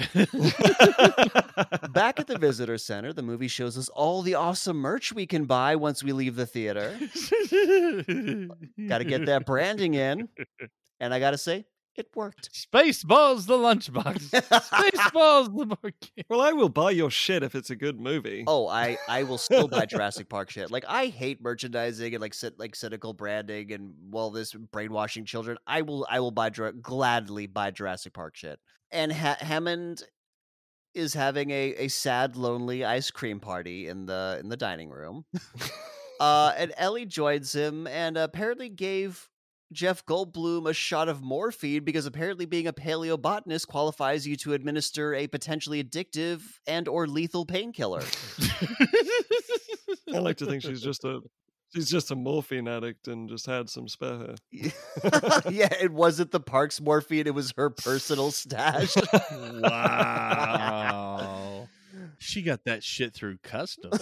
Back 1.92 2.20
at 2.20 2.26
the 2.28 2.38
visitor 2.38 2.78
center, 2.78 3.12
the 3.12 3.22
movie 3.22 3.48
shows 3.48 3.76
us 3.76 3.88
all 3.88 4.22
the 4.22 4.34
awesome 4.36 4.76
merch 4.76 5.12
we 5.12 5.26
can 5.26 5.44
buy 5.44 5.76
once 5.76 6.02
we 6.04 6.12
leave 6.12 6.36
the 6.36 6.46
theater. 6.46 6.96
Got 8.88 8.98
to 8.98 9.04
get 9.04 9.26
that 9.26 9.42
branding 9.44 9.94
in, 9.94 10.28
and 11.00 11.12
I 11.12 11.18
got 11.18 11.32
to 11.32 11.38
say, 11.38 11.66
it 11.96 12.08
worked. 12.14 12.50
Spaceballs 12.52 13.46
the 13.46 13.54
lunchbox. 13.54 14.30
Spaceballs 14.30 15.46
the 15.56 15.66
board 15.66 15.94
game. 16.00 16.24
well, 16.30 16.40
I 16.40 16.52
will 16.52 16.68
buy 16.68 16.90
your 16.90 17.10
shit 17.10 17.42
if 17.42 17.54
it's 17.54 17.70
a 17.70 17.76
good 17.76 18.00
movie. 18.00 18.44
Oh, 18.46 18.66
I 18.68 18.96
I 19.08 19.24
will 19.24 19.38
still 19.38 19.68
buy 19.68 19.84
Jurassic 19.86 20.28
Park 20.28 20.50
shit. 20.50 20.70
Like 20.70 20.84
I 20.88 21.06
hate 21.06 21.42
merchandising 21.42 22.14
and 22.14 22.20
like 22.22 22.32
cyn- 22.32 22.58
like 22.58 22.74
cynical 22.74 23.12
branding 23.12 23.72
and 23.72 23.94
well 24.10 24.30
this 24.30 24.52
brainwashing 24.54 25.24
children. 25.26 25.58
I 25.66 25.82
will 25.82 26.06
I 26.10 26.20
will 26.20 26.30
buy 26.30 26.50
Jura- 26.50 26.72
gladly 26.72 27.46
buy 27.46 27.70
Jurassic 27.70 28.14
Park 28.14 28.36
shit. 28.36 28.58
And 28.90 29.12
ha- 29.12 29.36
Hammond 29.40 30.02
is 30.94 31.14
having 31.14 31.50
a 31.50 31.74
a 31.78 31.88
sad 31.88 32.36
lonely 32.36 32.84
ice 32.84 33.10
cream 33.10 33.40
party 33.40 33.88
in 33.88 34.06
the 34.06 34.38
in 34.40 34.48
the 34.48 34.56
dining 34.56 34.88
room. 34.90 35.24
uh 36.20 36.52
and 36.56 36.72
Ellie 36.76 37.06
joins 37.06 37.54
him 37.54 37.86
and 37.86 38.16
apparently 38.16 38.68
gave 38.68 39.28
Jeff 39.72 40.04
Goldblum 40.06 40.68
a 40.68 40.72
shot 40.72 41.08
of 41.08 41.22
morphine 41.22 41.84
because 41.84 42.06
apparently 42.06 42.46
being 42.46 42.66
a 42.66 42.72
paleobotanist 42.72 43.66
qualifies 43.66 44.26
you 44.26 44.36
to 44.36 44.52
administer 44.54 45.14
a 45.14 45.26
potentially 45.26 45.82
addictive 45.82 46.42
and 46.66 46.88
or 46.88 47.06
lethal 47.06 47.44
painkiller. 47.46 48.02
I 50.14 50.18
like 50.18 50.36
to 50.38 50.46
think 50.46 50.62
she's 50.62 50.82
just 50.82 51.04
a 51.04 51.20
she's 51.74 51.88
just 51.88 52.10
a 52.10 52.16
morphine 52.16 52.68
addict 52.68 53.08
and 53.08 53.28
just 53.28 53.46
had 53.46 53.68
some 53.68 53.88
spare 53.88 54.18
hair. 54.18 54.34
yeah, 55.50 55.72
it 55.80 55.92
wasn't 55.92 56.30
the 56.30 56.40
park's 56.40 56.80
morphine, 56.80 57.26
it 57.26 57.34
was 57.34 57.52
her 57.56 57.70
personal 57.70 58.30
stash. 58.30 58.94
Wow. 59.30 60.82
she 62.18 62.42
got 62.42 62.64
that 62.64 62.84
shit 62.84 63.14
through 63.14 63.38
customs. 63.42 63.98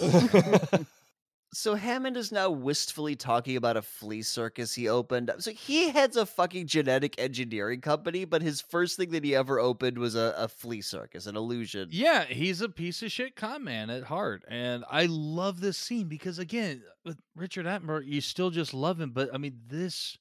So 1.53 1.75
Hammond 1.75 2.15
is 2.15 2.31
now 2.31 2.49
wistfully 2.49 3.15
talking 3.15 3.57
about 3.57 3.75
a 3.75 3.81
flea 3.81 4.21
circus 4.21 4.73
he 4.73 4.87
opened. 4.87 5.31
So 5.39 5.51
he 5.51 5.89
heads 5.89 6.15
a 6.15 6.25
fucking 6.25 6.67
genetic 6.67 7.19
engineering 7.19 7.81
company, 7.81 8.23
but 8.23 8.41
his 8.41 8.61
first 8.61 8.95
thing 8.95 9.11
that 9.11 9.25
he 9.25 9.35
ever 9.35 9.59
opened 9.59 9.97
was 9.97 10.15
a, 10.15 10.33
a 10.37 10.47
flea 10.47 10.81
circus, 10.81 11.25
an 11.27 11.35
illusion. 11.35 11.89
Yeah, 11.91 12.23
he's 12.23 12.61
a 12.61 12.69
piece 12.69 13.03
of 13.03 13.11
shit 13.11 13.35
con 13.35 13.65
man 13.65 13.89
at 13.89 14.03
heart. 14.03 14.43
And 14.47 14.85
I 14.89 15.07
love 15.07 15.59
this 15.59 15.77
scene 15.77 16.07
because 16.07 16.39
again, 16.39 16.83
with 17.03 17.17
Richard 17.35 17.65
Attenborough, 17.65 18.05
you 18.05 18.21
still 18.21 18.49
just 18.49 18.73
love 18.73 19.01
him, 19.01 19.11
but 19.11 19.29
I 19.33 19.37
mean 19.37 19.59
this 19.67 20.17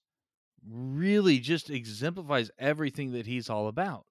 really 0.69 1.39
just 1.39 1.71
exemplifies 1.71 2.51
everything 2.59 3.13
that 3.13 3.27
he's 3.27 3.49
all 3.49 3.69
about. 3.69 4.05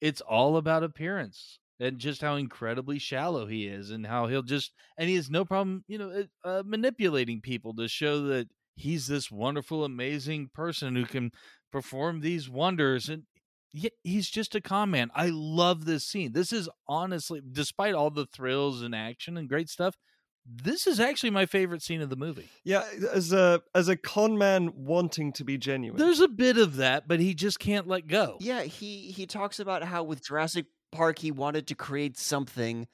It's 0.00 0.20
all 0.20 0.56
about 0.56 0.84
appearance 0.84 1.58
and 1.80 1.98
just 1.98 2.20
how 2.20 2.36
incredibly 2.36 2.98
shallow 2.98 3.46
he 3.46 3.66
is 3.66 3.90
and 3.90 4.06
how 4.06 4.26
he'll 4.26 4.42
just 4.42 4.72
and 4.96 5.08
he 5.08 5.16
has 5.16 5.30
no 5.30 5.44
problem, 5.44 5.84
you 5.88 5.98
know, 5.98 6.24
uh, 6.44 6.48
uh, 6.48 6.62
manipulating 6.64 7.40
people 7.40 7.74
to 7.74 7.88
show 7.88 8.22
that 8.22 8.48
he's 8.76 9.06
this 9.06 9.30
wonderful 9.30 9.84
amazing 9.84 10.50
person 10.54 10.94
who 10.94 11.04
can 11.04 11.30
perform 11.70 12.20
these 12.20 12.48
wonders 12.48 13.08
and 13.08 13.24
yet 13.72 13.92
he's 14.02 14.28
just 14.28 14.54
a 14.54 14.60
con 14.60 14.90
man. 14.90 15.10
I 15.14 15.30
love 15.32 15.84
this 15.84 16.04
scene. 16.04 16.32
This 16.32 16.52
is 16.52 16.68
honestly, 16.86 17.40
despite 17.50 17.94
all 17.94 18.10
the 18.10 18.26
thrills 18.26 18.82
and 18.82 18.94
action 18.94 19.36
and 19.36 19.48
great 19.48 19.68
stuff, 19.68 19.96
this 20.44 20.86
is 20.86 20.98
actually 20.98 21.30
my 21.30 21.46
favorite 21.46 21.82
scene 21.82 22.00
of 22.02 22.10
the 22.10 22.16
movie. 22.16 22.48
yeah, 22.64 22.84
as 23.12 23.32
a 23.32 23.62
as 23.74 23.88
a 23.88 23.96
con 23.96 24.36
man 24.36 24.72
wanting 24.74 25.32
to 25.34 25.44
be 25.44 25.56
genuine. 25.56 25.98
There's 25.98 26.20
a 26.20 26.28
bit 26.28 26.58
of 26.58 26.76
that, 26.76 27.06
but 27.06 27.20
he 27.20 27.34
just 27.34 27.60
can't 27.60 27.86
let 27.86 28.08
go. 28.08 28.38
Yeah, 28.40 28.62
he 28.62 29.12
he 29.12 29.26
talks 29.26 29.60
about 29.60 29.84
how 29.84 30.02
with 30.02 30.24
Jurassic 30.24 30.66
Park 30.92 31.18
he 31.18 31.32
wanted 31.32 31.66
to 31.68 31.74
create 31.74 32.16
something 32.16 32.86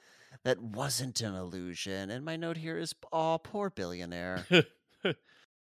that 0.43 0.59
wasn't 0.61 1.21
an 1.21 1.35
illusion. 1.35 2.09
And 2.09 2.25
my 2.25 2.35
note 2.35 2.57
here 2.57 2.77
is, 2.77 2.95
"Aw, 3.11 3.37
poor 3.37 3.69
billionaire." 3.69 4.45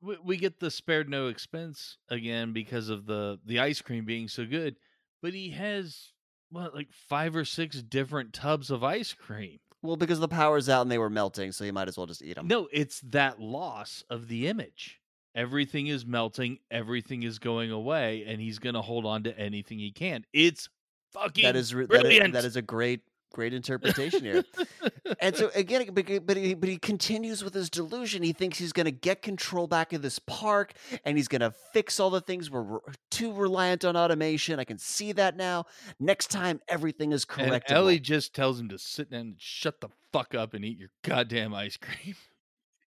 we, 0.01 0.17
we 0.23 0.37
get 0.37 0.59
the 0.59 0.71
spared 0.71 1.09
no 1.09 1.27
expense 1.27 1.97
again 2.09 2.53
because 2.53 2.89
of 2.89 3.05
the 3.05 3.39
the 3.45 3.59
ice 3.59 3.81
cream 3.81 4.05
being 4.05 4.27
so 4.27 4.45
good, 4.45 4.77
but 5.21 5.33
he 5.33 5.51
has 5.51 6.13
what 6.49 6.73
like 6.73 6.91
five 6.91 7.35
or 7.35 7.45
six 7.45 7.81
different 7.81 8.33
tubs 8.33 8.71
of 8.71 8.83
ice 8.83 9.13
cream. 9.13 9.59
well, 9.81 9.95
because 9.97 10.19
the 10.19 10.27
power's 10.27 10.69
out 10.69 10.81
and 10.81 10.91
they 10.91 10.97
were 10.97 11.09
melting, 11.09 11.51
so 11.51 11.63
he 11.63 11.71
might 11.71 11.87
as 11.87 11.97
well 11.97 12.07
just 12.07 12.23
eat 12.23 12.35
them. 12.35 12.47
No, 12.47 12.67
it's 12.71 13.01
that 13.01 13.39
loss 13.39 14.03
of 14.09 14.27
the 14.27 14.47
image. 14.47 14.99
Everything 15.33 15.87
is 15.87 16.05
melting, 16.05 16.59
everything 16.69 17.23
is 17.23 17.39
going 17.39 17.71
away, 17.71 18.25
and 18.27 18.41
he's 18.41 18.59
gonna 18.59 18.81
hold 18.81 19.05
on 19.05 19.23
to 19.23 19.37
anything 19.39 19.79
he 19.79 19.91
can. 19.91 20.25
It's 20.33 20.67
fucking 21.11 21.43
that 21.43 21.55
is 21.55 21.73
re- 21.73 21.85
that 21.85 21.95
is, 21.95 22.01
brilliant. 22.01 22.33
that 22.33 22.45
is 22.45 22.55
a 22.55 22.61
great 22.61 23.01
great 23.31 23.53
interpretation 23.53 24.23
here. 24.23 24.43
and 25.19 25.35
so 25.35 25.49
again, 25.55 25.87
but 25.93 26.07
he- 26.07 26.19
but 26.19 26.67
he, 26.67 26.77
continues 26.77 27.43
with 27.43 27.53
his 27.53 27.69
delusion. 27.69 28.23
He 28.23 28.33
thinks 28.33 28.57
he's 28.57 28.73
going 28.73 28.85
to 28.85 28.91
get 28.91 29.21
control 29.21 29.67
back 29.67 29.93
of 29.93 30.01
this 30.01 30.19
park, 30.19 30.73
and 31.05 31.17
he's 31.17 31.27
going 31.27 31.41
to 31.41 31.53
fix 31.73 31.99
all 31.99 32.09
the 32.09 32.21
things 32.21 32.49
we're 32.49 32.79
too 33.09 33.33
reliant 33.33 33.85
on 33.85 33.95
automation. 33.95 34.59
I 34.59 34.63
can 34.63 34.77
see 34.77 35.11
that 35.13 35.37
now. 35.37 35.65
Next 35.99 36.27
time, 36.31 36.61
everything 36.67 37.11
is 37.11 37.25
and 37.37 37.47
correct. 37.47 37.71
Ellie 37.71 37.99
just 37.99 38.33
tells 38.33 38.59
him 38.59 38.69
to 38.69 38.77
sit 38.77 39.11
down 39.11 39.21
and 39.21 39.35
shut 39.37 39.81
the 39.81 39.89
fuck 40.11 40.35
up 40.35 40.53
and 40.53 40.65
eat 40.65 40.77
your 40.77 40.89
goddamn 41.03 41.53
ice 41.53 41.77
cream. 41.77 42.15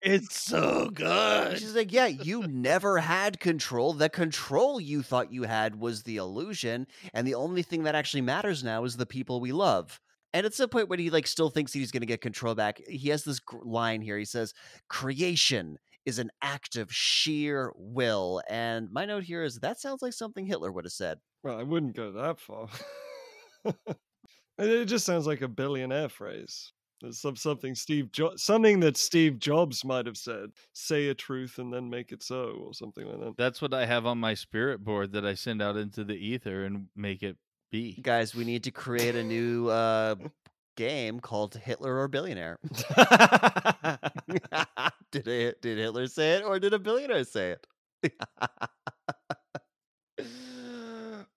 It's 0.05 0.39
so 0.39 0.91
good. 0.91 1.58
She's 1.58 1.74
like, 1.74 1.91
yeah, 1.91 2.07
you 2.07 2.47
never 2.47 2.99
had 2.99 3.41
control. 3.41 3.94
The 3.94 4.10
control 4.10 4.78
you 4.78 5.02
thought 5.02 5.33
you 5.33 5.44
had 5.44 5.76
was 5.76 6.02
the 6.02 6.18
illusion, 6.18 6.86
and 7.15 7.26
the 7.26 7.34
only 7.34 7.62
thing 7.62 7.84
that 7.84 7.94
actually 7.94 8.20
matters 8.20 8.62
now 8.62 8.84
is 8.84 8.99
the 8.99 9.07
people 9.07 9.41
we 9.41 9.52
love. 9.52 9.99
And 10.34 10.44
at 10.44 10.52
some 10.52 10.68
point 10.68 10.91
when 10.91 10.99
he 10.99 11.08
like 11.08 11.26
still 11.26 11.49
thinks 11.49 11.73
he's 11.73 11.91
going 11.91 12.02
to 12.02 12.07
get 12.07 12.20
control 12.20 12.55
back, 12.55 12.83
he 12.86 13.08
has 13.08 13.24
this 13.24 13.41
gr- 13.41 13.65
line 13.65 14.02
here. 14.02 14.18
He 14.18 14.26
says, 14.26 14.52
"Creation 14.89 15.78
is 16.05 16.18
an 16.18 16.31
act 16.42 16.76
of 16.76 16.92
sheer 16.92 17.73
will." 17.74 18.42
And 18.50 18.91
my 18.92 19.07
note 19.07 19.24
here 19.24 19.42
is 19.42 19.60
that 19.60 19.81
sounds 19.81 20.02
like 20.02 20.12
something 20.12 20.44
Hitler 20.44 20.70
would 20.70 20.84
have 20.84 20.92
said. 20.92 21.20
Well, 21.42 21.58
I 21.58 21.62
wouldn't 21.62 21.97
go 21.97 22.12
that 22.12 22.41
far. 22.41 22.68
it 24.58 24.84
just 24.84 25.07
sounds 25.07 25.26
like 25.26 25.41
a 25.41 25.49
billionaire 25.49 26.10
phrase. 26.10 26.74
There's 27.05 27.18
some 27.18 27.36
something 27.36 27.74
Steve 27.74 28.10
jo- 28.12 28.36
something 28.36 28.81
that 28.81 28.97
Steve 28.97 29.39
Jobs 29.39 29.84
might 29.84 30.07
have 30.07 30.16
said. 30.16 30.52
Say 30.73 31.08
a 31.08 31.15
truth 31.15 31.58
and 31.58 31.70
then 31.70 31.91
make 31.91 32.12
it 32.12 32.23
so, 32.23 32.65
or 32.65 32.73
something 32.73 33.07
like 33.07 33.20
that. 33.20 33.36
That's 33.36 33.60
what 33.60 33.74
I 33.74 33.84
have 33.84 34.07
on 34.07 34.16
my 34.16 34.33
spirit 34.33 34.83
board 34.83 35.12
that 35.12 35.26
I 35.26 35.34
send 35.34 35.60
out 35.60 35.76
into 35.76 36.02
the 36.02 36.15
ether 36.15 36.65
and 36.65 36.86
make 36.97 37.23
it 37.23 37.36
be. 37.70 38.00
Guys, 38.00 38.34
we 38.34 38.47
need 38.47 38.65
to 38.65 38.70
create 38.70 39.16
a 39.16 39.23
new 39.23 39.68
uh, 39.68 40.15
game 40.78 41.20
called 41.20 41.57
Hitler 41.57 41.99
or 41.99 42.08
Billionaire. 42.08 42.58
did 45.12 45.28
it, 45.28 45.60
did 45.60 45.76
Hitler 45.76 46.07
say 46.07 46.36
it 46.36 46.42
or 46.42 46.58
did 46.58 46.73
a 46.73 46.78
billionaire 46.78 47.24
say 47.24 47.57
it? 48.02 48.15
uh, 50.18 50.24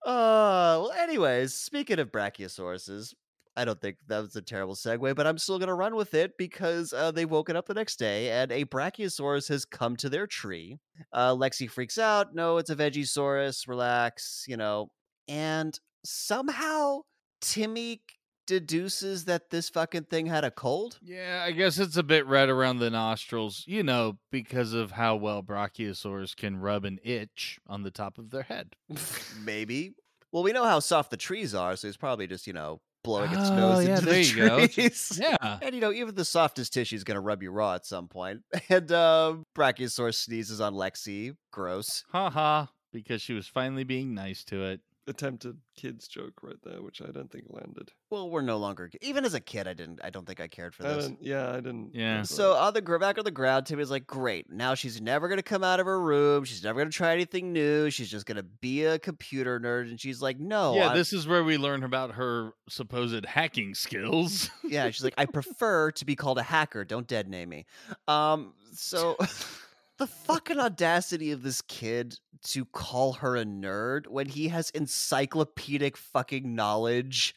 well, 0.02 0.92
anyways, 0.92 1.52
speaking 1.52 1.98
of 1.98 2.10
brachiosauruses, 2.10 3.12
I 3.58 3.64
don't 3.64 3.80
think 3.80 3.96
that 4.06 4.20
was 4.20 4.36
a 4.36 4.42
terrible 4.42 4.76
segue, 4.76 5.16
but 5.16 5.26
I'm 5.26 5.36
still 5.36 5.58
going 5.58 5.68
to 5.68 5.74
run 5.74 5.96
with 5.96 6.14
it 6.14 6.38
because 6.38 6.92
uh, 6.92 7.10
they've 7.10 7.28
woken 7.28 7.56
up 7.56 7.66
the 7.66 7.74
next 7.74 7.98
day 7.98 8.30
and 8.30 8.52
a 8.52 8.64
brachiosaurus 8.64 9.48
has 9.48 9.64
come 9.64 9.96
to 9.96 10.08
their 10.08 10.28
tree. 10.28 10.78
Uh, 11.12 11.34
Lexi 11.34 11.68
freaks 11.68 11.98
out. 11.98 12.34
No, 12.34 12.58
it's 12.58 12.70
a 12.70 12.76
vegisaurus. 12.76 13.66
Relax, 13.66 14.44
you 14.46 14.56
know. 14.56 14.90
And 15.26 15.78
somehow 16.04 17.00
Timmy 17.40 18.02
deduces 18.46 19.24
that 19.24 19.50
this 19.50 19.68
fucking 19.68 20.04
thing 20.04 20.26
had 20.26 20.44
a 20.44 20.52
cold. 20.52 20.98
Yeah, 21.02 21.42
I 21.44 21.50
guess 21.50 21.78
it's 21.78 21.96
a 21.96 22.02
bit 22.04 22.26
red 22.26 22.48
around 22.48 22.78
the 22.78 22.90
nostrils, 22.90 23.64
you 23.66 23.82
know, 23.82 24.18
because 24.30 24.72
of 24.72 24.92
how 24.92 25.16
well 25.16 25.42
Brachiosaurus 25.42 26.34
can 26.34 26.58
rub 26.58 26.84
an 26.84 26.98
itch 27.02 27.58
on 27.66 27.82
the 27.82 27.90
top 27.90 28.18
of 28.18 28.30
their 28.30 28.44
head. 28.44 28.76
Maybe. 29.44 29.94
Well, 30.32 30.42
we 30.42 30.52
know 30.52 30.64
how 30.64 30.78
soft 30.78 31.10
the 31.10 31.16
trees 31.16 31.54
are, 31.54 31.74
so 31.74 31.88
he's 31.88 31.96
probably 31.96 32.26
just, 32.26 32.46
you 32.46 32.52
know, 32.52 32.80
blowing 33.04 33.30
its 33.32 33.48
Oh, 33.50 33.56
nose 33.56 33.86
yeah, 33.86 33.94
into 33.96 34.06
there 34.06 34.14
the 34.14 34.24
you 34.24 34.36
go. 34.36 34.66
trees. 34.66 35.18
Yeah. 35.20 35.58
And 35.62 35.74
you 35.74 35.80
know, 35.80 35.92
even 35.92 36.14
the 36.14 36.24
softest 36.24 36.72
tissue 36.72 36.96
is 36.96 37.04
going 37.04 37.16
to 37.16 37.20
rub 37.20 37.42
you 37.42 37.50
raw 37.50 37.74
at 37.74 37.86
some 37.86 38.08
point. 38.08 38.42
And 38.68 38.90
uh, 38.92 39.36
Brachiosaurus 39.56 40.14
sneezes 40.16 40.60
on 40.60 40.74
Lexi. 40.74 41.36
Gross. 41.52 42.04
Ha 42.12 42.30
ha. 42.30 42.68
Because 42.92 43.20
she 43.22 43.34
was 43.34 43.46
finally 43.46 43.84
being 43.84 44.14
nice 44.14 44.44
to 44.44 44.64
it. 44.64 44.80
Attempted 45.08 45.56
kids 45.76 46.06
joke 46.06 46.34
right 46.42 46.56
there, 46.62 46.82
which 46.82 47.00
I 47.02 47.10
don't 47.10 47.30
think 47.30 47.46
landed. 47.48 47.90
Well, 48.10 48.30
we're 48.30 48.42
no 48.42 48.56
longer 48.58 48.90
even 49.00 49.24
as 49.24 49.34
a 49.34 49.40
kid. 49.40 49.66
I 49.66 49.74
didn't. 49.74 50.00
I 50.04 50.10
don't 50.10 50.26
think 50.26 50.40
I 50.40 50.48
cared 50.48 50.74
for 50.74 50.86
I 50.86 50.94
this. 50.94 51.06
don't, 51.06 51.18
yeah, 51.22 51.50
I 51.50 51.56
didn't. 51.56 51.94
Yeah. 51.94 52.22
So 52.22 52.52
about 52.52 52.66
on 52.68 52.74
the 52.74 52.80
gr- 52.80 52.98
back 52.98 53.18
on 53.18 53.24
the 53.24 53.30
ground, 53.30 53.66
Timmy's 53.66 53.90
like, 53.90 54.06
"Great, 54.06 54.50
now 54.50 54.74
she's 54.74 55.00
never 55.00 55.28
gonna 55.28 55.42
come 55.42 55.64
out 55.64 55.80
of 55.80 55.86
her 55.86 56.00
room. 56.00 56.44
She's 56.44 56.62
never 56.62 56.78
gonna 56.80 56.90
try 56.90 57.12
anything 57.12 57.52
new. 57.52 57.90
She's 57.90 58.10
just 58.10 58.26
gonna 58.26 58.42
be 58.42 58.84
a 58.84 58.98
computer 58.98 59.58
nerd." 59.58 59.88
And 59.90 60.00
she's 60.00 60.20
like, 60.22 60.38
"No, 60.38 60.74
yeah, 60.76 60.88
I'm- 60.88 60.96
this 60.96 61.12
is 61.12 61.26
where 61.26 61.42
we 61.44 61.56
learn 61.58 61.82
about 61.84 62.12
her 62.14 62.52
supposed 62.68 63.24
hacking 63.26 63.74
skills. 63.74 64.50
yeah." 64.64 64.90
She's 64.90 65.04
like, 65.04 65.14
"I 65.18 65.24
prefer 65.26 65.90
to 65.92 66.04
be 66.04 66.14
called 66.16 66.38
a 66.38 66.42
hacker. 66.42 66.84
Don't 66.84 67.06
dead 67.06 67.28
name 67.28 67.48
me." 67.48 67.66
Um, 68.06 68.52
so 68.72 69.16
the 69.98 70.06
fucking 70.06 70.58
audacity 70.58 71.32
of 71.32 71.42
this 71.42 71.60
kid 71.62 72.18
to 72.44 72.64
call 72.64 73.14
her 73.14 73.36
a 73.36 73.44
nerd 73.44 74.06
when 74.06 74.26
he 74.28 74.48
has 74.48 74.70
encyclopedic 74.70 75.96
fucking 75.96 76.54
knowledge 76.54 77.34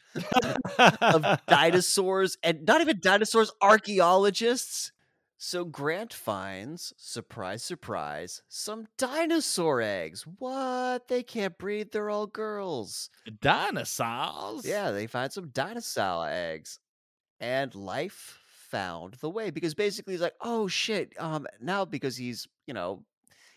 of 1.00 1.40
dinosaurs 1.48 2.38
and 2.42 2.64
not 2.64 2.80
even 2.80 3.00
dinosaurs, 3.00 3.50
archaeologists. 3.60 4.92
So 5.38 5.64
Grant 5.64 6.14
finds, 6.14 6.94
surprise, 6.96 7.64
surprise, 7.64 8.42
some 8.48 8.86
dinosaur 8.96 9.80
eggs. 9.80 10.24
What? 10.38 11.08
They 11.08 11.24
can't 11.24 11.58
breed, 11.58 11.90
they're 11.90 12.10
all 12.10 12.28
girls. 12.28 13.10
Dinosaurs. 13.40 14.64
Yeah, 14.64 14.92
they 14.92 15.08
find 15.08 15.32
some 15.32 15.48
dinosaur 15.48 16.28
eggs. 16.30 16.78
And 17.40 17.74
life 17.74 18.38
found 18.72 19.14
the 19.20 19.30
way 19.30 19.50
because 19.50 19.74
basically 19.74 20.14
he's 20.14 20.20
like, 20.20 20.34
oh 20.40 20.66
shit. 20.66 21.12
Um, 21.18 21.46
now 21.60 21.84
because 21.84 22.16
he's, 22.16 22.48
you 22.66 22.74
know, 22.74 23.04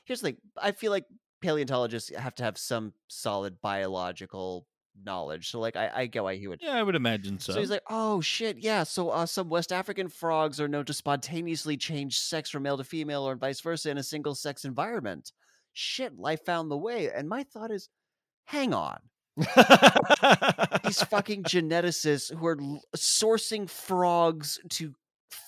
here's 0.03 0.22
the 0.22 0.27
thing. 0.27 0.38
I 0.61 0.74
feel 0.74 0.92
like 0.92 1.06
paleontologists 1.42 2.16
have 2.16 2.35
to 2.35 2.44
have 2.44 2.58
some 2.58 2.94
solid 3.08 3.60
biological 3.61 4.68
knowledge. 5.03 5.50
So 5.50 5.60
like 5.60 5.76
I, 5.76 5.90
I 5.94 6.06
get 6.06 6.24
why 6.24 6.35
he 6.35 6.48
would 6.48 6.61
Yeah, 6.61 6.76
I 6.76 6.84
would 6.84 6.95
imagine 6.95 7.40
so. 7.40 7.53
so 7.53 7.60
he's 7.60 7.72
like, 7.72 7.84
"Oh 7.90 8.22
shit, 8.22 8.58
yeah." 8.60 8.84
So 8.84 9.10
uh, 9.10 9.26
some 9.26 9.50
West 9.50 9.72
African 9.72 10.08
frogs 10.08 10.60
are 10.61 10.68
known 10.68 10.85
to 10.85 10.94
spontaneously 10.94 11.77
change 11.77 12.19
sex 12.19 12.50
from 12.50 12.64
male 12.64 12.77
to 12.77 12.84
female, 12.84 13.27
or 13.27 13.35
vice 13.35 13.61
versa, 13.61 13.90
in 13.90 13.98
a 13.98 14.03
single-sex 14.03 14.66
environment. 14.66 15.32
Shit, 15.74 16.18
life 16.18 16.45
found 16.45 16.72
the 16.72 16.77
way. 16.77 17.10
And 17.11 17.27
my 17.27 17.44
thought 17.44 17.72
is, 17.72 17.90
hang 18.45 18.74
on, 18.74 18.98
these 20.85 21.03
fucking 21.03 21.44
geneticists 21.44 22.34
who 22.34 22.45
are 22.45 22.58
sourcing 22.95 23.69
frogs 23.69 24.60
to 24.69 24.94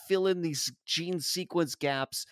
fill 0.08 0.28
in 0.28 0.42
these 0.42 0.72
gene 0.86 1.20
sequence 1.20 1.76
gaps 1.76 2.26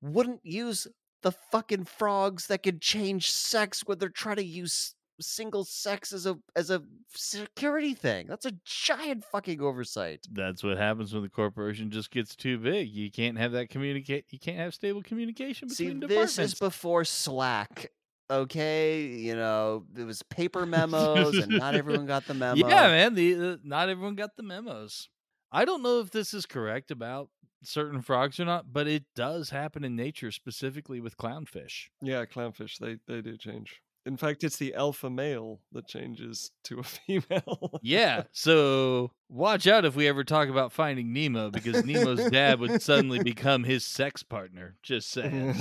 wouldn't 0.00 0.40
use 0.44 0.86
the 1.22 1.32
fucking 1.32 1.84
frogs 1.84 2.46
that 2.46 2.62
can 2.62 2.78
change 2.78 3.30
sex 3.30 3.82
when 3.86 3.98
they're 3.98 4.08
trying 4.08 4.36
to 4.36 4.44
use 4.44 4.94
single 5.20 5.64
sex 5.64 6.12
as 6.12 6.26
a 6.26 6.36
as 6.54 6.70
a 6.70 6.82
security 7.14 7.94
thing. 7.94 8.26
That's 8.26 8.46
a 8.46 8.52
giant 8.64 9.24
fucking 9.24 9.60
oversight. 9.60 10.26
That's 10.30 10.62
what 10.62 10.76
happens 10.76 11.14
when 11.14 11.22
the 11.22 11.28
corporation 11.28 11.90
just 11.90 12.10
gets 12.10 12.36
too 12.36 12.58
big. 12.58 12.88
You 12.90 13.10
can't 13.10 13.38
have 13.38 13.52
that 13.52 13.70
communicate. 13.70 14.26
You 14.30 14.38
can't 14.38 14.58
have 14.58 14.74
stable 14.74 15.02
communication 15.02 15.68
between 15.68 15.76
See, 15.88 15.94
between 15.94 16.08
this 16.08 16.34
departments. 16.34 16.52
is 16.54 16.58
before 16.58 17.04
Slack. 17.04 17.90
Okay, 18.28 19.04
you 19.04 19.36
know, 19.36 19.84
it 19.96 20.04
was 20.04 20.22
paper 20.24 20.66
memos 20.66 21.36
and 21.38 21.58
not 21.58 21.74
everyone 21.74 22.06
got 22.06 22.26
the 22.26 22.34
memo. 22.34 22.68
Yeah, 22.68 22.88
man. 22.88 23.14
The, 23.14 23.32
the 23.34 23.60
not 23.62 23.88
everyone 23.88 24.16
got 24.16 24.36
the 24.36 24.42
memos. 24.42 25.08
I 25.52 25.64
don't 25.64 25.82
know 25.82 26.00
if 26.00 26.10
this 26.10 26.34
is 26.34 26.46
correct 26.46 26.90
about 26.90 27.28
certain 27.62 28.02
frogs 28.02 28.38
or 28.38 28.44
not, 28.44 28.72
but 28.72 28.86
it 28.86 29.04
does 29.14 29.50
happen 29.50 29.84
in 29.84 29.96
nature, 29.96 30.30
specifically 30.30 31.00
with 31.00 31.16
clownfish. 31.16 31.88
yeah, 32.02 32.24
clownfish, 32.24 32.78
they, 32.78 32.98
they 33.12 33.20
do 33.22 33.36
change. 33.36 33.80
In 34.04 34.16
fact, 34.16 34.44
it's 34.44 34.56
the 34.56 34.72
alpha 34.74 35.10
male 35.10 35.58
that 35.72 35.88
changes 35.88 36.52
to 36.64 36.78
a 36.78 36.82
female. 36.84 37.80
Yeah, 37.82 38.22
so 38.30 39.10
watch 39.28 39.66
out 39.66 39.84
if 39.84 39.96
we 39.96 40.06
ever 40.06 40.22
talk 40.22 40.48
about 40.48 40.70
finding 40.72 41.12
Nemo 41.12 41.50
because 41.50 41.84
Nemo's 41.84 42.30
dad 42.30 42.60
would 42.60 42.80
suddenly 42.82 43.18
become 43.24 43.64
his 43.64 43.84
sex 43.84 44.22
partner. 44.22 44.76
Just 44.84 45.10
saying. 45.10 45.50
Are 45.50 45.54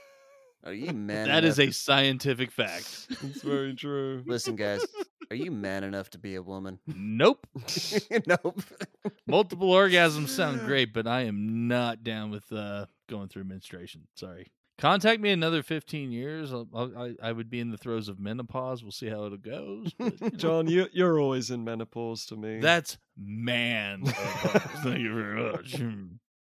oh, 0.64 0.70
you 0.72 0.92
man? 0.92 1.28
that 1.28 1.44
is 1.44 1.60
enough- 1.60 1.70
a 1.70 1.74
scientific 1.74 2.50
fact. 2.50 3.06
it's 3.08 3.42
very 3.42 3.74
true. 3.76 4.24
Listen, 4.26 4.56
guys, 4.56 4.84
are 5.32 5.34
you 5.34 5.50
man 5.50 5.82
enough 5.82 6.10
to 6.10 6.18
be 6.18 6.34
a 6.34 6.42
woman? 6.42 6.78
Nope. 6.94 7.46
nope. 8.26 8.62
Multiple 9.26 9.70
orgasms 9.70 10.28
sound 10.28 10.60
great, 10.66 10.92
but 10.92 11.06
I 11.06 11.22
am 11.22 11.68
not 11.68 12.04
down 12.04 12.30
with 12.30 12.52
uh, 12.52 12.86
going 13.08 13.28
through 13.28 13.44
menstruation. 13.44 14.08
Sorry. 14.14 14.52
Contact 14.78 15.20
me 15.22 15.30
another 15.30 15.62
15 15.62 16.12
years. 16.12 16.52
I'll, 16.52 16.68
I'll, 16.74 16.98
I, 16.98 17.14
I 17.22 17.32
would 17.32 17.48
be 17.48 17.60
in 17.60 17.70
the 17.70 17.78
throes 17.78 18.08
of 18.08 18.18
menopause. 18.18 18.82
We'll 18.82 18.92
see 18.92 19.08
how 19.08 19.24
it 19.24 19.42
goes. 19.42 19.92
but, 19.98 20.20
you 20.20 20.30
know, 20.30 20.36
John, 20.36 20.66
you, 20.68 20.88
you're 20.92 21.18
always 21.18 21.50
in 21.50 21.64
menopause 21.64 22.26
to 22.26 22.36
me. 22.36 22.58
that's 22.60 22.98
man. 23.16 24.04
Thank 24.04 24.98
you 24.98 25.14
very 25.14 25.52
much. 25.52 25.80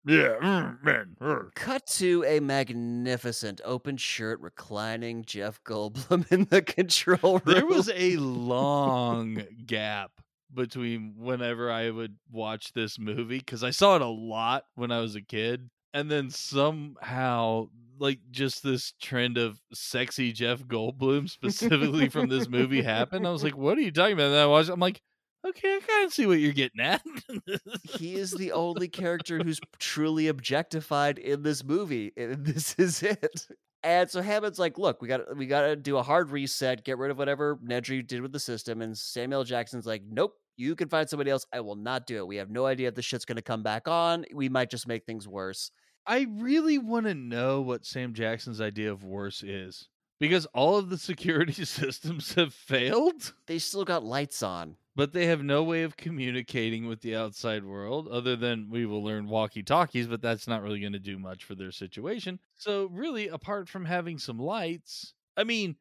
Yeah, 0.04 0.36
mm, 0.42 0.82
man. 0.82 1.16
er. 1.20 1.50
Cut 1.54 1.86
to 1.98 2.24
a 2.26 2.40
magnificent 2.40 3.60
open 3.64 3.96
shirt 3.96 4.40
reclining 4.40 5.24
Jeff 5.24 5.62
Goldblum 5.64 6.26
in 6.32 6.46
the 6.50 6.62
control 6.62 7.40
room. 7.44 7.54
There 7.54 7.66
was 7.66 7.90
a 7.94 8.16
long 8.18 9.42
gap 9.66 10.12
between 10.52 11.14
whenever 11.18 11.70
I 11.70 11.90
would 11.90 12.16
watch 12.30 12.72
this 12.72 12.98
movie 12.98 13.38
because 13.38 13.62
I 13.62 13.70
saw 13.70 13.96
it 13.96 14.02
a 14.02 14.06
lot 14.06 14.64
when 14.74 14.90
I 14.90 15.00
was 15.00 15.14
a 15.14 15.22
kid, 15.22 15.68
and 15.92 16.10
then 16.10 16.30
somehow 16.30 17.68
like 17.98 18.20
just 18.30 18.62
this 18.62 18.94
trend 19.00 19.36
of 19.36 19.60
sexy 19.74 20.32
Jeff 20.32 20.64
Goldblum 20.64 21.28
specifically 21.28 22.08
from 22.08 22.28
this 22.28 22.48
movie 22.48 22.82
happened. 22.82 23.26
I 23.26 23.30
was 23.30 23.44
like, 23.44 23.56
"What 23.56 23.76
are 23.76 23.82
you 23.82 23.92
talking 23.92 24.14
about?" 24.14 24.28
And 24.30 24.36
I 24.36 24.46
watched. 24.46 24.70
I'm 24.70 24.80
like, 24.80 25.02
"Okay, 25.46 25.76
I 25.76 25.80
kind 25.80 26.06
of 26.06 26.12
see 26.12 26.26
what 26.26 26.38
you're 26.38 26.52
getting 26.52 26.80
at." 26.80 27.02
he 27.82 28.14
is 28.14 28.32
the 28.32 28.52
only 28.52 28.88
character 28.88 29.38
who's 29.38 29.60
truly 29.78 30.28
objectified 30.28 31.18
in 31.18 31.42
this 31.42 31.64
movie 31.64 32.12
and 32.16 32.44
this 32.44 32.74
is 32.78 33.02
it. 33.02 33.46
And 33.82 34.10
so 34.10 34.20
hammond's 34.20 34.58
like 34.58 34.76
look 34.76 35.00
we 35.00 35.08
got 35.08 35.36
we 35.36 35.46
got 35.46 35.62
to 35.62 35.76
do 35.76 35.96
a 35.96 36.02
hard 36.02 36.30
reset 36.30 36.84
get 36.84 36.98
rid 36.98 37.10
of 37.10 37.16
whatever 37.16 37.56
nedry 37.64 38.06
did 38.06 38.20
with 38.20 38.30
the 38.30 38.38
system 38.38 38.82
and 38.82 38.96
samuel 38.96 39.42
jackson's 39.42 39.86
like 39.86 40.02
nope 40.06 40.34
you 40.60 40.76
can 40.76 40.88
find 40.88 41.08
somebody 41.08 41.30
else. 41.30 41.46
I 41.52 41.60
will 41.60 41.74
not 41.74 42.06
do 42.06 42.18
it. 42.18 42.26
We 42.26 42.36
have 42.36 42.50
no 42.50 42.66
idea 42.66 42.88
if 42.88 42.94
the 42.94 43.02
shit's 43.02 43.24
going 43.24 43.36
to 43.36 43.42
come 43.42 43.62
back 43.62 43.88
on. 43.88 44.26
We 44.34 44.50
might 44.50 44.70
just 44.70 44.86
make 44.86 45.06
things 45.06 45.26
worse. 45.26 45.70
I 46.06 46.26
really 46.30 46.76
want 46.78 47.06
to 47.06 47.14
know 47.14 47.62
what 47.62 47.86
Sam 47.86 48.12
Jackson's 48.12 48.60
idea 48.60 48.92
of 48.92 49.02
worse 49.02 49.42
is 49.42 49.88
because 50.18 50.46
all 50.46 50.76
of 50.76 50.90
the 50.90 50.98
security 50.98 51.52
systems 51.64 52.34
have 52.34 52.52
failed. 52.52 53.32
they 53.46 53.58
still 53.58 53.84
got 53.84 54.04
lights 54.04 54.42
on 54.42 54.76
but 55.00 55.14
they 55.14 55.24
have 55.24 55.42
no 55.42 55.62
way 55.62 55.82
of 55.82 55.96
communicating 55.96 56.86
with 56.86 57.00
the 57.00 57.16
outside 57.16 57.64
world 57.64 58.06
other 58.08 58.36
than 58.36 58.68
we 58.68 58.84
will 58.84 59.02
learn 59.02 59.26
walkie 59.26 59.62
talkies, 59.62 60.06
but 60.06 60.20
that's 60.20 60.46
not 60.46 60.60
really 60.60 60.78
going 60.78 60.92
to 60.92 60.98
do 60.98 61.18
much 61.18 61.42
for 61.42 61.54
their 61.54 61.72
situation. 61.72 62.38
So, 62.58 62.84
really, 62.92 63.26
apart 63.26 63.66
from 63.66 63.86
having 63.86 64.18
some 64.18 64.38
lights, 64.38 65.14
I 65.38 65.44
mean, 65.44 65.76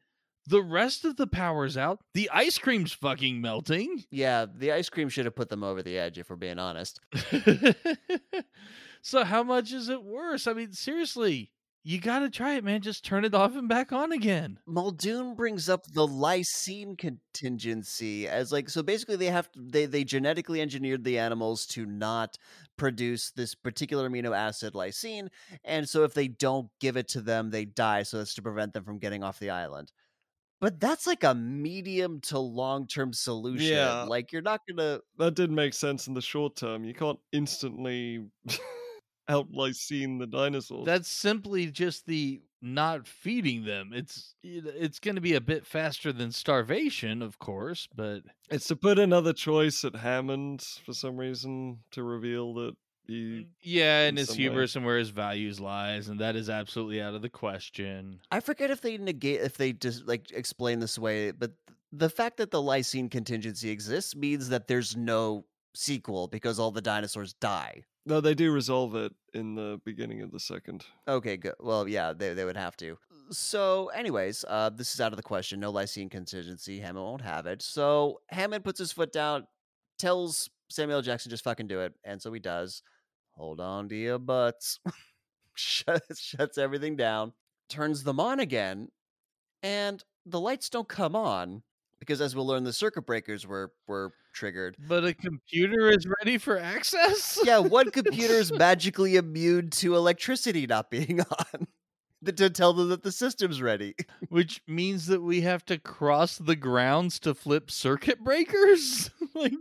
the 0.47 0.61
rest 0.61 1.03
of 1.03 1.17
the 1.17 1.27
power's 1.27 1.75
out. 1.75 1.99
The 2.13 2.29
ice 2.33 2.57
cream's 2.57 2.93
fucking 2.93 3.41
melting. 3.41 4.05
yeah 4.09 4.45
the 4.55 4.71
ice 4.71 4.87
cream 4.89 5.09
should 5.09 5.25
have 5.25 5.35
put 5.35 5.49
them 5.49 5.65
over 5.65 5.83
the 5.83 5.97
edge 5.97 6.17
if 6.17 6.29
we're 6.29 6.37
being 6.37 6.57
honest 6.57 7.01
so, 9.01 9.25
how 9.25 9.43
much 9.43 9.73
is 9.73 9.89
it 9.89 10.01
worse? 10.01 10.47
I 10.47 10.53
mean, 10.53 10.71
seriously, 10.71 11.51
you 11.89 11.99
got 11.99 12.19
to 12.19 12.29
try 12.29 12.53
it, 12.53 12.63
man. 12.63 12.81
Just 12.81 13.03
turn 13.03 13.25
it 13.25 13.33
off 13.33 13.55
and 13.55 13.67
back 13.67 13.91
on 13.91 14.11
again. 14.11 14.59
Muldoon 14.67 15.33
brings 15.33 15.67
up 15.67 15.87
the 15.87 16.07
lysine 16.07 16.95
contingency 16.95 18.27
as 18.27 18.51
like 18.51 18.69
so 18.69 18.83
basically 18.83 19.15
they 19.15 19.25
have 19.25 19.51
to 19.53 19.59
they 19.59 19.87
they 19.87 20.03
genetically 20.03 20.61
engineered 20.61 21.03
the 21.03 21.17
animals 21.17 21.65
to 21.65 21.87
not 21.87 22.37
produce 22.77 23.31
this 23.31 23.55
particular 23.55 24.07
amino 24.07 24.37
acid 24.37 24.75
lysine 24.75 25.29
and 25.65 25.89
so 25.89 26.03
if 26.03 26.13
they 26.13 26.27
don't 26.27 26.69
give 26.79 26.95
it 26.95 27.07
to 27.07 27.21
them 27.21 27.49
they 27.49 27.65
die 27.65 28.03
so 28.03 28.19
that's 28.19 28.35
to 28.35 28.43
prevent 28.43 28.71
them 28.71 28.83
from 28.83 28.99
getting 28.99 29.23
off 29.23 29.39
the 29.39 29.49
island. 29.49 29.91
But 30.61 30.79
that's 30.79 31.07
like 31.07 31.23
a 31.23 31.33
medium 31.33 32.21
to 32.25 32.37
long 32.37 32.85
term 32.85 33.13
solution. 33.13 33.73
Yeah. 33.73 34.03
Like 34.03 34.31
you're 34.31 34.43
not 34.43 34.61
gonna 34.69 34.99
that 35.17 35.33
didn't 35.33 35.55
make 35.55 35.73
sense 35.73 36.05
in 36.05 36.13
the 36.13 36.21
short 36.21 36.55
term. 36.55 36.83
You 36.83 36.93
can't 36.93 37.19
instantly 37.31 38.27
out 39.29 39.51
lysine 39.51 40.19
the 40.19 40.27
dinosaurs. 40.27 40.85
That's 40.85 41.07
simply 41.07 41.67
just 41.67 42.05
the 42.05 42.41
not 42.61 43.07
feeding 43.07 43.63
them. 43.63 43.91
It's 43.93 44.35
it's 44.43 44.99
going 44.99 45.15
to 45.15 45.21
be 45.21 45.35
a 45.35 45.41
bit 45.41 45.65
faster 45.65 46.11
than 46.11 46.31
starvation, 46.31 47.21
of 47.21 47.39
course, 47.39 47.87
but 47.95 48.23
it's 48.49 48.67
to 48.67 48.75
put 48.75 48.99
another 48.99 49.31
choice 49.31 49.85
at 49.85 49.95
Hammond 49.95 50.65
for 50.85 50.93
some 50.93 51.17
reason 51.17 51.79
to 51.91 52.03
reveal 52.03 52.53
that 52.55 52.75
he. 53.07 53.13
Mm, 53.13 53.47
yeah, 53.61 54.01
in 54.01 54.09
and 54.09 54.17
his 54.17 54.29
some 54.29 54.37
way. 54.37 54.43
hubris 54.43 54.75
and 54.75 54.85
where 54.85 54.97
his 54.97 55.09
values 55.09 55.59
lies, 55.59 56.09
and 56.09 56.19
that 56.19 56.35
is 56.35 56.49
absolutely 56.49 57.01
out 57.01 57.15
of 57.15 57.21
the 57.21 57.29
question. 57.29 58.19
I 58.31 58.39
forget 58.39 58.71
if 58.71 58.81
they 58.81 58.97
negate 58.97 59.41
if 59.41 59.55
they 59.55 59.73
just 59.73 60.07
like 60.07 60.31
explain 60.31 60.79
this 60.79 60.99
way, 60.99 61.31
but 61.31 61.51
the 61.91 62.09
fact 62.09 62.37
that 62.37 62.51
the 62.51 62.61
lysine 62.61 63.09
contingency 63.09 63.69
exists 63.69 64.15
means 64.15 64.49
that 64.49 64.67
there's 64.67 64.97
no 64.97 65.45
sequel 65.73 66.27
because 66.27 66.59
all 66.59 66.71
the 66.71 66.81
dinosaurs 66.81 67.33
die. 67.33 67.83
No, 68.05 68.21
they 68.21 68.33
do 68.33 68.51
resolve 68.51 68.95
it 68.95 69.13
in 69.33 69.55
the 69.55 69.79
beginning 69.85 70.21
of 70.21 70.31
the 70.31 70.39
second. 70.39 70.85
Okay, 71.07 71.37
good. 71.37 71.55
Well, 71.59 71.87
yeah, 71.87 72.13
they 72.13 72.33
they 72.33 72.45
would 72.45 72.57
have 72.57 72.77
to. 72.77 72.97
So, 73.31 73.87
anyways, 73.87 74.45
uh, 74.47 74.69
this 74.69 74.93
is 74.93 75.01
out 75.01 75.11
of 75.11 75.17
the 75.17 75.23
question. 75.23 75.59
No 75.59 75.71
lysine 75.71 76.09
contingency. 76.09 76.79
Hammond 76.79 77.05
won't 77.05 77.21
have 77.21 77.45
it. 77.45 77.61
So 77.61 78.21
Hammond 78.29 78.63
puts 78.63 78.79
his 78.79 78.91
foot 78.91 79.11
down, 79.11 79.45
tells 79.99 80.49
Samuel 80.69 81.01
Jackson 81.01 81.29
just 81.29 81.43
fucking 81.43 81.67
do 81.67 81.81
it, 81.81 81.93
and 82.03 82.21
so 82.21 82.31
he 82.33 82.39
does. 82.39 82.81
Hold 83.33 83.59
on 83.59 83.89
to 83.89 83.95
your 83.95 84.19
butts. 84.19 84.79
shuts, 85.53 86.19
shuts 86.19 86.57
everything 86.57 86.95
down, 86.95 87.33
turns 87.69 88.03
them 88.03 88.19
on 88.19 88.39
again, 88.39 88.89
and 89.61 90.03
the 90.25 90.39
lights 90.39 90.69
don't 90.69 90.87
come 90.87 91.15
on 91.15 91.63
because, 91.99 92.21
as 92.21 92.35
we'll 92.35 92.47
learn, 92.47 92.63
the 92.63 92.73
circuit 92.73 93.05
breakers 93.05 93.45
were 93.45 93.71
were 93.87 94.11
triggered. 94.33 94.77
But 94.87 95.03
a 95.05 95.13
computer 95.13 95.89
is 95.89 96.07
ready 96.19 96.37
for 96.37 96.57
access? 96.57 97.39
Yeah, 97.43 97.59
one 97.59 97.91
computer 97.91 98.33
is 98.33 98.51
magically 98.57 99.15
immune 99.15 99.69
to 99.71 99.95
electricity 99.95 100.65
not 100.67 100.89
being 100.89 101.21
on. 101.53 101.67
To 102.25 102.49
tell 102.49 102.73
them 102.73 102.89
that 102.89 103.03
the 103.03 103.13
system's 103.13 103.61
ready. 103.61 103.95
Which 104.27 104.61
means 104.67 105.07
that 105.07 105.21
we 105.21 105.41
have 105.41 105.63
to 105.65 105.77
cross 105.77 106.37
the 106.37 106.57
grounds 106.57 107.17
to 107.19 107.33
flip 107.33 107.71
circuit 107.71 108.21
breakers? 108.21 109.09
like, 109.33 109.53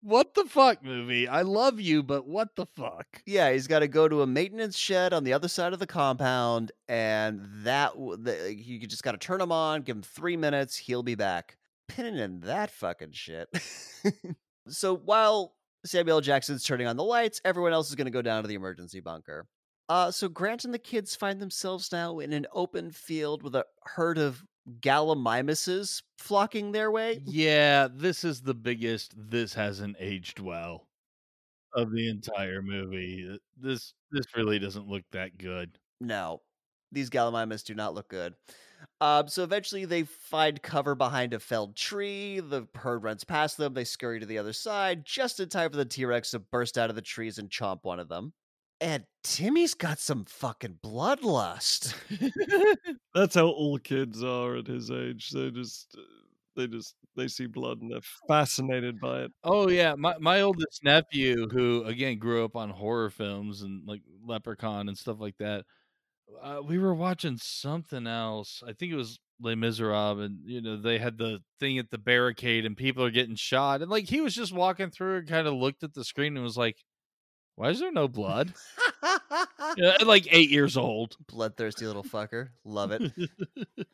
what 0.00 0.32
the 0.34 0.44
fuck, 0.44 0.82
movie? 0.82 1.28
I 1.28 1.42
love 1.42 1.78
you, 1.78 2.02
but 2.02 2.26
what 2.26 2.56
the 2.56 2.64
fuck? 2.64 3.22
Yeah, 3.26 3.52
he's 3.52 3.66
got 3.66 3.80
to 3.80 3.88
go 3.88 4.08
to 4.08 4.22
a 4.22 4.26
maintenance 4.26 4.78
shed 4.78 5.12
on 5.12 5.24
the 5.24 5.34
other 5.34 5.48
side 5.48 5.74
of 5.74 5.78
the 5.78 5.86
compound, 5.86 6.72
and 6.88 7.46
that 7.64 7.92
the, 7.94 8.54
you 8.56 8.86
just 8.86 9.02
got 9.02 9.12
to 9.12 9.18
turn 9.18 9.40
him 9.40 9.52
on, 9.52 9.82
give 9.82 9.96
him 9.96 10.02
three 10.02 10.38
minutes, 10.38 10.76
he'll 10.76 11.02
be 11.02 11.16
back. 11.16 11.58
Pinning 11.88 12.18
in 12.18 12.40
that 12.40 12.70
fucking 12.70 13.12
shit. 13.12 13.48
so 14.68 14.94
while 14.96 15.54
Samuel 15.84 16.16
L. 16.18 16.20
Jackson's 16.20 16.64
turning 16.64 16.86
on 16.86 16.96
the 16.96 17.04
lights, 17.04 17.40
everyone 17.44 17.72
else 17.72 17.88
is 17.88 17.94
going 17.94 18.06
to 18.06 18.10
go 18.10 18.22
down 18.22 18.42
to 18.42 18.48
the 18.48 18.54
emergency 18.54 19.00
bunker. 19.00 19.46
Uh, 19.88 20.10
so 20.10 20.28
Grant 20.28 20.64
and 20.64 20.74
the 20.74 20.78
kids 20.78 21.14
find 21.14 21.40
themselves 21.40 21.92
now 21.92 22.18
in 22.18 22.32
an 22.32 22.46
open 22.52 22.90
field 22.90 23.42
with 23.42 23.54
a 23.54 23.64
herd 23.84 24.18
of 24.18 24.42
gallimimuses 24.80 26.02
flocking 26.18 26.72
their 26.72 26.90
way. 26.90 27.20
Yeah, 27.24 27.88
this 27.92 28.24
is 28.24 28.42
the 28.42 28.54
biggest 28.54 29.14
this 29.16 29.54
hasn't 29.54 29.96
aged 30.00 30.40
well 30.40 30.88
of 31.74 31.92
the 31.92 32.08
entire 32.08 32.62
movie. 32.62 33.28
Uh, 33.32 33.36
This 33.56 33.94
this 34.10 34.26
really 34.36 34.58
doesn't 34.58 34.88
look 34.88 35.04
that 35.12 35.38
good. 35.38 35.78
No, 36.00 36.42
these 36.90 37.10
Gallimimus 37.10 37.64
do 37.64 37.74
not 37.74 37.94
look 37.94 38.08
good. 38.08 38.34
Um, 39.00 39.28
so 39.28 39.42
eventually 39.42 39.84
they 39.84 40.04
find 40.04 40.62
cover 40.62 40.94
behind 40.94 41.34
a 41.34 41.40
felled 41.40 41.76
tree. 41.76 42.40
The 42.40 42.66
herd 42.74 43.02
runs 43.02 43.24
past 43.24 43.56
them. 43.58 43.74
They 43.74 43.84
scurry 43.84 44.20
to 44.20 44.26
the 44.26 44.38
other 44.38 44.52
side 44.52 45.04
just 45.04 45.38
in 45.40 45.48
time 45.48 45.70
for 45.70 45.76
the 45.76 45.84
T 45.84 46.04
Rex 46.04 46.30
to 46.30 46.38
burst 46.38 46.78
out 46.78 46.90
of 46.90 46.96
the 46.96 47.02
trees 47.02 47.38
and 47.38 47.50
chomp 47.50 47.80
one 47.82 48.00
of 48.00 48.08
them. 48.08 48.32
And 48.80 49.04
Timmy's 49.22 49.74
got 49.74 49.98
some 49.98 50.24
fucking 50.26 50.78
bloodlust. 50.84 51.94
That's 53.14 53.34
how 53.34 53.46
all 53.46 53.78
kids 53.78 54.22
are 54.22 54.56
at 54.56 54.66
his 54.66 54.90
age. 54.90 55.30
They 55.30 55.50
just, 55.50 55.96
uh, 55.96 56.02
they 56.56 56.66
just, 56.66 56.94
they 57.16 57.28
see 57.28 57.46
blood 57.46 57.80
and 57.80 57.90
they're 57.90 58.00
fascinated 58.28 59.00
by 59.00 59.22
it. 59.22 59.32
Oh 59.44 59.68
yeah, 59.68 59.94
my 59.94 60.16
my 60.18 60.42
oldest 60.42 60.84
nephew, 60.84 61.48
who 61.48 61.84
again 61.84 62.18
grew 62.18 62.44
up 62.44 62.54
on 62.56 62.68
horror 62.68 63.08
films 63.10 63.62
and 63.62 63.86
like 63.86 64.02
Leprechaun 64.26 64.88
and 64.88 64.98
stuff 64.98 65.20
like 65.20 65.36
that. 65.38 65.64
Uh, 66.42 66.60
we 66.66 66.78
were 66.78 66.94
watching 66.94 67.38
something 67.40 68.06
else. 68.06 68.62
I 68.66 68.72
think 68.72 68.92
it 68.92 68.96
was 68.96 69.18
Les 69.40 69.54
Miserables, 69.54 70.20
and 70.20 70.38
you 70.44 70.60
know 70.60 70.76
they 70.76 70.98
had 70.98 71.18
the 71.18 71.40
thing 71.60 71.78
at 71.78 71.90
the 71.90 71.98
barricade, 71.98 72.64
and 72.64 72.76
people 72.76 73.04
are 73.04 73.10
getting 73.10 73.36
shot, 73.36 73.82
and 73.82 73.90
like 73.90 74.08
he 74.08 74.20
was 74.20 74.34
just 74.34 74.52
walking 74.52 74.90
through 74.90 75.18
and 75.18 75.28
kind 75.28 75.46
of 75.46 75.54
looked 75.54 75.82
at 75.82 75.94
the 75.94 76.04
screen 76.04 76.36
and 76.36 76.44
was 76.44 76.56
like, 76.56 76.76
"Why 77.54 77.70
is 77.70 77.80
there 77.80 77.92
no 77.92 78.08
blood?" 78.08 78.54
yeah, 79.76 79.96
at 80.00 80.06
like 80.06 80.26
eight 80.30 80.50
years 80.50 80.76
old. 80.76 81.16
Bloodthirsty 81.28 81.86
little 81.86 82.04
fucker. 82.04 82.48
Love 82.64 82.92
it. 82.92 83.12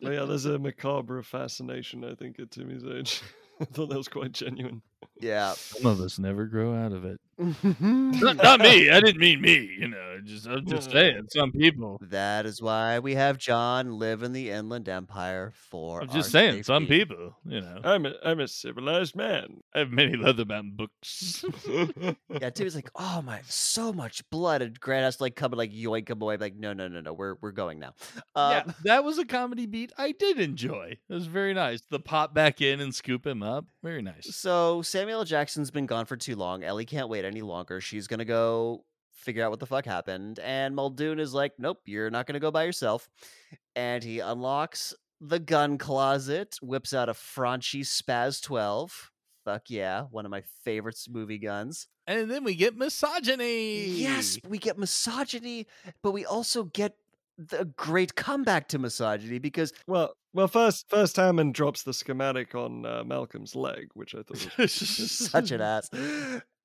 But 0.00 0.14
yeah, 0.14 0.24
there's 0.24 0.46
a 0.46 0.58
macabre 0.58 1.22
fascination, 1.22 2.04
I 2.04 2.16
think, 2.16 2.40
at 2.40 2.50
Timmy's 2.50 2.84
age. 2.84 3.22
I 3.60 3.64
thought 3.66 3.88
that 3.90 3.96
was 3.96 4.08
quite 4.08 4.32
genuine. 4.32 4.82
Yeah. 5.20 5.52
Some 5.54 5.86
of 5.86 6.00
us 6.00 6.18
never 6.18 6.46
grow 6.46 6.74
out 6.74 6.92
of 6.92 7.04
it. 7.04 7.20
Not, 7.38 8.36
not 8.36 8.60
me. 8.60 8.88
I 8.90 9.00
didn't 9.00 9.18
mean 9.18 9.40
me. 9.40 9.76
You 9.78 9.88
know, 9.88 10.18
just 10.22 10.46
I'm 10.46 10.64
just 10.66 10.90
saying. 10.92 11.26
Some 11.32 11.50
people. 11.50 11.98
That 12.02 12.46
is 12.46 12.60
why 12.62 12.98
we 13.00 13.14
have 13.14 13.38
John 13.38 13.98
live 13.98 14.22
in 14.22 14.32
the 14.32 14.50
Inland 14.50 14.88
Empire 14.88 15.52
for 15.54 16.02
I'm 16.02 16.08
just 16.08 16.34
our 16.34 16.40
saying. 16.40 16.62
Some 16.64 16.86
people. 16.86 17.34
You 17.44 17.60
know. 17.62 17.80
I'm 17.82 18.06
a, 18.06 18.12
I'm 18.24 18.38
a 18.40 18.46
civilized 18.48 19.16
man. 19.16 19.62
I 19.74 19.80
have 19.80 19.90
many 19.90 20.12
Leatherbound 20.14 20.76
books. 20.76 21.44
Yeah, 22.40 22.50
Timmy's 22.50 22.74
like, 22.74 22.90
oh 22.96 23.22
my, 23.22 23.40
so 23.46 23.92
much 23.92 24.28
blood, 24.30 24.62
and 24.62 24.78
Grant 24.80 25.04
has 25.04 25.16
to 25.18 25.24
like 25.24 25.36
come 25.36 25.52
and 25.52 25.58
like 25.58 25.70
yoink 25.72 26.08
him 26.08 26.20
away. 26.22 26.36
Like, 26.36 26.56
no, 26.56 26.72
no, 26.72 26.88
no, 26.88 27.00
no, 27.00 27.12
we're 27.12 27.36
we're 27.40 27.52
going 27.52 27.78
now. 27.78 27.92
yeah, 28.34 28.62
Um, 28.66 28.74
that 28.84 29.04
was 29.04 29.18
a 29.18 29.24
comedy 29.24 29.66
beat 29.66 29.92
I 29.98 30.12
did 30.12 30.40
enjoy. 30.40 30.96
It 31.08 31.14
was 31.14 31.26
very 31.26 31.54
nice. 31.54 31.82
The 31.90 32.00
pop 32.00 32.34
back 32.34 32.60
in 32.60 32.80
and 32.80 32.94
scoop 32.94 33.26
him 33.26 33.42
up. 33.42 33.66
Very 33.82 34.02
nice. 34.02 34.34
So 34.34 34.82
Samuel 34.92 35.20
L. 35.20 35.24
Jackson's 35.24 35.70
been 35.70 35.86
gone 35.86 36.04
for 36.04 36.18
too 36.18 36.36
long. 36.36 36.62
Ellie 36.62 36.84
can't 36.84 37.08
wait 37.08 37.24
any 37.24 37.40
longer. 37.40 37.80
She's 37.80 38.06
gonna 38.06 38.26
go 38.26 38.84
figure 39.14 39.42
out 39.42 39.48
what 39.48 39.58
the 39.58 39.64
fuck 39.64 39.86
happened. 39.86 40.38
And 40.38 40.76
Muldoon 40.76 41.18
is 41.18 41.32
like, 41.32 41.54
nope, 41.56 41.78
you're 41.86 42.10
not 42.10 42.26
gonna 42.26 42.38
go 42.38 42.50
by 42.50 42.64
yourself. 42.64 43.08
And 43.74 44.04
he 44.04 44.18
unlocks 44.18 44.92
the 45.18 45.38
gun 45.38 45.78
closet, 45.78 46.58
whips 46.60 46.92
out 46.92 47.08
a 47.08 47.14
Franchi 47.14 47.84
SPAS 47.84 48.42
12. 48.42 49.10
Fuck 49.46 49.70
yeah, 49.70 50.02
one 50.10 50.26
of 50.26 50.30
my 50.30 50.42
favorite 50.62 50.98
movie 51.08 51.38
guns. 51.38 51.88
And 52.06 52.30
then 52.30 52.44
we 52.44 52.54
get 52.54 52.76
misogyny. 52.76 53.86
Yes, 53.86 54.38
we 54.46 54.58
get 54.58 54.76
misogyny, 54.76 55.68
but 56.02 56.10
we 56.10 56.26
also 56.26 56.64
get 56.64 56.96
the 57.38 57.64
great 57.76 58.14
comeback 58.14 58.68
to 58.68 58.78
misogyny 58.78 59.38
because 59.38 59.72
Well, 59.86 60.14
well, 60.34 60.48
first, 60.48 60.88
first 60.88 61.16
Hammond 61.16 61.54
drops 61.54 61.82
the 61.82 61.92
schematic 61.92 62.54
on 62.54 62.86
uh, 62.86 63.04
Malcolm's 63.04 63.54
leg, 63.54 63.88
which 63.94 64.14
I 64.14 64.22
thought 64.22 64.58
was 64.58 64.72
such 64.72 65.50
an 65.50 65.60
ass. 65.60 65.90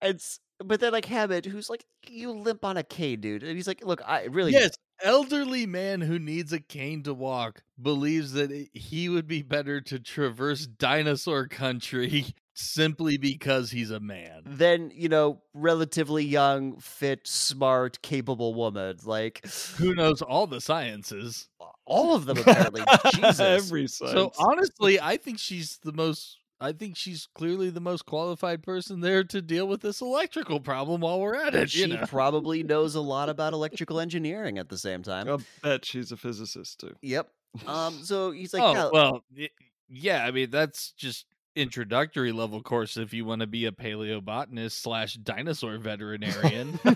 It's 0.02 0.40
but 0.60 0.80
then 0.80 0.92
like 0.92 1.06
Hammond, 1.06 1.46
who's 1.46 1.70
like, 1.70 1.86
you 2.08 2.32
limp 2.32 2.66
on 2.66 2.78
a 2.78 2.84
cane, 2.84 3.22
dude, 3.22 3.44
and 3.44 3.56
he's 3.56 3.68
like, 3.68 3.84
look, 3.86 4.02
I 4.06 4.24
really 4.26 4.54
Yes, 4.54 4.72
elderly 5.04 5.66
man 5.68 6.02
who 6.02 6.18
needs 6.18 6.52
a 6.52 6.60
cane 6.60 7.04
to 7.04 7.14
walk 7.14 7.64
believes 7.82 8.32
that 8.34 8.52
it- 8.52 8.70
he 8.74 9.10
would 9.10 9.28
be 9.28 9.42
better 9.44 9.82
to 9.82 10.00
traverse 10.00 10.66
dinosaur 10.66 11.48
country 11.48 12.26
simply 12.58 13.18
because 13.18 13.72
he's 13.72 13.92
a 13.92 14.00
man. 14.00 14.42
then 14.46 14.92
you 14.94 15.10
know, 15.10 15.42
relatively 15.54 16.24
young, 16.26 16.80
fit, 16.80 17.28
smart, 17.28 18.02
capable 18.02 18.54
woman, 18.54 18.98
like 19.06 19.46
Who 19.78 19.94
knows 19.96 20.22
all 20.22 20.48
the 20.48 20.62
sciences? 20.62 21.50
all 21.86 22.16
of 22.16 22.26
them 22.26 22.38
apparently. 22.38 22.82
Jesus, 23.14 23.40
Every 23.40 23.88
So 23.88 24.32
honestly, 24.38 25.00
I 25.00 25.18
think 25.18 25.40
she's 25.40 25.80
the 25.84 25.94
most. 25.94 26.40
I 26.60 26.72
think 26.72 26.98
she's 26.98 27.28
clearly 27.36 27.70
the 27.70 27.80
most 27.80 28.08
qualified 28.08 28.64
person 28.64 29.00
there 29.00 29.24
to 29.26 29.42
deal 29.44 29.68
with 29.68 29.82
this 29.82 30.02
electrical 30.02 30.60
problem 30.60 31.02
while 31.02 31.20
we're 31.22 31.36
at 31.36 31.54
it. 31.54 31.70
she 31.70 31.82
You 31.82 31.88
know? 31.90 32.06
probably 32.08 32.64
knows 32.64 32.96
a 32.96 33.00
lot 33.00 33.30
about 33.30 33.54
electrical 33.54 34.00
engineering 34.00 34.58
at 34.58 34.68
the 34.68 34.78
same 34.78 35.04
time. 35.04 35.30
I'll 35.30 35.42
bet 35.62 35.86
she's 35.86 36.12
a 36.12 36.18
physicist 36.18 36.80
too. 36.80 36.96
Yep. 37.04 37.30
Um. 37.68 37.94
So 38.04 38.32
he's 38.32 38.54
like, 38.56 38.64
oh 38.64 38.74
"Yeah, 38.74 38.90
well, 38.92 39.24
y- 39.38 39.50
yeah. 39.88 40.26
I 40.26 40.32
mean, 40.32 40.50
that's 40.50 40.92
just 40.94 41.26
introductory 41.58 42.32
level 42.32 42.62
course 42.62 42.98
if 42.98 43.14
you 43.14 43.26
want 43.26 43.42
to 43.42 43.48
be 43.48 43.66
a 43.66 43.72
paleobotanist 43.72 44.74
slash 44.74 45.16
dinosaur 45.16 45.78
veterinarian. 45.78 46.80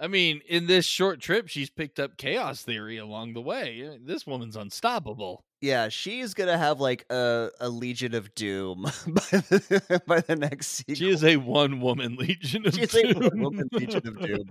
I 0.00 0.06
mean, 0.06 0.42
in 0.48 0.66
this 0.66 0.84
short 0.86 1.20
trip, 1.20 1.48
she's 1.48 1.70
picked 1.70 1.98
up 1.98 2.16
chaos 2.16 2.62
theory 2.62 2.98
along 2.98 3.34
the 3.34 3.40
way. 3.40 3.98
This 4.00 4.26
woman's 4.26 4.54
unstoppable. 4.54 5.44
Yeah, 5.60 5.88
she's 5.88 6.34
gonna 6.34 6.56
have 6.56 6.78
like 6.78 7.04
a, 7.10 7.50
a 7.58 7.68
Legion 7.68 8.14
of 8.14 8.32
Doom 8.36 8.82
by 9.06 9.38
the, 9.48 10.02
by 10.06 10.20
the 10.20 10.36
next 10.36 10.68
sequel. 10.68 10.94
She 10.94 11.10
is 11.10 11.24
a 11.24 11.36
one 11.36 11.80
woman 11.80 12.14
legion 12.14 12.64
of 12.64 12.74
She 12.74 12.82
is 12.82 12.94
a 12.94 13.12
one-woman 13.12 13.68
Legion 13.72 14.06
of 14.06 14.20
Doom. 14.20 14.48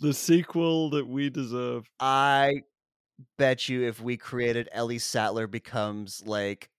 the 0.00 0.14
sequel 0.14 0.88
that 0.90 1.06
we 1.06 1.28
deserve. 1.28 1.86
I 2.00 2.62
bet 3.38 3.68
you 3.68 3.82
if 3.82 4.00
we 4.00 4.16
created 4.16 4.68
Ellie 4.72 4.98
Sattler 4.98 5.46
becomes 5.46 6.22
like 6.26 6.70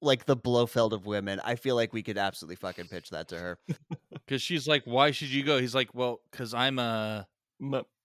like 0.00 0.24
the 0.26 0.36
Blofeld 0.36 0.92
of 0.92 1.06
women, 1.06 1.40
I 1.44 1.54
feel 1.54 1.76
like 1.76 1.92
we 1.92 2.02
could 2.02 2.18
absolutely 2.18 2.56
fucking 2.56 2.88
pitch 2.88 3.10
that 3.10 3.28
to 3.28 3.38
her. 3.38 3.58
Because 4.24 4.40
she's 4.40 4.68
like, 4.68 4.84
why 4.84 5.10
should 5.10 5.28
you 5.28 5.42
go? 5.42 5.58
He's 5.58 5.74
like, 5.74 5.94
well, 5.94 6.20
because 6.30 6.54
I'm 6.54 6.78
a, 6.78 7.26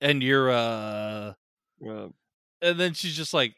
and 0.02 0.24
you're 0.24 0.50
a, 0.50 1.38
uh, 1.88 2.08
and 2.62 2.80
then 2.80 2.94
she's 2.94 3.16
just 3.16 3.36
like, 3.36 3.54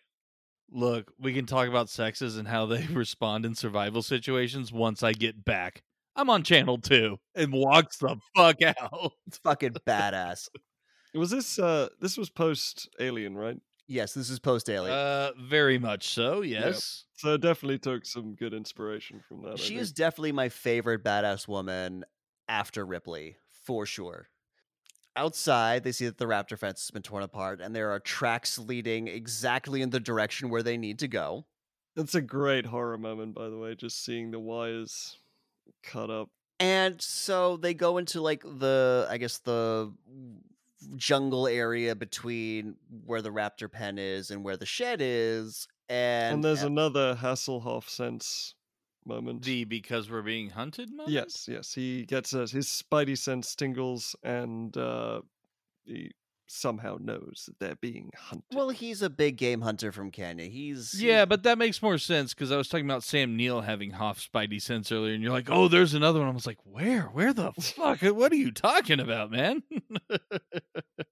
look, 0.69 1.11
we 1.17 1.33
can 1.33 1.45
talk 1.45 1.67
about 1.67 1.89
sexes 1.89 2.37
and 2.37 2.47
how 2.47 2.65
they 2.65 2.85
respond 2.91 3.45
in 3.45 3.55
survival 3.55 4.01
situations 4.01 4.71
once 4.71 5.03
I 5.03 5.13
get 5.13 5.45
back. 5.45 5.83
I'm 6.15 6.29
on 6.29 6.43
channel 6.43 6.77
two 6.77 7.17
and 7.33 7.53
walks 7.53 7.97
the 7.97 8.17
fuck 8.35 8.61
out. 8.61 9.13
It's 9.27 9.37
fucking 9.37 9.77
badass. 9.87 10.49
was 11.13 11.31
this? 11.31 11.57
Uh, 11.57 11.87
this 12.01 12.17
was 12.17 12.29
post 12.29 12.89
Alien, 12.99 13.37
right? 13.37 13.57
Yes, 13.91 14.13
this 14.13 14.29
is 14.29 14.37
post 14.37 14.69
Alien. 14.69 14.95
Uh, 14.95 15.31
very 15.41 15.79
much 15.79 16.13
so. 16.13 16.41
Yes. 16.41 17.05
So 17.17 17.37
definitely 17.37 17.79
took 17.79 18.05
some 18.05 18.35
good 18.35 18.53
inspiration 18.53 19.19
from 19.27 19.41
that. 19.41 19.57
She 19.57 19.77
is 19.77 19.91
definitely 19.91 20.31
my 20.31 20.49
favorite 20.49 21.03
badass 21.03 21.47
woman 21.47 22.05
after 22.47 22.85
Ripley, 22.85 23.37
for 23.65 23.87
sure. 23.87 24.29
outside, 25.15 25.83
they 25.83 25.91
see 25.91 26.05
that 26.05 26.17
the 26.17 26.25
raptor 26.25 26.57
fence 26.57 26.81
has 26.81 26.91
been 26.91 27.01
torn 27.01 27.23
apart, 27.23 27.61
and 27.61 27.75
there 27.75 27.91
are 27.91 27.99
tracks 27.99 28.57
leading 28.57 29.07
exactly 29.07 29.81
in 29.81 29.89
the 29.89 29.99
direction 29.99 30.49
where 30.49 30.63
they 30.63 30.77
need 30.77 30.99
to 30.99 31.07
go. 31.07 31.45
It's 31.95 32.15
a 32.15 32.21
great 32.21 32.65
horror 32.65 32.97
moment, 32.97 33.35
by 33.35 33.49
the 33.49 33.57
way, 33.57 33.75
just 33.75 34.05
seeing 34.05 34.31
the 34.31 34.39
wires 34.39 35.17
cut 35.83 36.09
up. 36.09 36.29
And 36.59 37.01
so 37.01 37.57
they 37.57 37.73
go 37.73 37.97
into 37.97 38.21
like 38.21 38.43
the, 38.43 39.07
I 39.09 39.17
guess 39.17 39.39
the 39.39 39.93
jungle 40.95 41.47
area 41.47 41.95
between 41.95 42.75
where 43.05 43.21
the 43.21 43.29
raptor 43.31 43.71
pen 43.71 43.97
is 43.97 44.31
and 44.31 44.43
where 44.43 44.57
the 44.57 44.65
shed 44.65 44.99
is. 45.01 45.67
And, 45.87 46.35
And, 46.35 46.43
there's 46.43 46.63
uh, 46.63 46.67
another 46.67 47.15
Hasselhoff 47.15 47.89
sense 47.89 48.55
moment. 49.05 49.43
The 49.43 49.65
because 49.65 50.09
we're 50.09 50.21
being 50.21 50.51
hunted 50.51 50.89
moment? 50.91 51.09
Yes, 51.09 51.47
yes. 51.47 51.73
He 51.73 52.05
gets 52.05 52.33
uh, 52.33 52.47
his 52.51 52.67
spidey 52.67 53.17
sense 53.17 53.55
tingles 53.55 54.15
and 54.23 54.75
uh, 54.77 55.21
he 55.85 56.11
somehow 56.51 56.97
knows 56.99 57.43
that 57.47 57.59
they're 57.59 57.75
being 57.75 58.11
hunted. 58.17 58.43
well, 58.53 58.69
he's 58.69 59.01
a 59.01 59.09
big 59.09 59.37
game 59.37 59.61
hunter 59.61 59.91
from 59.91 60.11
Kenya. 60.11 60.45
He's 60.45 61.01
Yeah, 61.01 61.25
but 61.25 61.43
that 61.43 61.57
makes 61.57 61.81
more 61.81 61.97
sense 61.97 62.33
because 62.33 62.51
I 62.51 62.57
was 62.57 62.67
talking 62.67 62.85
about 62.85 63.03
Sam 63.03 63.37
Neill 63.37 63.61
having 63.61 63.91
Hoff 63.91 64.19
Spidey 64.19 64.61
sense 64.61 64.91
earlier, 64.91 65.13
and 65.13 65.23
you're 65.23 65.31
like, 65.31 65.49
"Oh, 65.49 65.67
there's 65.67 65.93
another 65.93 66.19
one." 66.19 66.29
I 66.29 66.33
was 66.33 66.47
like, 66.47 66.59
"Where? 66.63 67.03
Where 67.03 67.33
the 67.33 67.51
fuck? 67.59 68.01
What 68.01 68.31
are 68.31 68.35
you 68.35 68.51
talking 68.51 68.99
about, 68.99 69.31
man?" 69.31 69.63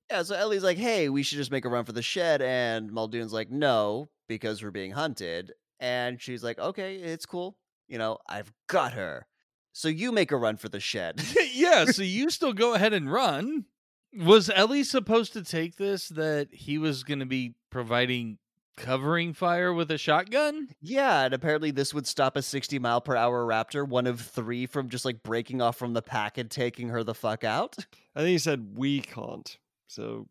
Yeah, 0.09 0.23
so 0.23 0.35
Ellie's 0.35 0.63
like, 0.63 0.77
hey, 0.77 1.09
we 1.09 1.21
should 1.21 1.37
just 1.37 1.51
make 1.51 1.65
a 1.65 1.69
run 1.69 1.83
for 1.83 1.91
the 1.91 2.01
shed. 2.01 2.41
And 2.41 2.91
Muldoon's 2.91 3.33
like, 3.33 3.51
no, 3.51 4.09
because 4.29 4.63
we're 4.63 4.71
being 4.71 4.91
hunted. 4.91 5.51
And 5.79 6.21
she's 6.21 6.43
like, 6.43 6.57
okay, 6.59 6.95
it's 6.95 7.25
cool. 7.25 7.57
You 7.87 7.97
know, 7.97 8.17
I've 8.27 8.51
got 8.67 8.93
her. 8.93 9.27
So 9.73 9.89
you 9.89 10.11
make 10.11 10.31
a 10.31 10.37
run 10.37 10.57
for 10.57 10.69
the 10.69 10.79
shed. 10.79 11.21
yeah, 11.53 11.85
so 11.85 12.03
you 12.03 12.29
still 12.29 12.53
go 12.53 12.73
ahead 12.73 12.93
and 12.93 13.11
run. 13.11 13.65
Was 14.13 14.49
Ellie 14.53 14.83
supposed 14.83 15.33
to 15.33 15.43
take 15.43 15.75
this 15.75 16.09
that 16.09 16.49
he 16.51 16.77
was 16.77 17.03
going 17.03 17.19
to 17.19 17.25
be 17.25 17.55
providing 17.69 18.37
covering 18.77 19.33
fire 19.33 19.73
with 19.73 19.91
a 19.91 19.97
shotgun? 19.97 20.69
yeah, 20.81 21.25
and 21.25 21.33
apparently 21.33 21.71
this 21.71 21.93
would 21.93 22.07
stop 22.07 22.37
a 22.37 22.41
60 22.41 22.79
mile 22.79 23.01
per 23.01 23.15
hour 23.15 23.45
raptor, 23.45 23.87
one 23.87 24.07
of 24.07 24.21
three 24.21 24.65
from 24.65 24.89
just 24.89 25.03
like 25.05 25.23
breaking 25.23 25.61
off 25.61 25.75
from 25.77 25.93
the 25.93 26.01
pack 26.01 26.37
and 26.37 26.49
taking 26.49 26.89
her 26.89 27.03
the 27.03 27.13
fuck 27.13 27.43
out. 27.43 27.75
I 28.15 28.19
think 28.19 28.29
he 28.29 28.37
said 28.37 28.75
we 28.75 29.01
can't. 29.01 29.57
So 29.87 30.27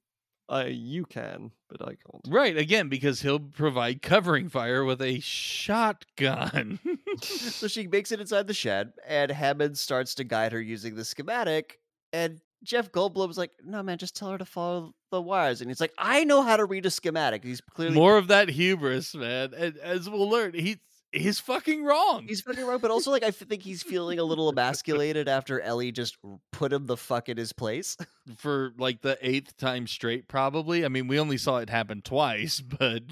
I 0.48 0.66
you 0.66 1.04
can, 1.04 1.50
but 1.68 1.82
I 1.82 1.96
can't. 1.96 2.26
Right, 2.28 2.56
again, 2.56 2.88
because 2.88 3.22
he'll 3.22 3.40
provide 3.40 4.02
covering 4.02 4.48
fire 4.48 4.84
with 4.84 5.02
a 5.02 5.20
shotgun. 5.20 6.78
so 7.22 7.66
she 7.68 7.86
makes 7.88 8.12
it 8.12 8.20
inside 8.20 8.46
the 8.46 8.54
shed, 8.54 8.92
and 9.06 9.30
Hammond 9.30 9.76
starts 9.76 10.14
to 10.16 10.24
guide 10.24 10.52
her 10.52 10.60
using 10.60 10.94
the 10.94 11.04
schematic. 11.04 11.80
And 12.12 12.40
Jeff 12.62 12.90
Goldblum's 12.92 13.38
like, 13.38 13.52
"No, 13.64 13.82
man, 13.82 13.98
just 13.98 14.16
tell 14.16 14.30
her 14.30 14.38
to 14.38 14.44
follow 14.44 14.92
the 15.10 15.22
wires." 15.22 15.60
And 15.60 15.70
he's 15.70 15.80
like, 15.80 15.92
"I 15.98 16.24
know 16.24 16.42
how 16.42 16.56
to 16.56 16.64
read 16.64 16.86
a 16.86 16.90
schematic." 16.90 17.44
He's 17.44 17.60
clearly 17.60 17.94
More 17.94 18.16
of 18.16 18.28
that 18.28 18.48
hubris, 18.48 19.14
man. 19.14 19.52
And 19.56 19.76
as 19.78 20.08
we'll 20.08 20.28
learn, 20.28 20.54
he's 20.54 20.78
he's 21.12 21.40
fucking 21.40 21.84
wrong. 21.84 22.26
he's 22.26 22.40
fucking 22.40 22.64
wrong, 22.64 22.78
but 22.78 22.90
also 22.90 23.10
like 23.10 23.22
I 23.22 23.30
think 23.30 23.62
he's 23.62 23.82
feeling 23.82 24.18
a 24.18 24.24
little 24.24 24.48
emasculated 24.48 25.28
after 25.28 25.60
Ellie 25.60 25.92
just 25.92 26.16
put 26.52 26.72
him 26.72 26.86
the 26.86 26.96
fuck 26.96 27.28
in 27.28 27.36
his 27.36 27.52
place. 27.52 27.96
for 28.36 28.72
like 28.78 29.02
the 29.02 29.18
eighth 29.22 29.56
time 29.56 29.86
straight, 29.86 30.28
probably. 30.28 30.84
I 30.84 30.88
mean, 30.88 31.08
we 31.08 31.18
only 31.18 31.38
saw 31.38 31.58
it 31.58 31.70
happen 31.70 32.02
twice, 32.02 32.60
but 32.78 33.02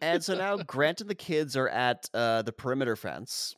and 0.00 0.22
so 0.22 0.36
now 0.36 0.56
Grant 0.58 1.00
and 1.00 1.10
the 1.10 1.14
kids 1.14 1.56
are 1.56 1.68
at 1.68 2.08
uh, 2.14 2.42
the 2.42 2.52
perimeter 2.52 2.96
fence. 2.96 3.54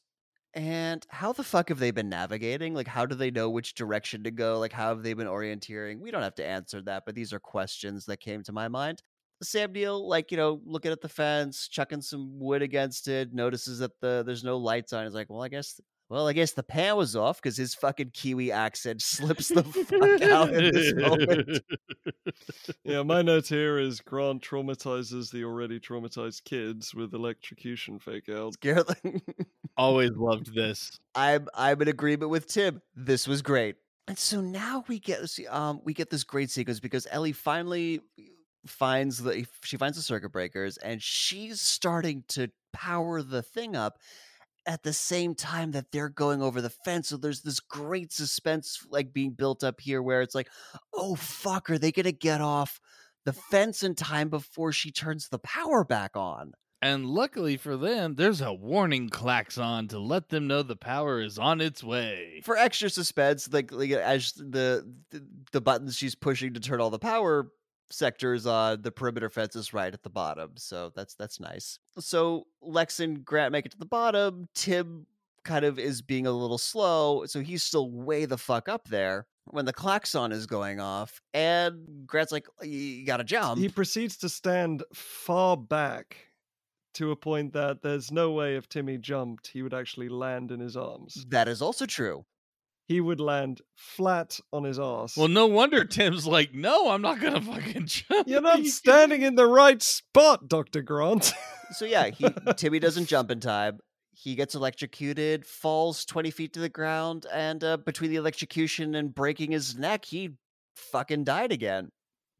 And 0.54 1.04
how 1.10 1.32
the 1.32 1.44
fuck 1.44 1.68
have 1.68 1.78
they 1.78 1.90
been 1.90 2.08
navigating? 2.08 2.74
Like, 2.74 2.88
how 2.88 3.06
do 3.06 3.14
they 3.14 3.30
know 3.30 3.50
which 3.50 3.74
direction 3.74 4.24
to 4.24 4.30
go? 4.30 4.58
Like, 4.58 4.72
how 4.72 4.88
have 4.88 5.02
they 5.02 5.12
been 5.12 5.26
orienteering? 5.26 6.00
We 6.00 6.10
don't 6.10 6.22
have 6.22 6.34
to 6.36 6.46
answer 6.46 6.80
that, 6.82 7.04
but 7.06 7.14
these 7.14 7.32
are 7.32 7.38
questions 7.40 8.06
that 8.06 8.20
came 8.20 8.42
to 8.44 8.52
my 8.52 8.66
mind. 8.68 9.02
Sam 9.42 9.72
Neill, 9.72 10.08
like, 10.08 10.32
you 10.32 10.36
know, 10.36 10.60
looking 10.64 10.90
at 10.90 11.00
the 11.00 11.08
fence, 11.08 11.68
chucking 11.68 12.00
some 12.00 12.40
wood 12.40 12.62
against 12.62 13.06
it, 13.08 13.32
notices 13.32 13.78
that 13.78 13.92
the 14.00 14.24
there's 14.26 14.42
no 14.42 14.56
lights 14.56 14.92
on. 14.92 15.04
He's 15.04 15.14
like, 15.14 15.30
well, 15.30 15.42
I 15.42 15.48
guess, 15.48 15.80
well, 16.10 16.26
I 16.26 16.32
guess 16.32 16.52
the 16.52 16.62
power's 16.62 17.14
off 17.14 17.40
because 17.40 17.56
his 17.56 17.74
fucking 17.74 18.12
Kiwi 18.14 18.50
accent 18.50 19.02
slips 19.02 19.48
the 19.48 19.62
fuck 19.62 20.22
out 20.22 20.52
in 20.52 20.72
this 20.72 20.94
moment. 20.94 21.62
Yeah, 22.84 23.02
my 23.02 23.22
note 23.22 23.46
here 23.46 23.78
is 23.78 24.00
Grant 24.00 24.42
traumatizes 24.42 25.30
the 25.30 25.44
already 25.44 25.78
traumatized 25.80 26.44
kids 26.44 26.94
with 26.94 27.12
electrocution 27.12 27.98
fake 27.98 28.28
out. 28.28 28.54
Scare 28.54 28.82
them. 28.84 29.20
always 29.76 30.10
loved 30.16 30.54
this. 30.54 30.98
I'm 31.14 31.48
I'm 31.54 31.80
in 31.82 31.88
agreement 31.88 32.30
with 32.30 32.46
Tim. 32.46 32.80
This 32.94 33.26
was 33.26 33.42
great. 33.42 33.76
And 34.06 34.18
so 34.18 34.40
now 34.40 34.84
we 34.88 34.98
get 34.98 35.28
see, 35.28 35.46
um 35.46 35.80
we 35.84 35.94
get 35.94 36.10
this 36.10 36.24
great 36.24 36.50
sequence 36.50 36.80
because 36.80 37.06
Ellie 37.10 37.32
finally 37.32 38.00
finds 38.66 39.18
the 39.18 39.46
she 39.62 39.76
finds 39.76 39.96
the 39.96 40.02
circuit 40.02 40.30
breakers 40.30 40.76
and 40.78 41.02
she's 41.02 41.60
starting 41.60 42.24
to 42.28 42.50
power 42.72 43.22
the 43.22 43.42
thing 43.42 43.76
up 43.76 43.98
at 44.68 44.82
the 44.82 44.92
same 44.92 45.34
time 45.34 45.70
that 45.72 45.90
they're 45.90 46.10
going 46.10 46.42
over 46.42 46.60
the 46.60 46.70
fence. 46.70 47.08
So 47.08 47.16
there's 47.16 47.40
this 47.40 47.58
great 47.58 48.12
suspense 48.12 48.86
like 48.90 49.14
being 49.14 49.30
built 49.30 49.64
up 49.64 49.80
here 49.80 50.02
where 50.02 50.20
it's 50.20 50.34
like, 50.34 50.48
oh 50.92 51.14
fuck, 51.14 51.70
are 51.70 51.78
they 51.78 51.90
gonna 51.90 52.12
get 52.12 52.42
off 52.42 52.78
the 53.24 53.32
fence 53.32 53.82
in 53.82 53.94
time 53.94 54.28
before 54.28 54.70
she 54.72 54.92
turns 54.92 55.28
the 55.28 55.38
power 55.38 55.84
back 55.84 56.16
on? 56.16 56.52
And 56.80 57.06
luckily 57.06 57.56
for 57.56 57.76
them, 57.76 58.14
there's 58.14 58.42
a 58.42 58.52
warning 58.52 59.08
klaxon 59.08 59.88
to 59.88 59.98
let 59.98 60.28
them 60.28 60.46
know 60.46 60.62
the 60.62 60.76
power 60.76 61.20
is 61.20 61.38
on 61.38 61.60
its 61.60 61.82
way. 61.82 62.40
for 62.44 62.56
extra 62.56 62.88
suspense, 62.88 63.48
like, 63.50 63.72
like 63.72 63.90
as 63.90 64.32
the, 64.34 64.86
the 65.10 65.26
the 65.50 65.60
buttons 65.62 65.96
she's 65.96 66.14
pushing 66.14 66.54
to 66.54 66.60
turn 66.60 66.80
all 66.80 66.90
the 66.90 66.98
power 66.98 67.50
sectors 67.90 68.46
on, 68.46 68.82
the 68.82 68.90
perimeter 68.92 69.30
fence 69.30 69.56
is 69.56 69.72
right 69.72 69.92
at 69.92 70.02
the 70.02 70.10
bottom. 70.10 70.52
So 70.56 70.92
that's 70.94 71.14
that's 71.14 71.40
nice. 71.40 71.78
So 71.98 72.46
Lex 72.60 73.00
and 73.00 73.24
Grant 73.24 73.52
make 73.52 73.66
it 73.66 73.72
to 73.72 73.78
the 73.78 73.86
bottom. 73.86 74.48
Tim 74.54 75.06
kind 75.44 75.64
of 75.64 75.78
is 75.78 76.02
being 76.02 76.26
a 76.26 76.32
little 76.32 76.58
slow, 76.58 77.24
so 77.26 77.40
he's 77.40 77.62
still 77.62 77.90
way 77.90 78.24
the 78.24 78.38
fuck 78.38 78.68
up 78.68 78.88
there 78.88 79.26
when 79.46 79.64
the 79.64 79.72
klaxon 79.72 80.30
is 80.32 80.46
going 80.46 80.80
off. 80.80 81.20
And 81.32 82.06
Grant's 82.06 82.32
like, 82.32 82.46
"You 82.62 83.06
gotta 83.06 83.24
jump." 83.24 83.58
He 83.58 83.68
proceeds 83.68 84.16
to 84.18 84.28
stand 84.28 84.84
far 84.92 85.56
back 85.56 86.28
to 86.94 87.10
a 87.12 87.16
point 87.16 87.52
that 87.52 87.80
there's 87.82 88.10
no 88.10 88.32
way 88.32 88.56
if 88.56 88.68
Timmy 88.68 88.98
jumped, 88.98 89.46
he 89.48 89.62
would 89.62 89.74
actually 89.74 90.08
land 90.08 90.50
in 90.50 90.58
his 90.60 90.76
arms. 90.76 91.24
that 91.28 91.46
is 91.48 91.62
also 91.62 91.86
true. 91.86 92.24
He 92.88 93.00
would 93.02 93.20
land 93.20 93.60
flat 93.76 94.40
on 94.50 94.64
his 94.64 94.78
ass. 94.78 95.14
Well, 95.16 95.28
no 95.28 95.46
wonder 95.46 95.84
Tim's 95.84 96.26
like, 96.26 96.54
no, 96.54 96.88
I'm 96.90 97.02
not 97.02 97.20
gonna 97.20 97.40
fucking 97.42 97.84
jump. 97.86 98.26
You're 98.26 98.40
not 98.40 98.64
standing 98.64 99.20
in 99.22 99.34
the 99.34 99.46
right 99.46 99.80
spot, 99.82 100.48
Dr. 100.48 100.82
Grant. 100.82 101.32
So 101.72 101.84
yeah, 101.84 102.08
he 102.08 102.26
Timmy 102.56 102.78
doesn't 102.78 103.08
jump 103.08 103.30
in 103.30 103.40
time. 103.40 103.80
He 104.12 104.34
gets 104.36 104.54
electrocuted, 104.54 105.44
falls 105.44 106.06
twenty 106.06 106.30
feet 106.30 106.54
to 106.54 106.60
the 106.60 106.70
ground, 106.70 107.26
and 107.30 107.62
uh, 107.62 107.76
between 107.76 108.08
the 108.10 108.16
electrocution 108.16 108.94
and 108.94 109.14
breaking 109.14 109.50
his 109.50 109.76
neck, 109.76 110.06
he 110.06 110.30
fucking 110.76 111.24
died 111.24 111.52
again. 111.52 111.84
It's- 111.84 111.92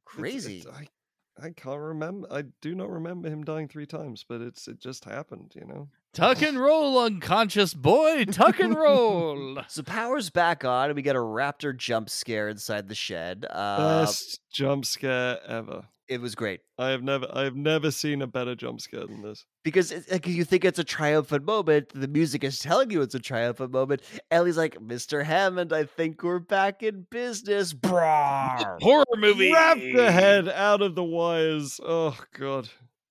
Crazy. 0.07 0.59
it's- 0.61 0.75
I, 0.75 1.47
I 1.47 1.51
can't 1.51 1.79
remember. 1.79 2.27
I 2.31 2.45
do 2.63 2.75
not 2.75 2.89
remember 2.89 3.29
him 3.29 3.45
dying 3.45 3.69
three 3.69 3.85
times, 3.85 4.25
but 4.27 4.41
it's 4.41 4.67
it 4.67 4.81
just 4.81 5.05
happened, 5.05 5.53
you 5.55 5.67
know. 5.67 5.89
Tuck 6.15 6.43
and 6.43 6.59
roll, 6.59 6.99
unconscious 6.99 7.75
boy. 7.75 8.25
Tuck 8.25 8.59
and 8.61 8.75
roll. 8.75 9.59
So 9.69 9.83
power's 9.83 10.31
back 10.31 10.65
on, 10.65 10.87
and 10.91 10.97
we 10.97 11.03
get 11.03 11.15
a 11.17 11.21
raptor 11.21 11.77
jump 11.77 12.09
scare 12.11 12.49
inside 12.49 12.89
the 12.89 12.95
shed. 12.95 13.47
Uh, 13.49 14.03
Best 14.05 14.41
jump 14.53 14.85
scare 14.85 15.39
ever. 15.47 15.85
it 16.09 16.21
was 16.23 16.35
great 16.35 16.61
I 16.79 16.89
have 16.89 17.03
never 17.03 17.27
I 17.33 17.43
have 17.45 17.55
never 17.55 17.91
seen 17.91 18.23
a 18.23 18.27
better 18.27 18.55
jump 18.55 18.81
scare 18.81 19.07
than 19.07 19.21
this. 19.23 19.45
because 19.63 19.93
it, 19.93 20.11
like, 20.11 20.27
you 20.27 20.45
think 20.45 20.65
it's 20.65 20.79
a 20.79 20.85
triumphant 20.85 21.45
moment. 21.45 21.91
The 21.95 22.09
music 22.09 22.43
is 22.45 22.59
telling 22.59 22.91
you 22.91 23.03
it's 23.03 23.15
a 23.15 23.21
triumphant 23.21 23.73
moment. 23.73 24.01
Ellie's 24.31 24.57
like, 24.57 24.77
"Mr. 24.81 25.23
Hammond, 25.25 25.73
I 25.73 25.85
think 25.85 26.23
we're 26.23 26.39
back 26.39 26.83
in 26.83 27.07
business." 27.11 27.75
Brawr. 27.75 28.81
Horror 28.81 29.05
movie. 29.19 29.53
Wrap 29.53 29.77
the 29.79 30.11
head 30.11 30.49
out 30.49 30.81
of 30.83 30.95
the 30.95 31.05
wires. 31.05 31.79
Oh 31.85 32.19
god. 32.39 32.69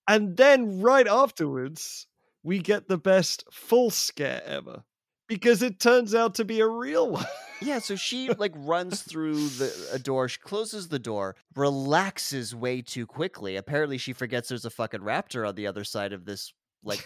And 0.10 0.36
then 0.38 0.80
right 0.82 1.08
afterwards, 1.08 2.07
we 2.48 2.60
get 2.60 2.88
the 2.88 2.98
best 2.98 3.44
full 3.52 3.90
scare 3.90 4.42
ever. 4.46 4.84
Because 5.28 5.62
it 5.62 5.82
turns 5.82 6.16
out 6.16 6.36
to 6.36 6.46
be 6.46 6.62
a 6.62 6.68
real 6.68 7.12
one. 7.12 7.26
Yeah, 7.62 7.80
so 7.80 7.96
she 7.98 8.30
like 8.30 8.54
runs 8.56 9.02
through 9.02 9.50
the 9.50 9.90
a 9.92 10.00
door, 10.00 10.30
she 10.30 10.40
closes 10.40 10.88
the 10.88 10.98
door, 10.98 11.36
relaxes 11.56 12.56
way 12.56 12.82
too 12.82 13.06
quickly. 13.06 13.58
Apparently, 13.58 13.98
she 13.98 14.14
forgets 14.14 14.48
there's 14.48 14.64
a 14.64 14.70
fucking 14.70 15.02
raptor 15.02 15.46
on 15.46 15.56
the 15.56 15.68
other 15.68 15.84
side 15.84 16.14
of 16.14 16.24
this 16.24 16.54
like 16.86 17.04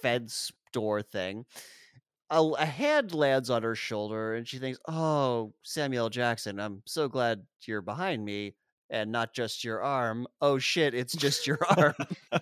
fence 0.00 0.52
door 0.72 1.02
thing. 1.02 1.46
A, 2.30 2.40
a 2.40 2.64
hand 2.64 3.12
lands 3.12 3.50
on 3.50 3.64
her 3.64 3.74
shoulder, 3.74 4.34
and 4.34 4.46
she 4.46 4.60
thinks, 4.60 4.78
"Oh, 4.86 5.52
Samuel 5.64 6.10
Jackson, 6.10 6.60
I'm 6.60 6.84
so 6.86 7.08
glad 7.08 7.42
you're 7.66 7.82
behind 7.82 8.24
me, 8.24 8.54
and 8.90 9.12
not 9.12 9.32
just 9.32 9.64
your 9.64 9.82
arm. 9.82 10.26
Oh 10.40 10.58
shit, 10.58 10.94
it's 10.94 11.14
just 11.14 11.46
your 11.46 11.58
arm." 11.76 11.94
but 12.30 12.38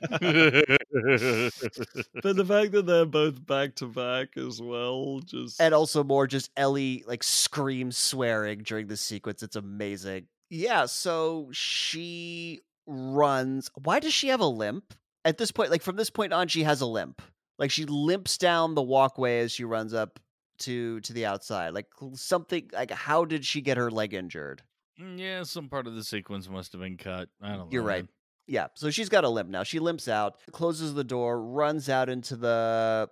the 2.36 2.44
fact 2.46 2.72
that 2.72 2.84
they're 2.86 3.06
both 3.06 3.44
back 3.46 3.74
to 3.76 3.86
back 3.86 4.36
as 4.36 4.60
well, 4.60 5.20
just 5.24 5.60
and 5.60 5.74
also 5.74 6.02
more 6.02 6.26
just 6.26 6.50
Ellie 6.56 7.04
like 7.06 7.22
screams 7.22 7.96
swearing 7.96 8.60
during 8.60 8.86
the 8.86 8.96
sequence. 8.96 9.42
It's 9.42 9.56
amazing. 9.56 10.26
Yeah, 10.50 10.86
so 10.86 11.48
she 11.52 12.60
runs. 12.86 13.70
Why 13.82 14.00
does 14.00 14.14
she 14.14 14.28
have 14.28 14.40
a 14.40 14.46
limp? 14.46 14.94
At 15.24 15.36
this 15.36 15.50
point, 15.50 15.70
like 15.70 15.82
from 15.82 15.96
this 15.96 16.10
point 16.10 16.32
on, 16.32 16.48
she 16.48 16.62
has 16.62 16.80
a 16.80 16.86
limp. 16.86 17.20
Like 17.58 17.70
she 17.70 17.84
limps 17.84 18.38
down 18.38 18.74
the 18.74 18.82
walkway 18.82 19.40
as 19.40 19.52
she 19.52 19.64
runs 19.64 19.92
up 19.92 20.18
to 20.60 21.00
to 21.00 21.12
the 21.12 21.26
outside. 21.26 21.74
Like 21.74 21.86
something 22.14 22.70
like 22.72 22.90
how 22.90 23.24
did 23.24 23.44
she 23.44 23.60
get 23.60 23.76
her 23.76 23.90
leg 23.90 24.14
injured? 24.14 24.62
Mm, 25.00 25.18
Yeah, 25.18 25.42
some 25.44 25.68
part 25.68 25.86
of 25.86 25.94
the 25.94 26.04
sequence 26.04 26.48
must 26.48 26.72
have 26.72 26.80
been 26.80 26.96
cut. 26.96 27.28
I 27.40 27.48
don't 27.50 27.58
know. 27.58 27.68
You're 27.70 27.82
right. 27.82 28.06
Yeah, 28.46 28.68
so 28.74 28.90
she's 28.90 29.08
got 29.10 29.24
a 29.24 29.28
limp 29.28 29.50
now. 29.50 29.62
She 29.62 29.78
limps 29.78 30.08
out, 30.08 30.36
closes 30.52 30.94
the 30.94 31.04
door, 31.04 31.42
runs 31.42 31.88
out 31.90 32.08
into 32.08 32.34
the 32.34 33.10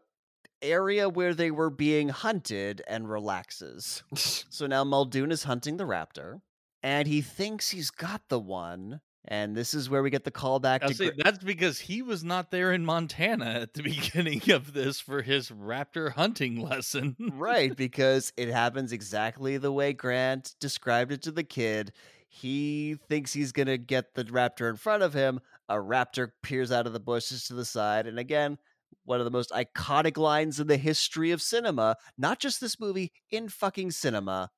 area 0.63 1.09
where 1.11 1.35
they 1.35 1.51
were 1.51 1.69
being 1.71 2.09
hunted 2.09 2.83
and 2.89 3.09
relaxes. 3.11 4.03
So 4.49 4.67
now 4.67 4.85
Muldoon 4.85 5.31
is 5.31 5.43
hunting 5.43 5.77
the 5.77 5.85
raptor, 5.85 6.41
and 6.83 7.07
he 7.07 7.21
thinks 7.21 7.69
he's 7.71 7.91
got 7.91 8.23
the 8.31 8.39
one. 8.41 9.03
And 9.29 9.57
this 9.57 9.75
is 9.75 9.91
where 9.91 10.03
we 10.03 10.11
get 10.11 10.25
the 10.25 10.31
callback 10.31 10.83
I'll 10.83 10.91
to 10.91 11.11
Gr- 11.11 11.23
that's 11.23 11.43
because 11.43 11.81
he 11.81 12.03
was 12.03 12.23
not 12.23 12.51
there 12.51 12.73
in 12.73 12.85
Montana 12.85 13.61
at 13.63 13.75
the 13.75 13.83
beginning 13.85 14.51
of 14.51 14.73
this 14.73 15.01
for 15.01 15.23
his 15.23 15.51
raptor 15.51 16.13
hunting 16.13 16.61
lesson. 16.61 17.17
right 17.33 17.77
because 17.77 18.33
it 18.37 18.49
happens 18.49 18.93
exactly 18.93 19.57
the 19.57 19.73
way 19.73 19.93
Grant 19.93 20.55
described 20.61 21.13
it 21.13 21.23
to 21.23 21.33
the 21.33 21.45
kid. 21.45 21.93
He 22.29 22.97
thinks 23.09 23.33
he's 23.33 23.53
going 23.53 23.69
to 23.69 23.79
get 23.79 24.15
the 24.15 24.25
raptor 24.25 24.69
in 24.69 24.77
front 24.77 25.03
of 25.03 25.15
him. 25.15 25.41
A 25.69 25.77
raptor 25.77 26.31
peers 26.43 26.71
out 26.71 26.87
of 26.87 26.93
the 26.93 27.01
bushes 27.01 27.45
to 27.45 27.55
the 27.55 27.65
side. 27.65 28.07
And 28.07 28.19
again, 28.19 28.59
one 29.05 29.21
of 29.21 29.25
the 29.25 29.31
most 29.31 29.51
iconic 29.51 30.17
lines 30.17 30.61
in 30.61 30.67
the 30.67 30.77
history 30.77 31.31
of 31.31 31.41
cinema, 31.41 31.97
not 32.19 32.39
just 32.39 32.61
this 32.61 32.79
movie, 32.79 33.13
in 33.31 33.49
fucking 33.49 33.93
cinema. 33.93 34.51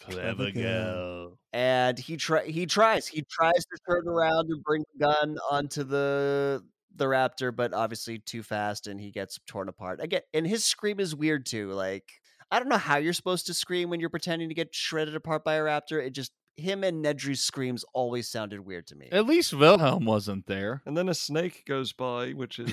Clever 0.00 0.50
girl. 0.50 0.62
girl. 0.62 1.38
And 1.52 1.98
he 1.98 2.16
try 2.16 2.44
he 2.46 2.66
tries. 2.66 3.06
He 3.06 3.22
tries 3.30 3.64
to 3.64 3.78
turn 3.88 4.06
around 4.06 4.50
and 4.50 4.62
bring 4.62 4.84
the 4.94 5.04
gun 5.06 5.38
onto 5.50 5.82
the 5.84 6.62
the 6.94 7.06
raptor, 7.06 7.54
but 7.54 7.74
obviously 7.74 8.18
too 8.18 8.42
fast 8.42 8.86
and 8.86 9.00
he 9.00 9.10
gets 9.10 9.38
torn 9.46 9.68
apart. 9.68 10.00
Again, 10.02 10.22
and 10.32 10.46
his 10.46 10.64
scream 10.64 11.00
is 11.00 11.14
weird 11.14 11.46
too. 11.46 11.72
Like 11.72 12.04
I 12.50 12.58
don't 12.58 12.68
know 12.68 12.78
how 12.78 12.98
you're 12.98 13.12
supposed 13.12 13.46
to 13.46 13.54
scream 13.54 13.90
when 13.90 14.00
you're 14.00 14.10
pretending 14.10 14.48
to 14.48 14.54
get 14.54 14.74
shredded 14.74 15.16
apart 15.16 15.44
by 15.44 15.54
a 15.54 15.62
raptor. 15.62 16.04
It 16.04 16.10
just 16.10 16.32
him 16.56 16.84
and 16.84 17.04
Nedry's 17.04 17.42
screams 17.42 17.84
always 17.92 18.28
sounded 18.28 18.60
weird 18.60 18.86
to 18.86 18.96
me. 18.96 19.08
At 19.12 19.26
least 19.26 19.52
Wilhelm 19.52 20.06
wasn't 20.06 20.46
there. 20.46 20.82
and 20.86 20.96
then 20.96 21.08
a 21.08 21.14
snake 21.14 21.64
goes 21.66 21.92
by, 21.92 22.30
which 22.30 22.58
is 22.58 22.72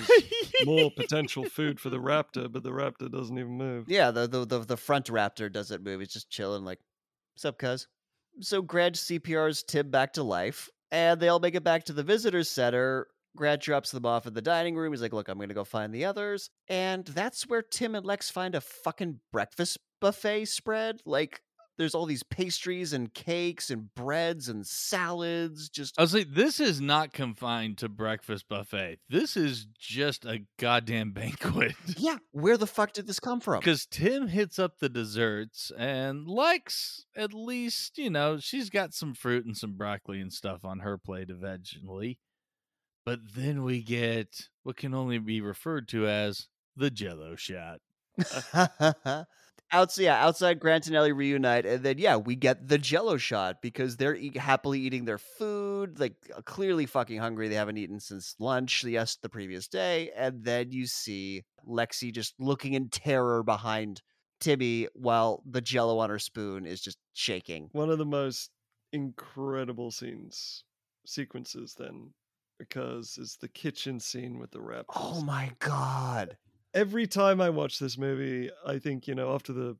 more 0.64 0.90
potential 0.90 1.44
food 1.44 1.78
for 1.78 1.90
the 1.90 1.98
raptor, 1.98 2.50
but 2.50 2.62
the 2.62 2.70
raptor 2.70 3.10
doesn't 3.10 3.38
even 3.38 3.52
move. 3.58 3.84
Yeah, 3.88 4.10
the, 4.10 4.26
the 4.26 4.46
the 4.46 4.58
the 4.60 4.76
front 4.76 5.06
raptor 5.06 5.52
doesn't 5.52 5.82
move. 5.84 6.00
It's 6.00 6.14
just 6.14 6.30
chilling, 6.30 6.64
like, 6.64 6.80
"What's 7.34 7.44
up, 7.44 7.58
cuz?" 7.58 7.88
So 8.40 8.62
Grant 8.62 8.96
CPR's 8.96 9.62
Tim 9.62 9.90
back 9.90 10.12
to 10.14 10.22
life, 10.22 10.68
and 10.90 11.20
they 11.20 11.28
all 11.28 11.40
make 11.40 11.54
it 11.54 11.64
back 11.64 11.84
to 11.84 11.92
the 11.92 12.02
visitors 12.02 12.50
center. 12.50 13.08
Grant 13.36 13.62
drops 13.62 13.90
them 13.90 14.06
off 14.06 14.26
in 14.26 14.34
the 14.34 14.42
dining 14.42 14.76
room. 14.76 14.92
He's 14.92 15.02
like, 15.02 15.12
"Look, 15.12 15.28
I'm 15.28 15.38
gonna 15.38 15.54
go 15.54 15.64
find 15.64 15.92
the 15.92 16.04
others," 16.04 16.50
and 16.68 17.04
that's 17.04 17.48
where 17.48 17.62
Tim 17.62 17.94
and 17.94 18.06
Lex 18.06 18.30
find 18.30 18.54
a 18.54 18.60
fucking 18.60 19.20
breakfast 19.32 19.78
buffet 20.00 20.44
spread. 20.46 21.00
Like, 21.04 21.42
there's 21.76 21.94
all 21.94 22.06
these 22.06 22.22
pastries 22.22 22.92
and 22.92 23.12
cakes 23.12 23.70
and 23.70 23.92
breads 23.94 24.48
and 24.48 24.66
salads. 24.66 25.68
Just 25.68 25.98
I 25.98 26.02
was 26.02 26.14
like, 26.14 26.32
this 26.32 26.60
is 26.60 26.80
not 26.80 27.12
confined 27.12 27.78
to 27.78 27.88
breakfast 27.88 28.48
buffet. 28.48 28.98
This 29.08 29.36
is 29.36 29.66
just 29.78 30.24
a 30.24 30.42
goddamn 30.58 31.10
banquet. 31.12 31.74
yeah, 31.96 32.18
where 32.32 32.56
the 32.56 32.66
fuck 32.66 32.92
did 32.92 33.06
this 33.06 33.20
come 33.20 33.40
from? 33.40 33.60
Because 33.60 33.86
Tim 33.86 34.28
hits 34.28 34.58
up 34.58 34.78
the 34.78 34.88
desserts 34.88 35.72
and 35.76 36.28
likes 36.28 37.04
at 37.16 37.32
least, 37.32 37.98
you 37.98 38.10
know, 38.10 38.38
she's 38.38 38.70
got 38.70 38.94
some 38.94 39.14
fruit 39.14 39.44
and 39.44 39.56
some 39.56 39.76
broccoli 39.76 40.20
and 40.20 40.32
stuff 40.32 40.64
on 40.64 40.80
her 40.80 40.98
plate 40.98 41.30
eventually. 41.30 42.18
But 43.04 43.20
then 43.36 43.64
we 43.64 43.82
get 43.82 44.48
what 44.62 44.76
can 44.76 44.94
only 44.94 45.18
be 45.18 45.40
referred 45.40 45.88
to 45.88 46.06
as 46.06 46.48
the 46.76 46.90
jello 46.90 47.36
shot. 47.36 47.80
Outs, 49.74 49.98
yeah, 49.98 50.24
outside 50.24 50.60
Grant 50.60 50.86
and 50.86 50.94
Ellie 50.94 51.10
reunite, 51.10 51.66
and 51.66 51.82
then 51.82 51.98
yeah, 51.98 52.14
we 52.14 52.36
get 52.36 52.68
the 52.68 52.78
Jello 52.78 53.16
shot 53.16 53.60
because 53.60 53.96
they're 53.96 54.14
e- 54.14 54.38
happily 54.38 54.78
eating 54.78 55.04
their 55.04 55.18
food, 55.18 55.98
like 55.98 56.14
uh, 56.32 56.42
clearly 56.42 56.86
fucking 56.86 57.18
hungry. 57.18 57.48
They 57.48 57.56
haven't 57.56 57.78
eaten 57.78 57.98
since 57.98 58.36
lunch, 58.38 58.84
yes, 58.84 59.18
the 59.20 59.28
previous 59.28 59.66
day, 59.66 60.12
and 60.14 60.44
then 60.44 60.70
you 60.70 60.86
see 60.86 61.42
Lexi 61.68 62.14
just 62.14 62.34
looking 62.38 62.74
in 62.74 62.88
terror 62.88 63.42
behind 63.42 64.00
Timmy 64.38 64.86
while 64.94 65.42
the 65.44 65.60
Jello 65.60 65.98
on 65.98 66.08
her 66.08 66.20
spoon 66.20 66.66
is 66.66 66.80
just 66.80 66.98
shaking. 67.12 67.68
One 67.72 67.90
of 67.90 67.98
the 67.98 68.04
most 68.04 68.50
incredible 68.92 69.90
scenes, 69.90 70.62
sequences, 71.04 71.74
then, 71.76 72.12
because 72.60 73.18
is 73.18 73.38
the 73.40 73.48
kitchen 73.48 73.98
scene 73.98 74.38
with 74.38 74.52
the 74.52 74.60
raptors. 74.60 74.94
Oh 74.94 75.20
my 75.22 75.50
god! 75.58 76.36
Every 76.74 77.06
time 77.06 77.40
I 77.40 77.50
watch 77.50 77.78
this 77.78 77.96
movie, 77.96 78.50
I 78.66 78.78
think 78.78 79.06
you 79.06 79.14
know 79.14 79.34
after 79.34 79.52
the 79.52 79.76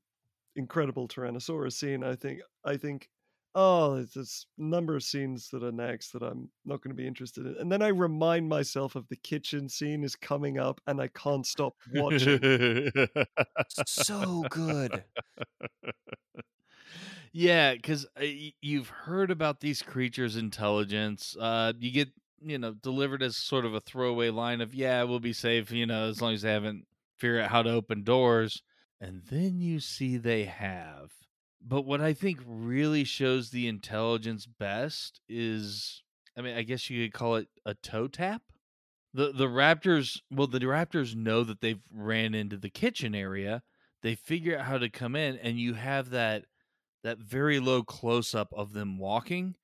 incredible 0.57 1.09
Tyrannosaurus 1.09 1.73
scene, 1.73 2.05
I 2.05 2.15
think 2.15 2.41
I 2.65 2.77
think, 2.77 3.09
oh, 3.55 3.97
there's 3.97 4.13
this 4.13 4.47
number 4.57 4.97
of 4.97 5.03
scenes 5.03 5.51
that 5.51 5.63
are 5.63 5.73
next 5.73 6.13
that 6.13 6.23
I'm 6.23 6.49
not 6.65 6.81
going 6.81 6.97
to 6.97 7.01
be 7.01 7.07
interested 7.07 7.47
in, 7.47 7.57
and 7.59 7.71
then 7.71 7.83
I 7.83 7.89
remind 7.89 8.49
myself 8.49 8.95
of 8.95 9.09
the 9.09 9.17
kitchen 9.17 9.69
scene 9.69 10.05
is 10.05 10.17
coming 10.17 10.59
up, 10.59 10.81
and 10.87 11.01
I 11.01 11.09
can't 11.09 11.47
stop 11.47 11.75
watching. 11.93 12.91
So 13.87 14.45
good. 14.51 15.05
yeah, 17.33 17.75
because 17.75 18.07
you've 18.61 18.89
heard 18.89 19.31
about 19.31 19.61
these 19.61 19.83
creatures' 19.83 20.37
intelligence. 20.37 21.37
Uh, 21.39 21.73
you 21.79 21.91
get 21.91 22.11
you 22.45 22.59
know 22.59 22.73
delivered 22.73 23.23
as 23.23 23.37
sort 23.37 23.65
of 23.65 23.75
a 23.75 23.81
throwaway 23.81 24.31
line 24.31 24.61
of 24.61 24.75
yeah, 24.75 25.03
we'll 25.05 25.21
be 25.21 25.33
safe. 25.33 25.71
You 25.71 25.87
know, 25.87 26.09
as 26.09 26.21
long 26.21 26.35
as 26.35 26.43
they 26.43 26.53
haven't 26.53 26.87
figured 27.19 27.43
out 27.43 27.51
how 27.51 27.63
to 27.63 27.71
open 27.71 28.03
doors, 28.03 28.63
and 29.01 29.23
then 29.31 29.61
you 29.61 29.81
see 29.81 30.17
they 30.17 30.45
have. 30.45 31.13
But 31.61 31.83
what 31.83 32.01
I 32.01 32.13
think 32.13 32.41
really 32.45 33.05
shows 33.05 33.51
the 33.51 33.67
intelligence 33.67 34.47
best 34.47 35.21
is, 35.29 36.03
I 36.37 36.43
mean, 36.43 36.57
I 36.57 36.63
guess 36.63 36.91
you 36.91 37.05
could 37.05 37.15
call 37.15 37.37
it 37.37 37.49
a 37.65 37.75
toe 37.75 38.09
tap. 38.09 38.43
The 39.15 39.33
the 39.33 39.47
raptors, 39.47 40.21
well, 40.31 40.47
the 40.47 40.59
raptors 40.61 41.15
know 41.15 41.45
that 41.45 41.61
they've 41.61 41.83
ran 41.91 42.35
into 42.35 42.57
the 42.57 42.71
kitchen 42.71 43.15
area. 43.15 43.63
They 44.03 44.15
figure 44.15 44.59
out 44.59 44.67
how 44.67 44.79
to 44.79 44.91
come 44.91 45.17
in, 45.17 45.39
and 45.39 45.59
you 45.59 45.75
have 45.75 46.11
that 46.11 46.45
that 47.05 47.19
very 47.19 47.61
low 47.61 47.83
close 47.83 48.35
up 48.35 48.49
of 48.53 48.73
them 48.73 48.99
walking, 48.99 49.55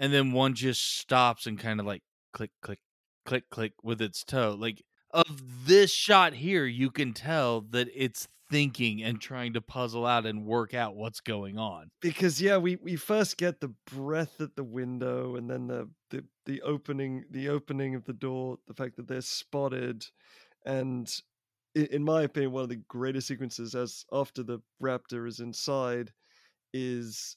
and 0.00 0.12
then 0.12 0.32
one 0.32 0.54
just 0.54 0.98
stops 0.98 1.46
and 1.46 1.58
kind 1.58 1.78
of 1.78 1.86
like 1.86 2.02
click, 2.32 2.50
click, 2.62 2.80
click, 3.26 3.44
click 3.50 3.74
with 3.84 4.00
its 4.00 4.24
toe. 4.24 4.56
Like 4.58 4.82
of 5.12 5.66
this 5.66 5.92
shot 5.92 6.32
here, 6.32 6.66
you 6.66 6.90
can 6.90 7.12
tell 7.12 7.60
that 7.70 7.88
it's 7.94 8.26
thinking 8.50 9.02
and 9.02 9.20
trying 9.20 9.52
to 9.52 9.60
puzzle 9.60 10.04
out 10.04 10.26
and 10.26 10.44
work 10.44 10.74
out 10.74 10.96
what's 10.96 11.20
going 11.20 11.56
on. 11.58 11.90
because 12.00 12.40
yeah, 12.40 12.56
we 12.56 12.76
we 12.76 12.96
first 12.96 13.36
get 13.36 13.60
the 13.60 13.72
breath 13.92 14.40
at 14.40 14.56
the 14.56 14.64
window, 14.64 15.36
and 15.36 15.48
then 15.48 15.68
the 15.68 15.88
the 16.10 16.24
the 16.46 16.62
opening 16.62 17.24
the 17.30 17.48
opening 17.48 17.94
of 17.94 18.04
the 18.06 18.12
door, 18.12 18.58
the 18.66 18.74
fact 18.74 18.96
that 18.96 19.06
they're 19.06 19.20
spotted, 19.20 20.04
and 20.64 21.12
in 21.74 22.02
my 22.02 22.22
opinion, 22.22 22.52
one 22.52 22.64
of 22.64 22.68
the 22.68 22.82
greatest 22.88 23.28
sequences 23.28 23.74
as 23.74 24.04
after 24.12 24.42
the 24.42 24.60
raptor 24.82 25.28
is 25.28 25.38
inside 25.38 26.12
is 26.72 27.36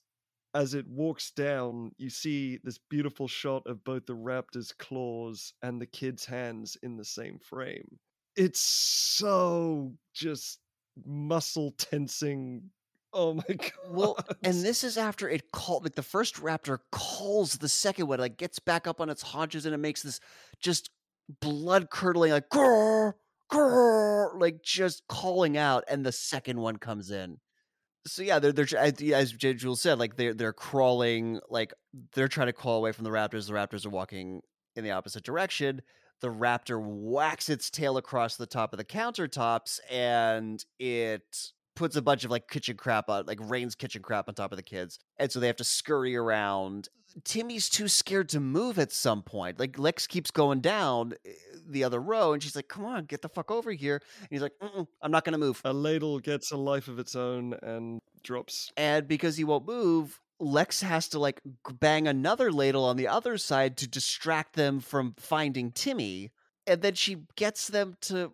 as 0.53 0.73
it 0.73 0.87
walks 0.87 1.31
down, 1.31 1.91
you 1.97 2.09
see 2.09 2.59
this 2.63 2.79
beautiful 2.89 3.27
shot 3.27 3.63
of 3.65 3.83
both 3.83 4.05
the 4.05 4.15
raptor's 4.15 4.71
claws 4.71 5.53
and 5.61 5.81
the 5.81 5.85
kid's 5.85 6.25
hands 6.25 6.77
in 6.83 6.95
the 6.95 7.05
same 7.05 7.39
frame. 7.39 7.99
It's 8.35 8.59
so 8.59 9.93
just 10.13 10.59
muscle 11.05 11.71
tensing. 11.77 12.69
Oh 13.13 13.33
my 13.35 13.43
god. 13.47 13.71
Well, 13.89 14.17
and 14.43 14.63
this 14.63 14.83
is 14.83 14.97
after 14.97 15.27
it 15.29 15.51
called 15.51 15.83
like 15.83 15.95
the 15.95 16.03
first 16.03 16.35
raptor 16.35 16.79
calls 16.91 17.57
the 17.57 17.69
second 17.69 18.07
one, 18.07 18.19
like 18.19 18.37
gets 18.37 18.59
back 18.59 18.87
up 18.87 19.01
on 19.01 19.09
its 19.09 19.21
haunches 19.21 19.65
and 19.65 19.73
it 19.73 19.79
makes 19.79 20.03
this 20.03 20.19
just 20.59 20.89
blood 21.41 21.89
curdling 21.89 22.31
like 22.31 22.49
grrr, 22.49 23.13
grrr, 23.51 24.39
like 24.39 24.61
just 24.63 25.03
calling 25.07 25.57
out, 25.57 25.83
and 25.87 26.05
the 26.05 26.11
second 26.11 26.59
one 26.59 26.77
comes 26.77 27.11
in. 27.11 27.37
So 28.05 28.21
yeah, 28.21 28.39
they're 28.39 28.51
they're 28.51 28.67
as 28.77 29.31
Jules 29.31 29.81
said, 29.81 29.99
like 29.99 30.17
they're 30.17 30.33
they're 30.33 30.53
crawling, 30.53 31.39
like 31.49 31.73
they're 32.13 32.27
trying 32.27 32.47
to 32.47 32.53
crawl 32.53 32.77
away 32.77 32.91
from 32.91 33.05
the 33.05 33.09
raptors. 33.09 33.47
The 33.47 33.53
raptors 33.53 33.85
are 33.85 33.89
walking 33.91 34.41
in 34.75 34.83
the 34.83 34.91
opposite 34.91 35.23
direction. 35.23 35.81
The 36.21 36.29
raptor 36.29 36.81
whacks 36.81 37.49
its 37.49 37.69
tail 37.69 37.97
across 37.97 38.35
the 38.35 38.45
top 38.45 38.73
of 38.73 38.77
the 38.77 38.85
countertops, 38.85 39.79
and 39.89 40.63
it 40.79 41.51
puts 41.75 41.95
a 41.95 42.01
bunch 42.01 42.23
of 42.23 42.31
like 42.31 42.47
kitchen 42.47 42.77
crap 42.77 43.09
on, 43.09 43.25
like 43.25 43.39
rains 43.41 43.75
kitchen 43.75 44.01
crap 44.01 44.27
on 44.27 44.35
top 44.35 44.51
of 44.51 44.57
the 44.57 44.63
kids, 44.63 44.99
and 45.17 45.31
so 45.31 45.39
they 45.39 45.47
have 45.47 45.55
to 45.57 45.63
scurry 45.63 46.15
around. 46.15 46.89
Timmy's 47.23 47.69
too 47.69 47.87
scared 47.87 48.29
to 48.29 48.39
move 48.39 48.79
at 48.79 48.91
some 48.91 49.21
point. 49.21 49.59
Like 49.59 49.77
Lex 49.77 50.07
keeps 50.07 50.31
going 50.31 50.61
down 50.61 51.13
eh, 51.25 51.31
the 51.67 51.83
other 51.83 51.99
row, 51.99 52.33
and 52.33 52.41
she's 52.41 52.55
like, 52.55 52.67
"Come 52.67 52.85
on, 52.85 53.05
get 53.05 53.21
the 53.21 53.29
fuck 53.29 53.51
over 53.51 53.71
here." 53.71 54.01
And 54.19 54.29
he's 54.29 54.41
like, 54.41 54.53
"I'm 55.01 55.11
not 55.11 55.23
gonna 55.23 55.37
move." 55.37 55.61
a 55.63 55.73
ladle 55.73 56.19
gets 56.19 56.51
a 56.51 56.57
life 56.57 56.87
of 56.87 56.99
its 56.99 57.15
own 57.15 57.53
and 57.61 57.99
drops. 58.23 58.71
And 58.77 59.07
because 59.07 59.37
he 59.37 59.43
won't 59.43 59.65
move, 59.65 60.19
Lex 60.39 60.81
has 60.81 61.07
to 61.09 61.19
like 61.19 61.41
bang 61.79 62.07
another 62.07 62.51
ladle 62.51 62.85
on 62.85 62.97
the 62.97 63.07
other 63.07 63.37
side 63.37 63.77
to 63.77 63.87
distract 63.87 64.53
them 64.53 64.79
from 64.79 65.15
finding 65.17 65.71
Timmy. 65.71 66.31
And 66.67 66.81
then 66.81 66.95
she 66.95 67.17
gets 67.35 67.67
them 67.67 67.95
to 68.01 68.33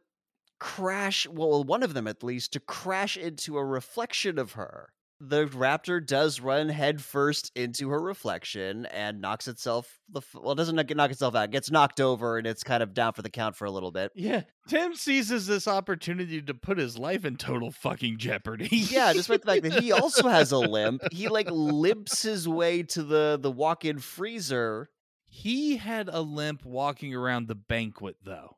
crash, 0.59 1.27
well, 1.27 1.63
one 1.63 1.83
of 1.83 1.93
them 1.93 2.07
at 2.07 2.23
least, 2.23 2.53
to 2.53 2.59
crash 2.59 3.17
into 3.17 3.57
a 3.57 3.65
reflection 3.65 4.37
of 4.37 4.53
her. 4.53 4.89
The 5.21 5.47
raptor 5.47 6.05
does 6.05 6.39
run 6.39 6.69
headfirst 6.69 7.51
into 7.53 7.89
her 7.89 7.99
reflection 8.01 8.85
and 8.85 9.19
knocks 9.19 9.47
itself 9.49 9.99
the 10.09 10.21
f- 10.21 10.33
well, 10.33 10.55
doesn't 10.55 10.75
knock 10.75 10.95
knock 10.95 11.11
itself 11.11 11.35
out, 11.35 11.45
it 11.45 11.51
gets 11.51 11.69
knocked 11.69 11.99
over 11.99 12.37
and 12.37 12.47
it's 12.47 12.63
kind 12.63 12.81
of 12.81 12.93
down 12.93 13.11
for 13.13 13.21
the 13.21 13.29
count 13.29 13.55
for 13.57 13.65
a 13.65 13.71
little 13.71 13.91
bit. 13.91 14.11
Yeah, 14.15 14.43
Tim 14.67 14.95
seizes 14.95 15.45
this 15.45 15.67
opportunity 15.67 16.41
to 16.41 16.53
put 16.53 16.77
his 16.77 16.97
life 16.97 17.25
in 17.25 17.35
total 17.35 17.71
fucking 17.71 18.17
jeopardy. 18.17 18.69
Yeah, 18.71 19.11
despite 19.13 19.41
the 19.41 19.47
fact 19.51 19.63
that 19.63 19.83
he 19.83 19.91
also 19.91 20.29
has 20.29 20.51
a 20.53 20.57
limp, 20.57 21.01
he 21.11 21.27
like 21.27 21.49
limps 21.51 22.21
his 22.23 22.47
way 22.47 22.83
to 22.83 23.03
the 23.03 23.37
the 23.41 23.51
walk-in 23.51 23.99
freezer. 23.99 24.89
he 25.27 25.75
had 25.77 26.07
a 26.07 26.21
limp 26.21 26.63
walking 26.65 27.13
around 27.13 27.47
the 27.47 27.55
banquet, 27.55 28.15
though. 28.23 28.55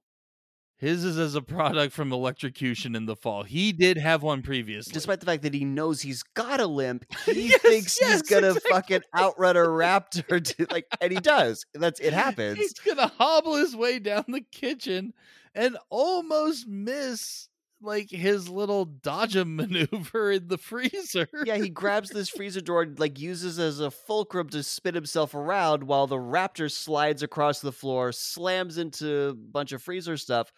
His 0.81 1.05
is 1.05 1.19
as 1.19 1.35
a 1.35 1.43
product 1.43 1.93
from 1.93 2.11
electrocution 2.11 2.95
in 2.95 3.05
the 3.05 3.15
fall. 3.15 3.43
He 3.43 3.71
did 3.71 3.97
have 3.99 4.23
one 4.23 4.41
previously. 4.41 4.91
Despite 4.93 5.19
the 5.19 5.27
fact 5.27 5.43
that 5.43 5.53
he 5.53 5.63
knows 5.63 6.01
he's 6.01 6.23
got 6.23 6.59
a 6.59 6.65
limp, 6.65 7.05
he 7.27 7.49
Yes, 7.49 7.61
thinks 7.61 7.97
he's 7.99 8.23
gonna 8.23 8.47
exactly. 8.47 8.71
fucking 8.71 9.01
outrun 9.15 9.57
a 9.57 9.59
raptor. 9.59 10.43
To, 10.57 10.65
like, 10.71 10.87
and 10.99 11.11
he 11.11 11.19
does. 11.19 11.67
That's 11.75 11.99
it 11.99 12.13
happens. 12.13 12.57
He's 12.57 12.73
gonna 12.73 13.07
hobble 13.19 13.57
his 13.57 13.75
way 13.75 13.99
down 13.99 14.25
the 14.29 14.41
kitchen 14.41 15.13
and 15.53 15.77
almost 15.91 16.67
miss 16.67 17.47
like 17.81 18.09
his 18.09 18.49
little 18.49 18.85
dodge 18.85 19.35
maneuver 19.45 20.31
in 20.31 20.47
the 20.47 20.57
freezer. 20.57 21.27
yeah, 21.45 21.57
he 21.57 21.69
grabs 21.69 22.09
this 22.09 22.29
freezer 22.29 22.61
door, 22.61 22.83
and, 22.83 22.99
like 22.99 23.19
uses 23.19 23.59
as 23.59 23.79
a 23.79 23.91
fulcrum 23.91 24.49
to 24.49 24.63
spin 24.63 24.95
himself 24.95 25.33
around 25.33 25.83
while 25.83 26.07
the 26.07 26.17
raptor 26.17 26.71
slides 26.71 27.23
across 27.23 27.59
the 27.59 27.71
floor, 27.71 28.11
slams 28.11 28.77
into 28.77 29.29
a 29.29 29.33
bunch 29.33 29.71
of 29.71 29.81
freezer 29.81 30.17
stuff, 30.17 30.51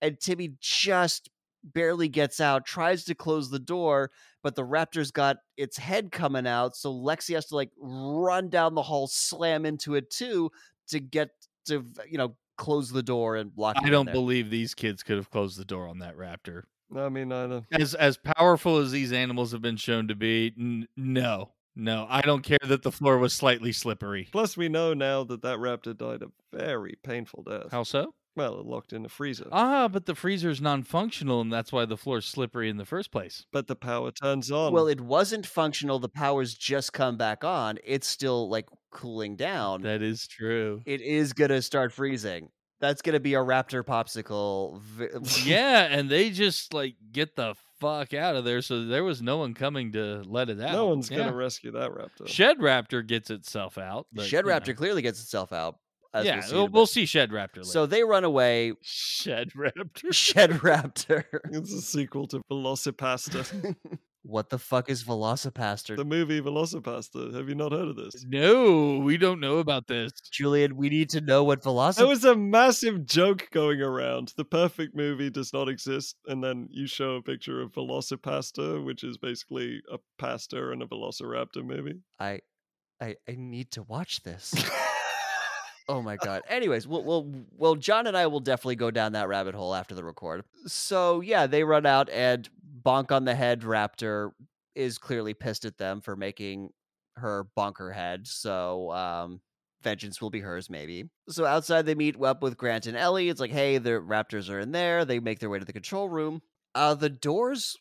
and 0.00 0.18
Timmy 0.18 0.54
just 0.60 1.30
barely 1.62 2.08
gets 2.08 2.40
out, 2.40 2.64
tries 2.64 3.04
to 3.04 3.14
close 3.14 3.50
the 3.50 3.58
door, 3.58 4.10
but 4.42 4.54
the 4.54 4.64
raptor's 4.64 5.10
got 5.10 5.36
its 5.56 5.76
head 5.76 6.10
coming 6.10 6.46
out, 6.46 6.74
so 6.76 6.92
Lexi 6.92 7.34
has 7.34 7.46
to 7.46 7.56
like 7.56 7.70
run 7.78 8.48
down 8.48 8.74
the 8.74 8.82
hall, 8.82 9.06
slam 9.06 9.66
into 9.66 9.94
it 9.94 10.10
too, 10.10 10.50
to 10.88 11.00
get 11.00 11.30
to 11.66 11.84
you 12.08 12.18
know 12.18 12.34
close 12.60 12.90
the 12.90 13.02
door 13.02 13.36
and 13.36 13.52
lock. 13.56 13.76
I 13.82 13.88
don't 13.88 14.12
believe 14.12 14.50
these 14.50 14.74
kids 14.74 15.02
could 15.02 15.16
have 15.16 15.30
closed 15.30 15.58
the 15.58 15.64
door 15.64 15.88
on 15.88 15.98
that 16.00 16.16
raptor. 16.16 16.64
I 16.94 17.08
mean, 17.08 17.32
either. 17.32 17.62
As 17.72 17.94
as 17.94 18.18
powerful 18.18 18.76
as 18.76 18.90
these 18.92 19.12
animals 19.12 19.52
have 19.52 19.62
been 19.62 19.78
shown 19.78 20.08
to 20.08 20.14
be, 20.14 20.52
n- 20.58 20.86
no. 20.96 21.52
No, 21.76 22.06
I 22.10 22.20
don't 22.20 22.42
care 22.42 22.58
that 22.66 22.82
the 22.82 22.92
floor 22.92 23.16
was 23.16 23.32
slightly 23.32 23.72
slippery. 23.72 24.28
Plus, 24.32 24.56
we 24.56 24.68
know 24.68 24.92
now 24.92 25.24
that 25.24 25.40
that 25.42 25.58
raptor 25.58 25.96
died 25.96 26.22
a 26.22 26.30
very 26.54 26.98
painful 27.02 27.44
death. 27.44 27.70
How 27.70 27.84
so? 27.84 28.12
Well, 28.40 28.58
it 28.60 28.64
locked 28.66 28.92
in 28.94 29.02
the 29.02 29.08
freezer. 29.10 29.48
Ah, 29.52 29.86
but 29.88 30.06
the 30.06 30.14
freezer 30.14 30.48
is 30.48 30.60
non-functional 30.62 31.42
and 31.42 31.52
that's 31.52 31.72
why 31.72 31.84
the 31.84 31.96
floor's 31.98 32.24
slippery 32.26 32.70
in 32.70 32.78
the 32.78 32.86
first 32.86 33.10
place. 33.10 33.44
but 33.52 33.66
the 33.66 33.76
power 33.76 34.10
turns 34.10 34.50
on. 34.50 34.72
Well, 34.72 34.86
it 34.88 35.00
wasn't 35.00 35.44
functional. 35.46 35.98
The 35.98 36.08
power's 36.08 36.54
just 36.54 36.92
come 36.94 37.16
back 37.18 37.44
on. 37.44 37.78
It's 37.84 38.06
still 38.06 38.48
like 38.48 38.66
cooling 38.90 39.36
down. 39.36 39.82
That 39.82 40.00
is 40.00 40.26
true. 40.26 40.80
it 40.86 41.02
is 41.02 41.32
gonna 41.34 41.60
start 41.60 41.92
freezing. 41.92 42.48
That's 42.80 43.02
gonna 43.02 43.20
be 43.20 43.34
a 43.34 43.38
raptor 43.40 43.82
popsicle. 43.82 44.80
yeah, 45.46 45.82
and 45.90 46.08
they 46.08 46.30
just 46.30 46.72
like 46.72 46.94
get 47.12 47.36
the 47.36 47.54
fuck 47.78 48.14
out 48.14 48.36
of 48.36 48.44
there. 48.46 48.62
So 48.62 48.84
there 48.86 49.04
was 49.04 49.20
no 49.20 49.36
one 49.36 49.52
coming 49.52 49.92
to 49.92 50.22
let 50.26 50.48
it 50.48 50.60
out. 50.62 50.72
no 50.72 50.86
one's 50.86 51.10
Yeah. 51.10 51.18
gonna 51.18 51.34
rescue 51.36 51.72
that 51.72 51.90
raptor. 51.90 52.26
Shed 52.26 52.58
Raptor 52.58 53.06
gets 53.06 53.28
itself 53.30 53.76
out. 53.76 54.06
but, 54.14 54.24
Shed 54.24 54.46
Raptor 54.46 54.68
know. 54.68 54.74
clearly 54.74 55.02
gets 55.02 55.20
itself 55.22 55.52
out. 55.52 55.76
As 56.12 56.24
yeah, 56.26 56.36
we'll 56.36 56.42
see, 56.42 56.54
we'll, 56.54 56.64
in 56.64 56.68
a 56.68 56.72
we'll 56.72 56.82
bit. 56.84 56.88
see 56.90 57.06
Shed 57.06 57.30
Raptor. 57.30 57.56
Later. 57.58 57.64
So 57.64 57.86
they 57.86 58.02
run 58.02 58.24
away. 58.24 58.72
Shed 58.82 59.50
Raptor. 59.52 60.12
Shed 60.12 60.50
Raptor. 60.64 61.24
It's 61.52 61.72
a 61.72 61.80
sequel 61.80 62.26
to 62.28 62.40
Velocipaster, 62.50 63.76
what 64.22 64.50
the 64.50 64.58
fuck 64.58 64.90
is 64.90 65.02
Velocipaster? 65.04 65.96
the 65.96 66.04
movie 66.04 66.40
Velocipaster. 66.40 67.34
Have 67.34 67.48
you 67.48 67.54
not 67.54 67.72
heard 67.72 67.88
of 67.88 67.96
this? 67.96 68.24
No, 68.28 68.98
we 68.98 69.16
don't 69.16 69.40
know 69.40 69.58
about 69.58 69.86
this. 69.86 70.12
Julian, 70.30 70.76
we 70.76 70.88
need 70.90 71.10
to 71.10 71.20
know 71.20 71.42
what 71.44 71.62
There 71.62 71.72
Velocipaster. 71.72 72.08
was 72.08 72.24
a 72.24 72.36
massive 72.36 73.06
joke 73.06 73.48
going 73.52 73.80
around. 73.80 74.32
The 74.36 74.44
perfect 74.44 74.94
movie 74.94 75.30
does 75.30 75.52
not 75.52 75.68
exist, 75.68 76.16
and 76.26 76.42
then 76.44 76.68
you 76.70 76.86
show 76.86 77.16
a 77.16 77.22
picture 77.22 77.62
of 77.62 77.72
Velocipaster, 77.72 78.84
which 78.84 79.04
is 79.04 79.16
basically 79.16 79.80
a 79.92 79.98
pasta 80.18 80.70
and 80.70 80.82
a 80.82 80.86
Velociraptor 80.86 81.64
movie. 81.64 82.00
I, 82.18 82.40
I, 83.00 83.16
I 83.28 83.36
need 83.38 83.70
to 83.72 83.82
watch 83.84 84.22
this. 84.22 84.54
Oh 85.90 86.02
my 86.02 86.16
god. 86.16 86.42
Anyways, 86.48 86.86
well, 86.86 87.02
well, 87.02 87.28
well, 87.56 87.74
John 87.74 88.06
and 88.06 88.16
I 88.16 88.28
will 88.28 88.38
definitely 88.38 88.76
go 88.76 88.92
down 88.92 89.12
that 89.12 89.26
rabbit 89.26 89.56
hole 89.56 89.74
after 89.74 89.92
the 89.92 90.04
record. 90.04 90.44
So 90.66 91.20
yeah, 91.20 91.48
they 91.48 91.64
run 91.64 91.84
out 91.84 92.08
and 92.10 92.48
bonk 92.84 93.10
on 93.10 93.24
the 93.24 93.34
head. 93.34 93.62
Raptor 93.62 94.30
is 94.76 94.98
clearly 94.98 95.34
pissed 95.34 95.64
at 95.64 95.78
them 95.78 96.00
for 96.00 96.14
making 96.14 96.70
her 97.16 97.46
bonk 97.58 97.78
her 97.78 97.90
head. 97.90 98.28
So 98.28 98.92
um, 98.92 99.40
vengeance 99.82 100.22
will 100.22 100.30
be 100.30 100.38
hers, 100.38 100.70
maybe. 100.70 101.10
So 101.28 101.44
outside, 101.44 101.86
they 101.86 101.96
meet 101.96 102.22
up 102.22 102.40
with 102.40 102.56
Grant 102.56 102.86
and 102.86 102.96
Ellie. 102.96 103.28
It's 103.28 103.40
like, 103.40 103.50
hey, 103.50 103.78
the 103.78 103.90
Raptors 103.90 104.48
are 104.48 104.60
in 104.60 104.70
there. 104.70 105.04
They 105.04 105.18
make 105.18 105.40
their 105.40 105.50
way 105.50 105.58
to 105.58 105.64
the 105.64 105.72
control 105.72 106.08
room. 106.08 106.40
Uh, 106.76 106.94
the 106.94 107.10
doors 107.10 107.76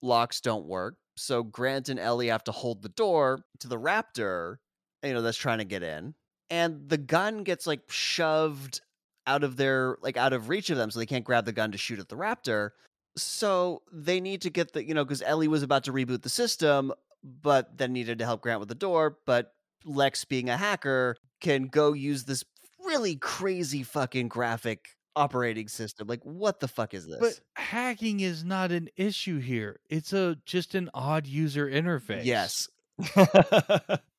locks 0.00 0.40
don't 0.40 0.64
work, 0.64 0.94
so 1.18 1.42
Grant 1.42 1.90
and 1.90 2.00
Ellie 2.00 2.28
have 2.28 2.44
to 2.44 2.52
hold 2.52 2.82
the 2.82 2.88
door 2.88 3.44
to 3.58 3.68
the 3.68 3.78
Raptor. 3.78 4.56
You 5.02 5.12
know 5.12 5.20
that's 5.20 5.36
trying 5.36 5.58
to 5.58 5.64
get 5.64 5.82
in 5.82 6.14
and 6.50 6.88
the 6.88 6.98
gun 6.98 7.44
gets 7.44 7.66
like 7.66 7.80
shoved 7.88 8.80
out 9.26 9.44
of 9.44 9.56
their 9.56 9.96
like 10.02 10.16
out 10.16 10.32
of 10.32 10.48
reach 10.48 10.70
of 10.70 10.76
them 10.76 10.90
so 10.90 10.98
they 10.98 11.06
can't 11.06 11.24
grab 11.24 11.44
the 11.44 11.52
gun 11.52 11.70
to 11.72 11.78
shoot 11.78 11.98
at 11.98 12.08
the 12.08 12.16
raptor 12.16 12.70
so 13.16 13.82
they 13.92 14.20
need 14.20 14.42
to 14.42 14.50
get 14.50 14.72
the 14.72 14.84
you 14.84 14.94
know 14.94 15.04
because 15.04 15.22
ellie 15.22 15.48
was 15.48 15.62
about 15.62 15.84
to 15.84 15.92
reboot 15.92 16.22
the 16.22 16.28
system 16.28 16.92
but 17.22 17.76
then 17.76 17.92
needed 17.92 18.18
to 18.18 18.24
help 18.24 18.40
grant 18.40 18.60
with 18.60 18.68
the 18.68 18.74
door 18.74 19.18
but 19.26 19.52
lex 19.84 20.24
being 20.24 20.48
a 20.48 20.56
hacker 20.56 21.16
can 21.40 21.64
go 21.66 21.92
use 21.92 22.24
this 22.24 22.44
really 22.84 23.16
crazy 23.16 23.82
fucking 23.82 24.28
graphic 24.28 24.88
operating 25.16 25.68
system 25.68 26.06
like 26.08 26.22
what 26.24 26.60
the 26.60 26.68
fuck 26.68 26.94
is 26.94 27.06
this 27.06 27.18
But 27.18 27.40
hacking 27.54 28.20
is 28.20 28.44
not 28.44 28.70
an 28.72 28.88
issue 28.96 29.38
here. 29.40 29.80
It's 29.90 30.12
a 30.12 30.36
just 30.46 30.74
an 30.74 30.88
odd 30.94 31.26
user 31.26 31.68
interface. 31.68 32.24
yes 32.24 32.68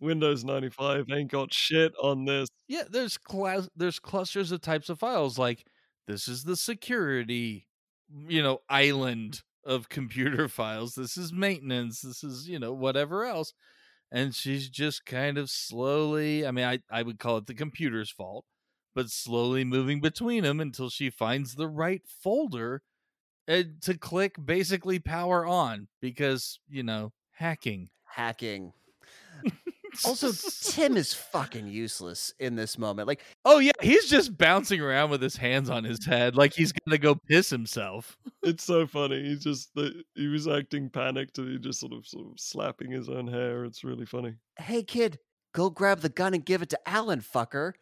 Windows 0.00 0.44
95 0.44 1.06
ain't 1.10 1.30
got 1.30 1.52
shit 1.52 1.92
on 2.02 2.24
this. 2.24 2.48
Yeah, 2.68 2.84
there's 2.90 3.18
class 3.18 3.68
there's 3.76 3.98
clusters 3.98 4.52
of 4.52 4.60
types 4.60 4.88
of 4.88 4.98
files 4.98 5.38
like 5.38 5.64
this 6.06 6.28
is 6.28 6.44
the 6.44 6.56
security, 6.56 7.66
you 8.28 8.42
know, 8.42 8.60
island 8.68 9.42
of 9.64 9.88
computer 9.88 10.48
files. 10.48 10.94
This 10.94 11.16
is 11.16 11.32
maintenance. 11.32 12.00
This 12.00 12.24
is, 12.24 12.48
you 12.48 12.58
know, 12.58 12.72
whatever 12.72 13.24
else. 13.24 13.52
And 14.10 14.34
she's 14.34 14.68
just 14.68 15.06
kind 15.06 15.38
of 15.38 15.48
slowly, 15.48 16.46
I 16.46 16.50
mean, 16.50 16.66
I, 16.66 16.80
I 16.90 17.02
would 17.02 17.18
call 17.18 17.38
it 17.38 17.46
the 17.46 17.54
computer's 17.54 18.10
fault, 18.10 18.44
but 18.94 19.08
slowly 19.08 19.64
moving 19.64 20.00
between 20.00 20.42
them 20.42 20.60
until 20.60 20.90
she 20.90 21.08
finds 21.08 21.54
the 21.54 21.68
right 21.68 22.02
folder 22.06 22.82
and 23.48 23.80
to 23.82 23.96
click 23.96 24.36
basically 24.44 24.98
power 24.98 25.46
on 25.46 25.88
because, 26.02 26.58
you 26.68 26.82
know, 26.82 27.12
hacking. 27.30 27.88
hacking 28.04 28.72
also 30.04 30.32
tim 30.62 30.96
is 30.96 31.12
fucking 31.12 31.66
useless 31.66 32.32
in 32.40 32.56
this 32.56 32.78
moment 32.78 33.06
like 33.06 33.20
Oh 33.44 33.58
yeah, 33.58 33.72
he's 33.82 34.08
just 34.08 34.36
bouncing 34.38 34.80
around 34.80 35.10
with 35.10 35.20
his 35.20 35.36
hands 35.36 35.68
on 35.68 35.84
his 35.84 36.04
head 36.04 36.36
like 36.36 36.54
he's 36.54 36.72
gonna 36.72 36.98
go 36.98 37.16
piss 37.28 37.50
himself. 37.50 38.16
It's 38.42 38.64
so 38.64 38.86
funny. 38.86 39.22
He 39.22 39.36
just 39.36 39.74
the, 39.74 40.02
he 40.14 40.28
was 40.28 40.48
acting 40.48 40.90
panicked 40.90 41.38
and 41.38 41.48
he 41.50 41.58
just 41.58 41.80
sort 41.80 41.92
of 41.92 42.06
sort 42.06 42.26
of 42.26 42.40
slapping 42.40 42.90
his 42.90 43.08
own 43.08 43.26
hair. 43.26 43.64
It's 43.64 43.84
really 43.84 44.06
funny. 44.06 44.34
hey 44.58 44.82
kid, 44.82 45.18
go 45.54 45.70
grab 45.70 46.00
the 46.00 46.08
gun 46.08 46.34
and 46.34 46.44
give 46.44 46.62
it 46.62 46.70
to 46.70 46.88
Alan, 46.88 47.20
fucker. 47.20 47.72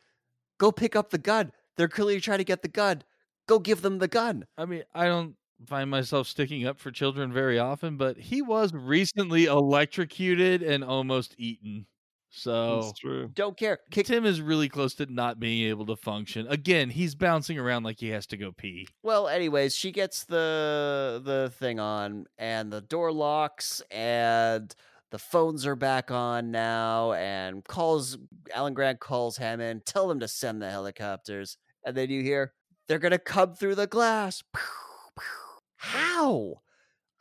Go 0.58 0.72
pick 0.72 0.94
up 0.96 1.10
the 1.10 1.18
gun. 1.18 1.52
They're 1.76 1.88
clearly 1.88 2.20
trying 2.20 2.38
to 2.38 2.44
get 2.44 2.62
the 2.62 2.68
gun. 2.68 3.02
Go 3.48 3.58
give 3.58 3.82
them 3.82 3.98
the 3.98 4.08
gun. 4.08 4.44
I 4.58 4.66
mean, 4.66 4.82
I 4.94 5.06
don't 5.06 5.34
find 5.66 5.90
myself 5.90 6.26
sticking 6.28 6.66
up 6.66 6.78
for 6.78 6.90
children 6.90 7.32
very 7.32 7.58
often, 7.58 7.96
but 7.96 8.16
he 8.18 8.42
was 8.42 8.72
recently 8.74 9.46
electrocuted 9.46 10.62
and 10.62 10.84
almost 10.84 11.34
eaten. 11.38 11.86
So. 12.30 12.92
Don't 13.34 13.56
care. 13.56 13.80
Kick. 13.90 14.06
Tim 14.06 14.24
is 14.24 14.40
really 14.40 14.68
close 14.68 14.94
to 14.94 15.12
not 15.12 15.40
being 15.40 15.68
able 15.68 15.84
to 15.86 15.96
function. 15.96 16.46
Again, 16.48 16.88
he's 16.90 17.14
bouncing 17.14 17.58
around 17.58 17.82
like 17.82 17.98
he 17.98 18.08
has 18.10 18.26
to 18.28 18.36
go 18.36 18.52
pee. 18.52 18.86
Well, 19.02 19.28
anyways, 19.28 19.74
she 19.74 19.90
gets 19.90 20.24
the 20.24 21.20
the 21.24 21.52
thing 21.58 21.80
on, 21.80 22.26
and 22.38 22.72
the 22.72 22.80
door 22.80 23.12
locks, 23.12 23.82
and 23.90 24.74
the 25.10 25.18
phones 25.18 25.66
are 25.66 25.76
back 25.76 26.10
on 26.10 26.52
now, 26.52 27.12
and 27.14 27.64
calls 27.64 28.16
Alan 28.54 28.74
Grant 28.74 29.00
calls 29.00 29.36
Hammond, 29.36 29.84
tell 29.84 30.06
them 30.06 30.20
to 30.20 30.28
send 30.28 30.62
the 30.62 30.70
helicopters, 30.70 31.58
and 31.84 31.96
then 31.96 32.10
you 32.10 32.22
hear 32.22 32.52
they're 32.86 33.00
gonna 33.00 33.18
come 33.18 33.54
through 33.54 33.74
the 33.74 33.88
glass. 33.88 34.42
How? 35.76 36.60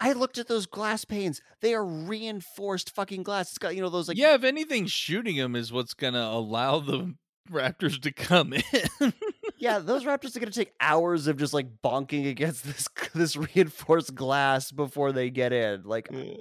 I 0.02 0.14
looked 0.14 0.38
at 0.38 0.48
those 0.48 0.66
glass 0.66 1.04
panes. 1.06 1.42
They 1.62 1.74
are 1.74 1.86
reinforced 1.86 2.94
fucking 2.96 3.24
glass. 3.24 3.50
It's 3.50 3.58
got 3.58 3.76
you 3.76 3.82
know 3.82 3.90
those 3.90 4.08
like 4.08 4.18
yeah, 4.18 4.36
if 4.36 4.44
anything 4.44 4.86
shooting 4.86 5.38
them 5.38 5.56
is 5.56 5.72
what's 5.74 5.94
gonna 5.94 6.24
allow 6.32 6.80
the 6.80 7.16
raptors 7.52 8.02
to 8.04 8.12
come 8.12 8.54
in. 8.54 9.14
yeah, 9.58 9.80
those 9.80 10.04
raptors 10.06 10.36
are 10.36 10.40
gonna 10.40 10.52
take 10.52 10.74
hours 10.80 11.28
of 11.28 11.38
just 11.38 11.54
like 11.54 11.68
bonking 11.84 12.30
against 12.30 12.64
this 12.66 12.88
this 13.14 13.36
reinforced 13.36 14.16
glass 14.16 14.72
before 14.72 15.12
they 15.12 15.30
get 15.30 15.52
in. 15.52 15.84
Like, 15.84 16.08
Yeah. 16.12 16.36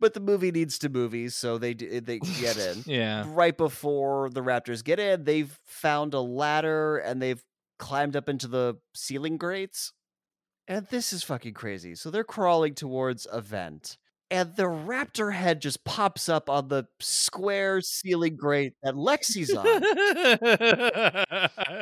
but 0.00 0.14
the 0.14 0.20
movie 0.20 0.50
needs 0.52 0.78
to 0.78 0.88
movies, 0.88 1.34
so 1.36 1.58
they 1.58 1.72
eh, 1.72 2.00
they 2.02 2.18
get 2.40 2.56
in. 2.56 2.82
yeah. 2.86 3.24
right 3.28 3.56
before 3.56 4.30
the 4.30 4.40
raptors 4.40 4.82
get 4.84 4.98
in, 4.98 5.24
they've 5.24 5.58
found 5.66 6.14
a 6.14 6.20
ladder 6.20 6.96
and 6.98 7.20
they've 7.20 7.42
climbed 7.78 8.14
up 8.16 8.28
into 8.28 8.46
the 8.48 8.76
ceiling 8.94 9.36
grates. 9.36 9.92
And 10.68 10.86
this 10.90 11.12
is 11.12 11.22
fucking 11.22 11.54
crazy. 11.54 11.94
So 11.94 12.10
they're 12.10 12.24
crawling 12.24 12.74
towards 12.74 13.26
a 13.30 13.40
vent. 13.40 13.98
And 14.30 14.56
the 14.56 14.62
raptor 14.62 15.34
head 15.34 15.60
just 15.60 15.84
pops 15.84 16.26
up 16.26 16.48
on 16.48 16.68
the 16.68 16.86
square 17.00 17.82
ceiling 17.82 18.34
grate 18.36 18.72
that 18.82 18.94
Lexi's 18.94 19.52
on. 19.52 19.82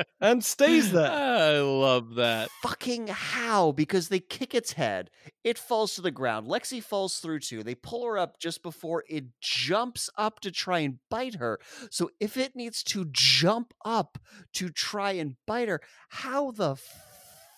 And 0.23 0.45
stays 0.45 0.93
there. 0.93 1.11
I 1.11 1.61
love 1.61 2.17
that. 2.17 2.51
fucking 2.63 3.07
how? 3.07 3.73
Because 3.73 4.09
they 4.09 4.21
kick 4.21 4.55
its 4.55 4.73
head. 4.75 5.11
It 5.45 5.59
falls 5.59 5.95
to 5.95 6.03
the 6.03 6.11
ground. 6.11 6.47
Lexi 6.47 6.83
falls 6.83 7.21
through 7.21 7.41
too. 7.41 7.63
They 7.63 7.75
pull 7.75 8.05
her 8.05 8.19
up 8.19 8.39
just 8.39 8.63
before 8.63 9.05
it 9.09 9.25
jumps 9.41 10.11
up 10.19 10.41
to 10.41 10.51
try 10.51 10.81
and 10.81 10.99
bite 11.09 11.37
her. 11.37 11.59
So 11.91 12.11
if 12.21 12.37
it 12.37 12.55
needs 12.55 12.83
to 12.85 13.07
jump 13.13 13.73
up 13.85 14.19
to 14.55 14.69
try 14.69 15.13
and 15.13 15.37
bite 15.47 15.69
her, 15.69 15.81
how 16.11 16.51
the 16.51 16.77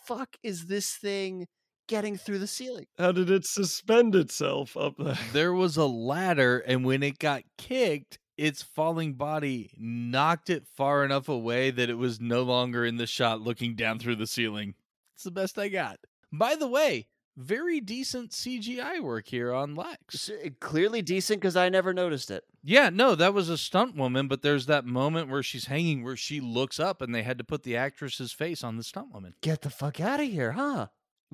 fuck 0.07 0.37
is 0.43 0.67
this 0.67 0.93
thing 0.93 1.47
getting 1.89 2.17
through 2.17 2.39
the 2.39 2.47
ceiling? 2.47 2.87
How 2.99 3.13
did 3.13 3.31
it 3.31 3.45
suspend 3.45 4.15
itself 4.15 4.77
up 4.77 4.95
there? 4.99 5.19
There 5.33 5.53
was 5.53 5.77
a 5.77 5.87
ladder, 5.87 6.59
and 6.59 6.85
when 6.85 7.03
it 7.03 7.19
got 7.19 7.43
kicked, 7.59 8.19
its 8.37 8.63
falling 8.63 9.15
body 9.15 9.71
knocked 9.79 10.51
it 10.51 10.67
far 10.67 11.05
enough 11.05 11.29
away 11.29 11.71
that 11.71 11.91
it 11.91 11.99
was 11.99 12.21
no 12.21 12.43
longer 12.43 12.85
in 12.85 12.97
the 12.97 13.07
shot 13.07 13.41
looking 13.41 13.75
down 13.75 13.99
through 13.99 14.17
the 14.17 14.27
ceiling. 14.27 14.75
It's 15.15 15.25
the 15.25 15.31
best 15.31 15.59
I 15.59 15.69
got. 15.69 15.99
By 16.33 16.55
the 16.55 16.67
way, 16.67 17.09
very 17.37 17.81
decent 17.81 18.31
CGI 18.31 19.01
work 19.01 19.27
here 19.29 19.53
on 19.53 19.75
Lex. 19.75 20.29
S- 20.29 20.31
eh, 20.43 20.51
Clearly 20.61 21.03
decent 21.03 21.41
because 21.41 21.57
I 21.57 21.69
never 21.69 21.93
noticed 21.95 22.31
it. 22.31 22.45
Yeah, 22.63 22.91
no, 22.91 23.15
that 23.15 23.35
was 23.35 23.49
a 23.49 23.59
stunt 23.59 23.97
woman, 23.97 24.29
but 24.29 24.43
there's 24.43 24.67
that 24.67 24.85
moment 24.85 25.29
where 25.29 25.43
she's 25.43 25.65
hanging 25.67 26.05
where 26.05 26.17
she 26.17 26.41
looks 26.41 26.79
up 26.79 27.03
and 27.03 27.15
they 27.15 27.23
had 27.23 27.39
to 27.39 27.45
put 27.45 27.63
the 27.63 27.77
actress's 27.77 28.33
face 28.33 28.63
on 28.63 28.77
the 28.77 28.83
stunt 28.85 29.13
woman. 29.13 29.35
Get 29.41 29.63
the 29.63 29.71
fuck 29.71 30.01
out 30.01 30.21
of 30.21 30.27
here, 30.29 30.53
huh? 30.53 30.89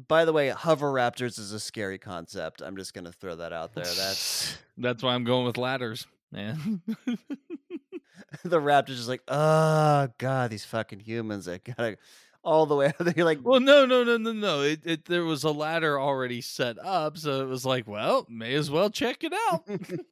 By 0.07 0.25
the 0.25 0.33
way, 0.33 0.49
hover 0.51 0.93
raptors 0.93 1.39
is 1.39 1.53
a 1.53 1.59
scary 1.59 1.99
concept. 1.99 2.63
I'm 2.63 2.77
just 2.77 2.95
gonna 2.95 3.11
throw 3.13 3.35
that 3.37 3.53
out 3.53 3.75
there. 3.75 3.85
That's 3.85 4.57
That's 4.79 5.03
why 5.03 5.15
I'm 5.15 5.25
going 5.25 5.45
with 5.45 5.59
ladders, 5.59 6.07
man. 6.31 6.83
the 8.45 8.61
raptors 8.61 8.97
just 8.97 9.09
like, 9.09 9.23
oh 9.29 10.09
god, 10.19 10.51
these 10.51 10.65
fucking 10.65 11.01
humans 11.01 11.49
I 11.49 11.59
gotta 11.59 11.99
all 12.43 12.67
the 12.67 12.77
way. 12.77 12.93
They're 12.99 13.25
like, 13.25 13.41
well, 13.43 13.61
no, 13.61 13.87
no, 13.87 14.05
no, 14.05 14.17
no, 14.17 14.33
no. 14.33 14.63
It, 14.63 14.81
it 14.85 15.05
there 15.07 15.25
was 15.25 15.45
a 15.45 15.51
ladder 15.51 16.01
already 16.01 16.41
set 16.41 16.79
up, 16.79 17.19
so 17.19 17.43
it 17.43 17.49
was 17.49 17.65
like, 17.65 17.87
well, 17.87 18.27
may 18.29 18.55
as 18.55 18.71
well 18.71 18.91
check 18.91 19.25
it 19.25 19.33
out. 19.51 19.69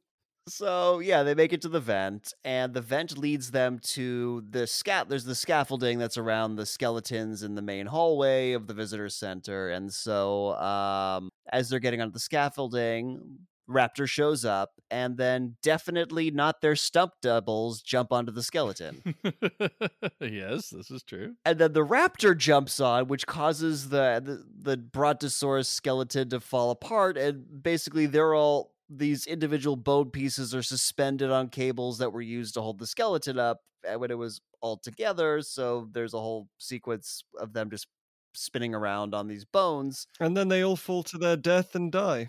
so 0.49 1.01
yeah, 1.01 1.23
they 1.23 1.35
make 1.35 1.53
it 1.53 1.63
to 1.63 1.69
the 1.69 1.81
vent, 1.81 2.33
and 2.45 2.75
the 2.75 2.81
vent 2.81 3.17
leads 3.19 3.51
them 3.51 3.79
to 3.81 4.45
the 4.51 4.67
scat. 4.67 5.09
There's 5.09 5.25
the 5.25 5.35
scaffolding 5.35 5.99
that's 5.99 6.19
around 6.19 6.57
the 6.57 6.67
skeletons 6.67 7.43
in 7.43 7.55
the 7.55 7.63
main 7.63 7.87
hallway 7.87 8.53
of 8.53 8.67
the 8.67 8.75
visitor 8.75 9.09
center, 9.09 9.71
and 9.71 9.93
so 9.93 10.55
um, 10.57 11.31
as 11.53 11.69
they're 11.69 11.81
getting 11.81 12.01
onto 12.01 12.13
the 12.13 12.21
scaffolding. 12.21 13.39
Raptor 13.69 14.09
shows 14.09 14.45
up, 14.45 14.71
and 14.91 15.17
then 15.17 15.57
definitely 15.63 16.31
not 16.31 16.61
their 16.61 16.77
stump 16.77 17.15
doubles 17.21 17.83
jump 17.83 18.13
onto 18.13 18.31
the 18.33 18.43
skeleton. 18.43 19.03
yes, 20.21 20.71
this 20.71 20.91
is 20.91 21.03
true. 21.03 21.35
and 21.45 21.59
then 21.59 21.73
the 21.73 21.85
raptor 21.85 22.37
jumps 22.37 22.79
on, 22.81 23.09
which 23.09 23.27
causes 23.27 23.89
the, 23.89 24.23
the 24.25 24.45
the 24.71 24.77
brontosaurus 24.77 25.69
skeleton 25.69 26.29
to 26.31 26.41
fall 26.41 26.71
apart, 26.71 27.17
and 27.17 27.63
basically 27.63 28.07
they're 28.07 28.35
all 28.35 28.73
these 28.89 29.27
individual 29.27 29.77
bone 29.77 30.11
pieces 30.11 30.55
are 30.55 30.63
suspended 30.63 31.31
on 31.31 31.49
cables 31.49 31.99
that 31.99 32.13
were 32.13 32.23
used 32.23 32.55
to 32.55 32.61
hold 32.61 32.79
the 32.79 32.87
skeleton 32.87 33.39
up 33.39 33.63
uh, 33.87 33.99
when 33.99 34.11
it 34.11 34.19
was 34.19 34.41
all 34.61 34.77
together. 34.77 35.43
So 35.43 35.89
there's 35.93 36.15
a 36.15 36.21
whole 36.21 36.49
sequence 36.59 37.25
of 37.39 37.53
them 37.53 37.71
just 37.71 37.89
spinning 38.33 38.75
around 38.75 39.15
on 39.15 39.27
these 39.27 39.45
bones. 39.45 40.07
And 40.21 40.37
then 40.37 40.49
they 40.49 40.63
all 40.63 40.77
fall 40.77 41.03
to 41.05 41.19
their 41.19 41.37
death 41.37 41.75
and 41.75 41.91
die. 41.91 42.29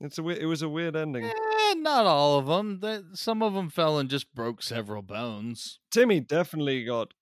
It's 0.00 0.18
a 0.18 0.28
it 0.28 0.46
was 0.46 0.62
a 0.62 0.68
weird 0.68 0.96
ending. 0.96 1.24
Eh, 1.24 1.74
not 1.76 2.06
all 2.06 2.38
of 2.38 2.46
them. 2.46 3.10
Some 3.14 3.42
of 3.42 3.54
them 3.54 3.70
fell 3.70 3.98
and 3.98 4.10
just 4.10 4.34
broke 4.34 4.62
several 4.62 5.02
bones. 5.02 5.78
Timmy 5.90 6.20
definitely 6.20 6.84
got 6.84 7.14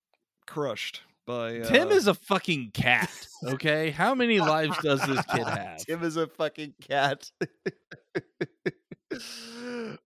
crushed 0.46 1.02
by 1.26 1.60
uh, 1.60 1.64
Tim 1.64 1.90
is 1.90 2.06
a 2.06 2.14
fucking 2.14 2.72
cat. 2.72 3.10
Okay, 3.44 3.90
how 3.90 4.14
many 4.14 4.40
lives 4.40 4.76
does 4.82 5.00
this 5.06 5.24
kid 5.26 5.46
have? 5.46 5.78
Tim 5.78 6.02
is 6.02 6.16
a 6.16 6.26
fucking 6.26 6.74
cat. 6.86 7.30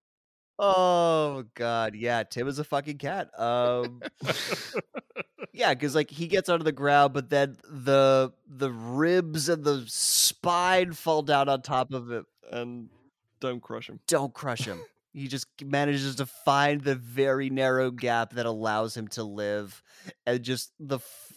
oh 0.59 1.43
god, 1.55 1.95
yeah, 1.95 2.23
Tim 2.23 2.47
is 2.47 2.59
a 2.59 2.63
fucking 2.63 2.97
cat. 2.97 3.29
Um 3.39 4.01
Yeah, 5.51 5.73
because 5.73 5.95
like 5.95 6.09
he 6.09 6.27
gets 6.27 6.47
out 6.49 6.61
of 6.61 6.65
the 6.65 6.71
ground, 6.71 7.13
but 7.13 7.29
then 7.29 7.57
the 7.69 8.31
the 8.47 8.71
ribs 8.71 9.49
and 9.49 9.63
the 9.63 9.83
spine 9.87 10.93
fall 10.93 11.21
down 11.21 11.49
on 11.49 11.61
top 11.61 11.91
of 11.91 12.11
it. 12.11 12.25
And 12.49 12.89
don't 13.39 13.61
crush 13.61 13.89
him. 13.89 13.99
Don't 14.07 14.33
crush 14.33 14.65
him. 14.65 14.81
He 15.13 15.27
just 15.27 15.47
manages 15.63 16.15
to 16.15 16.25
find 16.25 16.81
the 16.81 16.95
very 16.95 17.49
narrow 17.49 17.89
gap 17.91 18.33
that 18.33 18.45
allows 18.45 18.95
him 18.95 19.07
to 19.09 19.23
live, 19.23 19.81
and 20.25 20.43
just 20.43 20.71
the 20.79 20.97
f- 20.97 21.33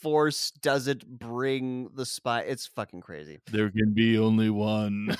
force 0.00 0.50
doesn't 0.50 1.18
bring 1.18 1.88
the 1.94 2.06
spine. 2.06 2.44
It's 2.46 2.66
fucking 2.66 3.00
crazy. 3.00 3.40
There 3.50 3.70
can 3.70 3.92
be 3.92 4.18
only 4.18 4.50
one. 4.50 5.16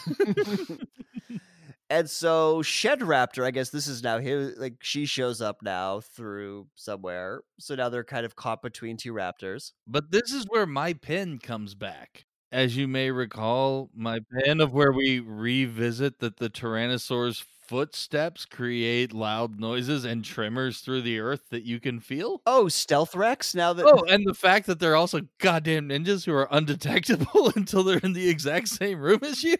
and 1.90 2.08
so 2.08 2.62
Shed 2.62 3.00
Raptor, 3.00 3.44
I 3.44 3.50
guess 3.50 3.70
this 3.70 3.88
is 3.88 4.02
now 4.02 4.18
his 4.18 4.56
like 4.58 4.76
she 4.80 5.04
shows 5.04 5.40
up 5.40 5.58
now 5.62 6.00
through 6.00 6.68
somewhere. 6.76 7.42
So 7.58 7.74
now 7.74 7.88
they're 7.88 8.04
kind 8.04 8.24
of 8.24 8.36
caught 8.36 8.62
between 8.62 8.96
two 8.96 9.12
raptors. 9.12 9.72
But 9.86 10.12
this 10.12 10.32
is 10.32 10.44
where 10.48 10.66
my 10.66 10.92
pen 10.92 11.38
comes 11.38 11.74
back. 11.74 12.26
As 12.50 12.76
you 12.76 12.88
may 12.88 13.10
recall, 13.10 13.90
my 13.94 14.20
pen 14.32 14.60
of 14.60 14.72
where 14.72 14.92
we 14.92 15.20
revisit 15.20 16.20
that 16.20 16.38
the 16.38 16.48
Tyrannosaurus 16.48 17.44
footsteps 17.68 18.46
create 18.46 19.12
loud 19.12 19.60
noises 19.60 20.06
and 20.06 20.24
tremors 20.24 20.80
through 20.80 21.02
the 21.02 21.18
earth 21.20 21.50
that 21.50 21.64
you 21.64 21.78
can 21.78 22.00
feel. 22.00 22.40
Oh, 22.46 22.68
Stealth 22.68 23.14
Rex! 23.14 23.54
Now 23.54 23.74
that 23.74 23.84
Oh, 23.84 24.04
and 24.08 24.26
the 24.26 24.32
fact 24.32 24.66
that 24.66 24.78
they're 24.80 24.96
also 24.96 25.20
goddamn 25.36 25.90
ninjas 25.90 26.24
who 26.24 26.32
are 26.32 26.48
undetectable 26.50 27.52
until 27.56 27.84
they're 27.84 27.98
in 27.98 28.14
the 28.14 28.30
exact 28.30 28.68
same 28.68 28.98
room 29.00 29.20
as 29.22 29.44
you. 29.44 29.58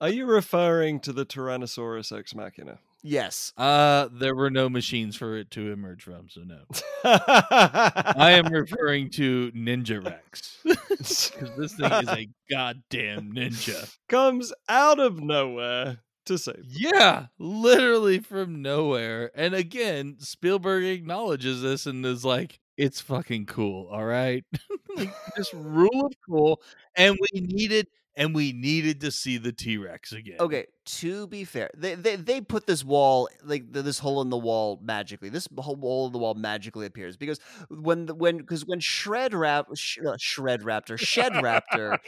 Are 0.00 0.08
you 0.08 0.26
referring 0.26 0.98
to 1.00 1.12
the 1.12 1.24
Tyrannosaurus 1.24 2.16
Ex 2.16 2.34
Machina? 2.34 2.78
Yes, 3.02 3.52
Uh, 3.56 4.08
there 4.12 4.34
were 4.34 4.50
no 4.50 4.68
machines 4.68 5.16
for 5.16 5.36
it 5.36 5.50
to 5.52 5.72
emerge 5.72 6.02
from, 6.02 6.28
so 6.28 6.42
no. 6.42 6.64
I 7.04 8.32
am 8.42 8.46
referring 8.52 9.10
to 9.12 9.50
Ninja 9.52 10.04
Rex. 10.04 10.58
Because 10.64 11.32
this 11.56 11.74
thing 11.74 11.92
is 11.92 12.08
a 12.08 12.28
goddamn 12.50 13.32
ninja. 13.32 13.90
comes 14.08 14.52
out 14.68 14.98
of 15.00 15.20
nowhere 15.20 15.98
to 16.26 16.38
save. 16.38 16.64
Yeah, 16.68 17.26
literally 17.38 18.20
from 18.20 18.62
nowhere. 18.62 19.30
And 19.34 19.54
again, 19.54 20.16
Spielberg 20.18 20.84
acknowledges 20.84 21.62
this 21.62 21.86
and 21.86 22.04
is 22.06 22.24
like, 22.24 22.60
it's 22.76 23.00
fucking 23.00 23.46
cool, 23.46 23.88
all 23.90 24.04
right? 24.04 24.44
like 24.96 25.12
this 25.36 25.52
rule 25.52 26.06
of 26.06 26.12
cool. 26.28 26.60
And 26.96 27.16
we 27.32 27.40
needed 27.40 27.88
and 28.14 28.34
we 28.34 28.52
needed 28.52 29.00
to 29.00 29.10
see 29.10 29.38
the 29.38 29.52
T-Rex 29.52 30.12
again. 30.12 30.36
Okay, 30.38 30.66
to 30.84 31.26
be 31.28 31.44
fair, 31.44 31.70
they 31.74 31.94
they, 31.94 32.16
they 32.16 32.40
put 32.40 32.66
this 32.66 32.84
wall 32.84 33.28
like 33.44 33.72
this 33.72 33.98
hole 33.98 34.20
in 34.20 34.30
the 34.30 34.36
wall 34.38 34.78
magically. 34.82 35.28
This 35.28 35.48
whole 35.56 35.76
hole 35.76 36.06
in 36.06 36.12
the 36.12 36.18
wall 36.18 36.34
magically 36.34 36.86
appears 36.86 37.16
because 37.16 37.40
when 37.70 38.06
the, 38.06 38.14
when 38.14 38.38
because 38.38 38.66
when 38.66 38.80
Shred 38.80 39.32
Rap 39.32 39.68
sh- 39.74 39.98
uh, 40.06 40.16
Shred 40.18 40.62
Raptor 40.62 40.98
Shed 40.98 41.32
Raptor 41.32 41.98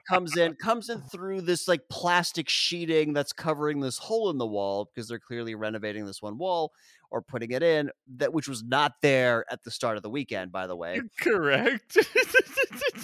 comes 0.08 0.36
in 0.36 0.54
comes 0.54 0.88
in 0.88 1.00
through 1.02 1.42
this 1.42 1.68
like 1.68 1.82
plastic 1.88 2.48
sheeting 2.48 3.12
that's 3.12 3.32
covering 3.32 3.80
this 3.80 3.98
hole 3.98 4.30
in 4.30 4.38
the 4.38 4.46
wall 4.46 4.90
because 4.92 5.08
they're 5.08 5.18
clearly 5.18 5.54
renovating 5.54 6.06
this 6.06 6.20
one 6.22 6.38
wall 6.38 6.72
or 7.10 7.22
putting 7.22 7.50
it 7.52 7.62
in 7.62 7.90
that 8.16 8.32
which 8.32 8.48
was 8.48 8.62
not 8.62 8.92
there 9.02 9.44
at 9.50 9.62
the 9.64 9.70
start 9.70 9.96
of 9.96 10.02
the 10.02 10.10
weekend 10.10 10.52
by 10.52 10.66
the 10.66 10.76
way 10.76 11.00
Correct. 11.20 11.96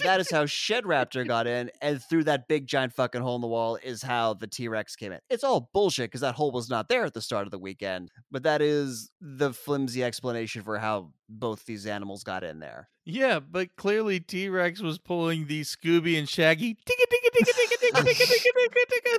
that 0.00 0.20
is 0.20 0.30
how 0.30 0.46
Shed 0.46 0.84
Raptor 0.84 1.26
got 1.26 1.46
in, 1.46 1.70
and 1.80 2.02
through 2.02 2.24
that 2.24 2.48
big 2.48 2.66
giant 2.66 2.92
fucking 2.92 3.20
hole 3.22 3.34
in 3.36 3.40
the 3.40 3.46
wall 3.46 3.76
is 3.82 4.02
how 4.02 4.34
the 4.34 4.46
T 4.46 4.68
Rex 4.68 4.96
came 4.96 5.12
in. 5.12 5.20
It's 5.30 5.44
all 5.44 5.70
bullshit 5.72 6.10
because 6.10 6.20
that 6.22 6.34
hole 6.34 6.52
was 6.52 6.68
not 6.68 6.88
there 6.88 7.04
at 7.04 7.14
the 7.14 7.20
start 7.20 7.46
of 7.46 7.50
the 7.50 7.58
weekend, 7.58 8.10
but 8.30 8.42
that 8.44 8.62
is 8.62 9.10
the 9.20 9.52
flimsy 9.52 10.04
explanation 10.04 10.62
for 10.62 10.78
how 10.78 11.12
both 11.28 11.64
these 11.64 11.86
animals 11.86 12.22
got 12.24 12.44
in 12.44 12.58
there. 12.60 12.88
Yeah, 13.06 13.40
but 13.40 13.76
clearly 13.76 14.20
T 14.20 14.48
Rex 14.48 14.80
was 14.80 14.98
pulling 14.98 15.46
the 15.46 15.62
Scooby 15.62 16.18
and 16.18 16.28
Shaggy 16.28 16.78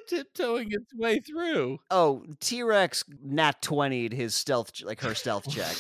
tiptoeing 0.07 0.67
its 0.71 0.93
way 0.95 1.19
through. 1.19 1.79
Oh, 1.91 2.23
T 2.39 2.63
Rex 2.63 3.03
nat 3.23 3.61
20 3.61 4.15
his 4.15 4.35
stealth, 4.35 4.71
like 4.83 5.01
her 5.01 5.15
stealth 5.15 5.49
check 5.49 5.75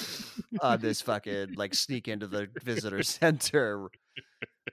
on 0.61 0.79
this 0.81 1.01
fucking 1.01 1.53
like 1.55 1.73
sneak 1.73 2.07
into 2.07 2.27
the 2.27 2.47
visitor 2.63 3.03
center 3.03 3.89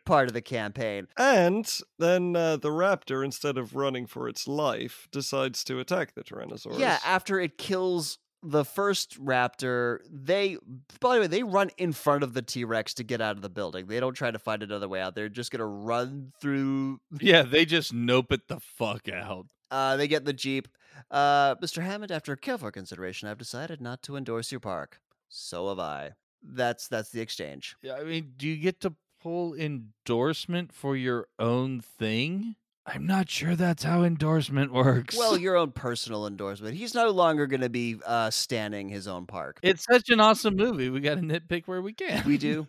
part 0.05 0.28
of 0.28 0.34
the 0.34 0.42
campaign. 0.42 1.08
And 1.16 1.70
then 1.98 2.36
uh, 2.36 2.56
the 2.56 2.70
raptor, 2.70 3.24
instead 3.24 3.58
of 3.58 3.74
running 3.74 4.06
for 4.06 4.28
its 4.28 4.48
life, 4.48 5.08
decides 5.10 5.64
to 5.64 5.78
attack 5.78 6.14
the 6.14 6.22
Tyrannosaurus. 6.22 6.78
Yeah, 6.78 6.98
after 7.05 7.40
it 7.40 7.58
kills 7.58 8.18
the 8.42 8.64
first 8.64 9.22
raptor, 9.22 9.98
they, 10.10 10.58
by 11.00 11.14
the 11.14 11.20
way, 11.22 11.26
they 11.28 11.42
run 11.42 11.70
in 11.78 11.92
front 11.92 12.24
of 12.24 12.34
the 12.34 12.42
T 12.42 12.64
Rex 12.64 12.94
to 12.94 13.05
get 13.05 13.20
out 13.20 13.36
of 13.36 13.42
the 13.42 13.48
building. 13.48 13.86
They 13.86 14.00
don't 14.00 14.14
try 14.14 14.31
to 14.31 14.39
find 14.39 14.62
another 14.62 14.89
way 14.89 15.00
out. 15.00 15.14
They're 15.14 15.28
just 15.28 15.52
going 15.52 15.60
to 15.60 15.66
run 15.66 16.32
through. 16.40 17.00
Yeah, 17.20 17.42
they 17.42 17.64
just 17.64 17.92
nope 17.92 18.32
it 18.32 18.48
the 18.48 18.58
fuck 18.58 19.08
out. 19.08 19.47
Uh, 19.70 19.97
they 19.97 20.08
get 20.08 20.24
the 20.24 20.32
Jeep. 20.32 20.68
Uh, 21.10 21.55
Mr. 21.56 21.82
Hammond, 21.82 22.10
after 22.10 22.34
careful 22.36 22.70
consideration, 22.70 23.28
I've 23.28 23.39
decided 23.39 23.81
not 23.81 24.02
to 24.02 24.16
endorse 24.16 24.50
your 24.50 24.60
park. 24.60 25.00
So 25.28 25.68
have 25.68 25.78
I. 25.78 26.10
That's 26.42 26.89
that's 26.89 27.10
the 27.10 27.20
exchange. 27.20 27.76
Yeah, 27.82 27.94
I 27.94 28.02
mean, 28.05 28.32
do 28.36 28.48
you 28.48 28.56
get 28.56 28.81
to 28.81 28.94
pull 29.23 29.55
endorsement 29.55 30.73
for 30.73 30.97
your 30.97 31.28
own 31.39 31.81
thing? 31.81 32.57
I'm 32.84 33.07
not 33.07 33.31
sure 33.31 33.55
that's 33.55 33.84
how 33.84 34.02
endorsement 34.02 34.73
works. 34.73 35.17
Well, 35.17 35.36
your 35.39 35.57
own 35.57 35.70
personal 35.70 36.26
endorsement. 36.26 36.75
He's 36.75 36.94
no 36.94 37.10
longer 37.10 37.47
going 37.47 37.60
to 37.60 37.68
be 37.68 37.99
uh, 38.05 38.31
standing 38.31 38.89
his 38.89 39.07
own 39.07 39.26
park. 39.26 39.60
it's 39.62 39.84
such 39.84 40.10
an 40.10 40.18
awesome 40.18 40.57
movie. 40.57 40.91
We 40.91 41.01
got 41.01 41.15
to 41.15 41.20
nitpick 41.20 41.67
where 41.67 41.81
we 41.81 41.92
can. 41.92 42.25
We 42.26 42.39
do. 42.39 42.67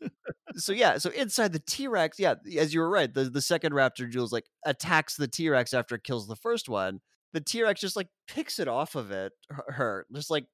so 0.56 0.72
yeah, 0.72 0.98
so 0.98 1.10
inside 1.10 1.52
the 1.52 1.58
T 1.58 1.88
Rex, 1.88 2.18
yeah, 2.18 2.34
as 2.56 2.72
you 2.72 2.80
were 2.80 2.90
right, 2.90 3.12
the 3.12 3.24
the 3.24 3.40
second 3.40 3.72
raptor 3.72 4.08
Jules 4.08 4.32
like 4.32 4.46
attacks 4.64 5.16
the 5.16 5.28
T 5.28 5.48
Rex 5.48 5.74
after 5.74 5.96
it 5.96 6.04
kills 6.04 6.28
the 6.28 6.36
first 6.36 6.68
one. 6.68 7.00
The 7.32 7.40
T 7.40 7.62
Rex 7.62 7.80
just 7.80 7.96
like 7.96 8.08
picks 8.28 8.58
it 8.58 8.68
off 8.68 8.94
of 8.94 9.10
it, 9.10 9.32
her, 9.50 10.06
just 10.14 10.30
like 10.30 10.46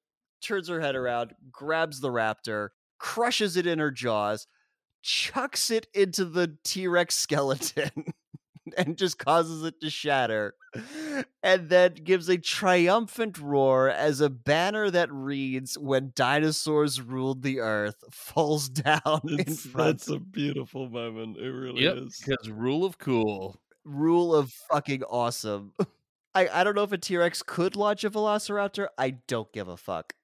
turns 0.42 0.68
her 0.68 0.80
head 0.80 0.96
around, 0.96 1.34
grabs 1.50 2.00
the 2.00 2.10
raptor, 2.10 2.70
crushes 2.98 3.56
it 3.56 3.66
in 3.66 3.78
her 3.78 3.90
jaws, 3.90 4.46
chucks 5.02 5.70
it 5.70 5.86
into 5.94 6.24
the 6.24 6.56
T 6.64 6.86
Rex 6.88 7.14
skeleton. 7.16 7.90
And 8.78 8.96
just 8.96 9.18
causes 9.18 9.64
it 9.64 9.80
to 9.80 9.90
shatter, 9.90 10.54
and 11.42 11.68
then 11.68 11.94
gives 11.94 12.28
a 12.30 12.38
triumphant 12.38 13.36
roar 13.36 13.90
as 13.90 14.20
a 14.20 14.30
banner 14.30 14.88
that 14.88 15.12
reads, 15.12 15.76
When 15.76 16.12
dinosaurs 16.14 17.00
ruled 17.02 17.42
the 17.42 17.58
earth, 17.58 17.96
falls 18.12 18.68
down 18.70 19.00
in 19.28 19.40
It's, 19.40 19.66
front 19.66 19.98
that's 19.98 20.08
a 20.08 20.18
beautiful 20.20 20.88
moment. 20.88 21.36
It 21.38 21.50
really 21.50 21.82
Yep, 21.82 21.96
is. 21.96 22.22
because 22.24 22.48
rule 22.48 22.84
of 22.86 22.98
cool. 22.98 23.60
rule 23.84 24.34
of 24.34 24.52
fucking 24.70 25.02
awesome. 25.02 25.72
I, 26.34 26.48
I 26.48 26.64
don't 26.64 26.76
know 26.76 26.84
if 26.84 26.92
a 26.92 26.98
T 26.98 27.16
Rex 27.16 27.42
could 27.42 27.74
launch 27.76 28.04
a 28.04 28.10
Velociraptor. 28.10 28.86
I 28.96 29.10
don't 29.26 29.52
give 29.52 29.66
a 29.68 29.76
fuck. 29.76 30.14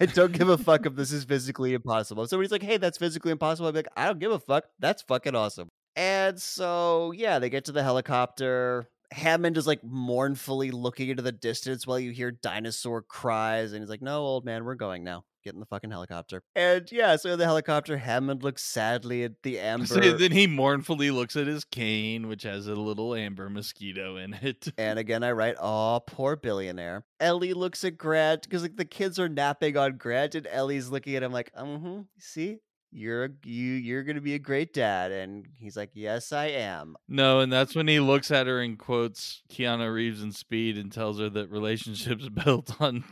I 0.00 0.06
don't 0.06 0.32
give 0.32 0.48
a 0.48 0.58
fuck 0.58 0.86
if 0.86 0.94
this 0.94 1.12
is 1.12 1.24
physically 1.24 1.74
impossible. 1.74 2.26
Somebody's 2.26 2.52
like, 2.52 2.62
hey, 2.62 2.76
that's 2.76 2.98
physically 2.98 3.32
impossible, 3.32 3.70
be 3.72 3.78
like, 3.78 3.88
I 3.96 4.06
don't 4.06 4.18
give 4.18 4.32
a 4.32 4.38
fuck. 4.38 4.64
That's 4.78 5.02
fucking 5.02 5.34
awesome. 5.34 5.68
And 5.94 6.40
so, 6.40 7.12
yeah, 7.12 7.38
they 7.38 7.48
get 7.48 7.64
to 7.66 7.72
the 7.72 7.82
helicopter. 7.82 8.90
Hammond 9.12 9.56
is 9.56 9.66
like 9.66 9.82
mournfully 9.82 10.70
looking 10.70 11.08
into 11.08 11.22
the 11.22 11.32
distance 11.32 11.86
while 11.86 11.98
you 11.98 12.10
hear 12.10 12.30
dinosaur 12.30 13.02
cries. 13.02 13.72
And 13.72 13.80
he's 13.82 13.88
like, 13.88 14.02
no, 14.02 14.18
old 14.18 14.44
man, 14.44 14.64
we're 14.64 14.74
going 14.74 15.04
now. 15.04 15.24
Get 15.46 15.54
in 15.54 15.60
the 15.60 15.66
fucking 15.66 15.92
helicopter. 15.92 16.42
And 16.56 16.90
yeah, 16.90 17.14
so 17.14 17.30
in 17.30 17.38
the 17.38 17.44
helicopter, 17.44 17.98
Hammond 17.98 18.42
looks 18.42 18.64
sadly 18.64 19.22
at 19.22 19.44
the 19.44 19.60
amber. 19.60 19.86
So 19.86 20.00
then 20.00 20.32
he 20.32 20.48
mournfully 20.48 21.12
looks 21.12 21.36
at 21.36 21.46
his 21.46 21.64
cane, 21.64 22.26
which 22.26 22.42
has 22.42 22.66
a 22.66 22.74
little 22.74 23.14
amber 23.14 23.48
mosquito 23.48 24.16
in 24.16 24.34
it. 24.34 24.66
And 24.76 24.98
again, 24.98 25.22
I 25.22 25.30
write, 25.30 25.54
"Oh, 25.60 26.02
poor 26.04 26.34
billionaire." 26.34 27.04
Ellie 27.20 27.52
looks 27.52 27.84
at 27.84 27.96
Grant 27.96 28.42
because 28.42 28.62
like 28.62 28.74
the 28.74 28.84
kids 28.84 29.20
are 29.20 29.28
napping 29.28 29.76
on 29.76 29.98
Grant, 29.98 30.34
and 30.34 30.48
Ellie's 30.48 30.88
looking 30.88 31.14
at 31.14 31.22
him 31.22 31.30
like, 31.30 31.52
"Mm-hmm. 31.54 32.00
See, 32.18 32.58
you're 32.96 33.24
a, 33.26 33.28
you 33.44 33.72
you're 33.74 34.02
gonna 34.02 34.20
be 34.20 34.34
a 34.34 34.38
great 34.38 34.72
dad." 34.72 35.12
And 35.12 35.46
he's 35.58 35.76
like, 35.76 35.90
"Yes, 35.94 36.32
I 36.32 36.46
am." 36.46 36.96
No, 37.08 37.40
and 37.40 37.52
that's 37.52 37.74
when 37.74 37.86
he 37.86 38.00
looks 38.00 38.30
at 38.30 38.46
her 38.46 38.60
and 38.60 38.78
quotes 38.78 39.42
Keanu 39.50 39.92
Reeves 39.92 40.22
in 40.22 40.32
Speed 40.32 40.78
and 40.78 40.90
tells 40.90 41.20
her 41.20 41.28
that 41.30 41.50
relationships 41.50 42.28
built 42.44 42.80
on 42.80 43.04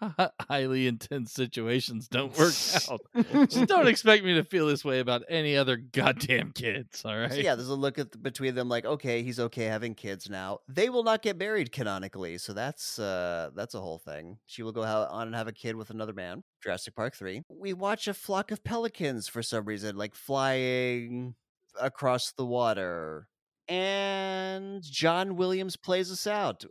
highly 0.48 0.86
intense 0.86 1.32
situations 1.32 2.08
don't 2.08 2.36
work 2.38 2.54
out. 2.90 3.00
Just 3.48 3.66
don't 3.66 3.88
expect 3.88 4.24
me 4.24 4.34
to 4.34 4.44
feel 4.44 4.66
this 4.66 4.84
way 4.84 5.00
about 5.00 5.22
any 5.28 5.56
other 5.56 5.76
goddamn 5.76 6.52
kids, 6.52 7.04
all 7.04 7.16
right? 7.16 7.32
So 7.32 7.38
yeah, 7.38 7.54
there's 7.54 7.68
a 7.68 7.74
look 7.74 7.98
at 7.98 8.22
between 8.22 8.54
them 8.54 8.68
like, 8.68 8.84
okay, 8.84 9.22
he's 9.22 9.38
okay 9.38 9.64
having 9.64 9.94
kids 9.94 10.28
now. 10.30 10.60
They 10.68 10.88
will 10.88 11.04
not 11.04 11.22
get 11.22 11.36
married 11.36 11.72
canonically, 11.72 12.38
so 12.38 12.52
that's 12.52 12.98
uh 12.98 13.50
that's 13.54 13.74
a 13.74 13.80
whole 13.80 13.98
thing. 13.98 14.38
She 14.46 14.62
will 14.62 14.72
go 14.72 14.82
ha- 14.84 15.08
on 15.10 15.26
and 15.26 15.36
have 15.36 15.48
a 15.48 15.52
kid 15.52 15.76
with 15.76 15.90
another 15.90 16.12
man. 16.12 16.42
Jurassic 16.66 16.96
Park 16.96 17.14
3. 17.14 17.42
We 17.48 17.72
watch 17.72 18.08
a 18.08 18.14
flock 18.14 18.50
of 18.50 18.64
pelicans 18.64 19.28
for 19.28 19.40
some 19.40 19.64
reason 19.66 19.96
like 19.96 20.16
flying 20.16 21.36
across 21.80 22.32
the 22.32 22.44
water. 22.44 23.28
And 23.68 24.82
John 24.82 25.36
Williams 25.36 25.76
plays 25.76 26.10
us 26.10 26.26
out. 26.26 26.64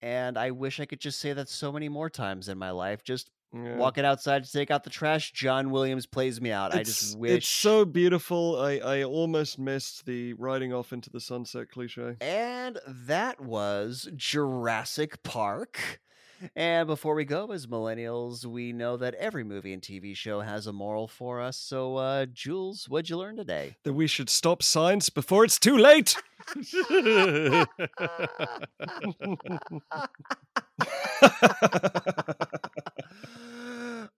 And 0.00 0.38
I 0.38 0.50
wish 0.50 0.80
I 0.80 0.86
could 0.86 1.00
just 1.00 1.20
say 1.20 1.34
that 1.34 1.50
so 1.50 1.70
many 1.72 1.90
more 1.90 2.08
times 2.08 2.48
in 2.48 2.56
my 2.56 2.70
life. 2.70 3.02
Just 3.04 3.30
Yeah. 3.52 3.76
walking 3.76 4.04
outside 4.06 4.44
to 4.44 4.50
take 4.50 4.70
out 4.70 4.82
the 4.84 4.90
trash, 4.90 5.32
John 5.32 5.70
Williams 5.70 6.06
plays 6.06 6.40
me 6.40 6.50
out. 6.50 6.74
I 6.74 6.80
It's- 6.80 7.00
just 7.00 7.18
wish 7.18 7.32
It's 7.32 7.48
so 7.48 7.84
beautiful. 7.84 8.58
I, 8.58 8.78
I 8.78 9.02
almost 9.04 9.58
missed 9.58 10.06
the 10.06 10.32
riding 10.34 10.72
off 10.72 10.90
into 10.92 11.10
the 11.10 11.20
sunset 11.20 11.68
cliche. 11.70 12.16
And 12.22 12.78
that 12.86 13.40
was 13.42 14.08
Jurassic 14.16 15.22
Park. 15.22 16.00
And 16.56 16.86
before 16.86 17.14
we 17.14 17.24
go, 17.24 17.52
as 17.52 17.66
millennials, 17.66 18.44
we 18.44 18.72
know 18.72 18.96
that 18.96 19.14
every 19.14 19.44
movie 19.44 19.72
and 19.72 19.82
TV 19.82 20.16
show 20.16 20.40
has 20.40 20.66
a 20.66 20.72
moral 20.72 21.08
for 21.08 21.40
us. 21.40 21.56
So, 21.56 21.96
uh, 21.96 22.26
Jules, 22.26 22.88
what'd 22.88 23.10
you 23.10 23.16
learn 23.16 23.36
today? 23.36 23.76
That 23.84 23.92
we 23.94 24.06
should 24.06 24.30
stop 24.30 24.62
science 24.62 25.10
before 25.10 25.44
it's 25.44 25.58
too 25.58 25.76
late. 25.76 26.16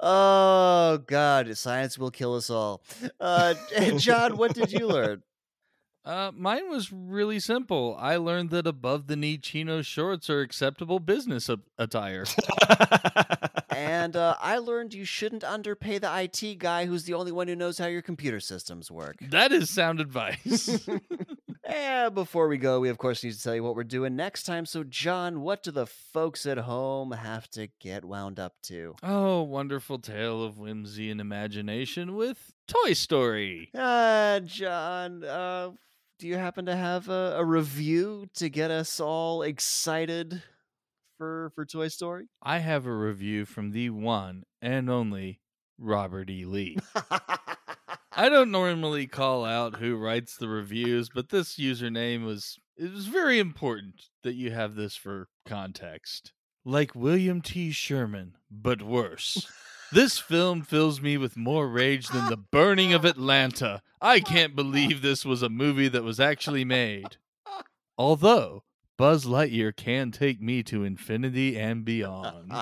oh, 0.00 0.98
God, 1.06 1.56
science 1.56 1.98
will 1.98 2.10
kill 2.10 2.34
us 2.34 2.50
all. 2.50 2.82
Uh, 3.20 3.54
and 3.74 3.98
John, 4.06 4.36
what 4.36 4.54
did 4.54 4.72
you 4.72 4.86
learn? 4.86 5.22
Uh, 6.06 6.30
mine 6.34 6.70
was 6.70 6.92
really 6.92 7.40
simple. 7.40 7.96
I 7.98 8.16
learned 8.16 8.50
that 8.50 8.66
above 8.66 9.08
the 9.08 9.16
knee 9.16 9.38
chino 9.38 9.82
shorts 9.82 10.30
are 10.30 10.40
acceptable 10.40 11.00
business 11.00 11.48
a- 11.48 11.58
attire. 11.78 12.24
And 13.76 14.16
uh, 14.16 14.36
I 14.40 14.56
learned 14.56 14.94
you 14.94 15.04
shouldn't 15.04 15.44
underpay 15.44 15.98
the 15.98 16.10
IT 16.22 16.58
guy 16.58 16.86
who's 16.86 17.04
the 17.04 17.12
only 17.12 17.30
one 17.30 17.46
who 17.46 17.54
knows 17.54 17.76
how 17.76 17.86
your 17.86 18.00
computer 18.00 18.40
systems 18.40 18.90
work. 18.90 19.16
that 19.20 19.52
is 19.52 19.68
sound 19.68 20.00
advice. 20.00 20.88
And 21.68 22.14
before 22.14 22.46
we 22.46 22.58
go, 22.58 22.78
we 22.78 22.88
of 22.90 22.96
course 22.98 23.24
need 23.24 23.32
to 23.32 23.42
tell 23.42 23.54
you 23.54 23.62
what 23.64 23.74
we're 23.74 23.82
doing 23.82 24.14
next 24.14 24.44
time. 24.44 24.66
So, 24.66 24.84
John, 24.84 25.40
what 25.40 25.64
do 25.64 25.72
the 25.72 25.84
folks 25.86 26.46
at 26.46 26.58
home 26.58 27.10
have 27.10 27.50
to 27.50 27.66
get 27.80 28.04
wound 28.04 28.38
up 28.38 28.54
to? 28.64 28.94
oh, 29.02 29.42
wonderful 29.42 29.98
tale 29.98 30.44
of 30.44 30.58
whimsy 30.58 31.10
and 31.10 31.20
imagination 31.20 32.14
with 32.14 32.52
Toy 32.68 32.92
Story. 32.92 33.70
Uh, 33.74 34.38
John, 34.40 35.24
uh, 35.24 35.70
do 36.18 36.26
you 36.26 36.36
happen 36.36 36.66
to 36.66 36.76
have 36.76 37.08
a, 37.08 37.34
a 37.36 37.44
review 37.44 38.26
to 38.34 38.48
get 38.48 38.70
us 38.70 39.00
all 39.00 39.42
excited 39.42 40.42
for 41.18 41.50
for 41.54 41.64
Toy 41.64 41.88
Story? 41.88 42.28
I 42.42 42.58
have 42.58 42.86
a 42.86 42.94
review 42.94 43.44
from 43.44 43.72
the 43.72 43.90
one 43.90 44.44
and 44.62 44.88
only 44.88 45.40
Robert 45.78 46.30
E. 46.30 46.44
Lee. 46.44 46.78
I 48.12 48.30
don't 48.30 48.50
normally 48.50 49.06
call 49.06 49.44
out 49.44 49.76
who 49.76 49.96
writes 49.96 50.36
the 50.36 50.48
reviews, 50.48 51.10
but 51.14 51.28
this 51.28 51.56
username 51.56 52.24
was 52.24 52.58
it 52.76 52.92
was 52.92 53.06
very 53.06 53.38
important 53.38 54.04
that 54.22 54.34
you 54.34 54.50
have 54.50 54.74
this 54.74 54.96
for 54.96 55.28
context. 55.46 56.32
Like 56.64 56.94
William 56.94 57.42
T. 57.42 57.70
Sherman, 57.70 58.34
but 58.50 58.82
worse. 58.82 59.46
This 59.96 60.18
film 60.18 60.60
fills 60.60 61.00
me 61.00 61.16
with 61.16 61.38
more 61.38 61.66
rage 61.66 62.08
than 62.08 62.28
the 62.28 62.36
burning 62.36 62.92
of 62.92 63.06
Atlanta. 63.06 63.80
I 63.98 64.20
can't 64.20 64.54
believe 64.54 65.00
this 65.00 65.24
was 65.24 65.42
a 65.42 65.48
movie 65.48 65.88
that 65.88 66.04
was 66.04 66.20
actually 66.20 66.66
made. 66.66 67.16
Although 67.96 68.64
Buzz 68.98 69.24
Lightyear 69.24 69.74
can 69.74 70.10
take 70.10 70.38
me 70.38 70.62
to 70.64 70.84
infinity 70.84 71.58
and 71.58 71.82
beyond. 71.82 72.52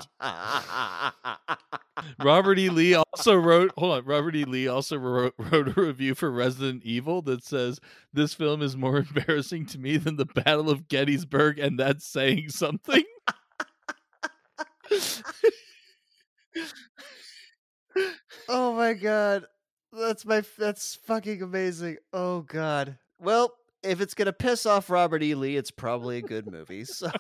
Robert 2.23 2.61
E. 2.61 2.71
Lee 2.71 2.95
also 2.95 3.35
wrote. 3.35 3.73
Hold 3.77 3.95
on. 3.95 4.05
Robert 4.05 4.37
E. 4.37 4.45
Lee 4.45 4.69
also 4.69 4.97
wrote, 4.97 5.35
wrote 5.37 5.77
a 5.77 5.81
review 5.81 6.15
for 6.15 6.31
Resident 6.31 6.85
Evil 6.85 7.21
that 7.23 7.43
says 7.43 7.81
this 8.13 8.33
film 8.33 8.63
is 8.63 8.77
more 8.77 8.99
embarrassing 9.17 9.67
to 9.67 9.79
me 9.81 9.97
than 9.97 10.15
the 10.15 10.25
Battle 10.25 10.71
of 10.71 10.87
Gettysburg, 10.87 11.59
and 11.59 11.81
that's 11.81 12.07
saying 12.07 12.51
something. 12.51 13.03
Oh 18.49 18.75
my 18.75 18.95
god. 18.95 19.45
That's 19.93 20.25
my 20.25 20.43
that's 20.59 20.97
fucking 21.07 21.43
amazing. 21.43 21.99
Oh 22.13 22.41
god. 22.41 22.99
Well, 23.19 23.55
if 23.83 24.01
it's 24.01 24.15
gonna 24.15 24.33
piss 24.33 24.67
off 24.67 24.91
Robert 24.91 25.23
E. 25.23 25.35
Lee, 25.35 25.57
it's 25.57 25.71
probably 25.71 26.19
a 26.19 26.23
good 26.23 26.51
movie. 26.51 26.85
So 26.85 27.11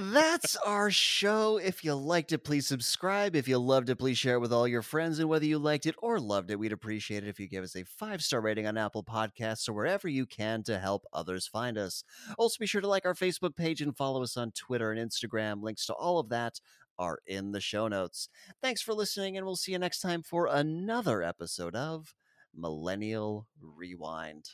that's 0.00 0.56
our 0.56 0.90
show. 0.90 1.58
If 1.58 1.84
you 1.84 1.94
liked 1.94 2.32
it, 2.32 2.38
please 2.38 2.66
subscribe. 2.66 3.36
If 3.36 3.46
you 3.46 3.58
loved 3.58 3.90
it, 3.90 3.96
please 3.96 4.18
share 4.18 4.36
it 4.36 4.40
with 4.40 4.52
all 4.52 4.66
your 4.66 4.82
friends. 4.82 5.18
And 5.18 5.28
whether 5.28 5.44
you 5.44 5.58
liked 5.58 5.86
it 5.86 5.94
or 5.98 6.18
loved 6.18 6.50
it, 6.50 6.58
we'd 6.58 6.72
appreciate 6.72 7.24
it 7.24 7.28
if 7.28 7.38
you 7.38 7.48
give 7.48 7.64
us 7.64 7.76
a 7.76 7.84
five 7.84 8.22
star 8.22 8.40
rating 8.40 8.66
on 8.66 8.78
Apple 8.78 9.04
Podcasts 9.04 9.68
or 9.68 9.72
wherever 9.72 10.08
you 10.08 10.26
can 10.26 10.62
to 10.64 10.78
help 10.78 11.04
others 11.12 11.46
find 11.46 11.76
us. 11.76 12.04
Also, 12.38 12.56
be 12.58 12.66
sure 12.66 12.80
to 12.80 12.88
like 12.88 13.04
our 13.04 13.14
Facebook 13.14 13.54
page 13.54 13.80
and 13.80 13.96
follow 13.96 14.22
us 14.22 14.36
on 14.36 14.50
Twitter 14.52 14.92
and 14.92 15.10
Instagram. 15.10 15.62
Links 15.62 15.86
to 15.86 15.94
all 15.94 16.18
of 16.18 16.30
that 16.30 16.60
are 17.02 17.18
in 17.26 17.50
the 17.50 17.60
show 17.60 17.88
notes. 17.88 18.28
Thanks 18.62 18.80
for 18.80 18.94
listening, 18.94 19.36
and 19.36 19.44
we'll 19.44 19.56
see 19.56 19.72
you 19.72 19.78
next 19.78 20.00
time 20.00 20.22
for 20.22 20.46
another 20.46 21.20
episode 21.20 21.74
of 21.74 22.14
Millennial 22.54 23.48
Rewind. 23.60 24.50